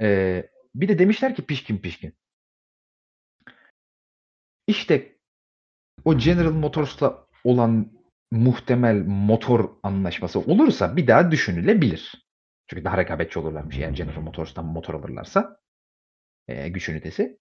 Eee, 0.00 0.50
bir 0.74 0.88
de 0.88 0.98
demişler 0.98 1.34
ki 1.34 1.46
pişkin 1.46 1.78
pişkin. 1.78 2.14
İşte 4.66 5.16
o 6.04 6.18
General 6.18 6.52
Motors'la 6.52 7.26
olan 7.44 7.92
muhtemel 8.30 9.02
motor 9.06 9.70
anlaşması 9.82 10.40
olursa 10.40 10.96
bir 10.96 11.06
daha 11.06 11.30
düşünülebilir. 11.30 12.26
Çünkü 12.66 12.84
daha 12.84 12.98
rekabetçi 12.98 13.38
olurlarmış 13.38 13.78
eğer 13.78 13.90
General 13.90 14.22
Motors'tan 14.22 14.64
motor 14.64 14.94
alırlarsa. 14.94 15.60
Eee, 16.48 16.68
güç 16.68 16.88
ünitesi. 16.88 17.38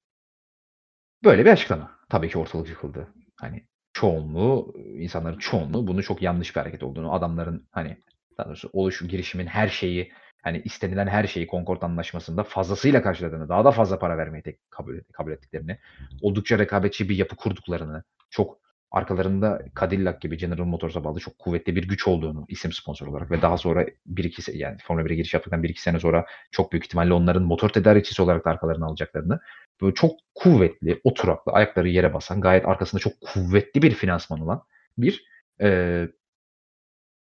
Böyle 1.24 1.46
bir 1.46 1.52
açıklama. 1.52 2.00
Tabii 2.10 2.30
ki 2.30 2.38
ortalık 2.38 2.70
yıkıldı. 2.70 3.14
Hani 3.36 3.68
çoğunluğu, 4.00 4.74
insanların 4.78 5.38
çoğunluğu 5.38 5.88
bunu 5.88 6.03
çok 6.03 6.22
yanlış 6.22 6.56
bir 6.56 6.61
hareket 6.61 6.84
olduğunu, 6.84 7.14
adamların 7.14 7.68
hani 7.72 7.98
daha 8.38 8.48
doğrusu 8.48 8.69
oluşum, 8.74 9.08
girişimin 9.08 9.48
her 9.48 9.68
şeyi, 9.68 10.11
hani 10.44 10.61
istenilen 10.66 11.08
her 11.08 11.28
şeyi 11.28 11.48
Concord 11.48 11.82
Anlaşması'nda 11.82 12.44
fazlasıyla 12.44 13.02
karşıladığını, 13.02 13.50
daha 13.50 13.66
da 13.66 13.72
fazla 13.72 14.00
para 14.00 14.18
vermeyi 14.18 14.44
tek 14.44 14.72
kabul, 14.72 15.00
kabul 15.14 15.32
ettiklerini, 15.32 15.78
oldukça 16.22 16.60
rekabetçi 16.60 17.10
bir 17.10 17.16
yapı 17.16 17.36
kurduklarını, 17.36 18.03
çok 18.30 18.60
arkalarında 18.92 19.61
Cadillac 19.80 20.19
gibi 20.22 20.38
General 20.38 20.66
Motors'a 20.66 21.03
bağlı 21.03 21.19
çok 21.19 21.40
kuvvetli 21.40 21.76
bir 21.76 21.88
güç 21.88 22.08
olduğunu 22.08 22.45
isim 22.48 22.72
sponsor 22.72 23.08
olarak 23.08 23.32
ve 23.32 23.42
daha 23.42 23.58
sonra 23.58 23.86
1-2 24.08 24.58
yani 24.58 24.78
Formula 24.84 25.06
1'e 25.06 25.16
giriş 25.16 25.34
yaptıktan 25.34 25.64
1-2 25.64 25.80
sene 25.80 26.00
sonra 26.00 26.26
çok 26.52 26.72
büyük 26.72 26.86
ihtimalle 26.86 27.14
onların 27.14 27.44
motor 27.44 27.69
tedarikçisi 27.69 28.22
olarak 28.22 28.45
da 28.45 28.50
arkalarına 28.50 28.86
alacaklarını 28.86 29.40
böyle 29.82 29.93
çok 29.95 30.11
kuvvetli, 30.35 31.01
oturaklı, 31.03 31.51
ayakları 31.51 31.90
yere 31.90 32.14
basan, 32.14 32.41
gayet 32.41 32.66
arkasında 32.67 33.01
çok 33.01 33.14
kuvvetli 33.22 33.82
bir 33.82 33.91
finansman 33.91 34.40
olan 34.41 34.64
bir 34.98 35.25
eee, 35.61 36.09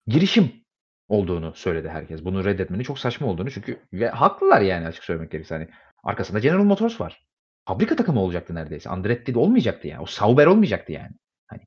girişim 0.07 0.51
olduğunu 1.07 1.53
söyledi 1.55 1.89
herkes. 1.89 2.25
Bunu 2.25 2.45
reddetmenin 2.45 2.83
çok 2.83 2.99
saçma 2.99 3.27
olduğunu 3.27 3.51
çünkü 3.51 3.79
ve 3.93 4.09
haklılar 4.09 4.61
yani 4.61 4.87
açık 4.87 5.03
söylemek 5.03 5.31
gerekirse. 5.31 5.55
Hani 5.55 5.67
arkasında 6.03 6.39
General 6.39 6.63
Motors 6.63 7.01
var. 7.01 7.25
Fabrika 7.65 7.95
takımı 7.95 8.19
olacaktı 8.21 8.55
neredeyse. 8.55 8.89
Andretti 8.89 9.33
de 9.35 9.39
olmayacaktı 9.39 9.87
yani. 9.87 10.01
O 10.01 10.05
Sauber 10.05 10.45
olmayacaktı 10.45 10.91
yani. 10.91 11.11
Hani 11.47 11.61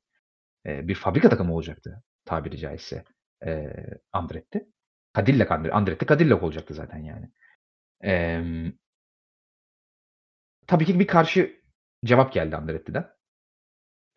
eee, 0.65 0.87
bir 0.89 0.95
fabrika 0.95 1.29
takımı 1.29 1.55
olacaktı 1.55 2.03
tabiri 2.25 2.57
caizse 2.57 3.03
eee, 3.45 3.87
Andretti. 4.13 4.67
Cadillac 5.17 5.51
Andre 5.55 5.71
Andretti 5.71 6.07
Cadillac 6.07 6.45
olacaktı 6.45 6.73
zaten 6.73 6.99
yani. 6.99 7.29
Emm 8.01 8.73
Tabii 10.71 10.85
ki 10.85 10.99
bir 10.99 11.07
karşı 11.07 11.61
cevap 12.05 12.33
geldi 12.33 12.55
Andretti'den. 12.55 13.09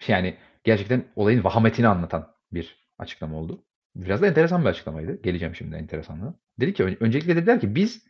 Yani 0.08 0.36
gerçekten 0.64 1.04
olayın 1.16 1.44
vahametini 1.44 1.88
anlatan 1.88 2.34
bir 2.52 2.88
açıklama 2.98 3.36
oldu. 3.36 3.64
Biraz 3.96 4.22
da 4.22 4.26
enteresan 4.26 4.64
bir 4.64 4.68
açıklamaydı. 4.68 5.22
Geleceğim 5.22 5.54
şimdi 5.54 5.76
enteresanlığına. 5.76 6.34
Dedi 6.60 6.74
ki 6.74 6.96
öncelikle 7.00 7.36
dediler 7.36 7.60
ki 7.60 7.74
biz 7.74 8.06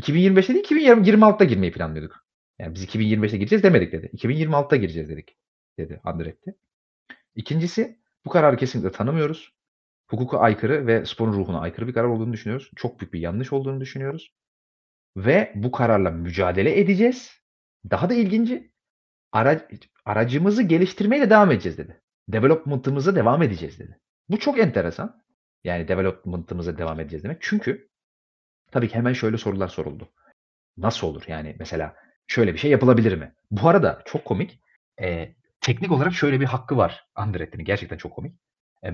2025'te 0.00 0.54
değil 0.54 0.64
2026'da 0.64 1.44
girmeyi 1.44 1.72
planlıyorduk. 1.72 2.26
Yani 2.58 2.74
biz 2.74 2.84
2025'te 2.84 3.36
gireceğiz 3.36 3.62
demedik 3.62 3.92
dedi. 3.92 4.06
2026'da 4.06 4.76
gireceğiz 4.76 5.08
dedik 5.08 5.36
dedi 5.78 6.00
Andretti. 6.04 6.54
İkincisi 7.34 7.98
bu 8.24 8.30
kararı 8.30 8.56
kesinlikle 8.56 8.92
tanımıyoruz. 8.92 9.52
Hukuka 10.10 10.38
aykırı 10.38 10.86
ve 10.86 11.06
sporun 11.06 11.32
ruhuna 11.32 11.60
aykırı 11.60 11.88
bir 11.88 11.92
karar 11.92 12.08
olduğunu 12.08 12.32
düşünüyoruz. 12.32 12.70
Çok 12.76 13.00
büyük 13.00 13.12
bir 13.12 13.20
yanlış 13.20 13.52
olduğunu 13.52 13.80
düşünüyoruz. 13.80 14.34
Ve 15.16 15.52
bu 15.54 15.72
kararla 15.72 16.10
mücadele 16.10 16.80
edeceğiz. 16.80 17.43
Daha 17.90 18.10
da 18.10 18.14
ilginci 18.14 18.72
ara, 19.32 19.68
aracımızı 20.04 20.62
geliştirmeye 20.62 21.30
devam 21.30 21.50
edeceğiz 21.50 21.78
dedi. 21.78 22.00
Development'ımıza 22.28 23.16
devam 23.16 23.42
edeceğiz 23.42 23.78
dedi. 23.78 24.00
Bu 24.28 24.38
çok 24.38 24.58
enteresan. 24.58 25.24
Yani 25.64 25.88
development'ımıza 25.88 26.78
devam 26.78 27.00
edeceğiz 27.00 27.24
demek. 27.24 27.38
Çünkü 27.40 27.88
tabii 28.70 28.88
ki 28.88 28.94
hemen 28.94 29.12
şöyle 29.12 29.38
sorular 29.38 29.68
soruldu. 29.68 30.12
Nasıl 30.76 31.06
olur? 31.06 31.24
Yani 31.26 31.56
mesela 31.58 31.96
şöyle 32.26 32.52
bir 32.52 32.58
şey 32.58 32.70
yapılabilir 32.70 33.18
mi? 33.18 33.34
Bu 33.50 33.68
arada 33.68 34.02
çok 34.04 34.24
komik. 34.24 34.60
E, 35.00 35.34
teknik 35.60 35.92
olarak 35.92 36.14
şöyle 36.14 36.40
bir 36.40 36.44
hakkı 36.44 36.76
var 36.76 37.06
Andretti'nin. 37.14 37.64
Gerçekten 37.64 37.96
çok 37.96 38.12
komik. 38.12 38.34
E, 38.84 38.90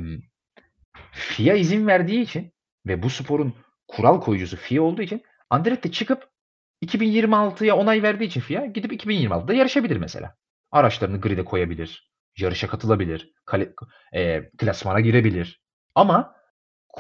FIA 1.13 1.55
izin 1.55 1.87
verdiği 1.87 2.21
için 2.21 2.53
ve 2.87 3.03
bu 3.03 3.11
sporun 3.11 3.55
kural 3.89 4.21
koyucusu 4.21 4.57
FIA 4.57 4.83
olduğu 4.83 5.03
için 5.03 5.23
Andretti 5.51 5.93
çıkıp 5.93 6.30
2026'ya 6.83 7.77
onay 7.77 8.03
verdiği 8.03 8.25
için 8.25 8.41
FIA 8.41 8.67
gidip 8.67 8.93
2026'da 8.93 9.55
yarışabilir 9.55 9.97
mesela. 9.97 10.35
Araçlarını 10.73 11.21
grid'e 11.21 11.45
koyabilir, 11.45 12.11
yarışa 12.39 12.69
katılabilir, 12.69 13.33
kale, 13.45 13.73
e, 14.15 14.51
klasmana 14.59 15.01
girebilir. 15.01 15.63
Ama 15.95 16.35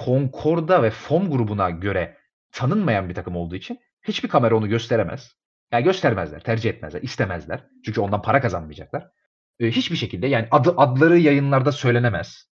Concord'a 0.04 0.82
ve 0.82 0.90
FOM 0.90 1.30
grubuna 1.30 1.70
göre 1.70 2.16
tanınmayan 2.52 3.08
bir 3.08 3.14
takım 3.14 3.36
olduğu 3.36 3.54
için 3.54 3.80
hiçbir 4.02 4.28
kamera 4.28 4.56
onu 4.56 4.68
gösteremez. 4.68 5.36
Yani 5.72 5.84
göstermezler, 5.84 6.40
tercih 6.40 6.70
etmezler, 6.70 7.02
istemezler. 7.02 7.66
Çünkü 7.84 8.00
ondan 8.00 8.22
para 8.22 8.40
kazanmayacaklar. 8.40 9.10
E, 9.60 9.70
hiçbir 9.70 9.96
şekilde 9.96 10.26
yani 10.26 10.48
adı, 10.50 10.74
adları 10.76 11.18
yayınlarda 11.18 11.72
söylenemez. 11.72 12.50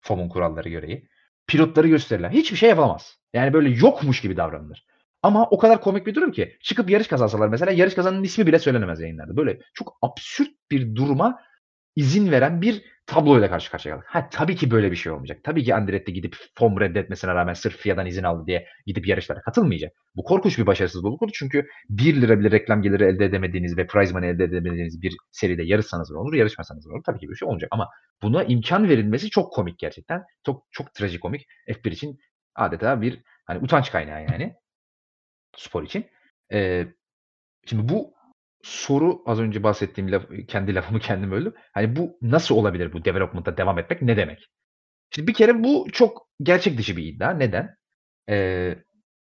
FOM'un 0.00 0.28
kuralları 0.28 0.68
gereği. 0.68 1.08
Pilotları 1.46 1.88
gösterirler. 1.88 2.30
Hiçbir 2.30 2.56
şey 2.56 2.68
yapamaz. 2.68 3.18
Yani 3.32 3.52
böyle 3.52 3.70
yokmuş 3.70 4.20
gibi 4.20 4.36
davranılır. 4.36 4.86
Ama 5.22 5.46
o 5.50 5.58
kadar 5.58 5.80
komik 5.80 6.06
bir 6.06 6.14
durum 6.14 6.32
ki 6.32 6.56
çıkıp 6.62 6.90
yarış 6.90 7.08
kazansalar 7.08 7.48
mesela 7.48 7.72
yarış 7.72 7.94
kazananın 7.94 8.22
ismi 8.24 8.46
bile 8.46 8.58
söylenemez 8.58 9.00
yayınlarda. 9.00 9.36
Böyle 9.36 9.58
çok 9.74 9.98
absürt 10.02 10.50
bir 10.70 10.94
duruma 10.94 11.40
izin 11.96 12.30
veren 12.30 12.62
bir 12.62 12.82
tabloyla 13.06 13.48
karşı 13.48 13.70
karşıya 13.70 13.94
kaldık. 13.94 14.08
Ha 14.10 14.28
tabii 14.32 14.56
ki 14.56 14.70
böyle 14.70 14.90
bir 14.90 14.96
şey 14.96 15.12
olmayacak. 15.12 15.38
Tabii 15.44 15.64
ki 15.64 15.74
Andretti 15.74 16.12
gidip 16.12 16.36
FOM 16.54 16.80
reddetmesine 16.80 17.34
rağmen 17.34 17.54
sırf 17.54 17.76
FIA'dan 17.76 18.06
izin 18.06 18.22
aldı 18.22 18.46
diye 18.46 18.66
gidip 18.86 19.06
yarışlara 19.06 19.40
katılmayacak. 19.40 19.92
Bu 20.16 20.24
korkunç 20.24 20.58
bir 20.58 20.66
başarısızlık 20.66 21.22
olur 21.22 21.30
çünkü 21.34 21.66
1 21.90 22.20
lira 22.20 22.40
bile 22.40 22.50
reklam 22.50 22.82
geliri 22.82 23.04
elde 23.04 23.24
edemediğiniz 23.24 23.76
ve 23.76 23.86
prize 23.86 24.12
money 24.14 24.30
elde 24.30 24.44
edemediğiniz 24.44 25.02
bir 25.02 25.16
seride 25.30 25.62
yarışsanız 25.62 26.10
ne 26.10 26.18
olur, 26.18 26.34
yarışmasanız 26.34 26.86
ne 26.86 26.92
olur. 26.92 27.02
Tabii 27.06 27.18
ki 27.18 27.28
bir 27.28 27.36
şey 27.36 27.48
olacak 27.48 27.68
ama 27.72 27.88
buna 28.22 28.44
imkan 28.44 28.88
verilmesi 28.88 29.30
çok 29.30 29.52
komik 29.52 29.78
gerçekten. 29.78 30.22
Çok 30.46 30.64
çok 30.70 30.94
trajikomik. 30.94 31.46
F1 31.68 31.90
için 31.90 32.18
adeta 32.54 33.00
bir 33.02 33.22
hani 33.46 33.58
utanç 33.64 33.90
kaynağı 33.90 34.22
yani 34.22 34.54
spor 35.56 35.82
için. 35.82 36.06
Eee, 36.52 36.94
şimdi 37.66 37.88
bu 37.88 38.14
soru 38.62 39.22
az 39.26 39.40
önce 39.40 39.62
bahsettiğim 39.62 40.12
laf, 40.12 40.22
kendi 40.48 40.74
lafımı 40.74 41.00
kendim 41.00 41.30
böldüm. 41.30 41.54
Hani 41.74 41.96
bu 41.96 42.18
nasıl 42.22 42.54
olabilir 42.56 42.92
bu 42.92 43.04
development'a 43.04 43.56
devam 43.56 43.78
etmek 43.78 44.02
ne 44.02 44.16
demek? 44.16 44.50
Şimdi 45.10 45.28
bir 45.28 45.34
kere 45.34 45.64
bu 45.64 45.88
çok 45.92 46.28
gerçek 46.42 46.78
dışı 46.78 46.96
bir 46.96 47.04
iddia. 47.04 47.30
Neden? 47.30 47.76
Eee, 48.28 48.84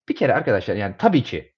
bir 0.09 0.17
kere 0.17 0.35
arkadaşlar 0.35 0.77
yani 0.77 0.95
tabii 0.99 1.23
ki 1.23 1.55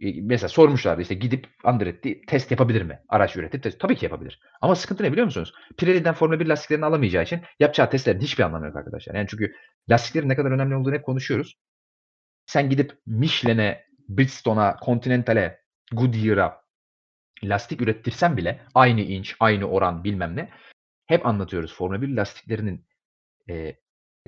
mesela 0.00 0.48
sormuşlardı 0.48 1.02
işte 1.02 1.14
gidip 1.14 1.46
Andretti 1.64 2.20
test 2.26 2.50
yapabilir 2.50 2.82
mi? 2.82 3.00
Araç 3.08 3.36
üretip 3.36 3.62
test. 3.62 3.80
Tabii 3.80 3.96
ki 3.96 4.04
yapabilir. 4.04 4.40
Ama 4.60 4.74
sıkıntı 4.74 5.02
ne 5.02 5.12
biliyor 5.12 5.24
musunuz? 5.24 5.52
Pirelli'den 5.78 6.14
Formula 6.14 6.40
1 6.40 6.46
lastiklerini 6.46 6.84
alamayacağı 6.84 7.22
için 7.22 7.40
yapacağı 7.60 7.90
testlerin 7.90 8.20
hiçbir 8.20 8.44
anlamı 8.44 8.66
yok 8.66 8.76
arkadaşlar. 8.76 9.14
Yani 9.14 9.26
çünkü 9.30 9.54
lastiklerin 9.90 10.28
ne 10.28 10.36
kadar 10.36 10.50
önemli 10.50 10.76
olduğunu 10.76 10.94
hep 10.94 11.04
konuşuyoruz. 11.04 11.56
Sen 12.46 12.70
gidip 12.70 12.92
Michelin'e 13.06 13.87
Bridgestone'a, 14.08 14.76
Continental'e, 14.84 15.60
Goodyear'a 15.92 16.62
lastik 17.44 17.80
ürettirsen 17.80 18.36
bile 18.36 18.60
aynı 18.74 19.00
inç, 19.00 19.36
aynı 19.40 19.64
oran 19.64 20.04
bilmem 20.04 20.36
ne. 20.36 20.50
Hep 21.06 21.26
anlatıyoruz 21.26 21.74
Formula 21.74 22.02
1 22.02 22.16
lastiklerinin 22.16 22.86
e, 23.50 23.76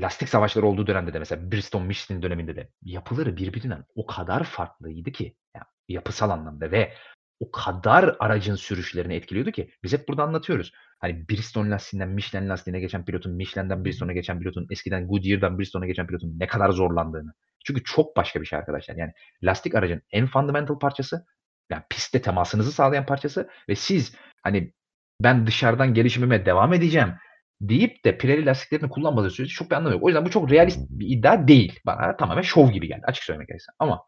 lastik 0.00 0.28
savaşları 0.28 0.66
olduğu 0.66 0.86
dönemde 0.86 1.14
de 1.14 1.18
mesela 1.18 1.42
Bridgestone 1.42 1.86
Michelin 1.86 2.22
döneminde 2.22 2.56
de 2.56 2.70
yapıları 2.82 3.36
birbirinden 3.36 3.84
o 3.94 4.06
kadar 4.06 4.44
farklıydı 4.44 5.12
ki 5.12 5.36
yani 5.54 5.64
yapısal 5.88 6.30
anlamda 6.30 6.70
ve 6.70 6.94
o 7.40 7.50
kadar 7.50 8.16
aracın 8.18 8.54
sürüşlerini 8.54 9.14
etkiliyordu 9.14 9.50
ki 9.50 9.70
biz 9.82 9.92
hep 9.92 10.08
burada 10.08 10.22
anlatıyoruz. 10.22 10.72
Hani 10.98 11.28
Bridgestone 11.28 11.70
lastiğinden 11.70 12.08
Michelin 12.08 12.48
lastiğine 12.48 12.80
geçen 12.80 13.04
pilotun, 13.04 13.32
Michelin'den 13.32 13.84
Bridgestone'a 13.84 14.12
geçen 14.12 14.38
pilotun, 14.38 14.66
eskiden 14.70 15.06
Goodyear'dan 15.06 15.58
Bridgestone'a 15.58 15.86
geçen 15.86 16.06
pilotun 16.06 16.38
ne 16.38 16.46
kadar 16.46 16.70
zorlandığını. 16.70 17.32
Çünkü 17.66 17.84
çok 17.84 18.16
başka 18.16 18.40
bir 18.40 18.46
şey 18.46 18.58
arkadaşlar. 18.58 18.96
Yani 18.96 19.12
lastik 19.42 19.74
aracın 19.74 20.02
en 20.10 20.26
fundamental 20.26 20.78
parçası, 20.78 21.26
yani 21.70 21.82
pistte 21.90 22.22
temasınızı 22.22 22.72
sağlayan 22.72 23.06
parçası 23.06 23.50
ve 23.68 23.74
siz 23.74 24.16
hani 24.42 24.72
ben 25.20 25.46
dışarıdan 25.46 25.94
gelişimime 25.94 26.46
devam 26.46 26.72
edeceğim 26.72 27.14
deyip 27.60 28.04
de 28.04 28.18
Pirelli 28.18 28.46
lastiklerini 28.46 28.88
kullanmadığı 28.88 29.30
sürece 29.30 29.54
çok 29.54 29.70
bir 29.70 29.76
anlamı 29.76 29.94
yok. 29.94 30.04
O 30.04 30.08
yüzden 30.08 30.24
bu 30.24 30.30
çok 30.30 30.50
realist 30.50 30.80
bir 30.90 31.18
iddia 31.18 31.48
değil. 31.48 31.80
Bana 31.86 32.16
tamamen 32.16 32.42
şov 32.42 32.70
gibi 32.70 32.88
geldi 32.88 33.02
açık 33.04 33.24
söylemek 33.24 33.48
gerekirse. 33.48 33.72
Ama 33.78 34.06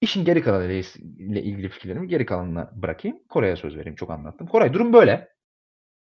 işin 0.00 0.24
geri 0.24 0.42
kalanıyla 0.42 0.82
ile 1.18 1.42
ilgili 1.42 1.68
fikirlerimi 1.68 2.08
geri 2.08 2.26
kalanına 2.26 2.70
bırakayım. 2.74 3.18
Koray'a 3.28 3.56
söz 3.56 3.76
vereyim. 3.76 3.96
Çok 3.96 4.10
anlattım. 4.10 4.46
Koray 4.46 4.72
durum 4.72 4.92
böyle. 4.92 5.28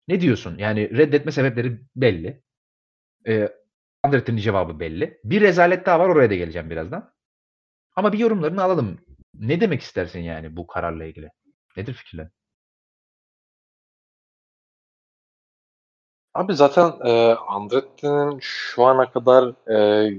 Ne 0.09 0.21
diyorsun? 0.21 0.59
Yani 0.59 0.99
reddetme 0.99 1.33
sebepleri 1.33 1.81
belli. 1.97 2.43
Eee, 3.27 3.53
Andretti'nin 4.03 4.37
cevabı 4.41 4.81
belli. 4.81 5.21
Bir 5.25 5.41
rezalet 5.41 5.87
daha 5.87 6.01
var, 6.01 6.09
oraya 6.09 6.31
da 6.31 6.35
geleceğim 6.35 6.71
birazdan. 6.71 7.13
Ama 7.97 8.15
bir 8.15 8.19
yorumlarını 8.19 8.63
alalım. 8.65 8.99
Ne 9.35 9.63
demek 9.63 9.83
istersin 9.83 10.21
yani 10.21 10.57
bu 10.57 10.69
kararla 10.69 11.05
ilgili? 11.07 11.31
Nedir 11.79 11.95
fikirlerin? 11.95 12.31
Abi 16.35 16.55
zaten, 16.55 16.93
eee, 17.05 17.37
Andretti'nin 17.49 18.39
şu 18.41 18.85
ana 18.85 19.11
kadar, 19.11 19.55
eee, 19.69 20.19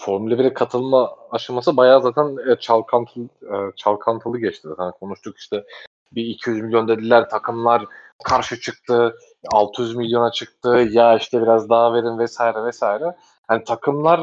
Formula 0.00 0.38
1'e 0.38 0.54
katılma 0.54 1.16
aşaması 1.30 1.76
bayağı 1.76 2.02
zaten, 2.02 2.36
eee, 2.48 2.56
çalkantılı, 2.60 3.28
eee, 3.42 3.72
çalkantılı 3.76 4.38
geçti. 4.40 4.68
Zaten 4.68 4.92
konuştuk 5.00 5.38
işte 5.38 5.64
bir 6.12 6.24
200 6.24 6.62
milyon 6.62 6.88
dediler, 6.88 7.28
takımlar 7.30 7.84
karşı 8.24 8.60
çıktı, 8.60 9.14
600 9.52 9.96
milyona 9.96 10.30
çıktı, 10.32 10.68
ya 10.90 11.16
işte 11.16 11.42
biraz 11.42 11.70
daha 11.70 11.94
verin 11.94 12.18
vesaire 12.18 12.64
vesaire. 12.64 13.16
Hani 13.48 13.64
takımlar, 13.64 14.20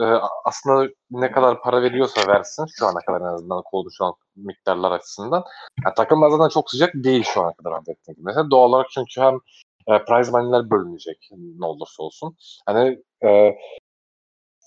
eee, 0.00 0.20
aslında 0.44 0.88
ne 1.10 1.32
kadar 1.32 1.60
para 1.62 1.82
veriyorsa 1.82 2.28
versin 2.28 2.66
şu 2.78 2.86
ana 2.86 2.98
kadar 3.06 3.20
en 3.20 3.34
azından 3.34 3.62
konuşulan 3.62 4.14
miktarlar 4.36 4.92
açısından. 4.92 5.44
Ya 5.84 5.94
takımlar 5.94 6.30
zaten 6.30 6.48
çok 6.48 6.70
sıcak 6.70 6.94
değil 6.94 7.22
şu 7.24 7.42
ana 7.42 7.52
kadar 7.54 7.72
Andretti 7.72 8.14
Mesela 8.18 8.50
doğal 8.50 8.68
olarak 8.68 8.90
çünkü 8.90 9.20
hem 9.20 9.34
e, 9.88 10.04
prize 10.04 10.30
money'ler 10.30 10.70
bölünecek 10.70 11.28
ne 11.58 11.66
olursa 11.66 12.02
olsun. 12.02 12.36
Hani 12.66 12.98
e, 13.24 13.54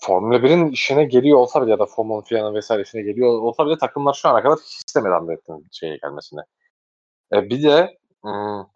Formula 0.00 0.42
1'in 0.42 0.70
işine 0.70 1.04
geliyor 1.04 1.38
olsa 1.38 1.62
bile 1.62 1.70
ya 1.70 1.78
da 1.78 1.86
Formula 1.86 2.22
Fia'nın 2.22 2.54
vesaire 2.54 2.82
işine 2.82 3.02
geliyor 3.02 3.40
olsa 3.40 3.66
bile 3.66 3.78
takımlar 3.78 4.14
şu 4.14 4.28
ana 4.28 4.42
kadar 4.42 4.58
hiç 4.58 4.76
istemedi 4.88 5.14
Andretti'nin 5.14 5.66
şeye 5.72 5.98
gelmesine. 6.02 6.40
E, 7.34 7.50
bir 7.50 7.62
de 7.62 7.97
ım, 8.24 8.66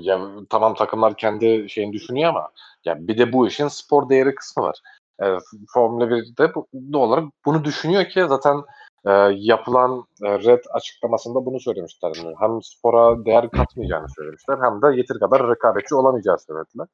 ya, 0.00 0.20
tamam 0.50 0.74
takımlar 0.74 1.16
kendi 1.16 1.70
şeyini 1.70 1.92
düşünüyor 1.92 2.28
ama 2.28 2.48
ya 2.84 3.08
bir 3.08 3.18
de 3.18 3.32
bu 3.32 3.46
işin 3.46 3.68
spor 3.68 4.08
değeri 4.08 4.34
kısmı 4.34 4.62
var. 4.62 4.80
E, 5.22 5.26
Formula 5.74 6.04
1'de 6.04 6.54
bu, 6.54 6.66
doğal 6.92 7.08
olarak 7.08 7.24
bunu 7.44 7.64
düşünüyor 7.64 8.04
ki 8.04 8.26
zaten 8.28 8.62
e, 9.06 9.10
yapılan 9.36 10.04
e, 10.24 10.38
red 10.38 10.64
açıklamasında 10.72 11.46
bunu 11.46 11.60
söylemişler. 11.60 12.12
Yani 12.16 12.34
hem 12.40 12.62
spora 12.62 13.24
değer 13.24 13.50
katmayacağını 13.50 14.06
söylemişler 14.16 14.58
hem 14.62 14.82
de 14.82 14.96
yeteri 14.96 15.18
kadar 15.18 15.50
rekabetçi 15.50 15.94
olamayacağı 15.94 16.38
söylediler. 16.38 16.86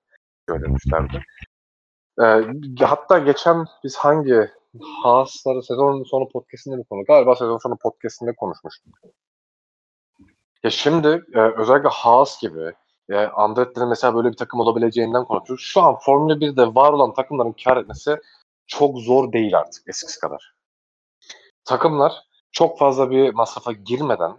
Söylemişlerdi. 0.49 1.23
E, 2.21 2.25
hatta 2.85 3.19
geçen 3.19 3.67
biz 3.85 3.97
hangi 3.97 4.51
Haas'ları 5.03 5.63
sezon 5.63 6.03
sonu 6.03 6.29
podcastinde 6.29 6.77
mi 6.77 6.85
konu? 6.85 7.05
Galiba 7.05 7.37
sezon 7.37 7.59
sonu 7.59 7.77
podcastinde 7.77 8.35
konuşmuştuk. 8.35 8.95
Ya 10.65 10.71
şimdi 10.71 11.25
e, 11.35 11.41
özellikle 11.41 11.89
Haas 11.89 12.41
gibi 12.41 12.73
e, 13.11 13.17
Andretti'nin 13.17 13.89
mesela 13.89 14.15
böyle 14.15 14.31
bir 14.31 14.37
takım 14.37 14.61
olabileceğinden 14.61 15.25
konuşuyoruz. 15.25 15.65
Şu 15.65 15.83
an 15.83 15.99
Formula 15.99 16.35
1'de 16.35 16.75
var 16.75 16.93
olan 16.93 17.15
takımların 17.15 17.55
kar 17.65 17.77
etmesi 17.77 18.17
çok 18.67 18.99
zor 18.99 19.33
değil 19.33 19.59
artık 19.59 19.89
eskisi 19.89 20.21
kadar 20.21 20.55
takımlar 21.65 22.13
çok 22.53 22.79
fazla 22.79 23.11
bir 23.11 23.35
masrafa 23.35 23.73
girmeden 23.73 24.37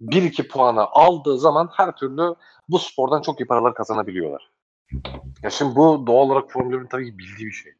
1-2 0.00 0.48
puanı 0.48 0.86
aldığı 0.86 1.38
zaman 1.38 1.70
her 1.72 1.96
türlü 1.96 2.34
bu 2.68 2.78
spordan 2.78 3.22
çok 3.22 3.40
iyi 3.40 3.46
paralar 3.46 3.74
kazanabiliyorlar. 3.74 4.50
Ya 5.42 5.50
şimdi 5.50 5.76
bu 5.76 6.06
doğal 6.06 6.26
olarak 6.26 6.50
Formula 6.50 6.76
1'in 6.76 6.88
tabii 6.88 7.10
ki 7.10 7.18
bildiği 7.18 7.46
bir 7.46 7.52
şey. 7.52 7.72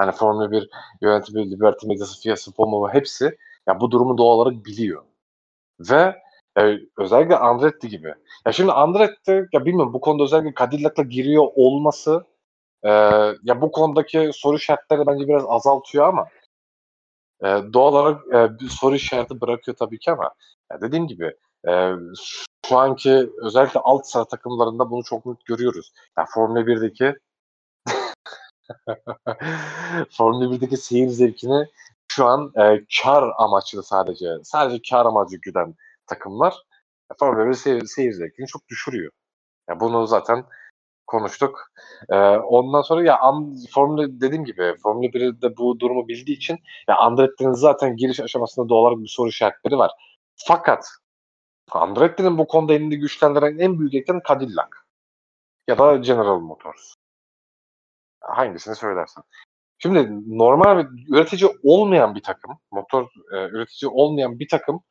Yani 0.00 0.12
Formula 0.12 0.50
1 0.50 0.70
yönetimi, 1.02 1.50
Liberty 1.50 1.86
Medyası, 1.86 2.22
FIA, 2.22 2.34
FOMO 2.56 2.88
hepsi 2.88 3.38
ya 3.68 3.80
bu 3.80 3.90
durumu 3.90 4.18
doğal 4.18 4.38
olarak 4.38 4.64
biliyor. 4.64 5.04
Ve 5.80 6.25
e, 6.58 6.78
özellikle 6.98 7.36
Andretti 7.36 7.88
gibi. 7.88 8.14
Ya 8.46 8.52
şimdi 8.52 8.72
Andretti 8.72 9.48
ya 9.52 9.64
bilmiyorum 9.64 9.92
bu 9.94 10.00
konuda 10.00 10.24
özellikle 10.24 10.54
Cadillac'la 10.64 11.02
giriyor 11.02 11.46
olması 11.54 12.24
e, 12.84 12.90
ya 13.44 13.60
bu 13.62 13.72
konudaki 13.72 14.30
soru 14.34 14.58
şartları 14.58 15.06
bence 15.06 15.28
biraz 15.28 15.44
azaltıyor 15.48 16.08
ama 16.08 16.28
Eee, 17.44 17.72
doğal 17.72 17.92
olarak, 17.92 18.20
eee, 18.32 18.50
bir 18.60 18.68
soru 18.68 18.94
işareti 18.94 19.40
bırakıyor 19.40 19.76
tabii 19.76 19.98
ki 19.98 20.10
ama 20.12 20.30
ya, 20.72 20.80
dediğim 20.80 21.06
gibi, 21.06 21.34
eee, 21.66 21.94
şu 22.66 22.78
anki 22.78 23.30
özellikle 23.42 23.80
alt 23.80 24.06
sıra 24.06 24.24
takımlarında 24.24 24.90
bunu 24.90 25.04
çok 25.04 25.26
net 25.26 25.44
görüyoruz. 25.46 25.92
Ya, 26.18 26.24
Formula 26.34 26.66
1'deki 26.66 27.14
Formula 30.10 30.50
1'deki 30.50 30.76
seyir 30.76 31.08
zevkini 31.08 31.66
şu 32.08 32.26
an, 32.26 32.52
eee, 32.56 32.84
kâr 33.02 33.24
amaçlı 33.38 33.82
sadece, 33.82 34.26
sadece 34.44 34.82
kâr 34.90 35.06
amacı 35.06 35.36
güden 35.42 35.74
takımlar 36.06 36.54
Formula 37.18 37.42
1'in 37.42 37.52
seyir 37.52 37.84
seyir 37.86 38.12
zevkini 38.12 38.46
çok 38.46 38.68
düşürüyor. 38.68 39.12
Ya, 39.68 39.80
bunu 39.80 40.06
zaten 40.06 40.44
konuştuk. 41.06 41.72
Ee, 42.08 42.16
ondan 42.36 42.82
sonra 42.82 43.04
ya 43.04 43.20
Formula 43.74 44.20
dediğim 44.20 44.44
gibi 44.44 44.74
Formula 44.82 45.06
1'de 45.06 45.56
bu 45.56 45.80
durumu 45.80 46.08
bildiği 46.08 46.36
için 46.36 46.58
ya 46.88 46.96
Andretti'nin 46.96 47.52
zaten 47.52 47.96
giriş 47.96 48.20
aşamasında 48.20 48.68
doğal 48.68 48.82
olarak 48.82 48.98
bir 48.98 49.08
soru 49.08 49.28
işaretleri 49.28 49.78
var. 49.78 49.90
Fakat 50.36 50.88
Andretti'nin 51.72 52.38
bu 52.38 52.46
konuda 52.46 52.74
elini 52.74 52.98
güçlendiren 52.98 53.58
en 53.58 53.78
büyük 53.78 53.94
etken 53.94 54.20
Cadillac 54.28 54.68
ya 55.68 55.78
da 55.78 55.96
General 55.96 56.40
Motors. 56.40 56.94
Hangisini 58.20 58.76
söylersen. 58.76 59.24
Şimdi 59.78 60.08
normal 60.38 60.78
bir 60.78 61.14
üretici 61.14 61.50
olmayan 61.62 62.14
bir 62.14 62.22
takım, 62.22 62.58
motor 62.70 63.08
e, 63.32 63.36
üretici 63.36 63.90
olmayan 63.90 64.38
bir 64.38 64.48
takım 64.48 64.82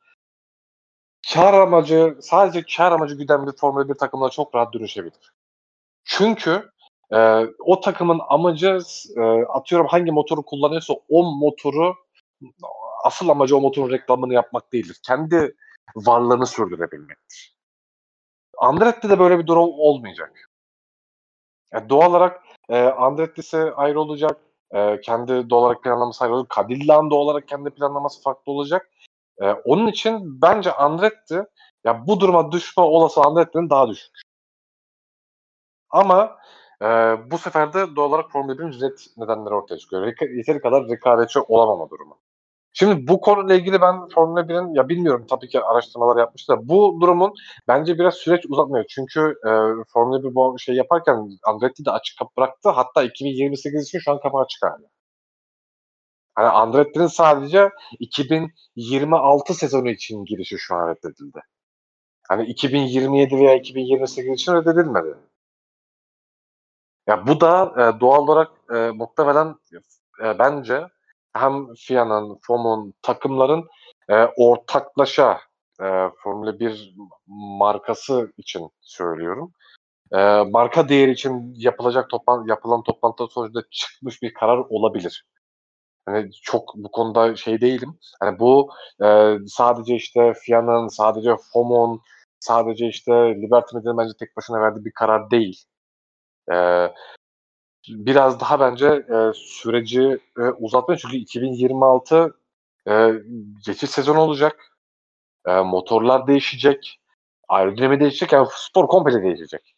kar 1.32 1.54
amacı, 1.54 2.16
sadece 2.20 2.64
kar 2.76 2.92
amacı 2.92 3.14
güden 3.14 3.46
bir 3.46 3.52
Formula 3.52 3.88
1 3.88 3.94
takımına 3.94 4.30
çok 4.30 4.54
rahat 4.54 4.74
dönüşebilir. 4.74 5.32
Çünkü 6.04 6.70
e, 7.12 7.18
o 7.58 7.80
takımın 7.80 8.20
amacı 8.28 8.78
e, 9.16 9.22
atıyorum 9.44 9.86
hangi 9.86 10.12
motoru 10.12 10.42
kullanıyorsa 10.42 10.94
o 11.08 11.36
motoru 11.36 11.94
asıl 13.04 13.28
amacı 13.28 13.56
o 13.56 13.60
motorun 13.60 13.90
reklamını 13.90 14.34
yapmak 14.34 14.72
değildir. 14.72 15.00
Kendi 15.06 15.56
varlığını 15.96 16.46
sürdürebilmektir. 16.46 17.56
Andretti'de 18.58 19.12
de 19.12 19.18
böyle 19.18 19.38
bir 19.38 19.46
durum 19.46 19.70
olmayacak. 19.78 20.50
Yani 21.72 21.88
doğal 21.88 22.10
olarak 22.10 22.42
e, 22.68 22.82
Andretti'si 22.82 23.56
ayrı 23.56 24.00
olacak. 24.00 24.40
E, 24.74 25.00
kendi 25.00 25.50
doğal 25.50 25.62
olarak 25.62 25.82
planlaması 25.82 26.24
ayrı 26.24 26.34
olacak. 26.34 26.52
Cadillac'ın 26.56 27.10
doğal 27.10 27.20
olarak 27.20 27.48
kendi 27.48 27.70
planlaması 27.70 28.22
farklı 28.22 28.52
olacak. 28.52 28.90
E, 29.42 29.52
onun 29.52 29.86
için 29.86 30.42
bence 30.42 30.72
Andretti 30.72 31.42
ya 31.84 32.06
bu 32.06 32.20
duruma 32.20 32.52
düşme 32.52 32.82
olası 32.82 33.20
Andretti'nin 33.20 33.70
daha 33.70 33.88
düşük. 33.88 34.12
Ama 35.90 36.38
e, 36.82 36.86
bu 37.30 37.38
sefer 37.38 37.72
de 37.72 37.96
doğal 37.96 38.08
olarak 38.08 38.30
Formula 38.32 38.52
1'in 38.52 38.80
red 38.80 38.98
nedenleri 39.16 39.54
ortaya 39.54 39.78
çıkıyor. 39.78 40.06
Reka- 40.06 40.36
yeteri 40.36 40.60
kadar 40.60 40.88
rekabetçi 40.88 41.40
olamama 41.40 41.90
durumu. 41.90 42.18
Şimdi 42.72 43.08
bu 43.08 43.20
konuyla 43.20 43.54
ilgili 43.56 43.80
ben 43.80 44.08
Formula 44.08 44.40
1'in 44.48 44.74
ya 44.74 44.88
bilmiyorum 44.88 45.26
tabii 45.30 45.48
ki 45.48 45.60
araştırmalar 45.60 46.20
yapmışlar. 46.20 46.68
Bu 46.68 46.98
durumun 47.00 47.34
bence 47.68 47.98
biraz 47.98 48.14
süreç 48.14 48.44
uzatmıyor. 48.48 48.84
Çünkü 48.88 49.20
e, 49.46 49.50
Formula 49.92 50.22
1 50.24 50.34
bu 50.34 50.58
şey 50.58 50.74
yaparken 50.76 51.30
Andretti 51.44 51.84
de 51.84 51.90
açık 51.90 52.18
kapı 52.18 52.36
bıraktı. 52.36 52.70
Hatta 52.70 53.02
2028 53.02 53.82
için 53.88 53.98
şu 53.98 54.12
an 54.12 54.20
kapı 54.20 54.38
açık 54.38 54.62
hala. 54.62 54.95
Hani 56.36 56.48
Andretti'nin 56.48 57.06
sadece 57.06 57.70
2026 57.98 59.54
sezonu 59.54 59.90
için 59.90 60.24
girişi 60.24 60.58
şu 60.58 60.74
an 60.74 60.88
reddedildi. 60.88 61.40
Hani 62.28 62.46
2027 62.46 63.36
veya 63.36 63.54
2028 63.54 64.32
için 64.34 64.54
reddedilmedi. 64.54 65.16
Ya 67.06 67.26
bu 67.26 67.40
da 67.40 67.74
e, 67.78 68.00
doğal 68.00 68.22
olarak 68.22 68.50
e, 68.74 68.90
muhtemelen 68.90 69.54
e, 70.24 70.38
bence 70.38 70.86
hem 71.32 71.74
FIA'nın, 71.74 72.38
FOM'un, 72.42 72.94
takımların 73.02 73.64
e, 74.08 74.14
ortaklaşa 74.24 75.40
e, 75.82 75.86
Formula 76.22 76.60
1 76.60 76.94
markası 77.26 78.32
için 78.36 78.70
söylüyorum. 78.80 79.52
E, 80.12 80.18
marka 80.42 80.88
değeri 80.88 81.10
için 81.10 81.54
yapılacak 81.56 82.10
toplan 82.10 82.46
yapılan 82.48 82.82
toplantı 82.82 83.26
sonucunda 83.26 83.62
çıkmış 83.70 84.22
bir 84.22 84.34
karar 84.34 84.58
olabilir. 84.58 85.24
Hani 86.06 86.30
çok 86.32 86.74
bu 86.76 86.90
konuda 86.90 87.36
şey 87.36 87.60
değilim. 87.60 87.98
Hani 88.20 88.38
bu 88.38 88.70
e, 89.04 89.36
sadece 89.46 89.94
işte 89.94 90.34
FIA'nın, 90.34 90.88
sadece 90.88 91.36
FOM'un, 91.52 92.00
sadece 92.40 92.86
işte 92.88 93.12
Liberty 93.12 93.76
Media'nın 93.76 93.98
bence 93.98 94.12
tek 94.18 94.36
başına 94.36 94.60
verdiği 94.60 94.84
bir 94.84 94.92
karar 94.92 95.30
değil. 95.30 95.64
E, 96.52 96.56
biraz 97.88 98.40
daha 98.40 98.60
bence 98.60 98.86
e, 98.86 99.32
süreci 99.34 100.18
e, 100.38 100.42
uzatmıyor. 100.42 100.98
Çünkü 101.02 101.16
2026 101.16 102.36
e, 102.88 103.12
geçiş 103.66 103.90
sezonu 103.90 104.20
olacak. 104.20 104.72
E, 105.46 105.60
motorlar 105.60 106.26
değişecek. 106.26 107.00
Aerodinami 107.48 108.00
değişecek. 108.00 108.32
Yani 108.32 108.48
spor 108.50 108.88
komple 108.88 109.22
değişecek. 109.22 109.74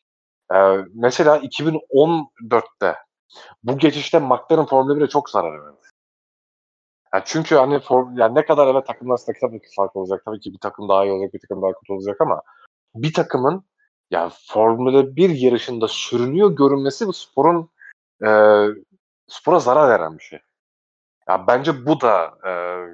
E, 0.54 0.56
mesela 0.94 1.38
2014'te 1.38 2.96
bu 3.62 3.78
geçişte 3.78 4.18
McLaren 4.18 4.66
Formula 4.66 4.98
1'e 4.98 5.08
çok 5.08 5.30
zarar 5.30 5.64
verdi. 5.64 5.76
Yani 7.14 7.22
çünkü 7.26 7.54
hani 7.56 7.80
form, 7.80 8.18
yani 8.18 8.34
ne 8.34 8.44
kadar 8.44 8.66
evet 8.74 8.86
takımlar 8.86 9.12
arasında 9.12 9.36
tabii 9.40 9.60
ki 9.60 9.66
fark 9.76 9.96
olacak. 9.96 10.22
Tabii 10.24 10.40
ki 10.40 10.52
bir 10.52 10.58
takım 10.58 10.88
daha 10.88 11.04
iyi 11.04 11.12
olacak, 11.12 11.34
bir 11.34 11.40
takım 11.40 11.62
daha 11.62 11.72
kötü 11.72 11.92
olacak 11.92 12.20
ama 12.20 12.42
bir 12.96 13.14
takımın 13.14 13.64
ya 14.12 14.30
Formula 14.48 15.16
1 15.16 15.30
yarışında 15.30 15.88
sürünüyor 15.88 16.50
görünmesi 16.56 17.06
bu 17.08 17.14
sporun 17.14 17.70
eee, 18.24 18.68
spora 19.28 19.60
zarar 19.60 19.90
veren 19.90 20.18
bir 20.18 20.24
şey. 20.24 20.38
Ya 21.28 21.48
bence 21.48 21.86
bu 21.86 22.02
da 22.02 22.32
eee 22.46 22.86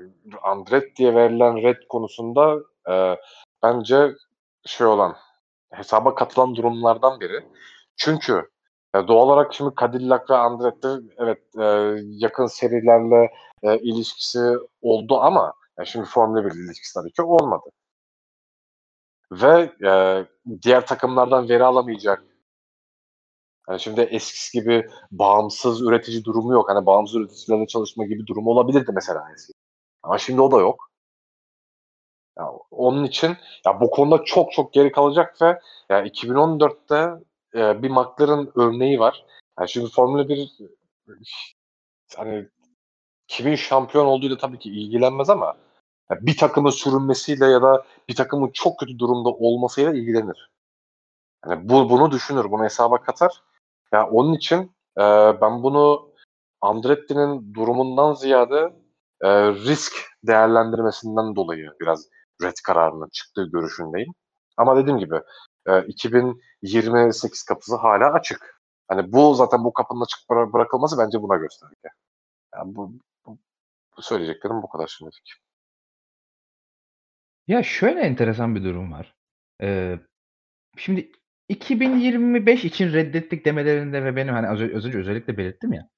Andretti'ye 0.42 1.16
verilen 1.16 1.62
red 1.64 1.76
konusunda 1.88 2.56
eee, 2.88 3.20
bence 3.64 4.12
şey 4.66 4.88
olan 4.88 5.16
hesaba 5.72 6.14
katılan 6.14 6.56
durumlardan 6.56 7.20
biri. 7.20 7.46
Çünkü 7.96 8.50
doğal 8.94 9.26
olarak 9.28 9.54
şimdi 9.54 9.74
Cadillac 9.80 10.22
ve 10.30 10.36
Andretti 10.36 10.88
evet 11.18 11.38
e, 11.58 11.64
yakın 12.00 12.46
serilerle 12.46 13.30
e, 13.62 13.78
ilişkisi 13.78 14.56
oldu 14.82 15.20
ama 15.20 15.52
yani 15.78 15.86
şimdi 15.88 16.06
Formula 16.06 16.44
1 16.44 16.50
ilişkisi 16.50 16.94
tabii 16.94 17.12
ki 17.12 17.22
olmadı. 17.22 17.70
Ve 19.32 19.72
e, 19.88 20.24
diğer 20.62 20.86
takımlardan 20.86 21.48
veri 21.48 21.64
alamayacak. 21.64 22.24
Yani 23.68 23.80
şimdi 23.80 24.00
eskisi 24.00 24.60
gibi 24.60 24.86
bağımsız 25.10 25.82
üretici 25.82 26.24
durumu 26.24 26.52
yok. 26.52 26.68
Hani 26.68 26.86
bağımsız 26.86 27.16
üreticilerle 27.16 27.66
çalışma 27.66 28.04
gibi 28.04 28.26
durumu 28.26 28.50
olabilirdi 28.50 28.92
mesela. 28.94 29.28
Ama 30.02 30.18
şimdi 30.18 30.40
o 30.40 30.50
da 30.50 30.60
yok. 30.60 30.90
Ya, 32.38 32.50
onun 32.70 33.04
için 33.04 33.36
ya 33.66 33.80
bu 33.80 33.90
konuda 33.90 34.24
çok 34.24 34.52
çok 34.52 34.72
geri 34.72 34.92
kalacak 34.92 35.42
ve 35.42 35.60
ya 35.90 36.06
2014'te 36.06 37.24
e, 37.54 37.82
bir 37.82 37.90
McLaren 37.90 38.48
örneği 38.58 39.00
var. 39.00 39.24
Yani 39.58 39.68
şimdi 39.68 39.90
Formula 39.90 40.28
1 40.28 40.58
hani 42.16 42.48
kimin 43.28 43.54
şampiyon 43.54 44.06
olduğuyla 44.06 44.38
tabii 44.38 44.58
ki 44.58 44.70
ilgilenmez 44.70 45.30
ama 45.30 45.54
ya 46.10 46.18
bir 46.20 46.36
takımın 46.36 46.70
sürünmesiyle 46.70 47.46
ya 47.46 47.62
da 47.62 47.84
bir 48.08 48.14
takımın 48.14 48.50
çok 48.54 48.78
kötü 48.78 48.98
durumda 48.98 49.28
olmasıyla 49.28 49.92
ilgilenir. 49.92 50.50
Yani 51.46 51.68
bu 51.68 51.90
bunu 51.90 52.10
düşünür, 52.10 52.50
bunu 52.50 52.64
hesaba 52.64 53.02
katar. 53.02 53.42
Ya 53.92 54.08
onun 54.10 54.34
için 54.34 54.72
e, 54.98 55.02
ben 55.40 55.62
bunu 55.62 56.12
Andretti'nin 56.60 57.54
durumundan 57.54 58.14
ziyade 58.14 58.72
e, 59.20 59.28
risk 59.52 59.92
değerlendirmesinden 60.22 61.36
dolayı 61.36 61.70
biraz 61.80 62.08
red 62.42 62.56
kararının 62.66 63.08
çıktığı 63.12 63.44
görüşündeyim. 63.44 64.14
Ama 64.56 64.76
dediğim 64.76 64.98
gibi 64.98 65.20
e, 65.68 65.86
2028 65.86 67.42
kapısı 67.42 67.76
hala 67.76 68.12
açık. 68.12 68.60
Hani 68.88 69.12
bu 69.12 69.34
zaten 69.34 69.64
bu 69.64 69.72
kapının 69.72 70.00
açık 70.04 70.18
bıra- 70.30 70.52
bırakılması 70.52 70.98
bence 70.98 71.22
buna 71.22 71.36
gösterge. 71.36 71.88
Yani 72.56 72.76
bu, 72.76 72.92
bu, 73.26 73.38
bu 73.98 74.02
söyleyeceklerim 74.02 74.62
bu 74.62 74.68
kadar 74.68 74.86
şimdilik. 74.88 75.34
Ya 77.46 77.62
şöyle 77.62 78.00
enteresan 78.00 78.54
bir 78.54 78.64
durum 78.64 78.92
var. 78.92 79.14
Eee, 79.60 80.00
şimdi 80.78 81.12
2025 81.48 82.64
için 82.64 82.92
reddettik 82.94 83.44
demelerinde 83.44 84.04
ve 84.04 84.16
benim 84.16 84.34
hani 84.34 84.48
az, 84.48 84.62
az 84.62 84.86
önce 84.86 84.98
özellikle 84.98 85.38
belirttim 85.38 85.72
ya. 85.72 85.88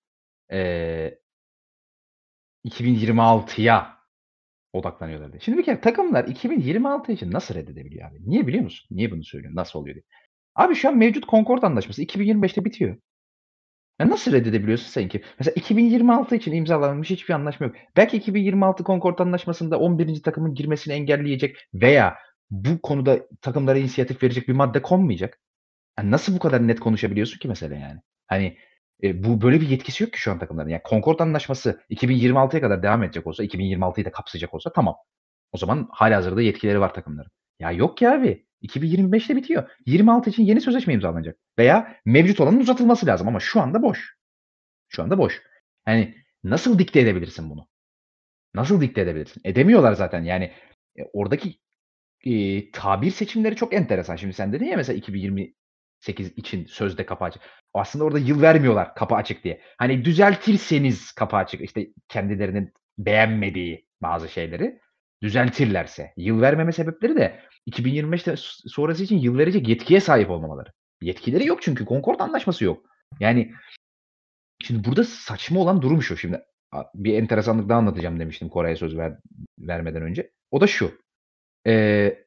Eee 0.53 1.21
2026'ya 2.65 3.96
odaklanıyorlar 4.77 5.33
diye. 5.33 5.41
Şimdi 5.41 5.59
bir 5.59 5.65
kere 5.65 5.81
takımlar 5.81 6.25
2026 6.25 7.13
için 7.13 7.33
nasıl 7.33 7.55
reddedebiliyor 7.55 8.11
abi? 8.11 8.19
Niye 8.31 8.47
biliyor 8.47 8.65
musun? 8.65 8.89
Niye 8.91 9.11
bunu 9.11 9.25
söylüyorum? 9.25 9.57
Nasıl 9.57 9.79
oluyor 9.79 9.95
diye. 9.95 10.05
Abi 10.55 10.75
şu 10.75 10.89
an 10.89 10.97
mevcut 10.97 11.29
Concord 11.29 11.63
Anlaşması 11.63 12.03
2025'te 12.03 12.65
bitiyor. 12.65 12.97
Ya 14.01 14.09
nasıl 14.11 14.33
reddedebiliyorsun 14.33 14.87
sen 14.87 15.09
ki? 15.09 15.23
Mesela 15.39 15.55
2026 15.55 16.37
için 16.37 16.53
imzalanmış 16.53 17.11
hiçbir 17.11 17.35
anlaşma 17.35 17.67
yok. 17.67 17.77
Belki 17.97 18.17
2026 18.17 18.85
Concord 18.85 19.19
Anlaşması'nda 19.19 19.79
11. 19.79 20.23
takımın 20.23 20.55
girmesini 20.55 20.95
engelleyecek 20.95 21.57
veya 21.75 22.17
bu 22.51 22.83
konuda 22.83 23.21
takımlara 23.43 23.79
inisiyatif 23.79 24.23
verecek 24.23 24.49
bir 24.49 24.53
madde 24.53 24.83
konmayacak. 24.83 25.41
Yani 25.99 26.11
nasıl 26.11 26.35
bu 26.35 26.39
kadar 26.39 26.69
net 26.69 26.81
konuşabiliyorsun 26.81 27.39
ki 27.39 27.49
mesela 27.49 27.75
yani? 27.77 28.01
Hani 28.27 28.57
e, 29.03 29.25
bu 29.25 29.41
böyle 29.41 29.61
bir 29.61 29.69
yetkisi 29.69 30.05
yok 30.05 30.13
ki 30.13 30.21
şu 30.21 30.33
an 30.33 30.39
takımların. 30.39 30.69
Yani 30.69 30.83
Concord 30.91 31.21
Anlaşması 31.21 31.81
2026'ya 31.91 32.61
kadar 32.61 32.83
devam 32.83 33.03
edecek 33.03 33.27
olsa, 33.27 33.45
2026'yı 33.45 34.07
da 34.07 34.13
kapsayacak 34.13 34.55
olsa 34.55 34.73
tamam. 34.73 34.97
O 35.53 35.59
zaman 35.59 35.89
halihazırda 35.93 36.43
yetkileri 36.43 36.81
var 36.81 36.95
takımların. 36.95 37.31
Ya 37.61 37.71
yok 37.73 37.97
ki 37.97 38.09
abi. 38.09 38.47
2025'te 38.63 39.37
bitiyor. 39.37 39.71
26 39.87 40.31
için 40.31 40.43
yeni 40.43 40.61
sözleşme 40.61 40.95
imzalanacak. 40.95 41.39
Veya 41.59 41.97
mevcut 42.05 42.41
olanın 42.41 42.61
uzatılması 42.61 43.07
lazım 43.07 43.29
ama 43.29 43.41
şu 43.41 43.61
anda 43.61 43.83
boş. 43.83 44.17
Şu 44.89 45.03
anda 45.03 45.19
boş. 45.19 45.43
Yani 45.89 46.15
nasıl 46.45 46.79
dikte 46.79 47.01
edebilirsin 47.01 47.51
bunu? 47.51 47.69
Nasıl 48.55 48.81
dikte 48.81 49.01
edebilirsin? 49.01 49.41
Edemiyorlar 49.45 49.93
zaten. 49.93 50.25
Yani 50.25 50.53
e, 50.99 51.03
oradaki 51.13 51.59
e, 52.25 52.71
tabir 52.71 53.11
seçimleri 53.11 53.57
çok 53.57 53.75
enteresan. 53.75 54.17
Şimdi 54.17 54.35
sen 54.35 54.53
dedin 54.53 54.67
ya 54.67 54.77
mesela 54.77 54.97
2028 56.03 56.39
için 56.39 56.67
sözde 56.67 57.07
kapı 57.07 57.25
açık. 57.25 57.43
Aslında 57.75 58.05
orada 58.05 58.19
yıl 58.19 58.43
vermiyorlar 58.43 58.95
kapı 58.95 59.15
açık 59.15 59.45
diye. 59.45 59.61
Hani 59.79 60.05
düzeltirseniz 60.05 61.13
kapı 61.13 61.37
açık. 61.37 61.61
İşte 61.61 61.89
kendilerinin 62.09 62.73
beğenmediği 62.99 63.87
bazı 64.03 64.29
şeyleri 64.29 64.81
düzeltirlerse. 65.23 66.13
Yıl 66.17 66.41
vermeme 66.41 66.73
sebepleri 66.73 67.17
de 67.17 67.41
2025'te 67.71 68.35
sonrası 68.69 69.03
için 69.05 69.19
yıl 69.19 69.39
verecek 69.39 69.69
yetkiye 69.69 70.01
sahip 70.01 70.31
olmamaları. 70.31 70.73
Yetkileri 71.03 71.47
yok 71.47 71.63
çünkü 71.63 71.87
Concord 71.87 72.21
anlaşması 72.21 72.65
yok. 72.65 72.87
Yani 73.21 73.53
şimdi 74.63 74.85
burada 74.85 75.05
saçma 75.05 75.61
olan 75.61 75.83
durum 75.83 76.03
şu. 76.03 76.17
Şimdi 76.17 76.43
bir 76.95 77.15
enteresanlık 77.15 77.69
daha 77.69 77.79
anlatacağım 77.79 78.21
demiştim 78.21 78.49
Kore'ye 78.49 78.77
söz 78.77 78.97
ver, 78.97 79.19
vermeden 79.59 80.03
önce. 80.03 80.31
O 80.51 80.61
da 80.61 80.67
şu. 80.67 81.01
Ee, 81.67 82.27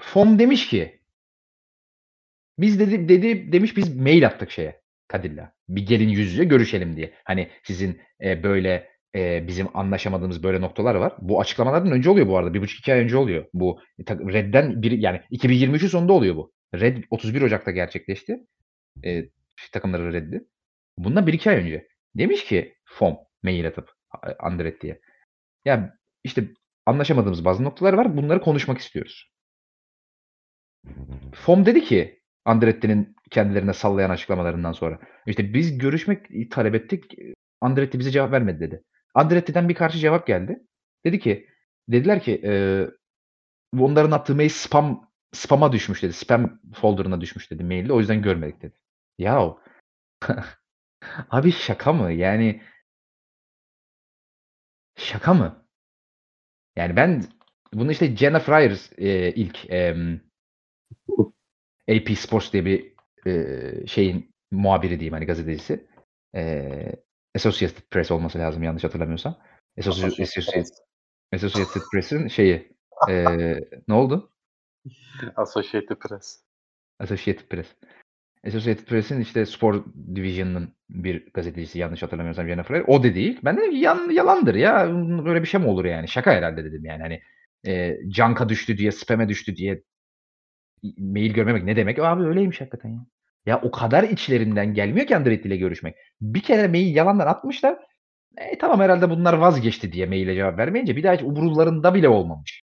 FOM 0.00 0.38
demiş 0.38 0.68
ki 0.68 1.01
biz 2.58 2.80
dedi, 2.80 3.08
dedi 3.08 3.52
demiş 3.52 3.76
biz 3.76 3.96
mail 3.96 4.26
attık 4.26 4.50
şeye 4.50 4.82
Kadilla. 5.08 5.52
Bir 5.68 5.86
gelin 5.86 6.08
yüz 6.08 6.32
yüze 6.32 6.44
görüşelim 6.44 6.96
diye. 6.96 7.14
Hani 7.24 7.50
sizin 7.62 8.00
e, 8.24 8.42
böyle 8.42 8.88
e, 9.14 9.48
bizim 9.48 9.76
anlaşamadığımız 9.76 10.42
böyle 10.42 10.60
noktalar 10.60 10.94
var. 10.94 11.16
Bu 11.18 11.40
açıklamalardan 11.40 11.92
önce 11.92 12.10
oluyor 12.10 12.26
bu 12.26 12.38
arada. 12.38 12.54
Bir 12.54 12.60
buçuk 12.60 12.78
iki 12.78 12.92
ay 12.92 13.00
önce 13.00 13.16
oluyor. 13.16 13.46
Bu 13.54 13.80
Red'den 14.08 14.82
bir 14.82 14.92
yani 14.92 15.20
2023'ün 15.30 15.88
sonunda 15.88 16.12
oluyor 16.12 16.36
bu. 16.36 16.52
Red 16.74 17.04
31 17.10 17.42
Ocak'ta 17.42 17.70
gerçekleşti. 17.70 18.36
E, 19.04 19.24
takımları 19.72 20.12
reddi. 20.12 20.44
Bundan 20.98 21.26
bir 21.26 21.32
iki 21.32 21.50
ay 21.50 21.56
önce. 21.56 21.88
Demiş 22.14 22.44
ki 22.44 22.74
FOM 22.84 23.16
mail 23.42 23.66
atıp 23.66 23.92
Andretti'ye. 24.38 25.00
Ya 25.64 25.98
işte 26.24 26.44
anlaşamadığımız 26.86 27.44
bazı 27.44 27.64
noktalar 27.64 27.92
var. 27.92 28.16
Bunları 28.16 28.40
konuşmak 28.40 28.78
istiyoruz. 28.78 29.32
FOM 31.34 31.66
dedi 31.66 31.84
ki 31.84 32.21
Andretti'nin 32.44 33.16
kendilerine 33.30 33.72
sallayan 33.72 34.10
açıklamalarından 34.10 34.72
sonra. 34.72 34.98
İşte 35.26 35.54
biz 35.54 35.78
görüşmek 35.78 36.50
talep 36.50 36.74
ettik. 36.74 37.14
Andretti 37.60 37.98
bize 37.98 38.10
cevap 38.10 38.32
vermedi 38.32 38.60
dedi. 38.60 38.82
Andretti'den 39.14 39.68
bir 39.68 39.74
karşı 39.74 39.98
cevap 39.98 40.26
geldi. 40.26 40.62
Dedi 41.04 41.18
ki 41.20 41.48
dediler 41.88 42.22
ki 42.22 42.40
e, 42.44 42.52
onların 43.78 44.10
attığı 44.10 44.34
mail 44.34 44.48
spam 44.48 45.10
spam'a 45.32 45.72
düşmüş 45.72 46.02
dedi. 46.02 46.12
Spam 46.12 46.60
folder'ına 46.74 47.20
düşmüş 47.20 47.50
dedi 47.50 47.64
mailde. 47.64 47.92
O 47.92 47.98
yüzden 47.98 48.22
görmedik 48.22 48.62
dedi. 48.62 48.74
Ya 49.18 49.56
abi 51.30 51.52
şaka 51.52 51.92
mı? 51.92 52.12
Yani 52.12 52.62
şaka 54.96 55.34
mı? 55.34 55.66
Yani 56.76 56.96
ben 56.96 57.24
bunu 57.72 57.92
işte 57.92 58.16
Jenna 58.16 58.40
Fryer 58.40 58.90
e, 58.98 59.32
ilk 59.34 59.70
e, 59.70 59.96
AP 61.90 62.16
Sports 62.16 62.52
diye 62.52 62.64
bir 62.64 62.92
e, 63.26 63.86
şeyin 63.86 64.34
muhabiri 64.50 65.00
diyeyim 65.00 65.12
hani 65.12 65.26
gazetecisi. 65.26 65.86
E, 66.34 66.92
Associated 67.36 67.82
Press 67.90 68.10
olması 68.10 68.38
lazım 68.38 68.62
yanlış 68.62 68.84
hatırlamıyorsam. 68.84 69.38
Associated, 69.78 70.22
Associated, 70.22 70.66
Associated 71.34 71.82
Press'in 71.92 72.28
şeyi. 72.28 72.72
E, 73.08 73.24
ne 73.88 73.94
oldu? 73.94 74.30
Associated 75.36 75.96
Press. 75.96 76.42
Associated 76.98 77.48
Press. 77.48 77.66
Associated 78.46 78.84
Press'in 78.84 79.20
işte 79.20 79.46
spor 79.46 79.84
division'ının 80.14 80.74
bir 80.90 81.32
gazetecisi 81.32 81.78
yanlış 81.78 82.02
hatırlamıyorsam 82.02 82.48
Jenna 82.48 82.62
Fryer. 82.62 82.84
O 82.86 83.02
da 83.02 83.14
değil. 83.14 83.40
Ben 83.44 83.70
ki 83.70 83.76
yan, 83.76 84.10
yalandır 84.10 84.54
ya. 84.54 84.88
Böyle 85.24 85.42
bir 85.42 85.46
şey 85.46 85.60
mi 85.60 85.66
olur 85.66 85.84
yani? 85.84 86.08
Şaka 86.08 86.32
herhalde 86.32 86.64
dedim 86.64 86.84
yani. 86.84 87.02
Hani 87.02 87.22
e, 87.66 87.98
Canka 88.08 88.48
düştü 88.48 88.78
diye, 88.78 88.92
spam'e 88.92 89.28
düştü 89.28 89.56
diye 89.56 89.82
mail 90.98 91.32
görmemek 91.32 91.64
ne 91.64 91.76
demek? 91.76 91.98
Abi 91.98 92.22
öyleymiş 92.22 92.60
hakikaten 92.60 92.88
ya. 92.88 93.06
Ya 93.46 93.60
o 93.62 93.70
kadar 93.70 94.04
içlerinden 94.04 94.74
gelmiyor 94.74 95.06
ki 95.06 95.16
Andretti 95.16 95.48
ile 95.48 95.56
görüşmek. 95.56 95.96
Bir 96.20 96.42
kere 96.42 96.68
mail 96.68 96.96
yalandan 96.96 97.26
atmışlar. 97.26 97.78
E, 98.38 98.58
tamam 98.58 98.80
herhalde 98.80 99.10
bunlar 99.10 99.34
vazgeçti 99.34 99.92
diye 99.92 100.06
maile 100.06 100.34
cevap 100.34 100.58
vermeyince 100.58 100.96
bir 100.96 101.02
daha 101.02 101.14
hiç 101.14 101.22
umurlarında 101.22 101.94
bile 101.94 102.08
olmamış. 102.08 102.62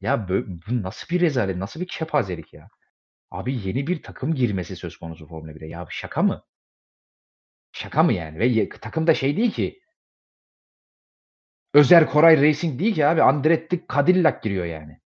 Ya 0.00 0.28
bu 0.28 0.44
nasıl 0.82 1.08
bir 1.16 1.20
rezalet, 1.20 1.56
nasıl 1.56 1.80
bir 1.80 1.86
kepazelik 1.86 2.54
ya. 2.54 2.68
Abi 3.30 3.68
yeni 3.68 3.86
bir 3.86 4.02
takım 4.02 4.34
girmesi 4.34 4.76
söz 4.76 4.96
konusu 4.96 5.28
Formula 5.28 5.52
1'e. 5.52 5.68
Ya 5.68 5.86
şaka 5.90 6.22
mı? 6.22 6.44
Şaka 7.72 8.02
mı 8.02 8.12
yani? 8.12 8.38
Ve 8.38 8.68
takım 8.68 9.06
da 9.06 9.14
şey 9.14 9.36
değil 9.36 9.52
ki. 9.52 9.80
Özer 11.74 12.06
Koray 12.10 12.42
Racing 12.42 12.80
değil 12.80 12.94
ki 12.94 13.06
abi. 13.06 13.22
Andretti 13.22 13.84
Cadillac 13.94 14.40
giriyor 14.42 14.64
yani. 14.64 15.01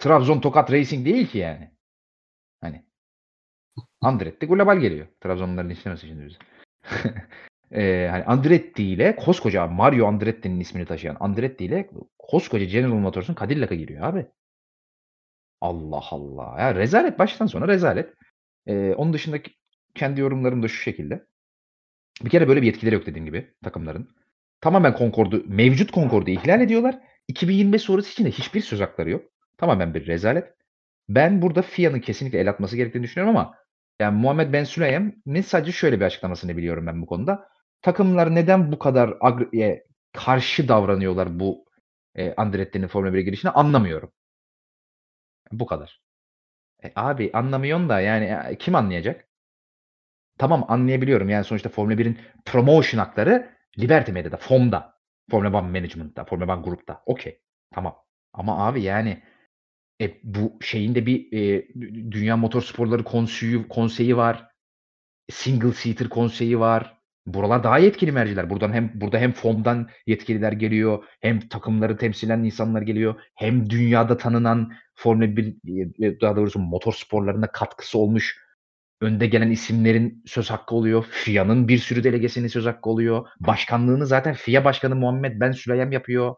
Trabzon 0.00 0.40
Tokat 0.40 0.72
Racing 0.72 1.06
değil 1.06 1.26
ki 1.26 1.38
yani. 1.38 1.70
Andretti 4.00 4.46
global 4.46 4.78
geliyor. 4.78 5.06
Trabzonluların 5.20 5.70
istemesi 5.70 6.06
şimdi 6.06 6.26
bizi. 6.26 6.36
Eee, 7.72 8.08
hani 8.10 8.24
Andretti 8.24 8.84
ile 8.84 9.16
koskoca 9.16 9.66
Mario 9.66 10.06
Andretti'nin 10.06 10.60
ismini 10.60 10.86
taşıyan 10.86 11.16
Andretti 11.20 11.64
ile 11.64 11.90
koskoca 12.18 12.64
General 12.64 12.94
Motors'un 12.94 13.36
Cadillac'a 13.40 13.74
giriyor 13.74 14.02
abi. 14.02 14.26
Allah 15.60 16.02
Allah. 16.10 16.60
Ya 16.60 16.74
rezalet 16.74 17.18
baştan 17.18 17.46
sona 17.46 17.68
rezalet. 17.68 18.14
Eee, 18.66 18.94
onun 18.94 19.12
dışındaki 19.12 19.52
kendi 19.94 20.20
yorumlarım 20.20 20.62
da 20.62 20.68
şu 20.68 20.82
şekilde. 20.82 21.26
Bir 22.24 22.30
kere 22.30 22.48
böyle 22.48 22.62
bir 22.62 22.66
yetkileri 22.66 22.94
yok 22.94 23.06
dediğim 23.06 23.26
gibi 23.26 23.54
takımların. 23.64 24.08
Tamamen 24.60 24.94
Concorde'u, 24.98 25.44
mevcut 25.46 25.92
Concorde'u 25.92 26.34
ihlal 26.34 26.60
ediyorlar. 26.60 26.98
2025 27.28 27.82
sonrası 27.82 28.10
için 28.12 28.24
de 28.24 28.30
hiçbir 28.30 28.60
söz 28.60 28.80
hakları 28.80 29.10
yok. 29.10 29.29
Tamamen 29.60 29.94
bir 29.94 30.06
rezalet. 30.06 30.54
Ben 31.08 31.42
burada 31.42 31.62
FIA'nın 31.62 32.00
kesinlikle 32.00 32.40
el 32.40 32.50
atması 32.50 32.76
gerektiğini 32.76 33.02
düşünüyorum 33.04 33.36
ama 33.36 33.54
yani 34.00 34.18
Muhammed 34.20 34.52
Ben 34.52 34.64
Süleyman'ın 34.64 35.40
sadece 35.42 35.72
şöyle 35.72 36.00
bir 36.00 36.04
açıklamasını 36.04 36.56
biliyorum 36.56 36.86
ben 36.86 37.02
bu 37.02 37.06
konuda. 37.06 37.48
Takımlar 37.82 38.34
neden 38.34 38.72
bu 38.72 38.78
kadar 38.78 39.14
agr 39.20 39.42
eee, 39.52 39.84
karşı 40.12 40.68
davranıyorlar 40.68 41.40
bu, 41.40 41.64
eee, 42.16 42.34
Andretti'nin 42.36 42.86
Formula 42.86 43.14
1'e 43.14 43.22
girişine 43.22 43.50
anlamıyorum. 43.50 44.12
Bu 45.52 45.66
kadar. 45.66 46.02
E, 46.84 46.92
abi 46.96 47.30
anlamıyorsun 47.34 47.88
da 47.88 48.00
yani, 48.00 48.24
eee, 48.26 48.58
kim 48.58 48.74
anlayacak? 48.74 49.28
Tamam 50.38 50.64
anlayabiliyorum. 50.68 51.28
Yani 51.28 51.44
sonuçta 51.44 51.68
Formula 51.68 51.98
1'in 51.98 52.18
promotion 52.44 53.00
hakları 53.00 53.50
Liberty 53.78 54.12
Media'da, 54.12 54.36
FOM'da, 54.36 54.94
Formula 55.30 55.58
One 55.58 55.68
Management'ta, 55.80 56.24
Formula 56.24 56.52
One 56.56 56.62
Group'ta. 56.62 57.02
Okay, 57.06 57.38
tamam. 57.74 57.96
Ama 58.32 58.66
abi 58.66 58.82
yani, 58.82 59.22
e, 60.00 60.20
bu 60.24 60.58
şeyin 60.62 60.94
de 60.94 61.06
bir, 61.06 61.30
dü 61.80 62.12
Dünya 62.12 62.36
Motorsporları 62.36 63.04
Konseyi 63.04 63.68
konseyi 63.68 64.16
var. 64.16 64.46
Single 65.30 65.72
Seater 65.72 66.08
konseyi 66.08 66.60
var. 66.60 67.00
Buralar 67.26 67.64
daha 67.64 67.78
yetkili 67.78 68.12
merciler. 68.12 68.50
Buradan 68.50 68.72
hem 68.72 68.92
burada 68.94 69.18
hem 69.18 69.32
FOM'dan 69.32 69.88
yetkililer 70.06 70.52
geliyor, 70.52 71.04
hem 71.20 71.40
takımları 71.48 71.96
temsilen 71.96 72.44
insanlar 72.44 72.82
geliyor, 72.82 73.14
hem 73.34 73.70
dünyada 73.70 74.16
tanınan 74.16 74.72
Formula 74.94 75.36
1 75.36 75.56
eee, 75.64 76.20
daha 76.20 76.36
doğrusu 76.36 76.58
motor 76.58 76.92
sporlarına 76.92 77.46
katkısı 77.52 77.98
olmuş 77.98 78.38
önde 79.00 79.26
gelen 79.26 79.50
isimlerin 79.50 80.22
söz 80.26 80.50
hakkı 80.50 80.74
oluyor. 80.74 81.04
FIA'nın 81.10 81.68
bir 81.68 81.78
sürü 81.78 82.04
delegesinin 82.04 82.48
söz 82.48 82.66
hakkı 82.66 82.90
oluyor. 82.90 83.26
Başkanlığını 83.40 84.06
zaten 84.06 84.34
FIA 84.34 84.64
Başkanı 84.64 84.96
Muhammed 84.96 85.40
Ben 85.40 85.52
Süleyman 85.52 85.92
yapıyor. 85.92 86.34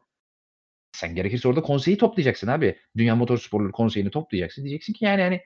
Sen 0.92 1.14
gerekirse 1.14 1.48
orada 1.48 1.62
konseyi 1.62 1.98
toplayacaksın 1.98 2.46
abi. 2.48 2.78
Dünya 2.96 3.16
Motorsporları 3.16 3.72
Konseyi'ni 3.72 4.10
toplayacaksın. 4.10 4.64
Diyeceksin 4.64 4.92
ki 4.92 5.04
yani 5.04 5.22
hani, 5.22 5.42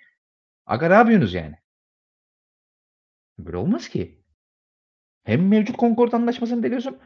"Aga 0.67 0.89
ne 0.89 0.95
yapıyorsunuz 0.95 1.35
yani?" 1.35 1.57
Böyle 3.39 3.57
olmaz 3.57 3.89
ki. 3.89 4.23
Hem 5.25 5.49
mevcut 5.49 5.79
Concorde 5.79 6.17
Anlaşması'nı 6.17 6.63
deliyorsun, 6.63 6.99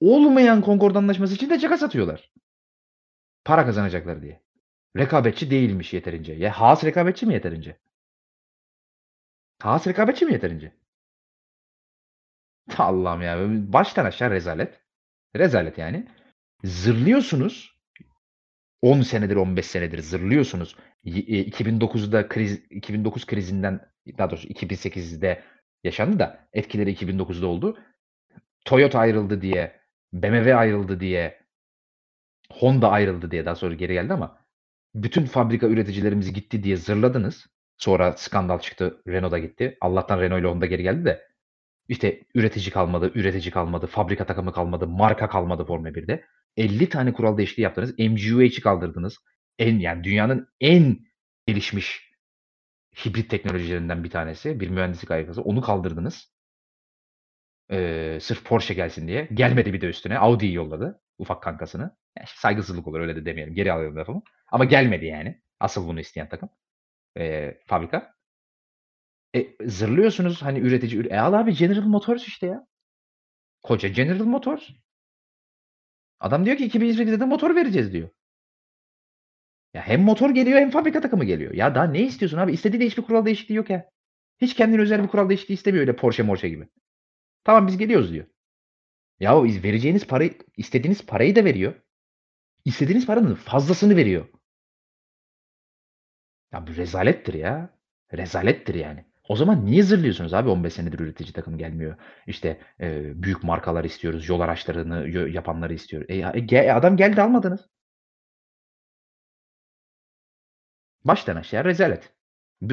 olmayan 0.00 0.62
Concorde 0.62 0.98
Anlaşması 0.98 1.34
için 1.34 1.50
de 1.50 1.58
caka 1.58 1.78
satıyorlar. 1.78 2.32
Para 3.44 3.66
kazanacaklar 3.66 4.22
diye. 4.22 4.42
Rekabetçi 4.96 5.50
değilmiş 5.50 5.92
yeterince. 5.92 6.32
Ya 6.32 6.60
Haas 6.60 6.84
rekabetçi 6.84 7.26
mi 7.26 7.34
yeterince? 7.34 7.78
Haas 9.62 9.86
rekabetçi 9.86 10.26
mi 10.26 10.32
yeterince? 10.32 10.72
Allah'ım 12.78 13.22
ya, 13.22 13.38
baştan 13.72 14.04
aşağı 14.04 14.30
rezalet. 14.30 14.80
Rezalet 15.36 15.78
yani. 15.78 16.08
Zırlıyorsunuz. 16.64 17.73
10 18.84 19.00
senedir, 19.02 19.36
15 19.36 19.66
senedir 19.66 19.98
zırlıyorsunuz. 19.98 20.76
Y 21.04 21.22
eee, 21.22 21.50
2009'da 21.50 22.28
kriz 22.28 22.62
2009 22.70 23.26
krizinden 23.26 23.80
daha 24.18 24.30
doğrusu 24.30 24.48
2008'de 24.48 25.42
yaşandı 25.84 26.18
da 26.18 26.48
etkileri 26.52 26.92
2009'da 26.92 27.46
oldu. 27.46 27.78
Toyota 28.64 28.98
ayrıldı 28.98 29.42
diye, 29.42 29.80
BMW 30.12 30.54
ayrıldı 30.54 31.00
diye, 31.00 31.44
Honda 32.52 32.90
ayrıldı 32.90 33.30
diye 33.30 33.46
daha 33.46 33.54
sonra 33.54 33.74
geri 33.74 33.92
geldi 33.92 34.12
ama 34.12 34.38
bütün 34.94 35.24
fabrika 35.24 35.66
üreticilerimiz 35.66 36.32
gitti 36.32 36.62
diye 36.62 36.76
zırladınız. 36.76 37.46
Sonra 37.78 38.12
skandal 38.12 38.58
çıktı, 38.58 39.02
Renault 39.08 39.32
da 39.32 39.38
gitti. 39.38 39.78
Allah'tan 39.80 40.20
Renault 40.20 40.40
ile 40.40 40.48
Honda 40.48 40.66
geri 40.66 40.82
geldi 40.82 41.04
de. 41.04 41.28
İşte 41.88 42.20
üretici 42.34 42.70
kalmadı, 42.70 43.12
üretici 43.14 43.50
kalmadı, 43.50 43.86
fabrika 43.86 44.26
takımı 44.26 44.52
kalmadı, 44.52 44.86
marka 44.86 45.28
kalmadı 45.28 45.64
Formula 45.64 45.88
1'de. 45.88 46.24
50 46.56 46.88
tane 46.88 47.12
kural 47.12 47.36
değişikliği 47.38 47.62
yaptınız. 47.62 47.98
MGU-H'i 47.98 48.60
kaldırdınız. 48.60 49.18
En 49.58 49.78
yani 49.78 50.04
dünyanın 50.04 50.48
en 50.60 50.98
gelişmiş 51.46 52.10
hibrit 53.04 53.30
teknolojilerinden 53.30 54.04
bir 54.04 54.10
tanesi, 54.10 54.60
bir 54.60 54.68
mühendislik 54.70 55.10
harikası. 55.10 55.42
Onu 55.42 55.60
kaldırdınız. 55.60 56.34
Eee, 57.70 58.18
sırf 58.20 58.44
Porsche 58.44 58.74
gelsin 58.74 59.08
diye. 59.08 59.28
Gelmedi 59.34 59.72
bir 59.72 59.80
de 59.80 59.86
üstüne. 59.86 60.18
Audi'yi 60.18 60.54
yolladı, 60.54 61.00
ufak 61.18 61.42
kankasını. 61.42 61.96
Ya, 62.18 62.24
saygısızlık 62.26 62.86
olur, 62.88 63.00
öyle 63.00 63.16
de 63.16 63.24
demeyelim. 63.26 63.54
Geri 63.54 63.72
alıyorum 63.72 63.96
lafımı. 63.96 64.22
Ama 64.52 64.64
gelmedi 64.64 65.06
yani. 65.06 65.40
Asıl 65.60 65.88
bunu 65.88 66.00
isteyen 66.00 66.28
takım, 66.28 66.48
eee, 67.16 67.60
fabrika. 67.66 68.14
E, 69.36 69.46
zırlıyorsunuz 69.66 70.42
hani 70.42 70.58
üretici 70.58 70.96
üre 71.00 71.08
e, 71.08 71.18
al 71.18 71.32
abi 71.32 71.54
General 71.54 71.82
Motors 71.86 72.28
işte 72.28 72.46
ya. 72.46 72.66
Koca 73.62 73.88
General 73.88 74.24
Motors. 74.24 74.70
Adam 76.20 76.44
diyor 76.46 76.56
ki 76.56 76.68
2028'de 76.68 77.20
de 77.20 77.24
motor 77.24 77.56
vereceğiz 77.56 77.92
diyor. 77.92 78.08
Ya 79.74 79.82
hem 79.82 80.02
motor 80.02 80.30
geliyor 80.30 80.60
hem 80.60 80.70
fabrika 80.70 81.00
takımı 81.00 81.24
geliyor. 81.24 81.54
Ya 81.54 81.74
daha 81.74 81.84
ne 81.84 82.02
istiyorsun 82.02 82.38
abi? 82.38 82.52
İstediği 82.52 82.80
de 82.80 82.86
hiçbir 82.86 83.02
kural 83.02 83.24
değişikliği 83.26 83.54
yok 83.54 83.70
ya. 83.70 83.90
Hiç 84.40 84.54
kendine 84.54 84.80
özel 84.80 85.02
bir 85.02 85.08
kural 85.08 85.28
değişikliği 85.28 85.54
istemiyor 85.54 85.80
öyle 85.80 85.96
Porsche 85.96 86.22
Morsche 86.22 86.48
gibi. 86.48 86.68
Tamam 87.44 87.66
biz 87.66 87.78
geliyoruz 87.78 88.12
diyor. 88.12 88.26
İz 89.46 89.64
vereceğiniz 89.64 90.06
parayı 90.06 90.38
istediğiniz 90.56 91.06
parayı 91.06 91.36
da 91.36 91.44
veriyor. 91.44 91.74
İstediğiniz 92.64 93.06
paranın 93.06 93.34
fazlasını 93.34 93.96
veriyor. 93.96 94.28
Ya 96.52 96.66
bu 96.66 96.76
rezalettir 96.76 97.34
ya. 97.34 97.78
Rezalettir 98.12 98.74
yani. 98.74 99.04
O 99.28 99.36
zaman 99.36 99.66
niye 99.66 99.82
zırlıyorsunuz 99.82 100.34
abi 100.34 100.48
15 100.48 100.72
senedir 100.72 100.98
üretici 100.98 101.32
takım 101.32 101.58
gelmiyor? 101.58 101.96
İşte, 102.26 102.60
eee, 102.80 103.12
büyük 103.14 103.44
markalar 103.44 103.84
istiyoruz, 103.84 104.28
yol 104.28 104.40
araçlarını 104.40 105.08
yapanları 105.30 105.74
istiyoruz. 105.74 106.06
E, 106.10 106.14
e, 106.34 106.40
ge 106.40 106.72
adam 106.72 106.96
geldi 106.96 107.22
almadınız. 107.22 107.68
Baştan 111.04 111.36
aşağı 111.36 111.64
rezalet. 111.64 112.12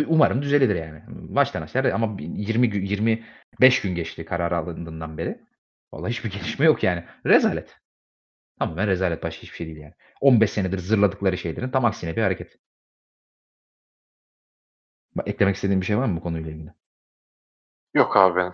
Umarım 0.07 0.41
düzelir 0.41 0.75
yani. 0.75 1.01
Baştan 1.07 1.61
aşağı 1.61 1.93
ama 1.93 2.17
bi 2.17 2.23
20 2.23 2.69
gün 2.69 2.81
25 2.85 3.81
gün 3.81 3.95
geçti 3.95 4.25
karar 4.25 4.51
alındığından 4.51 5.17
beri. 5.17 5.41
Vallahi 5.93 6.11
hiçbir 6.11 6.31
gelişme 6.31 6.65
yok 6.65 6.83
yani. 6.83 7.05
Rezalet. 7.25 7.77
Tamamen 8.59 8.87
rezalet. 8.87 9.23
Başka 9.23 9.43
hiçbir 9.43 9.57
şey 9.57 9.67
değil 9.67 9.77
yani. 9.79 9.93
15 10.21 10.51
senedir 10.51 10.79
zırladıkları 10.79 11.37
şeylerin 11.37 11.71
tam 11.71 11.85
aksine 11.85 12.15
bir 12.15 12.21
hareket. 12.21 12.57
Eklemek 15.25 15.55
istediğin 15.55 15.81
bir 15.81 15.85
şey 15.85 15.97
var 15.97 16.05
mı 16.05 16.15
bu 16.17 16.21
konuyla 16.21 16.51
ilgili? 16.51 16.73
Yok 17.93 18.17
abi 18.17 18.35
benim. 18.35 18.53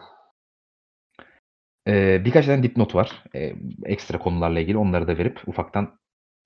Eee, 1.88 2.22
birkaç 2.26 2.46
tane 2.46 2.64
dipnot 2.64 2.96
var, 2.96 3.24
eee, 3.34 3.56
ekstra 3.86 4.20
konularla 4.20 4.60
ilgili. 4.60 4.78
Onları 4.78 5.08
da 5.08 5.18
verip 5.18 5.48
ufaktan 5.48 6.00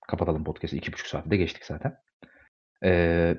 kapatalım 0.08 0.44
podcast'ı. 0.44 0.76
2,5 0.76 1.06
saati 1.08 1.30
de 1.30 1.36
geçtik 1.36 1.64
zaten. 1.64 1.96
Eee, 2.84 3.38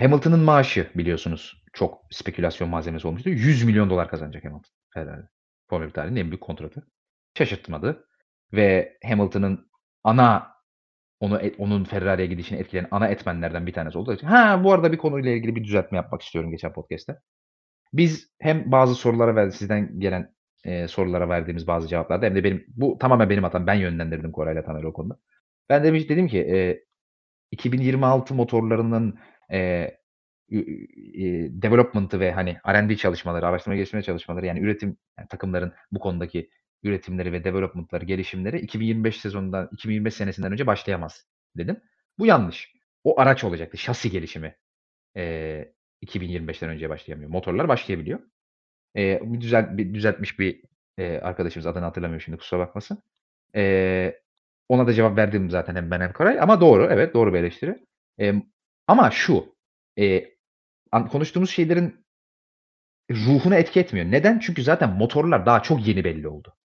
Hamilton'ın 0.00 0.40
maaşı 0.40 0.90
biliyorsunuz 0.96 1.64
çok 1.74 2.02
spekülasyon 2.12 2.70
malzemesi 2.70 3.08
olmuştu. 3.08 3.30
$100.000.000 3.30 4.08
kazanacak 4.08 4.44
Hamilton 4.44 4.72
Ferrari'de. 4.94 5.28
Formula 5.70 5.88
1 5.88 5.94
tarihinin 5.94 6.20
en 6.20 6.26
büyük 6.30 6.42
kontratı. 6.42 6.88
Şaşırtmadı 7.38 8.06
ve 8.54 8.98
Hamilton'ın 9.08 9.70
ana 10.04 10.48
onu 11.20 11.40
onun 11.58 11.84
Ferrari'ye 11.84 12.28
gidişini 12.28 12.58
etkileyen 12.58 12.88
ana 12.90 13.08
etmenlerden 13.08 13.66
bir 13.66 13.72
tanesi 13.72 13.98
için 14.14 14.26
Ha, 14.26 14.64
bu 14.64 14.72
arada 14.72 14.92
bir 14.92 14.98
konuyla 14.98 15.30
ilgili 15.32 15.56
bir 15.56 15.64
düzeltme 15.64 15.96
yapmak 15.98 16.22
istiyorum 16.22 16.50
geçen 16.50 16.72
podcast'te. 16.72 17.16
Biz 17.94 18.30
hem 18.40 18.72
bazı 18.72 18.94
sorulara 18.96 19.36
ve 19.36 19.50
sizden 19.52 20.00
gelen, 20.00 20.34
eee, 20.66 20.88
sorulara 20.88 21.28
verdiğimiz 21.28 21.66
bazı 21.66 21.88
cevaplarda 21.88 22.26
hem 22.26 22.34
de 22.36 22.44
benim 22.44 22.64
bu 22.68 22.98
tamamen 22.98 23.30
benim 23.30 23.42
hatam. 23.44 23.68
Ben 23.68 23.74
yönlendirdim 23.74 24.32
Koray'la 24.32 24.64
Taner'i 24.64 24.86
o 24.86 24.92
konuda. 24.92 25.18
Ben 25.70 25.84
demiş 25.84 26.08
dedim 26.10 26.28
ki, 26.28 26.38
eee, 26.38 26.84
2026 27.52 28.34
motorlarının, 28.34 29.18
ü 30.52 30.86
eee, 30.96 31.48
development'ı 31.62 32.20
ve 32.20 32.32
hani 32.32 32.56
R&D 32.68 32.96
çalışmaları, 32.96 33.46
araştırma 33.46 33.76
geliştirme 33.76 34.02
çalışmaları 34.04 34.46
yani 34.46 34.60
üretim 34.60 34.96
yani 35.18 35.28
takımların 35.28 35.72
bu 35.92 35.98
konudaki 36.00 36.50
üretimleri 36.82 37.32
ve 37.32 37.44
development'ları, 37.44 38.04
gelişimleri 38.04 38.60
2025 38.60 39.20
sezonundan 39.20 39.68
2025 39.72 40.14
senesinden 40.14 40.52
önce 40.52 40.66
başlayamaz 40.66 41.26
dedim. 41.56 41.80
Bu 42.18 42.26
yanlış. 42.26 42.72
O 43.04 43.20
araç 43.20 43.44
olacaktı. 43.44 43.78
Şasi 43.78 44.10
gelişimi, 44.10 44.56
eee, 45.16 45.74
2025'ten 46.02 46.70
önce 46.70 46.90
başlayamıyor. 46.90 47.30
Motorlar 47.30 47.68
başlayabiliyor. 47.68 48.20
Eee, 48.94 49.20
bir 49.24 49.40
düzelt 49.40 49.76
bir 49.78 49.94
düzeltmiş 49.94 50.38
bir, 50.38 50.62
eee, 50.98 51.20
arkadaşımız 51.20 51.66
adını 51.66 51.84
hatırlamıyorum 51.84 52.22
şimdi 52.24 52.38
kusura 52.38 52.60
bakmasın. 52.60 53.02
Eee, 53.54 54.20
ona 54.68 54.86
da 54.86 54.92
cevap 54.92 55.18
verdim 55.18 55.50
zaten 55.50 55.76
hem 55.76 55.90
ben 55.90 56.00
hem 56.00 56.12
Koray 56.12 56.40
ama 56.40 56.60
doğru, 56.60 56.88
evet, 56.92 57.14
doğru 57.14 57.34
bir 57.34 57.38
eleştiri. 57.38 57.86
Emm, 58.18 58.42
ama 58.86 59.10
şu, 59.10 59.56
an 60.92 61.08
konuştuğumuz 61.08 61.50
şeylerin 61.50 62.04
ruhuna 63.10 63.56
etki 63.56 63.80
etmiyor. 63.80 64.06
Neden? 64.12 64.38
Çünkü 64.38 64.62
zaten 64.62 64.90
motorlar 64.96 65.46
daha 65.46 65.62
çok 65.62 65.86
yeni 65.86 66.04
belli 66.04 66.28
oldu. 66.28 66.56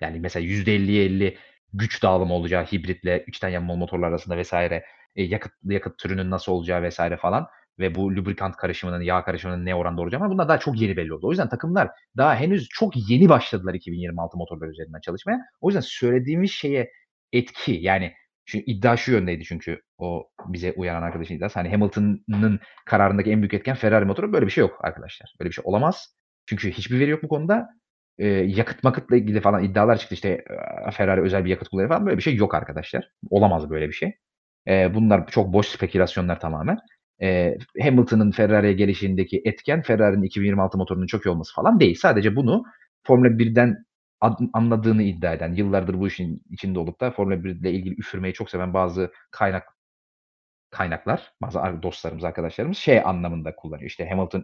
Yani 0.00 0.20
mesela 0.20 0.46
%50'ye 0.46 1.04
50 1.04 1.38
güç 1.72 2.02
dağılımı 2.02 2.34
olacağı 2.34 2.64
hibritle 2.64 3.24
içten 3.26 3.48
yanmalı 3.48 3.78
motorlar 3.78 4.08
arasında 4.08 4.36
vesaire 4.36 4.84
e, 5.16 5.22
yakıt 5.22 5.52
yakıt 5.64 5.98
türünün 5.98 6.30
nasıl 6.30 6.52
olacağı 6.52 6.82
vesaire 6.82 7.16
falan 7.16 7.46
ve 7.78 7.94
bu 7.94 8.16
lubrikant 8.16 8.56
karışımının, 8.56 9.00
yağ 9.00 9.24
karışımının 9.24 9.66
ne 9.66 9.74
oranda 9.74 10.02
olacağı 10.02 10.20
ama 10.20 10.30
bunlar 10.30 10.48
daha 10.48 10.58
çok 10.58 10.80
yeni 10.80 10.96
belli 10.96 11.14
oldu. 11.14 11.26
O 11.26 11.30
yüzden 11.30 11.48
takımlar 11.48 11.90
daha 12.16 12.36
henüz 12.36 12.68
çok 12.68 13.10
yeni 13.10 13.28
başladılar 13.28 13.74
2026 13.74 14.36
motorlar 14.36 14.68
üzerinden 14.68 15.00
çalışmaya. 15.00 15.40
O 15.60 15.68
yüzden 15.68 15.80
söylediğimiz 15.80 16.50
şeye 16.50 16.90
etki 17.32 17.72
yani 17.72 18.12
şu 18.44 18.58
iddia 18.58 18.96
şu 18.96 19.12
yöndeydi 19.12 19.44
çünkü 19.44 19.82
o 19.98 20.28
bize 20.46 20.72
uyanan 20.72 21.02
arkadaşın 21.02 21.34
iddiası. 21.34 21.58
Hani 21.58 21.70
Hamilton'ın 21.70 22.60
kararındaki 22.86 23.30
en 23.30 23.42
büyük 23.42 23.54
etken 23.54 23.76
Ferrari 23.76 24.04
motoru. 24.04 24.32
Böyle 24.32 24.46
bir 24.46 24.50
şey 24.50 24.62
yok 24.62 24.78
arkadaşlar. 24.84 25.34
Böyle 25.40 25.50
bir 25.50 25.54
şey 25.54 25.62
olamaz. 25.66 26.16
Çünkü 26.46 26.70
hiçbir 26.70 27.00
veri 27.00 27.10
yok 27.10 27.22
bu 27.22 27.28
konuda. 27.28 27.68
Ee, 28.18 28.26
yakıt 28.28 28.84
makıtla 28.84 29.16
ilgili 29.16 29.40
falan 29.40 29.64
iddialar 29.64 29.96
çıktı. 29.98 30.14
İşte 30.14 30.44
Ferrari 30.92 31.20
özel 31.20 31.44
bir 31.44 31.50
yakıt 31.50 31.68
kullanıyor 31.68 31.88
falan. 31.88 32.06
Böyle 32.06 32.16
bir 32.16 32.22
şey 32.22 32.34
yok 32.36 32.54
arkadaşlar. 32.54 33.10
Olamaz 33.30 33.70
böyle 33.70 33.88
bir 33.88 33.92
şey. 33.92 34.12
Ee, 34.68 34.94
bunlar 34.94 35.26
çok 35.26 35.52
boş 35.52 35.66
spekülasyonlar 35.66 36.40
tamamen. 36.40 36.78
Ee, 37.22 37.56
Hamilton'ın 37.82 38.30
Ferrari'ye 38.30 38.72
gelişindeki 38.72 39.42
etken 39.44 39.82
Ferrari'nin 39.82 40.22
2026 40.22 40.78
motorunun 40.78 41.06
çok 41.06 41.26
iyi 41.26 41.30
olması 41.30 41.54
falan 41.54 41.80
değil. 41.80 41.94
Sadece 42.00 42.36
bunu 42.36 42.64
Formula 43.06 43.38
1'den 43.38 43.84
anladığını 44.52 45.02
iddia 45.02 45.32
eden, 45.34 45.54
yıllardır 45.54 46.00
bu 46.00 46.06
işin 46.06 46.42
içinde 46.50 46.78
olup 46.78 47.00
da 47.00 47.10
Formula 47.10 47.44
1 47.44 47.50
ile 47.50 47.72
ilgili 47.72 47.94
üfürmeyi 48.00 48.34
çok 48.34 48.50
seven 48.50 48.74
bazı 48.74 49.12
kaynak 49.30 49.64
kaynaklar, 50.70 51.32
bazı 51.42 51.82
dostlarımız, 51.82 52.24
arkadaşlarımız 52.24 52.78
şey 52.78 53.00
anlamında 53.00 53.56
kullanıyor. 53.56 53.90
İşte 53.90 54.08
Hamilton 54.08 54.42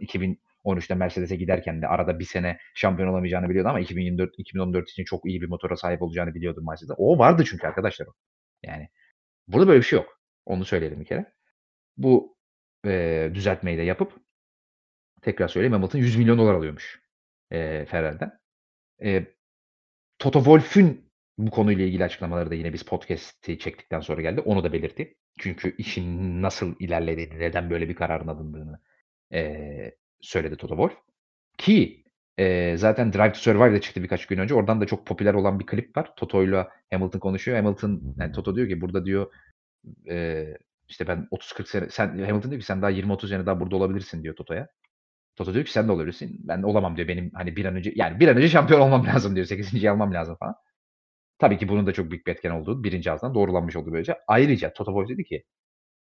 2013'te 0.65 0.95
Mercedes'e 0.95 1.35
giderken 1.35 1.81
de 1.81 1.87
arada 1.87 2.19
bir 2.19 2.25
sene 2.25 2.57
şampiyon 2.75 3.09
olamayacağını 3.09 3.49
biliyordu 3.49 3.69
ama 3.69 3.79
2024 3.79 4.31
2014 4.37 4.89
için 4.89 5.03
çok 5.03 5.25
iyi 5.25 5.41
bir 5.41 5.47
motora 5.47 5.75
sahip 5.77 6.01
olacağını 6.01 6.35
biliyordu 6.35 6.61
Mercedes. 6.69 6.95
O 6.97 7.17
vardı 7.19 7.43
çünkü 7.47 7.67
arkadaşlar 7.67 8.07
o. 8.07 8.13
Yani 8.63 8.89
burada 9.47 9.67
böyle 9.67 9.79
bir 9.79 9.85
şey 9.85 9.99
yok. 9.99 10.21
Onu 10.45 10.65
söyleyelim 10.65 10.99
bir 10.99 11.05
kere. 11.05 11.33
Bu 11.97 12.37
e, 12.85 13.31
düzeltmeyi 13.33 13.77
de 13.77 13.81
yapıp 13.81 14.13
tekrar 15.21 15.47
söyleyeyim 15.47 15.73
Hamilton 15.73 15.99
100 15.99 16.15
milyon 16.17 16.37
dolar 16.37 16.53
alıyormuş 16.53 17.01
e, 17.51 17.85
Ferrari'den. 17.85 18.39
E, 19.03 19.25
Toto 20.19 20.39
Wolff'ün 20.39 21.11
bu 21.37 21.51
konuyla 21.51 21.85
ilgili 21.85 22.03
açıklamaları 22.03 22.49
da 22.49 22.55
yine 22.55 22.73
biz 22.73 22.83
podcast'i 22.83 23.59
çektikten 23.59 23.99
sonra 23.99 24.21
geldi. 24.21 24.41
Onu 24.41 24.63
da 24.63 24.73
belirtti. 24.73 25.15
Çünkü 25.39 25.75
işin 25.77 26.41
nasıl 26.41 26.75
ilerlediğini, 26.79 27.39
neden 27.39 27.69
böyle 27.69 27.89
bir 27.89 27.95
kararın 27.95 28.27
alındığını 28.27 28.79
eee, 29.31 29.97
söyledi 30.23 30.57
Toto 30.57 30.75
Wolff. 30.75 30.97
Ki 31.57 32.03
eee, 32.39 32.77
zaten 32.77 33.13
Drive 33.13 33.33
to 33.33 33.39
Survive 33.39 33.73
de 33.73 33.81
çıktı 33.81 34.03
birkaç 34.03 34.25
gün 34.27 34.37
önce. 34.39 34.55
Oradan 34.55 34.81
da 34.81 34.85
çok 34.87 35.07
popüler 35.07 35.33
olan 35.33 35.59
bir 35.61 35.65
klip 35.65 35.97
var. 35.97 36.15
Toto'yla 36.17 36.69
Hamilton 36.93 37.19
konuşuyor. 37.19 37.57
Hamilton, 37.57 38.03
yani 38.19 38.31
Toto 38.33 38.55
diyor 38.55 38.67
ki 38.69 38.81
burada 38.81 39.05
diyor 39.05 39.27
eee, 40.05 40.57
işte 40.89 41.07
ben 41.07 41.27
30-40 41.31 41.69
sene, 41.69 41.89
sen 41.89 42.07
Hamilton 42.07 42.51
diyor 42.51 42.61
ki 42.61 42.65
sen 42.67 42.81
daha 42.81 42.91
20-30 42.91 43.29
sene 43.29 43.45
daha 43.45 43.59
burada 43.59 43.75
olabilirsin 43.75 44.23
diyor 44.23 44.35
Toto'ya. 44.35 44.67
Toto 45.35 45.53
diyor 45.53 45.65
ki 45.65 45.71
sen 45.71 45.87
de 45.87 45.91
olabilirsin. 45.91 46.39
Ben 46.43 46.63
olamam 46.63 46.97
diyor. 46.97 47.07
Benim 47.07 47.31
hani 47.35 47.55
bir 47.55 47.65
an 47.65 47.75
önce 47.75 47.93
yani 47.95 48.19
bir 48.21 48.27
an 48.27 48.37
önce 48.37 48.49
şampiyon 48.49 48.81
olmam 48.81 49.07
lazım 49.07 49.35
diyor. 49.35 49.47
8. 49.47 49.91
almam 49.91 50.13
lazım 50.13 50.35
falan. 50.41 50.55
Tabii 51.39 51.57
ki 51.57 51.69
bunun 51.69 51.87
da 51.87 51.93
çok 51.93 52.11
büyük 52.11 52.27
bir 52.27 52.31
etken 52.31 52.51
olduğu 52.51 52.83
birinci 52.83 53.11
ağızdan 53.11 53.35
doğrulanmış 53.35 53.75
oldu 53.75 53.91
böylece. 53.93 54.15
Ayrıca 54.27 54.73
Toto 54.73 54.91
Wolff 54.91 55.09
dedi 55.09 55.23
ki 55.23 55.43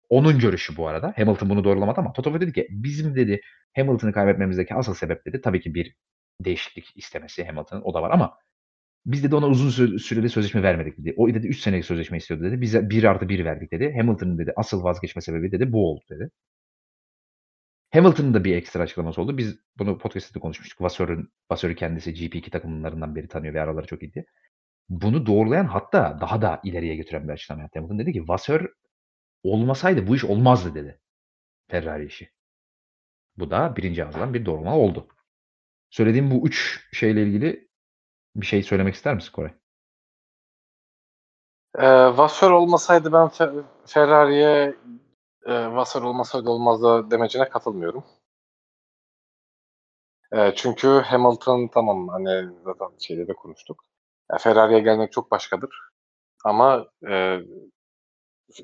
onun 0.08 0.38
görüşü 0.38 0.76
bu 0.76 0.88
arada. 0.88 1.14
Hamilton 1.16 1.50
bunu 1.50 1.64
doğrulamadı 1.64 2.00
ama 2.00 2.12
Toto 2.12 2.40
dedi 2.40 2.52
ki 2.52 2.66
bizim 2.70 3.16
dedi 3.16 3.40
Hamilton'ı 3.76 4.12
kaybetmemizdeki 4.12 4.74
asıl 4.74 4.94
sebep 4.94 5.26
dedi 5.26 5.40
tabii 5.40 5.60
ki 5.60 5.74
bir 5.74 5.94
değişiklik 6.40 6.92
istemesi 6.96 7.44
Hamilton'ın 7.44 7.82
o 7.82 7.94
da 7.94 8.02
var 8.02 8.10
ama 8.10 8.38
biz 9.06 9.24
dedi 9.24 9.34
ona 9.34 9.46
uzun 9.46 9.98
süreli 9.98 10.28
sözleşme 10.28 10.62
vermedik 10.62 10.98
dedi. 10.98 11.14
O 11.16 11.28
dedi 11.28 11.46
3 11.46 11.60
senelik 11.60 11.84
sözleşme 11.84 12.16
istiyordu 12.16 12.44
dedi. 12.44 12.60
Bize 12.60 12.90
1 12.90 13.04
artı 13.04 13.28
1 13.28 13.44
verdik 13.44 13.72
dedi. 13.72 13.94
Hamilton'ın 13.96 14.38
dedi 14.38 14.52
asıl 14.56 14.84
vazgeçme 14.84 15.22
sebebi 15.22 15.52
dedi 15.52 15.72
bu 15.72 15.90
oldu 15.90 16.04
dedi. 16.10 16.30
Hamilton'ın 17.92 18.34
da 18.34 18.44
bir 18.44 18.56
ekstra 18.56 18.82
açıklaması 18.82 19.22
oldu. 19.22 19.38
Biz 19.38 19.58
bunu 19.78 19.98
podcast'te 19.98 20.40
konuşmuştuk. 20.40 20.80
Vasseur'ün 20.80 21.28
Vasseur 21.50 21.76
kendisi 21.76 22.10
GP2 22.14 22.50
takımlarından 22.50 23.16
beri 23.16 23.28
tanıyor 23.28 23.54
ve 23.54 23.60
araları 23.60 23.86
çok 23.86 24.02
iyiydi. 24.02 24.24
Bunu 24.88 25.26
doğrulayan 25.26 25.66
hatta 25.66 26.18
daha 26.20 26.42
da 26.42 26.60
ileriye 26.64 26.96
götüren 26.96 27.28
bir 27.28 27.32
açıklama 27.32 27.62
yaptı. 27.62 27.78
Hamilton 27.78 27.98
dedi 27.98 28.12
ki 28.12 28.28
Vasseur 28.28 28.68
olmasaydı 29.42 30.06
bu 30.06 30.16
iş 30.16 30.24
olmazdı 30.24 30.74
dedi. 30.74 31.00
Ferrari 31.68 32.06
işi. 32.06 32.30
Bu 33.36 33.50
da 33.50 33.76
birinci 33.76 34.04
ağızdan 34.04 34.34
bir 34.34 34.46
doğrulama 34.46 34.78
oldu. 34.78 35.08
Söylediğim 35.90 36.30
bu 36.30 36.46
üç 36.48 36.88
şeyle 36.92 37.22
ilgili 37.22 37.68
bir 38.36 38.46
şey 38.46 38.62
söylemek 38.62 38.94
ister 38.94 39.14
misin 39.14 39.32
Koray? 39.32 39.52
E, 41.78 41.86
Vasseur 42.16 42.50
olmasaydı 42.50 43.12
ben 43.12 43.26
Fe- 43.26 43.64
Ferrari'ye 43.86 44.76
e, 45.46 45.52
Vasseur 45.66 46.02
olmasaydı 46.02 46.50
olmazdı 46.50 47.10
demecine 47.10 47.48
katılmıyorum. 47.48 48.04
E, 50.32 50.54
çünkü 50.54 50.88
Hamilton 50.88 51.68
tamam 51.68 52.08
hani 52.08 52.48
zaten 52.64 52.88
şeyde 52.98 53.28
de 53.28 53.32
konuştuk. 53.32 53.84
Ya 54.32 54.38
Ferrari'ye 54.38 54.80
gelmek 54.80 55.12
çok 55.12 55.30
başkadır. 55.30 55.70
Ama 56.44 56.86
e, 57.08 57.38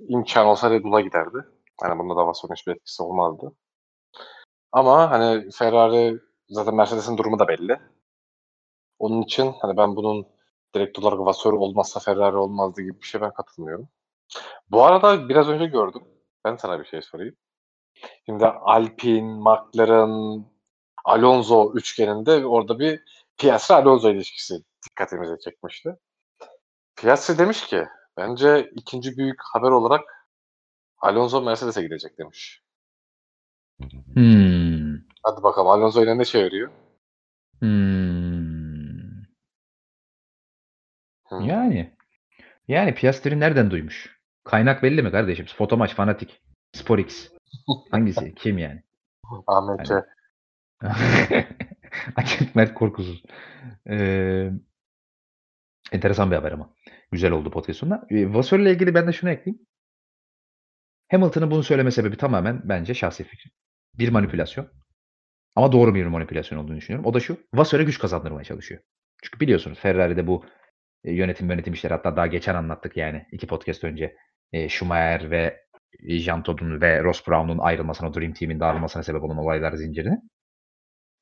imkan 0.08 0.46
olsa 0.46 0.70
Red 0.70 0.84
Bull'a 0.84 1.00
giderdi. 1.00 1.38
Yani 1.82 1.98
bunda 1.98 2.16
da 2.16 2.26
Vassar'ın 2.26 2.54
hiçbir 2.54 2.72
etkisi 2.72 3.02
olmazdı. 3.02 3.52
Ama 4.72 5.10
hani 5.10 5.50
Ferrari 5.50 6.20
zaten 6.48 6.74
Mercedes'in 6.74 7.18
durumu 7.18 7.38
da 7.38 7.48
belli. 7.48 7.80
Onun 8.98 9.22
için 9.22 9.54
hani 9.60 9.76
ben 9.76 9.96
bunun 9.96 10.26
direkt 10.74 10.98
olarak 10.98 11.18
Vasseur 11.18 11.52
olmazsa 11.52 12.00
Ferrari 12.00 12.36
olmazdı 12.36 12.82
gibi 12.82 13.00
bir 13.00 13.06
şey 13.06 13.20
ben 13.20 13.32
katılmıyorum. 13.32 13.88
Bu 14.70 14.84
arada 14.84 15.28
biraz 15.28 15.48
önce 15.48 15.66
gördüm. 15.66 16.02
Ben 16.44 16.56
sana 16.56 16.80
bir 16.80 16.84
şey 16.84 17.02
sorayım. 17.02 17.36
Şimdi 18.26 18.46
Alpine, 18.46 19.34
McLaren, 19.34 20.44
Alonso 21.04 21.72
üçgeninde 21.74 22.46
orada 22.46 22.78
bir 22.78 23.02
Piastri-Alonso 23.38 24.14
ilişkisi 24.14 24.54
dikkatimizi 24.88 25.38
çekmişti. 25.44 25.96
Piastri 26.96 27.38
demiş 27.38 27.66
ki 27.66 27.86
bence 28.16 28.70
ikinci 28.76 29.16
büyük 29.16 29.40
haber 29.52 29.70
olarak 29.70 30.28
Alonso 30.98 31.42
Mercedes'e 31.42 31.82
gidecek 31.82 32.18
demiş. 32.18 32.62
Hmm. 34.14 34.94
Hadi 35.22 35.42
bakalım 35.42 35.68
Alonso 35.68 36.02
ile 36.02 36.18
ne 36.18 36.24
çeviriyor? 36.24 36.70
Hmm. 37.58 38.02
Hmm. 41.28 41.40
Yani. 41.40 41.96
Yani 42.68 42.94
Piastri 42.94 43.40
nereden 43.40 43.70
duymuş? 43.70 44.20
Kaynak 44.44 44.82
belli 44.82 45.02
mi 45.02 45.10
kardeşim? 45.10 45.46
Fotomaç, 45.46 45.94
Fanatik, 45.94 46.42
Sporix. 46.72 47.32
Hangisi? 47.90 48.34
Kim 48.36 48.58
yani? 48.58 48.82
Ahmet. 49.46 49.90
Akif 52.16 52.54
Mert 52.54 52.74
Korkusuz. 52.74 53.22
Ee, 53.88 54.50
enteresan 55.92 56.30
bir 56.30 56.36
haber 56.36 56.52
ama. 56.52 56.74
Güzel 57.12 57.32
oldu 57.32 57.50
podcast'ında. 57.50 58.06
E, 58.10 58.34
Vasseur 58.34 58.58
ile 58.58 58.72
ilgili 58.72 58.94
ben 58.94 59.06
de 59.06 59.12
şunu 59.12 59.30
ekleyeyim. 59.30 59.66
Hamilton'ın 61.10 61.50
bunu 61.50 61.62
söyleme 61.62 61.90
sebebi 61.90 62.16
tamamen 62.16 62.60
bence 62.64 62.94
şahsi 62.94 63.24
fikrim. 63.24 63.52
Bir 63.98 64.08
manipülasyon. 64.08 64.68
Ama 65.56 65.72
doğru 65.72 65.94
bir 65.94 66.06
manipülasyon 66.06 66.58
olduğunu 66.58 66.76
düşünüyorum. 66.76 67.10
O 67.10 67.14
da 67.14 67.20
şu. 67.20 67.36
Vasseur'e 67.54 67.84
güç 67.84 67.98
kazandırmaya 67.98 68.44
çalışıyor. 68.44 68.80
Çünkü 69.22 69.40
biliyorsunuz 69.40 69.78
Ferrari'de 69.78 70.26
bu 70.26 70.44
e, 71.04 71.12
yönetim 71.12 71.50
yönetim 71.50 71.72
işleri 71.72 71.94
hatta 71.94 72.16
daha 72.16 72.26
geçen 72.26 72.54
anlattık 72.54 72.96
yani 72.96 73.26
iki 73.32 73.46
podcast 73.46 73.84
önce. 73.84 74.16
E, 74.52 74.68
Schumacher 74.68 75.30
ve 75.30 75.60
Jean 76.08 76.42
Todt'un 76.42 76.80
ve 76.80 77.04
Ross 77.04 77.26
Brown'un 77.28 77.58
ayrılmasına, 77.58 78.14
Dream 78.14 78.32
Team'in 78.32 78.60
dağılmasına 78.60 79.02
sebep 79.02 79.22
olan 79.22 79.38
olaylar 79.38 79.72
zincirini. 79.72 80.18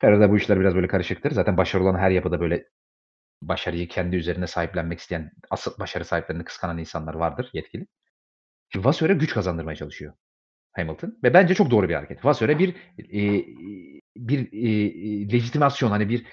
Ferrari'de 0.01 0.31
bu 0.31 0.37
işler 0.37 0.61
biraz 0.61 0.75
böyle 0.75 0.87
karışıktır. 0.87 1.31
Zaten 1.31 1.57
başarılı 1.57 1.89
olan 1.89 1.99
her 1.99 2.11
yapıda 2.11 2.41
böyle 2.41 2.65
başarıyı 3.43 3.89
kendi 3.89 4.17
üzerine 4.17 4.47
sahiplenmek 4.47 4.99
isteyen, 4.99 5.33
asıl 5.51 5.79
başarı 5.79 6.05
sahiplerini 6.05 6.45
kıskanan 6.45 6.79
insanlar 6.79 7.15
vardır 7.15 7.51
yetkili. 7.53 7.87
Vasseur'e 8.77 9.15
güç 9.15 9.35
kazandırmaya 9.35 9.77
çalışıyor 9.77 10.15
Hamilton 10.73 11.19
ve 11.23 11.35
bence 11.35 11.55
çok 11.55 11.71
doğru 11.71 11.89
bir 11.89 11.95
hareket. 11.95 12.25
Vasseur'e 12.25 12.59
bir 12.59 12.75
e, 12.99 13.45
bir 14.17 14.53
e, 14.53 15.33
legitimasyon 15.33 15.91
hani 15.91 16.09
bir 16.09 16.27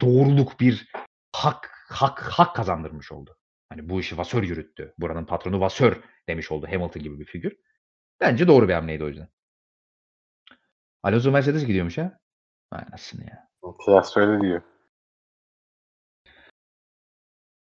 doğruluk, 0.00 0.60
bir 0.60 0.92
hak 1.32 1.70
hak 1.90 2.22
hak 2.22 2.56
kazandırmış 2.56 3.12
oldu. 3.12 3.36
Hani 3.68 3.88
bu 3.88 4.00
işi 4.00 4.18
Vasseur 4.18 4.42
yürüttü. 4.42 4.94
Buranın 4.98 5.24
patronu 5.24 5.60
Vasseur 5.60 5.96
demiş 6.28 6.52
oldu 6.52 6.66
Hamilton 6.70 7.02
gibi 7.02 7.20
bir 7.20 7.24
figür. 7.24 7.56
Bence 8.20 8.48
doğru 8.48 8.68
bir 8.68 8.74
hamleydi 8.74 9.04
o 9.04 9.08
yüzden. 9.08 9.28
Alonso 11.02 11.30
Mercedes 11.30 11.66
gidiyormuş 11.66 11.98
ha. 11.98 12.18
Vay 12.72 12.84
anasını 12.88 13.24
ya. 13.24 13.48
Kıyas 13.84 14.16
öyle 14.16 14.40
diyor. 14.40 14.62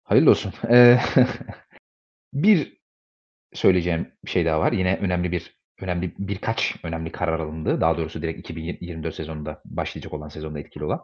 Hayırlı 0.08 0.30
olsun. 0.30 0.52
Ee, 0.70 0.98
bir 2.34 2.78
söyleyeceğim 3.54 4.12
bir 4.24 4.30
şey 4.30 4.46
daha 4.46 4.60
var. 4.60 4.72
Yine 4.72 4.96
önemli 5.02 5.32
bir 5.32 5.58
önemli 5.80 6.14
birkaç 6.18 6.76
önemli 6.84 7.12
karar 7.12 7.40
alındı. 7.40 7.80
Daha 7.80 7.98
doğrusu 7.98 8.22
direkt 8.22 8.40
2024 8.40 9.14
sezonunda 9.14 9.62
başlayacak 9.64 10.14
olan 10.14 10.28
sezonda 10.28 10.60
etkili 10.60 10.84
olan. 10.84 11.00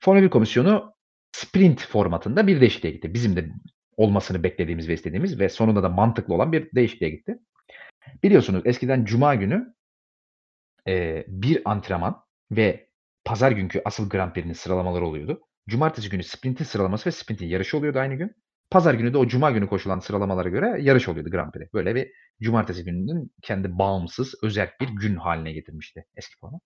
Formula 0.00 0.22
1 0.24 0.30
Komisyonu 0.30 0.94
sprint 1.32 1.86
formatında 1.88 2.46
bir 2.46 2.60
değişikliğe 2.60 2.94
gitti. 2.94 3.14
Bizim 3.14 3.36
de 3.36 3.46
olmasını 3.96 4.42
beklediğimiz 4.44 4.88
ve 4.88 4.94
istediğimiz 4.94 5.40
ve 5.40 5.48
sonunda 5.48 5.82
da 5.82 5.88
mantıklı 5.88 6.34
olan 6.34 6.52
bir 6.52 6.68
değişikliğe 6.74 7.10
gitti. 7.10 7.38
Biliyorsunuz 8.22 8.62
eskiden 8.66 9.04
cuma 9.04 9.34
günü 9.34 9.74
eee, 10.86 11.24
bir 11.28 11.62
antrenman 11.64 12.22
ve 12.50 12.88
pazar 13.24 13.52
günkü 13.52 13.82
asıl 13.84 14.08
Grand 14.08 14.32
Prix'nin 14.32 14.52
sıralamaları 14.52 15.06
oluyordu. 15.06 15.40
Cumartesi 15.68 16.10
günü 16.10 16.22
sprintin 16.22 16.64
sıralaması 16.64 17.06
ve 17.06 17.10
sprintin 17.12 17.46
yarışı 17.46 17.78
oluyordu 17.78 17.98
aynı 17.98 18.14
gün. 18.14 18.32
Pazar 18.70 18.94
günü 18.94 19.12
de 19.12 19.18
o 19.18 19.26
cuma 19.28 19.50
günü 19.50 19.68
koşulan 19.68 19.98
sıralamalara 19.98 20.48
göre 20.48 20.76
yarış 20.80 21.08
oluyordu 21.08 21.30
Grand 21.30 21.52
Prix. 21.52 21.72
Böyle 21.74 21.94
bir 21.94 22.10
cumartesi 22.42 22.84
gününün 22.84 23.32
kendi 23.42 23.78
bağımsız 23.78 24.34
özel 24.42 24.70
bir 24.80 24.88
gün 24.88 25.16
haline 25.16 25.52
getirmişti 25.52 26.04
eski 26.16 26.34
format. 26.40 26.60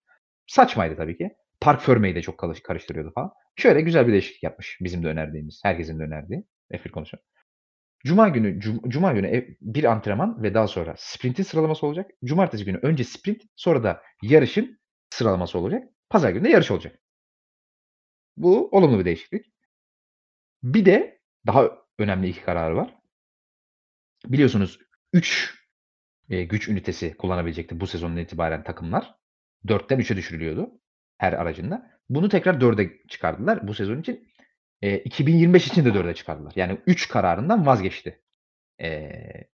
Saçmaydı 0.47 0.97
tabii 0.97 1.19
ki. 1.19 1.31
Park 1.61 1.83
Ferme'yi 1.83 2.15
de 2.15 2.23
çok 2.23 2.39
karış- 2.39 2.63
karıştırıyordu 2.63 3.13
falan. 3.15 3.31
Şöyle 3.57 3.81
güzel 3.81 4.07
bir 4.07 4.13
değişiklik 4.13 4.43
yapmış. 4.43 4.79
Bizim 4.81 5.03
de 5.03 5.09
önerdiğimiz, 5.09 5.61
herkesin 5.65 5.99
de 5.99 6.03
önerdiği 6.03 6.45
F1 6.73 6.91
komisyonu. 6.91 7.23
Cuma 8.07 8.29
günü 8.29 8.61
cum- 8.61 8.89
cuma 8.91 9.13
günü 9.13 9.57
bir 9.61 9.85
antrenman 9.85 10.43
ve 10.43 10.55
daha 10.55 10.69
sonra 10.69 10.95
sprintin 10.99 11.43
sıralaması 11.43 11.87
olacak. 11.87 12.11
Cumartesi 12.25 12.65
günü 12.65 12.79
önce 12.83 13.05
sprint, 13.05 13.43
sonra 13.57 13.83
da 13.83 14.03
yarışın 14.23 14.81
sıralaması 15.11 15.59
olacak. 15.59 15.83
Pazar 16.11 16.31
günü 16.31 16.45
de 16.45 16.49
yarış 16.49 16.71
olacak. 16.71 16.99
Bu 18.39 18.69
olumlu 18.73 18.99
bir 18.99 19.05
değişiklik. 19.05 19.47
Bir 20.63 20.85
de 20.85 21.21
daha 21.47 21.71
önemli 21.99 22.29
iki 22.29 22.43
kararı 22.43 22.77
var. 22.77 22.95
Biliyorsunuz 24.27 24.79
3 25.13 25.55
güç 26.29 26.69
ünitesi 26.69 27.17
kullanabilecekti 27.17 27.81
bu 27.81 27.87
sezonun 27.87 28.17
itibaren 28.17 28.65
takımlar. 28.65 29.15
4'ten 29.69 29.99
3'e 29.99 30.17
düşürülüyordu 30.17 30.81
her 31.19 31.33
aracında. 31.33 31.91
Bunu 32.09 32.29
tekrar 32.29 32.61
4'e 32.61 33.07
çıkardılar 33.09 33.69
bu 33.69 33.75
sezon 33.75 34.01
için. 34.01 34.29
Eee, 34.83 35.03
2025 35.05 35.67
için 35.69 35.85
de 35.85 35.95
4'e 35.95 36.15
çıkardılar. 36.15 36.53
Yani 36.57 36.81
3 36.87 37.09
kararından 37.09 37.67
vazgeçti 37.67 38.23
eee, 38.81 39.49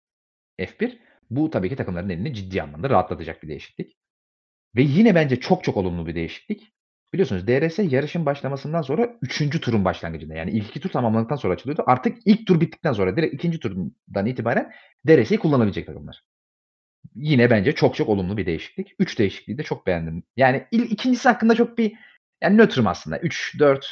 F1. 0.59 0.99
Bu 1.31 1.49
tabii 1.49 1.69
ki 1.69 1.75
takımların 1.75 2.09
elini 2.09 2.33
ciddi 2.33 2.63
anlamda 2.63 2.89
rahatlatacak 2.89 3.43
bir 3.43 3.47
değişiklik. 3.49 3.97
Ve 4.77 4.83
yine 4.83 5.15
bence 5.15 5.41
çok 5.41 5.65
çok 5.65 5.77
olumlu 5.77 6.07
bir 6.07 6.15
değişiklik. 6.15 6.72
Biliyorsunuz 7.13 7.47
DRS 7.47 7.79
yarışın 7.79 8.25
başlamasından 8.25 8.81
sonra 8.81 9.17
3. 9.21 9.59
turun 9.59 9.85
başlangıcında 9.85 10.33
yani 10.33 10.51
ilk 10.51 10.69
2 10.69 10.79
tur 10.79 10.89
tamamlandıktan 10.89 11.35
sonra 11.35 11.53
açılıyordu. 11.53 11.83
Artık 11.87 12.17
ilk 12.25 12.47
tur 12.47 12.61
bittikten 12.61 12.93
sonra 12.93 13.17
direkt 13.17 13.33
2. 13.33 13.59
turdan 13.59 14.25
itibaren 14.25 14.71
DRS'yi 15.07 15.39
kullanabilecek 15.39 15.87
takımlar. 15.87 16.21
Yine 17.15 17.49
bence 17.49 17.71
çok 17.71 17.95
çok 17.95 18.09
olumlu 18.09 18.37
bir 18.37 18.45
değişiklik. 18.45 18.95
3 18.99 19.19
değişikliği 19.19 19.57
de 19.57 19.63
çok 19.63 19.87
beğendim. 19.87 20.23
Yani 20.37 20.67
il 20.71 20.91
ikincisi 20.91 21.29
hakkında 21.29 21.55
çok 21.55 21.77
bir 21.77 21.93
yani 22.43 22.57
nötrüm 22.57 22.87
aslında. 22.87 23.19
3, 23.19 23.59
4 23.59 23.87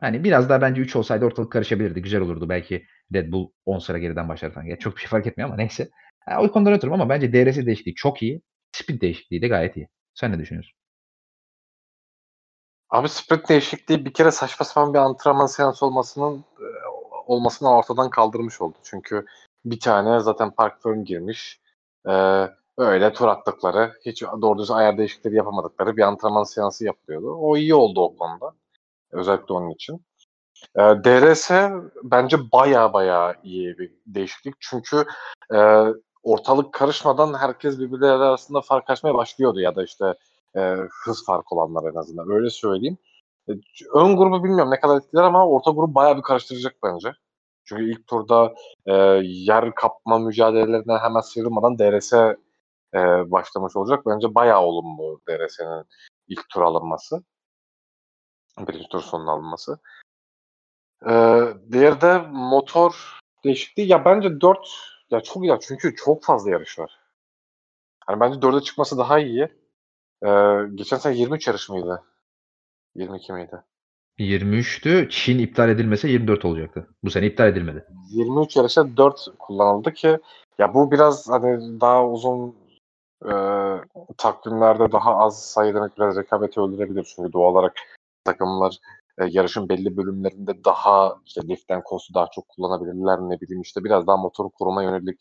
hani 0.00 0.24
biraz 0.24 0.48
daha 0.48 0.60
bence 0.60 0.82
3 0.82 0.96
olsaydı 0.96 1.24
ortalık 1.24 1.52
karışabilirdi. 1.52 2.02
Güzel 2.02 2.20
olurdu. 2.20 2.48
Belki 2.48 2.86
Red 3.14 3.32
Bull 3.32 3.50
10 3.66 3.78
sıra 3.78 3.98
geriden 3.98 4.28
başlar 4.28 4.52
falan. 4.54 4.66
Ya 4.66 4.78
çok 4.78 4.96
bir 4.96 5.00
şey 5.00 5.08
fark 5.08 5.26
etmiyor 5.26 5.48
ama 5.48 5.56
neyse. 5.56 5.88
Ya, 6.30 6.42
o 6.42 6.52
konuda 6.52 6.70
nötrüm 6.70 6.92
ama 6.92 7.08
bence 7.08 7.32
DRS 7.32 7.66
değişikliği 7.66 7.94
çok 7.94 8.22
iyi. 8.22 8.42
Sprint 8.72 9.02
değişikliği 9.02 9.42
de 9.42 9.48
gayet 9.48 9.76
iyi. 9.76 9.88
Sen 10.14 10.32
ne 10.32 10.38
düşünüyorsun? 10.38 10.74
Abi 12.94 13.08
sprint 13.08 13.48
değişikliği 13.48 14.04
bir 14.04 14.12
kere 14.12 14.30
saçma 14.30 14.66
sapan 14.66 14.94
bir 14.94 14.98
antrenman 14.98 15.46
seansı 15.46 15.86
olmasının 15.86 16.44
e, 16.60 16.66
olmasını 17.26 17.70
ortadan 17.70 18.10
kaldırmış 18.10 18.60
oldu. 18.60 18.76
Çünkü 18.82 19.26
bir 19.64 19.80
tane 19.80 20.20
zaten 20.20 20.50
park 20.50 20.82
firm 20.82 21.04
girmiş. 21.04 21.60
E, 22.08 22.12
öyle 22.78 23.12
tur 23.12 23.28
attıkları, 23.28 23.92
hiç 24.06 24.22
doğru 24.22 24.58
düz 24.58 24.70
ayar 24.70 24.98
değişiklikleri 24.98 25.36
yapamadıkları 25.36 25.96
bir 25.96 26.02
antrenman 26.02 26.44
seansı 26.44 26.84
yapılıyordu. 26.84 27.34
O 27.34 27.56
iyi 27.56 27.74
oldu 27.74 28.00
o 28.02 28.16
konuda. 28.16 28.52
Özellikle 29.12 29.54
onun 29.54 29.70
için. 29.70 30.04
E, 30.76 30.80
DRS 30.80 31.50
bence 32.02 32.36
baya 32.52 32.92
baya 32.92 33.34
iyi 33.42 33.78
bir 33.78 33.92
değişiklik. 34.06 34.54
Çünkü 34.60 35.04
e, 35.54 35.84
ortalık 36.22 36.72
karışmadan 36.74 37.34
herkes 37.38 37.78
birbirleri 37.78 38.12
arasında 38.12 38.60
fark 38.60 38.90
açmaya 38.90 39.14
başlıyordu 39.14 39.60
ya 39.60 39.76
da 39.76 39.84
işte 39.84 40.14
e, 40.56 40.76
hız 41.04 41.26
farkı 41.26 41.54
olanlar 41.54 41.92
en 41.92 41.94
azından. 41.94 42.30
Öyle 42.30 42.50
söyleyeyim. 42.50 42.98
E, 43.48 43.52
ön 43.94 44.16
grubu 44.16 44.44
bilmiyorum 44.44 44.70
ne 44.70 44.80
kadar 44.80 44.96
etkiler 44.96 45.22
ama 45.22 45.48
orta 45.48 45.70
grubu 45.70 45.94
bayağı 45.94 46.16
bir 46.16 46.22
karıştıracak 46.22 46.76
bence. 46.82 47.12
Çünkü 47.64 47.90
ilk 47.90 48.06
turda 48.06 48.54
e, 48.86 48.92
yer 49.24 49.74
kapma 49.74 50.18
mücadelelerinden 50.18 50.98
hemen 50.98 51.20
sıyrılmadan 51.20 51.78
DRS 51.78 52.12
e, 52.12 52.98
başlamış 53.30 53.76
olacak. 53.76 54.06
Bence 54.06 54.34
bayağı 54.34 54.60
olumlu 54.60 55.20
DRS'nin 55.28 55.84
ilk 56.28 56.48
tur 56.48 56.62
alınması. 56.62 57.24
Birinci 58.58 58.88
tur 58.88 59.00
sonuna 59.00 59.32
alınması. 59.32 59.78
Ee, 61.06 61.42
diğeri 61.72 62.00
de 62.00 62.18
motor 62.32 63.18
değişikliği. 63.44 63.88
Ya 63.88 64.04
bence 64.04 64.40
4 64.40 64.58
ya 65.10 65.20
çok 65.20 65.44
iyi 65.44 65.58
çünkü 65.60 65.96
çok 65.96 66.24
fazla 66.24 66.50
yarış 66.50 66.78
var. 66.78 66.98
Hani 68.06 68.20
bence 68.20 68.38
4'e 68.38 68.60
çıkması 68.60 68.98
daha 68.98 69.18
iyi. 69.18 69.48
Ee, 70.24 70.28
geçen 70.74 70.96
sene 70.96 71.16
23 71.16 71.46
yarış 71.46 71.68
mıydı? 71.68 72.02
22 72.94 73.32
miydi? 73.32 73.62
23'tü. 74.18 75.08
Çin 75.10 75.38
iptal 75.38 75.68
edilmese 75.68 76.08
24 76.08 76.44
olacaktı. 76.44 76.88
Bu 77.04 77.10
sene 77.10 77.26
iptal 77.26 77.48
edilmedi. 77.48 77.86
23 78.10 78.56
yarışa 78.56 78.96
4 78.96 79.28
kullanıldı 79.38 79.92
ki 79.92 80.18
ya 80.58 80.74
bu 80.74 80.90
biraz 80.90 81.28
hani 81.28 81.80
daha 81.80 82.08
uzun 82.08 82.56
e, 83.24 83.32
takvimlerde 84.18 84.92
daha 84.92 85.16
az 85.16 85.46
sayı 85.46 85.74
demek 85.74 85.96
biraz 85.96 86.16
rekabeti 86.16 86.60
öldürebilir. 86.60 87.12
Çünkü 87.16 87.32
doğal 87.32 87.52
olarak 87.52 87.72
takımlar 88.24 88.78
e, 89.18 89.24
yarışın 89.24 89.68
belli 89.68 89.96
bölümlerinde 89.96 90.64
daha 90.64 91.16
işte 91.26 91.40
liften 91.48 91.82
kostu 91.82 92.14
daha 92.14 92.26
çok 92.34 92.48
kullanabilirler 92.48 93.18
ne 93.20 93.40
bileyim 93.40 93.62
işte 93.62 93.84
biraz 93.84 94.06
daha 94.06 94.16
motoru 94.16 94.50
koruma 94.50 94.82
yönelik 94.82 95.20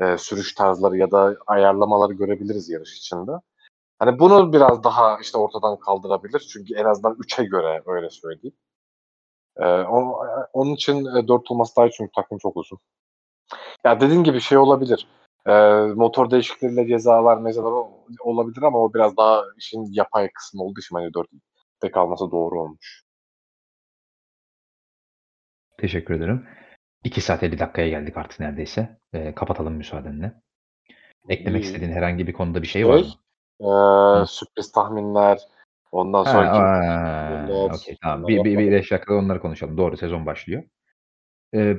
e, 0.00 0.18
sürüş 0.18 0.54
tarzları 0.54 0.96
ya 0.96 1.10
da 1.10 1.36
ayarlamaları 1.46 2.12
görebiliriz 2.12 2.68
yarış 2.68 2.98
içinde. 2.98 3.32
Hani 4.02 4.18
bunu 4.18 4.52
biraz 4.52 4.84
daha 4.84 5.18
işte 5.20 5.38
ortadan 5.38 5.78
kaldırabilir. 5.78 6.48
Çünkü 6.52 6.74
en 6.74 6.84
azından 6.84 7.14
3'e 7.14 7.44
göre 7.44 7.82
öyle 7.86 8.10
söyleyeyim. 8.10 8.56
Ee, 9.56 9.66
o, 9.66 10.26
onun 10.52 10.74
için 10.74 11.04
e, 11.04 11.28
4 11.28 11.50
olması 11.50 11.76
daha 11.76 11.86
iyi 11.86 11.90
çünkü 11.90 12.10
takım 12.14 12.38
çok 12.38 12.56
uzun. 12.56 12.78
Ya 13.84 14.00
dediğim 14.00 14.24
gibi 14.24 14.40
şey 14.40 14.58
olabilir. 14.58 15.08
E, 15.46 15.52
motor 15.94 16.30
değişikliğiyle 16.30 16.86
cezalar 16.86 17.38
mezalar 17.38 17.72
olabilir 18.20 18.62
ama 18.62 18.78
o 18.78 18.94
biraz 18.94 19.16
daha 19.16 19.42
işin 19.58 19.86
yapay 19.92 20.30
kısmı 20.34 20.62
olduğu 20.62 20.80
için 20.80 20.96
hani 20.96 21.06
4'te 21.06 21.90
kalması 21.90 22.30
doğru 22.30 22.60
olmuş. 22.60 23.04
Teşekkür 25.78 26.14
ederim. 26.14 26.46
2 27.04 27.20
saat 27.20 27.42
50 27.42 27.58
dakikaya 27.58 27.88
geldik 27.88 28.16
artık 28.16 28.40
neredeyse. 28.40 29.00
Ee, 29.12 29.34
kapatalım 29.34 29.74
müsaadenle. 29.74 30.42
Eklemek 31.28 31.64
istediğin 31.64 31.92
herhangi 31.92 32.26
bir 32.26 32.32
konuda 32.32 32.62
bir 32.62 32.66
şey 32.66 32.88
var 32.88 32.98
mı? 32.98 33.21
Ee, 33.62 34.26
sürpriz 34.26 34.72
tahminler, 34.72 35.38
ondan 35.92 36.24
Ha, 36.24 36.30
sonraki 36.30 36.50
aa, 36.50 37.48
Bunlar- 37.48 37.74
okey, 37.74 37.96
tamam. 38.02 38.28
Bir, 38.28 38.44
bir, 38.44 38.58
bir 38.58 38.72
beş 38.72 38.90
dakikada 38.90 39.18
onları 39.18 39.40
konuşalım. 39.40 39.76
Doğru 39.76 39.96
sezon 39.96 40.26
başlıyor. 40.26 40.62
Ee, 41.54 41.76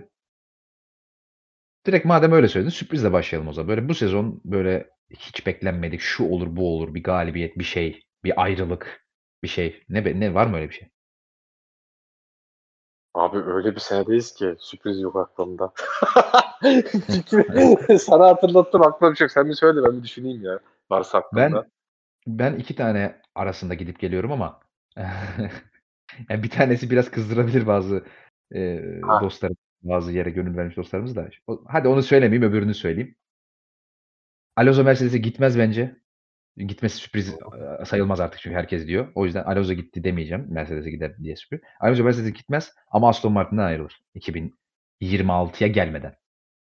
direkt 1.85 2.05
madem 2.05 2.31
öyle 2.31 2.47
söyledin 2.47 2.71
sürprizle 2.71 3.13
başlayalım 3.13 3.49
o 3.49 3.53
zaman. 3.53 3.69
Böyle 3.69 3.89
bu 3.89 3.93
sezon 3.93 4.41
böyle 4.45 4.89
hiç 5.09 5.47
beklenmedik 5.47 6.01
şu 6.01 6.29
olur 6.29 6.55
bu 6.55 6.75
olur 6.75 6.93
bir 6.93 7.03
galibiyet 7.03 7.57
bir 7.57 7.63
şey 7.63 8.03
bir 8.23 8.41
ayrılık 8.41 9.05
bir 9.43 9.47
şey. 9.47 9.83
Ne 9.89 10.05
be- 10.05 10.19
ne 10.19 10.33
var 10.33 10.47
mı 10.47 10.57
öyle 10.57 10.69
bir 10.69 10.75
şey? 10.75 10.89
Abi 13.13 13.37
öyle 13.37 13.75
bir 13.75 13.79
senedeyiz 13.79 14.33
ki 14.33 14.55
sürpriz 14.59 15.01
yok 15.01 15.15
aklımda. 15.15 15.73
Sana 17.99 18.27
hatırlattım 18.27 18.81
aklımda 18.81 19.11
bir 19.11 19.17
şey 19.17 19.25
yok. 19.25 19.31
Sen 19.31 19.49
bir 19.49 19.53
söyle 19.53 19.83
ben 19.83 19.97
bir 19.97 20.03
düşüneyim 20.03 20.43
ya. 20.43 20.59
Varsa 20.93 21.17
aklımda. 21.17 21.55
Ben 21.55 21.63
ben 22.27 22.55
iki 22.55 22.75
tane 22.75 23.22
arasında 23.35 23.73
gidip 23.73 23.99
geliyorum 23.99 24.31
ama 24.31 24.59
yani 26.30 26.43
bir 26.43 26.49
tanesi 26.49 26.89
biraz 26.91 27.11
kızdırabilir 27.11 27.67
bazı 27.67 28.05
e, 28.55 28.81
Ha. 29.03 29.22
dostlarım, 29.22 29.57
bazı 29.81 30.11
yere 30.11 30.30
gönül 30.30 30.57
vermiş 30.57 30.77
dostlarımız 30.77 31.15
da. 31.15 31.30
O- 31.47 31.63
Hadi 31.67 31.88
onu 31.88 32.03
söylemeyeyim, 32.03 32.49
öbürünü 32.51 32.73
söyleyeyim. 32.73 33.15
Alonso 34.55 34.83
Mercedes'e 34.83 35.17
gitmez 35.17 35.57
bence. 35.59 35.95
Gitmesi 36.57 36.97
sürpriz 36.97 37.35
sayılmaz 37.85 38.19
artık 38.19 38.39
çünkü 38.39 38.55
herkes 38.55 38.88
diyor. 38.88 39.11
O 39.15 39.25
yüzden 39.25 39.43
Alonso 39.43 39.73
gitti 39.73 40.03
demeyeceğim. 40.03 40.45
Mercedes'e 40.49 40.91
gider 40.91 41.17
diye 41.17 41.35
sürpriz. 41.35 41.61
Alonso 41.80 42.03
Mercedes'e 42.03 42.31
gitmez 42.31 42.72
ama 42.91 43.09
Aston 43.09 43.33
Martin'den 43.33 43.63
ayrılır. 43.63 44.01
2026'ya 44.15 45.67
gelmeden. 45.67 46.15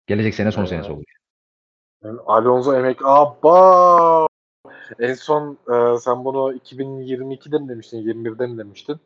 Gelecek 0.07 0.35
sene 0.35 0.51
son 0.51 0.61
Evet. 0.61 0.69
senesi 0.69 0.91
olur. 0.91 1.03
Yani 2.03 2.19
Alonso 2.25 2.75
emek 2.75 2.99
abba. 3.03 4.27
En 4.99 5.13
son 5.13 5.57
e, 5.67 5.99
sen 5.99 6.25
bunu 6.25 6.53
2022'de 6.53 7.59
mi 7.59 7.69
demiştin, 7.69 7.97
21'de 7.97 8.47
mi 8.47 8.57
demiştin? 8.57 8.99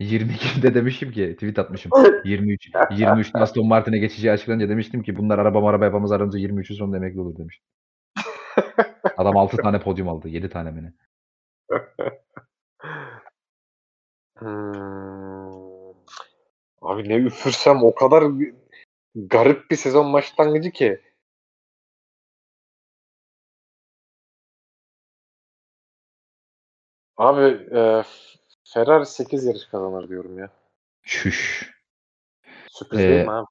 22'de 0.00 0.74
demişim 0.74 1.12
ki 1.12 1.34
tweet 1.34 1.58
atmışım. 1.58 1.92
23 2.24 2.68
23'te 2.68 3.38
Aston 3.38 3.66
Martin'e 3.66 3.98
geçeceği 3.98 4.32
açıklanınca 4.32 4.68
demiştim 4.68 5.02
ki 5.02 5.16
bunlar 5.16 5.38
araba 5.38 5.68
araba 5.68 5.84
yapamaz 5.84 6.12
aramızda 6.12 6.38
23'ün 6.38 6.76
sonunda 6.76 6.96
emekli 6.96 7.20
olur 7.20 7.38
demiştim. 7.38 7.66
Adam 9.16 9.36
6 9.36 9.56
tane 9.56 9.80
podyum 9.80 10.08
aldı. 10.08 10.28
7 10.28 10.48
tane 10.48 10.70
mi 10.70 10.82
ne? 10.82 10.92
Hımm. 14.38 15.94
Abi 16.82 17.08
ne 17.08 17.16
üfürsem 17.16 17.82
o 17.82 17.94
kadar 17.94 18.24
garip 19.14 19.70
bir 19.70 19.76
sezon 19.76 20.12
başlangıcı 20.12 20.70
ki. 20.70 21.00
Abi, 27.20 27.68
eee, 27.72 28.04
Ferrari 28.64 29.06
8 29.06 29.44
yarış 29.44 29.64
kazanır 29.64 30.08
diyorum 30.08 30.38
ya. 30.38 30.50
Şüş. 31.02 31.70
Sürpriz 32.70 32.98
değil 33.00 33.10
Eee 33.10 33.24
mi 33.24 33.30
abi? 33.30 33.46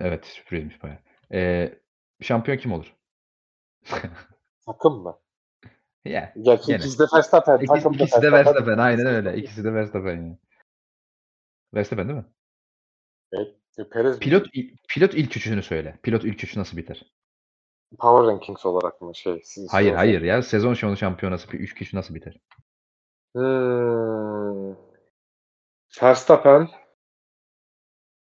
Evet, 0.00 0.26
sürprizmiş 0.26 0.82
bayağı. 0.82 0.98
Eee, 1.32 1.80
şampiyon 2.20 2.58
kim 2.58 2.72
olur? 2.72 2.96
Takım 4.66 5.02
mı? 5.02 5.18
Ya, 6.04 6.32
Gerçi 6.42 6.66
gene. 6.66 6.78
ikisi 6.78 6.98
de 6.98 7.04
Verstappen, 7.14 7.56
İkisi 7.56 7.72
takım 7.74 7.92
ikisi 7.92 8.22
de 8.22 8.32
Verstappen. 8.32 8.46
Verstappen. 8.46 8.78
Aynen 8.78 9.06
öyle. 9.06 9.36
İkisi 9.36 9.64
de 9.64 9.74
Verstappen 9.74 10.16
yani. 10.16 10.38
Verstappen 11.74 12.08
değil 12.08 12.18
mi? 12.18 12.26
Evet, 13.32 13.56
e, 13.78 13.88
Perez? 13.88 14.18
Pilot 14.18 14.46
il 14.52 14.76
pilot 14.88 15.14
ilk 15.14 15.36
üçünü 15.36 15.62
söyle. 15.62 15.98
Pilot 16.02 16.24
ilk 16.24 16.44
üçü 16.44 16.60
nasıl 16.60 16.76
biter? 16.76 17.02
Power 17.98 18.32
Rankings 18.32 18.66
olarak 18.66 19.00
mı 19.00 19.14
şey? 19.14 19.40
Siz 19.44 19.72
Hayır, 19.72 19.94
hayır 19.94 20.22
ya. 20.22 20.42
Sezon 20.42 20.74
sonu 20.74 20.96
şampiyonası 20.96 21.52
bir 21.52 21.60
3 21.60 21.74
kişi 21.74 21.96
nasıl 21.96 22.14
biter? 22.14 22.40
Hımm. 23.36 24.76
Verstappen 26.02 26.68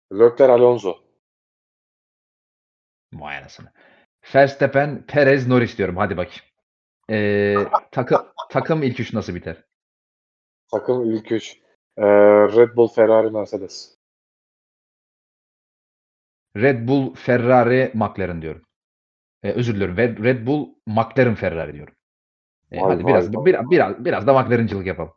Leclerc, 0.10 0.52
Alonso. 0.52 1.04
Vay 3.14 3.38
anasını. 3.38 3.72
Verstappen, 4.36 5.06
Perez, 5.08 5.48
Norris 5.48 5.78
diyorum. 5.78 5.98
Hadi 5.98 6.18
bakayım. 6.18 6.42
Eee, 7.10 7.68
takı 7.92 8.16
takım 8.50 8.84
ilk 8.84 9.00
üç 9.00 9.14
nasıl 9.14 9.36
biter? 9.36 9.64
Takım 10.72 11.12
ilk 11.12 11.32
3. 11.32 11.58
Eee, 11.98 12.06
Red 12.58 12.76
Bull, 12.76 12.88
Ferrari, 12.88 13.30
Mercedes. 13.32 13.98
Red 16.56 16.88
Bull, 16.88 17.16
Ferrari, 17.16 17.92
McLaren 17.94 18.42
diyorum. 18.42 18.62
Eee, 19.44 19.52
özür 19.54 19.76
diliyorum. 19.76 19.98
Red 19.98 20.24
Red 20.24 20.48
Bull, 20.48 20.70
McLaren, 20.88 21.36
Ferrari 21.36 21.74
diyorum. 21.74 21.96
Eee, 22.72 22.82
Vay, 22.82 22.90
hadi 22.90 23.04
vay, 23.04 23.14
biraz 23.14 23.36
vay, 23.36 23.46
biraz 23.46 23.72
biraz 23.72 24.06
biraz 24.06 24.28
da 24.28 24.34
McLaren'cılık 24.34 24.88
yapalım. 24.88 25.12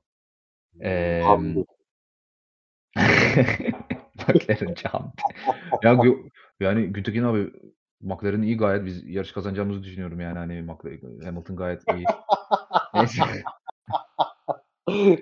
Emm 0.81 1.23
Hamdi. 1.23 1.65
McLaren'cı 4.29 4.89
Hamdi. 4.89 5.13
Ya 5.83 5.99
yani 6.61 6.87
Güntekin 6.87 7.25
abi 7.25 7.51
McLaren 8.01 8.43
iyi 8.43 8.57
gayet. 8.57 8.87
Biz 8.87 9.09
yarış 9.09 9.33
kazanacağımızı 9.33 9.83
düşünüyorum 9.83 10.21
yani 10.21 10.39
hani 10.39 10.63
Mcla 10.63 11.27
Hamilton 11.27 11.57
gayet 11.57 11.83
iyi. 11.95 12.05
Neyse. 12.95 13.23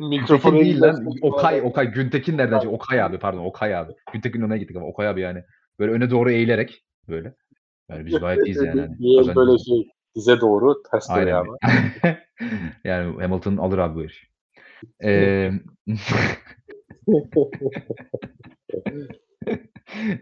Güntekin 0.01 0.53
değil 0.53 0.81
lan. 0.81 1.07
Okay. 1.23 1.63
Okay. 1.63 1.87
Güntekin 1.87 2.39
nereden? 2.39 2.67
Okay 2.67 3.03
abi 3.03 3.19
pardon. 3.19 3.45
Okay 3.45 3.77
abi. 3.77 3.93
Güntekin'in 4.13 4.45
önüne 4.45 4.59
gittik 4.59 4.77
ama 4.77 4.87
Okay 4.87 5.09
abi 5.09 5.21
yani. 5.21 5.45
Böyle 5.79 5.93
öne 5.93 6.11
doğru 6.11 6.31
eğilerek 6.31 6.85
böyle. 7.09 7.35
Yani 7.89 8.07
biz 8.07 8.21
gayet 8.21 8.47
iyiyiz 8.47 8.63
yani 8.63 8.81
hani. 8.81 9.37
Böyle 9.37 9.59
şey 9.59 9.91
dize 10.19 10.41
doğru 10.41 10.83
ters 10.91 11.09
dönüyor 11.17 11.41
ama. 11.41 11.59
yani 12.85 13.23
Hamilton 13.23 13.57
alır 13.57 13.79
abi 13.79 13.95
bu 13.95 14.01
yarışı. 14.01 14.27
Emm 15.01 15.61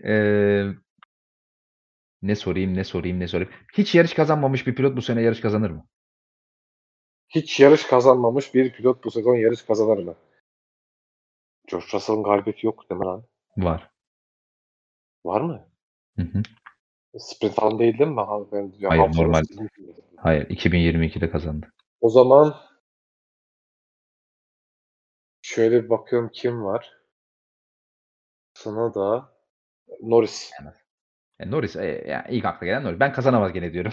Eee 0.04 0.74
ne 2.22 2.34
sorayım, 2.34 2.74
ne 2.74 2.84
sorayım, 2.84 3.20
ne 3.20 3.28
sorayım? 3.28 3.52
Hiç 3.72 3.94
yarış 3.94 4.14
kazanmamış 4.14 4.66
bir 4.66 4.74
pilot 4.74 4.96
bu 4.96 5.02
sene 5.02 5.22
yarış 5.22 5.40
kazanır 5.40 5.70
mı? 5.70 5.86
Hiç 7.28 7.60
yarış 7.60 7.86
kazanmamış 7.86 8.54
bir 8.54 8.72
pilot 8.72 9.04
bu 9.04 9.10
sezon 9.10 9.34
yarış 9.34 9.62
kazanır 9.62 9.98
mı? 9.98 10.16
George 11.66 11.86
Russell'ın 11.94 12.22
galibiyeti 12.22 12.66
yok 12.66 12.90
değil 12.90 12.98
mi 12.98 13.06
lan? 13.06 13.24
Var. 13.56 13.90
Var 15.24 15.40
mı? 15.40 15.68
Hı 16.16 16.22
hı. 16.22 16.42
Sprint 17.18 17.54
falan 17.54 17.78
değil 17.78 17.98
değil 17.98 18.10
mi? 18.10 18.20
Ha, 18.20 18.38
ben 18.52 18.72
ya 18.78 18.90
Hayır, 18.90 19.16
normal. 19.16 19.42
Hayır, 20.16 20.46
2022'de 20.48 21.30
kazandı. 21.30 21.66
O 22.00 22.10
zaman 22.10 22.54
şöyle 25.42 25.84
bir 25.84 25.90
bakıyorum 25.90 26.30
kim 26.32 26.64
var? 26.64 26.92
Sana 28.54 28.94
da 28.94 29.32
Norris. 30.02 30.50
E, 31.40 31.50
Norris, 31.50 31.76
eee, 31.76 32.04
ya 32.08 32.26
ilk 32.28 32.44
akla 32.44 32.66
gelen 32.66 32.84
Norris. 32.84 33.00
Ben 33.00 33.12
kazanamaz 33.12 33.52
gene 33.52 33.72
diyorum. 33.72 33.92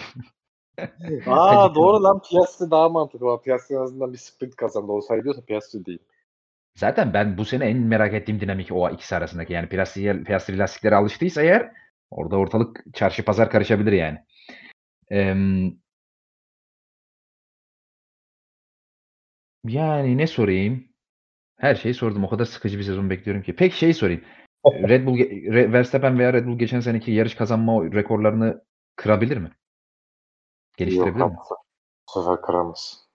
Aa 1.26 1.74
doğru 1.74 2.02
lan 2.02 2.22
Piastri 2.30 2.70
daha 2.70 2.88
mantıklı. 2.88 3.40
Piastri 3.42 3.74
en 3.74 3.80
azından 3.80 4.12
bir 4.12 4.18
sprint 4.18 4.56
kazandı. 4.56 4.92
O 4.92 5.00
sayılıyorsa 5.00 5.42
Piastri 5.44 5.86
değil. 5.86 6.02
Zaten 6.74 7.14
ben 7.14 7.38
bu 7.38 7.44
sene 7.44 7.64
en 7.64 7.76
merak 7.76 8.14
ettiğim 8.14 8.40
dinamik 8.40 8.72
o 8.72 8.90
ikisi 8.90 9.16
arasındaki. 9.16 9.52
Yani 9.52 9.68
Piastri, 9.68 10.24
Piastri 10.24 10.58
lastiklere 10.58 10.96
alıştıysa 10.96 11.42
eğer 11.42 11.72
orada 12.14 12.36
ortalık 12.36 12.84
çarşı 12.94 13.24
pazar 13.24 13.50
karışabilir 13.50 13.92
yani. 13.92 14.18
Emm 15.10 15.72
Yani 19.64 20.18
ne 20.18 20.26
sorayım? 20.26 20.88
Her 21.56 21.74
şeyi 21.74 21.94
sordum. 21.94 22.24
O 22.24 22.28
kadar 22.28 22.44
sıkıcı 22.44 22.78
bir 22.78 22.82
sezon 22.82 23.10
bekliyorum 23.10 23.42
ki. 23.42 23.56
Peki 23.56 23.78
şeyi 23.78 23.94
sorayım. 23.94 24.24
Red 24.66 25.06
Bull 25.06 25.18
Re 25.52 25.72
Verstappen 25.72 26.18
veya 26.18 26.32
Red 26.32 26.46
Bull 26.46 26.58
geçen 26.58 26.80
seneki 26.80 27.12
yarış 27.12 27.34
kazanma 27.34 27.84
rekorlarını 27.84 28.64
kırabilir 28.96 29.36
mi? 29.36 29.44
Yok 29.44 29.56
Geliştirebilir 30.76 31.24
abi. 31.24 31.32
mi? 31.32 31.38
Bu 32.08 32.20
sefer 32.20 32.42
kıramaz. 32.42 33.08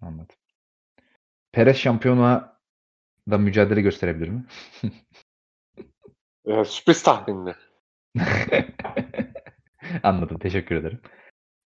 Anladım. 0.00 0.36
Perez 1.52 1.76
şampiyonluğa 1.76 2.60
da 3.30 3.38
mücadele 3.38 3.80
gösterebilir 3.80 4.28
mi? 4.28 4.44
Eee, 6.46 6.64
sürpriz 6.64 7.02
tahminli. 7.02 7.54
Anladım. 10.02 10.38
Teşekkür 10.38 10.76
ederim. 10.76 11.00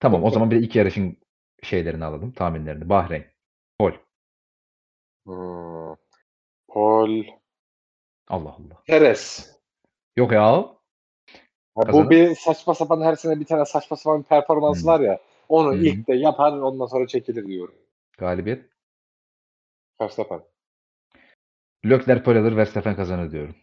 Tamam 0.00 0.24
o 0.24 0.30
zaman 0.30 0.50
bir 0.50 0.56
de 0.56 0.60
ilk 0.60 0.76
yarışın 0.76 1.16
şeylerini 1.62 2.04
alalım, 2.04 2.32
tahminlerini. 2.32 2.88
Bahreyn. 2.88 3.24
Pol. 3.78 3.92
Hımm. 5.26 5.96
Pol 6.68 7.24
Allah 8.28 8.48
Allah. 8.48 8.82
Perez. 8.86 9.50
Yok 10.16 10.32
ya. 10.32 10.80
Ha, 11.74 11.92
bu 11.92 12.10
bir 12.10 12.34
saçma 12.34 12.74
sapan 12.74 13.00
her 13.00 13.16
sene 13.16 13.40
bir 13.40 13.44
tane 13.44 13.64
saçma 13.64 13.96
sapan 13.96 14.22
bir 14.22 14.28
performans 14.28 14.78
Hımm. 14.78 14.86
var 14.86 15.00
ya. 15.00 15.20
Onu 15.48 15.72
Hı 15.72 15.76
hı. 15.76 15.82
ilk 15.82 16.08
de 16.08 16.14
yapar 16.14 16.52
ondan 16.52 16.86
sonra 16.86 17.06
çekilir 17.06 17.46
diyorum. 17.46 17.74
Galibiyet. 18.18 18.64
Verstappen. 20.00 20.42
Leclerc 21.84 22.22
pole 22.22 22.38
alır, 22.38 22.56
Verstappen 22.56 22.96
kazanır 22.96 23.30
diyorum. 23.30 23.56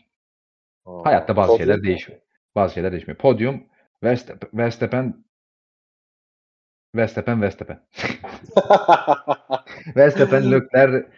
Aa, 0.85 1.06
Hayatta 1.06 1.35
bazı 1.35 1.48
Podyum 1.48 1.57
şeyler 1.57 1.83
değişiyor. 1.83 2.19
Bazı 2.58 2.74
şeyler 2.74 2.92
değişmiyor. 2.92 3.18
Podyum 3.18 3.68
Verstap 4.03 4.53
Verstappen 4.53 5.26
Verstappen, 6.95 7.42
Verstappen. 7.42 7.88
Verstappen, 9.95 10.52
Leclerc 10.52 11.11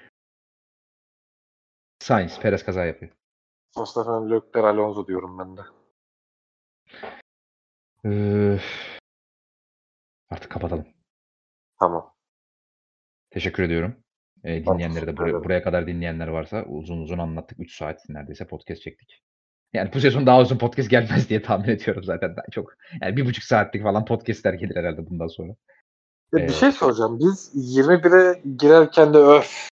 Sainz. 1.99 2.39
Perez 2.39 2.65
kaza 2.65 2.85
yapıyor. 2.85 3.11
Verstappen, 3.77 4.31
Leclerc, 4.31 4.67
Alonso 4.67 5.07
diyorum 5.07 5.39
ben 5.39 5.57
de. 5.57 5.61
Üf. 8.03 8.99
Artık 10.29 10.51
kapatalım. 10.51 10.87
Tamam. 11.79 12.15
Teşekkür 13.29 13.63
ediyorum. 13.63 14.03
Eee, 14.43 14.63
Ben 14.67 14.73
dinleyenlere 14.73 15.07
de 15.07 15.17
buraya 15.17 15.43
buraya 15.43 15.63
kadar 15.63 15.87
dinleyenler 15.87 16.27
varsa 16.27 16.65
uzun 16.65 17.01
uzun 17.01 17.17
anlattık. 17.17 17.59
3 17.59 17.77
saat 17.77 18.09
neredeyse 18.09 18.47
podcast 18.47 18.81
çektik. 18.81 19.23
Yani 19.73 19.89
bu 19.93 19.99
sezon 19.99 20.25
daha 20.25 20.41
uzun 20.41 20.57
podcast 20.57 20.89
gelmez 20.89 21.29
diye 21.29 21.41
tahmin 21.41 21.69
ediyorum 21.69 22.03
zaten. 22.03 22.29
Ben 22.37 22.43
çok 22.51 22.73
yani 23.01 23.15
1,5 23.15 23.41
saatlik 23.45 23.83
falan 23.83 24.05
podcast'ler 24.05 24.53
gelir 24.53 24.75
herhâlde 24.75 25.09
bundan 25.09 25.27
sonra. 25.27 25.49
Ya 26.33 26.39
Eee 26.39 26.47
bir 26.47 26.53
şey 26.53 26.71
soracağım. 26.71 27.19
Biz 27.19 27.51
21'e 27.77 28.41
girerken 28.57 29.13
de 29.13 29.17
öf, 29.17 29.67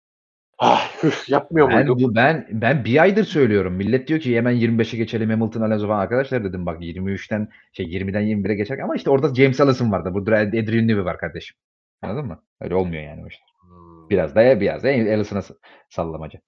ah, 0.59 1.03
hüh 1.03 1.29
yapmıyor 1.31 1.69
Ben 1.71 1.87
muyduk? 1.87 2.01
bu 2.11 2.15
ben 2.15 2.47
ben 2.51 2.85
1 2.85 3.03
aydır 3.03 3.25
söylüyorum. 3.25 3.73
Millet 3.75 4.09
diyor 4.09 4.21
ki 4.21 4.37
hemen 4.37 4.53
25'e 4.55 4.97
geçelim 4.99 5.31
Hamilton, 5.31 5.61
Alonso 5.61 5.87
falan. 5.87 5.99
Arkadaşlar 5.99 6.45
dedim 6.45 6.67
bak 6.67 6.83
23'ten 6.83 7.49
şey 7.73 7.87
20'den 7.87 8.23
21'e 8.23 8.55
geçerken 8.55 8.85
ama 8.85 8.97
işte 8.97 9.11
orada 9.11 9.35
James 9.35 9.61
Allison 9.61 9.93
vardı. 9.93 10.11
Burada 10.15 10.37
Adrian 10.37 10.89
Newey 10.89 11.05
var 11.05 11.19
kardeşim. 11.19 11.57
Anladın 12.03 12.27
mı? 12.27 12.43
Öyle 12.61 12.75
olmuyor 12.75 13.03
yani 13.03 13.25
o 13.25 13.29
işler. 13.29 13.47
Hımm. 13.61 14.11
Biraz 14.11 14.35
da 14.35 14.61
biraz 14.61 14.85
da 14.85 14.89
Allison'a 14.89 15.43
s 15.43 15.55
sallamaca. 15.91 16.39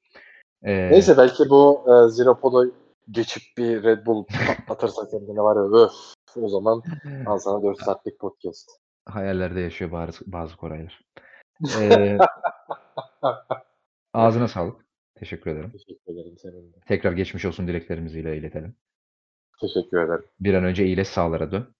Eee 0.64 0.88
Neyse 0.90 1.16
belki 1.18 1.42
bu, 1.50 1.84
eee, 1.88 2.08
Zero 2.08 2.40
Pod'a 2.40 2.70
geçip 3.10 3.42
bir 3.58 3.82
Red 3.82 4.06
Bull 4.06 4.24
patlatırsa 4.24 5.10
kendine 5.10 5.40
var 5.40 5.56
ya 5.56 5.84
öf, 5.84 5.92
o 6.36 6.48
zaman 6.48 6.82
al 7.26 7.38
sana 7.38 7.62
4 7.62 7.82
saatlik 7.82 8.18
podcast. 8.18 8.70
Hayallerde 9.06 9.60
yaşıyor 9.60 9.92
bazı 9.92 10.32
bazı 10.32 10.56
Koraylar. 10.56 11.04
Eee 11.80 12.18
Ağzına 14.14 14.48
sağlık. 14.48 14.86
Teşekkür 15.14 15.50
ederim. 15.50 15.70
Teşekkür 15.70 16.12
ederim 16.12 16.38
senin 16.38 16.72
de. 16.72 16.76
Tekrar 16.86 17.12
geçmiş 17.12 17.44
olsun 17.44 17.68
dileklerimizi 17.68 18.20
ile 18.20 18.36
iletelim. 18.36 18.74
Teşekkür 19.60 20.00
ederim. 20.00 20.24
Bir 20.40 20.54
an 20.54 20.64
önce 20.64 20.84
iyileş, 20.86 21.08
sahalara 21.08 21.52
dön. 21.52 21.74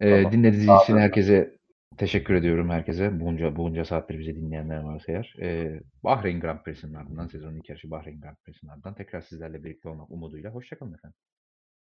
Eee, 0.00 0.16
Tamam. 0.22 0.32
dinlediğiniz 0.32 0.82
için 0.82 0.96
herkese 0.96 1.56
Teşekkür 2.00 2.34
ediyorum 2.34 2.70
herkese. 2.70 3.20
Bunca 3.20 3.56
bunca 3.56 3.84
saattir 3.84 4.18
bizi 4.18 4.36
dinleyenler 4.36 4.80
varsa 4.82 5.12
eğer. 5.12 5.34
Eee, 5.38 5.82
Bahreyn 6.04 6.40
Grand 6.40 6.62
Prix'sinin 6.62 6.94
ardından, 6.94 7.26
sezonun 7.26 7.56
ilk 7.56 7.68
yarışı 7.68 7.90
Bahreyn 7.90 8.20
Grand 8.20 8.36
Prix'sinin 8.36 8.70
ardından 8.70 8.94
tekrar 8.94 9.20
sizlerle 9.20 9.64
birlikte 9.64 9.88
olmak 9.88 10.10
umuduyla. 10.10 10.50
Hoşça 10.50 10.78
kalın 10.78 10.94
efendim. 10.94 11.16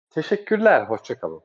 Teşekkürler. 0.09 0.85
Hoşça 0.85 1.19
kalın. 1.19 1.41